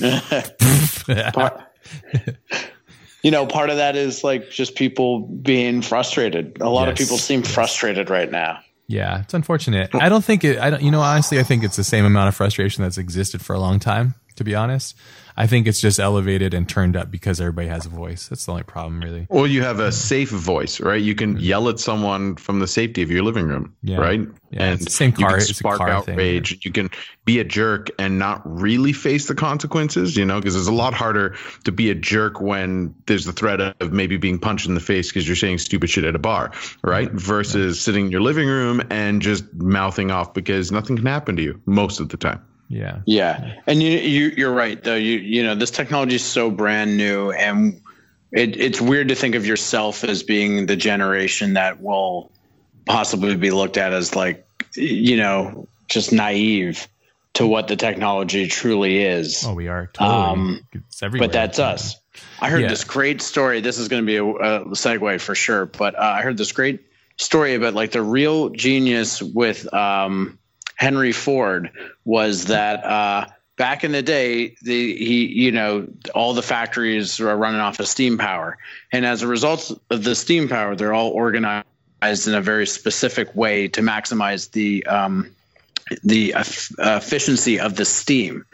part, 1.34 1.60
you 3.22 3.30
know, 3.30 3.44
part 3.44 3.68
of 3.68 3.76
that 3.76 3.94
is 3.96 4.24
like 4.24 4.48
just 4.48 4.74
people 4.74 5.20
being 5.20 5.82
frustrated. 5.82 6.62
A 6.62 6.70
lot 6.70 6.88
yes. 6.88 6.92
of 6.92 7.04
people 7.04 7.18
seem 7.18 7.42
frustrated 7.42 8.08
right 8.08 8.30
now. 8.30 8.60
Yeah, 8.86 9.20
it's 9.20 9.34
unfortunate. 9.34 9.90
I 9.94 10.08
don't 10.08 10.24
think 10.24 10.44
it. 10.44 10.58
I 10.58 10.70
don't. 10.70 10.82
You 10.82 10.92
know, 10.92 11.02
honestly, 11.02 11.38
I 11.38 11.42
think 11.42 11.62
it's 11.62 11.76
the 11.76 11.84
same 11.84 12.06
amount 12.06 12.28
of 12.28 12.34
frustration 12.34 12.84
that's 12.84 12.96
existed 12.96 13.42
for 13.42 13.52
a 13.52 13.58
long 13.58 13.78
time. 13.78 14.14
To 14.36 14.44
be 14.44 14.54
honest, 14.54 14.96
I 15.36 15.48
think 15.48 15.66
it's 15.66 15.80
just 15.80 15.98
elevated 15.98 16.54
and 16.54 16.68
turned 16.68 16.96
up 16.96 17.10
because 17.10 17.40
everybody 17.40 17.66
has 17.66 17.86
a 17.86 17.88
voice. 17.88 18.28
That's 18.28 18.46
the 18.46 18.52
only 18.52 18.62
problem, 18.62 19.00
really. 19.00 19.26
Well, 19.28 19.48
you 19.48 19.62
have 19.62 19.80
a 19.80 19.90
safe 19.90 20.30
voice, 20.30 20.80
right? 20.80 21.00
You 21.00 21.16
can 21.16 21.34
mm-hmm. 21.34 21.42
yell 21.42 21.68
at 21.68 21.80
someone 21.80 22.36
from 22.36 22.60
the 22.60 22.68
safety 22.68 23.02
of 23.02 23.10
your 23.10 23.24
living 23.24 23.48
room, 23.48 23.74
yeah. 23.82 23.96
right? 23.96 24.20
Yeah, 24.50 24.64
and 24.64 24.90
same 24.90 25.10
car. 25.10 25.40
You 25.40 25.44
can 25.44 25.54
spark 25.54 25.80
outrage. 25.80 26.50
Thing, 26.50 26.60
you 26.62 26.70
can 26.70 26.90
be 27.24 27.40
a 27.40 27.44
jerk 27.44 27.90
and 27.98 28.20
not 28.20 28.42
really 28.44 28.92
face 28.92 29.26
the 29.26 29.34
consequences, 29.34 30.16
you 30.16 30.24
know, 30.24 30.38
because 30.38 30.54
it's 30.54 30.68
a 30.68 30.72
lot 30.72 30.94
harder 30.94 31.34
to 31.64 31.72
be 31.72 31.90
a 31.90 31.96
jerk 31.96 32.40
when 32.40 32.94
there's 33.06 33.24
the 33.24 33.32
threat 33.32 33.60
of 33.60 33.92
maybe 33.92 34.16
being 34.16 34.38
punched 34.38 34.68
in 34.68 34.74
the 34.74 34.80
face 34.80 35.08
because 35.08 35.26
you're 35.26 35.34
saying 35.34 35.58
stupid 35.58 35.90
shit 35.90 36.04
at 36.04 36.14
a 36.14 36.20
bar, 36.20 36.52
right? 36.84 37.10
Versus 37.10 37.80
sitting 37.80 38.06
in 38.06 38.12
your 38.12 38.20
living 38.20 38.46
room 38.46 38.82
and 38.90 39.20
just 39.20 39.52
mouthing 39.52 40.12
off 40.12 40.32
because 40.32 40.70
nothing 40.70 40.96
can 40.96 41.06
happen 41.06 41.34
to 41.34 41.42
you 41.42 41.60
most 41.66 41.98
of 41.98 42.08
the 42.08 42.16
time. 42.16 42.40
Yeah. 42.68 43.00
Yeah. 43.06 43.54
And 43.66 43.82
you, 43.82 43.90
you 43.90 44.32
you're 44.36 44.52
right 44.52 44.82
though. 44.82 44.96
You 44.96 45.18
you 45.18 45.42
know, 45.42 45.54
this 45.54 45.70
technology 45.70 46.16
is 46.16 46.24
so 46.24 46.50
brand 46.50 46.96
new 46.96 47.30
and 47.30 47.80
it, 48.32 48.56
it's 48.56 48.80
weird 48.80 49.08
to 49.08 49.14
think 49.14 49.34
of 49.34 49.46
yourself 49.46 50.02
as 50.02 50.22
being 50.22 50.66
the 50.66 50.76
generation 50.76 51.54
that 51.54 51.80
will 51.80 52.32
possibly 52.86 53.36
be 53.36 53.50
looked 53.50 53.76
at 53.76 53.92
as 53.92 54.16
like 54.16 54.46
you 54.74 55.16
know, 55.16 55.68
just 55.88 56.12
naive 56.12 56.88
to 57.34 57.46
what 57.46 57.68
the 57.68 57.76
technology 57.76 58.46
truly 58.46 59.02
is. 59.02 59.44
Oh, 59.46 59.54
we 59.54 59.68
are 59.68 59.88
totally. 59.92 60.16
Um, 60.16 60.66
but 61.18 61.32
that's 61.32 61.58
us. 61.58 61.96
I 62.40 62.48
heard 62.48 62.62
yeah. 62.62 62.68
this 62.68 62.84
great 62.84 63.20
story. 63.20 63.60
This 63.60 63.78
is 63.78 63.88
going 63.88 64.02
to 64.02 64.06
be 64.06 64.16
a, 64.16 64.24
a 64.24 64.64
segue 64.70 65.20
for 65.20 65.34
sure. 65.34 65.66
But 65.66 65.96
uh, 65.96 66.02
I 66.02 66.22
heard 66.22 66.36
this 66.36 66.52
great 66.52 66.80
story 67.16 67.54
about 67.54 67.74
like 67.74 67.90
the 67.90 68.02
real 68.02 68.50
genius 68.50 69.22
with 69.22 69.72
um, 69.74 70.38
Henry 70.76 71.12
Ford 71.12 71.70
was 72.04 72.46
that 72.46 72.84
uh, 72.84 73.26
back 73.56 73.84
in 73.84 73.92
the 73.92 74.02
day, 74.02 74.56
the 74.62 74.96
he 74.96 75.26
you 75.26 75.52
know 75.52 75.86
all 76.14 76.34
the 76.34 76.42
factories 76.42 77.18
were 77.18 77.36
running 77.36 77.60
off 77.60 77.80
of 77.80 77.86
steam 77.86 78.18
power, 78.18 78.58
and 78.92 79.06
as 79.06 79.22
a 79.22 79.26
result 79.26 79.72
of 79.90 80.04
the 80.04 80.14
steam 80.14 80.48
power, 80.48 80.74
they're 80.74 80.94
all 80.94 81.10
organized 81.10 81.64
in 82.26 82.34
a 82.34 82.40
very 82.40 82.66
specific 82.66 83.34
way 83.34 83.68
to 83.68 83.80
maximize 83.80 84.50
the 84.50 84.84
um, 84.86 85.33
the 86.02 86.34
efficiency 86.78 87.60
of 87.60 87.76
the 87.76 87.84
steam. 87.84 88.46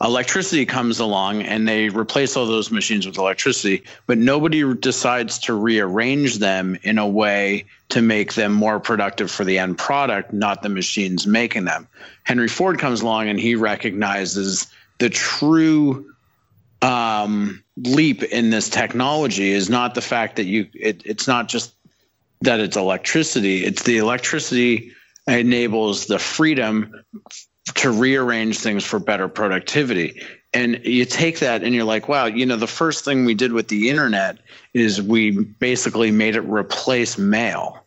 Electricity 0.00 0.66
comes 0.66 1.00
along 1.00 1.42
and 1.42 1.66
they 1.66 1.88
replace 1.88 2.36
all 2.36 2.46
those 2.46 2.70
machines 2.70 3.06
with 3.06 3.18
electricity, 3.18 3.84
but 4.06 4.18
nobody 4.18 4.74
decides 4.74 5.40
to 5.40 5.54
rearrange 5.54 6.38
them 6.38 6.78
in 6.82 6.98
a 6.98 7.06
way 7.06 7.64
to 7.88 8.02
make 8.02 8.34
them 8.34 8.52
more 8.52 8.78
productive 8.78 9.30
for 9.30 9.44
the 9.44 9.58
end 9.58 9.78
product, 9.78 10.32
not 10.32 10.62
the 10.62 10.68
machines 10.68 11.26
making 11.26 11.64
them. 11.64 11.88
Henry 12.22 12.48
Ford 12.48 12.78
comes 12.78 13.00
along 13.00 13.28
and 13.28 13.38
he 13.38 13.56
recognizes 13.56 14.68
the 14.98 15.10
true 15.10 16.14
um, 16.82 17.64
leap 17.76 18.22
in 18.22 18.50
this 18.50 18.68
technology 18.68 19.50
is 19.50 19.68
not 19.68 19.94
the 19.94 20.00
fact 20.00 20.36
that 20.36 20.44
you 20.44 20.68
it, 20.72 21.02
it's 21.04 21.26
not 21.26 21.48
just 21.48 21.74
that 22.42 22.60
it's 22.60 22.76
electricity 22.76 23.64
it's 23.64 23.82
the 23.82 23.98
electricity 23.98 24.92
enables 25.26 26.06
the 26.06 26.18
freedom 26.18 27.04
to 27.74 27.90
rearrange 27.90 28.58
things 28.58 28.84
for 28.84 28.98
better 28.98 29.28
productivity. 29.28 30.22
And 30.52 30.80
you 30.84 31.04
take 31.04 31.40
that 31.40 31.62
and 31.62 31.74
you're 31.74 31.84
like, 31.84 32.08
wow, 32.08 32.26
you 32.26 32.46
know, 32.46 32.56
the 32.56 32.66
first 32.66 33.04
thing 33.04 33.24
we 33.24 33.34
did 33.34 33.52
with 33.52 33.68
the 33.68 33.90
internet 33.90 34.38
is 34.72 35.02
we 35.02 35.30
basically 35.30 36.10
made 36.10 36.36
it 36.36 36.42
replace 36.42 37.18
mail. 37.18 37.84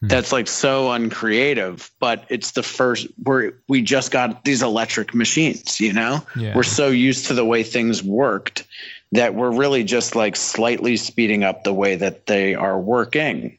Hmm. 0.00 0.08
That's 0.08 0.30
like 0.30 0.46
so 0.46 0.92
uncreative, 0.92 1.90
but 1.98 2.24
it's 2.28 2.52
the 2.52 2.62
first 2.62 3.08
where 3.22 3.54
we 3.66 3.82
just 3.82 4.12
got 4.12 4.44
these 4.44 4.62
electric 4.62 5.14
machines, 5.14 5.80
you 5.80 5.92
know? 5.92 6.24
Yeah. 6.36 6.54
We're 6.54 6.62
so 6.62 6.88
used 6.88 7.26
to 7.28 7.34
the 7.34 7.44
way 7.44 7.62
things 7.62 8.02
worked 8.02 8.64
that 9.12 9.34
we're 9.34 9.50
really 9.50 9.84
just 9.84 10.14
like 10.14 10.36
slightly 10.36 10.96
speeding 10.96 11.42
up 11.42 11.64
the 11.64 11.72
way 11.72 11.96
that 11.96 12.26
they 12.26 12.54
are 12.54 12.78
working. 12.78 13.57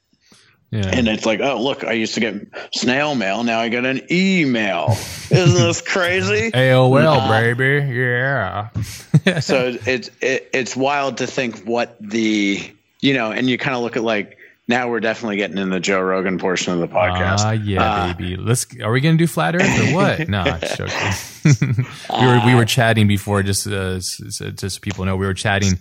Yeah. 0.72 0.88
And 0.88 1.08
it's 1.08 1.26
like, 1.26 1.40
oh, 1.40 1.62
look, 1.62 1.84
I 1.84 1.94
used 1.94 2.14
to 2.14 2.20
get 2.20 2.48
snail 2.74 3.16
mail. 3.16 3.44
Now 3.44 3.60
I 3.60 3.70
get 3.70 3.86
an 3.86 4.02
email. 4.12 4.90
Isn't 5.32 5.56
this 5.56 5.82
crazy? 5.82 6.52
AOL, 6.54 7.22
uh, 7.22 7.30
baby. 7.30 7.91
Yeah. 7.91 8.70
so 9.40 9.76
it's 9.86 10.12
it, 10.22 10.50
it's 10.54 10.76
wild 10.76 11.18
to 11.18 11.28
think 11.28 11.64
what 11.64 11.98
the, 12.00 12.72
you 13.02 13.14
know, 13.14 13.32
and 13.32 13.50
you 13.50 13.58
kind 13.58 13.76
of 13.76 13.82
look 13.82 13.98
at 13.98 14.04
like, 14.04 14.38
now 14.68 14.88
we're 14.88 15.00
definitely 15.00 15.38
getting 15.38 15.58
in 15.58 15.72
the 15.72 15.80
Joe 15.80 16.00
Rogan 16.00 16.38
portion 16.38 16.74
of 16.74 16.80
the 16.80 16.88
podcast. 16.88 17.40
Ah, 17.40 17.48
uh, 17.48 17.52
yeah, 17.54 17.84
uh, 17.84 18.14
baby. 18.14 18.38
Let's. 18.38 18.68
Are 18.84 18.91
we 18.91 19.02
gonna 19.02 19.18
do 19.18 19.26
flat 19.26 19.56
Earth 19.56 19.64
or 19.64 19.96
what? 19.96 20.30
no, 20.30 20.44
just 20.44 20.78
joking. 20.78 21.86
we 22.22 22.28
were 22.28 22.41
we 22.46 22.54
were 22.54 22.66
chatting 22.66 23.08
before, 23.08 23.41
just 23.41 23.66
uh, 23.66 23.96
just 23.96 24.76
so 24.76 24.80
people 24.80 25.06
know, 25.06 25.18
we 25.18 25.26
were 25.26 25.34
chatting 25.34 25.74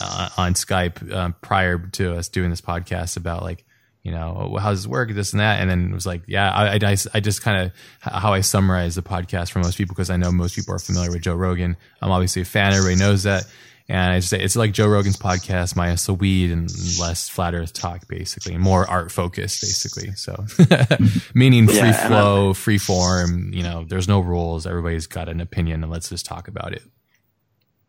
uh, 0.00 0.30
on 0.38 0.54
Skype 0.54 1.12
uh, 1.12 1.32
prior 1.42 1.78
to 1.92 2.14
us 2.16 2.30
doing 2.30 2.48
this 2.48 2.62
podcast 2.62 3.18
about 3.18 3.42
like 3.42 3.66
you 4.02 4.12
know, 4.12 4.56
how 4.58 4.70
does 4.70 4.82
this 4.82 4.86
work, 4.86 5.10
this 5.12 5.32
and 5.32 5.40
that. 5.40 5.60
And 5.60 5.68
then 5.68 5.90
it 5.90 5.94
was 5.94 6.06
like, 6.06 6.22
yeah, 6.26 6.50
I, 6.50 6.78
I, 6.82 6.96
I 7.14 7.20
just 7.20 7.42
kind 7.42 7.66
of 7.66 7.72
how 8.00 8.32
I 8.32 8.40
summarize 8.40 8.94
the 8.94 9.02
podcast 9.02 9.50
for 9.50 9.58
most 9.58 9.76
people 9.76 9.94
because 9.94 10.10
I 10.10 10.16
know 10.16 10.32
most 10.32 10.56
people 10.56 10.74
are 10.74 10.78
familiar 10.78 11.10
with 11.10 11.22
Joe 11.22 11.34
Rogan. 11.34 11.76
I'm 12.00 12.10
obviously 12.10 12.42
a 12.42 12.46
fan. 12.46 12.72
Everybody 12.72 12.96
knows 12.96 13.24
that. 13.24 13.46
And 13.90 14.12
I 14.12 14.18
just 14.18 14.30
say 14.30 14.40
it's 14.40 14.54
like 14.54 14.72
Joe 14.72 14.86
Rogan's 14.86 15.16
podcast 15.16 15.74
minus 15.74 16.06
the 16.06 16.14
weed 16.14 16.52
and 16.52 16.70
less 17.00 17.28
flat 17.28 17.54
earth 17.54 17.72
talk, 17.72 18.06
basically, 18.06 18.56
more 18.56 18.88
art 18.88 19.10
focused, 19.10 19.62
basically. 19.62 20.12
So, 20.12 20.46
meaning 21.34 21.66
free 21.66 21.76
yeah, 21.76 22.06
flow, 22.06 22.54
free 22.54 22.78
form, 22.78 23.52
you 23.52 23.64
know, 23.64 23.84
there's 23.84 24.06
no 24.06 24.20
rules. 24.20 24.64
Everybody's 24.64 25.08
got 25.08 25.28
an 25.28 25.40
opinion 25.40 25.82
and 25.82 25.90
let's 25.90 26.08
just 26.08 26.24
talk 26.24 26.46
about 26.46 26.72
it. 26.72 26.84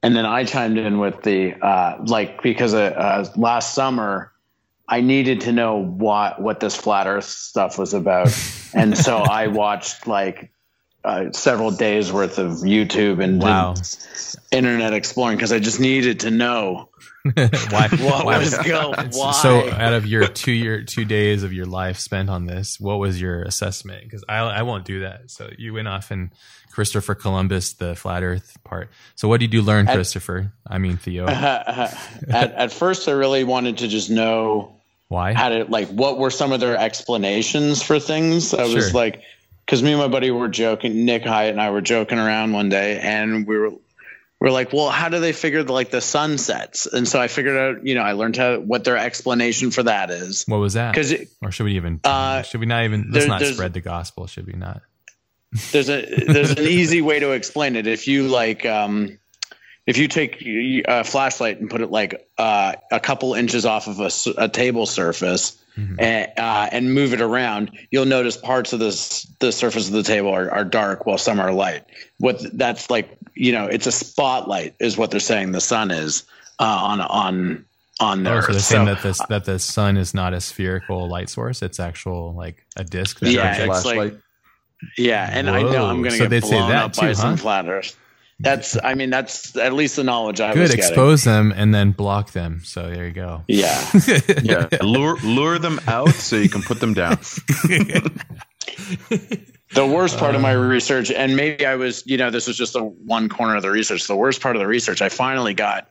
And 0.01 0.15
then 0.15 0.25
I 0.25 0.43
chimed 0.43 0.79
in 0.79 0.97
with 0.97 1.21
the, 1.21 1.53
uh, 1.63 1.99
like, 2.03 2.41
because 2.41 2.73
uh, 2.73 2.79
uh, 2.79 3.25
last 3.35 3.75
summer, 3.75 4.30
I 4.91 4.99
needed 4.99 5.41
to 5.41 5.53
know 5.53 5.77
what 5.77 6.41
what 6.41 6.59
this 6.59 6.75
flat 6.75 7.07
Earth 7.07 7.23
stuff 7.23 7.77
was 7.77 7.93
about, 7.93 8.27
and 8.73 8.97
so 8.97 9.19
I 9.19 9.47
watched 9.47 10.05
like 10.05 10.51
uh, 11.05 11.31
several 11.31 11.71
days 11.71 12.11
worth 12.11 12.37
of 12.37 12.57
YouTube 12.57 13.23
and 13.23 13.41
wow. 13.41 13.73
internet 14.51 14.93
exploring 14.93 15.37
because 15.37 15.53
I 15.53 15.59
just 15.59 15.79
needed 15.79 16.19
to 16.19 16.29
know 16.29 16.89
why 17.23 17.87
what 18.01 18.25
why, 18.25 18.37
was 18.37 18.57
going. 18.65 19.11
Why? 19.11 19.31
So, 19.31 19.69
out 19.71 19.93
of 19.93 20.05
your 20.05 20.27
two 20.27 20.51
year 20.51 20.83
two 20.83 21.05
days 21.05 21.43
of 21.43 21.53
your 21.53 21.65
life 21.65 21.97
spent 21.97 22.29
on 22.29 22.45
this, 22.45 22.77
what 22.77 22.99
was 22.99 23.21
your 23.21 23.43
assessment? 23.43 24.03
Because 24.03 24.25
I 24.27 24.39
I 24.39 24.63
won't 24.63 24.83
do 24.83 24.99
that. 24.99 25.31
So 25.31 25.49
you 25.57 25.73
went 25.73 25.87
off 25.87 26.11
and 26.11 26.31
Christopher 26.73 27.15
Columbus, 27.15 27.73
the 27.73 27.95
flat 27.95 28.23
Earth 28.23 28.57
part. 28.65 28.89
So 29.15 29.29
what 29.29 29.39
did 29.39 29.53
you 29.53 29.61
learn, 29.61 29.87
at, 29.87 29.95
Christopher? 29.95 30.51
I 30.67 30.79
mean 30.79 30.97
Theo. 30.97 31.27
at, 31.27 31.95
at 32.29 32.73
first, 32.73 33.07
I 33.07 33.13
really 33.13 33.45
wanted 33.45 33.77
to 33.77 33.87
just 33.87 34.09
know 34.09 34.80
why? 35.11 35.33
How 35.33 35.49
to 35.49 35.65
like 35.65 35.89
what 35.89 36.17
were 36.17 36.31
some 36.31 36.53
of 36.53 36.61
their 36.61 36.77
explanations 36.77 37.83
for 37.83 37.99
things? 37.99 38.53
I 38.53 38.65
sure. 38.65 38.75
was 38.75 38.93
like, 38.93 39.23
because 39.65 39.83
me 39.83 39.91
and 39.91 39.99
my 39.99 40.07
buddy 40.07 40.31
were 40.31 40.47
joking. 40.47 41.03
Nick 41.03 41.25
Hyatt 41.25 41.51
and 41.51 41.59
I 41.59 41.71
were 41.71 41.81
joking 41.81 42.17
around 42.17 42.53
one 42.53 42.69
day, 42.69 42.97
and 42.97 43.45
we 43.45 43.57
were 43.57 43.71
we're 44.39 44.51
like, 44.51 44.71
well, 44.71 44.89
how 44.89 45.09
do 45.09 45.19
they 45.19 45.33
figure 45.33 45.63
the, 45.63 45.73
like 45.73 45.91
the 45.91 45.99
sun 45.99 46.37
sets? 46.37 46.85
And 46.85 47.05
so 47.05 47.19
I 47.19 47.27
figured 47.27 47.57
out, 47.57 47.85
you 47.85 47.93
know, 47.93 48.03
I 48.03 48.13
learned 48.13 48.37
how 48.37 48.61
what 48.61 48.85
their 48.85 48.95
explanation 48.95 49.71
for 49.71 49.83
that 49.83 50.11
is. 50.11 50.45
What 50.47 50.61
was 50.61 50.75
that? 50.75 50.95
Because 50.95 51.13
or 51.41 51.51
should 51.51 51.65
we 51.65 51.75
even? 51.75 51.99
Uh, 52.05 52.43
should 52.43 52.61
we 52.61 52.65
not 52.65 52.85
even? 52.85 53.11
Let's 53.11 53.25
there, 53.25 53.37
not 53.37 53.41
spread 53.41 53.73
the 53.73 53.81
gospel. 53.81 54.27
Should 54.27 54.47
we 54.47 54.53
not? 54.53 54.81
There's 55.73 55.89
a 55.89 56.05
there's 56.25 56.51
an 56.51 56.59
easy 56.67 57.01
way 57.01 57.19
to 57.19 57.31
explain 57.31 57.75
it. 57.75 57.85
If 57.85 58.07
you 58.07 58.29
like, 58.29 58.65
um, 58.65 59.19
if 59.87 59.97
you 59.97 60.07
take 60.07 60.41
a 60.41 61.03
flashlight 61.03 61.59
and 61.59 61.69
put 61.69 61.81
it 61.81 61.89
like 61.89 62.27
uh, 62.37 62.73
a 62.91 62.99
couple 62.99 63.33
inches 63.33 63.65
off 63.65 63.87
of 63.87 63.99
a, 63.99 64.11
a 64.37 64.47
table 64.47 64.85
surface 64.85 65.59
mm-hmm. 65.75 65.99
and, 65.99 66.31
uh, 66.37 66.69
and, 66.71 66.93
move 66.93 67.13
it 67.13 67.21
around, 67.21 67.71
you'll 67.89 68.05
notice 68.05 68.37
parts 68.37 68.73
of 68.73 68.79
this 68.79 69.23
the 69.39 69.51
surface 69.51 69.87
of 69.87 69.93
the 69.93 70.03
table 70.03 70.29
are, 70.29 70.51
are 70.51 70.63
dark 70.63 71.05
while 71.05 71.17
some 71.17 71.39
are 71.39 71.51
light. 71.51 71.83
What 72.19 72.41
that's 72.57 72.89
like, 72.89 73.17
you 73.33 73.51
know, 73.51 73.65
it's 73.65 73.87
a 73.87 73.91
spotlight, 73.91 74.75
is 74.79 74.97
what 74.97 75.09
they're 75.09 75.19
saying. 75.19 75.51
The 75.51 75.61
sun 75.61 75.89
is 75.89 76.25
uh, 76.59 76.63
on 76.63 77.01
on 77.01 77.65
on 77.99 78.23
there. 78.23 78.37
Oh, 78.37 78.41
so 78.41 78.51
they're 78.51 78.61
saying 78.61 78.87
so, 78.87 78.93
that 78.93 79.03
this 79.03 79.19
that 79.29 79.45
the 79.45 79.59
sun 79.59 79.97
is 79.97 80.13
not 80.13 80.33
a 80.33 80.41
spherical 80.41 81.09
light 81.09 81.29
source; 81.29 81.61
it's 81.63 81.79
actual 81.79 82.33
like 82.33 82.65
a 82.75 82.83
disk. 82.83 83.17
yeah, 83.21 83.65
it's 83.65 83.85
like, 83.85 84.15
yeah, 84.97 85.27
and 85.31 85.47
Whoa. 85.47 85.53
I 85.53 85.61
know 85.63 85.85
I'm 85.85 86.03
going 86.03 86.11
to 86.11 86.17
so 86.17 86.27
get 86.27 86.43
blown 86.43 86.71
up 86.71 86.93
too, 86.93 87.01
by 87.01 87.07
huh? 87.07 87.13
some 87.15 87.37
flat 87.37 87.67
Earth. 87.67 87.97
That's, 88.41 88.77
I 88.83 88.93
mean, 88.95 89.09
that's 89.09 89.55
at 89.55 89.73
least 89.73 89.95
the 89.95 90.03
knowledge 90.03 90.41
I 90.41 90.49
was 90.49 90.55
getting. 90.55 90.67
Good, 90.67 90.77
was 90.77 90.89
expose 90.89 91.23
them 91.23 91.53
and 91.55 91.73
then 91.73 91.91
block 91.91 92.31
them. 92.31 92.61
So 92.63 92.89
there 92.89 93.05
you 93.05 93.13
go. 93.13 93.43
Yeah. 93.47 93.89
yeah. 94.43 94.67
Lure, 94.81 95.17
lure 95.23 95.59
them 95.59 95.79
out 95.87 96.09
so 96.09 96.35
you 96.35 96.49
can 96.49 96.61
put 96.61 96.79
them 96.79 96.93
down. 96.93 97.17
the 99.73 99.85
worst 99.85 100.17
part 100.17 100.35
of 100.35 100.41
my 100.41 100.51
research, 100.51 101.11
and 101.11 101.35
maybe 101.35 101.65
I 101.65 101.75
was, 101.75 102.03
you 102.05 102.17
know, 102.17 102.29
this 102.29 102.47
was 102.47 102.57
just 102.57 102.73
the 102.73 102.83
one 102.83 103.29
corner 103.29 103.55
of 103.55 103.61
the 103.61 103.69
research. 103.69 104.07
The 104.07 104.15
worst 104.15 104.41
part 104.41 104.55
of 104.55 104.59
the 104.59 104.67
research, 104.67 105.01
I 105.01 105.09
finally 105.09 105.53
got 105.53 105.89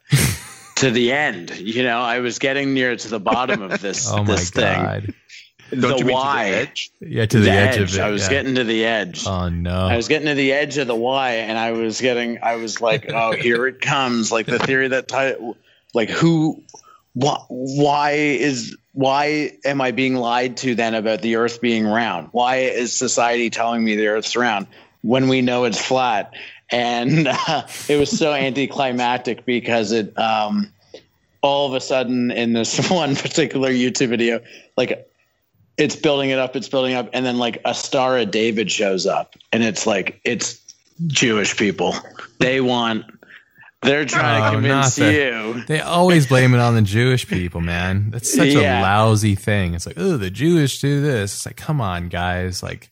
to 0.77 0.90
the 0.90 1.12
end. 1.12 1.56
You 1.59 1.82
know, 1.82 2.01
I 2.01 2.18
was 2.20 2.39
getting 2.39 2.74
near 2.74 2.97
to 2.97 3.09
the 3.09 3.20
bottom 3.20 3.62
of 3.62 3.81
this, 3.81 4.10
oh 4.12 4.24
this 4.24 4.51
thing. 4.51 5.14
Don't 5.70 6.05
the 6.05 6.12
why. 6.12 6.44
To 6.44 6.51
the 6.51 6.56
edge? 6.56 6.90
Yeah, 7.01 7.26
to 7.26 7.38
the, 7.38 7.44
the 7.44 7.51
edge, 7.51 7.76
edge, 7.76 7.80
of 7.80 7.94
it. 7.94 8.01
I 8.01 8.10
was 8.10 8.22
yeah. 8.22 8.28
getting 8.30 8.55
to 8.56 8.64
the 8.64 8.84
edge. 8.84 9.26
Oh 9.26 9.48
no! 9.48 9.86
I 9.86 9.97
was 9.97 10.09
getting 10.09 10.26
to 10.26 10.34
the 10.34 10.52
edge 10.52 10.78
of 10.78 10.86
the 10.86 10.94
why, 10.94 11.32
and 11.32 11.56
I 11.59 11.72
was 11.72 12.01
getting. 12.01 12.38
I 12.42 12.56
was 12.56 12.80
like, 12.80 13.10
oh, 13.12 13.32
here 13.32 13.66
it 13.66 13.80
comes! 13.80 14.32
Like 14.32 14.47
the 14.47 14.59
theory 14.59 14.88
that, 14.88 15.12
like 15.94 16.10
who, 16.10 16.62
why, 17.14 17.38
why 17.48 18.10
is 18.12 18.76
why 18.92 19.52
am 19.64 19.80
I 19.80 19.92
being 19.92 20.16
lied 20.16 20.56
to 20.59 20.74
then 20.74 20.94
about 20.94 21.22
the 21.22 21.36
Earth 21.36 21.60
being 21.60 21.86
round? 21.86 22.28
Why 22.32 22.56
is 22.56 22.92
society 22.92 23.51
telling 23.51 23.84
me 23.84 23.97
the 23.97 24.09
Earth's 24.09 24.34
round 24.34 24.66
when 25.02 25.28
we 25.28 25.42
know 25.42 25.64
it's 25.64 25.80
flat? 25.80 26.34
And 26.72 27.28
uh, 27.48 27.66
it 27.88 27.98
was 27.98 28.16
so 28.16 28.32
anticlimactic 28.32 29.44
because 29.44 29.92
it. 29.92 30.18
Um, 30.18 30.72
all 31.42 31.66
of 31.66 31.74
a 31.74 31.80
sudden 31.80 32.30
in 32.30 32.52
this 32.52 32.90
one 32.90 33.16
particular 33.16 33.70
YouTube 33.70 34.09
video, 34.09 34.40
like 34.76 35.10
it's 35.81 35.97
building 35.97 36.31
it 36.31 36.39
up, 36.39 36.57
it's 36.57 36.69
building 36.69 36.94
up, 36.94 37.09
and 37.12 37.24
then 37.24 37.39
like 37.39 37.61
a 37.65 37.74
Star 37.74 38.19
of 38.19 38.31
David 38.31 38.70
shows 38.70 39.07
up, 39.07 39.35
and 39.52 39.62
it's 39.62 39.86
like 39.86 40.20
it's 40.24 40.61
Jewish 41.07 41.57
people. 41.57 41.94
They 42.39 42.61
want. 42.61 43.05
They're 43.82 44.05
trying 44.05 44.43
oh, 44.43 44.47
to 44.47 44.52
convince 44.57 44.98
you. 44.98 45.65
They 45.66 45.81
always 45.81 46.27
blame 46.27 46.52
it 46.52 46.61
on 46.61 46.74
the 46.74 46.82
Jewish 46.82 47.27
people, 47.27 47.62
man. 47.62 48.11
That's 48.11 48.31
such 48.31 48.48
yeah. 48.48 48.81
a 48.81 48.82
lousy 48.82 49.35
thing. 49.35 49.73
It's 49.73 49.86
like, 49.86 49.97
oh, 49.98 50.19
the 50.19 50.28
Jewish 50.28 50.82
do 50.82 51.01
this. 51.01 51.35
It's 51.35 51.47
like, 51.47 51.57
come 51.57 51.81
on, 51.81 52.11
guys. 52.11 52.62
Like, 52.62 52.90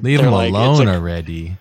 leave 0.00 0.22
them 0.22 0.32
like, 0.32 0.48
alone 0.48 0.86
like, 0.86 0.96
already 0.96 1.58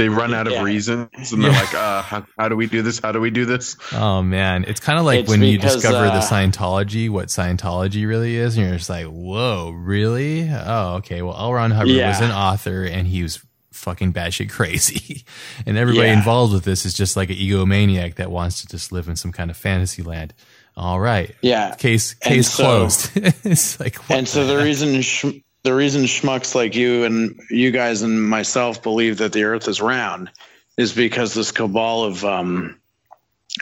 they 0.00 0.08
run 0.08 0.32
out 0.32 0.46
of 0.46 0.54
yeah. 0.54 0.62
reasons 0.62 1.32
and 1.32 1.44
they're 1.44 1.52
like, 1.52 1.74
uh, 1.74 2.00
how, 2.00 2.26
how, 2.38 2.48
do 2.48 2.56
we 2.56 2.66
do 2.66 2.80
this? 2.80 2.98
How 2.98 3.12
do 3.12 3.20
we 3.20 3.30
do 3.30 3.44
this? 3.44 3.76
Oh 3.92 4.22
man, 4.22 4.64
it's 4.64 4.80
kind 4.80 4.98
of 4.98 5.04
like 5.04 5.20
it's 5.20 5.28
when 5.28 5.40
because, 5.40 5.52
you 5.52 5.58
discover 5.58 6.06
uh, 6.06 6.14
the 6.14 6.26
Scientology, 6.26 7.10
what 7.10 7.28
Scientology 7.28 8.06
really 8.06 8.36
is, 8.36 8.56
and 8.56 8.66
you're 8.66 8.76
just 8.78 8.88
like, 8.88 9.06
whoa, 9.06 9.70
really? 9.70 10.48
Oh, 10.50 10.94
okay. 10.96 11.20
Well, 11.20 11.36
L. 11.36 11.52
Ron 11.52 11.70
Hubbard 11.70 11.90
yeah. 11.90 12.08
was 12.08 12.20
an 12.20 12.30
author, 12.30 12.84
and 12.84 13.06
he 13.06 13.22
was 13.22 13.44
fucking 13.72 14.14
batshit 14.14 14.50
crazy, 14.50 15.24
and 15.66 15.76
everybody 15.76 16.08
yeah. 16.08 16.16
involved 16.16 16.54
with 16.54 16.64
this 16.64 16.86
is 16.86 16.94
just 16.94 17.16
like 17.16 17.28
an 17.28 17.36
egomaniac 17.36 18.14
that 18.14 18.30
wants 18.30 18.62
to 18.62 18.68
just 18.68 18.92
live 18.92 19.06
in 19.06 19.16
some 19.16 19.32
kind 19.32 19.50
of 19.50 19.56
fantasy 19.56 20.02
land. 20.02 20.32
All 20.76 20.98
right. 20.98 21.34
Yeah. 21.42 21.74
Case 21.74 22.14
case 22.14 22.50
so, 22.50 22.62
closed. 22.62 23.10
it's 23.44 23.78
like, 23.78 23.98
and 24.08 24.26
so 24.26 24.46
the 24.46 24.56
reason. 24.62 25.02
Sh- 25.02 25.42
the 25.62 25.74
reason 25.74 26.04
schmucks 26.04 26.54
like 26.54 26.74
you 26.74 27.04
and 27.04 27.40
you 27.50 27.70
guys 27.70 28.02
and 28.02 28.28
myself 28.28 28.82
believe 28.82 29.18
that 29.18 29.32
the 29.32 29.44
earth 29.44 29.68
is 29.68 29.80
round 29.80 30.30
is 30.76 30.92
because 30.92 31.34
this 31.34 31.52
cabal 31.52 32.04
of 32.04 32.24
um, 32.24 32.80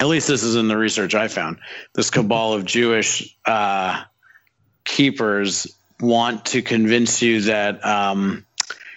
at 0.01 0.07
least 0.07 0.29
this 0.29 0.43
is 0.43 0.57
in 0.57 0.69
the 0.69 0.77
research 0.77 1.15
i 1.15 1.29
found 1.29 1.59
this 1.95 2.11
cabal 2.11 2.53
of 2.53 2.65
jewish 2.65 3.37
uh, 3.47 4.03
keepers 4.85 5.67
want 6.01 6.47
to 6.47 6.63
convince 6.63 7.23
you 7.23 7.43
that 7.43 7.85
um, 7.85 8.45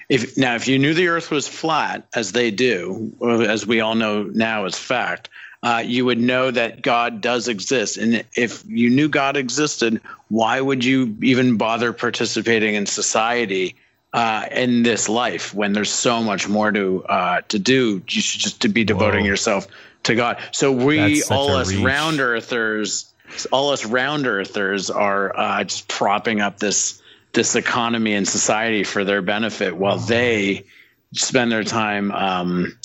if 0.09 0.37
now 0.37 0.55
if 0.55 0.67
you 0.67 0.77
knew 0.77 0.93
the 0.93 1.07
earth 1.07 1.31
was 1.31 1.47
flat 1.47 2.07
as 2.13 2.31
they 2.31 2.51
do 2.51 3.13
as 3.47 3.65
we 3.65 3.81
all 3.81 3.95
know 3.95 4.23
now 4.23 4.65
as 4.65 4.77
fact 4.77 5.29
uh, 5.63 5.83
you 5.85 6.05
would 6.05 6.19
know 6.19 6.49
that 6.49 6.81
God 6.81 7.21
does 7.21 7.47
exist. 7.47 7.97
And 7.97 8.23
if 8.35 8.63
you 8.67 8.89
knew 8.89 9.09
God 9.09 9.37
existed, 9.37 10.01
why 10.29 10.59
would 10.59 10.83
you 10.83 11.17
even 11.21 11.57
bother 11.57 11.93
participating 11.93 12.75
in 12.75 12.85
society 12.85 13.75
uh, 14.13 14.47
in 14.51 14.83
this 14.83 15.07
life 15.07 15.53
when 15.53 15.73
there's 15.73 15.91
so 15.91 16.21
much 16.21 16.47
more 16.47 16.71
to 16.71 17.03
uh, 17.05 17.41
to 17.49 17.59
do? 17.59 18.01
You 18.07 18.21
should 18.21 18.41
just 18.41 18.61
to 18.63 18.69
be 18.69 18.83
devoting 18.83 19.21
Whoa. 19.21 19.29
yourself 19.29 19.67
to 20.03 20.15
God. 20.15 20.41
So 20.51 20.71
we 20.71 21.23
all 21.23 21.51
us 21.51 21.71
reach. 21.71 21.83
round 21.83 22.19
earthers, 22.19 23.13
all 23.51 23.69
us 23.69 23.85
round 23.85 24.25
earthers 24.25 24.89
are 24.89 25.37
uh, 25.37 25.63
just 25.63 25.87
propping 25.87 26.41
up 26.41 26.57
this 26.57 27.01
this 27.33 27.55
economy 27.55 28.13
and 28.13 28.27
society 28.27 28.83
for 28.83 29.03
their 29.03 29.21
benefit 29.21 29.75
while 29.75 29.97
they 29.97 30.65
spend 31.13 31.51
their 31.51 31.63
time 31.63 32.11
um, 32.11 32.77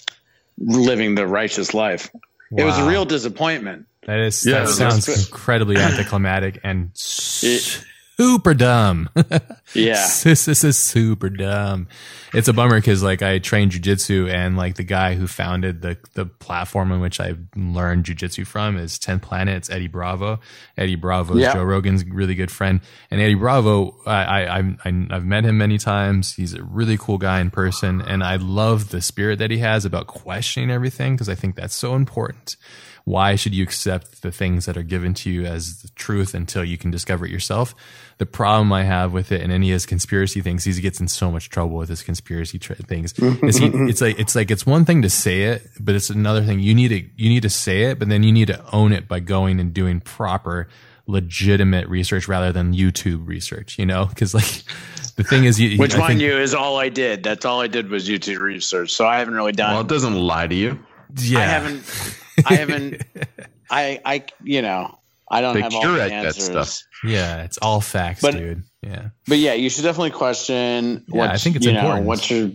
living 0.59 1.15
the 1.15 1.27
righteous 1.27 1.75
life. 1.75 2.11
Wow. 2.51 2.63
It 2.63 2.67
was 2.67 2.79
a 2.79 2.89
real 2.89 3.05
disappointment. 3.05 3.87
That 4.07 4.21
is 4.21 4.47
yeah, 4.47 4.61
that 4.61 4.69
sounds 4.69 5.09
incredibly 5.09 5.77
anticlimactic 5.79 6.61
and 6.63 6.93
it, 7.43 7.85
super 8.19 8.55
dumb. 8.55 9.09
yeah. 9.75 10.09
This, 10.27 10.47
this 10.47 10.65
is 10.65 10.79
super 10.79 11.29
dumb. 11.29 11.89
It's 12.33 12.49
a 12.49 12.53
bummer 12.53 12.77
because 12.77 13.03
like 13.03 13.23
I 13.23 13.39
trained 13.39 13.73
jujitsu 13.73 14.33
and 14.33 14.57
like 14.57 14.75
the 14.77 14.83
guy 14.83 15.15
who 15.15 15.27
founded 15.27 15.83
the, 15.83 15.99
the 16.15 16.27
platform 16.27 16.91
in 16.91 17.01
which 17.01 17.21
I 17.21 17.35
learned 17.55 18.05
jujitsu 18.07 18.47
from 18.47 18.77
is 18.77 18.99
10 18.99 19.21
Planets, 19.21 19.71
Eddie 19.71 19.89
Bravo. 19.89 20.41
Eddie 20.77 20.97
Bravo 20.97 21.37
is. 21.37 21.53
Joe 21.53 21.63
Rogan's 21.63 22.05
really 22.05 22.35
good 22.35 22.51
friend. 22.51 22.81
And 23.11 23.21
Eddie 23.21 23.35
Bravo, 23.35 23.97
I, 24.07 24.43
I, 24.43 24.59
I, 24.59 25.07
I've 25.11 25.25
met 25.25 25.45
him 25.45 25.59
many 25.59 25.79
times. 25.79 26.35
He's 26.35 26.55
a 26.55 26.63
really 26.63 26.97
cool 26.97 27.19
guy 27.19 27.41
in 27.41 27.51
person. 27.51 28.01
And 28.01 28.25
I 28.25 28.37
love 28.37 28.91
the 28.91 29.03
spirit 29.03 29.39
that 29.39 29.51
he 29.51 29.59
has 29.59 29.85
about 29.85 30.07
questioning 30.07 30.71
everything 30.71 31.15
because 31.15 31.29
I 31.29 31.35
think 31.35 31.55
that's 31.57 31.75
so 31.75 31.95
important 31.95 32.57
why 33.07 33.37
should 33.37 33.55
you 33.55 33.63
accept 33.63 34.23
the 34.23 34.33
things 34.33 34.67
that 34.67 34.77
are 34.77 34.83
given 34.83 35.15
to 35.15 35.31
you 35.31 35.47
as 35.47 35.81
the 35.83 35.89
truth 35.91 36.35
until 36.35 36.65
you 36.65 36.77
can 36.77 36.91
discover 36.91 37.25
it 37.25 37.31
yourself? 37.31 37.73
The 38.19 38.27
problem 38.27 38.73
I 38.73 38.83
have 38.83 39.13
with 39.13 39.31
it 39.31 39.43
and 39.43 39.53
any 39.53 39.71
of 39.71 39.75
his 39.75 39.87
conspiracy 39.87 40.41
things, 40.41 40.65
he 40.65 40.73
gets 40.81 40.99
in 40.99 41.07
so 41.07 41.31
much 41.31 41.49
trouble 41.49 41.77
with 41.77 41.89
his 41.89 42.03
conspiracy 42.03 42.59
tra- 42.59 42.75
things. 42.75 43.15
Is 43.17 43.59
he, 43.59 43.67
it's 43.73 44.01
like 44.01 44.19
it's 44.19 44.35
like 44.35 44.51
it's 44.51 44.67
one 44.67 44.85
thing 44.85 45.03
to 45.03 45.09
say 45.09 45.45
it, 45.45 45.71
but 45.79 45.95
it's 45.95 46.11
another 46.11 46.43
thing. 46.43 46.59
You 46.59 46.75
need 46.75 46.89
to 46.89 47.05
you 47.17 47.29
need 47.29 47.43
to 47.43 47.51
say 47.51 47.85
it, 47.85 48.01
but 48.01 48.09
then 48.09 48.25
you 48.25 48.33
need 48.33 48.49
to 48.49 48.61
own 48.75 48.93
it 48.93 49.07
by 49.07 49.21
going 49.21 49.61
and 49.61 49.73
doing 49.73 50.01
proper 50.01 50.67
legitimate 51.07 51.89
research 51.89 52.27
rather 52.27 52.51
than 52.51 52.75
YouTube 52.75 53.29
research, 53.29 53.79
you 53.79 53.87
know? 53.87 54.07
Because 54.07 54.35
like 54.35 54.65
the 55.15 55.23
thing 55.23 55.45
is, 55.45 55.61
you, 55.61 55.79
which 55.79 55.97
mind 55.97 56.21
you 56.21 56.37
is 56.37 56.55
all 56.55 56.77
I 56.77 56.89
did. 56.89 57.23
That's 57.23 57.45
all 57.45 57.61
I 57.61 57.69
did 57.69 57.89
was 57.89 58.09
YouTube 58.09 58.41
research. 58.41 58.91
So 58.91 59.07
I 59.07 59.19
haven't 59.21 59.35
really 59.35 59.53
done. 59.53 59.75
Well, 59.75 59.83
it 59.83 59.87
doesn't 59.87 60.17
lie 60.17 60.49
to 60.49 60.55
you. 60.57 60.81
Yeah, 61.17 61.39
I 61.39 61.43
haven't. 61.43 61.85
I 62.45 62.55
haven't. 62.57 63.03
I 63.71 64.01
I 64.05 64.25
you 64.43 64.63
know 64.63 64.99
I 65.29 65.41
don't 65.41 65.55
they 65.55 65.63
have 65.63 65.75
all 65.75 65.83
the 65.83 66.03
answers. 66.03 66.49
That 66.49 66.67
stuff. 66.67 66.83
Yeah, 67.05 67.43
it's 67.45 67.59
all 67.59 67.81
facts, 67.81 68.23
but, 68.23 68.35
dude. 68.35 68.63
Yeah, 68.83 69.09
but 69.27 69.39
yeah, 69.39 69.55
you 69.55 69.71
should 69.71 69.83
definitely 69.83 70.11
question. 70.11 71.05
Yeah, 71.09 71.33
I 71.33 71.37
think 71.37 71.57
it's 71.57 71.67
you 71.67 71.73
important. 71.73 72.03
Know, 72.03 72.09
what's 72.09 72.31
your, 72.31 72.51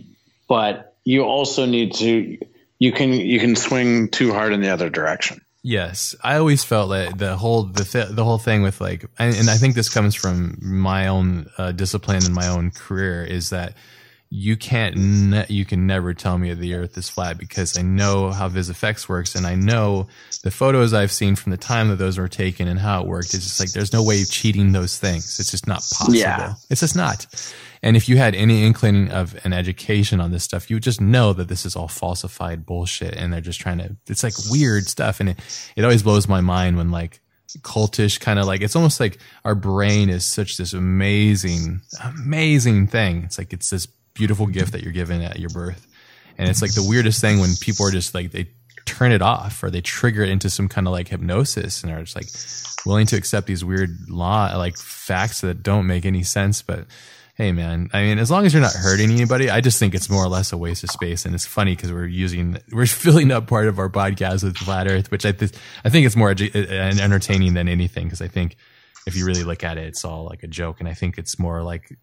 but 0.48 0.96
you 1.04 1.22
also 1.22 1.66
need 1.66 1.94
to. 1.94 2.38
You 2.78 2.92
can 2.92 3.12
you 3.12 3.38
can 3.38 3.54
swing 3.56 4.08
too 4.08 4.32
hard 4.32 4.52
in 4.52 4.60
the 4.60 4.70
other 4.70 4.90
direction. 4.90 5.40
Yes, 5.62 6.16
I 6.24 6.36
always 6.38 6.64
felt 6.64 6.90
that 6.90 7.16
the 7.16 7.36
whole 7.36 7.64
the 7.64 7.84
th- 7.84 8.08
the 8.10 8.24
whole 8.24 8.38
thing 8.38 8.62
with 8.62 8.80
like, 8.80 9.04
and, 9.18 9.36
and, 9.36 9.48
I 9.48 9.54
think 9.54 9.76
this 9.76 9.88
comes 9.88 10.16
from 10.16 10.58
my 10.60 11.06
own 11.06 11.48
uh, 11.56 11.70
discipline 11.70 12.24
and 12.24 12.34
my 12.34 12.48
own 12.48 12.72
career 12.72 13.24
is 13.24 13.50
that 13.50 13.74
you 14.34 14.56
can't 14.56 14.96
ne- 14.96 15.44
you 15.50 15.66
can 15.66 15.86
never 15.86 16.14
tell 16.14 16.38
me 16.38 16.54
the 16.54 16.72
earth 16.72 16.96
is 16.96 17.10
flat 17.10 17.36
because 17.36 17.76
I 17.76 17.82
know 17.82 18.30
how 18.30 18.48
VisFX 18.48 19.06
works 19.06 19.34
and 19.34 19.46
I 19.46 19.56
know 19.56 20.06
the 20.42 20.50
photos 20.50 20.94
I've 20.94 21.12
seen 21.12 21.36
from 21.36 21.50
the 21.50 21.58
time 21.58 21.90
that 21.90 21.96
those 21.96 22.16
were 22.16 22.28
taken 22.28 22.66
and 22.66 22.80
how 22.80 23.02
it 23.02 23.06
worked. 23.06 23.34
It's 23.34 23.44
just 23.44 23.60
like 23.60 23.72
there's 23.72 23.92
no 23.92 24.02
way 24.02 24.22
of 24.22 24.30
cheating 24.30 24.72
those 24.72 24.96
things. 24.96 25.38
It's 25.38 25.50
just 25.50 25.66
not 25.66 25.80
possible. 25.80 26.14
Yeah. 26.14 26.54
It's 26.70 26.80
just 26.80 26.96
not. 26.96 27.26
And 27.82 27.94
if 27.94 28.08
you 28.08 28.16
had 28.16 28.34
any 28.34 28.64
inkling 28.64 29.10
of 29.10 29.38
an 29.44 29.52
education 29.52 30.18
on 30.18 30.30
this 30.30 30.44
stuff, 30.44 30.70
you 30.70 30.76
would 30.76 30.82
just 30.82 31.02
know 31.02 31.34
that 31.34 31.48
this 31.48 31.66
is 31.66 31.76
all 31.76 31.88
falsified 31.88 32.64
bullshit 32.64 33.14
and 33.14 33.30
they're 33.30 33.42
just 33.42 33.60
trying 33.60 33.78
to 33.78 33.96
it's 34.06 34.22
like 34.22 34.34
weird 34.48 34.86
stuff 34.86 35.20
and 35.20 35.28
it, 35.28 35.40
it 35.76 35.84
always 35.84 36.02
blows 36.02 36.26
my 36.26 36.40
mind 36.40 36.78
when 36.78 36.90
like 36.90 37.20
cultish 37.58 38.18
kind 38.18 38.38
of 38.38 38.46
like 38.46 38.62
it's 38.62 38.76
almost 38.76 38.98
like 38.98 39.18
our 39.44 39.54
brain 39.54 40.08
is 40.08 40.24
such 40.24 40.56
this 40.56 40.72
amazing 40.72 41.82
amazing 42.02 42.86
thing. 42.86 43.24
It's 43.24 43.36
like 43.36 43.52
it's 43.52 43.68
this 43.68 43.86
beautiful 44.14 44.46
gift 44.46 44.72
that 44.72 44.82
you're 44.82 44.92
given 44.92 45.22
at 45.22 45.38
your 45.38 45.50
birth. 45.50 45.86
And 46.38 46.48
it's 46.48 46.62
like 46.62 46.74
the 46.74 46.86
weirdest 46.86 47.20
thing 47.20 47.40
when 47.40 47.50
people 47.60 47.86
are 47.86 47.90
just 47.90 48.14
like, 48.14 48.32
they 48.32 48.48
turn 48.84 49.12
it 49.12 49.22
off 49.22 49.62
or 49.62 49.70
they 49.70 49.80
trigger 49.80 50.22
it 50.22 50.28
into 50.28 50.50
some 50.50 50.68
kind 50.68 50.86
of 50.86 50.92
like 50.92 51.08
hypnosis 51.08 51.82
and 51.82 51.92
are 51.92 52.02
just 52.02 52.16
like 52.16 52.86
willing 52.86 53.06
to 53.06 53.16
accept 53.16 53.46
these 53.46 53.64
weird 53.64 53.90
law, 54.08 54.52
like 54.56 54.76
facts 54.76 55.40
that 55.42 55.62
don't 55.62 55.86
make 55.86 56.04
any 56.04 56.22
sense. 56.22 56.62
But 56.62 56.86
hey, 57.36 57.52
man, 57.52 57.88
I 57.92 58.02
mean, 58.02 58.18
as 58.18 58.30
long 58.30 58.44
as 58.44 58.52
you're 58.52 58.62
not 58.62 58.74
hurting 58.74 59.10
anybody, 59.10 59.50
I 59.50 59.60
just 59.60 59.78
think 59.78 59.94
it's 59.94 60.10
more 60.10 60.24
or 60.24 60.28
less 60.28 60.52
a 60.52 60.56
waste 60.56 60.84
of 60.84 60.90
space. 60.90 61.24
And 61.24 61.34
it's 61.34 61.46
funny 61.46 61.74
because 61.74 61.92
we're 61.92 62.06
using, 62.06 62.58
we're 62.72 62.86
filling 63.04 63.30
up 63.30 63.46
part 63.46 63.68
of 63.68 63.78
our 63.78 63.88
podcast 63.88 64.44
with 64.44 64.56
flat 64.56 64.90
earth, 64.90 65.10
which 65.10 65.24
I, 65.24 65.32
th- 65.32 65.52
I 65.84 65.88
think 65.88 66.06
it's 66.06 66.16
more 66.16 66.34
edu- 66.34 66.54
entertaining 66.54 67.54
than 67.54 67.68
anything 67.68 68.04
because 68.04 68.22
I 68.22 68.28
think 68.28 68.56
if 69.06 69.16
you 69.16 69.26
really 69.26 69.44
look 69.44 69.64
at 69.64 69.78
it, 69.78 69.86
it's 69.86 70.04
all 70.04 70.24
like 70.24 70.42
a 70.42 70.48
joke. 70.48 70.80
And 70.80 70.88
I 70.88 70.94
think 70.94 71.18
it's 71.18 71.38
more 71.38 71.62
like 71.62 71.96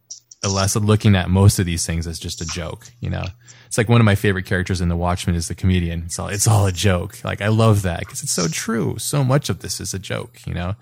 less 0.48 0.76
looking 0.76 1.16
at 1.16 1.30
most 1.30 1.60
of 1.60 1.66
these 1.66 1.86
things 1.86 2.08
as 2.08 2.20
just 2.20 2.42
a 2.42 2.46
joke. 2.46 2.88
You 3.02 3.10
know, 3.10 3.26
it's 3.68 3.78
like 3.78 3.90
one 3.90 4.00
of 4.00 4.06
my 4.06 4.16
favorite 4.16 4.46
characters 4.46 4.80
in 4.80 4.88
The 4.88 4.96
Watchmen 4.96 5.36
is 5.36 5.48
the 5.48 5.56
comedian. 5.56 6.04
It's 6.06 6.18
all 6.18 6.30
it's 6.30 6.48
all 6.48 6.66
a 6.66 6.72
joke. 6.72 7.24
Like 7.24 7.42
I 7.42 7.50
love 7.50 7.82
that 7.82 8.00
because 8.00 8.24
it's 8.24 8.32
so 8.32 8.48
true. 8.48 8.98
So 9.00 9.24
much 9.24 9.50
of 9.50 9.60
this 9.60 9.82
is 9.82 9.94
a 9.94 10.00
joke. 10.00 10.40
You 10.46 10.54
know, 10.54 10.76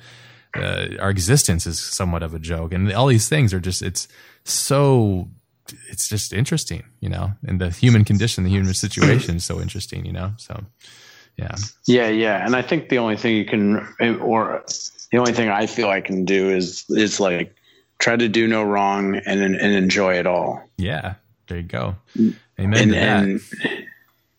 uh, 0.56 0.88
our 1.00 1.10
existence 1.10 1.66
is 1.66 1.80
somewhat 1.80 2.22
of 2.22 2.34
a 2.34 2.40
joke, 2.40 2.72
and 2.72 2.92
all 2.94 3.08
these 3.08 3.28
things 3.28 3.54
are 3.54 3.60
just 3.60 3.82
it's 3.82 4.08
so 4.44 5.28
it's 5.90 6.08
just 6.08 6.34
interesting. 6.34 6.84
You 7.00 7.10
know, 7.10 7.32
and 7.48 7.60
the 7.60 7.72
human 7.72 8.06
condition, 8.06 8.44
the 8.44 8.52
human 8.52 8.74
situation 8.76 9.38
is 9.38 9.44
so 9.44 9.60
interesting. 9.60 10.06
You 10.06 10.14
know, 10.14 10.34
so 10.38 10.64
yeah, 11.36 11.56
yeah, 11.88 12.10
yeah. 12.10 12.46
And 12.46 12.56
I 12.56 12.62
think 12.62 12.90
the 12.90 13.00
only 13.00 13.18
thing 13.18 13.36
you 13.36 13.46
can 13.46 13.88
or 14.22 14.64
the 15.12 15.18
only 15.18 15.34
thing 15.34 15.50
I 15.50 15.66
feel 15.66 15.90
I 15.90 16.02
can 16.02 16.26
do 16.26 16.52
is 16.52 16.86
is 16.90 17.20
like 17.20 17.57
try 18.00 18.16
to 18.16 18.30
do 18.30 18.48
no 18.48 18.64
wrong 18.64 19.16
and 19.16 19.42
and 19.42 19.74
enjoy 19.74 20.16
it 20.16 20.28
all. 20.28 20.64
Yeah, 20.78 21.16
there 21.48 21.58
you 21.58 21.64
go. 21.64 21.96
Amen. 22.60 22.94
And, 22.94 22.94
and, 22.94 23.42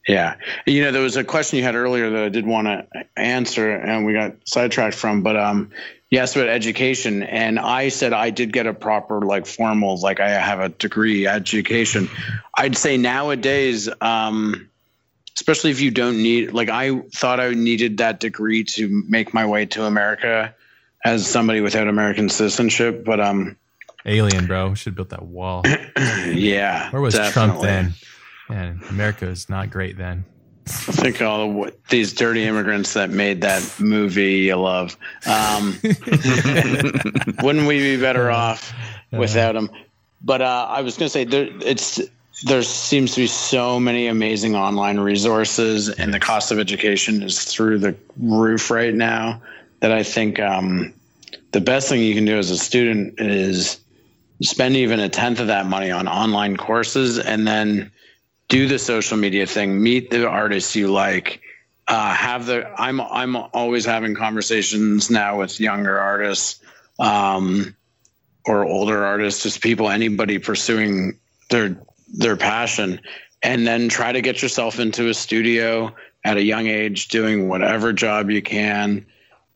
yeah, 0.09 0.36
you 0.66 0.82
know, 0.82 0.90
there 0.90 1.02
was 1.02 1.16
a 1.16 1.24
question 1.24 1.59
you 1.59 1.64
had 1.64 1.74
earlier 1.74 2.09
that 2.09 2.24
I 2.24 2.28
did 2.30 2.47
want 2.47 2.66
to 2.66 2.86
answer, 3.16 3.70
and 3.70 4.06
we 4.06 4.14
got 4.14 4.36
sidetracked 4.47 4.97
from. 4.97 5.22
But 5.22 5.36
um, 5.36 5.70
you 6.09 6.18
asked 6.18 6.35
about 6.35 6.48
education, 6.48 7.22
and 7.22 7.59
I 7.59 7.90
said 7.90 8.14
I 8.14 8.30
did 8.30 8.51
get 8.52 8.66
a 8.66 8.72
proper, 8.72 9.20
like, 9.20 9.44
formal, 9.44 10.01
like 10.01 10.18
I 10.18 10.30
have 10.30 10.60
a 10.60 10.70
degree 10.70 11.26
education. 11.26 12.09
I'd 12.56 12.76
say 12.76 12.97
nowadays, 12.97 13.90
um, 14.01 14.70
especially 15.36 15.72
if 15.72 15.82
you 15.82 15.90
don't 15.90 16.16
need, 16.16 16.52
like, 16.52 16.70
I 16.70 17.01
thought 17.14 17.39
I 17.39 17.51
needed 17.51 17.98
that 17.98 18.18
degree 18.18 18.64
to 18.64 18.89
make 19.09 19.35
my 19.35 19.44
way 19.44 19.66
to 19.66 19.85
America 19.85 20.55
as 21.09 21.26
somebody 21.26 21.60
without 21.60 21.89
American 21.89 22.28
citizenship, 22.28 23.05
but 23.05 23.18
um, 23.18 23.56
alien, 24.05 24.47
bro, 24.47 24.74
should 24.74 24.90
have 24.90 24.97
built 24.97 25.09
that 25.10 25.24
wall. 25.24 25.62
yeah, 25.97 26.90
where 26.90 27.01
was 27.01 27.14
definitely. 27.14 27.32
Trump 27.32 27.62
then? 27.62 27.94
Man, 28.48 28.80
America 28.90 29.26
is 29.26 29.48
not 29.48 29.70
great 29.70 29.97
then. 29.97 30.24
I 30.66 30.93
think 30.93 31.22
all 31.22 31.64
the, 31.64 31.74
these 31.89 32.12
dirty 32.12 32.44
immigrants 32.44 32.93
that 32.94 33.09
made 33.09 33.40
that 33.40 33.80
movie 33.80 34.40
you 34.40 34.56
love. 34.56 34.98
Um, 35.26 35.78
wouldn't 37.43 37.66
we 37.66 37.78
be 37.78 37.97
better 37.97 38.30
off 38.30 38.74
without 39.10 39.52
them? 39.52 39.70
But 40.20 40.43
uh, 40.43 40.66
I 40.68 40.82
was 40.82 40.98
going 40.98 41.06
to 41.06 41.10
say 41.10 41.24
there, 41.24 41.48
it's 41.62 42.01
there 42.44 42.62
seems 42.62 43.14
to 43.14 43.22
be 43.22 43.26
so 43.26 43.80
many 43.80 44.09
amazing 44.09 44.56
online 44.56 45.01
resources, 45.01 45.89
and 45.89 46.12
the 46.12 46.20
cost 46.20 46.52
of 46.52 46.59
education 46.59 47.22
is 47.22 47.44
through 47.44 47.78
the 47.78 47.97
roof 48.18 48.70
right 48.70 48.94
now 48.94 49.40
that 49.80 49.93
I 49.93 50.02
think 50.02 50.40
um, 50.40 50.93
the 51.52 51.60
best 51.60 51.88
thing 51.88 52.02
you 52.02 52.14
can 52.14 52.24
do 52.24 52.38
as 52.38 52.50
a 52.50 52.58
student 52.58 53.20
is 53.20 53.80
spend 54.42 54.76
even 54.76 55.00
a 55.00 55.08
tenth 55.08 55.40
of 55.40 55.48
that 55.48 55.66
money 55.66 55.90
on 55.90 56.06
online 56.06 56.56
courses 56.56 57.18
and 57.18 57.46
then 57.46 57.90
do 58.48 58.66
the 58.66 58.78
social 58.78 59.16
media 59.16 59.46
thing, 59.46 59.82
meet 59.82 60.10
the 60.10 60.26
artists 60.26 60.76
you 60.76 60.88
like. 60.88 61.40
Uh, 61.86 62.12
have 62.12 62.46
the 62.46 62.68
I'm 62.78 63.00
I'm 63.00 63.34
always 63.34 63.86
having 63.86 64.14
conversations 64.14 65.10
now 65.10 65.38
with 65.38 65.58
younger 65.58 65.98
artists 65.98 66.60
um, 66.98 67.74
or 68.44 68.64
older 68.64 69.04
artists, 69.06 69.42
just 69.42 69.62
people 69.62 69.88
anybody 69.88 70.38
pursuing 70.38 71.18
their 71.48 71.80
their 72.12 72.36
passion, 72.36 73.00
and 73.42 73.66
then 73.66 73.88
try 73.88 74.12
to 74.12 74.20
get 74.20 74.42
yourself 74.42 74.78
into 74.78 75.08
a 75.08 75.14
studio 75.14 75.94
at 76.24 76.36
a 76.36 76.42
young 76.42 76.66
age, 76.66 77.08
doing 77.08 77.48
whatever 77.48 77.94
job 77.94 78.30
you 78.30 78.42
can 78.42 79.06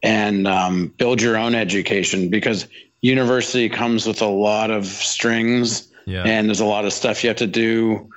and 0.02 0.46
um, 0.46 0.88
build 0.96 1.22
your 1.22 1.36
own 1.36 1.54
education 1.54 2.28
because 2.28 2.66
university 3.00 3.68
comes 3.68 4.06
with 4.06 4.22
a 4.22 4.26
lot 4.26 4.70
of 4.70 4.86
strings 4.86 5.88
yeah. 6.06 6.22
and 6.24 6.48
there's 6.48 6.60
a 6.60 6.64
lot 6.64 6.84
of 6.84 6.92
stuff 6.92 7.22
you 7.22 7.28
have 7.28 7.36
to 7.38 7.46
do 7.46 8.08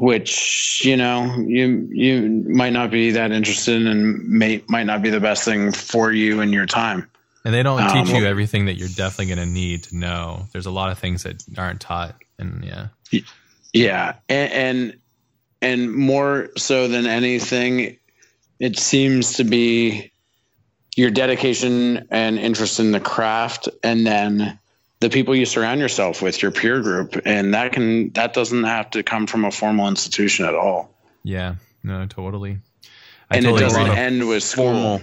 which 0.00 0.82
you 0.82 0.96
know 0.96 1.36
you 1.46 1.86
you 1.92 2.44
might 2.48 2.72
not 2.72 2.90
be 2.90 3.10
that 3.12 3.32
interested 3.32 3.82
in 3.82 3.86
and 3.86 4.28
may 4.28 4.64
might 4.66 4.84
not 4.84 5.02
be 5.02 5.10
the 5.10 5.20
best 5.20 5.44
thing 5.44 5.72
for 5.72 6.10
you 6.10 6.40
in 6.40 6.54
your 6.54 6.64
time. 6.64 7.08
And 7.44 7.54
they 7.54 7.62
don't 7.62 7.80
um, 7.80 8.06
teach 8.06 8.14
you 8.14 8.24
everything 8.24 8.64
that 8.66 8.76
you're 8.76 8.88
definitely 8.88 9.34
going 9.34 9.46
to 9.46 9.52
need 9.52 9.84
to 9.84 9.96
know. 9.96 10.46
There's 10.52 10.66
a 10.66 10.70
lot 10.70 10.90
of 10.90 10.98
things 10.98 11.22
that 11.24 11.42
aren't 11.56 11.80
taught 11.80 12.14
and 12.38 12.64
yeah. 12.64 12.88
Yeah. 13.72 14.14
And, 14.28 14.52
and 14.52 14.98
and 15.62 15.92
more 15.92 16.48
so 16.56 16.88
than 16.88 17.06
anything 17.06 17.98
it 18.58 18.78
seems 18.78 19.34
to 19.34 19.44
be 19.44 20.09
your 20.96 21.10
dedication 21.10 22.08
and 22.10 22.38
interest 22.38 22.80
in 22.80 22.92
the 22.92 23.00
craft 23.00 23.68
and 23.82 24.06
then 24.06 24.58
the 25.00 25.10
people 25.10 25.34
you 25.34 25.46
surround 25.46 25.80
yourself 25.80 26.20
with 26.20 26.42
your 26.42 26.50
peer 26.50 26.80
group. 26.80 27.20
And 27.24 27.54
that 27.54 27.72
can 27.72 28.10
that 28.12 28.34
doesn't 28.34 28.64
have 28.64 28.90
to 28.90 29.02
come 29.02 29.26
from 29.26 29.44
a 29.44 29.50
formal 29.50 29.88
institution 29.88 30.44
at 30.44 30.54
all. 30.54 30.94
Yeah. 31.22 31.56
No 31.82 32.06
totally. 32.06 32.58
I 33.30 33.36
and 33.36 33.44
totally 33.44 33.62
it 33.62 33.68
doesn't 33.68 33.88
end 33.96 34.28
with 34.28 34.44
formal. 34.44 35.02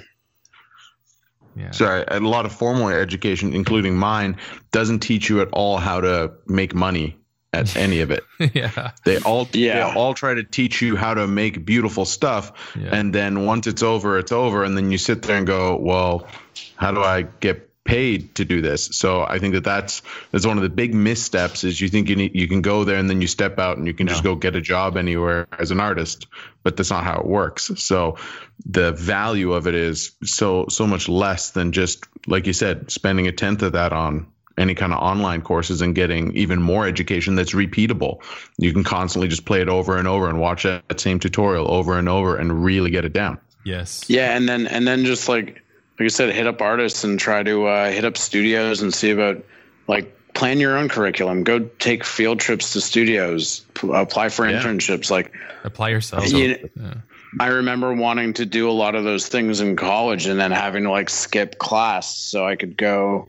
Yeah. 1.55 1.72
Sorry, 1.72 2.03
a 2.07 2.19
lot 2.19 2.45
of 2.45 2.51
formal 2.51 2.89
education, 2.89 3.53
including 3.53 3.95
mine, 3.95 4.38
doesn't 4.72 4.99
teach 4.99 5.27
you 5.27 5.41
at 5.41 5.47
all 5.53 5.77
how 5.77 6.01
to 6.01 6.34
make 6.45 6.76
money 6.76 7.16
at 7.53 7.75
any 7.75 8.01
of 8.01 8.11
it. 8.11 8.23
yeah. 8.53 8.91
They 9.03 9.19
all 9.19 9.47
yeah. 9.53 9.89
they 9.89 9.99
all 9.99 10.13
try 10.13 10.33
to 10.33 10.43
teach 10.43 10.81
you 10.81 10.95
how 10.95 11.13
to 11.13 11.27
make 11.27 11.65
beautiful 11.65 12.05
stuff 12.05 12.51
yeah. 12.79 12.89
and 12.91 13.13
then 13.13 13.45
once 13.45 13.67
it's 13.67 13.83
over 13.83 14.17
it's 14.17 14.31
over 14.31 14.63
and 14.63 14.75
then 14.77 14.91
you 14.91 14.97
sit 14.97 15.21
there 15.23 15.37
and 15.37 15.47
go, 15.47 15.77
"Well, 15.77 16.27
how 16.75 16.91
do 16.91 17.01
I 17.01 17.23
get 17.23 17.63
paid 17.83 18.35
to 18.35 18.45
do 18.45 18.61
this?" 18.61 18.85
So 18.85 19.23
I 19.23 19.39
think 19.39 19.53
that 19.53 19.63
that's 19.63 20.01
that's 20.31 20.45
one 20.45 20.57
of 20.57 20.63
the 20.63 20.69
big 20.69 20.93
missteps 20.93 21.63
is 21.63 21.79
you 21.79 21.87
think 21.87 22.09
you 22.09 22.15
need 22.15 22.35
you 22.35 22.47
can 22.47 22.61
go 22.61 22.83
there 22.83 22.97
and 22.97 23.09
then 23.09 23.21
you 23.21 23.27
step 23.27 23.59
out 23.59 23.77
and 23.77 23.87
you 23.87 23.93
can 23.93 24.07
no. 24.07 24.11
just 24.11 24.23
go 24.23 24.35
get 24.35 24.55
a 24.55 24.61
job 24.61 24.97
anywhere 24.97 25.47
as 25.57 25.71
an 25.71 25.79
artist, 25.79 26.27
but 26.63 26.75
that's 26.75 26.91
not 26.91 27.03
how 27.03 27.19
it 27.19 27.25
works. 27.25 27.71
So 27.77 28.17
the 28.65 28.91
value 28.91 29.53
of 29.53 29.67
it 29.67 29.75
is 29.75 30.11
so 30.23 30.65
so 30.69 30.85
much 30.85 31.07
less 31.07 31.51
than 31.51 31.71
just 31.71 32.05
like 32.25 32.45
you 32.45 32.53
said 32.53 32.91
spending 32.91 33.27
a 33.27 33.31
tenth 33.31 33.61
of 33.63 33.73
that 33.73 33.93
on 33.93 34.27
any 34.57 34.75
kind 34.75 34.93
of 34.93 34.99
online 34.99 35.41
courses 35.41 35.81
and 35.81 35.93
getting 35.93 36.35
even 36.35 36.61
more 36.61 36.88
education 36.88 37.35
that's 37.35 37.53
repeatable. 37.53 38.21
You 38.57 38.73
can 38.73 38.84
constantly 38.84 39.27
just 39.27 39.45
play 39.45 39.61
it 39.61 39.69
over 39.69 39.97
and 39.97 40.07
over 40.07 40.27
and 40.27 40.39
watch 40.39 40.63
that 40.63 40.99
same 40.99 41.19
tutorial 41.19 41.69
over 41.71 41.97
and 41.97 42.09
over 42.09 42.35
and 42.35 42.63
really 42.63 42.89
get 42.89 43.05
it 43.05 43.13
down. 43.13 43.39
Yes. 43.63 44.05
Yeah, 44.07 44.35
and 44.35 44.47
then 44.47 44.67
and 44.67 44.88
then 44.88 45.05
just 45.05 45.27
like 45.29 45.61
like 45.99 46.05
I 46.05 46.07
said, 46.07 46.34
hit 46.34 46.47
up 46.47 46.61
artists 46.61 47.03
and 47.03 47.19
try 47.19 47.43
to 47.43 47.65
uh, 47.65 47.91
hit 47.91 48.05
up 48.05 48.17
studios 48.17 48.81
and 48.81 48.93
see 48.93 49.11
about 49.11 49.43
like 49.88 50.13
plan 50.34 50.59
your 50.59 50.77
own 50.77 50.89
curriculum. 50.89 51.43
Go 51.43 51.59
take 51.79 52.03
field 52.03 52.39
trips 52.39 52.73
to 52.73 52.81
studios. 52.81 53.65
P- 53.73 53.91
apply 53.91 54.29
for 54.29 54.47
yeah. 54.47 54.61
internships. 54.61 55.11
Like 55.11 55.34
apply 55.63 55.89
yourself. 55.89 56.31
You, 56.31 56.69
yeah. 56.79 56.93
I 57.39 57.47
remember 57.47 57.93
wanting 57.93 58.34
to 58.34 58.45
do 58.45 58.69
a 58.69 58.71
lot 58.71 58.95
of 58.95 59.03
those 59.03 59.27
things 59.27 59.59
in 59.59 59.75
college 59.75 60.27
and 60.27 60.39
then 60.39 60.51
having 60.51 60.84
to 60.84 60.91
like 60.91 61.09
skip 61.09 61.57
class 61.57 62.15
so 62.15 62.45
I 62.45 62.55
could 62.55 62.77
go 62.77 63.27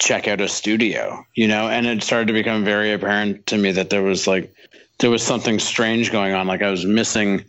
check 0.00 0.26
out 0.26 0.40
a 0.40 0.48
studio, 0.48 1.24
you 1.34 1.46
know, 1.46 1.68
and 1.68 1.86
it 1.86 2.02
started 2.02 2.26
to 2.28 2.32
become 2.32 2.64
very 2.64 2.92
apparent 2.92 3.46
to 3.46 3.58
me 3.58 3.70
that 3.72 3.90
there 3.90 4.02
was 4.02 4.26
like 4.26 4.52
there 4.98 5.10
was 5.10 5.22
something 5.22 5.58
strange 5.58 6.10
going 6.10 6.32
on. 6.32 6.46
Like 6.46 6.62
I 6.62 6.70
was 6.70 6.84
missing. 6.84 7.44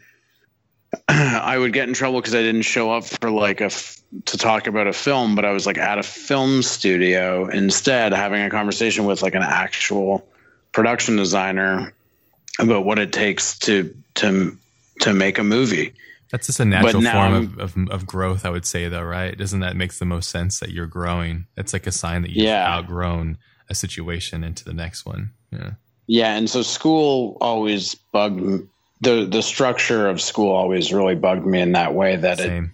I 1.08 1.58
would 1.58 1.72
get 1.72 1.88
in 1.88 1.94
trouble 1.94 2.20
because 2.20 2.36
I 2.36 2.42
didn't 2.42 2.64
show 2.64 2.92
up 2.92 3.06
for 3.06 3.32
like 3.32 3.62
a 3.62 3.66
f- 3.66 4.02
to 4.26 4.38
talk 4.38 4.68
about 4.68 4.88
a 4.88 4.94
film, 4.94 5.36
but 5.36 5.46
I 5.46 5.52
was 5.52 5.66
like 5.66 5.78
at 5.78 5.98
a 5.98 6.04
film 6.04 6.62
studio 6.62 7.48
instead, 7.48 8.12
having 8.12 8.42
a 8.42 8.50
conversation 8.50 9.06
with 9.06 9.22
like 9.22 9.36
an 9.36 9.44
actual 9.44 10.28
production 10.74 11.16
designer 11.16 11.94
about 12.60 12.84
what 12.84 13.00
it 13.00 13.14
takes 13.14 13.58
to 13.60 13.96
to 14.16 14.58
to 15.00 15.14
make 15.14 15.40
a 15.40 15.44
movie. 15.44 15.94
That's 16.32 16.48
just 16.48 16.60
a 16.60 16.66
natural 16.66 17.02
form 17.02 17.34
of, 17.34 17.60
of, 17.60 17.90
of, 17.90 18.06
growth, 18.06 18.46
I 18.46 18.50
would 18.50 18.66
say, 18.66 18.88
though, 18.88 19.04
right? 19.04 19.38
Doesn't 19.38 19.60
that 19.60 19.76
makes 19.76 20.00
the 20.00 20.06
most 20.06 20.30
sense 20.30 20.60
that 20.62 20.72
you're 20.72 20.88
growing? 20.88 21.48
It's 21.58 21.74
like 21.74 21.88
a 21.88 21.92
sign 21.92 22.22
that 22.22 22.32
you've 22.32 22.46
yeah. 22.46 22.74
outgrown 22.74 23.38
a 23.70 23.76
situation 23.76 24.44
into 24.44 24.64
the 24.64 24.74
next 24.74 25.06
one. 25.06 25.32
Yeah. 25.52 25.72
Yeah, 26.08 26.36
and 26.36 26.50
so 26.50 26.62
school 26.62 27.38
always 27.40 27.96
bugged 27.96 28.68
the 29.02 29.26
the 29.26 29.42
structure 29.42 30.08
of 30.08 30.22
school 30.22 30.52
always 30.52 30.94
really 30.94 31.16
bugged 31.16 31.46
me 31.46 31.60
in 31.60 31.72
that 31.74 31.94
way 31.94 32.16
that 32.16 32.38
Same. 32.38 32.72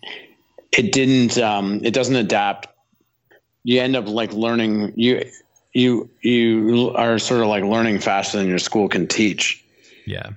it 0.71 0.87
it 0.87 0.91
didn't 0.91 1.37
um, 1.37 1.81
it 1.83 1.93
doesn't 1.93 2.15
adapt. 2.15 2.67
You 3.63 3.81
end 3.81 3.95
up 3.95 4.07
like 4.07 4.33
learning 4.33 4.93
you 4.95 5.23
you 5.73 6.09
you 6.21 6.91
are 6.95 7.19
sort 7.19 7.41
of 7.41 7.47
like 7.47 7.63
learning 7.63 7.99
faster 7.99 8.37
than 8.37 8.47
your 8.47 8.59
school 8.59 8.89
can 8.89 9.07
teach. 9.07 9.63
Yeah. 10.05 10.31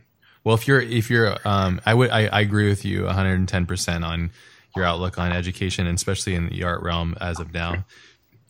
Well, 0.45 0.55
if 0.55 0.67
you're 0.67 0.81
if 0.81 1.11
you're 1.11 1.37
um, 1.45 1.81
I 1.85 1.95
would 1.95 2.11
I, 2.11 2.27
I 2.27 2.41
agree 2.41 2.69
with 2.69 2.85
you 2.85 3.05
110 3.05 3.67
percent 3.67 4.05
on 4.05 4.31
your 4.77 4.85
outlook 4.85 5.19
on 5.19 5.33
education, 5.33 5.87
and 5.87 5.97
especially 5.97 6.35
in 6.35 6.49
the 6.49 6.65
art 6.65 6.83
realm 6.83 7.17
as 7.21 7.41
of 7.41 7.53
now, 7.53 7.85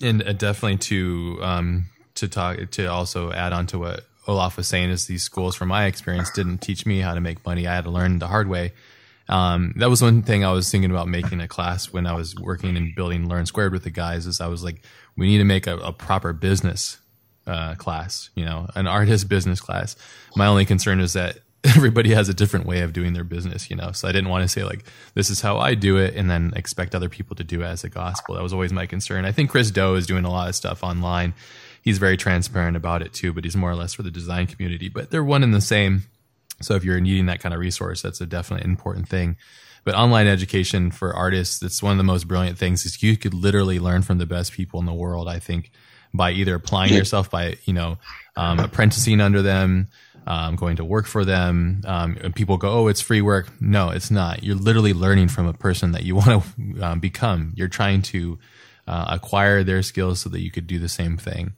and 0.00 0.22
uh, 0.22 0.32
definitely 0.32 0.78
to 0.78 1.38
um, 1.42 1.86
to 2.16 2.28
talk 2.28 2.70
to 2.70 2.86
also 2.86 3.32
add 3.32 3.52
on 3.52 3.66
to 3.68 3.78
what 3.78 4.04
Olaf 4.26 4.56
was 4.56 4.68
saying 4.68 4.90
is 4.90 5.06
these 5.06 5.22
schools, 5.22 5.56
from 5.56 5.68
my 5.68 5.86
experience, 5.86 6.30
didn't 6.30 6.58
teach 6.58 6.86
me 6.86 7.00
how 7.00 7.14
to 7.14 7.20
make 7.20 7.44
money. 7.44 7.66
I 7.66 7.74
had 7.74 7.84
to 7.84 7.90
learn 7.90 8.18
the 8.18 8.28
hard 8.28 8.48
way. 8.48 8.72
Um, 9.28 9.74
that 9.76 9.88
was 9.88 10.02
one 10.02 10.22
thing 10.22 10.44
I 10.44 10.52
was 10.52 10.70
thinking 10.70 10.90
about 10.90 11.08
making 11.08 11.40
a 11.40 11.48
class 11.48 11.92
when 11.92 12.06
I 12.06 12.14
was 12.14 12.34
working 12.34 12.76
and 12.76 12.94
building 12.94 13.28
Learn 13.28 13.46
Squared 13.46 13.72
with 13.72 13.84
the 13.84 13.90
guys. 13.90 14.26
Is 14.26 14.40
I 14.40 14.48
was 14.48 14.64
like, 14.64 14.82
we 15.16 15.28
need 15.28 15.38
to 15.38 15.44
make 15.44 15.66
a, 15.66 15.76
a 15.78 15.92
proper 15.92 16.32
business 16.32 16.98
uh, 17.46 17.74
class, 17.76 18.30
you 18.34 18.44
know, 18.44 18.68
an 18.74 18.86
artist 18.86 19.28
business 19.28 19.60
class. 19.60 19.96
My 20.36 20.46
only 20.46 20.64
concern 20.64 21.00
is 21.00 21.12
that 21.14 21.38
everybody 21.76 22.14
has 22.14 22.28
a 22.28 22.34
different 22.34 22.66
way 22.66 22.80
of 22.80 22.92
doing 22.92 23.12
their 23.12 23.24
business, 23.24 23.68
you 23.68 23.76
know. 23.76 23.92
So 23.92 24.08
I 24.08 24.12
didn't 24.12 24.30
want 24.30 24.42
to 24.42 24.48
say 24.48 24.64
like 24.64 24.84
this 25.14 25.28
is 25.28 25.40
how 25.40 25.58
I 25.58 25.74
do 25.74 25.98
it 25.98 26.14
and 26.14 26.30
then 26.30 26.52
expect 26.56 26.94
other 26.94 27.08
people 27.08 27.36
to 27.36 27.44
do 27.44 27.62
it 27.62 27.66
as 27.66 27.84
a 27.84 27.88
gospel. 27.88 28.34
That 28.34 28.42
was 28.42 28.52
always 28.52 28.72
my 28.72 28.86
concern. 28.86 29.24
I 29.24 29.32
think 29.32 29.50
Chris 29.50 29.70
Do 29.70 29.94
is 29.94 30.06
doing 30.06 30.24
a 30.24 30.30
lot 30.30 30.48
of 30.48 30.54
stuff 30.54 30.82
online. 30.82 31.34
He's 31.82 31.98
very 31.98 32.16
transparent 32.16 32.76
about 32.76 33.02
it 33.02 33.12
too, 33.12 33.32
but 33.32 33.44
he's 33.44 33.56
more 33.56 33.70
or 33.70 33.74
less 33.74 33.94
for 33.94 34.02
the 34.02 34.10
design 34.10 34.46
community. 34.46 34.88
But 34.88 35.10
they're 35.10 35.24
one 35.24 35.42
and 35.42 35.54
the 35.54 35.60
same. 35.60 36.04
So 36.62 36.74
if 36.74 36.84
you're 36.84 37.00
needing 37.00 37.26
that 37.26 37.40
kind 37.40 37.54
of 37.54 37.60
resource, 37.60 38.02
that's 38.02 38.20
a 38.20 38.26
definitely 38.26 38.70
important 38.70 39.08
thing. 39.08 39.36
But 39.84 39.94
online 39.94 40.26
education 40.26 40.90
for 40.90 41.14
artists, 41.14 41.62
it's 41.62 41.82
one 41.82 41.92
of 41.92 41.98
the 41.98 42.04
most 42.04 42.28
brilliant 42.28 42.58
things 42.58 42.84
is 42.84 43.02
you 43.02 43.16
could 43.16 43.32
literally 43.32 43.78
learn 43.78 44.02
from 44.02 44.18
the 44.18 44.26
best 44.26 44.52
people 44.52 44.78
in 44.78 44.86
the 44.86 44.92
world. 44.92 45.26
I 45.26 45.38
think 45.38 45.70
by 46.12 46.32
either 46.32 46.54
applying 46.54 46.92
yourself 46.92 47.30
by, 47.30 47.56
you 47.64 47.72
know, 47.72 47.98
um, 48.36 48.58
apprenticing 48.58 49.20
under 49.20 49.42
them, 49.42 49.88
um, 50.30 50.54
going 50.54 50.76
to 50.76 50.84
work 50.84 51.06
for 51.06 51.24
them. 51.24 51.82
Um, 51.84 52.16
and 52.22 52.34
people 52.34 52.56
go, 52.56 52.70
"Oh, 52.70 52.86
it's 52.86 53.00
free 53.00 53.20
work." 53.20 53.48
No, 53.60 53.90
it's 53.90 54.12
not. 54.12 54.44
You're 54.44 54.54
literally 54.54 54.92
learning 54.92 55.26
from 55.28 55.46
a 55.46 55.52
person 55.52 55.90
that 55.92 56.04
you 56.04 56.14
want 56.14 56.44
to 56.44 56.84
um, 56.86 57.00
become. 57.00 57.52
You're 57.56 57.68
trying 57.68 58.02
to 58.02 58.38
uh, 58.86 59.06
acquire 59.08 59.64
their 59.64 59.82
skills 59.82 60.20
so 60.20 60.28
that 60.28 60.40
you 60.40 60.52
could 60.52 60.68
do 60.68 60.78
the 60.78 60.88
same 60.88 61.16
thing. 61.16 61.54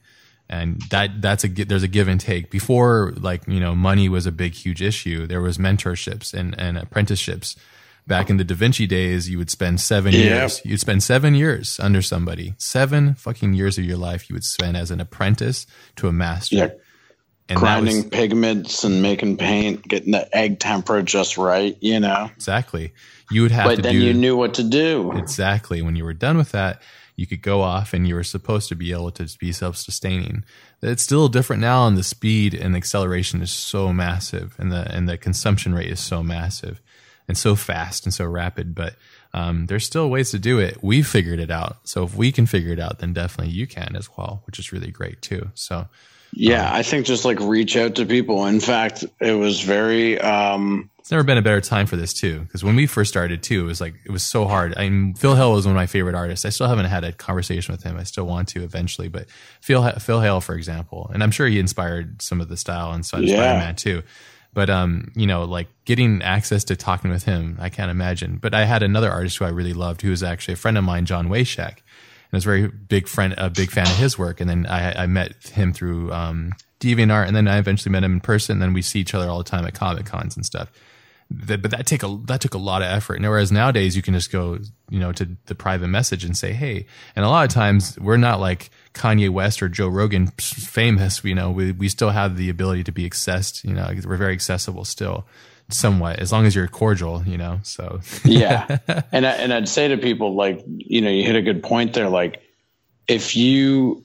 And 0.49 0.81
that 0.89 1.21
that's 1.21 1.43
a 1.43 1.49
there's 1.49 1.83
a 1.83 1.87
give 1.87 2.07
and 2.07 2.19
take. 2.19 2.49
Before, 2.49 3.13
like 3.15 3.47
you 3.47 3.59
know, 3.59 3.75
money 3.75 4.09
was 4.09 4.25
a 4.25 4.31
big 4.31 4.53
huge 4.53 4.81
issue. 4.81 5.27
There 5.27 5.41
was 5.41 5.59
mentorships 5.59 6.33
and, 6.33 6.59
and 6.59 6.77
apprenticeships. 6.77 7.55
Back 8.05 8.29
in 8.29 8.35
the 8.35 8.43
Da 8.43 8.55
Vinci 8.55 8.85
days, 8.85 9.29
you 9.29 9.37
would 9.37 9.49
spend 9.49 9.79
seven 9.79 10.11
years. 10.11 10.61
You'd 10.65 10.81
spend 10.81 11.03
seven 11.03 11.35
years 11.35 11.79
under 11.79 12.01
somebody. 12.01 12.53
Seven 12.57 13.13
fucking 13.13 13.53
years 13.53 13.77
of 13.77 13.85
your 13.85 13.95
life 13.95 14.29
you 14.29 14.33
would 14.33 14.43
spend 14.43 14.75
as 14.75 14.91
an 14.91 14.99
apprentice 14.99 15.65
to 15.95 16.09
a 16.09 16.11
master. 16.11 16.55
Yeah 16.55 16.69
and 17.53 17.59
grinding 17.59 17.95
was, 17.97 18.05
pigments 18.05 18.83
and 18.83 19.01
making 19.01 19.37
paint, 19.37 19.87
getting 19.87 20.11
the 20.11 20.35
egg 20.35 20.59
temperature 20.59 21.03
just 21.03 21.37
right, 21.37 21.77
you 21.81 21.99
know. 21.99 22.29
Exactly. 22.35 22.93
You 23.31 23.43
would 23.43 23.51
have 23.51 23.65
but 23.65 23.83
then 23.83 23.93
do, 23.93 23.99
you 23.99 24.13
knew 24.13 24.35
what 24.35 24.55
to 24.55 24.63
do. 24.63 25.11
Exactly. 25.13 25.81
When 25.81 25.95
you 25.95 26.03
were 26.03 26.13
done 26.13 26.37
with 26.37 26.51
that, 26.51 26.81
you 27.15 27.27
could 27.27 27.41
go 27.41 27.61
off 27.61 27.93
and 27.93 28.07
you 28.07 28.15
were 28.15 28.23
supposed 28.23 28.69
to 28.69 28.75
be 28.75 28.91
able 28.91 29.11
to 29.11 29.37
be 29.37 29.51
self-sustaining. 29.51 30.43
It's 30.81 31.03
still 31.03 31.27
different 31.27 31.61
now 31.61 31.87
and 31.87 31.95
the 31.95 32.03
speed 32.03 32.53
and 32.53 32.73
the 32.73 32.77
acceleration 32.77 33.41
is 33.41 33.51
so 33.51 33.93
massive 33.93 34.55
and 34.57 34.71
the 34.71 34.91
and 34.93 35.07
the 35.07 35.17
consumption 35.17 35.73
rate 35.73 35.91
is 35.91 35.99
so 35.99 36.23
massive 36.23 36.81
and 37.27 37.37
so 37.37 37.55
fast 37.55 38.05
and 38.05 38.13
so 38.13 38.25
rapid, 38.25 38.75
but 38.75 38.95
um, 39.33 39.67
there's 39.67 39.85
still 39.85 40.09
ways 40.09 40.31
to 40.31 40.39
do 40.39 40.59
it. 40.59 40.79
We've 40.83 41.07
figured 41.07 41.39
it 41.39 41.49
out. 41.49 41.77
So 41.87 42.03
if 42.03 42.15
we 42.15 42.31
can 42.31 42.45
figure 42.45 42.73
it 42.73 42.79
out, 42.79 42.99
then 42.99 43.13
definitely 43.13 43.53
you 43.53 43.65
can 43.65 43.95
as 43.95 44.09
well, 44.17 44.41
which 44.45 44.59
is 44.59 44.73
really 44.73 44.91
great 44.91 45.21
too. 45.21 45.51
So 45.53 45.87
yeah, 46.35 46.69
I 46.73 46.83
think 46.83 47.05
just 47.05 47.25
like 47.25 47.39
reach 47.39 47.75
out 47.77 47.95
to 47.95 48.05
people. 48.05 48.45
In 48.45 48.59
fact, 48.59 49.05
it 49.19 49.33
was 49.33 49.61
very. 49.61 50.19
Um, 50.19 50.89
it's 50.99 51.11
never 51.11 51.23
been 51.23 51.37
a 51.37 51.41
better 51.41 51.59
time 51.59 51.85
for 51.85 51.97
this 51.97 52.13
too, 52.13 52.39
because 52.39 52.63
when 52.63 52.75
we 52.75 52.87
first 52.87 53.09
started 53.09 53.43
too, 53.43 53.61
it 53.63 53.67
was 53.67 53.81
like 53.81 53.95
it 54.05 54.11
was 54.11 54.23
so 54.23 54.45
hard. 54.45 54.73
I 54.77 54.89
mean, 54.89 55.13
Phil 55.15 55.35
Hale 55.35 55.51
was 55.51 55.65
one 55.65 55.75
of 55.75 55.79
my 55.79 55.85
favorite 55.85 56.15
artists. 56.15 56.45
I 56.45 56.49
still 56.49 56.67
haven't 56.67 56.85
had 56.85 57.03
a 57.03 57.11
conversation 57.11 57.73
with 57.73 57.83
him. 57.83 57.97
I 57.97 58.03
still 58.03 58.25
want 58.25 58.47
to 58.49 58.63
eventually, 58.63 59.09
but 59.09 59.27
Phil 59.61 59.89
Phil 59.99 60.21
Hale, 60.21 60.41
for 60.41 60.55
example, 60.55 61.11
and 61.13 61.21
I'm 61.21 61.31
sure 61.31 61.47
he 61.47 61.59
inspired 61.59 62.21
some 62.21 62.39
of 62.39 62.49
the 62.49 62.57
style 62.57 62.93
and 62.93 63.05
such 63.05 63.23
yeah. 63.23 63.35
Spider-Man 63.35 63.75
too. 63.75 64.03
But 64.53 64.69
um, 64.69 65.11
you 65.15 65.27
know, 65.27 65.43
like 65.43 65.67
getting 65.85 66.21
access 66.21 66.63
to 66.65 66.75
talking 66.75 67.11
with 67.11 67.23
him, 67.23 67.57
I 67.59 67.69
can't 67.69 67.91
imagine. 67.91 68.37
But 68.37 68.53
I 68.53 68.65
had 68.65 68.81
another 68.81 69.11
artist 69.11 69.37
who 69.37 69.45
I 69.45 69.49
really 69.49 69.73
loved, 69.73 70.01
who 70.01 70.09
was 70.09 70.23
actually 70.23 70.53
a 70.53 70.57
friend 70.57 70.77
of 70.77 70.83
mine, 70.83 71.05
John 71.05 71.27
Wayshak 71.27 71.79
I 72.33 72.37
was 72.37 72.43
very 72.43 72.67
big 72.67 73.07
friend, 73.07 73.35
a 73.37 73.49
big 73.49 73.69
fan 73.69 73.85
of 73.85 73.95
his 73.95 74.17
work. 74.17 74.41
And 74.41 74.49
then 74.49 74.65
I, 74.65 75.03
I 75.03 75.05
met 75.05 75.49
him 75.49 75.71
through 75.71 76.11
um, 76.11 76.53
DeviantArt, 76.79 77.27
and 77.27 77.35
then 77.35 77.47
I 77.47 77.59
eventually 77.59 77.91
met 77.91 78.03
him 78.03 78.13
in 78.13 78.21
person. 78.21 78.53
And 78.53 78.61
then 78.61 78.73
we 78.73 78.81
see 78.81 78.99
each 78.99 79.13
other 79.13 79.29
all 79.29 79.37
the 79.37 79.43
time 79.43 79.65
at 79.65 79.75
comic 79.75 80.05
cons 80.05 80.35
and 80.35 80.43
stuff. 80.43 80.71
But 81.29 81.69
that 81.71 81.85
take 81.85 82.03
a 82.03 82.19
that 82.25 82.41
took 82.41 82.53
a 82.53 82.59
lot 82.59 82.81
of 82.81 82.89
effort. 82.89 83.15
And 83.15 83.25
whereas 83.27 83.51
nowadays 83.51 83.95
you 83.95 84.01
can 84.01 84.13
just 84.13 84.31
go, 84.31 84.59
you 84.89 84.99
know, 84.99 85.11
to 85.13 85.29
the 85.45 85.55
private 85.55 85.87
message 85.87 86.25
and 86.25 86.35
say, 86.35 86.53
hey. 86.53 86.85
And 87.15 87.23
a 87.23 87.29
lot 87.29 87.45
of 87.45 87.51
times 87.51 87.97
we're 87.99 88.17
not 88.17 88.39
like 88.39 88.69
Kanye 88.93 89.29
West 89.29 89.63
or 89.63 89.69
Joe 89.69 89.87
Rogan 89.87 90.27
famous. 90.39 91.23
You 91.23 91.35
know, 91.35 91.51
we 91.51 91.71
we 91.71 91.87
still 91.87 92.09
have 92.09 92.35
the 92.35 92.49
ability 92.49 92.83
to 92.85 92.91
be 92.91 93.09
accessed. 93.09 93.63
You 93.63 93.73
know, 93.73 93.89
we're 94.05 94.17
very 94.17 94.33
accessible 94.33 94.85
still 94.85 95.25
somewhat 95.69 96.19
as 96.19 96.31
long 96.31 96.45
as 96.45 96.55
you're 96.55 96.67
cordial 96.67 97.23
you 97.25 97.37
know 97.37 97.59
so. 97.63 97.99
Yeah. 98.23 98.77
And 99.11 99.25
I, 99.25 99.31
and 99.31 99.53
I'd 99.53 99.69
say 99.69 99.87
to 99.87 99.97
people 99.97 100.35
like 100.35 100.63
you 100.67 101.01
know 101.01 101.09
you 101.09 101.23
hit 101.23 101.35
a 101.35 101.41
good 101.41 101.63
point 101.63 101.93
there 101.93 102.09
like 102.09 102.41
if 103.07 103.35
you 103.35 104.03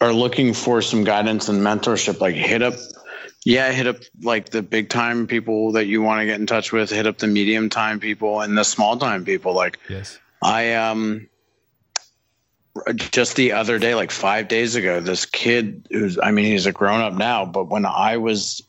are 0.00 0.12
looking 0.12 0.54
for 0.54 0.80
some 0.80 1.04
guidance 1.04 1.48
and 1.48 1.60
mentorship 1.60 2.20
like 2.20 2.34
hit 2.34 2.62
up 2.62 2.74
yeah 3.44 3.72
hit 3.72 3.86
up 3.86 3.96
like 4.22 4.50
the 4.50 4.62
big 4.62 4.88
time 4.88 5.26
people 5.26 5.72
that 5.72 5.86
you 5.86 6.02
want 6.02 6.20
to 6.20 6.26
get 6.26 6.38
in 6.40 6.46
touch 6.46 6.72
with 6.72 6.90
hit 6.90 7.06
up 7.06 7.18
the 7.18 7.26
medium 7.26 7.68
time 7.68 7.98
people 7.98 8.40
and 8.40 8.56
the 8.56 8.64
small 8.64 8.96
time 8.96 9.24
people 9.24 9.54
like 9.54 9.78
yes. 9.88 10.18
I 10.42 10.74
um 10.74 11.28
just 12.94 13.36
the 13.36 13.52
other 13.52 13.78
day 13.78 13.94
like 13.94 14.10
5 14.10 14.46
days 14.46 14.76
ago 14.76 15.00
this 15.00 15.26
kid 15.26 15.88
who's 15.90 16.18
i 16.22 16.30
mean 16.30 16.44
he's 16.44 16.66
a 16.66 16.72
grown 16.72 17.00
up 17.00 17.14
now 17.14 17.44
but 17.44 17.68
when 17.68 17.84
i 17.84 18.16
was 18.16 18.62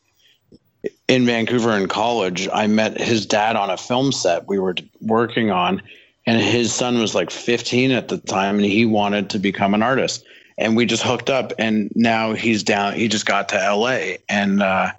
in 1.08 1.26
Vancouver 1.26 1.76
in 1.76 1.88
college, 1.88 2.48
I 2.54 2.68
met 2.68 3.00
his 3.00 3.26
dad 3.26 3.56
on 3.56 3.70
a 3.70 3.78
film 3.78 4.12
set 4.12 4.48
we 4.48 4.60
were 4.60 4.76
working 5.02 5.52
on, 5.52 5.82
and 6.26 6.42
his 6.42 6.74
son 6.74 7.00
was 7.00 7.16
like 7.16 7.32
15 7.32 7.92
at 7.92 8.08
the 8.08 8.18
time, 8.18 8.56
and 8.56 8.66
he 8.66 8.86
wanted 8.86 9.30
to 9.32 9.40
become 9.40 9.74
an 9.74 9.84
artist. 9.84 10.24
And 10.58 10.76
we 10.76 10.86
just 10.86 11.04
hooked 11.04 11.30
up, 11.30 11.54
and 11.58 11.92
now 11.96 12.34
he's 12.34 12.64
down. 12.64 12.94
He 12.94 13.08
just 13.08 13.26
got 13.26 13.50
to 13.50 13.76
LA, 13.76 14.18
and 14.28 14.62
uh, 14.62 14.92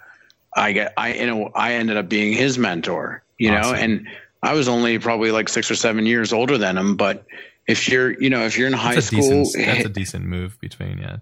I 0.54 0.72
get 0.72 0.94
I 0.96 1.14
you 1.14 1.26
know 1.26 1.50
I 1.54 1.74
ended 1.74 1.96
up 1.96 2.08
being 2.08 2.32
his 2.32 2.58
mentor, 2.58 3.22
you 3.38 3.52
awesome. 3.52 3.72
know, 3.72 3.78
and 3.78 4.08
I 4.42 4.54
was 4.54 4.68
only 4.68 4.98
probably 4.98 5.30
like 5.32 5.48
six 5.48 5.70
or 5.70 5.74
seven 5.74 6.06
years 6.06 6.32
older 6.32 6.56
than 6.56 6.78
him, 6.78 6.96
but 6.96 7.26
if 7.70 7.88
you're 7.88 8.20
you 8.20 8.30
know 8.30 8.44
if 8.44 8.58
you're 8.58 8.66
in 8.66 8.72
high 8.72 8.98
school 8.98 9.20
decent, 9.20 9.66
that's 9.66 9.84
a 9.84 9.88
decent 9.88 10.24
move 10.24 10.58
between 10.60 10.98
yeah 10.98 11.16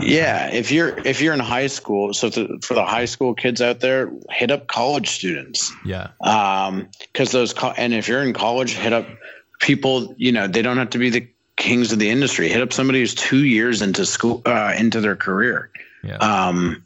yeah 0.00 0.50
if 0.52 0.70
you're 0.70 0.96
if 1.06 1.20
you're 1.20 1.34
in 1.34 1.40
high 1.40 1.66
school 1.66 2.14
so 2.14 2.30
to, 2.30 2.58
for 2.62 2.74
the 2.74 2.84
high 2.84 3.04
school 3.04 3.34
kids 3.34 3.60
out 3.60 3.80
there 3.80 4.10
hit 4.30 4.50
up 4.50 4.66
college 4.66 5.08
students. 5.10 5.72
Yeah. 5.84 6.08
Um 6.20 6.88
because 7.12 7.32
those 7.32 7.52
co- 7.52 7.74
and 7.76 7.92
if 7.92 8.08
you're 8.08 8.22
in 8.22 8.32
college 8.32 8.72
hit 8.74 8.92
up 8.92 9.06
people 9.58 10.14
you 10.16 10.32
know 10.32 10.46
they 10.46 10.62
don't 10.62 10.78
have 10.78 10.90
to 10.90 10.98
be 10.98 11.10
the 11.10 11.28
kings 11.56 11.92
of 11.92 11.98
the 11.98 12.10
industry. 12.10 12.48
Hit 12.48 12.62
up 12.62 12.72
somebody 12.72 13.00
who's 13.00 13.14
two 13.14 13.44
years 13.44 13.82
into 13.82 14.06
school 14.06 14.42
uh, 14.46 14.74
into 14.78 15.00
their 15.00 15.16
career. 15.16 15.70
Yeah. 16.02 16.16
um 16.16 16.84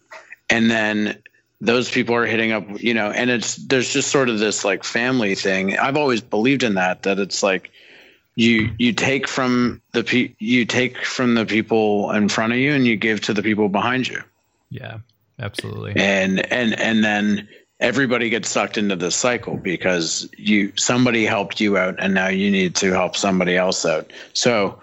and 0.50 0.70
then 0.70 1.22
those 1.60 1.90
people 1.90 2.16
are 2.16 2.26
hitting 2.26 2.52
up 2.52 2.82
you 2.82 2.94
know 2.94 3.10
and 3.10 3.30
it's 3.30 3.56
there's 3.56 3.92
just 3.92 4.10
sort 4.10 4.28
of 4.28 4.38
this 4.38 4.64
like 4.64 4.84
family 4.84 5.34
thing. 5.34 5.78
I've 5.78 5.96
always 5.96 6.20
believed 6.20 6.62
in 6.62 6.74
that 6.74 7.04
that 7.04 7.18
it's 7.18 7.42
like 7.42 7.70
you 8.36 8.70
you 8.78 8.92
take 8.92 9.28
from 9.28 9.80
the 9.92 10.04
pe- 10.04 10.34
you 10.38 10.64
take 10.64 11.04
from 11.04 11.34
the 11.34 11.46
people 11.46 12.10
in 12.12 12.28
front 12.28 12.52
of 12.52 12.58
you 12.58 12.72
and 12.72 12.86
you 12.86 12.96
give 12.96 13.20
to 13.22 13.34
the 13.34 13.42
people 13.42 13.68
behind 13.68 14.08
you. 14.08 14.22
Yeah 14.70 14.98
absolutely. 15.38 15.94
And 15.96 16.52
and 16.52 16.78
and 16.78 17.04
then 17.04 17.48
everybody 17.80 18.30
gets 18.30 18.48
sucked 18.48 18.78
into 18.78 18.96
this 18.96 19.16
cycle 19.16 19.56
because 19.56 20.28
you 20.36 20.72
somebody 20.76 21.24
helped 21.24 21.60
you 21.60 21.76
out 21.76 21.96
and 21.98 22.14
now 22.14 22.28
you 22.28 22.50
need 22.50 22.76
to 22.76 22.92
help 22.92 23.16
somebody 23.16 23.56
else 23.56 23.84
out. 23.84 24.12
So 24.32 24.80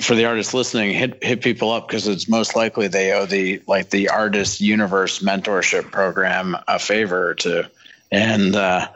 for 0.00 0.14
the 0.14 0.26
artists 0.26 0.54
listening, 0.54 0.94
hit 0.94 1.22
hit 1.22 1.42
people 1.42 1.72
up 1.72 1.88
because 1.88 2.06
it's 2.06 2.28
most 2.28 2.54
likely 2.54 2.88
they 2.88 3.12
owe 3.12 3.26
the 3.26 3.62
like 3.66 3.90
the 3.90 4.10
artist 4.10 4.60
universe 4.60 5.20
mentorship 5.20 5.90
program 5.90 6.56
a 6.68 6.78
favor 6.78 7.34
to, 7.34 7.68
and 8.12 8.54
uh, 8.54 8.88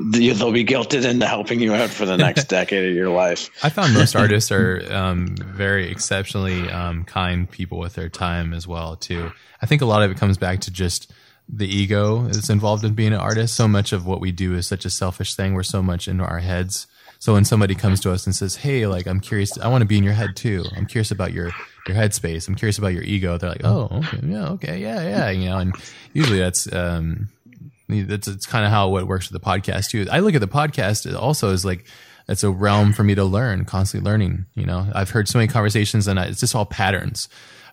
they'll 0.00 0.52
be 0.52 0.64
guilted 0.64 1.08
into 1.08 1.26
helping 1.26 1.60
you 1.60 1.74
out 1.74 1.90
for 1.90 2.06
the 2.06 2.16
next 2.16 2.44
decade 2.48 2.90
of 2.90 2.94
your 2.94 3.10
life. 3.10 3.50
I 3.64 3.68
found 3.68 3.94
most 3.94 4.16
artists 4.16 4.50
are 4.52 4.82
um, 4.92 5.36
very 5.36 5.90
exceptionally 5.90 6.68
um, 6.70 7.04
kind 7.04 7.50
people 7.50 7.78
with 7.78 7.94
their 7.94 8.08
time 8.08 8.52
as 8.52 8.66
well 8.66 8.96
too. 8.96 9.30
I 9.60 9.66
think 9.66 9.82
a 9.82 9.86
lot 9.86 10.02
of 10.02 10.10
it 10.10 10.16
comes 10.16 10.38
back 10.38 10.60
to 10.60 10.70
just 10.70 11.12
the 11.48 11.66
ego 11.66 12.24
that's 12.24 12.50
involved 12.50 12.84
in 12.84 12.94
being 12.94 13.12
an 13.12 13.20
artist. 13.20 13.56
So 13.56 13.66
much 13.66 13.92
of 13.92 14.06
what 14.06 14.20
we 14.20 14.32
do 14.32 14.54
is 14.54 14.66
such 14.66 14.84
a 14.84 14.90
selfish 14.90 15.34
thing. 15.34 15.54
We're 15.54 15.62
so 15.62 15.82
much 15.82 16.06
into 16.06 16.24
our 16.24 16.40
heads. 16.40 16.86
So 17.20 17.32
when 17.32 17.44
somebody 17.44 17.74
comes 17.74 18.00
to 18.00 18.12
us 18.12 18.26
and 18.26 18.34
says, 18.34 18.54
"Hey, 18.56 18.86
like 18.86 19.06
I'm 19.06 19.18
curious, 19.18 19.58
I 19.58 19.68
want 19.68 19.82
to 19.82 19.86
be 19.86 19.98
in 19.98 20.04
your 20.04 20.12
head 20.12 20.36
too. 20.36 20.64
I'm 20.76 20.86
curious 20.86 21.10
about 21.10 21.32
your 21.32 21.50
your 21.86 21.96
headspace. 21.96 22.46
I'm 22.46 22.54
curious 22.54 22.78
about 22.78 22.92
your 22.92 23.02
ego." 23.02 23.36
They're 23.38 23.50
like, 23.50 23.64
"Oh, 23.64 23.88
okay, 23.92 24.20
yeah, 24.22 24.48
okay, 24.50 24.78
yeah, 24.78 25.02
yeah," 25.02 25.30
you 25.30 25.48
know. 25.48 25.58
And 25.58 25.74
usually 26.12 26.38
that's 26.38 26.72
um, 26.72 27.28
that's 27.88 28.28
it's 28.28 28.46
kind 28.46 28.64
of 28.64 28.70
how 28.70 28.96
it 28.96 29.06
works 29.06 29.30
with 29.30 29.40
the 29.40 29.46
podcast 29.46 29.90
too. 29.90 30.06
I 30.10 30.20
look 30.20 30.34
at 30.34 30.40
the 30.40 30.48
podcast 30.48 31.18
also 31.18 31.52
as 31.52 31.64
like 31.64 31.86
it's 32.28 32.44
a 32.44 32.50
realm 32.50 32.92
for 32.92 33.04
me 33.04 33.14
to 33.14 33.24
learn, 33.24 33.64
constantly 33.64 34.08
learning. 34.08 34.46
You 34.54 34.66
know, 34.66 34.86
I've 34.94 35.10
heard 35.10 35.28
so 35.28 35.38
many 35.38 35.48
conversations, 35.48 36.06
and 36.06 36.20
I, 36.20 36.26
it's 36.26 36.40
just 36.40 36.54
all 36.54 36.66
patterns 36.66 37.28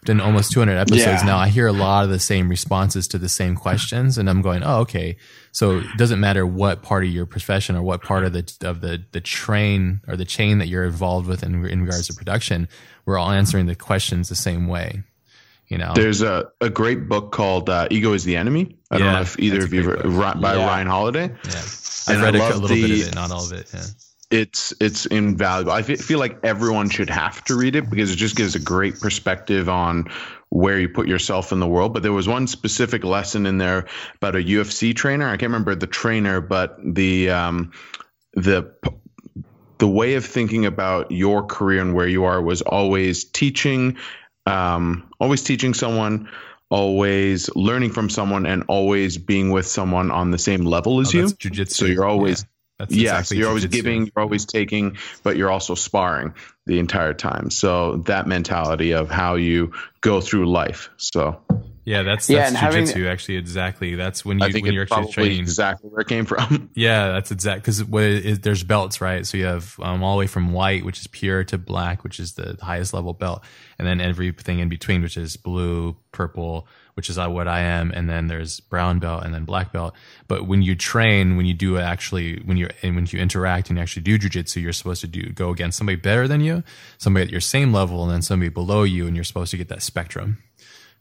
I've 0.05 0.17
done 0.17 0.21
almost 0.21 0.51
200 0.51 0.77
episodes 0.77 1.21
yeah. 1.21 1.25
now. 1.25 1.37
I 1.37 1.47
hear 1.47 1.65
a 1.65 1.73
lot 1.73 2.03
of 2.03 2.11
the 2.11 2.19
same 2.19 2.47
responses 2.47 3.07
to 3.07 3.17
the 3.17 3.27
same 3.27 3.55
questions, 3.55 4.19
and 4.19 4.29
I'm 4.29 4.41
going, 4.41 4.63
oh, 4.63 4.81
okay. 4.81 5.17
So 5.51 5.79
it 5.79 5.85
doesn't 5.97 6.19
matter 6.19 6.45
what 6.45 6.83
part 6.83 7.03
of 7.05 7.09
your 7.09 7.25
profession 7.25 7.75
or 7.75 7.81
what 7.81 8.03
part 8.03 8.23
of 8.23 8.33
the 8.33 8.53
of 8.61 8.81
the 8.81 9.03
the 9.13 9.21
train 9.21 10.01
or 10.07 10.15
the 10.15 10.25
chain 10.25 10.59
that 10.59 10.67
you're 10.67 10.85
involved 10.85 11.27
with 11.27 11.41
in, 11.41 11.65
in 11.65 11.81
regards 11.81 12.07
to 12.07 12.13
production. 12.13 12.67
We're 13.05 13.17
all 13.17 13.31
answering 13.31 13.65
the 13.65 13.75
questions 13.75 14.29
the 14.29 14.35
same 14.35 14.67
way. 14.67 15.01
You 15.67 15.79
know, 15.79 15.93
there's 15.95 16.21
a, 16.21 16.51
a 16.61 16.69
great 16.69 17.09
book 17.09 17.31
called 17.31 17.69
uh, 17.69 17.87
"Ego 17.89 18.13
Is 18.13 18.25
the 18.25 18.35
Enemy." 18.35 18.77
I 18.95 18.99
yeah, 18.99 19.03
don't 19.05 19.13
know 19.13 19.21
if 19.21 19.39
either 19.39 19.63
of 19.63 19.73
you 19.73 19.81
ever 19.81 20.35
by 20.35 20.55
yeah. 20.55 20.65
Ryan 20.65 20.87
Holiday. 20.87 21.27
Yeah, 21.27 21.61
I've 22.07 22.21
read 22.21 22.35
a 22.35 22.39
little 22.39 22.67
the, 22.67 22.81
bit 22.81 22.91
of 22.91 23.07
it, 23.09 23.15
not 23.15 23.31
all 23.31 23.45
of 23.45 23.51
it. 23.51 23.69
Yeah 23.73 23.83
it's 24.31 24.73
it's 24.79 25.05
invaluable. 25.05 25.71
I 25.71 25.83
feel 25.83 26.19
like 26.19 26.39
everyone 26.43 26.89
should 26.89 27.09
have 27.09 27.43
to 27.45 27.55
read 27.55 27.75
it 27.75 27.89
because 27.89 28.11
it 28.11 28.15
just 28.15 28.35
gives 28.35 28.55
a 28.55 28.59
great 28.59 28.99
perspective 28.99 29.69
on 29.69 30.09
where 30.49 30.79
you 30.79 30.89
put 30.89 31.07
yourself 31.07 31.51
in 31.51 31.59
the 31.59 31.67
world. 31.67 31.93
But 31.93 32.03
there 32.03 32.13
was 32.13 32.27
one 32.27 32.47
specific 32.47 33.03
lesson 33.03 33.45
in 33.45 33.57
there 33.57 33.87
about 34.15 34.35
a 34.35 34.39
UFC 34.39 34.95
trainer. 34.95 35.27
I 35.27 35.37
can't 35.37 35.51
remember 35.51 35.75
the 35.75 35.87
trainer, 35.87 36.41
but 36.41 36.77
the 36.83 37.29
um, 37.29 37.71
the 38.33 38.73
the 39.77 39.87
way 39.87 40.15
of 40.15 40.25
thinking 40.25 40.65
about 40.65 41.11
your 41.11 41.45
career 41.45 41.81
and 41.81 41.93
where 41.93 42.07
you 42.07 42.23
are 42.23 42.41
was 42.41 42.61
always 42.61 43.25
teaching, 43.25 43.97
um, 44.45 45.09
always 45.19 45.43
teaching 45.43 45.73
someone, 45.73 46.29
always 46.69 47.49
learning 47.55 47.91
from 47.91 48.09
someone, 48.09 48.45
and 48.45 48.63
always 48.67 49.17
being 49.17 49.51
with 49.51 49.67
someone 49.67 50.11
on 50.11 50.31
the 50.31 50.37
same 50.37 50.65
level 50.65 50.99
as 50.99 51.13
oh, 51.13 51.19
you. 51.19 51.29
Jiu-jitsu. 51.29 51.85
So 51.85 51.85
you're 51.85 52.05
always. 52.05 52.41
Yeah 52.41 52.47
that's 52.77 52.93
yes, 52.93 53.11
exactly 53.11 53.37
you're 53.37 53.47
always 53.47 53.65
giving, 53.67 54.05
you're 54.05 54.23
always 54.23 54.45
taking, 54.45 54.97
but 55.23 55.37
you're 55.37 55.49
also 55.49 55.75
sparring 55.75 56.33
the 56.65 56.79
entire 56.79 57.13
time. 57.13 57.49
So 57.49 57.97
that 58.07 58.27
mentality 58.27 58.91
of 58.91 59.09
how 59.09 59.35
you 59.35 59.71
go 60.01 60.19
through 60.19 60.51
life. 60.51 60.89
So 60.97 61.41
yeah, 61.85 62.01
that's 62.01 62.25
that's 62.25 62.53
yeah, 62.53 62.71
jujitsu. 62.71 63.07
Actually, 63.07 63.37
exactly. 63.37 63.93
That's 63.93 64.25
when 64.25 64.39
you 64.39 64.61
when 64.61 64.73
you're 64.73 64.83
actually 64.83 65.11
training. 65.11 65.39
Exactly 65.39 65.89
where 65.91 66.01
it 66.01 66.07
came 66.07 66.25
from. 66.25 66.71
yeah, 66.75 67.09
that's 67.09 67.29
exact 67.29 67.61
because 67.61 67.83
there's 68.39 68.63
belts, 68.63 69.01
right? 69.01 69.25
So 69.25 69.37
you 69.37 69.45
have 69.45 69.75
um, 69.79 70.03
all 70.03 70.15
the 70.15 70.19
way 70.19 70.27
from 70.27 70.51
white, 70.51 70.83
which 70.83 70.99
is 70.99 71.05
pure, 71.05 71.43
to 71.45 71.59
black, 71.59 72.03
which 72.03 72.19
is 72.19 72.33
the 72.33 72.57
highest 72.59 72.93
level 72.95 73.13
belt, 73.13 73.43
and 73.77 73.87
then 73.87 74.01
everything 74.01 74.57
in 74.59 74.67
between, 74.67 75.03
which 75.03 75.15
is 75.15 75.37
blue, 75.37 75.95
purple, 76.11 76.67
which 76.95 77.07
is 77.07 77.19
what 77.19 77.47
I 77.47 77.59
am, 77.59 77.91
and 77.91 78.09
then 78.09 78.27
there's 78.27 78.61
brown 78.61 78.97
belt 78.97 79.23
and 79.23 79.31
then 79.31 79.45
black 79.45 79.71
belt. 79.71 79.93
But 80.27 80.47
when 80.47 80.63
you 80.63 80.75
train, 80.75 81.37
when 81.37 81.45
you 81.45 81.53
do 81.53 81.77
actually, 81.77 82.41
when 82.45 82.57
you 82.57 82.67
and 82.81 82.95
when 82.95 83.05
you 83.05 83.19
interact 83.19 83.69
and 83.69 83.77
you 83.77 83.83
actually 83.83 84.03
do 84.03 84.17
jujitsu, 84.17 84.59
you're 84.59 84.73
supposed 84.73 85.01
to 85.01 85.07
do 85.07 85.29
go 85.29 85.51
against 85.51 85.77
somebody 85.77 85.97
better 85.97 86.27
than 86.27 86.41
you, 86.41 86.63
somebody 86.97 87.25
at 87.25 87.31
your 87.31 87.41
same 87.41 87.71
level, 87.71 88.01
and 88.01 88.11
then 88.11 88.23
somebody 88.23 88.49
below 88.49 88.81
you, 88.81 89.05
and 89.05 89.15
you're 89.15 89.23
supposed 89.23 89.51
to 89.51 89.57
get 89.57 89.67
that 89.67 89.83
spectrum. 89.83 90.39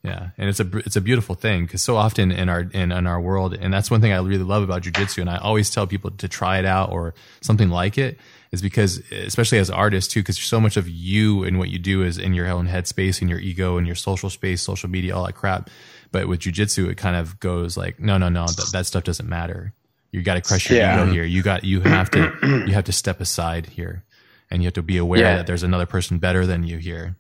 Yeah, 0.05 0.29
and 0.37 0.51
it's 0.51 0.61
a 0.61 0.77
it's 0.79 0.97
a 0.97 1.01
beautiful 1.01 1.35
thing 1.35 1.65
because 1.65 1.81
so 1.81 1.97
often 1.97 2.31
in 2.31 2.51
our 2.51 2.61
in, 2.61 2.93
in 2.93 3.07
our 3.07 3.19
world, 3.19 3.55
and 3.59 3.73
that's 3.73 3.91
one 3.91 4.03
thing 4.03 4.13
I 4.13 4.19
really 4.19 4.45
love 4.45 4.63
about 4.63 4.83
jujitsu, 4.83 5.23
and 5.23 5.31
I 5.31 5.39
always 5.39 5.71
tell 5.71 5.87
people 5.87 6.11
to 6.11 6.29
try 6.29 6.59
it 6.59 6.67
out 6.67 6.93
or 6.93 7.15
something 7.41 7.71
like 7.71 7.97
it, 7.97 8.19
is 8.53 8.61
because 8.61 8.99
especially 9.11 9.57
as 9.57 9.71
artists 9.71 10.13
too, 10.13 10.21
because 10.21 10.39
so 10.39 10.61
much 10.61 10.77
of 10.77 10.87
you 10.87 11.43
and 11.45 11.59
what 11.59 11.71
you 11.71 11.79
do 11.79 12.03
is 12.03 12.19
in 12.19 12.35
your 12.35 12.49
own 12.49 12.69
headspace, 12.69 13.23
in 13.23 13.29
your 13.29 13.39
ego, 13.39 13.79
in 13.79 13.87
your 13.87 13.95
social 13.95 14.29
space, 14.29 14.61
social 14.61 14.91
media, 14.91 15.17
all 15.17 15.25
that 15.25 15.37
crap. 15.37 15.71
But 16.13 16.29
with 16.29 16.41
jujitsu, 16.41 16.91
it 16.91 16.99
kind 16.99 17.17
of 17.17 17.41
goes 17.41 17.79
like, 17.79 17.99
no, 17.99 18.19
no, 18.19 18.29
no, 18.29 18.45
that, 18.45 18.69
that 18.73 18.87
stuff 18.87 19.05
doesn't 19.05 19.29
matter. 19.29 19.73
You 20.13 20.21
got 20.23 20.35
to 20.35 20.43
crush 20.43 20.69
your 20.69 20.81
yeah. 20.81 21.03
ego 21.03 21.11
here. 21.11 21.25
You 21.25 21.43
got 21.43 21.65
you 21.65 21.81
have 21.81 22.11
to 22.11 22.65
you 22.67 22.75
have 22.75 22.85
to 22.85 22.93
step 22.93 23.23
aside 23.23 23.67
here, 23.67 24.05
and 24.51 24.63
you 24.63 24.67
have 24.67 24.75
to 24.75 24.83
be 24.83 24.99
aware 24.99 25.21
yeah. 25.21 25.37
that 25.37 25.47
there's 25.47 25.63
another 25.63 25.87
person 25.87 26.19
better 26.19 26.45
than 26.45 26.63
you 26.63 26.77
here. 26.77 27.17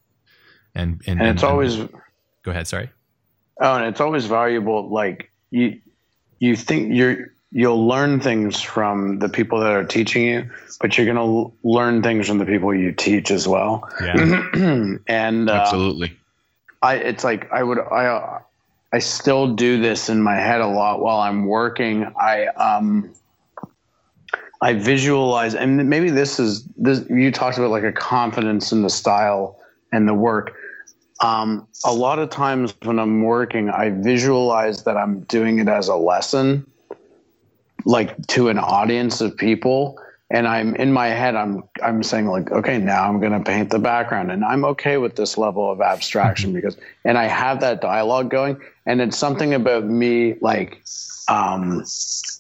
And 0.75 1.01
and, 1.07 1.19
and 1.19 1.31
it's 1.31 1.43
and, 1.43 1.51
always 1.51 1.79
go 2.45 2.53
ahead. 2.53 2.69
Sorry. 2.69 2.91
Oh, 3.61 3.77
and 3.77 3.87
it's 3.87 4.01
always 4.01 4.27
valuable. 4.27 4.89
Like 4.89 5.31
you, 5.51 5.81
you 6.39 6.57
think 6.57 6.95
you're 6.95 7.33
you'll 7.51 7.87
learn 7.87 8.21
things 8.21 8.61
from 8.61 9.21
the 9.21 9.29
people 9.29 9.61
that 9.61 9.73
are 9.73 9.85
teaching 9.85 10.25
you, 10.25 10.51
but 10.81 10.99
you're 10.99 11.07
going 11.07 11.17
to 11.17 11.53
learn 11.63 12.03
things 12.03 12.27
from 12.27 12.39
the 12.39 12.45
people 12.45 12.75
you 12.75 12.93
teach 12.93 13.31
as 13.31 13.47
well. 13.47 13.89
Yeah. 14.03 14.17
and 15.07 15.49
uh, 15.49 15.53
absolutely, 15.53 16.17
I 16.83 16.97
it's 16.97 17.25
like 17.25 17.51
I 17.53 17.63
would 17.63 17.79
I 17.79 18.41
I 18.93 18.99
still 18.99 19.55
do 19.55 19.81
this 19.81 20.09
in 20.09 20.23
my 20.23 20.37
head 20.37 20.61
a 20.61 20.67
lot 20.67 21.01
while 21.01 21.21
I'm 21.21 21.47
working. 21.47 22.13
I 22.19 22.47
um 22.49 23.15
I 24.61 24.73
visualize, 24.73 25.55
and 25.55 25.89
maybe 25.89 26.11
this 26.11 26.41
is 26.41 26.65
this. 26.77 27.05
You 27.11 27.31
talked 27.31 27.59
about 27.59 27.71
like 27.71 27.85
a 27.85 27.93
confidence 27.93 28.73
in 28.73 28.83
the 28.83 28.91
style 28.91 29.59
and 29.93 30.09
the 30.09 30.15
work. 30.15 30.57
Um, 31.25 31.67
a 31.85 31.93
lot 31.93 32.19
of 32.19 32.29
times 32.29 32.75
when 32.83 32.99
I'm 32.99 33.23
working, 33.23 33.71
I 33.71 33.89
visualize 33.89 34.85
that 34.85 34.99
I'm 34.99 35.21
doing 35.21 35.59
it 35.59 35.69
as 35.69 35.89
a 35.89 35.97
lesson, 35.97 36.71
like 37.87 38.27
to 38.29 38.49
an 38.49 38.59
audience 38.59 39.23
of 39.23 39.35
people. 39.35 39.99
And 40.31 40.47
I'm 40.47 40.75
in 40.77 40.93
my 40.93 41.09
head, 41.09 41.35
I'm 41.35 41.65
I'm 41.83 42.03
saying 42.03 42.27
like, 42.27 42.51
okay, 42.51 42.77
now 42.77 43.09
I'm 43.09 43.21
going 43.21 43.33
to 43.33 43.41
paint 43.41 43.71
the 43.71 43.79
background, 43.79 44.33
and 44.33 44.45
I'm 44.45 44.65
okay 44.65 44.97
with 44.99 45.17
this 45.17 45.39
level 45.39 45.71
of 45.71 45.81
abstraction 45.81 46.51
mm-hmm. 46.51 46.57
because, 46.57 46.77
and 47.05 47.17
I 47.17 47.25
have 47.25 47.61
that 47.61 47.81
dialogue 47.81 48.31
going, 48.31 48.61
and 48.85 49.01
it's 49.01 49.17
something 49.17 49.55
about 49.55 49.85
me 49.85 50.35
like 50.41 50.83
um, 51.29 51.85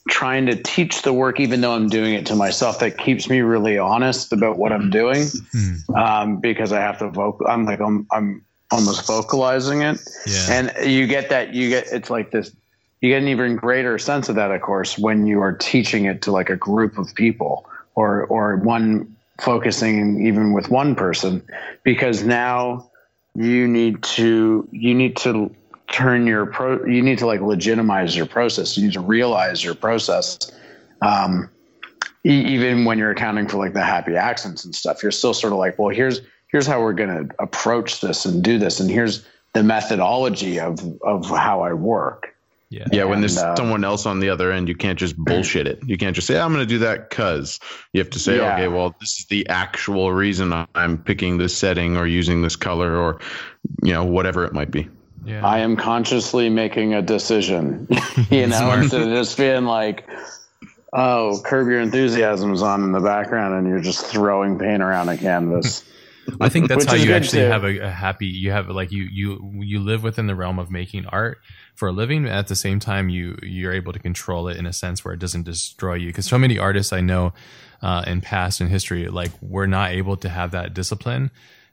trying 0.08 0.46
to 0.46 0.56
teach 0.56 1.02
the 1.02 1.12
work, 1.12 1.40
even 1.40 1.60
though 1.60 1.72
I'm 1.72 1.88
doing 1.88 2.14
it 2.14 2.26
to 2.26 2.36
myself, 2.36 2.80
that 2.80 2.98
keeps 2.98 3.30
me 3.30 3.40
really 3.40 3.78
honest 3.78 4.32
about 4.32 4.58
what 4.58 4.72
I'm 4.72 4.90
doing, 4.90 5.22
mm-hmm. 5.22 5.94
um, 5.94 6.40
because 6.40 6.72
I 6.72 6.80
have 6.80 6.98
to 6.98 7.08
vocal. 7.10 7.46
I'm 7.46 7.64
like 7.64 7.80
I'm 7.80 8.06
I'm 8.10 8.44
almost 8.70 9.06
vocalizing 9.06 9.82
it. 9.82 10.00
Yeah. 10.26 10.46
And 10.50 10.90
you 10.90 11.06
get 11.06 11.28
that, 11.30 11.54
you 11.54 11.68
get, 11.68 11.92
it's 11.92 12.10
like 12.10 12.30
this, 12.30 12.54
you 13.00 13.10
get 13.10 13.22
an 13.22 13.28
even 13.28 13.56
greater 13.56 13.98
sense 13.98 14.28
of 14.28 14.36
that, 14.36 14.50
of 14.50 14.60
course, 14.62 14.98
when 14.98 15.26
you 15.26 15.40
are 15.40 15.52
teaching 15.52 16.06
it 16.06 16.22
to 16.22 16.32
like 16.32 16.50
a 16.50 16.56
group 16.56 16.96
of 16.98 17.14
people 17.14 17.66
or, 17.94 18.24
or 18.26 18.56
one 18.56 19.14
focusing 19.40 20.26
even 20.26 20.52
with 20.52 20.70
one 20.70 20.94
person, 20.94 21.42
because 21.82 22.24
now 22.24 22.90
you 23.34 23.68
need 23.68 24.02
to, 24.02 24.66
you 24.72 24.94
need 24.94 25.16
to 25.18 25.54
turn 25.90 26.26
your 26.26 26.46
pro, 26.46 26.84
you 26.86 27.02
need 27.02 27.18
to 27.18 27.26
like 27.26 27.40
legitimize 27.40 28.16
your 28.16 28.26
process. 28.26 28.76
You 28.76 28.84
need 28.84 28.94
to 28.94 29.00
realize 29.00 29.62
your 29.62 29.74
process. 29.74 30.38
Um, 31.02 31.50
even 32.24 32.86
when 32.86 32.98
you're 32.98 33.10
accounting 33.10 33.46
for 33.48 33.58
like 33.58 33.74
the 33.74 33.84
happy 33.84 34.16
accents 34.16 34.64
and 34.64 34.74
stuff, 34.74 35.02
you're 35.02 35.12
still 35.12 35.34
sort 35.34 35.52
of 35.52 35.58
like, 35.58 35.78
well, 35.78 35.94
here's 35.94 36.22
here's 36.54 36.68
how 36.68 36.80
we're 36.80 36.92
going 36.92 37.08
to 37.08 37.34
approach 37.40 38.00
this 38.00 38.26
and 38.26 38.44
do 38.44 38.60
this 38.60 38.78
and 38.78 38.88
here's 38.88 39.26
the 39.54 39.62
methodology 39.64 40.60
of 40.60 40.78
of 41.02 41.28
how 41.28 41.62
I 41.62 41.72
work. 41.72 42.32
Yeah. 42.70 42.84
Yeah. 42.92 43.00
And, 43.00 43.10
when 43.10 43.20
there's 43.22 43.36
uh, 43.36 43.56
someone 43.56 43.82
else 43.82 44.06
on 44.06 44.20
the 44.20 44.28
other 44.28 44.52
end, 44.52 44.68
you 44.68 44.76
can't 44.76 44.96
just 44.96 45.16
bullshit 45.16 45.66
it. 45.66 45.80
You 45.84 45.98
can't 45.98 46.14
just 46.14 46.28
say, 46.28 46.38
I'm 46.38 46.52
going 46.52 46.64
to 46.64 46.72
do 46.72 46.78
that 46.78 47.10
because 47.10 47.58
you 47.92 47.98
have 47.98 48.10
to 48.10 48.20
say, 48.20 48.36
yeah. 48.36 48.54
okay, 48.54 48.68
well, 48.68 48.94
this 49.00 49.18
is 49.18 49.26
the 49.26 49.48
actual 49.48 50.12
reason 50.12 50.52
I'm 50.76 50.96
picking 51.02 51.38
this 51.38 51.56
setting 51.56 51.96
or 51.96 52.06
using 52.06 52.42
this 52.42 52.54
color 52.54 52.96
or, 52.96 53.18
you 53.82 53.92
know, 53.92 54.04
whatever 54.04 54.44
it 54.44 54.52
might 54.52 54.70
be. 54.70 54.88
Yeah. 55.24 55.44
I 55.44 55.58
am 55.58 55.76
consciously 55.76 56.50
making 56.50 56.94
a 56.94 57.02
decision, 57.02 57.88
you 58.30 58.46
know, 58.46 58.70
instead 58.74 59.02
of 59.02 59.08
just 59.08 59.36
being 59.36 59.64
like, 59.64 60.08
oh, 60.92 61.40
curb 61.44 61.66
your 61.66 61.80
enthusiasm 61.80 62.52
is 62.52 62.62
on 62.62 62.84
in 62.84 62.92
the 62.92 63.00
background 63.00 63.54
and 63.54 63.66
you're 63.66 63.80
just 63.80 64.06
throwing 64.06 64.56
paint 64.56 64.82
around 64.84 65.08
a 65.08 65.16
canvas. 65.16 65.82
I 66.40 66.48
think 66.48 66.68
that's 66.68 66.84
how 66.84 66.94
you 66.94 67.12
actually 67.12 67.42
too. 67.42 67.48
have 67.48 67.64
a, 67.64 67.78
a, 67.80 67.90
happy. 67.90 68.26
You 68.26 68.50
have 68.50 68.68
like 68.68 68.92
you 68.92 69.04
you 69.04 69.60
you 69.60 69.80
live 69.80 70.02
within 70.02 70.26
the 70.26 70.34
realm 70.34 70.58
of 70.58 70.70
making 70.70 71.06
art 71.06 71.38
for 71.74 71.88
a 71.88 71.92
living. 71.92 72.26
At 72.26 72.48
the 72.48 72.56
same 72.56 72.80
time, 72.80 73.08
you 73.08 73.38
you're 73.42 73.72
able 73.72 73.92
to 73.92 73.98
control 73.98 74.48
it 74.48 74.56
in 74.56 74.66
a 74.66 74.72
sense 74.72 75.04
where 75.04 75.14
it 75.14 75.20
doesn't 75.20 75.42
destroy 75.42 75.94
you. 75.94 76.06
Because 76.06 76.26
so 76.26 76.38
many 76.38 76.58
artists 76.58 76.92
I 76.92 77.00
know 77.00 77.32
uh, 77.82 78.04
in 78.06 78.20
past 78.20 78.60
and 78.60 78.70
history, 78.70 79.08
like 79.08 79.30
we're 79.40 79.66
not 79.66 79.90
able 79.90 80.16
to 80.18 80.28
have 80.28 80.52
that 80.52 80.74
discipline 80.74 81.30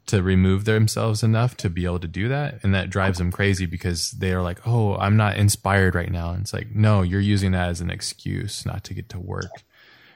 to 0.07 0.21
remove 0.21 0.65
themselves 0.65 1.23
enough 1.23 1.55
to 1.57 1.69
be 1.69 1.85
able 1.85 1.99
to 1.99 2.07
do 2.07 2.27
that. 2.29 2.59
And 2.63 2.73
that 2.73 2.89
drives 2.89 3.17
them 3.17 3.31
crazy 3.31 3.65
because 3.65 4.11
they 4.11 4.33
are 4.33 4.41
like, 4.41 4.65
oh, 4.67 4.95
I'm 4.95 5.15
not 5.15 5.37
inspired 5.37 5.95
right 5.95 6.11
now. 6.11 6.31
And 6.31 6.41
it's 6.41 6.53
like, 6.53 6.75
no, 6.75 7.01
you're 7.01 7.21
using 7.21 7.51
that 7.51 7.69
as 7.69 7.81
an 7.81 7.89
excuse 7.89 8.65
not 8.65 8.83
to 8.85 8.93
get 8.93 9.09
to 9.09 9.19
work. 9.19 9.63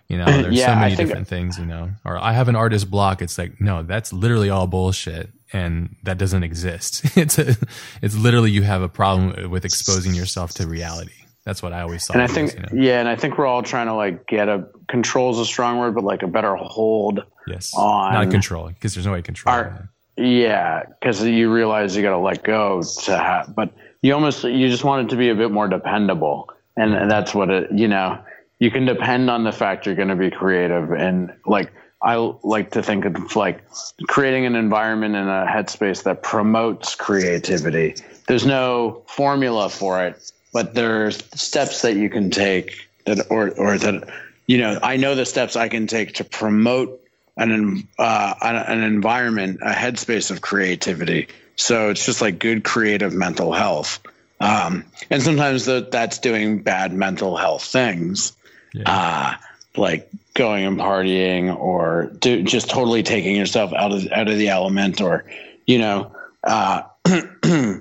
You 0.08 0.18
know, 0.18 0.26
there's 0.42 0.56
yeah, 0.56 0.68
so 0.68 0.76
many 0.76 0.96
different 0.96 1.28
things, 1.28 1.58
you 1.58 1.66
know, 1.66 1.92
or 2.04 2.18
I 2.18 2.34
have 2.34 2.48
an 2.48 2.56
artist 2.56 2.90
block. 2.90 3.22
It's 3.22 3.38
like, 3.38 3.60
no, 3.60 3.84
that's 3.84 4.14
literally 4.14 4.50
all 4.50 4.68
bullshit. 4.68 5.32
And 5.54 5.96
that 6.04 6.18
doesn't 6.18 6.44
exist. 6.44 7.02
it's 7.18 7.38
a, 7.40 7.56
it's 8.02 8.16
literally 8.16 8.52
you 8.52 8.64
have 8.64 8.82
a 8.82 8.90
problem 8.90 9.50
with 9.50 9.66
exposing 9.66 10.14
yourself 10.14 10.54
to 10.56 10.68
reality. 10.68 11.12
That's 11.46 11.62
what 11.62 11.74
I 11.74 11.82
always 11.82 12.04
saw. 12.04 12.14
And 12.14 12.24
I 12.24 12.28
think, 12.28 12.54
you 12.56 12.60
know? 12.60 12.68
yeah, 12.74 13.00
and 13.00 13.08
I 13.08 13.16
think 13.16 13.38
we're 13.38 13.46
all 13.46 13.62
trying 13.62 13.86
to 13.86 13.94
like 13.94 14.26
get 14.28 14.50
a 14.50 14.68
control 14.88 15.32
is 15.32 15.40
a 15.40 15.46
strong 15.46 15.78
word, 15.78 15.94
but 15.94 16.04
like 16.04 16.24
a 16.24 16.28
better 16.28 16.56
hold. 16.56 17.24
Yes. 17.48 17.72
On 17.76 18.14
not 18.14 18.32
control 18.32 18.68
because 18.70 18.96
there's 18.96 19.06
no 19.06 19.12
way 19.12 19.20
to 19.20 19.24
control. 19.24 19.54
Our, 19.54 19.90
yeah, 20.18 20.84
because 21.00 21.24
you 21.24 21.54
realize 21.54 21.96
you 21.96 22.02
got 22.02 22.12
to 22.12 22.18
let 22.18 22.44
go 22.44 22.82
to 23.04 23.18
have, 23.18 23.54
but 23.54 23.72
you 24.02 24.14
almost 24.14 24.44
you 24.44 24.70
just 24.70 24.84
want 24.84 25.08
it 25.08 25.10
to 25.12 25.18
be 25.18 25.30
a 25.30 25.36
bit 25.36 25.52
more 25.52 25.68
dependable, 25.68 26.50
and, 26.78 26.94
and 26.94 27.12
that's 27.12 27.36
what 27.36 27.50
it. 27.50 27.72
You 27.72 27.90
know, 27.90 28.24
you 28.60 28.72
can 28.72 28.86
depend 28.86 29.30
on 29.30 29.44
the 29.44 29.52
fact 29.52 29.86
you're 29.86 29.96
going 29.96 30.10
to 30.10 30.16
be 30.16 30.32
creative, 30.32 30.92
and 30.92 31.34
like 31.46 31.72
I 32.02 32.16
like 32.44 32.72
to 32.72 32.84
think 32.84 33.06
of 33.06 33.36
like 33.36 33.64
creating 34.08 34.46
an 34.46 34.56
environment 34.56 35.16
and 35.16 35.30
a 35.30 35.46
headspace 35.46 36.04
that 36.04 36.24
promotes 36.24 36.96
creativity. 36.96 37.96
There's 38.28 38.46
no 38.46 39.04
formula 39.08 39.70
for 39.70 40.04
it 40.06 40.32
but 40.56 40.74
there's 40.74 41.18
steps 41.38 41.82
that 41.82 41.98
you 41.98 42.10
can 42.10 42.32
take 42.32 42.88
that 43.04 43.30
or 43.30 43.52
or 43.60 43.78
that 43.78 44.10
you 44.48 44.58
know 44.58 44.80
I 44.82 44.96
know 44.96 45.14
the 45.14 45.26
steps 45.26 45.58
I 45.58 45.68
can 45.68 45.86
take 45.86 46.14
to 46.14 46.24
promote 46.24 47.02
an 47.36 47.90
uh, 48.00 48.34
an 48.42 48.82
environment, 48.82 49.60
a 49.62 49.72
headspace 49.72 50.32
of 50.32 50.40
creativity. 50.40 51.28
So 51.58 51.90
it's 51.90 52.06
just 52.06 52.22
like 52.22 52.40
good 52.40 52.64
creative 52.64 53.14
mental 53.14 53.52
health. 53.52 54.00
Um, 54.40 54.86
and 55.10 55.22
sometimes 55.22 55.66
the, 55.66 55.90
that's 55.92 56.20
doing 56.20 56.62
bad 56.62 56.94
mental 56.94 57.36
health 57.36 57.66
things, 57.66 58.32
yeah. 58.76 58.84
uh, 58.86 59.34
like 59.78 60.10
going 60.34 60.66
and 60.66 60.78
partying 60.78 61.56
or 61.56 62.12
do, 62.20 62.44
just 62.44 62.70
totally 62.70 63.04
taking 63.04 63.36
yourself 63.36 63.74
out 63.74 63.92
of 63.92 64.08
out 64.12 64.28
of 64.28 64.38
the 64.38 64.50
element, 64.50 65.02
or 65.02 65.26
you 65.66 65.80
know, 65.80 66.16
uh, 66.44 66.84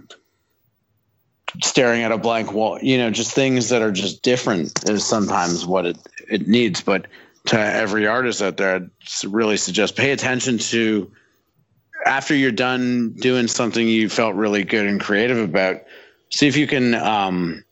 staring 1.62 2.02
at 2.02 2.12
a 2.12 2.18
blank 2.18 2.52
wall, 2.52 2.78
you 2.80 2.98
know, 2.98 3.10
just 3.10 3.32
things 3.32 3.68
that 3.70 3.82
are 3.82 3.92
just 3.92 4.22
different 4.22 4.88
is 4.88 5.04
sometimes 5.04 5.66
what 5.66 5.86
it, 5.86 5.98
it 6.28 6.48
needs. 6.48 6.80
But 6.80 7.06
to 7.46 7.58
every 7.58 8.06
artist 8.06 8.42
out 8.42 8.56
there, 8.56 8.76
I'd 8.76 8.90
really 9.24 9.56
suggest 9.56 9.96
pay 9.96 10.12
attention 10.12 10.58
to 10.58 11.10
after 12.04 12.34
you're 12.34 12.52
done 12.52 13.10
doing 13.10 13.48
something 13.48 13.86
you 13.86 14.08
felt 14.08 14.34
really 14.34 14.64
good 14.64 14.86
and 14.86 15.00
creative 15.00 15.38
about, 15.38 15.82
see 16.30 16.46
if 16.46 16.56
you 16.56 16.66
can 16.66 16.94
um, 16.94 17.63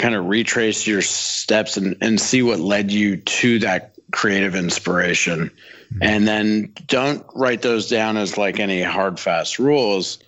kind 0.00 0.14
of 0.14 0.26
retrace 0.26 0.86
your 0.86 1.02
steps 1.02 1.76
and, 1.76 1.96
and 2.00 2.20
see 2.20 2.42
what 2.42 2.58
led 2.58 2.90
you 2.90 3.18
to 3.18 3.60
that 3.60 3.94
creative 4.10 4.54
inspiration. 4.54 5.50
Mm-hmm. 5.50 6.02
And 6.02 6.26
then 6.26 6.72
don't 6.86 7.24
write 7.34 7.62
those 7.62 7.88
down 7.88 8.16
as 8.16 8.36
like 8.36 8.58
any 8.58 8.82
hard, 8.82 9.20
fast 9.20 9.58
rules 9.58 10.18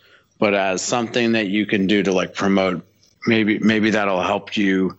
but 0.42 0.54
as 0.54 0.82
something 0.82 1.32
that 1.32 1.46
you 1.46 1.64
can 1.66 1.86
do 1.86 2.02
to 2.02 2.10
like 2.10 2.34
promote 2.34 2.84
maybe 3.28 3.60
maybe 3.60 3.90
that'll 3.90 4.20
help 4.20 4.56
you 4.56 4.98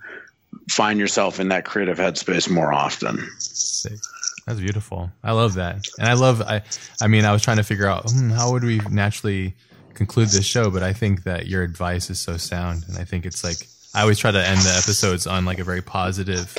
find 0.69 0.97
yourself 1.01 1.37
in 1.37 1.49
that 1.49 1.65
creative 1.65 1.97
headspace 1.97 2.49
more 2.49 2.71
often 2.71 3.27
Sick. 3.39 3.99
that's 4.47 4.61
beautiful 4.61 5.11
i 5.21 5.33
love 5.33 5.55
that 5.55 5.83
and 5.99 6.07
i 6.07 6.13
love 6.13 6.41
i 6.41 6.61
i 7.01 7.07
mean 7.07 7.25
i 7.25 7.33
was 7.33 7.41
trying 7.41 7.57
to 7.57 7.63
figure 7.63 7.87
out 7.87 8.09
hmm, 8.09 8.29
how 8.29 8.53
would 8.53 8.63
we 8.63 8.79
naturally 8.89 9.53
conclude 9.95 10.29
this 10.29 10.45
show 10.45 10.71
but 10.71 10.81
i 10.81 10.93
think 10.93 11.23
that 11.23 11.47
your 11.47 11.61
advice 11.61 12.09
is 12.09 12.21
so 12.21 12.37
sound 12.37 12.85
and 12.87 12.97
i 12.97 13.03
think 13.03 13.25
it's 13.25 13.43
like 13.43 13.67
i 13.93 14.01
always 14.01 14.19
try 14.19 14.31
to 14.31 14.47
end 14.47 14.59
the 14.61 14.69
episodes 14.77 15.27
on 15.27 15.45
like 15.45 15.59
a 15.59 15.63
very 15.63 15.81
positive 15.81 16.55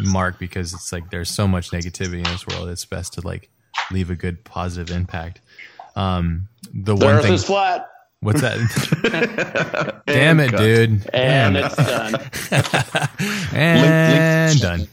mark 0.00 0.38
because 0.38 0.72
it's 0.72 0.92
like 0.92 1.10
there's 1.10 1.30
so 1.30 1.46
much 1.46 1.70
negativity 1.70 2.18
in 2.18 2.24
this 2.24 2.46
world. 2.46 2.68
It's 2.68 2.84
best 2.84 3.14
to 3.14 3.20
like 3.20 3.48
leave 3.90 4.10
a 4.10 4.14
good 4.14 4.44
positive 4.44 4.94
impact. 4.94 5.40
Um 5.96 6.48
the, 6.72 6.94
the 6.94 7.04
one 7.04 7.16
earth 7.16 7.24
thing 7.24 7.34
is 7.34 7.44
flat 7.44 7.91
What's 8.22 8.40
that? 8.40 10.02
Damn 10.06 10.38
it, 10.38 10.56
dude. 10.56 11.10
And 11.12 11.56
it's 11.56 11.74
done. 11.74 12.14
and 13.52 14.60
done. 14.60 14.88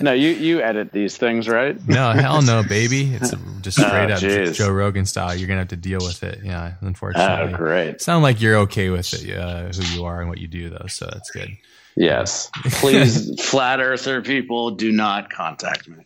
no, 0.00 0.12
you 0.12 0.28
you 0.28 0.62
edit 0.62 0.92
these 0.92 1.16
things, 1.16 1.48
right? 1.48 1.76
no, 1.88 2.12
hell 2.12 2.42
no, 2.42 2.62
baby. 2.62 3.12
It's 3.14 3.32
just 3.62 3.78
straight 3.78 4.12
oh, 4.12 4.14
up 4.14 4.20
geez. 4.20 4.56
Joe 4.56 4.70
Rogan 4.70 5.06
style. 5.06 5.34
You're 5.34 5.48
gonna 5.48 5.62
have 5.62 5.68
to 5.68 5.76
deal 5.76 5.98
with 6.00 6.22
it. 6.22 6.38
Yeah, 6.44 6.74
unfortunately. 6.82 7.52
Oh, 7.52 7.56
great. 7.56 8.00
Sound 8.00 8.22
like 8.22 8.40
you're 8.40 8.58
okay 8.58 8.90
with 8.90 9.12
it, 9.12 9.36
uh, 9.36 9.72
who 9.72 9.82
you 9.96 10.04
are 10.04 10.20
and 10.20 10.28
what 10.28 10.38
you 10.38 10.46
do, 10.46 10.70
though. 10.70 10.86
So 10.86 11.06
that's 11.06 11.32
good. 11.32 11.50
Yes. 11.96 12.48
Please, 12.74 13.42
flat 13.42 13.80
earther 13.80 14.22
people, 14.22 14.70
do 14.70 14.92
not 14.92 15.30
contact 15.30 15.88
me. 15.88 16.04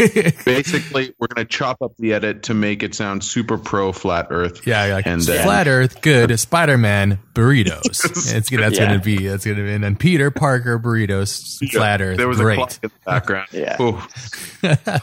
Basically, 0.44 1.14
we're 1.18 1.28
going 1.28 1.46
to 1.46 1.50
chop 1.50 1.82
up 1.82 1.96
the 1.98 2.14
edit 2.14 2.44
to 2.44 2.54
make 2.54 2.82
it 2.82 2.94
sound 2.94 3.22
super 3.22 3.58
pro 3.58 3.92
flat 3.92 4.28
Earth. 4.30 4.66
Yeah, 4.66 4.84
like 4.86 5.06
and 5.06 5.20
uh, 5.20 5.42
flat 5.42 5.68
Earth, 5.68 6.00
good. 6.00 6.38
Spider 6.40 6.78
Man 6.78 7.18
burritos. 7.34 7.86
it's 7.86 8.50
that's 8.50 8.50
yeah. 8.50 8.86
going 8.86 8.98
to 8.98 9.04
be 9.04 9.26
that's 9.26 9.44
going 9.44 9.56
to 9.56 9.62
be 9.62 9.72
and 9.72 9.84
then 9.84 9.96
Peter 9.96 10.30
Parker 10.30 10.78
burritos, 10.78 11.58
flat 11.70 12.00
Earth. 12.00 12.16
There 12.16 12.28
was 12.28 12.38
great. 12.38 12.54
a 12.54 12.56
clock 12.56 12.72
in 12.82 12.90
the 12.90 13.04
background. 13.04 13.48
yeah, 13.52 13.76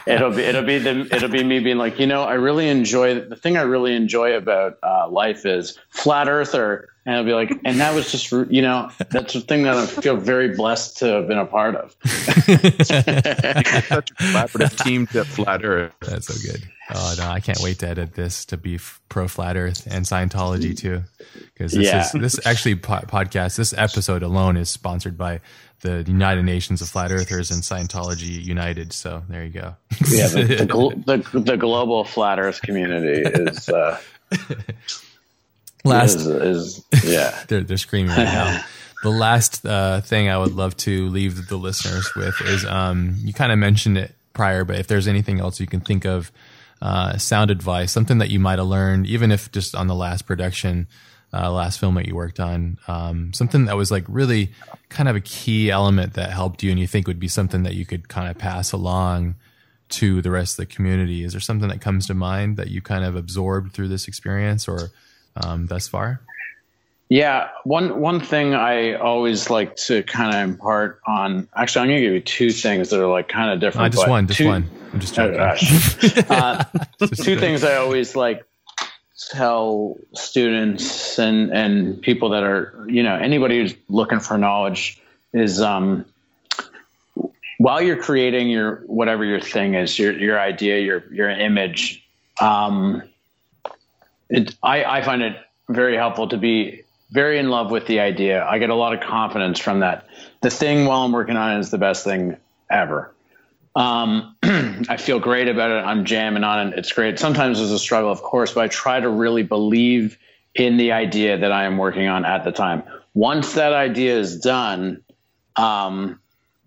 it'll 0.06 0.32
be 0.32 0.42
it'll 0.44 0.64
be 0.64 0.80
the 0.80 1.08
it'll 1.12 1.30
be 1.30 1.44
me 1.44 1.60
being 1.60 1.78
like, 1.78 2.00
you 2.00 2.08
know, 2.08 2.24
I 2.24 2.34
really 2.34 2.68
enjoy 2.68 3.22
the 3.22 3.36
thing 3.36 3.58
I 3.58 3.64
really 3.64 3.96
enjoy 3.96 4.34
about 4.36 4.78
uh, 4.82 5.08
life 5.10 5.46
is 5.46 5.78
flat 5.90 6.28
Earther 6.28 6.90
and 7.08 7.16
I'll 7.16 7.24
be 7.24 7.32
like, 7.32 7.58
and 7.64 7.80
that 7.80 7.96
was 7.96 8.12
just, 8.12 8.30
you 8.52 8.62
know, 8.62 8.92
that's 9.10 9.34
the 9.34 9.40
thing 9.40 9.64
that 9.64 9.76
I 9.76 9.86
feel 9.86 10.18
very 10.18 10.56
blessed 10.56 10.98
to 10.98 11.06
have 11.06 11.28
been 11.30 11.38
a 11.38 11.46
part 11.46 11.78
of. 11.78 11.96
such 12.04 12.92
a 12.92 14.14
collaborative 14.20 14.84
team 14.84 15.08
to 15.08 15.24
Flat 15.24 15.64
Earth. 15.64 15.94
That's 16.02 16.28
so 16.28 16.52
good. 16.52 16.68
Oh 16.94 17.16
no, 17.18 17.30
I 17.30 17.40
can't 17.40 17.60
wait 17.62 17.80
to 17.80 17.88
edit 17.88 18.14
this 18.14 18.44
to 18.48 18.58
be 18.58 18.78
pro 19.08 19.30
Flat 19.30 19.56
Earth 19.56 19.88
and 19.90 20.04
Scientology 20.04 20.78
too, 20.78 21.04
because 21.54 21.72
this 21.72 21.86
yeah. 21.86 22.02
is 22.02 22.12
this 22.12 22.46
actually 22.46 22.76
po- 22.76 23.06
podcast. 23.08 23.56
This 23.56 23.74
episode 23.74 24.22
alone 24.22 24.58
is 24.58 24.70
sponsored 24.70 25.18
by 25.18 25.40
the 25.82 26.04
United 26.08 26.44
Nations 26.44 26.82
of 26.82 26.90
Flat 26.90 27.14
Earthers 27.14 27.52
and 27.52 27.64
Scientology 27.64 28.44
United. 28.44 28.92
So 28.92 29.24
there 29.30 29.46
you 29.46 29.52
go. 29.52 29.76
yeah, 30.10 30.28
the, 30.28 30.44
the, 30.44 31.24
the, 31.32 31.40
the 31.40 31.58
global 31.58 32.04
Flat 32.04 32.38
Earth 32.38 32.62
community 32.62 33.22
is. 33.22 33.70
Uh, 33.70 33.98
last 35.88 36.18
is, 36.18 36.28
is 36.28 36.86
yeah. 37.04 37.44
They're, 37.48 37.62
they're 37.62 37.78
screaming 37.78 38.12
right 38.12 38.26
now. 38.26 38.64
The 39.04 39.12
last 39.12 39.64
uh, 39.64 40.02
thing 40.02 40.28
i 40.28 40.36
would 40.36 40.56
love 40.56 40.76
to 40.78 41.08
leave 41.10 41.50
the 41.50 41.56
listeners 41.56 42.10
with 42.16 42.42
is 42.42 42.66
um, 42.66 43.14
you 43.20 43.32
kind 43.32 43.52
of 43.52 43.60
mentioned 43.60 43.96
it 43.96 44.16
prior 44.34 44.66
but 44.66 44.80
if 44.80 44.88
there's 44.88 45.08
anything 45.08 45.40
else 45.40 45.60
you 45.60 45.68
can 45.68 45.82
think 45.82 46.04
of 46.04 46.32
uh, 46.82 47.16
sound 47.20 47.52
advice 47.52 47.92
something 47.92 48.18
that 48.18 48.32
you 48.32 48.40
might 48.40 48.58
have 48.58 48.68
learned 48.68 49.06
even 49.06 49.32
if 49.32 49.52
just 49.52 49.76
on 49.76 49.86
the 49.86 49.94
last 49.94 50.26
production 50.26 50.88
uh, 51.32 51.52
last 51.52 51.80
film 51.80 51.94
that 51.94 52.08
you 52.08 52.16
worked 52.16 52.40
on 52.40 52.80
um, 52.88 53.32
something 53.34 53.66
that 53.66 53.78
was 53.78 53.92
like 53.92 54.04
really 54.08 54.52
kind 54.90 55.08
of 55.08 55.16
a 55.16 55.22
key 55.22 55.70
element 55.70 56.14
that 56.14 56.32
helped 56.32 56.64
you 56.64 56.72
and 56.72 56.80
you 56.80 56.88
think 56.88 57.08
would 57.08 57.20
be 57.20 57.28
something 57.28 57.62
that 57.64 57.76
you 57.76 57.86
could 57.86 58.10
kind 58.10 58.28
of 58.28 58.38
pass 58.38 58.72
along 58.72 59.36
to 59.90 60.22
the 60.22 60.32
rest 60.32 60.60
of 60.60 60.68
the 60.68 60.74
community. 60.74 61.24
Is 61.24 61.34
there 61.34 61.42
something 61.42 61.70
that 61.70 61.82
comes 61.82 62.08
to 62.08 62.14
mind 62.14 62.58
that 62.58 62.70
you 62.70 62.82
kind 62.82 63.06
of 63.06 63.16
absorbed 63.16 63.74
through 63.74 63.88
this 63.88 64.08
experience 64.08 64.68
or 64.68 64.92
um, 65.44 65.68
thus 65.68 65.88
far? 65.88 66.22
Yeah, 67.10 67.50
one 67.64 68.02
one 68.02 68.20
thing 68.20 68.54
I 68.54 68.96
always 68.96 69.50
like 69.50 69.78
to 69.88 70.04
kind 70.04 70.36
of 70.36 70.42
impart 70.42 71.00
on. 71.08 71.48
Actually, 71.56 71.84
I'm 71.84 71.88
going 71.90 72.00
to 72.00 72.06
give 72.06 72.14
you 72.14 72.20
two 72.20 72.52
things 72.52 72.90
that 72.90 73.02
are 73.02 73.08
like 73.08 73.30
kind 73.30 73.50
of 73.52 73.62
different. 73.62 73.86
I 73.86 73.90
just 73.90 74.08
one, 74.10 74.28
just 74.28 74.40
two, 74.40 74.48
one. 74.48 74.70
I'm 74.92 75.00
just 75.00 75.16
joking. 75.16 75.40
Oh, 75.40 76.24
uh, 76.36 76.64
two 77.16 77.40
things 77.40 77.64
I 77.64 77.78
always 77.78 78.16
like 78.18 78.44
tell 79.32 79.98
students 80.14 81.18
and 81.18 81.52
and 81.52 82.02
people 82.02 82.30
that 82.30 82.44
are 82.44 82.86
you 82.88 83.02
know 83.02 83.16
anybody 83.16 83.60
who's 83.60 83.74
looking 83.90 84.20
for 84.20 84.38
knowledge 84.38 85.02
is 85.34 85.60
um 85.60 86.06
while 87.58 87.82
you're 87.82 88.02
creating 88.02 88.48
your 88.50 88.84
whatever 88.86 89.26
your 89.26 89.40
thing 89.40 89.74
is 89.74 89.98
your 89.98 90.14
your 90.14 90.40
idea 90.40 90.80
your 90.80 91.04
your 91.12 91.30
image 91.30 92.08
um 92.40 93.02
it, 94.30 94.56
I, 94.62 94.84
I 94.84 95.02
find 95.02 95.22
it 95.22 95.38
very 95.70 95.96
helpful 95.96 96.30
to 96.30 96.38
be 96.38 96.84
very 97.12 97.40
in 97.40 97.50
love 97.50 97.72
with 97.72 97.88
the 97.88 98.00
idea. 98.00 98.46
I 98.46 98.60
get 98.60 98.70
a 98.70 98.76
lot 98.76 98.94
of 98.94 99.02
confidence 99.02 99.60
from 99.60 99.80
that. 99.80 100.08
The 100.42 100.50
thing 100.50 100.86
while 100.86 101.06
I'm 101.06 101.12
working 101.12 101.38
on 101.38 101.58
it 101.58 101.60
is 101.60 101.72
the 101.72 101.78
best 101.78 102.04
thing 102.04 102.38
ever. 102.70 103.14
Um, 103.76 104.36
I 104.44 104.98
feel 104.98 105.20
great 105.20 105.48
about 105.48 105.72
it. 105.72 105.86
I'm 105.86 106.04
jamming 106.06 106.44
on 106.44 106.68
it. 106.68 106.80
It's 106.80 106.92
great. 106.92 107.20
Sometimes 107.20 107.60
there's 107.60 107.72
a 107.72 107.80
struggle, 107.80 108.12
of 108.12 108.22
course, 108.22 108.54
but 108.54 108.64
I 108.64 108.68
try 108.68 109.00
to 109.00 109.10
really 109.10 109.44
believe 109.44 110.18
in 110.56 110.78
the 110.78 110.92
idea 110.92 111.38
that 111.38 111.52
I 111.52 111.66
am 111.66 111.78
working 111.78 112.08
on 112.08 112.26
at 112.26 112.44
the 112.44 112.52
time. 112.52 112.84
Once 113.14 113.54
that 113.54 113.74
idea 113.74 114.18
is 114.18 114.40
done, 114.40 115.04
um, 115.56 116.20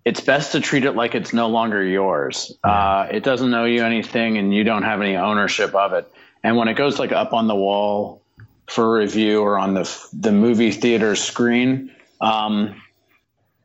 it's 0.05 0.21
best 0.21 0.53
to 0.53 0.61
treat 0.61 0.85
it 0.85 0.93
like 0.93 1.15
it's 1.15 1.33
no 1.33 1.49
longer 1.49 1.85
yours. 1.85 2.57
Uh, 2.65 3.09
it 3.11 3.23
doesn't 3.23 3.51
know 3.51 3.65
you 3.65 3.85
anything, 3.85 4.39
and 4.39 4.55
you 4.55 4.65
don't 4.65 4.83
have 4.85 5.01
any 5.01 5.17
ownership 5.17 5.75
of 5.75 5.93
it. 5.93 6.11
And 6.43 6.57
when 6.57 6.69
it 6.69 6.75
goes 6.75 6.99
like 6.99 7.13
up 7.13 7.33
on 7.33 7.47
the 7.49 7.55
wall 7.55 8.23
for 8.67 8.95
review 8.99 9.43
or 9.43 9.59
on 9.59 9.75
the 9.75 10.09
the 10.13 10.33
movie 10.33 10.71
theater 10.71 11.17
screen, 11.17 11.91
um, 12.21 12.81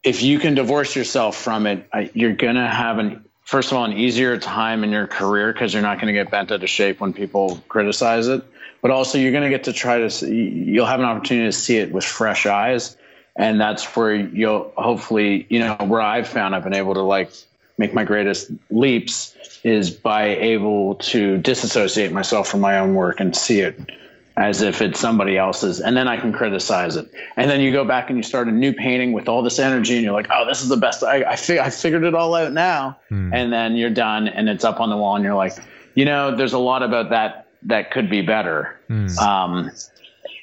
if 0.03 0.21
you 0.21 0.39
can 0.39 0.55
divorce 0.55 0.95
yourself 0.95 1.37
from 1.37 1.67
it, 1.67 1.87
you're 2.13 2.33
gonna 2.35 2.69
have 2.69 2.99
an 2.99 3.23
first 3.43 3.71
of 3.71 3.77
all 3.77 3.85
an 3.85 3.93
easier 3.93 4.37
time 4.37 4.83
in 4.83 4.91
your 4.91 5.07
career 5.07 5.53
because 5.53 5.73
you're 5.73 5.83
not 5.83 5.97
going 5.97 6.07
to 6.07 6.13
get 6.13 6.31
bent 6.31 6.51
out 6.51 6.63
of 6.63 6.69
shape 6.69 6.99
when 6.99 7.13
people 7.13 7.61
criticize 7.69 8.27
it. 8.27 8.43
But 8.81 8.89
also, 8.89 9.19
you're 9.19 9.31
going 9.31 9.43
to 9.43 9.49
get 9.49 9.63
to 9.65 9.73
try 9.73 9.99
to 9.99 10.09
see, 10.09 10.49
you'll 10.49 10.87
have 10.87 10.99
an 10.99 11.05
opportunity 11.05 11.47
to 11.47 11.51
see 11.51 11.77
it 11.77 11.91
with 11.91 12.03
fresh 12.03 12.47
eyes 12.47 12.97
and 13.35 13.59
that's 13.59 13.83
where 13.95 14.15
you'll 14.15 14.71
hopefully 14.77 15.45
you 15.49 15.59
know 15.59 15.75
where 15.87 16.01
i've 16.01 16.27
found 16.27 16.55
i've 16.55 16.63
been 16.63 16.73
able 16.73 16.93
to 16.93 17.01
like 17.01 17.31
make 17.77 17.93
my 17.93 18.03
greatest 18.03 18.51
leaps 18.69 19.35
is 19.63 19.89
by 19.89 20.27
able 20.27 20.95
to 20.95 21.37
disassociate 21.37 22.11
myself 22.11 22.47
from 22.47 22.61
my 22.61 22.77
own 22.77 22.93
work 22.95 23.19
and 23.19 23.35
see 23.35 23.59
it 23.59 23.79
as 24.37 24.61
if 24.61 24.81
it's 24.81 24.99
somebody 24.99 25.37
else's 25.37 25.79
and 25.79 25.95
then 25.95 26.09
i 26.09 26.17
can 26.17 26.33
criticize 26.33 26.97
it. 26.97 27.09
And 27.37 27.49
then 27.49 27.61
you 27.61 27.71
go 27.71 27.85
back 27.85 28.09
and 28.09 28.17
you 28.17 28.23
start 28.23 28.47
a 28.47 28.51
new 28.51 28.73
painting 28.73 29.13
with 29.13 29.29
all 29.29 29.41
this 29.41 29.59
energy 29.59 29.95
and 29.95 30.03
you're 30.03 30.13
like 30.13 30.27
oh 30.29 30.45
this 30.45 30.61
is 30.61 30.69
the 30.69 30.77
best. 30.77 31.03
I, 31.03 31.23
I, 31.23 31.35
fig- 31.35 31.59
I 31.59 31.69
figured 31.69 32.03
it 32.03 32.13
all 32.13 32.35
out 32.35 32.51
now. 32.51 32.97
Hmm. 33.09 33.33
and 33.33 33.51
then 33.51 33.75
you're 33.75 33.89
done 33.89 34.27
and 34.27 34.49
it's 34.49 34.63
up 34.63 34.79
on 34.79 34.89
the 34.89 34.97
wall 34.97 35.15
and 35.15 35.23
you're 35.23 35.35
like 35.35 35.53
you 35.95 36.05
know 36.05 36.35
there's 36.35 36.53
a 36.53 36.59
lot 36.59 36.83
about 36.83 37.09
that 37.09 37.47
that 37.63 37.91
could 37.91 38.09
be 38.09 38.21
better. 38.21 38.79
Hmm. 38.87 39.07
um, 39.19 39.71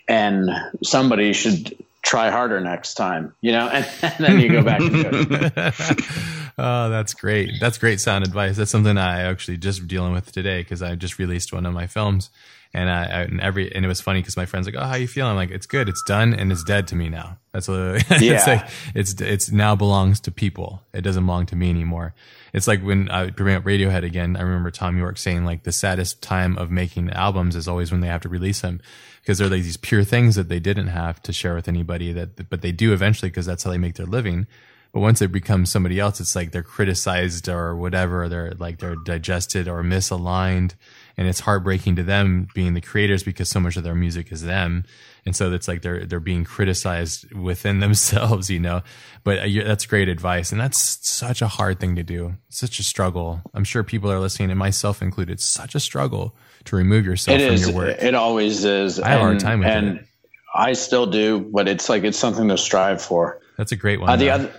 and 0.09 0.51
somebody 0.83 1.33
should 1.33 1.77
try 2.03 2.31
harder 2.31 2.61
next 2.61 2.95
time, 2.95 3.33
you 3.41 3.53
know, 3.53 3.69
and, 3.69 3.89
and 4.03 4.15
then 4.19 4.41
you 4.41 4.49
go 4.49 4.63
back 4.63 4.81
oh, 6.59 6.91
that's 6.91 7.15
great. 7.15 7.53
That's 7.61 7.79
great 7.79 8.01
sound 8.01 8.25
advice. 8.25 8.57
That's 8.57 8.71
something 8.71 8.99
I 8.99 9.23
actually 9.23 9.59
just 9.59 9.87
dealing 9.87 10.13
with 10.13 10.33
today 10.33 10.61
because 10.61 10.83
I 10.83 10.95
just 10.95 11.19
released 11.19 11.53
one 11.53 11.67
of 11.67 11.73
my 11.73 11.87
films 11.87 12.31
and 12.75 12.89
I, 12.89 13.03
I, 13.05 13.21
and 13.23 13.41
every 13.41 13.75
and 13.75 13.85
it 13.85 13.89
was 13.89 14.01
funny 14.01 14.21
because 14.21 14.37
my 14.37 14.47
friends 14.47 14.67
like, 14.67 14.77
oh, 14.77 14.85
how 14.85 14.95
you 14.95 15.07
feeling? 15.07 15.31
I'm 15.31 15.37
like, 15.37 15.51
it's 15.51 15.67
good, 15.67 15.89
it's 15.89 16.03
done, 16.05 16.33
and 16.33 16.51
it's 16.51 16.65
dead 16.65 16.87
to 16.89 16.97
me 16.97 17.11
now. 17.11 17.37
That's 17.53 17.69
what 17.69 17.77
yeah. 18.21 18.35
it's 18.35 18.47
like. 18.47 18.69
It's 18.95 19.21
it's 19.21 19.53
now 19.53 19.77
belongs 19.77 20.21
to 20.21 20.31
people. 20.31 20.83
It 20.95 21.03
doesn't 21.03 21.27
belong 21.27 21.45
to 21.47 21.57
me 21.57 21.69
anymore. 21.69 22.15
It's 22.55 22.67
like 22.67 22.81
when 22.83 23.11
I 23.11 23.29
bring 23.31 23.55
up 23.55 23.65
Radiohead 23.65 24.05
again. 24.05 24.37
I 24.37 24.43
remember 24.43 24.71
Thom 24.71 24.97
Yorke 24.97 25.19
saying 25.19 25.45
like 25.45 25.65
the 25.65 25.73
saddest 25.73 26.23
time 26.23 26.57
of 26.57 26.71
making 26.71 27.11
albums 27.11 27.57
is 27.57 27.69
always 27.69 27.93
when 27.93 28.01
they 28.01 28.09
have 28.09 28.23
to 28.23 28.29
release 28.31 28.63
them 28.63 28.81
because 29.21 29.39
they're 29.39 29.49
like 29.49 29.63
these 29.63 29.77
pure 29.77 30.05
things 30.05 30.37
that 30.37 30.49
they 30.49 30.61
didn't 30.61 30.89
have 30.89 31.23
to 31.23 31.33
share 31.33 31.55
with 31.55 31.69
anybody 31.69 32.13
that 32.13 32.49
but 32.49 32.63
they 32.63 32.73
do 32.73 32.93
eventually 32.93 33.31
because 33.31 33.47
that's 33.47 33.65
how 33.65 33.71
they 33.71 33.79
make 33.79 33.95
their 33.95 34.07
living 34.07 34.47
but 34.93 35.01
once 35.01 35.19
they 35.19 35.27
become 35.27 35.67
somebody 35.67 35.99
else 35.99 36.21
it's 36.21 36.37
like 36.37 36.53
they're 36.53 36.63
criticized 36.63 37.49
or 37.49 37.77
whatever 37.77 38.29
they're 38.29 38.53
like 38.59 38.79
they're 38.79 38.97
digested 38.97 39.69
or 39.69 39.83
misaligned 39.83 40.75
and 41.17 41.29
it's 41.29 41.41
heartbreaking 41.41 41.97
to 41.97 42.03
them 42.03 42.49
being 42.55 42.75
the 42.75 42.81
creators 42.81 43.23
because 43.23 43.49
so 43.49 43.61
much 43.61 43.77
of 43.77 43.85
their 43.85 43.95
music 43.95 44.33
is 44.33 44.43
them 44.43 44.85
and 45.25 45.37
so 45.37 45.53
it's 45.53 45.69
like 45.69 45.83
they're 45.83 46.05
they're 46.05 46.21
being 46.21 46.45
criticized 46.45 47.33
within 47.35 47.81
themselves 47.81 48.51
you 48.51 48.61
know 48.61 48.83
but 49.25 49.39
uh, 49.39 49.65
that's 49.65 49.87
great 49.87 50.09
advice 50.09 50.53
and 50.53 50.61
that's 50.61 50.79
such 51.07 51.43
a 51.43 51.49
hard 51.49 51.81
thing 51.81 51.97
to 51.97 52.03
do 52.03 52.35
such 52.49 52.79
a 52.79 52.83
struggle 52.83 53.41
i'm 53.55 53.65
sure 53.65 53.83
people 53.83 54.11
are 54.11 54.21
listening 54.21 54.51
and 54.51 54.59
myself 54.59 55.03
included 55.03 55.41
such 55.41 55.75
a 55.75 55.81
struggle 55.81 56.35
to 56.65 56.77
remove 56.77 57.05
yourself 57.05 57.39
it 57.39 57.47
from 57.47 57.55
is, 57.55 57.69
your 57.69 57.77
work. 57.77 57.97
It 58.01 58.15
always 58.15 58.65
is. 58.65 59.01
I 59.01 59.09
have 59.09 59.21
and, 59.21 59.23
a 59.23 59.25
hard 59.25 59.41
time 59.41 59.59
with 59.61 59.69
and 59.69 59.99
it. 59.99 60.07
I 60.55 60.75
still 60.75 61.07
do, 61.07 61.41
but 61.41 61.69
it's 61.69 61.89
like 61.89 62.05
it's 62.05 62.19
something 62.19 62.49
to 62.49 62.59
strive 62.59 63.01
for. 63.01 63.41
That's 63.57 63.73
a 63.73 63.77
great 63.77 64.01
one. 64.01 64.11
Uh, 64.11 64.17
the 64.17 64.31
other. 64.31 64.53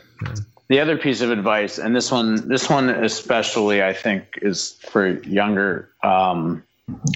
The 0.69 0.79
other 0.79 0.97
piece 0.97 1.21
of 1.21 1.29
advice, 1.29 1.77
and 1.77 1.95
this 1.95 2.11
one, 2.11 2.47
this 2.47 2.69
one 2.69 2.89
especially, 2.89 3.83
I 3.83 3.93
think, 3.93 4.39
is 4.41 4.73
for 4.89 5.07
younger. 5.07 5.89
Um, 6.03 6.63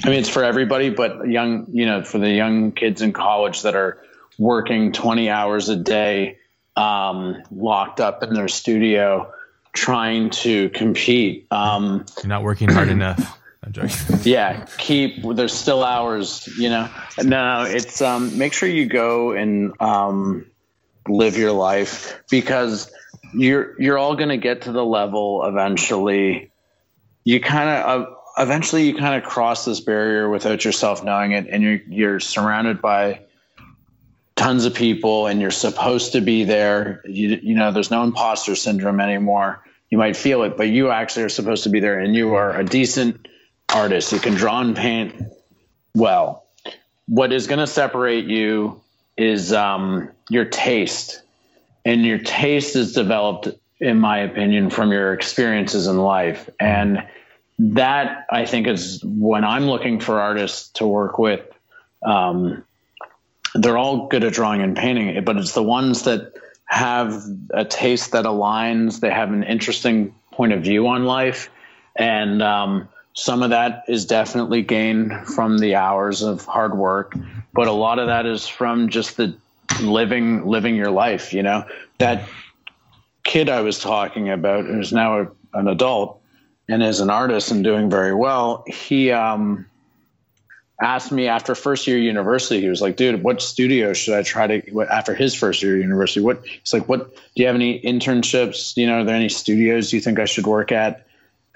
I 0.04 0.10
mean, 0.10 0.20
it's 0.20 0.30
for 0.30 0.44
everybody, 0.44 0.90
but 0.90 1.28
young, 1.28 1.68
you 1.72 1.86
know, 1.86 2.04
for 2.04 2.20
the 2.20 2.30
young 2.30 2.72
kids 2.72 3.02
in 3.02 3.14
college 3.14 3.64
that 3.64 3.76
are 3.76 4.02
working 4.38 4.92
20 4.92 5.30
hours 5.30 5.70
a 5.70 5.76
day, 5.76 6.38
um, 6.76 7.42
locked 7.52 8.00
up 8.00 8.24
in 8.24 8.34
their 8.34 8.48
studio, 8.48 9.34
trying 9.74 10.30
to 10.30 10.70
compete. 10.70 11.48
Um, 11.52 12.06
You're 12.18 12.30
not 12.30 12.44
working 12.44 12.70
hard 12.70 12.90
enough. 12.90 13.40
yeah, 14.24 14.66
keep. 14.78 15.24
There's 15.24 15.54
still 15.54 15.84
hours, 15.84 16.48
you 16.58 16.70
know. 16.70 16.90
No, 17.22 17.66
it's 17.68 18.02
um. 18.02 18.38
Make 18.38 18.54
sure 18.54 18.70
you 18.70 18.86
go 18.86 19.32
and 19.32 19.74
um, 19.82 20.46
live 21.08 21.38
your 21.38 21.52
life 21.52 22.22
because 22.30 22.90
you're 23.34 23.80
you're 23.82 23.98
all 23.98 24.16
going 24.16 24.30
to 24.30 24.38
get 24.38 24.64
to 24.64 24.72
the 24.72 24.84
level 24.84 25.44
eventually. 25.46 26.52
You 27.24 27.40
kind 27.40 27.70
of 27.70 27.86
uh, 27.86 28.10
eventually 28.38 28.88
you 28.88 28.96
kind 28.96 29.16
of 29.16 29.30
cross 29.30 29.66
this 29.66 29.80
barrier 29.80 30.30
without 30.30 30.64
yourself 30.64 31.04
knowing 31.04 31.32
it, 31.32 31.48
and 31.50 31.64
you're 31.64 31.82
you're 31.88 32.20
surrounded 32.20 32.82
by 32.82 33.22
tons 34.36 34.66
of 34.66 34.74
people, 34.74 35.28
and 35.28 35.42
you're 35.42 35.52
supposed 35.52 36.14
to 36.14 36.22
be 36.22 36.44
there. 36.44 37.02
You 37.06 37.40
you 37.42 37.56
know, 37.56 37.72
there's 37.72 37.92
no 37.92 38.04
imposter 38.04 38.56
syndrome 38.56 39.00
anymore. 39.00 39.64
You 39.90 39.98
might 39.98 40.18
feel 40.18 40.44
it, 40.44 40.58
but 40.58 40.68
you 40.68 40.92
actually 40.92 41.24
are 41.24 41.30
supposed 41.30 41.64
to 41.64 41.70
be 41.70 41.80
there, 41.80 42.00
and 42.00 42.16
you 42.16 42.36
are 42.36 42.58
a 42.58 42.64
decent 42.64 43.28
artist. 43.74 44.12
You 44.12 44.20
can 44.20 44.34
draw 44.34 44.62
and 44.62 44.76
paint 44.76 45.16
well. 45.94 46.46
What 47.08 47.32
is 47.32 47.48
going 47.48 47.60
to 47.60 47.68
separate 47.68 48.26
you 48.26 48.82
is 49.18 49.54
um, 49.54 50.12
your 50.30 50.46
taste, 50.46 51.22
and 51.88 52.06
your 52.06 52.18
taste 52.18 52.76
is 52.76 52.92
developed, 52.92 53.48
in 53.80 53.98
my 53.98 54.18
opinion, 54.18 54.70
from 54.70 54.92
your 54.92 55.14
experiences 55.14 55.88
in 55.88 55.98
life. 55.98 56.50
And 56.60 57.02
that 57.60 58.26
I 58.30 58.46
think 58.46 58.68
is 58.68 59.02
when 59.06 59.46
I'm 59.46 59.68
looking 59.68 60.02
for 60.02 60.20
artists 60.20 60.68
to 60.74 60.86
work 60.86 61.18
with. 61.18 61.50
Um, 62.04 62.66
they're 63.56 63.78
all 63.78 64.08
good 64.08 64.26
at 64.26 64.34
drawing 64.34 64.62
and 64.62 64.76
painting, 64.76 65.24
but 65.24 65.38
it's 65.38 65.54
the 65.54 65.64
ones 65.64 66.04
that 66.04 66.34
have 66.66 67.24
a 67.52 67.64
taste 67.64 68.12
that 68.12 68.26
aligns. 68.26 69.00
They 69.00 69.10
have 69.10 69.32
an 69.32 69.44
interesting 69.44 70.14
point 70.32 70.52
of 70.52 70.62
view 70.64 70.88
on 70.88 71.06
life, 71.06 71.50
and 71.96 72.44
um, 72.44 72.90
some 73.14 73.42
of 73.42 73.52
that 73.52 73.86
is 73.88 74.06
definitely 74.06 74.62
gained 74.62 75.14
from 75.26 75.60
the 75.60 75.76
hours 75.76 76.22
of 76.22 76.44
hard 76.44 76.78
work, 76.78 77.16
but 77.54 77.70
a 77.70 77.72
lot 77.72 77.98
of 77.98 78.08
that 78.08 78.26
is 78.26 78.46
from 78.46 78.90
just 78.90 79.16
the 79.16 79.34
living 79.82 80.46
living 80.46 80.76
your 80.76 80.92
life. 80.92 81.34
You 81.34 81.44
know, 81.44 81.66
that 81.98 82.28
kid 83.24 83.50
I 83.50 83.62
was 83.62 83.80
talking 83.80 84.30
about, 84.30 84.66
who's 84.66 84.94
now 84.94 85.22
a, 85.22 85.28
an 85.54 85.68
adult 85.68 86.22
and 86.70 86.84
is 86.84 87.00
an 87.00 87.10
artist 87.10 87.52
and 87.52 87.64
doing 87.64 87.90
very 87.90 88.14
well. 88.14 88.64
He 88.68 89.12
um, 89.12 89.66
asked 90.82 91.12
me 91.12 91.28
after 91.28 91.56
first 91.56 91.88
year 91.88 91.98
university. 91.98 92.62
He 92.62 92.70
was 92.70 92.82
like, 92.82 92.98
"Dude, 92.98 93.24
what 93.24 93.42
studio 93.42 93.94
should 93.94 94.18
I 94.18 94.24
try 94.24 94.48
to?" 94.48 94.72
What, 94.72 94.90
after 94.90 95.14
his 95.14 95.34
first 95.36 95.62
year 95.64 95.78
university, 95.78 96.22
what 96.22 96.46
he's 96.46 96.74
like, 96.74 96.88
"What 96.90 97.16
do 97.16 97.22
you 97.36 97.48
have 97.48 97.56
any 97.56 97.80
internships? 97.82 98.76
You 98.78 98.88
know, 98.88 99.00
are 99.00 99.04
there 99.04 99.16
any 99.16 99.30
studios 99.30 99.94
you 99.94 100.02
think 100.02 100.20
I 100.20 100.26
should 100.26 100.48
work 100.48 100.72
at?" 100.72 101.06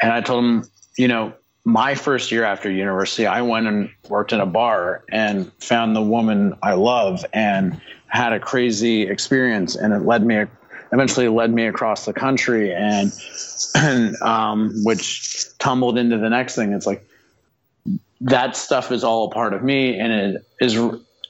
And 0.02 0.12
I 0.12 0.22
told 0.22 0.44
him, 0.44 0.70
you 0.98 1.08
know, 1.08 1.34
my 1.64 1.96
first 1.96 2.32
year 2.32 2.44
after 2.44 2.72
university, 2.72 3.28
I 3.28 3.42
went 3.42 3.68
and 3.68 3.90
worked 4.10 4.34
in 4.34 4.40
a 4.40 4.46
bar 4.46 5.04
and 5.12 5.52
found 5.54 5.96
the 5.96 6.02
woman 6.02 6.56
I 6.64 6.74
love 6.74 7.26
and 7.34 7.80
had 8.08 8.34
a 8.34 8.40
crazy 8.40 9.04
experience. 9.04 9.76
And 9.76 9.94
it 9.94 10.00
led 10.00 10.26
me, 10.26 10.46
eventually 10.92 11.28
led 11.28 11.54
me 11.54 11.68
across 11.68 12.06
the 12.06 12.14
country 12.14 12.74
and, 12.74 13.12
and 13.76 14.20
um, 14.22 14.74
which 14.84 15.48
tumbled 15.60 15.98
into 15.98 16.18
the 16.18 16.30
next 16.30 16.56
thing. 16.56 16.74
It's 16.74 16.88
like 16.88 17.06
that 18.22 18.56
stuff 18.56 18.92
is 18.92 19.04
all 19.04 19.28
a 19.28 19.32
part 19.32 19.54
of 19.54 19.64
me 19.64 20.00
and 20.00 20.12
it 20.12 20.46
is, 20.60 20.78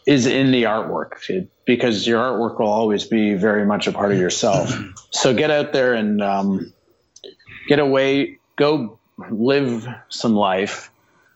is 0.08 0.26
in 0.26 0.51
the 0.51 0.64
artwork 0.64 1.30
it, 1.30 1.50
because 1.66 2.08
your 2.08 2.19
artwork 2.19 2.60
will 2.60 2.68
always 2.68 3.03
be 3.06 3.34
very 3.34 3.66
much 3.66 3.85
a 3.85 3.92
part 3.92 4.11
of 4.11 4.18
yourself. 4.18 4.74
So 5.11 5.34
get 5.34 5.51
out 5.51 5.74
there 5.74 5.93
and 5.93 6.22
um, 6.24 6.74
get 7.68 7.80
away, 7.80 8.40
go 8.56 8.98
live 9.30 9.88
some 10.09 10.35
life 10.35 10.91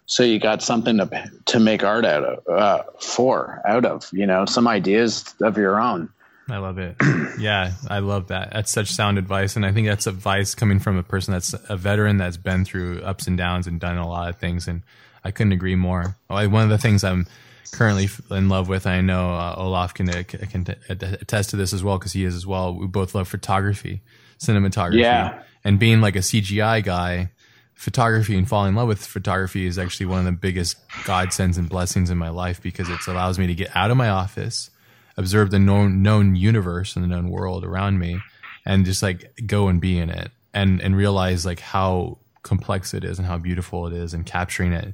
so 0.06 0.24
you 0.24 0.40
got 0.40 0.62
something 0.62 0.98
to 0.98 1.32
to 1.46 1.60
make 1.60 1.84
art 1.84 2.06
out 2.06 2.24
of 2.24 2.48
uh, 2.48 2.84
for 3.00 3.62
out 3.68 3.86
of 3.86 4.10
you 4.14 4.26
know 4.26 4.46
some 4.46 4.68
ideas 4.68 5.34
of 5.42 5.58
your 5.58 5.80
own. 5.80 6.10
I 6.48 6.58
love 6.58 6.78
it. 6.78 6.96
Yeah 7.38 7.74
i 7.90 8.00
love 8.00 8.28
that. 8.28 8.52
That's 8.54 8.72
such 8.72 8.92
sound 8.92 9.18
advice 9.18 9.58
and 9.58 9.66
i 9.66 9.74
think 9.74 9.88
that's 9.88 10.08
advice 10.08 10.56
coming 10.56 10.80
from 10.80 10.98
a 10.98 11.04
person 11.04 11.34
that's 11.34 11.54
a 11.68 11.76
veteran 11.76 12.16
that's 12.16 12.38
been 12.38 12.64
through 12.64 13.02
ups 13.02 13.28
and 13.28 13.38
downs 13.38 13.68
and 13.68 13.78
done 13.78 13.98
a 13.98 14.08
lot 14.08 14.30
of 14.30 14.38
things 14.38 14.70
and 14.70 14.82
i 15.26 15.32
couldn't 15.32 15.52
agree 15.52 15.76
more. 15.76 16.16
One 16.28 16.54
of 16.54 16.70
the 16.70 16.78
things 16.78 17.04
i'm 17.04 17.28
currently 17.74 18.08
in 18.32 18.48
love 18.48 18.70
with 18.70 18.88
i 18.88 19.02
know 19.02 19.34
uh, 19.34 19.54
olaf 19.58 19.94
can, 19.94 20.10
uh, 20.10 20.24
can 20.24 20.66
attest 20.90 21.50
to 21.50 21.58
this 21.58 21.74
as 21.74 21.84
well 21.84 21.98
because 21.98 22.14
he 22.14 22.24
is 22.24 22.36
as 22.36 22.48
well. 22.48 22.74
We 22.74 22.88
both 22.88 23.16
love 23.16 23.28
photography 23.28 24.02
cinematography 24.40 25.02
yeah. 25.02 25.44
and 25.66 25.78
being 25.78 26.00
like 26.00 26.16
a 26.16 26.20
cgi 26.20 26.84
guy 26.86 27.32
photography 27.76 28.38
and 28.38 28.48
falling 28.48 28.70
in 28.70 28.76
love 28.76 28.88
with 28.88 29.06
photography 29.06 29.66
is 29.66 29.78
actually 29.78 30.08
one 30.08 30.20
of 30.20 30.26
the 30.26 30.32
biggest 30.32 30.78
godsends 31.04 31.58
and 31.58 31.70
blessings 31.70 32.10
in 32.10 32.18
my 32.18 32.30
life 32.30 32.62
because 32.62 32.90
it 32.90 33.00
allows 33.08 33.38
me 33.38 33.48
to 33.48 33.54
get 33.54 33.76
out 33.76 33.92
of 33.92 33.98
my 33.98 34.10
office, 34.10 34.72
observe 35.18 35.52
the 35.52 35.60
known 35.60 36.02
known 36.02 36.36
universe 36.36 36.96
and 36.96 37.04
the 37.04 37.10
known 37.10 37.30
world 37.30 37.64
around 37.64 38.00
me, 38.00 38.20
and 38.66 38.86
just 38.86 39.04
like 39.04 39.32
go 39.46 39.68
and 39.68 39.80
be 39.80 40.00
in 40.00 40.10
it 40.10 40.32
and 40.54 40.82
and 40.82 40.96
realize 40.96 41.46
like 41.46 41.60
how 41.60 42.18
complex 42.42 42.94
it 42.94 43.04
is 43.04 43.20
and 43.20 43.28
how 43.28 43.38
beautiful 43.38 43.88
it 43.88 43.94
is 43.94 44.14
and 44.14 44.26
capturing 44.26 44.72
it 44.72 44.94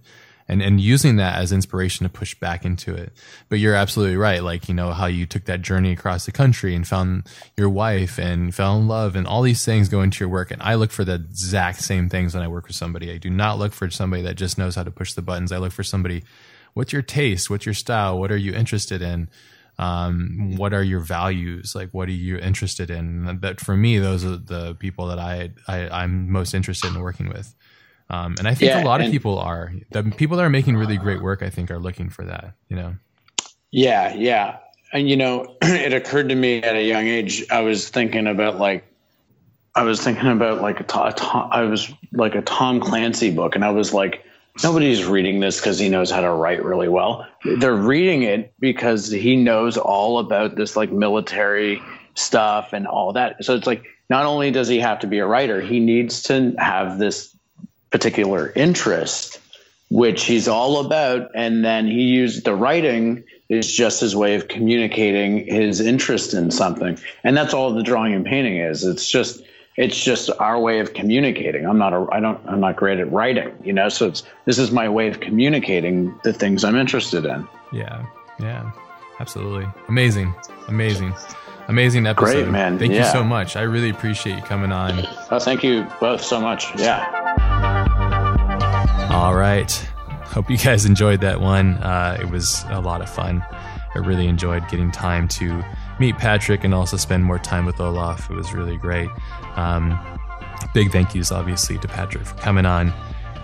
and 0.52 0.62
and 0.62 0.82
using 0.82 1.16
that 1.16 1.38
as 1.38 1.54
inspiration 1.54 2.04
to 2.04 2.10
push 2.10 2.36
back 2.36 2.66
into 2.66 2.94
it. 2.94 3.14
But 3.48 3.60
you're 3.60 3.74
absolutely 3.74 4.18
right. 4.18 4.44
Like 4.44 4.68
you 4.68 4.76
know 4.76 4.92
how 4.92 5.06
you 5.06 5.26
took 5.26 5.46
that 5.46 5.62
journey 5.62 5.94
across 5.94 6.26
the 6.26 6.34
country 6.34 6.76
and 6.76 6.86
found 6.86 7.28
your 7.56 7.70
wife 7.70 8.20
and 8.20 8.54
fell 8.54 8.78
in 8.78 8.88
love 8.88 9.16
and 9.16 9.26
all 9.26 9.42
these 9.42 9.64
things 9.64 9.88
go 9.88 10.02
into 10.02 10.20
your 10.20 10.30
work. 10.30 10.52
And 10.52 10.62
I 10.62 10.76
look 10.76 10.92
for 10.92 11.06
the 11.06 11.16
exact 11.16 11.82
same 11.82 12.10
things 12.10 12.36
when 12.36 12.44
I 12.44 12.50
work 12.50 12.68
with 12.68 12.76
somebody. 12.76 13.12
I 13.12 13.18
do 13.18 13.30
not 13.30 13.58
look 13.58 13.72
for 13.72 13.90
somebody 13.90 14.22
that 14.24 14.36
just 14.36 14.58
knows 14.58 14.76
how 14.76 14.84
to 14.84 14.92
push 14.92 15.14
the 15.14 15.22
buttons. 15.22 15.54
I 15.54 15.58
look 15.58 15.72
for 15.72 15.84
somebody. 15.84 16.24
What's 16.74 16.92
your 16.92 17.02
taste? 17.02 17.50
What's 17.50 17.66
your 17.66 17.74
style? 17.74 18.20
What 18.20 18.32
are 18.32 18.38
you 18.38 18.54
interested 18.54 19.02
in? 19.02 19.30
Um, 19.80 20.56
what 20.58 20.74
are 20.74 20.84
your 20.84 21.00
values? 21.00 21.74
Like, 21.74 21.90
what 21.92 22.10
are 22.10 22.12
you 22.12 22.38
interested 22.38 22.92
in? 22.92 23.40
That 23.42 23.62
for 23.62 23.76
me, 23.76 24.00
those 24.00 24.26
are 24.26 24.36
the 24.36 24.76
people 24.76 25.08
that 25.08 25.18
I, 25.18 25.52
I 25.68 25.90
I'm 26.04 26.30
most 26.30 26.54
interested 26.54 26.94
in 26.94 27.00
working 27.00 27.30
with. 27.30 27.56
Um, 28.12 28.36
and 28.40 28.48
I 28.48 28.54
think 28.54 28.70
yeah, 28.70 28.84
a 28.84 28.86
lot 28.86 29.00
of 29.00 29.10
people 29.10 29.40
are. 29.40 29.72
The 29.92 30.04
people 30.04 30.36
that 30.36 30.44
are 30.44 30.50
making 30.50 30.76
really 30.76 30.98
great 30.98 31.22
work, 31.22 31.42
I 31.42 31.50
think, 31.50 31.72
are 31.72 31.80
looking 31.80 32.10
for 32.10 32.26
that. 32.26 32.56
You 32.68 32.76
know. 32.76 32.96
Yeah, 33.72 34.14
yeah, 34.14 34.58
and 34.92 35.10
you 35.10 35.16
know, 35.16 35.56
it 35.62 35.94
occurred 35.94 36.28
to 36.28 36.36
me 36.36 36.62
at 36.62 36.76
a 36.76 36.84
young 36.84 37.08
age. 37.08 37.46
I 37.50 37.62
was 37.62 37.88
thinking 37.88 38.28
about 38.28 38.60
like, 38.60 38.84
I 39.76 39.84
was 39.84 40.02
thinking 40.02 40.28
about 40.28 40.62
like 40.62 40.82
a, 40.82 41.00
a 41.00 41.48
I 41.52 41.62
was 41.64 41.90
like 42.12 42.36
a 42.36 42.42
Tom 42.42 42.82
Clancy 42.82 43.32
book, 43.32 43.56
and 43.56 43.64
I 43.64 43.72
was 43.72 43.94
like, 43.94 44.26
nobody's 44.62 45.06
reading 45.06 45.40
this 45.40 45.62
because 45.62 45.80
he 45.80 45.88
knows 45.88 46.12
how 46.12 46.20
to 46.20 46.32
write 46.32 46.66
really 46.66 46.90
well. 46.90 47.26
They're 47.60 47.74
reading 47.74 48.24
it 48.24 48.54
because 48.60 49.10
he 49.10 49.38
knows 49.38 49.78
all 49.78 50.20
about 50.20 50.56
this 50.56 50.76
like 50.76 50.92
military 50.92 51.82
stuff 52.16 52.74
and 52.74 52.88
all 52.88 53.14
that. 53.14 53.46
So 53.46 53.56
it's 53.56 53.68
like 53.68 53.86
not 54.10 54.26
only 54.26 54.52
does 54.52 54.68
he 54.68 54.80
have 54.80 55.00
to 55.00 55.08
be 55.08 55.20
a 55.20 55.26
writer, 55.26 55.62
he 55.62 55.80
needs 55.80 56.24
to 56.24 56.54
have 56.58 57.00
this 57.00 57.34
particular 57.92 58.52
interest, 58.56 59.40
which 59.90 60.24
he's 60.24 60.48
all 60.48 60.86
about. 60.86 61.30
And 61.36 61.64
then 61.64 61.88
he 61.88 62.04
used 62.04 62.46
the 62.46 62.56
writing 62.56 63.24
is 63.50 63.72
just 63.72 64.00
his 64.00 64.16
way 64.16 64.36
of 64.36 64.48
communicating 64.48 65.46
his 65.46 65.82
interest 65.82 66.34
in 66.34 66.52
something. 66.52 66.98
And 67.24 67.36
that's 67.36 67.54
all 67.54 67.74
the 67.74 67.84
drawing 67.84 68.14
and 68.14 68.26
painting 68.26 68.58
is. 68.58 68.86
It's 68.86 69.10
just 69.10 69.44
it's 69.78 70.02
just 70.02 70.30
our 70.40 70.60
way 70.60 70.80
of 70.80 70.94
communicating. 70.94 71.66
I'm 71.66 71.78
not 71.78 71.94
a 71.94 72.08
I 72.12 72.20
don't 72.20 72.40
I'm 72.48 72.62
not 72.62 72.78
great 72.78 73.00
at 73.00 73.12
writing, 73.12 73.54
you 73.64 73.74
know, 73.74 73.90
so 73.90 74.08
it's 74.08 74.24
this 74.46 74.58
is 74.58 74.72
my 74.72 74.88
way 74.88 75.08
of 75.10 75.20
communicating 75.20 76.18
the 76.24 76.34
things 76.34 76.64
I'm 76.64 76.78
interested 76.78 77.26
in. 77.26 77.48
Yeah. 77.74 78.06
Yeah. 78.40 78.72
Absolutely. 79.20 79.68
Amazing. 79.88 80.34
Amazing. 80.68 81.14
Amazing 81.68 82.08
episode. 82.08 82.34
Great, 82.34 82.48
man. 82.50 82.80
Thank 82.80 82.94
yeah. 82.94 83.06
you 83.06 83.12
so 83.12 83.24
much. 83.24 83.56
I 83.56 83.62
really 83.62 83.90
appreciate 83.90 84.38
you 84.38 84.42
coming 84.42 84.72
on. 84.72 85.06
Oh, 85.30 85.40
thank 85.40 85.64
you 85.64 85.86
both 86.00 86.22
so 86.22 86.42
much. 86.42 86.76
Yeah. 86.80 87.21
All 89.22 89.36
right. 89.36 89.72
Hope 90.24 90.50
you 90.50 90.58
guys 90.58 90.84
enjoyed 90.84 91.22
that 91.22 91.42
one. 91.42 91.76
Uh, 91.76 92.18
it 92.20 92.32
was 92.32 92.66
a 92.70 92.82
lot 92.82 93.02
of 93.02 93.10
fun. 93.10 93.46
I 93.94 94.00
really 94.00 94.26
enjoyed 94.26 94.68
getting 94.68 94.92
time 94.92 95.28
to 95.28 95.64
meet 96.00 96.18
Patrick 96.18 96.64
and 96.64 96.74
also 96.74 96.98
spend 96.98 97.24
more 97.24 97.38
time 97.38 97.68
with 97.68 97.80
Olaf. 97.80 98.32
It 98.32 98.34
was 98.34 98.52
really 98.52 98.78
great. 98.78 99.10
Um, 99.58 99.96
big 100.74 100.92
thank 100.92 101.14
yous, 101.14 101.32
obviously, 101.32 101.78
to 101.78 101.88
Patrick 101.88 102.26
for 102.26 102.34
coming 102.38 102.66
on 102.66 102.92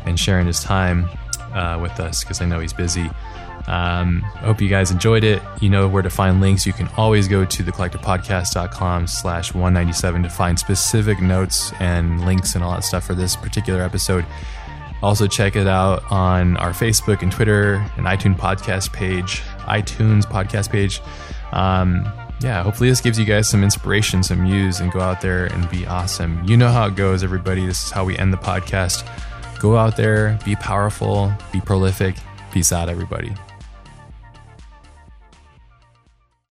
and 0.06 0.20
sharing 0.20 0.48
his 0.48 0.64
time 0.64 1.08
uh, 1.54 1.78
with 1.80 2.00
us 2.00 2.24
because 2.24 2.42
I 2.42 2.46
know 2.46 2.60
he's 2.60 2.74
busy. 2.74 3.12
Um, 3.68 4.22
hope 4.22 4.60
you 4.60 4.70
guys 4.70 4.90
enjoyed 4.90 5.24
it. 5.24 5.44
You 5.62 5.70
know 5.70 5.88
where 5.88 6.02
to 6.02 6.10
find 6.10 6.42
links. 6.42 6.66
You 6.66 6.74
can 6.74 6.88
always 6.98 7.28
go 7.28 7.46
to 7.46 7.64
thecollectivepodcast.com 7.64 9.06
slash 9.06 9.54
197 9.54 10.24
to 10.24 10.30
find 10.30 10.58
specific 10.58 11.22
notes 11.22 11.72
and 11.80 12.26
links 12.26 12.56
and 12.56 12.64
all 12.64 12.72
that 12.72 12.84
stuff 12.84 13.06
for 13.06 13.14
this 13.14 13.36
particular 13.36 13.84
episode. 13.84 14.26
Also, 15.02 15.28
check 15.28 15.56
it 15.56 15.68
out 15.68 16.04
on 16.12 16.58
our 16.58 16.72
Facebook 16.72 17.22
and 17.22 17.32
Twitter 17.32 17.76
and 17.98 18.06
iTunes 18.06 18.38
podcast 18.38 18.92
page, 18.92 19.42
iTunes 19.66 20.24
podcast 20.24 20.70
page. 20.72 21.02
Um, 21.52 22.10
yeah, 22.42 22.62
hopefully 22.64 22.90
this 22.90 23.02
gives 23.02 23.18
you 23.18 23.26
guys 23.26 23.48
some 23.50 23.64
inspiration, 23.64 24.24
some 24.24 24.44
muse, 24.44 24.80
and 24.80 24.92
go 24.92 25.00
out 25.00 25.22
there 25.22 25.46
and 25.48 25.70
be 25.70 25.86
awesome. 25.88 26.44
You 26.46 26.58
know 26.58 26.70
how 26.70 26.88
it 26.88 26.96
goes, 26.96 27.24
everybody. 27.24 27.66
This 27.66 27.86
is 27.86 27.92
how 27.92 28.06
we 28.06 28.18
end 28.18 28.32
the 28.32 28.38
podcast. 28.38 29.08
Go 29.60 29.76
out 29.76 29.98
there, 29.98 30.38
be 30.46 30.56
powerful, 30.56 31.32
be 31.52 31.62
prolific. 31.62 32.16
Peace 32.52 32.72
out, 32.72 32.90
everybody. 32.90 33.34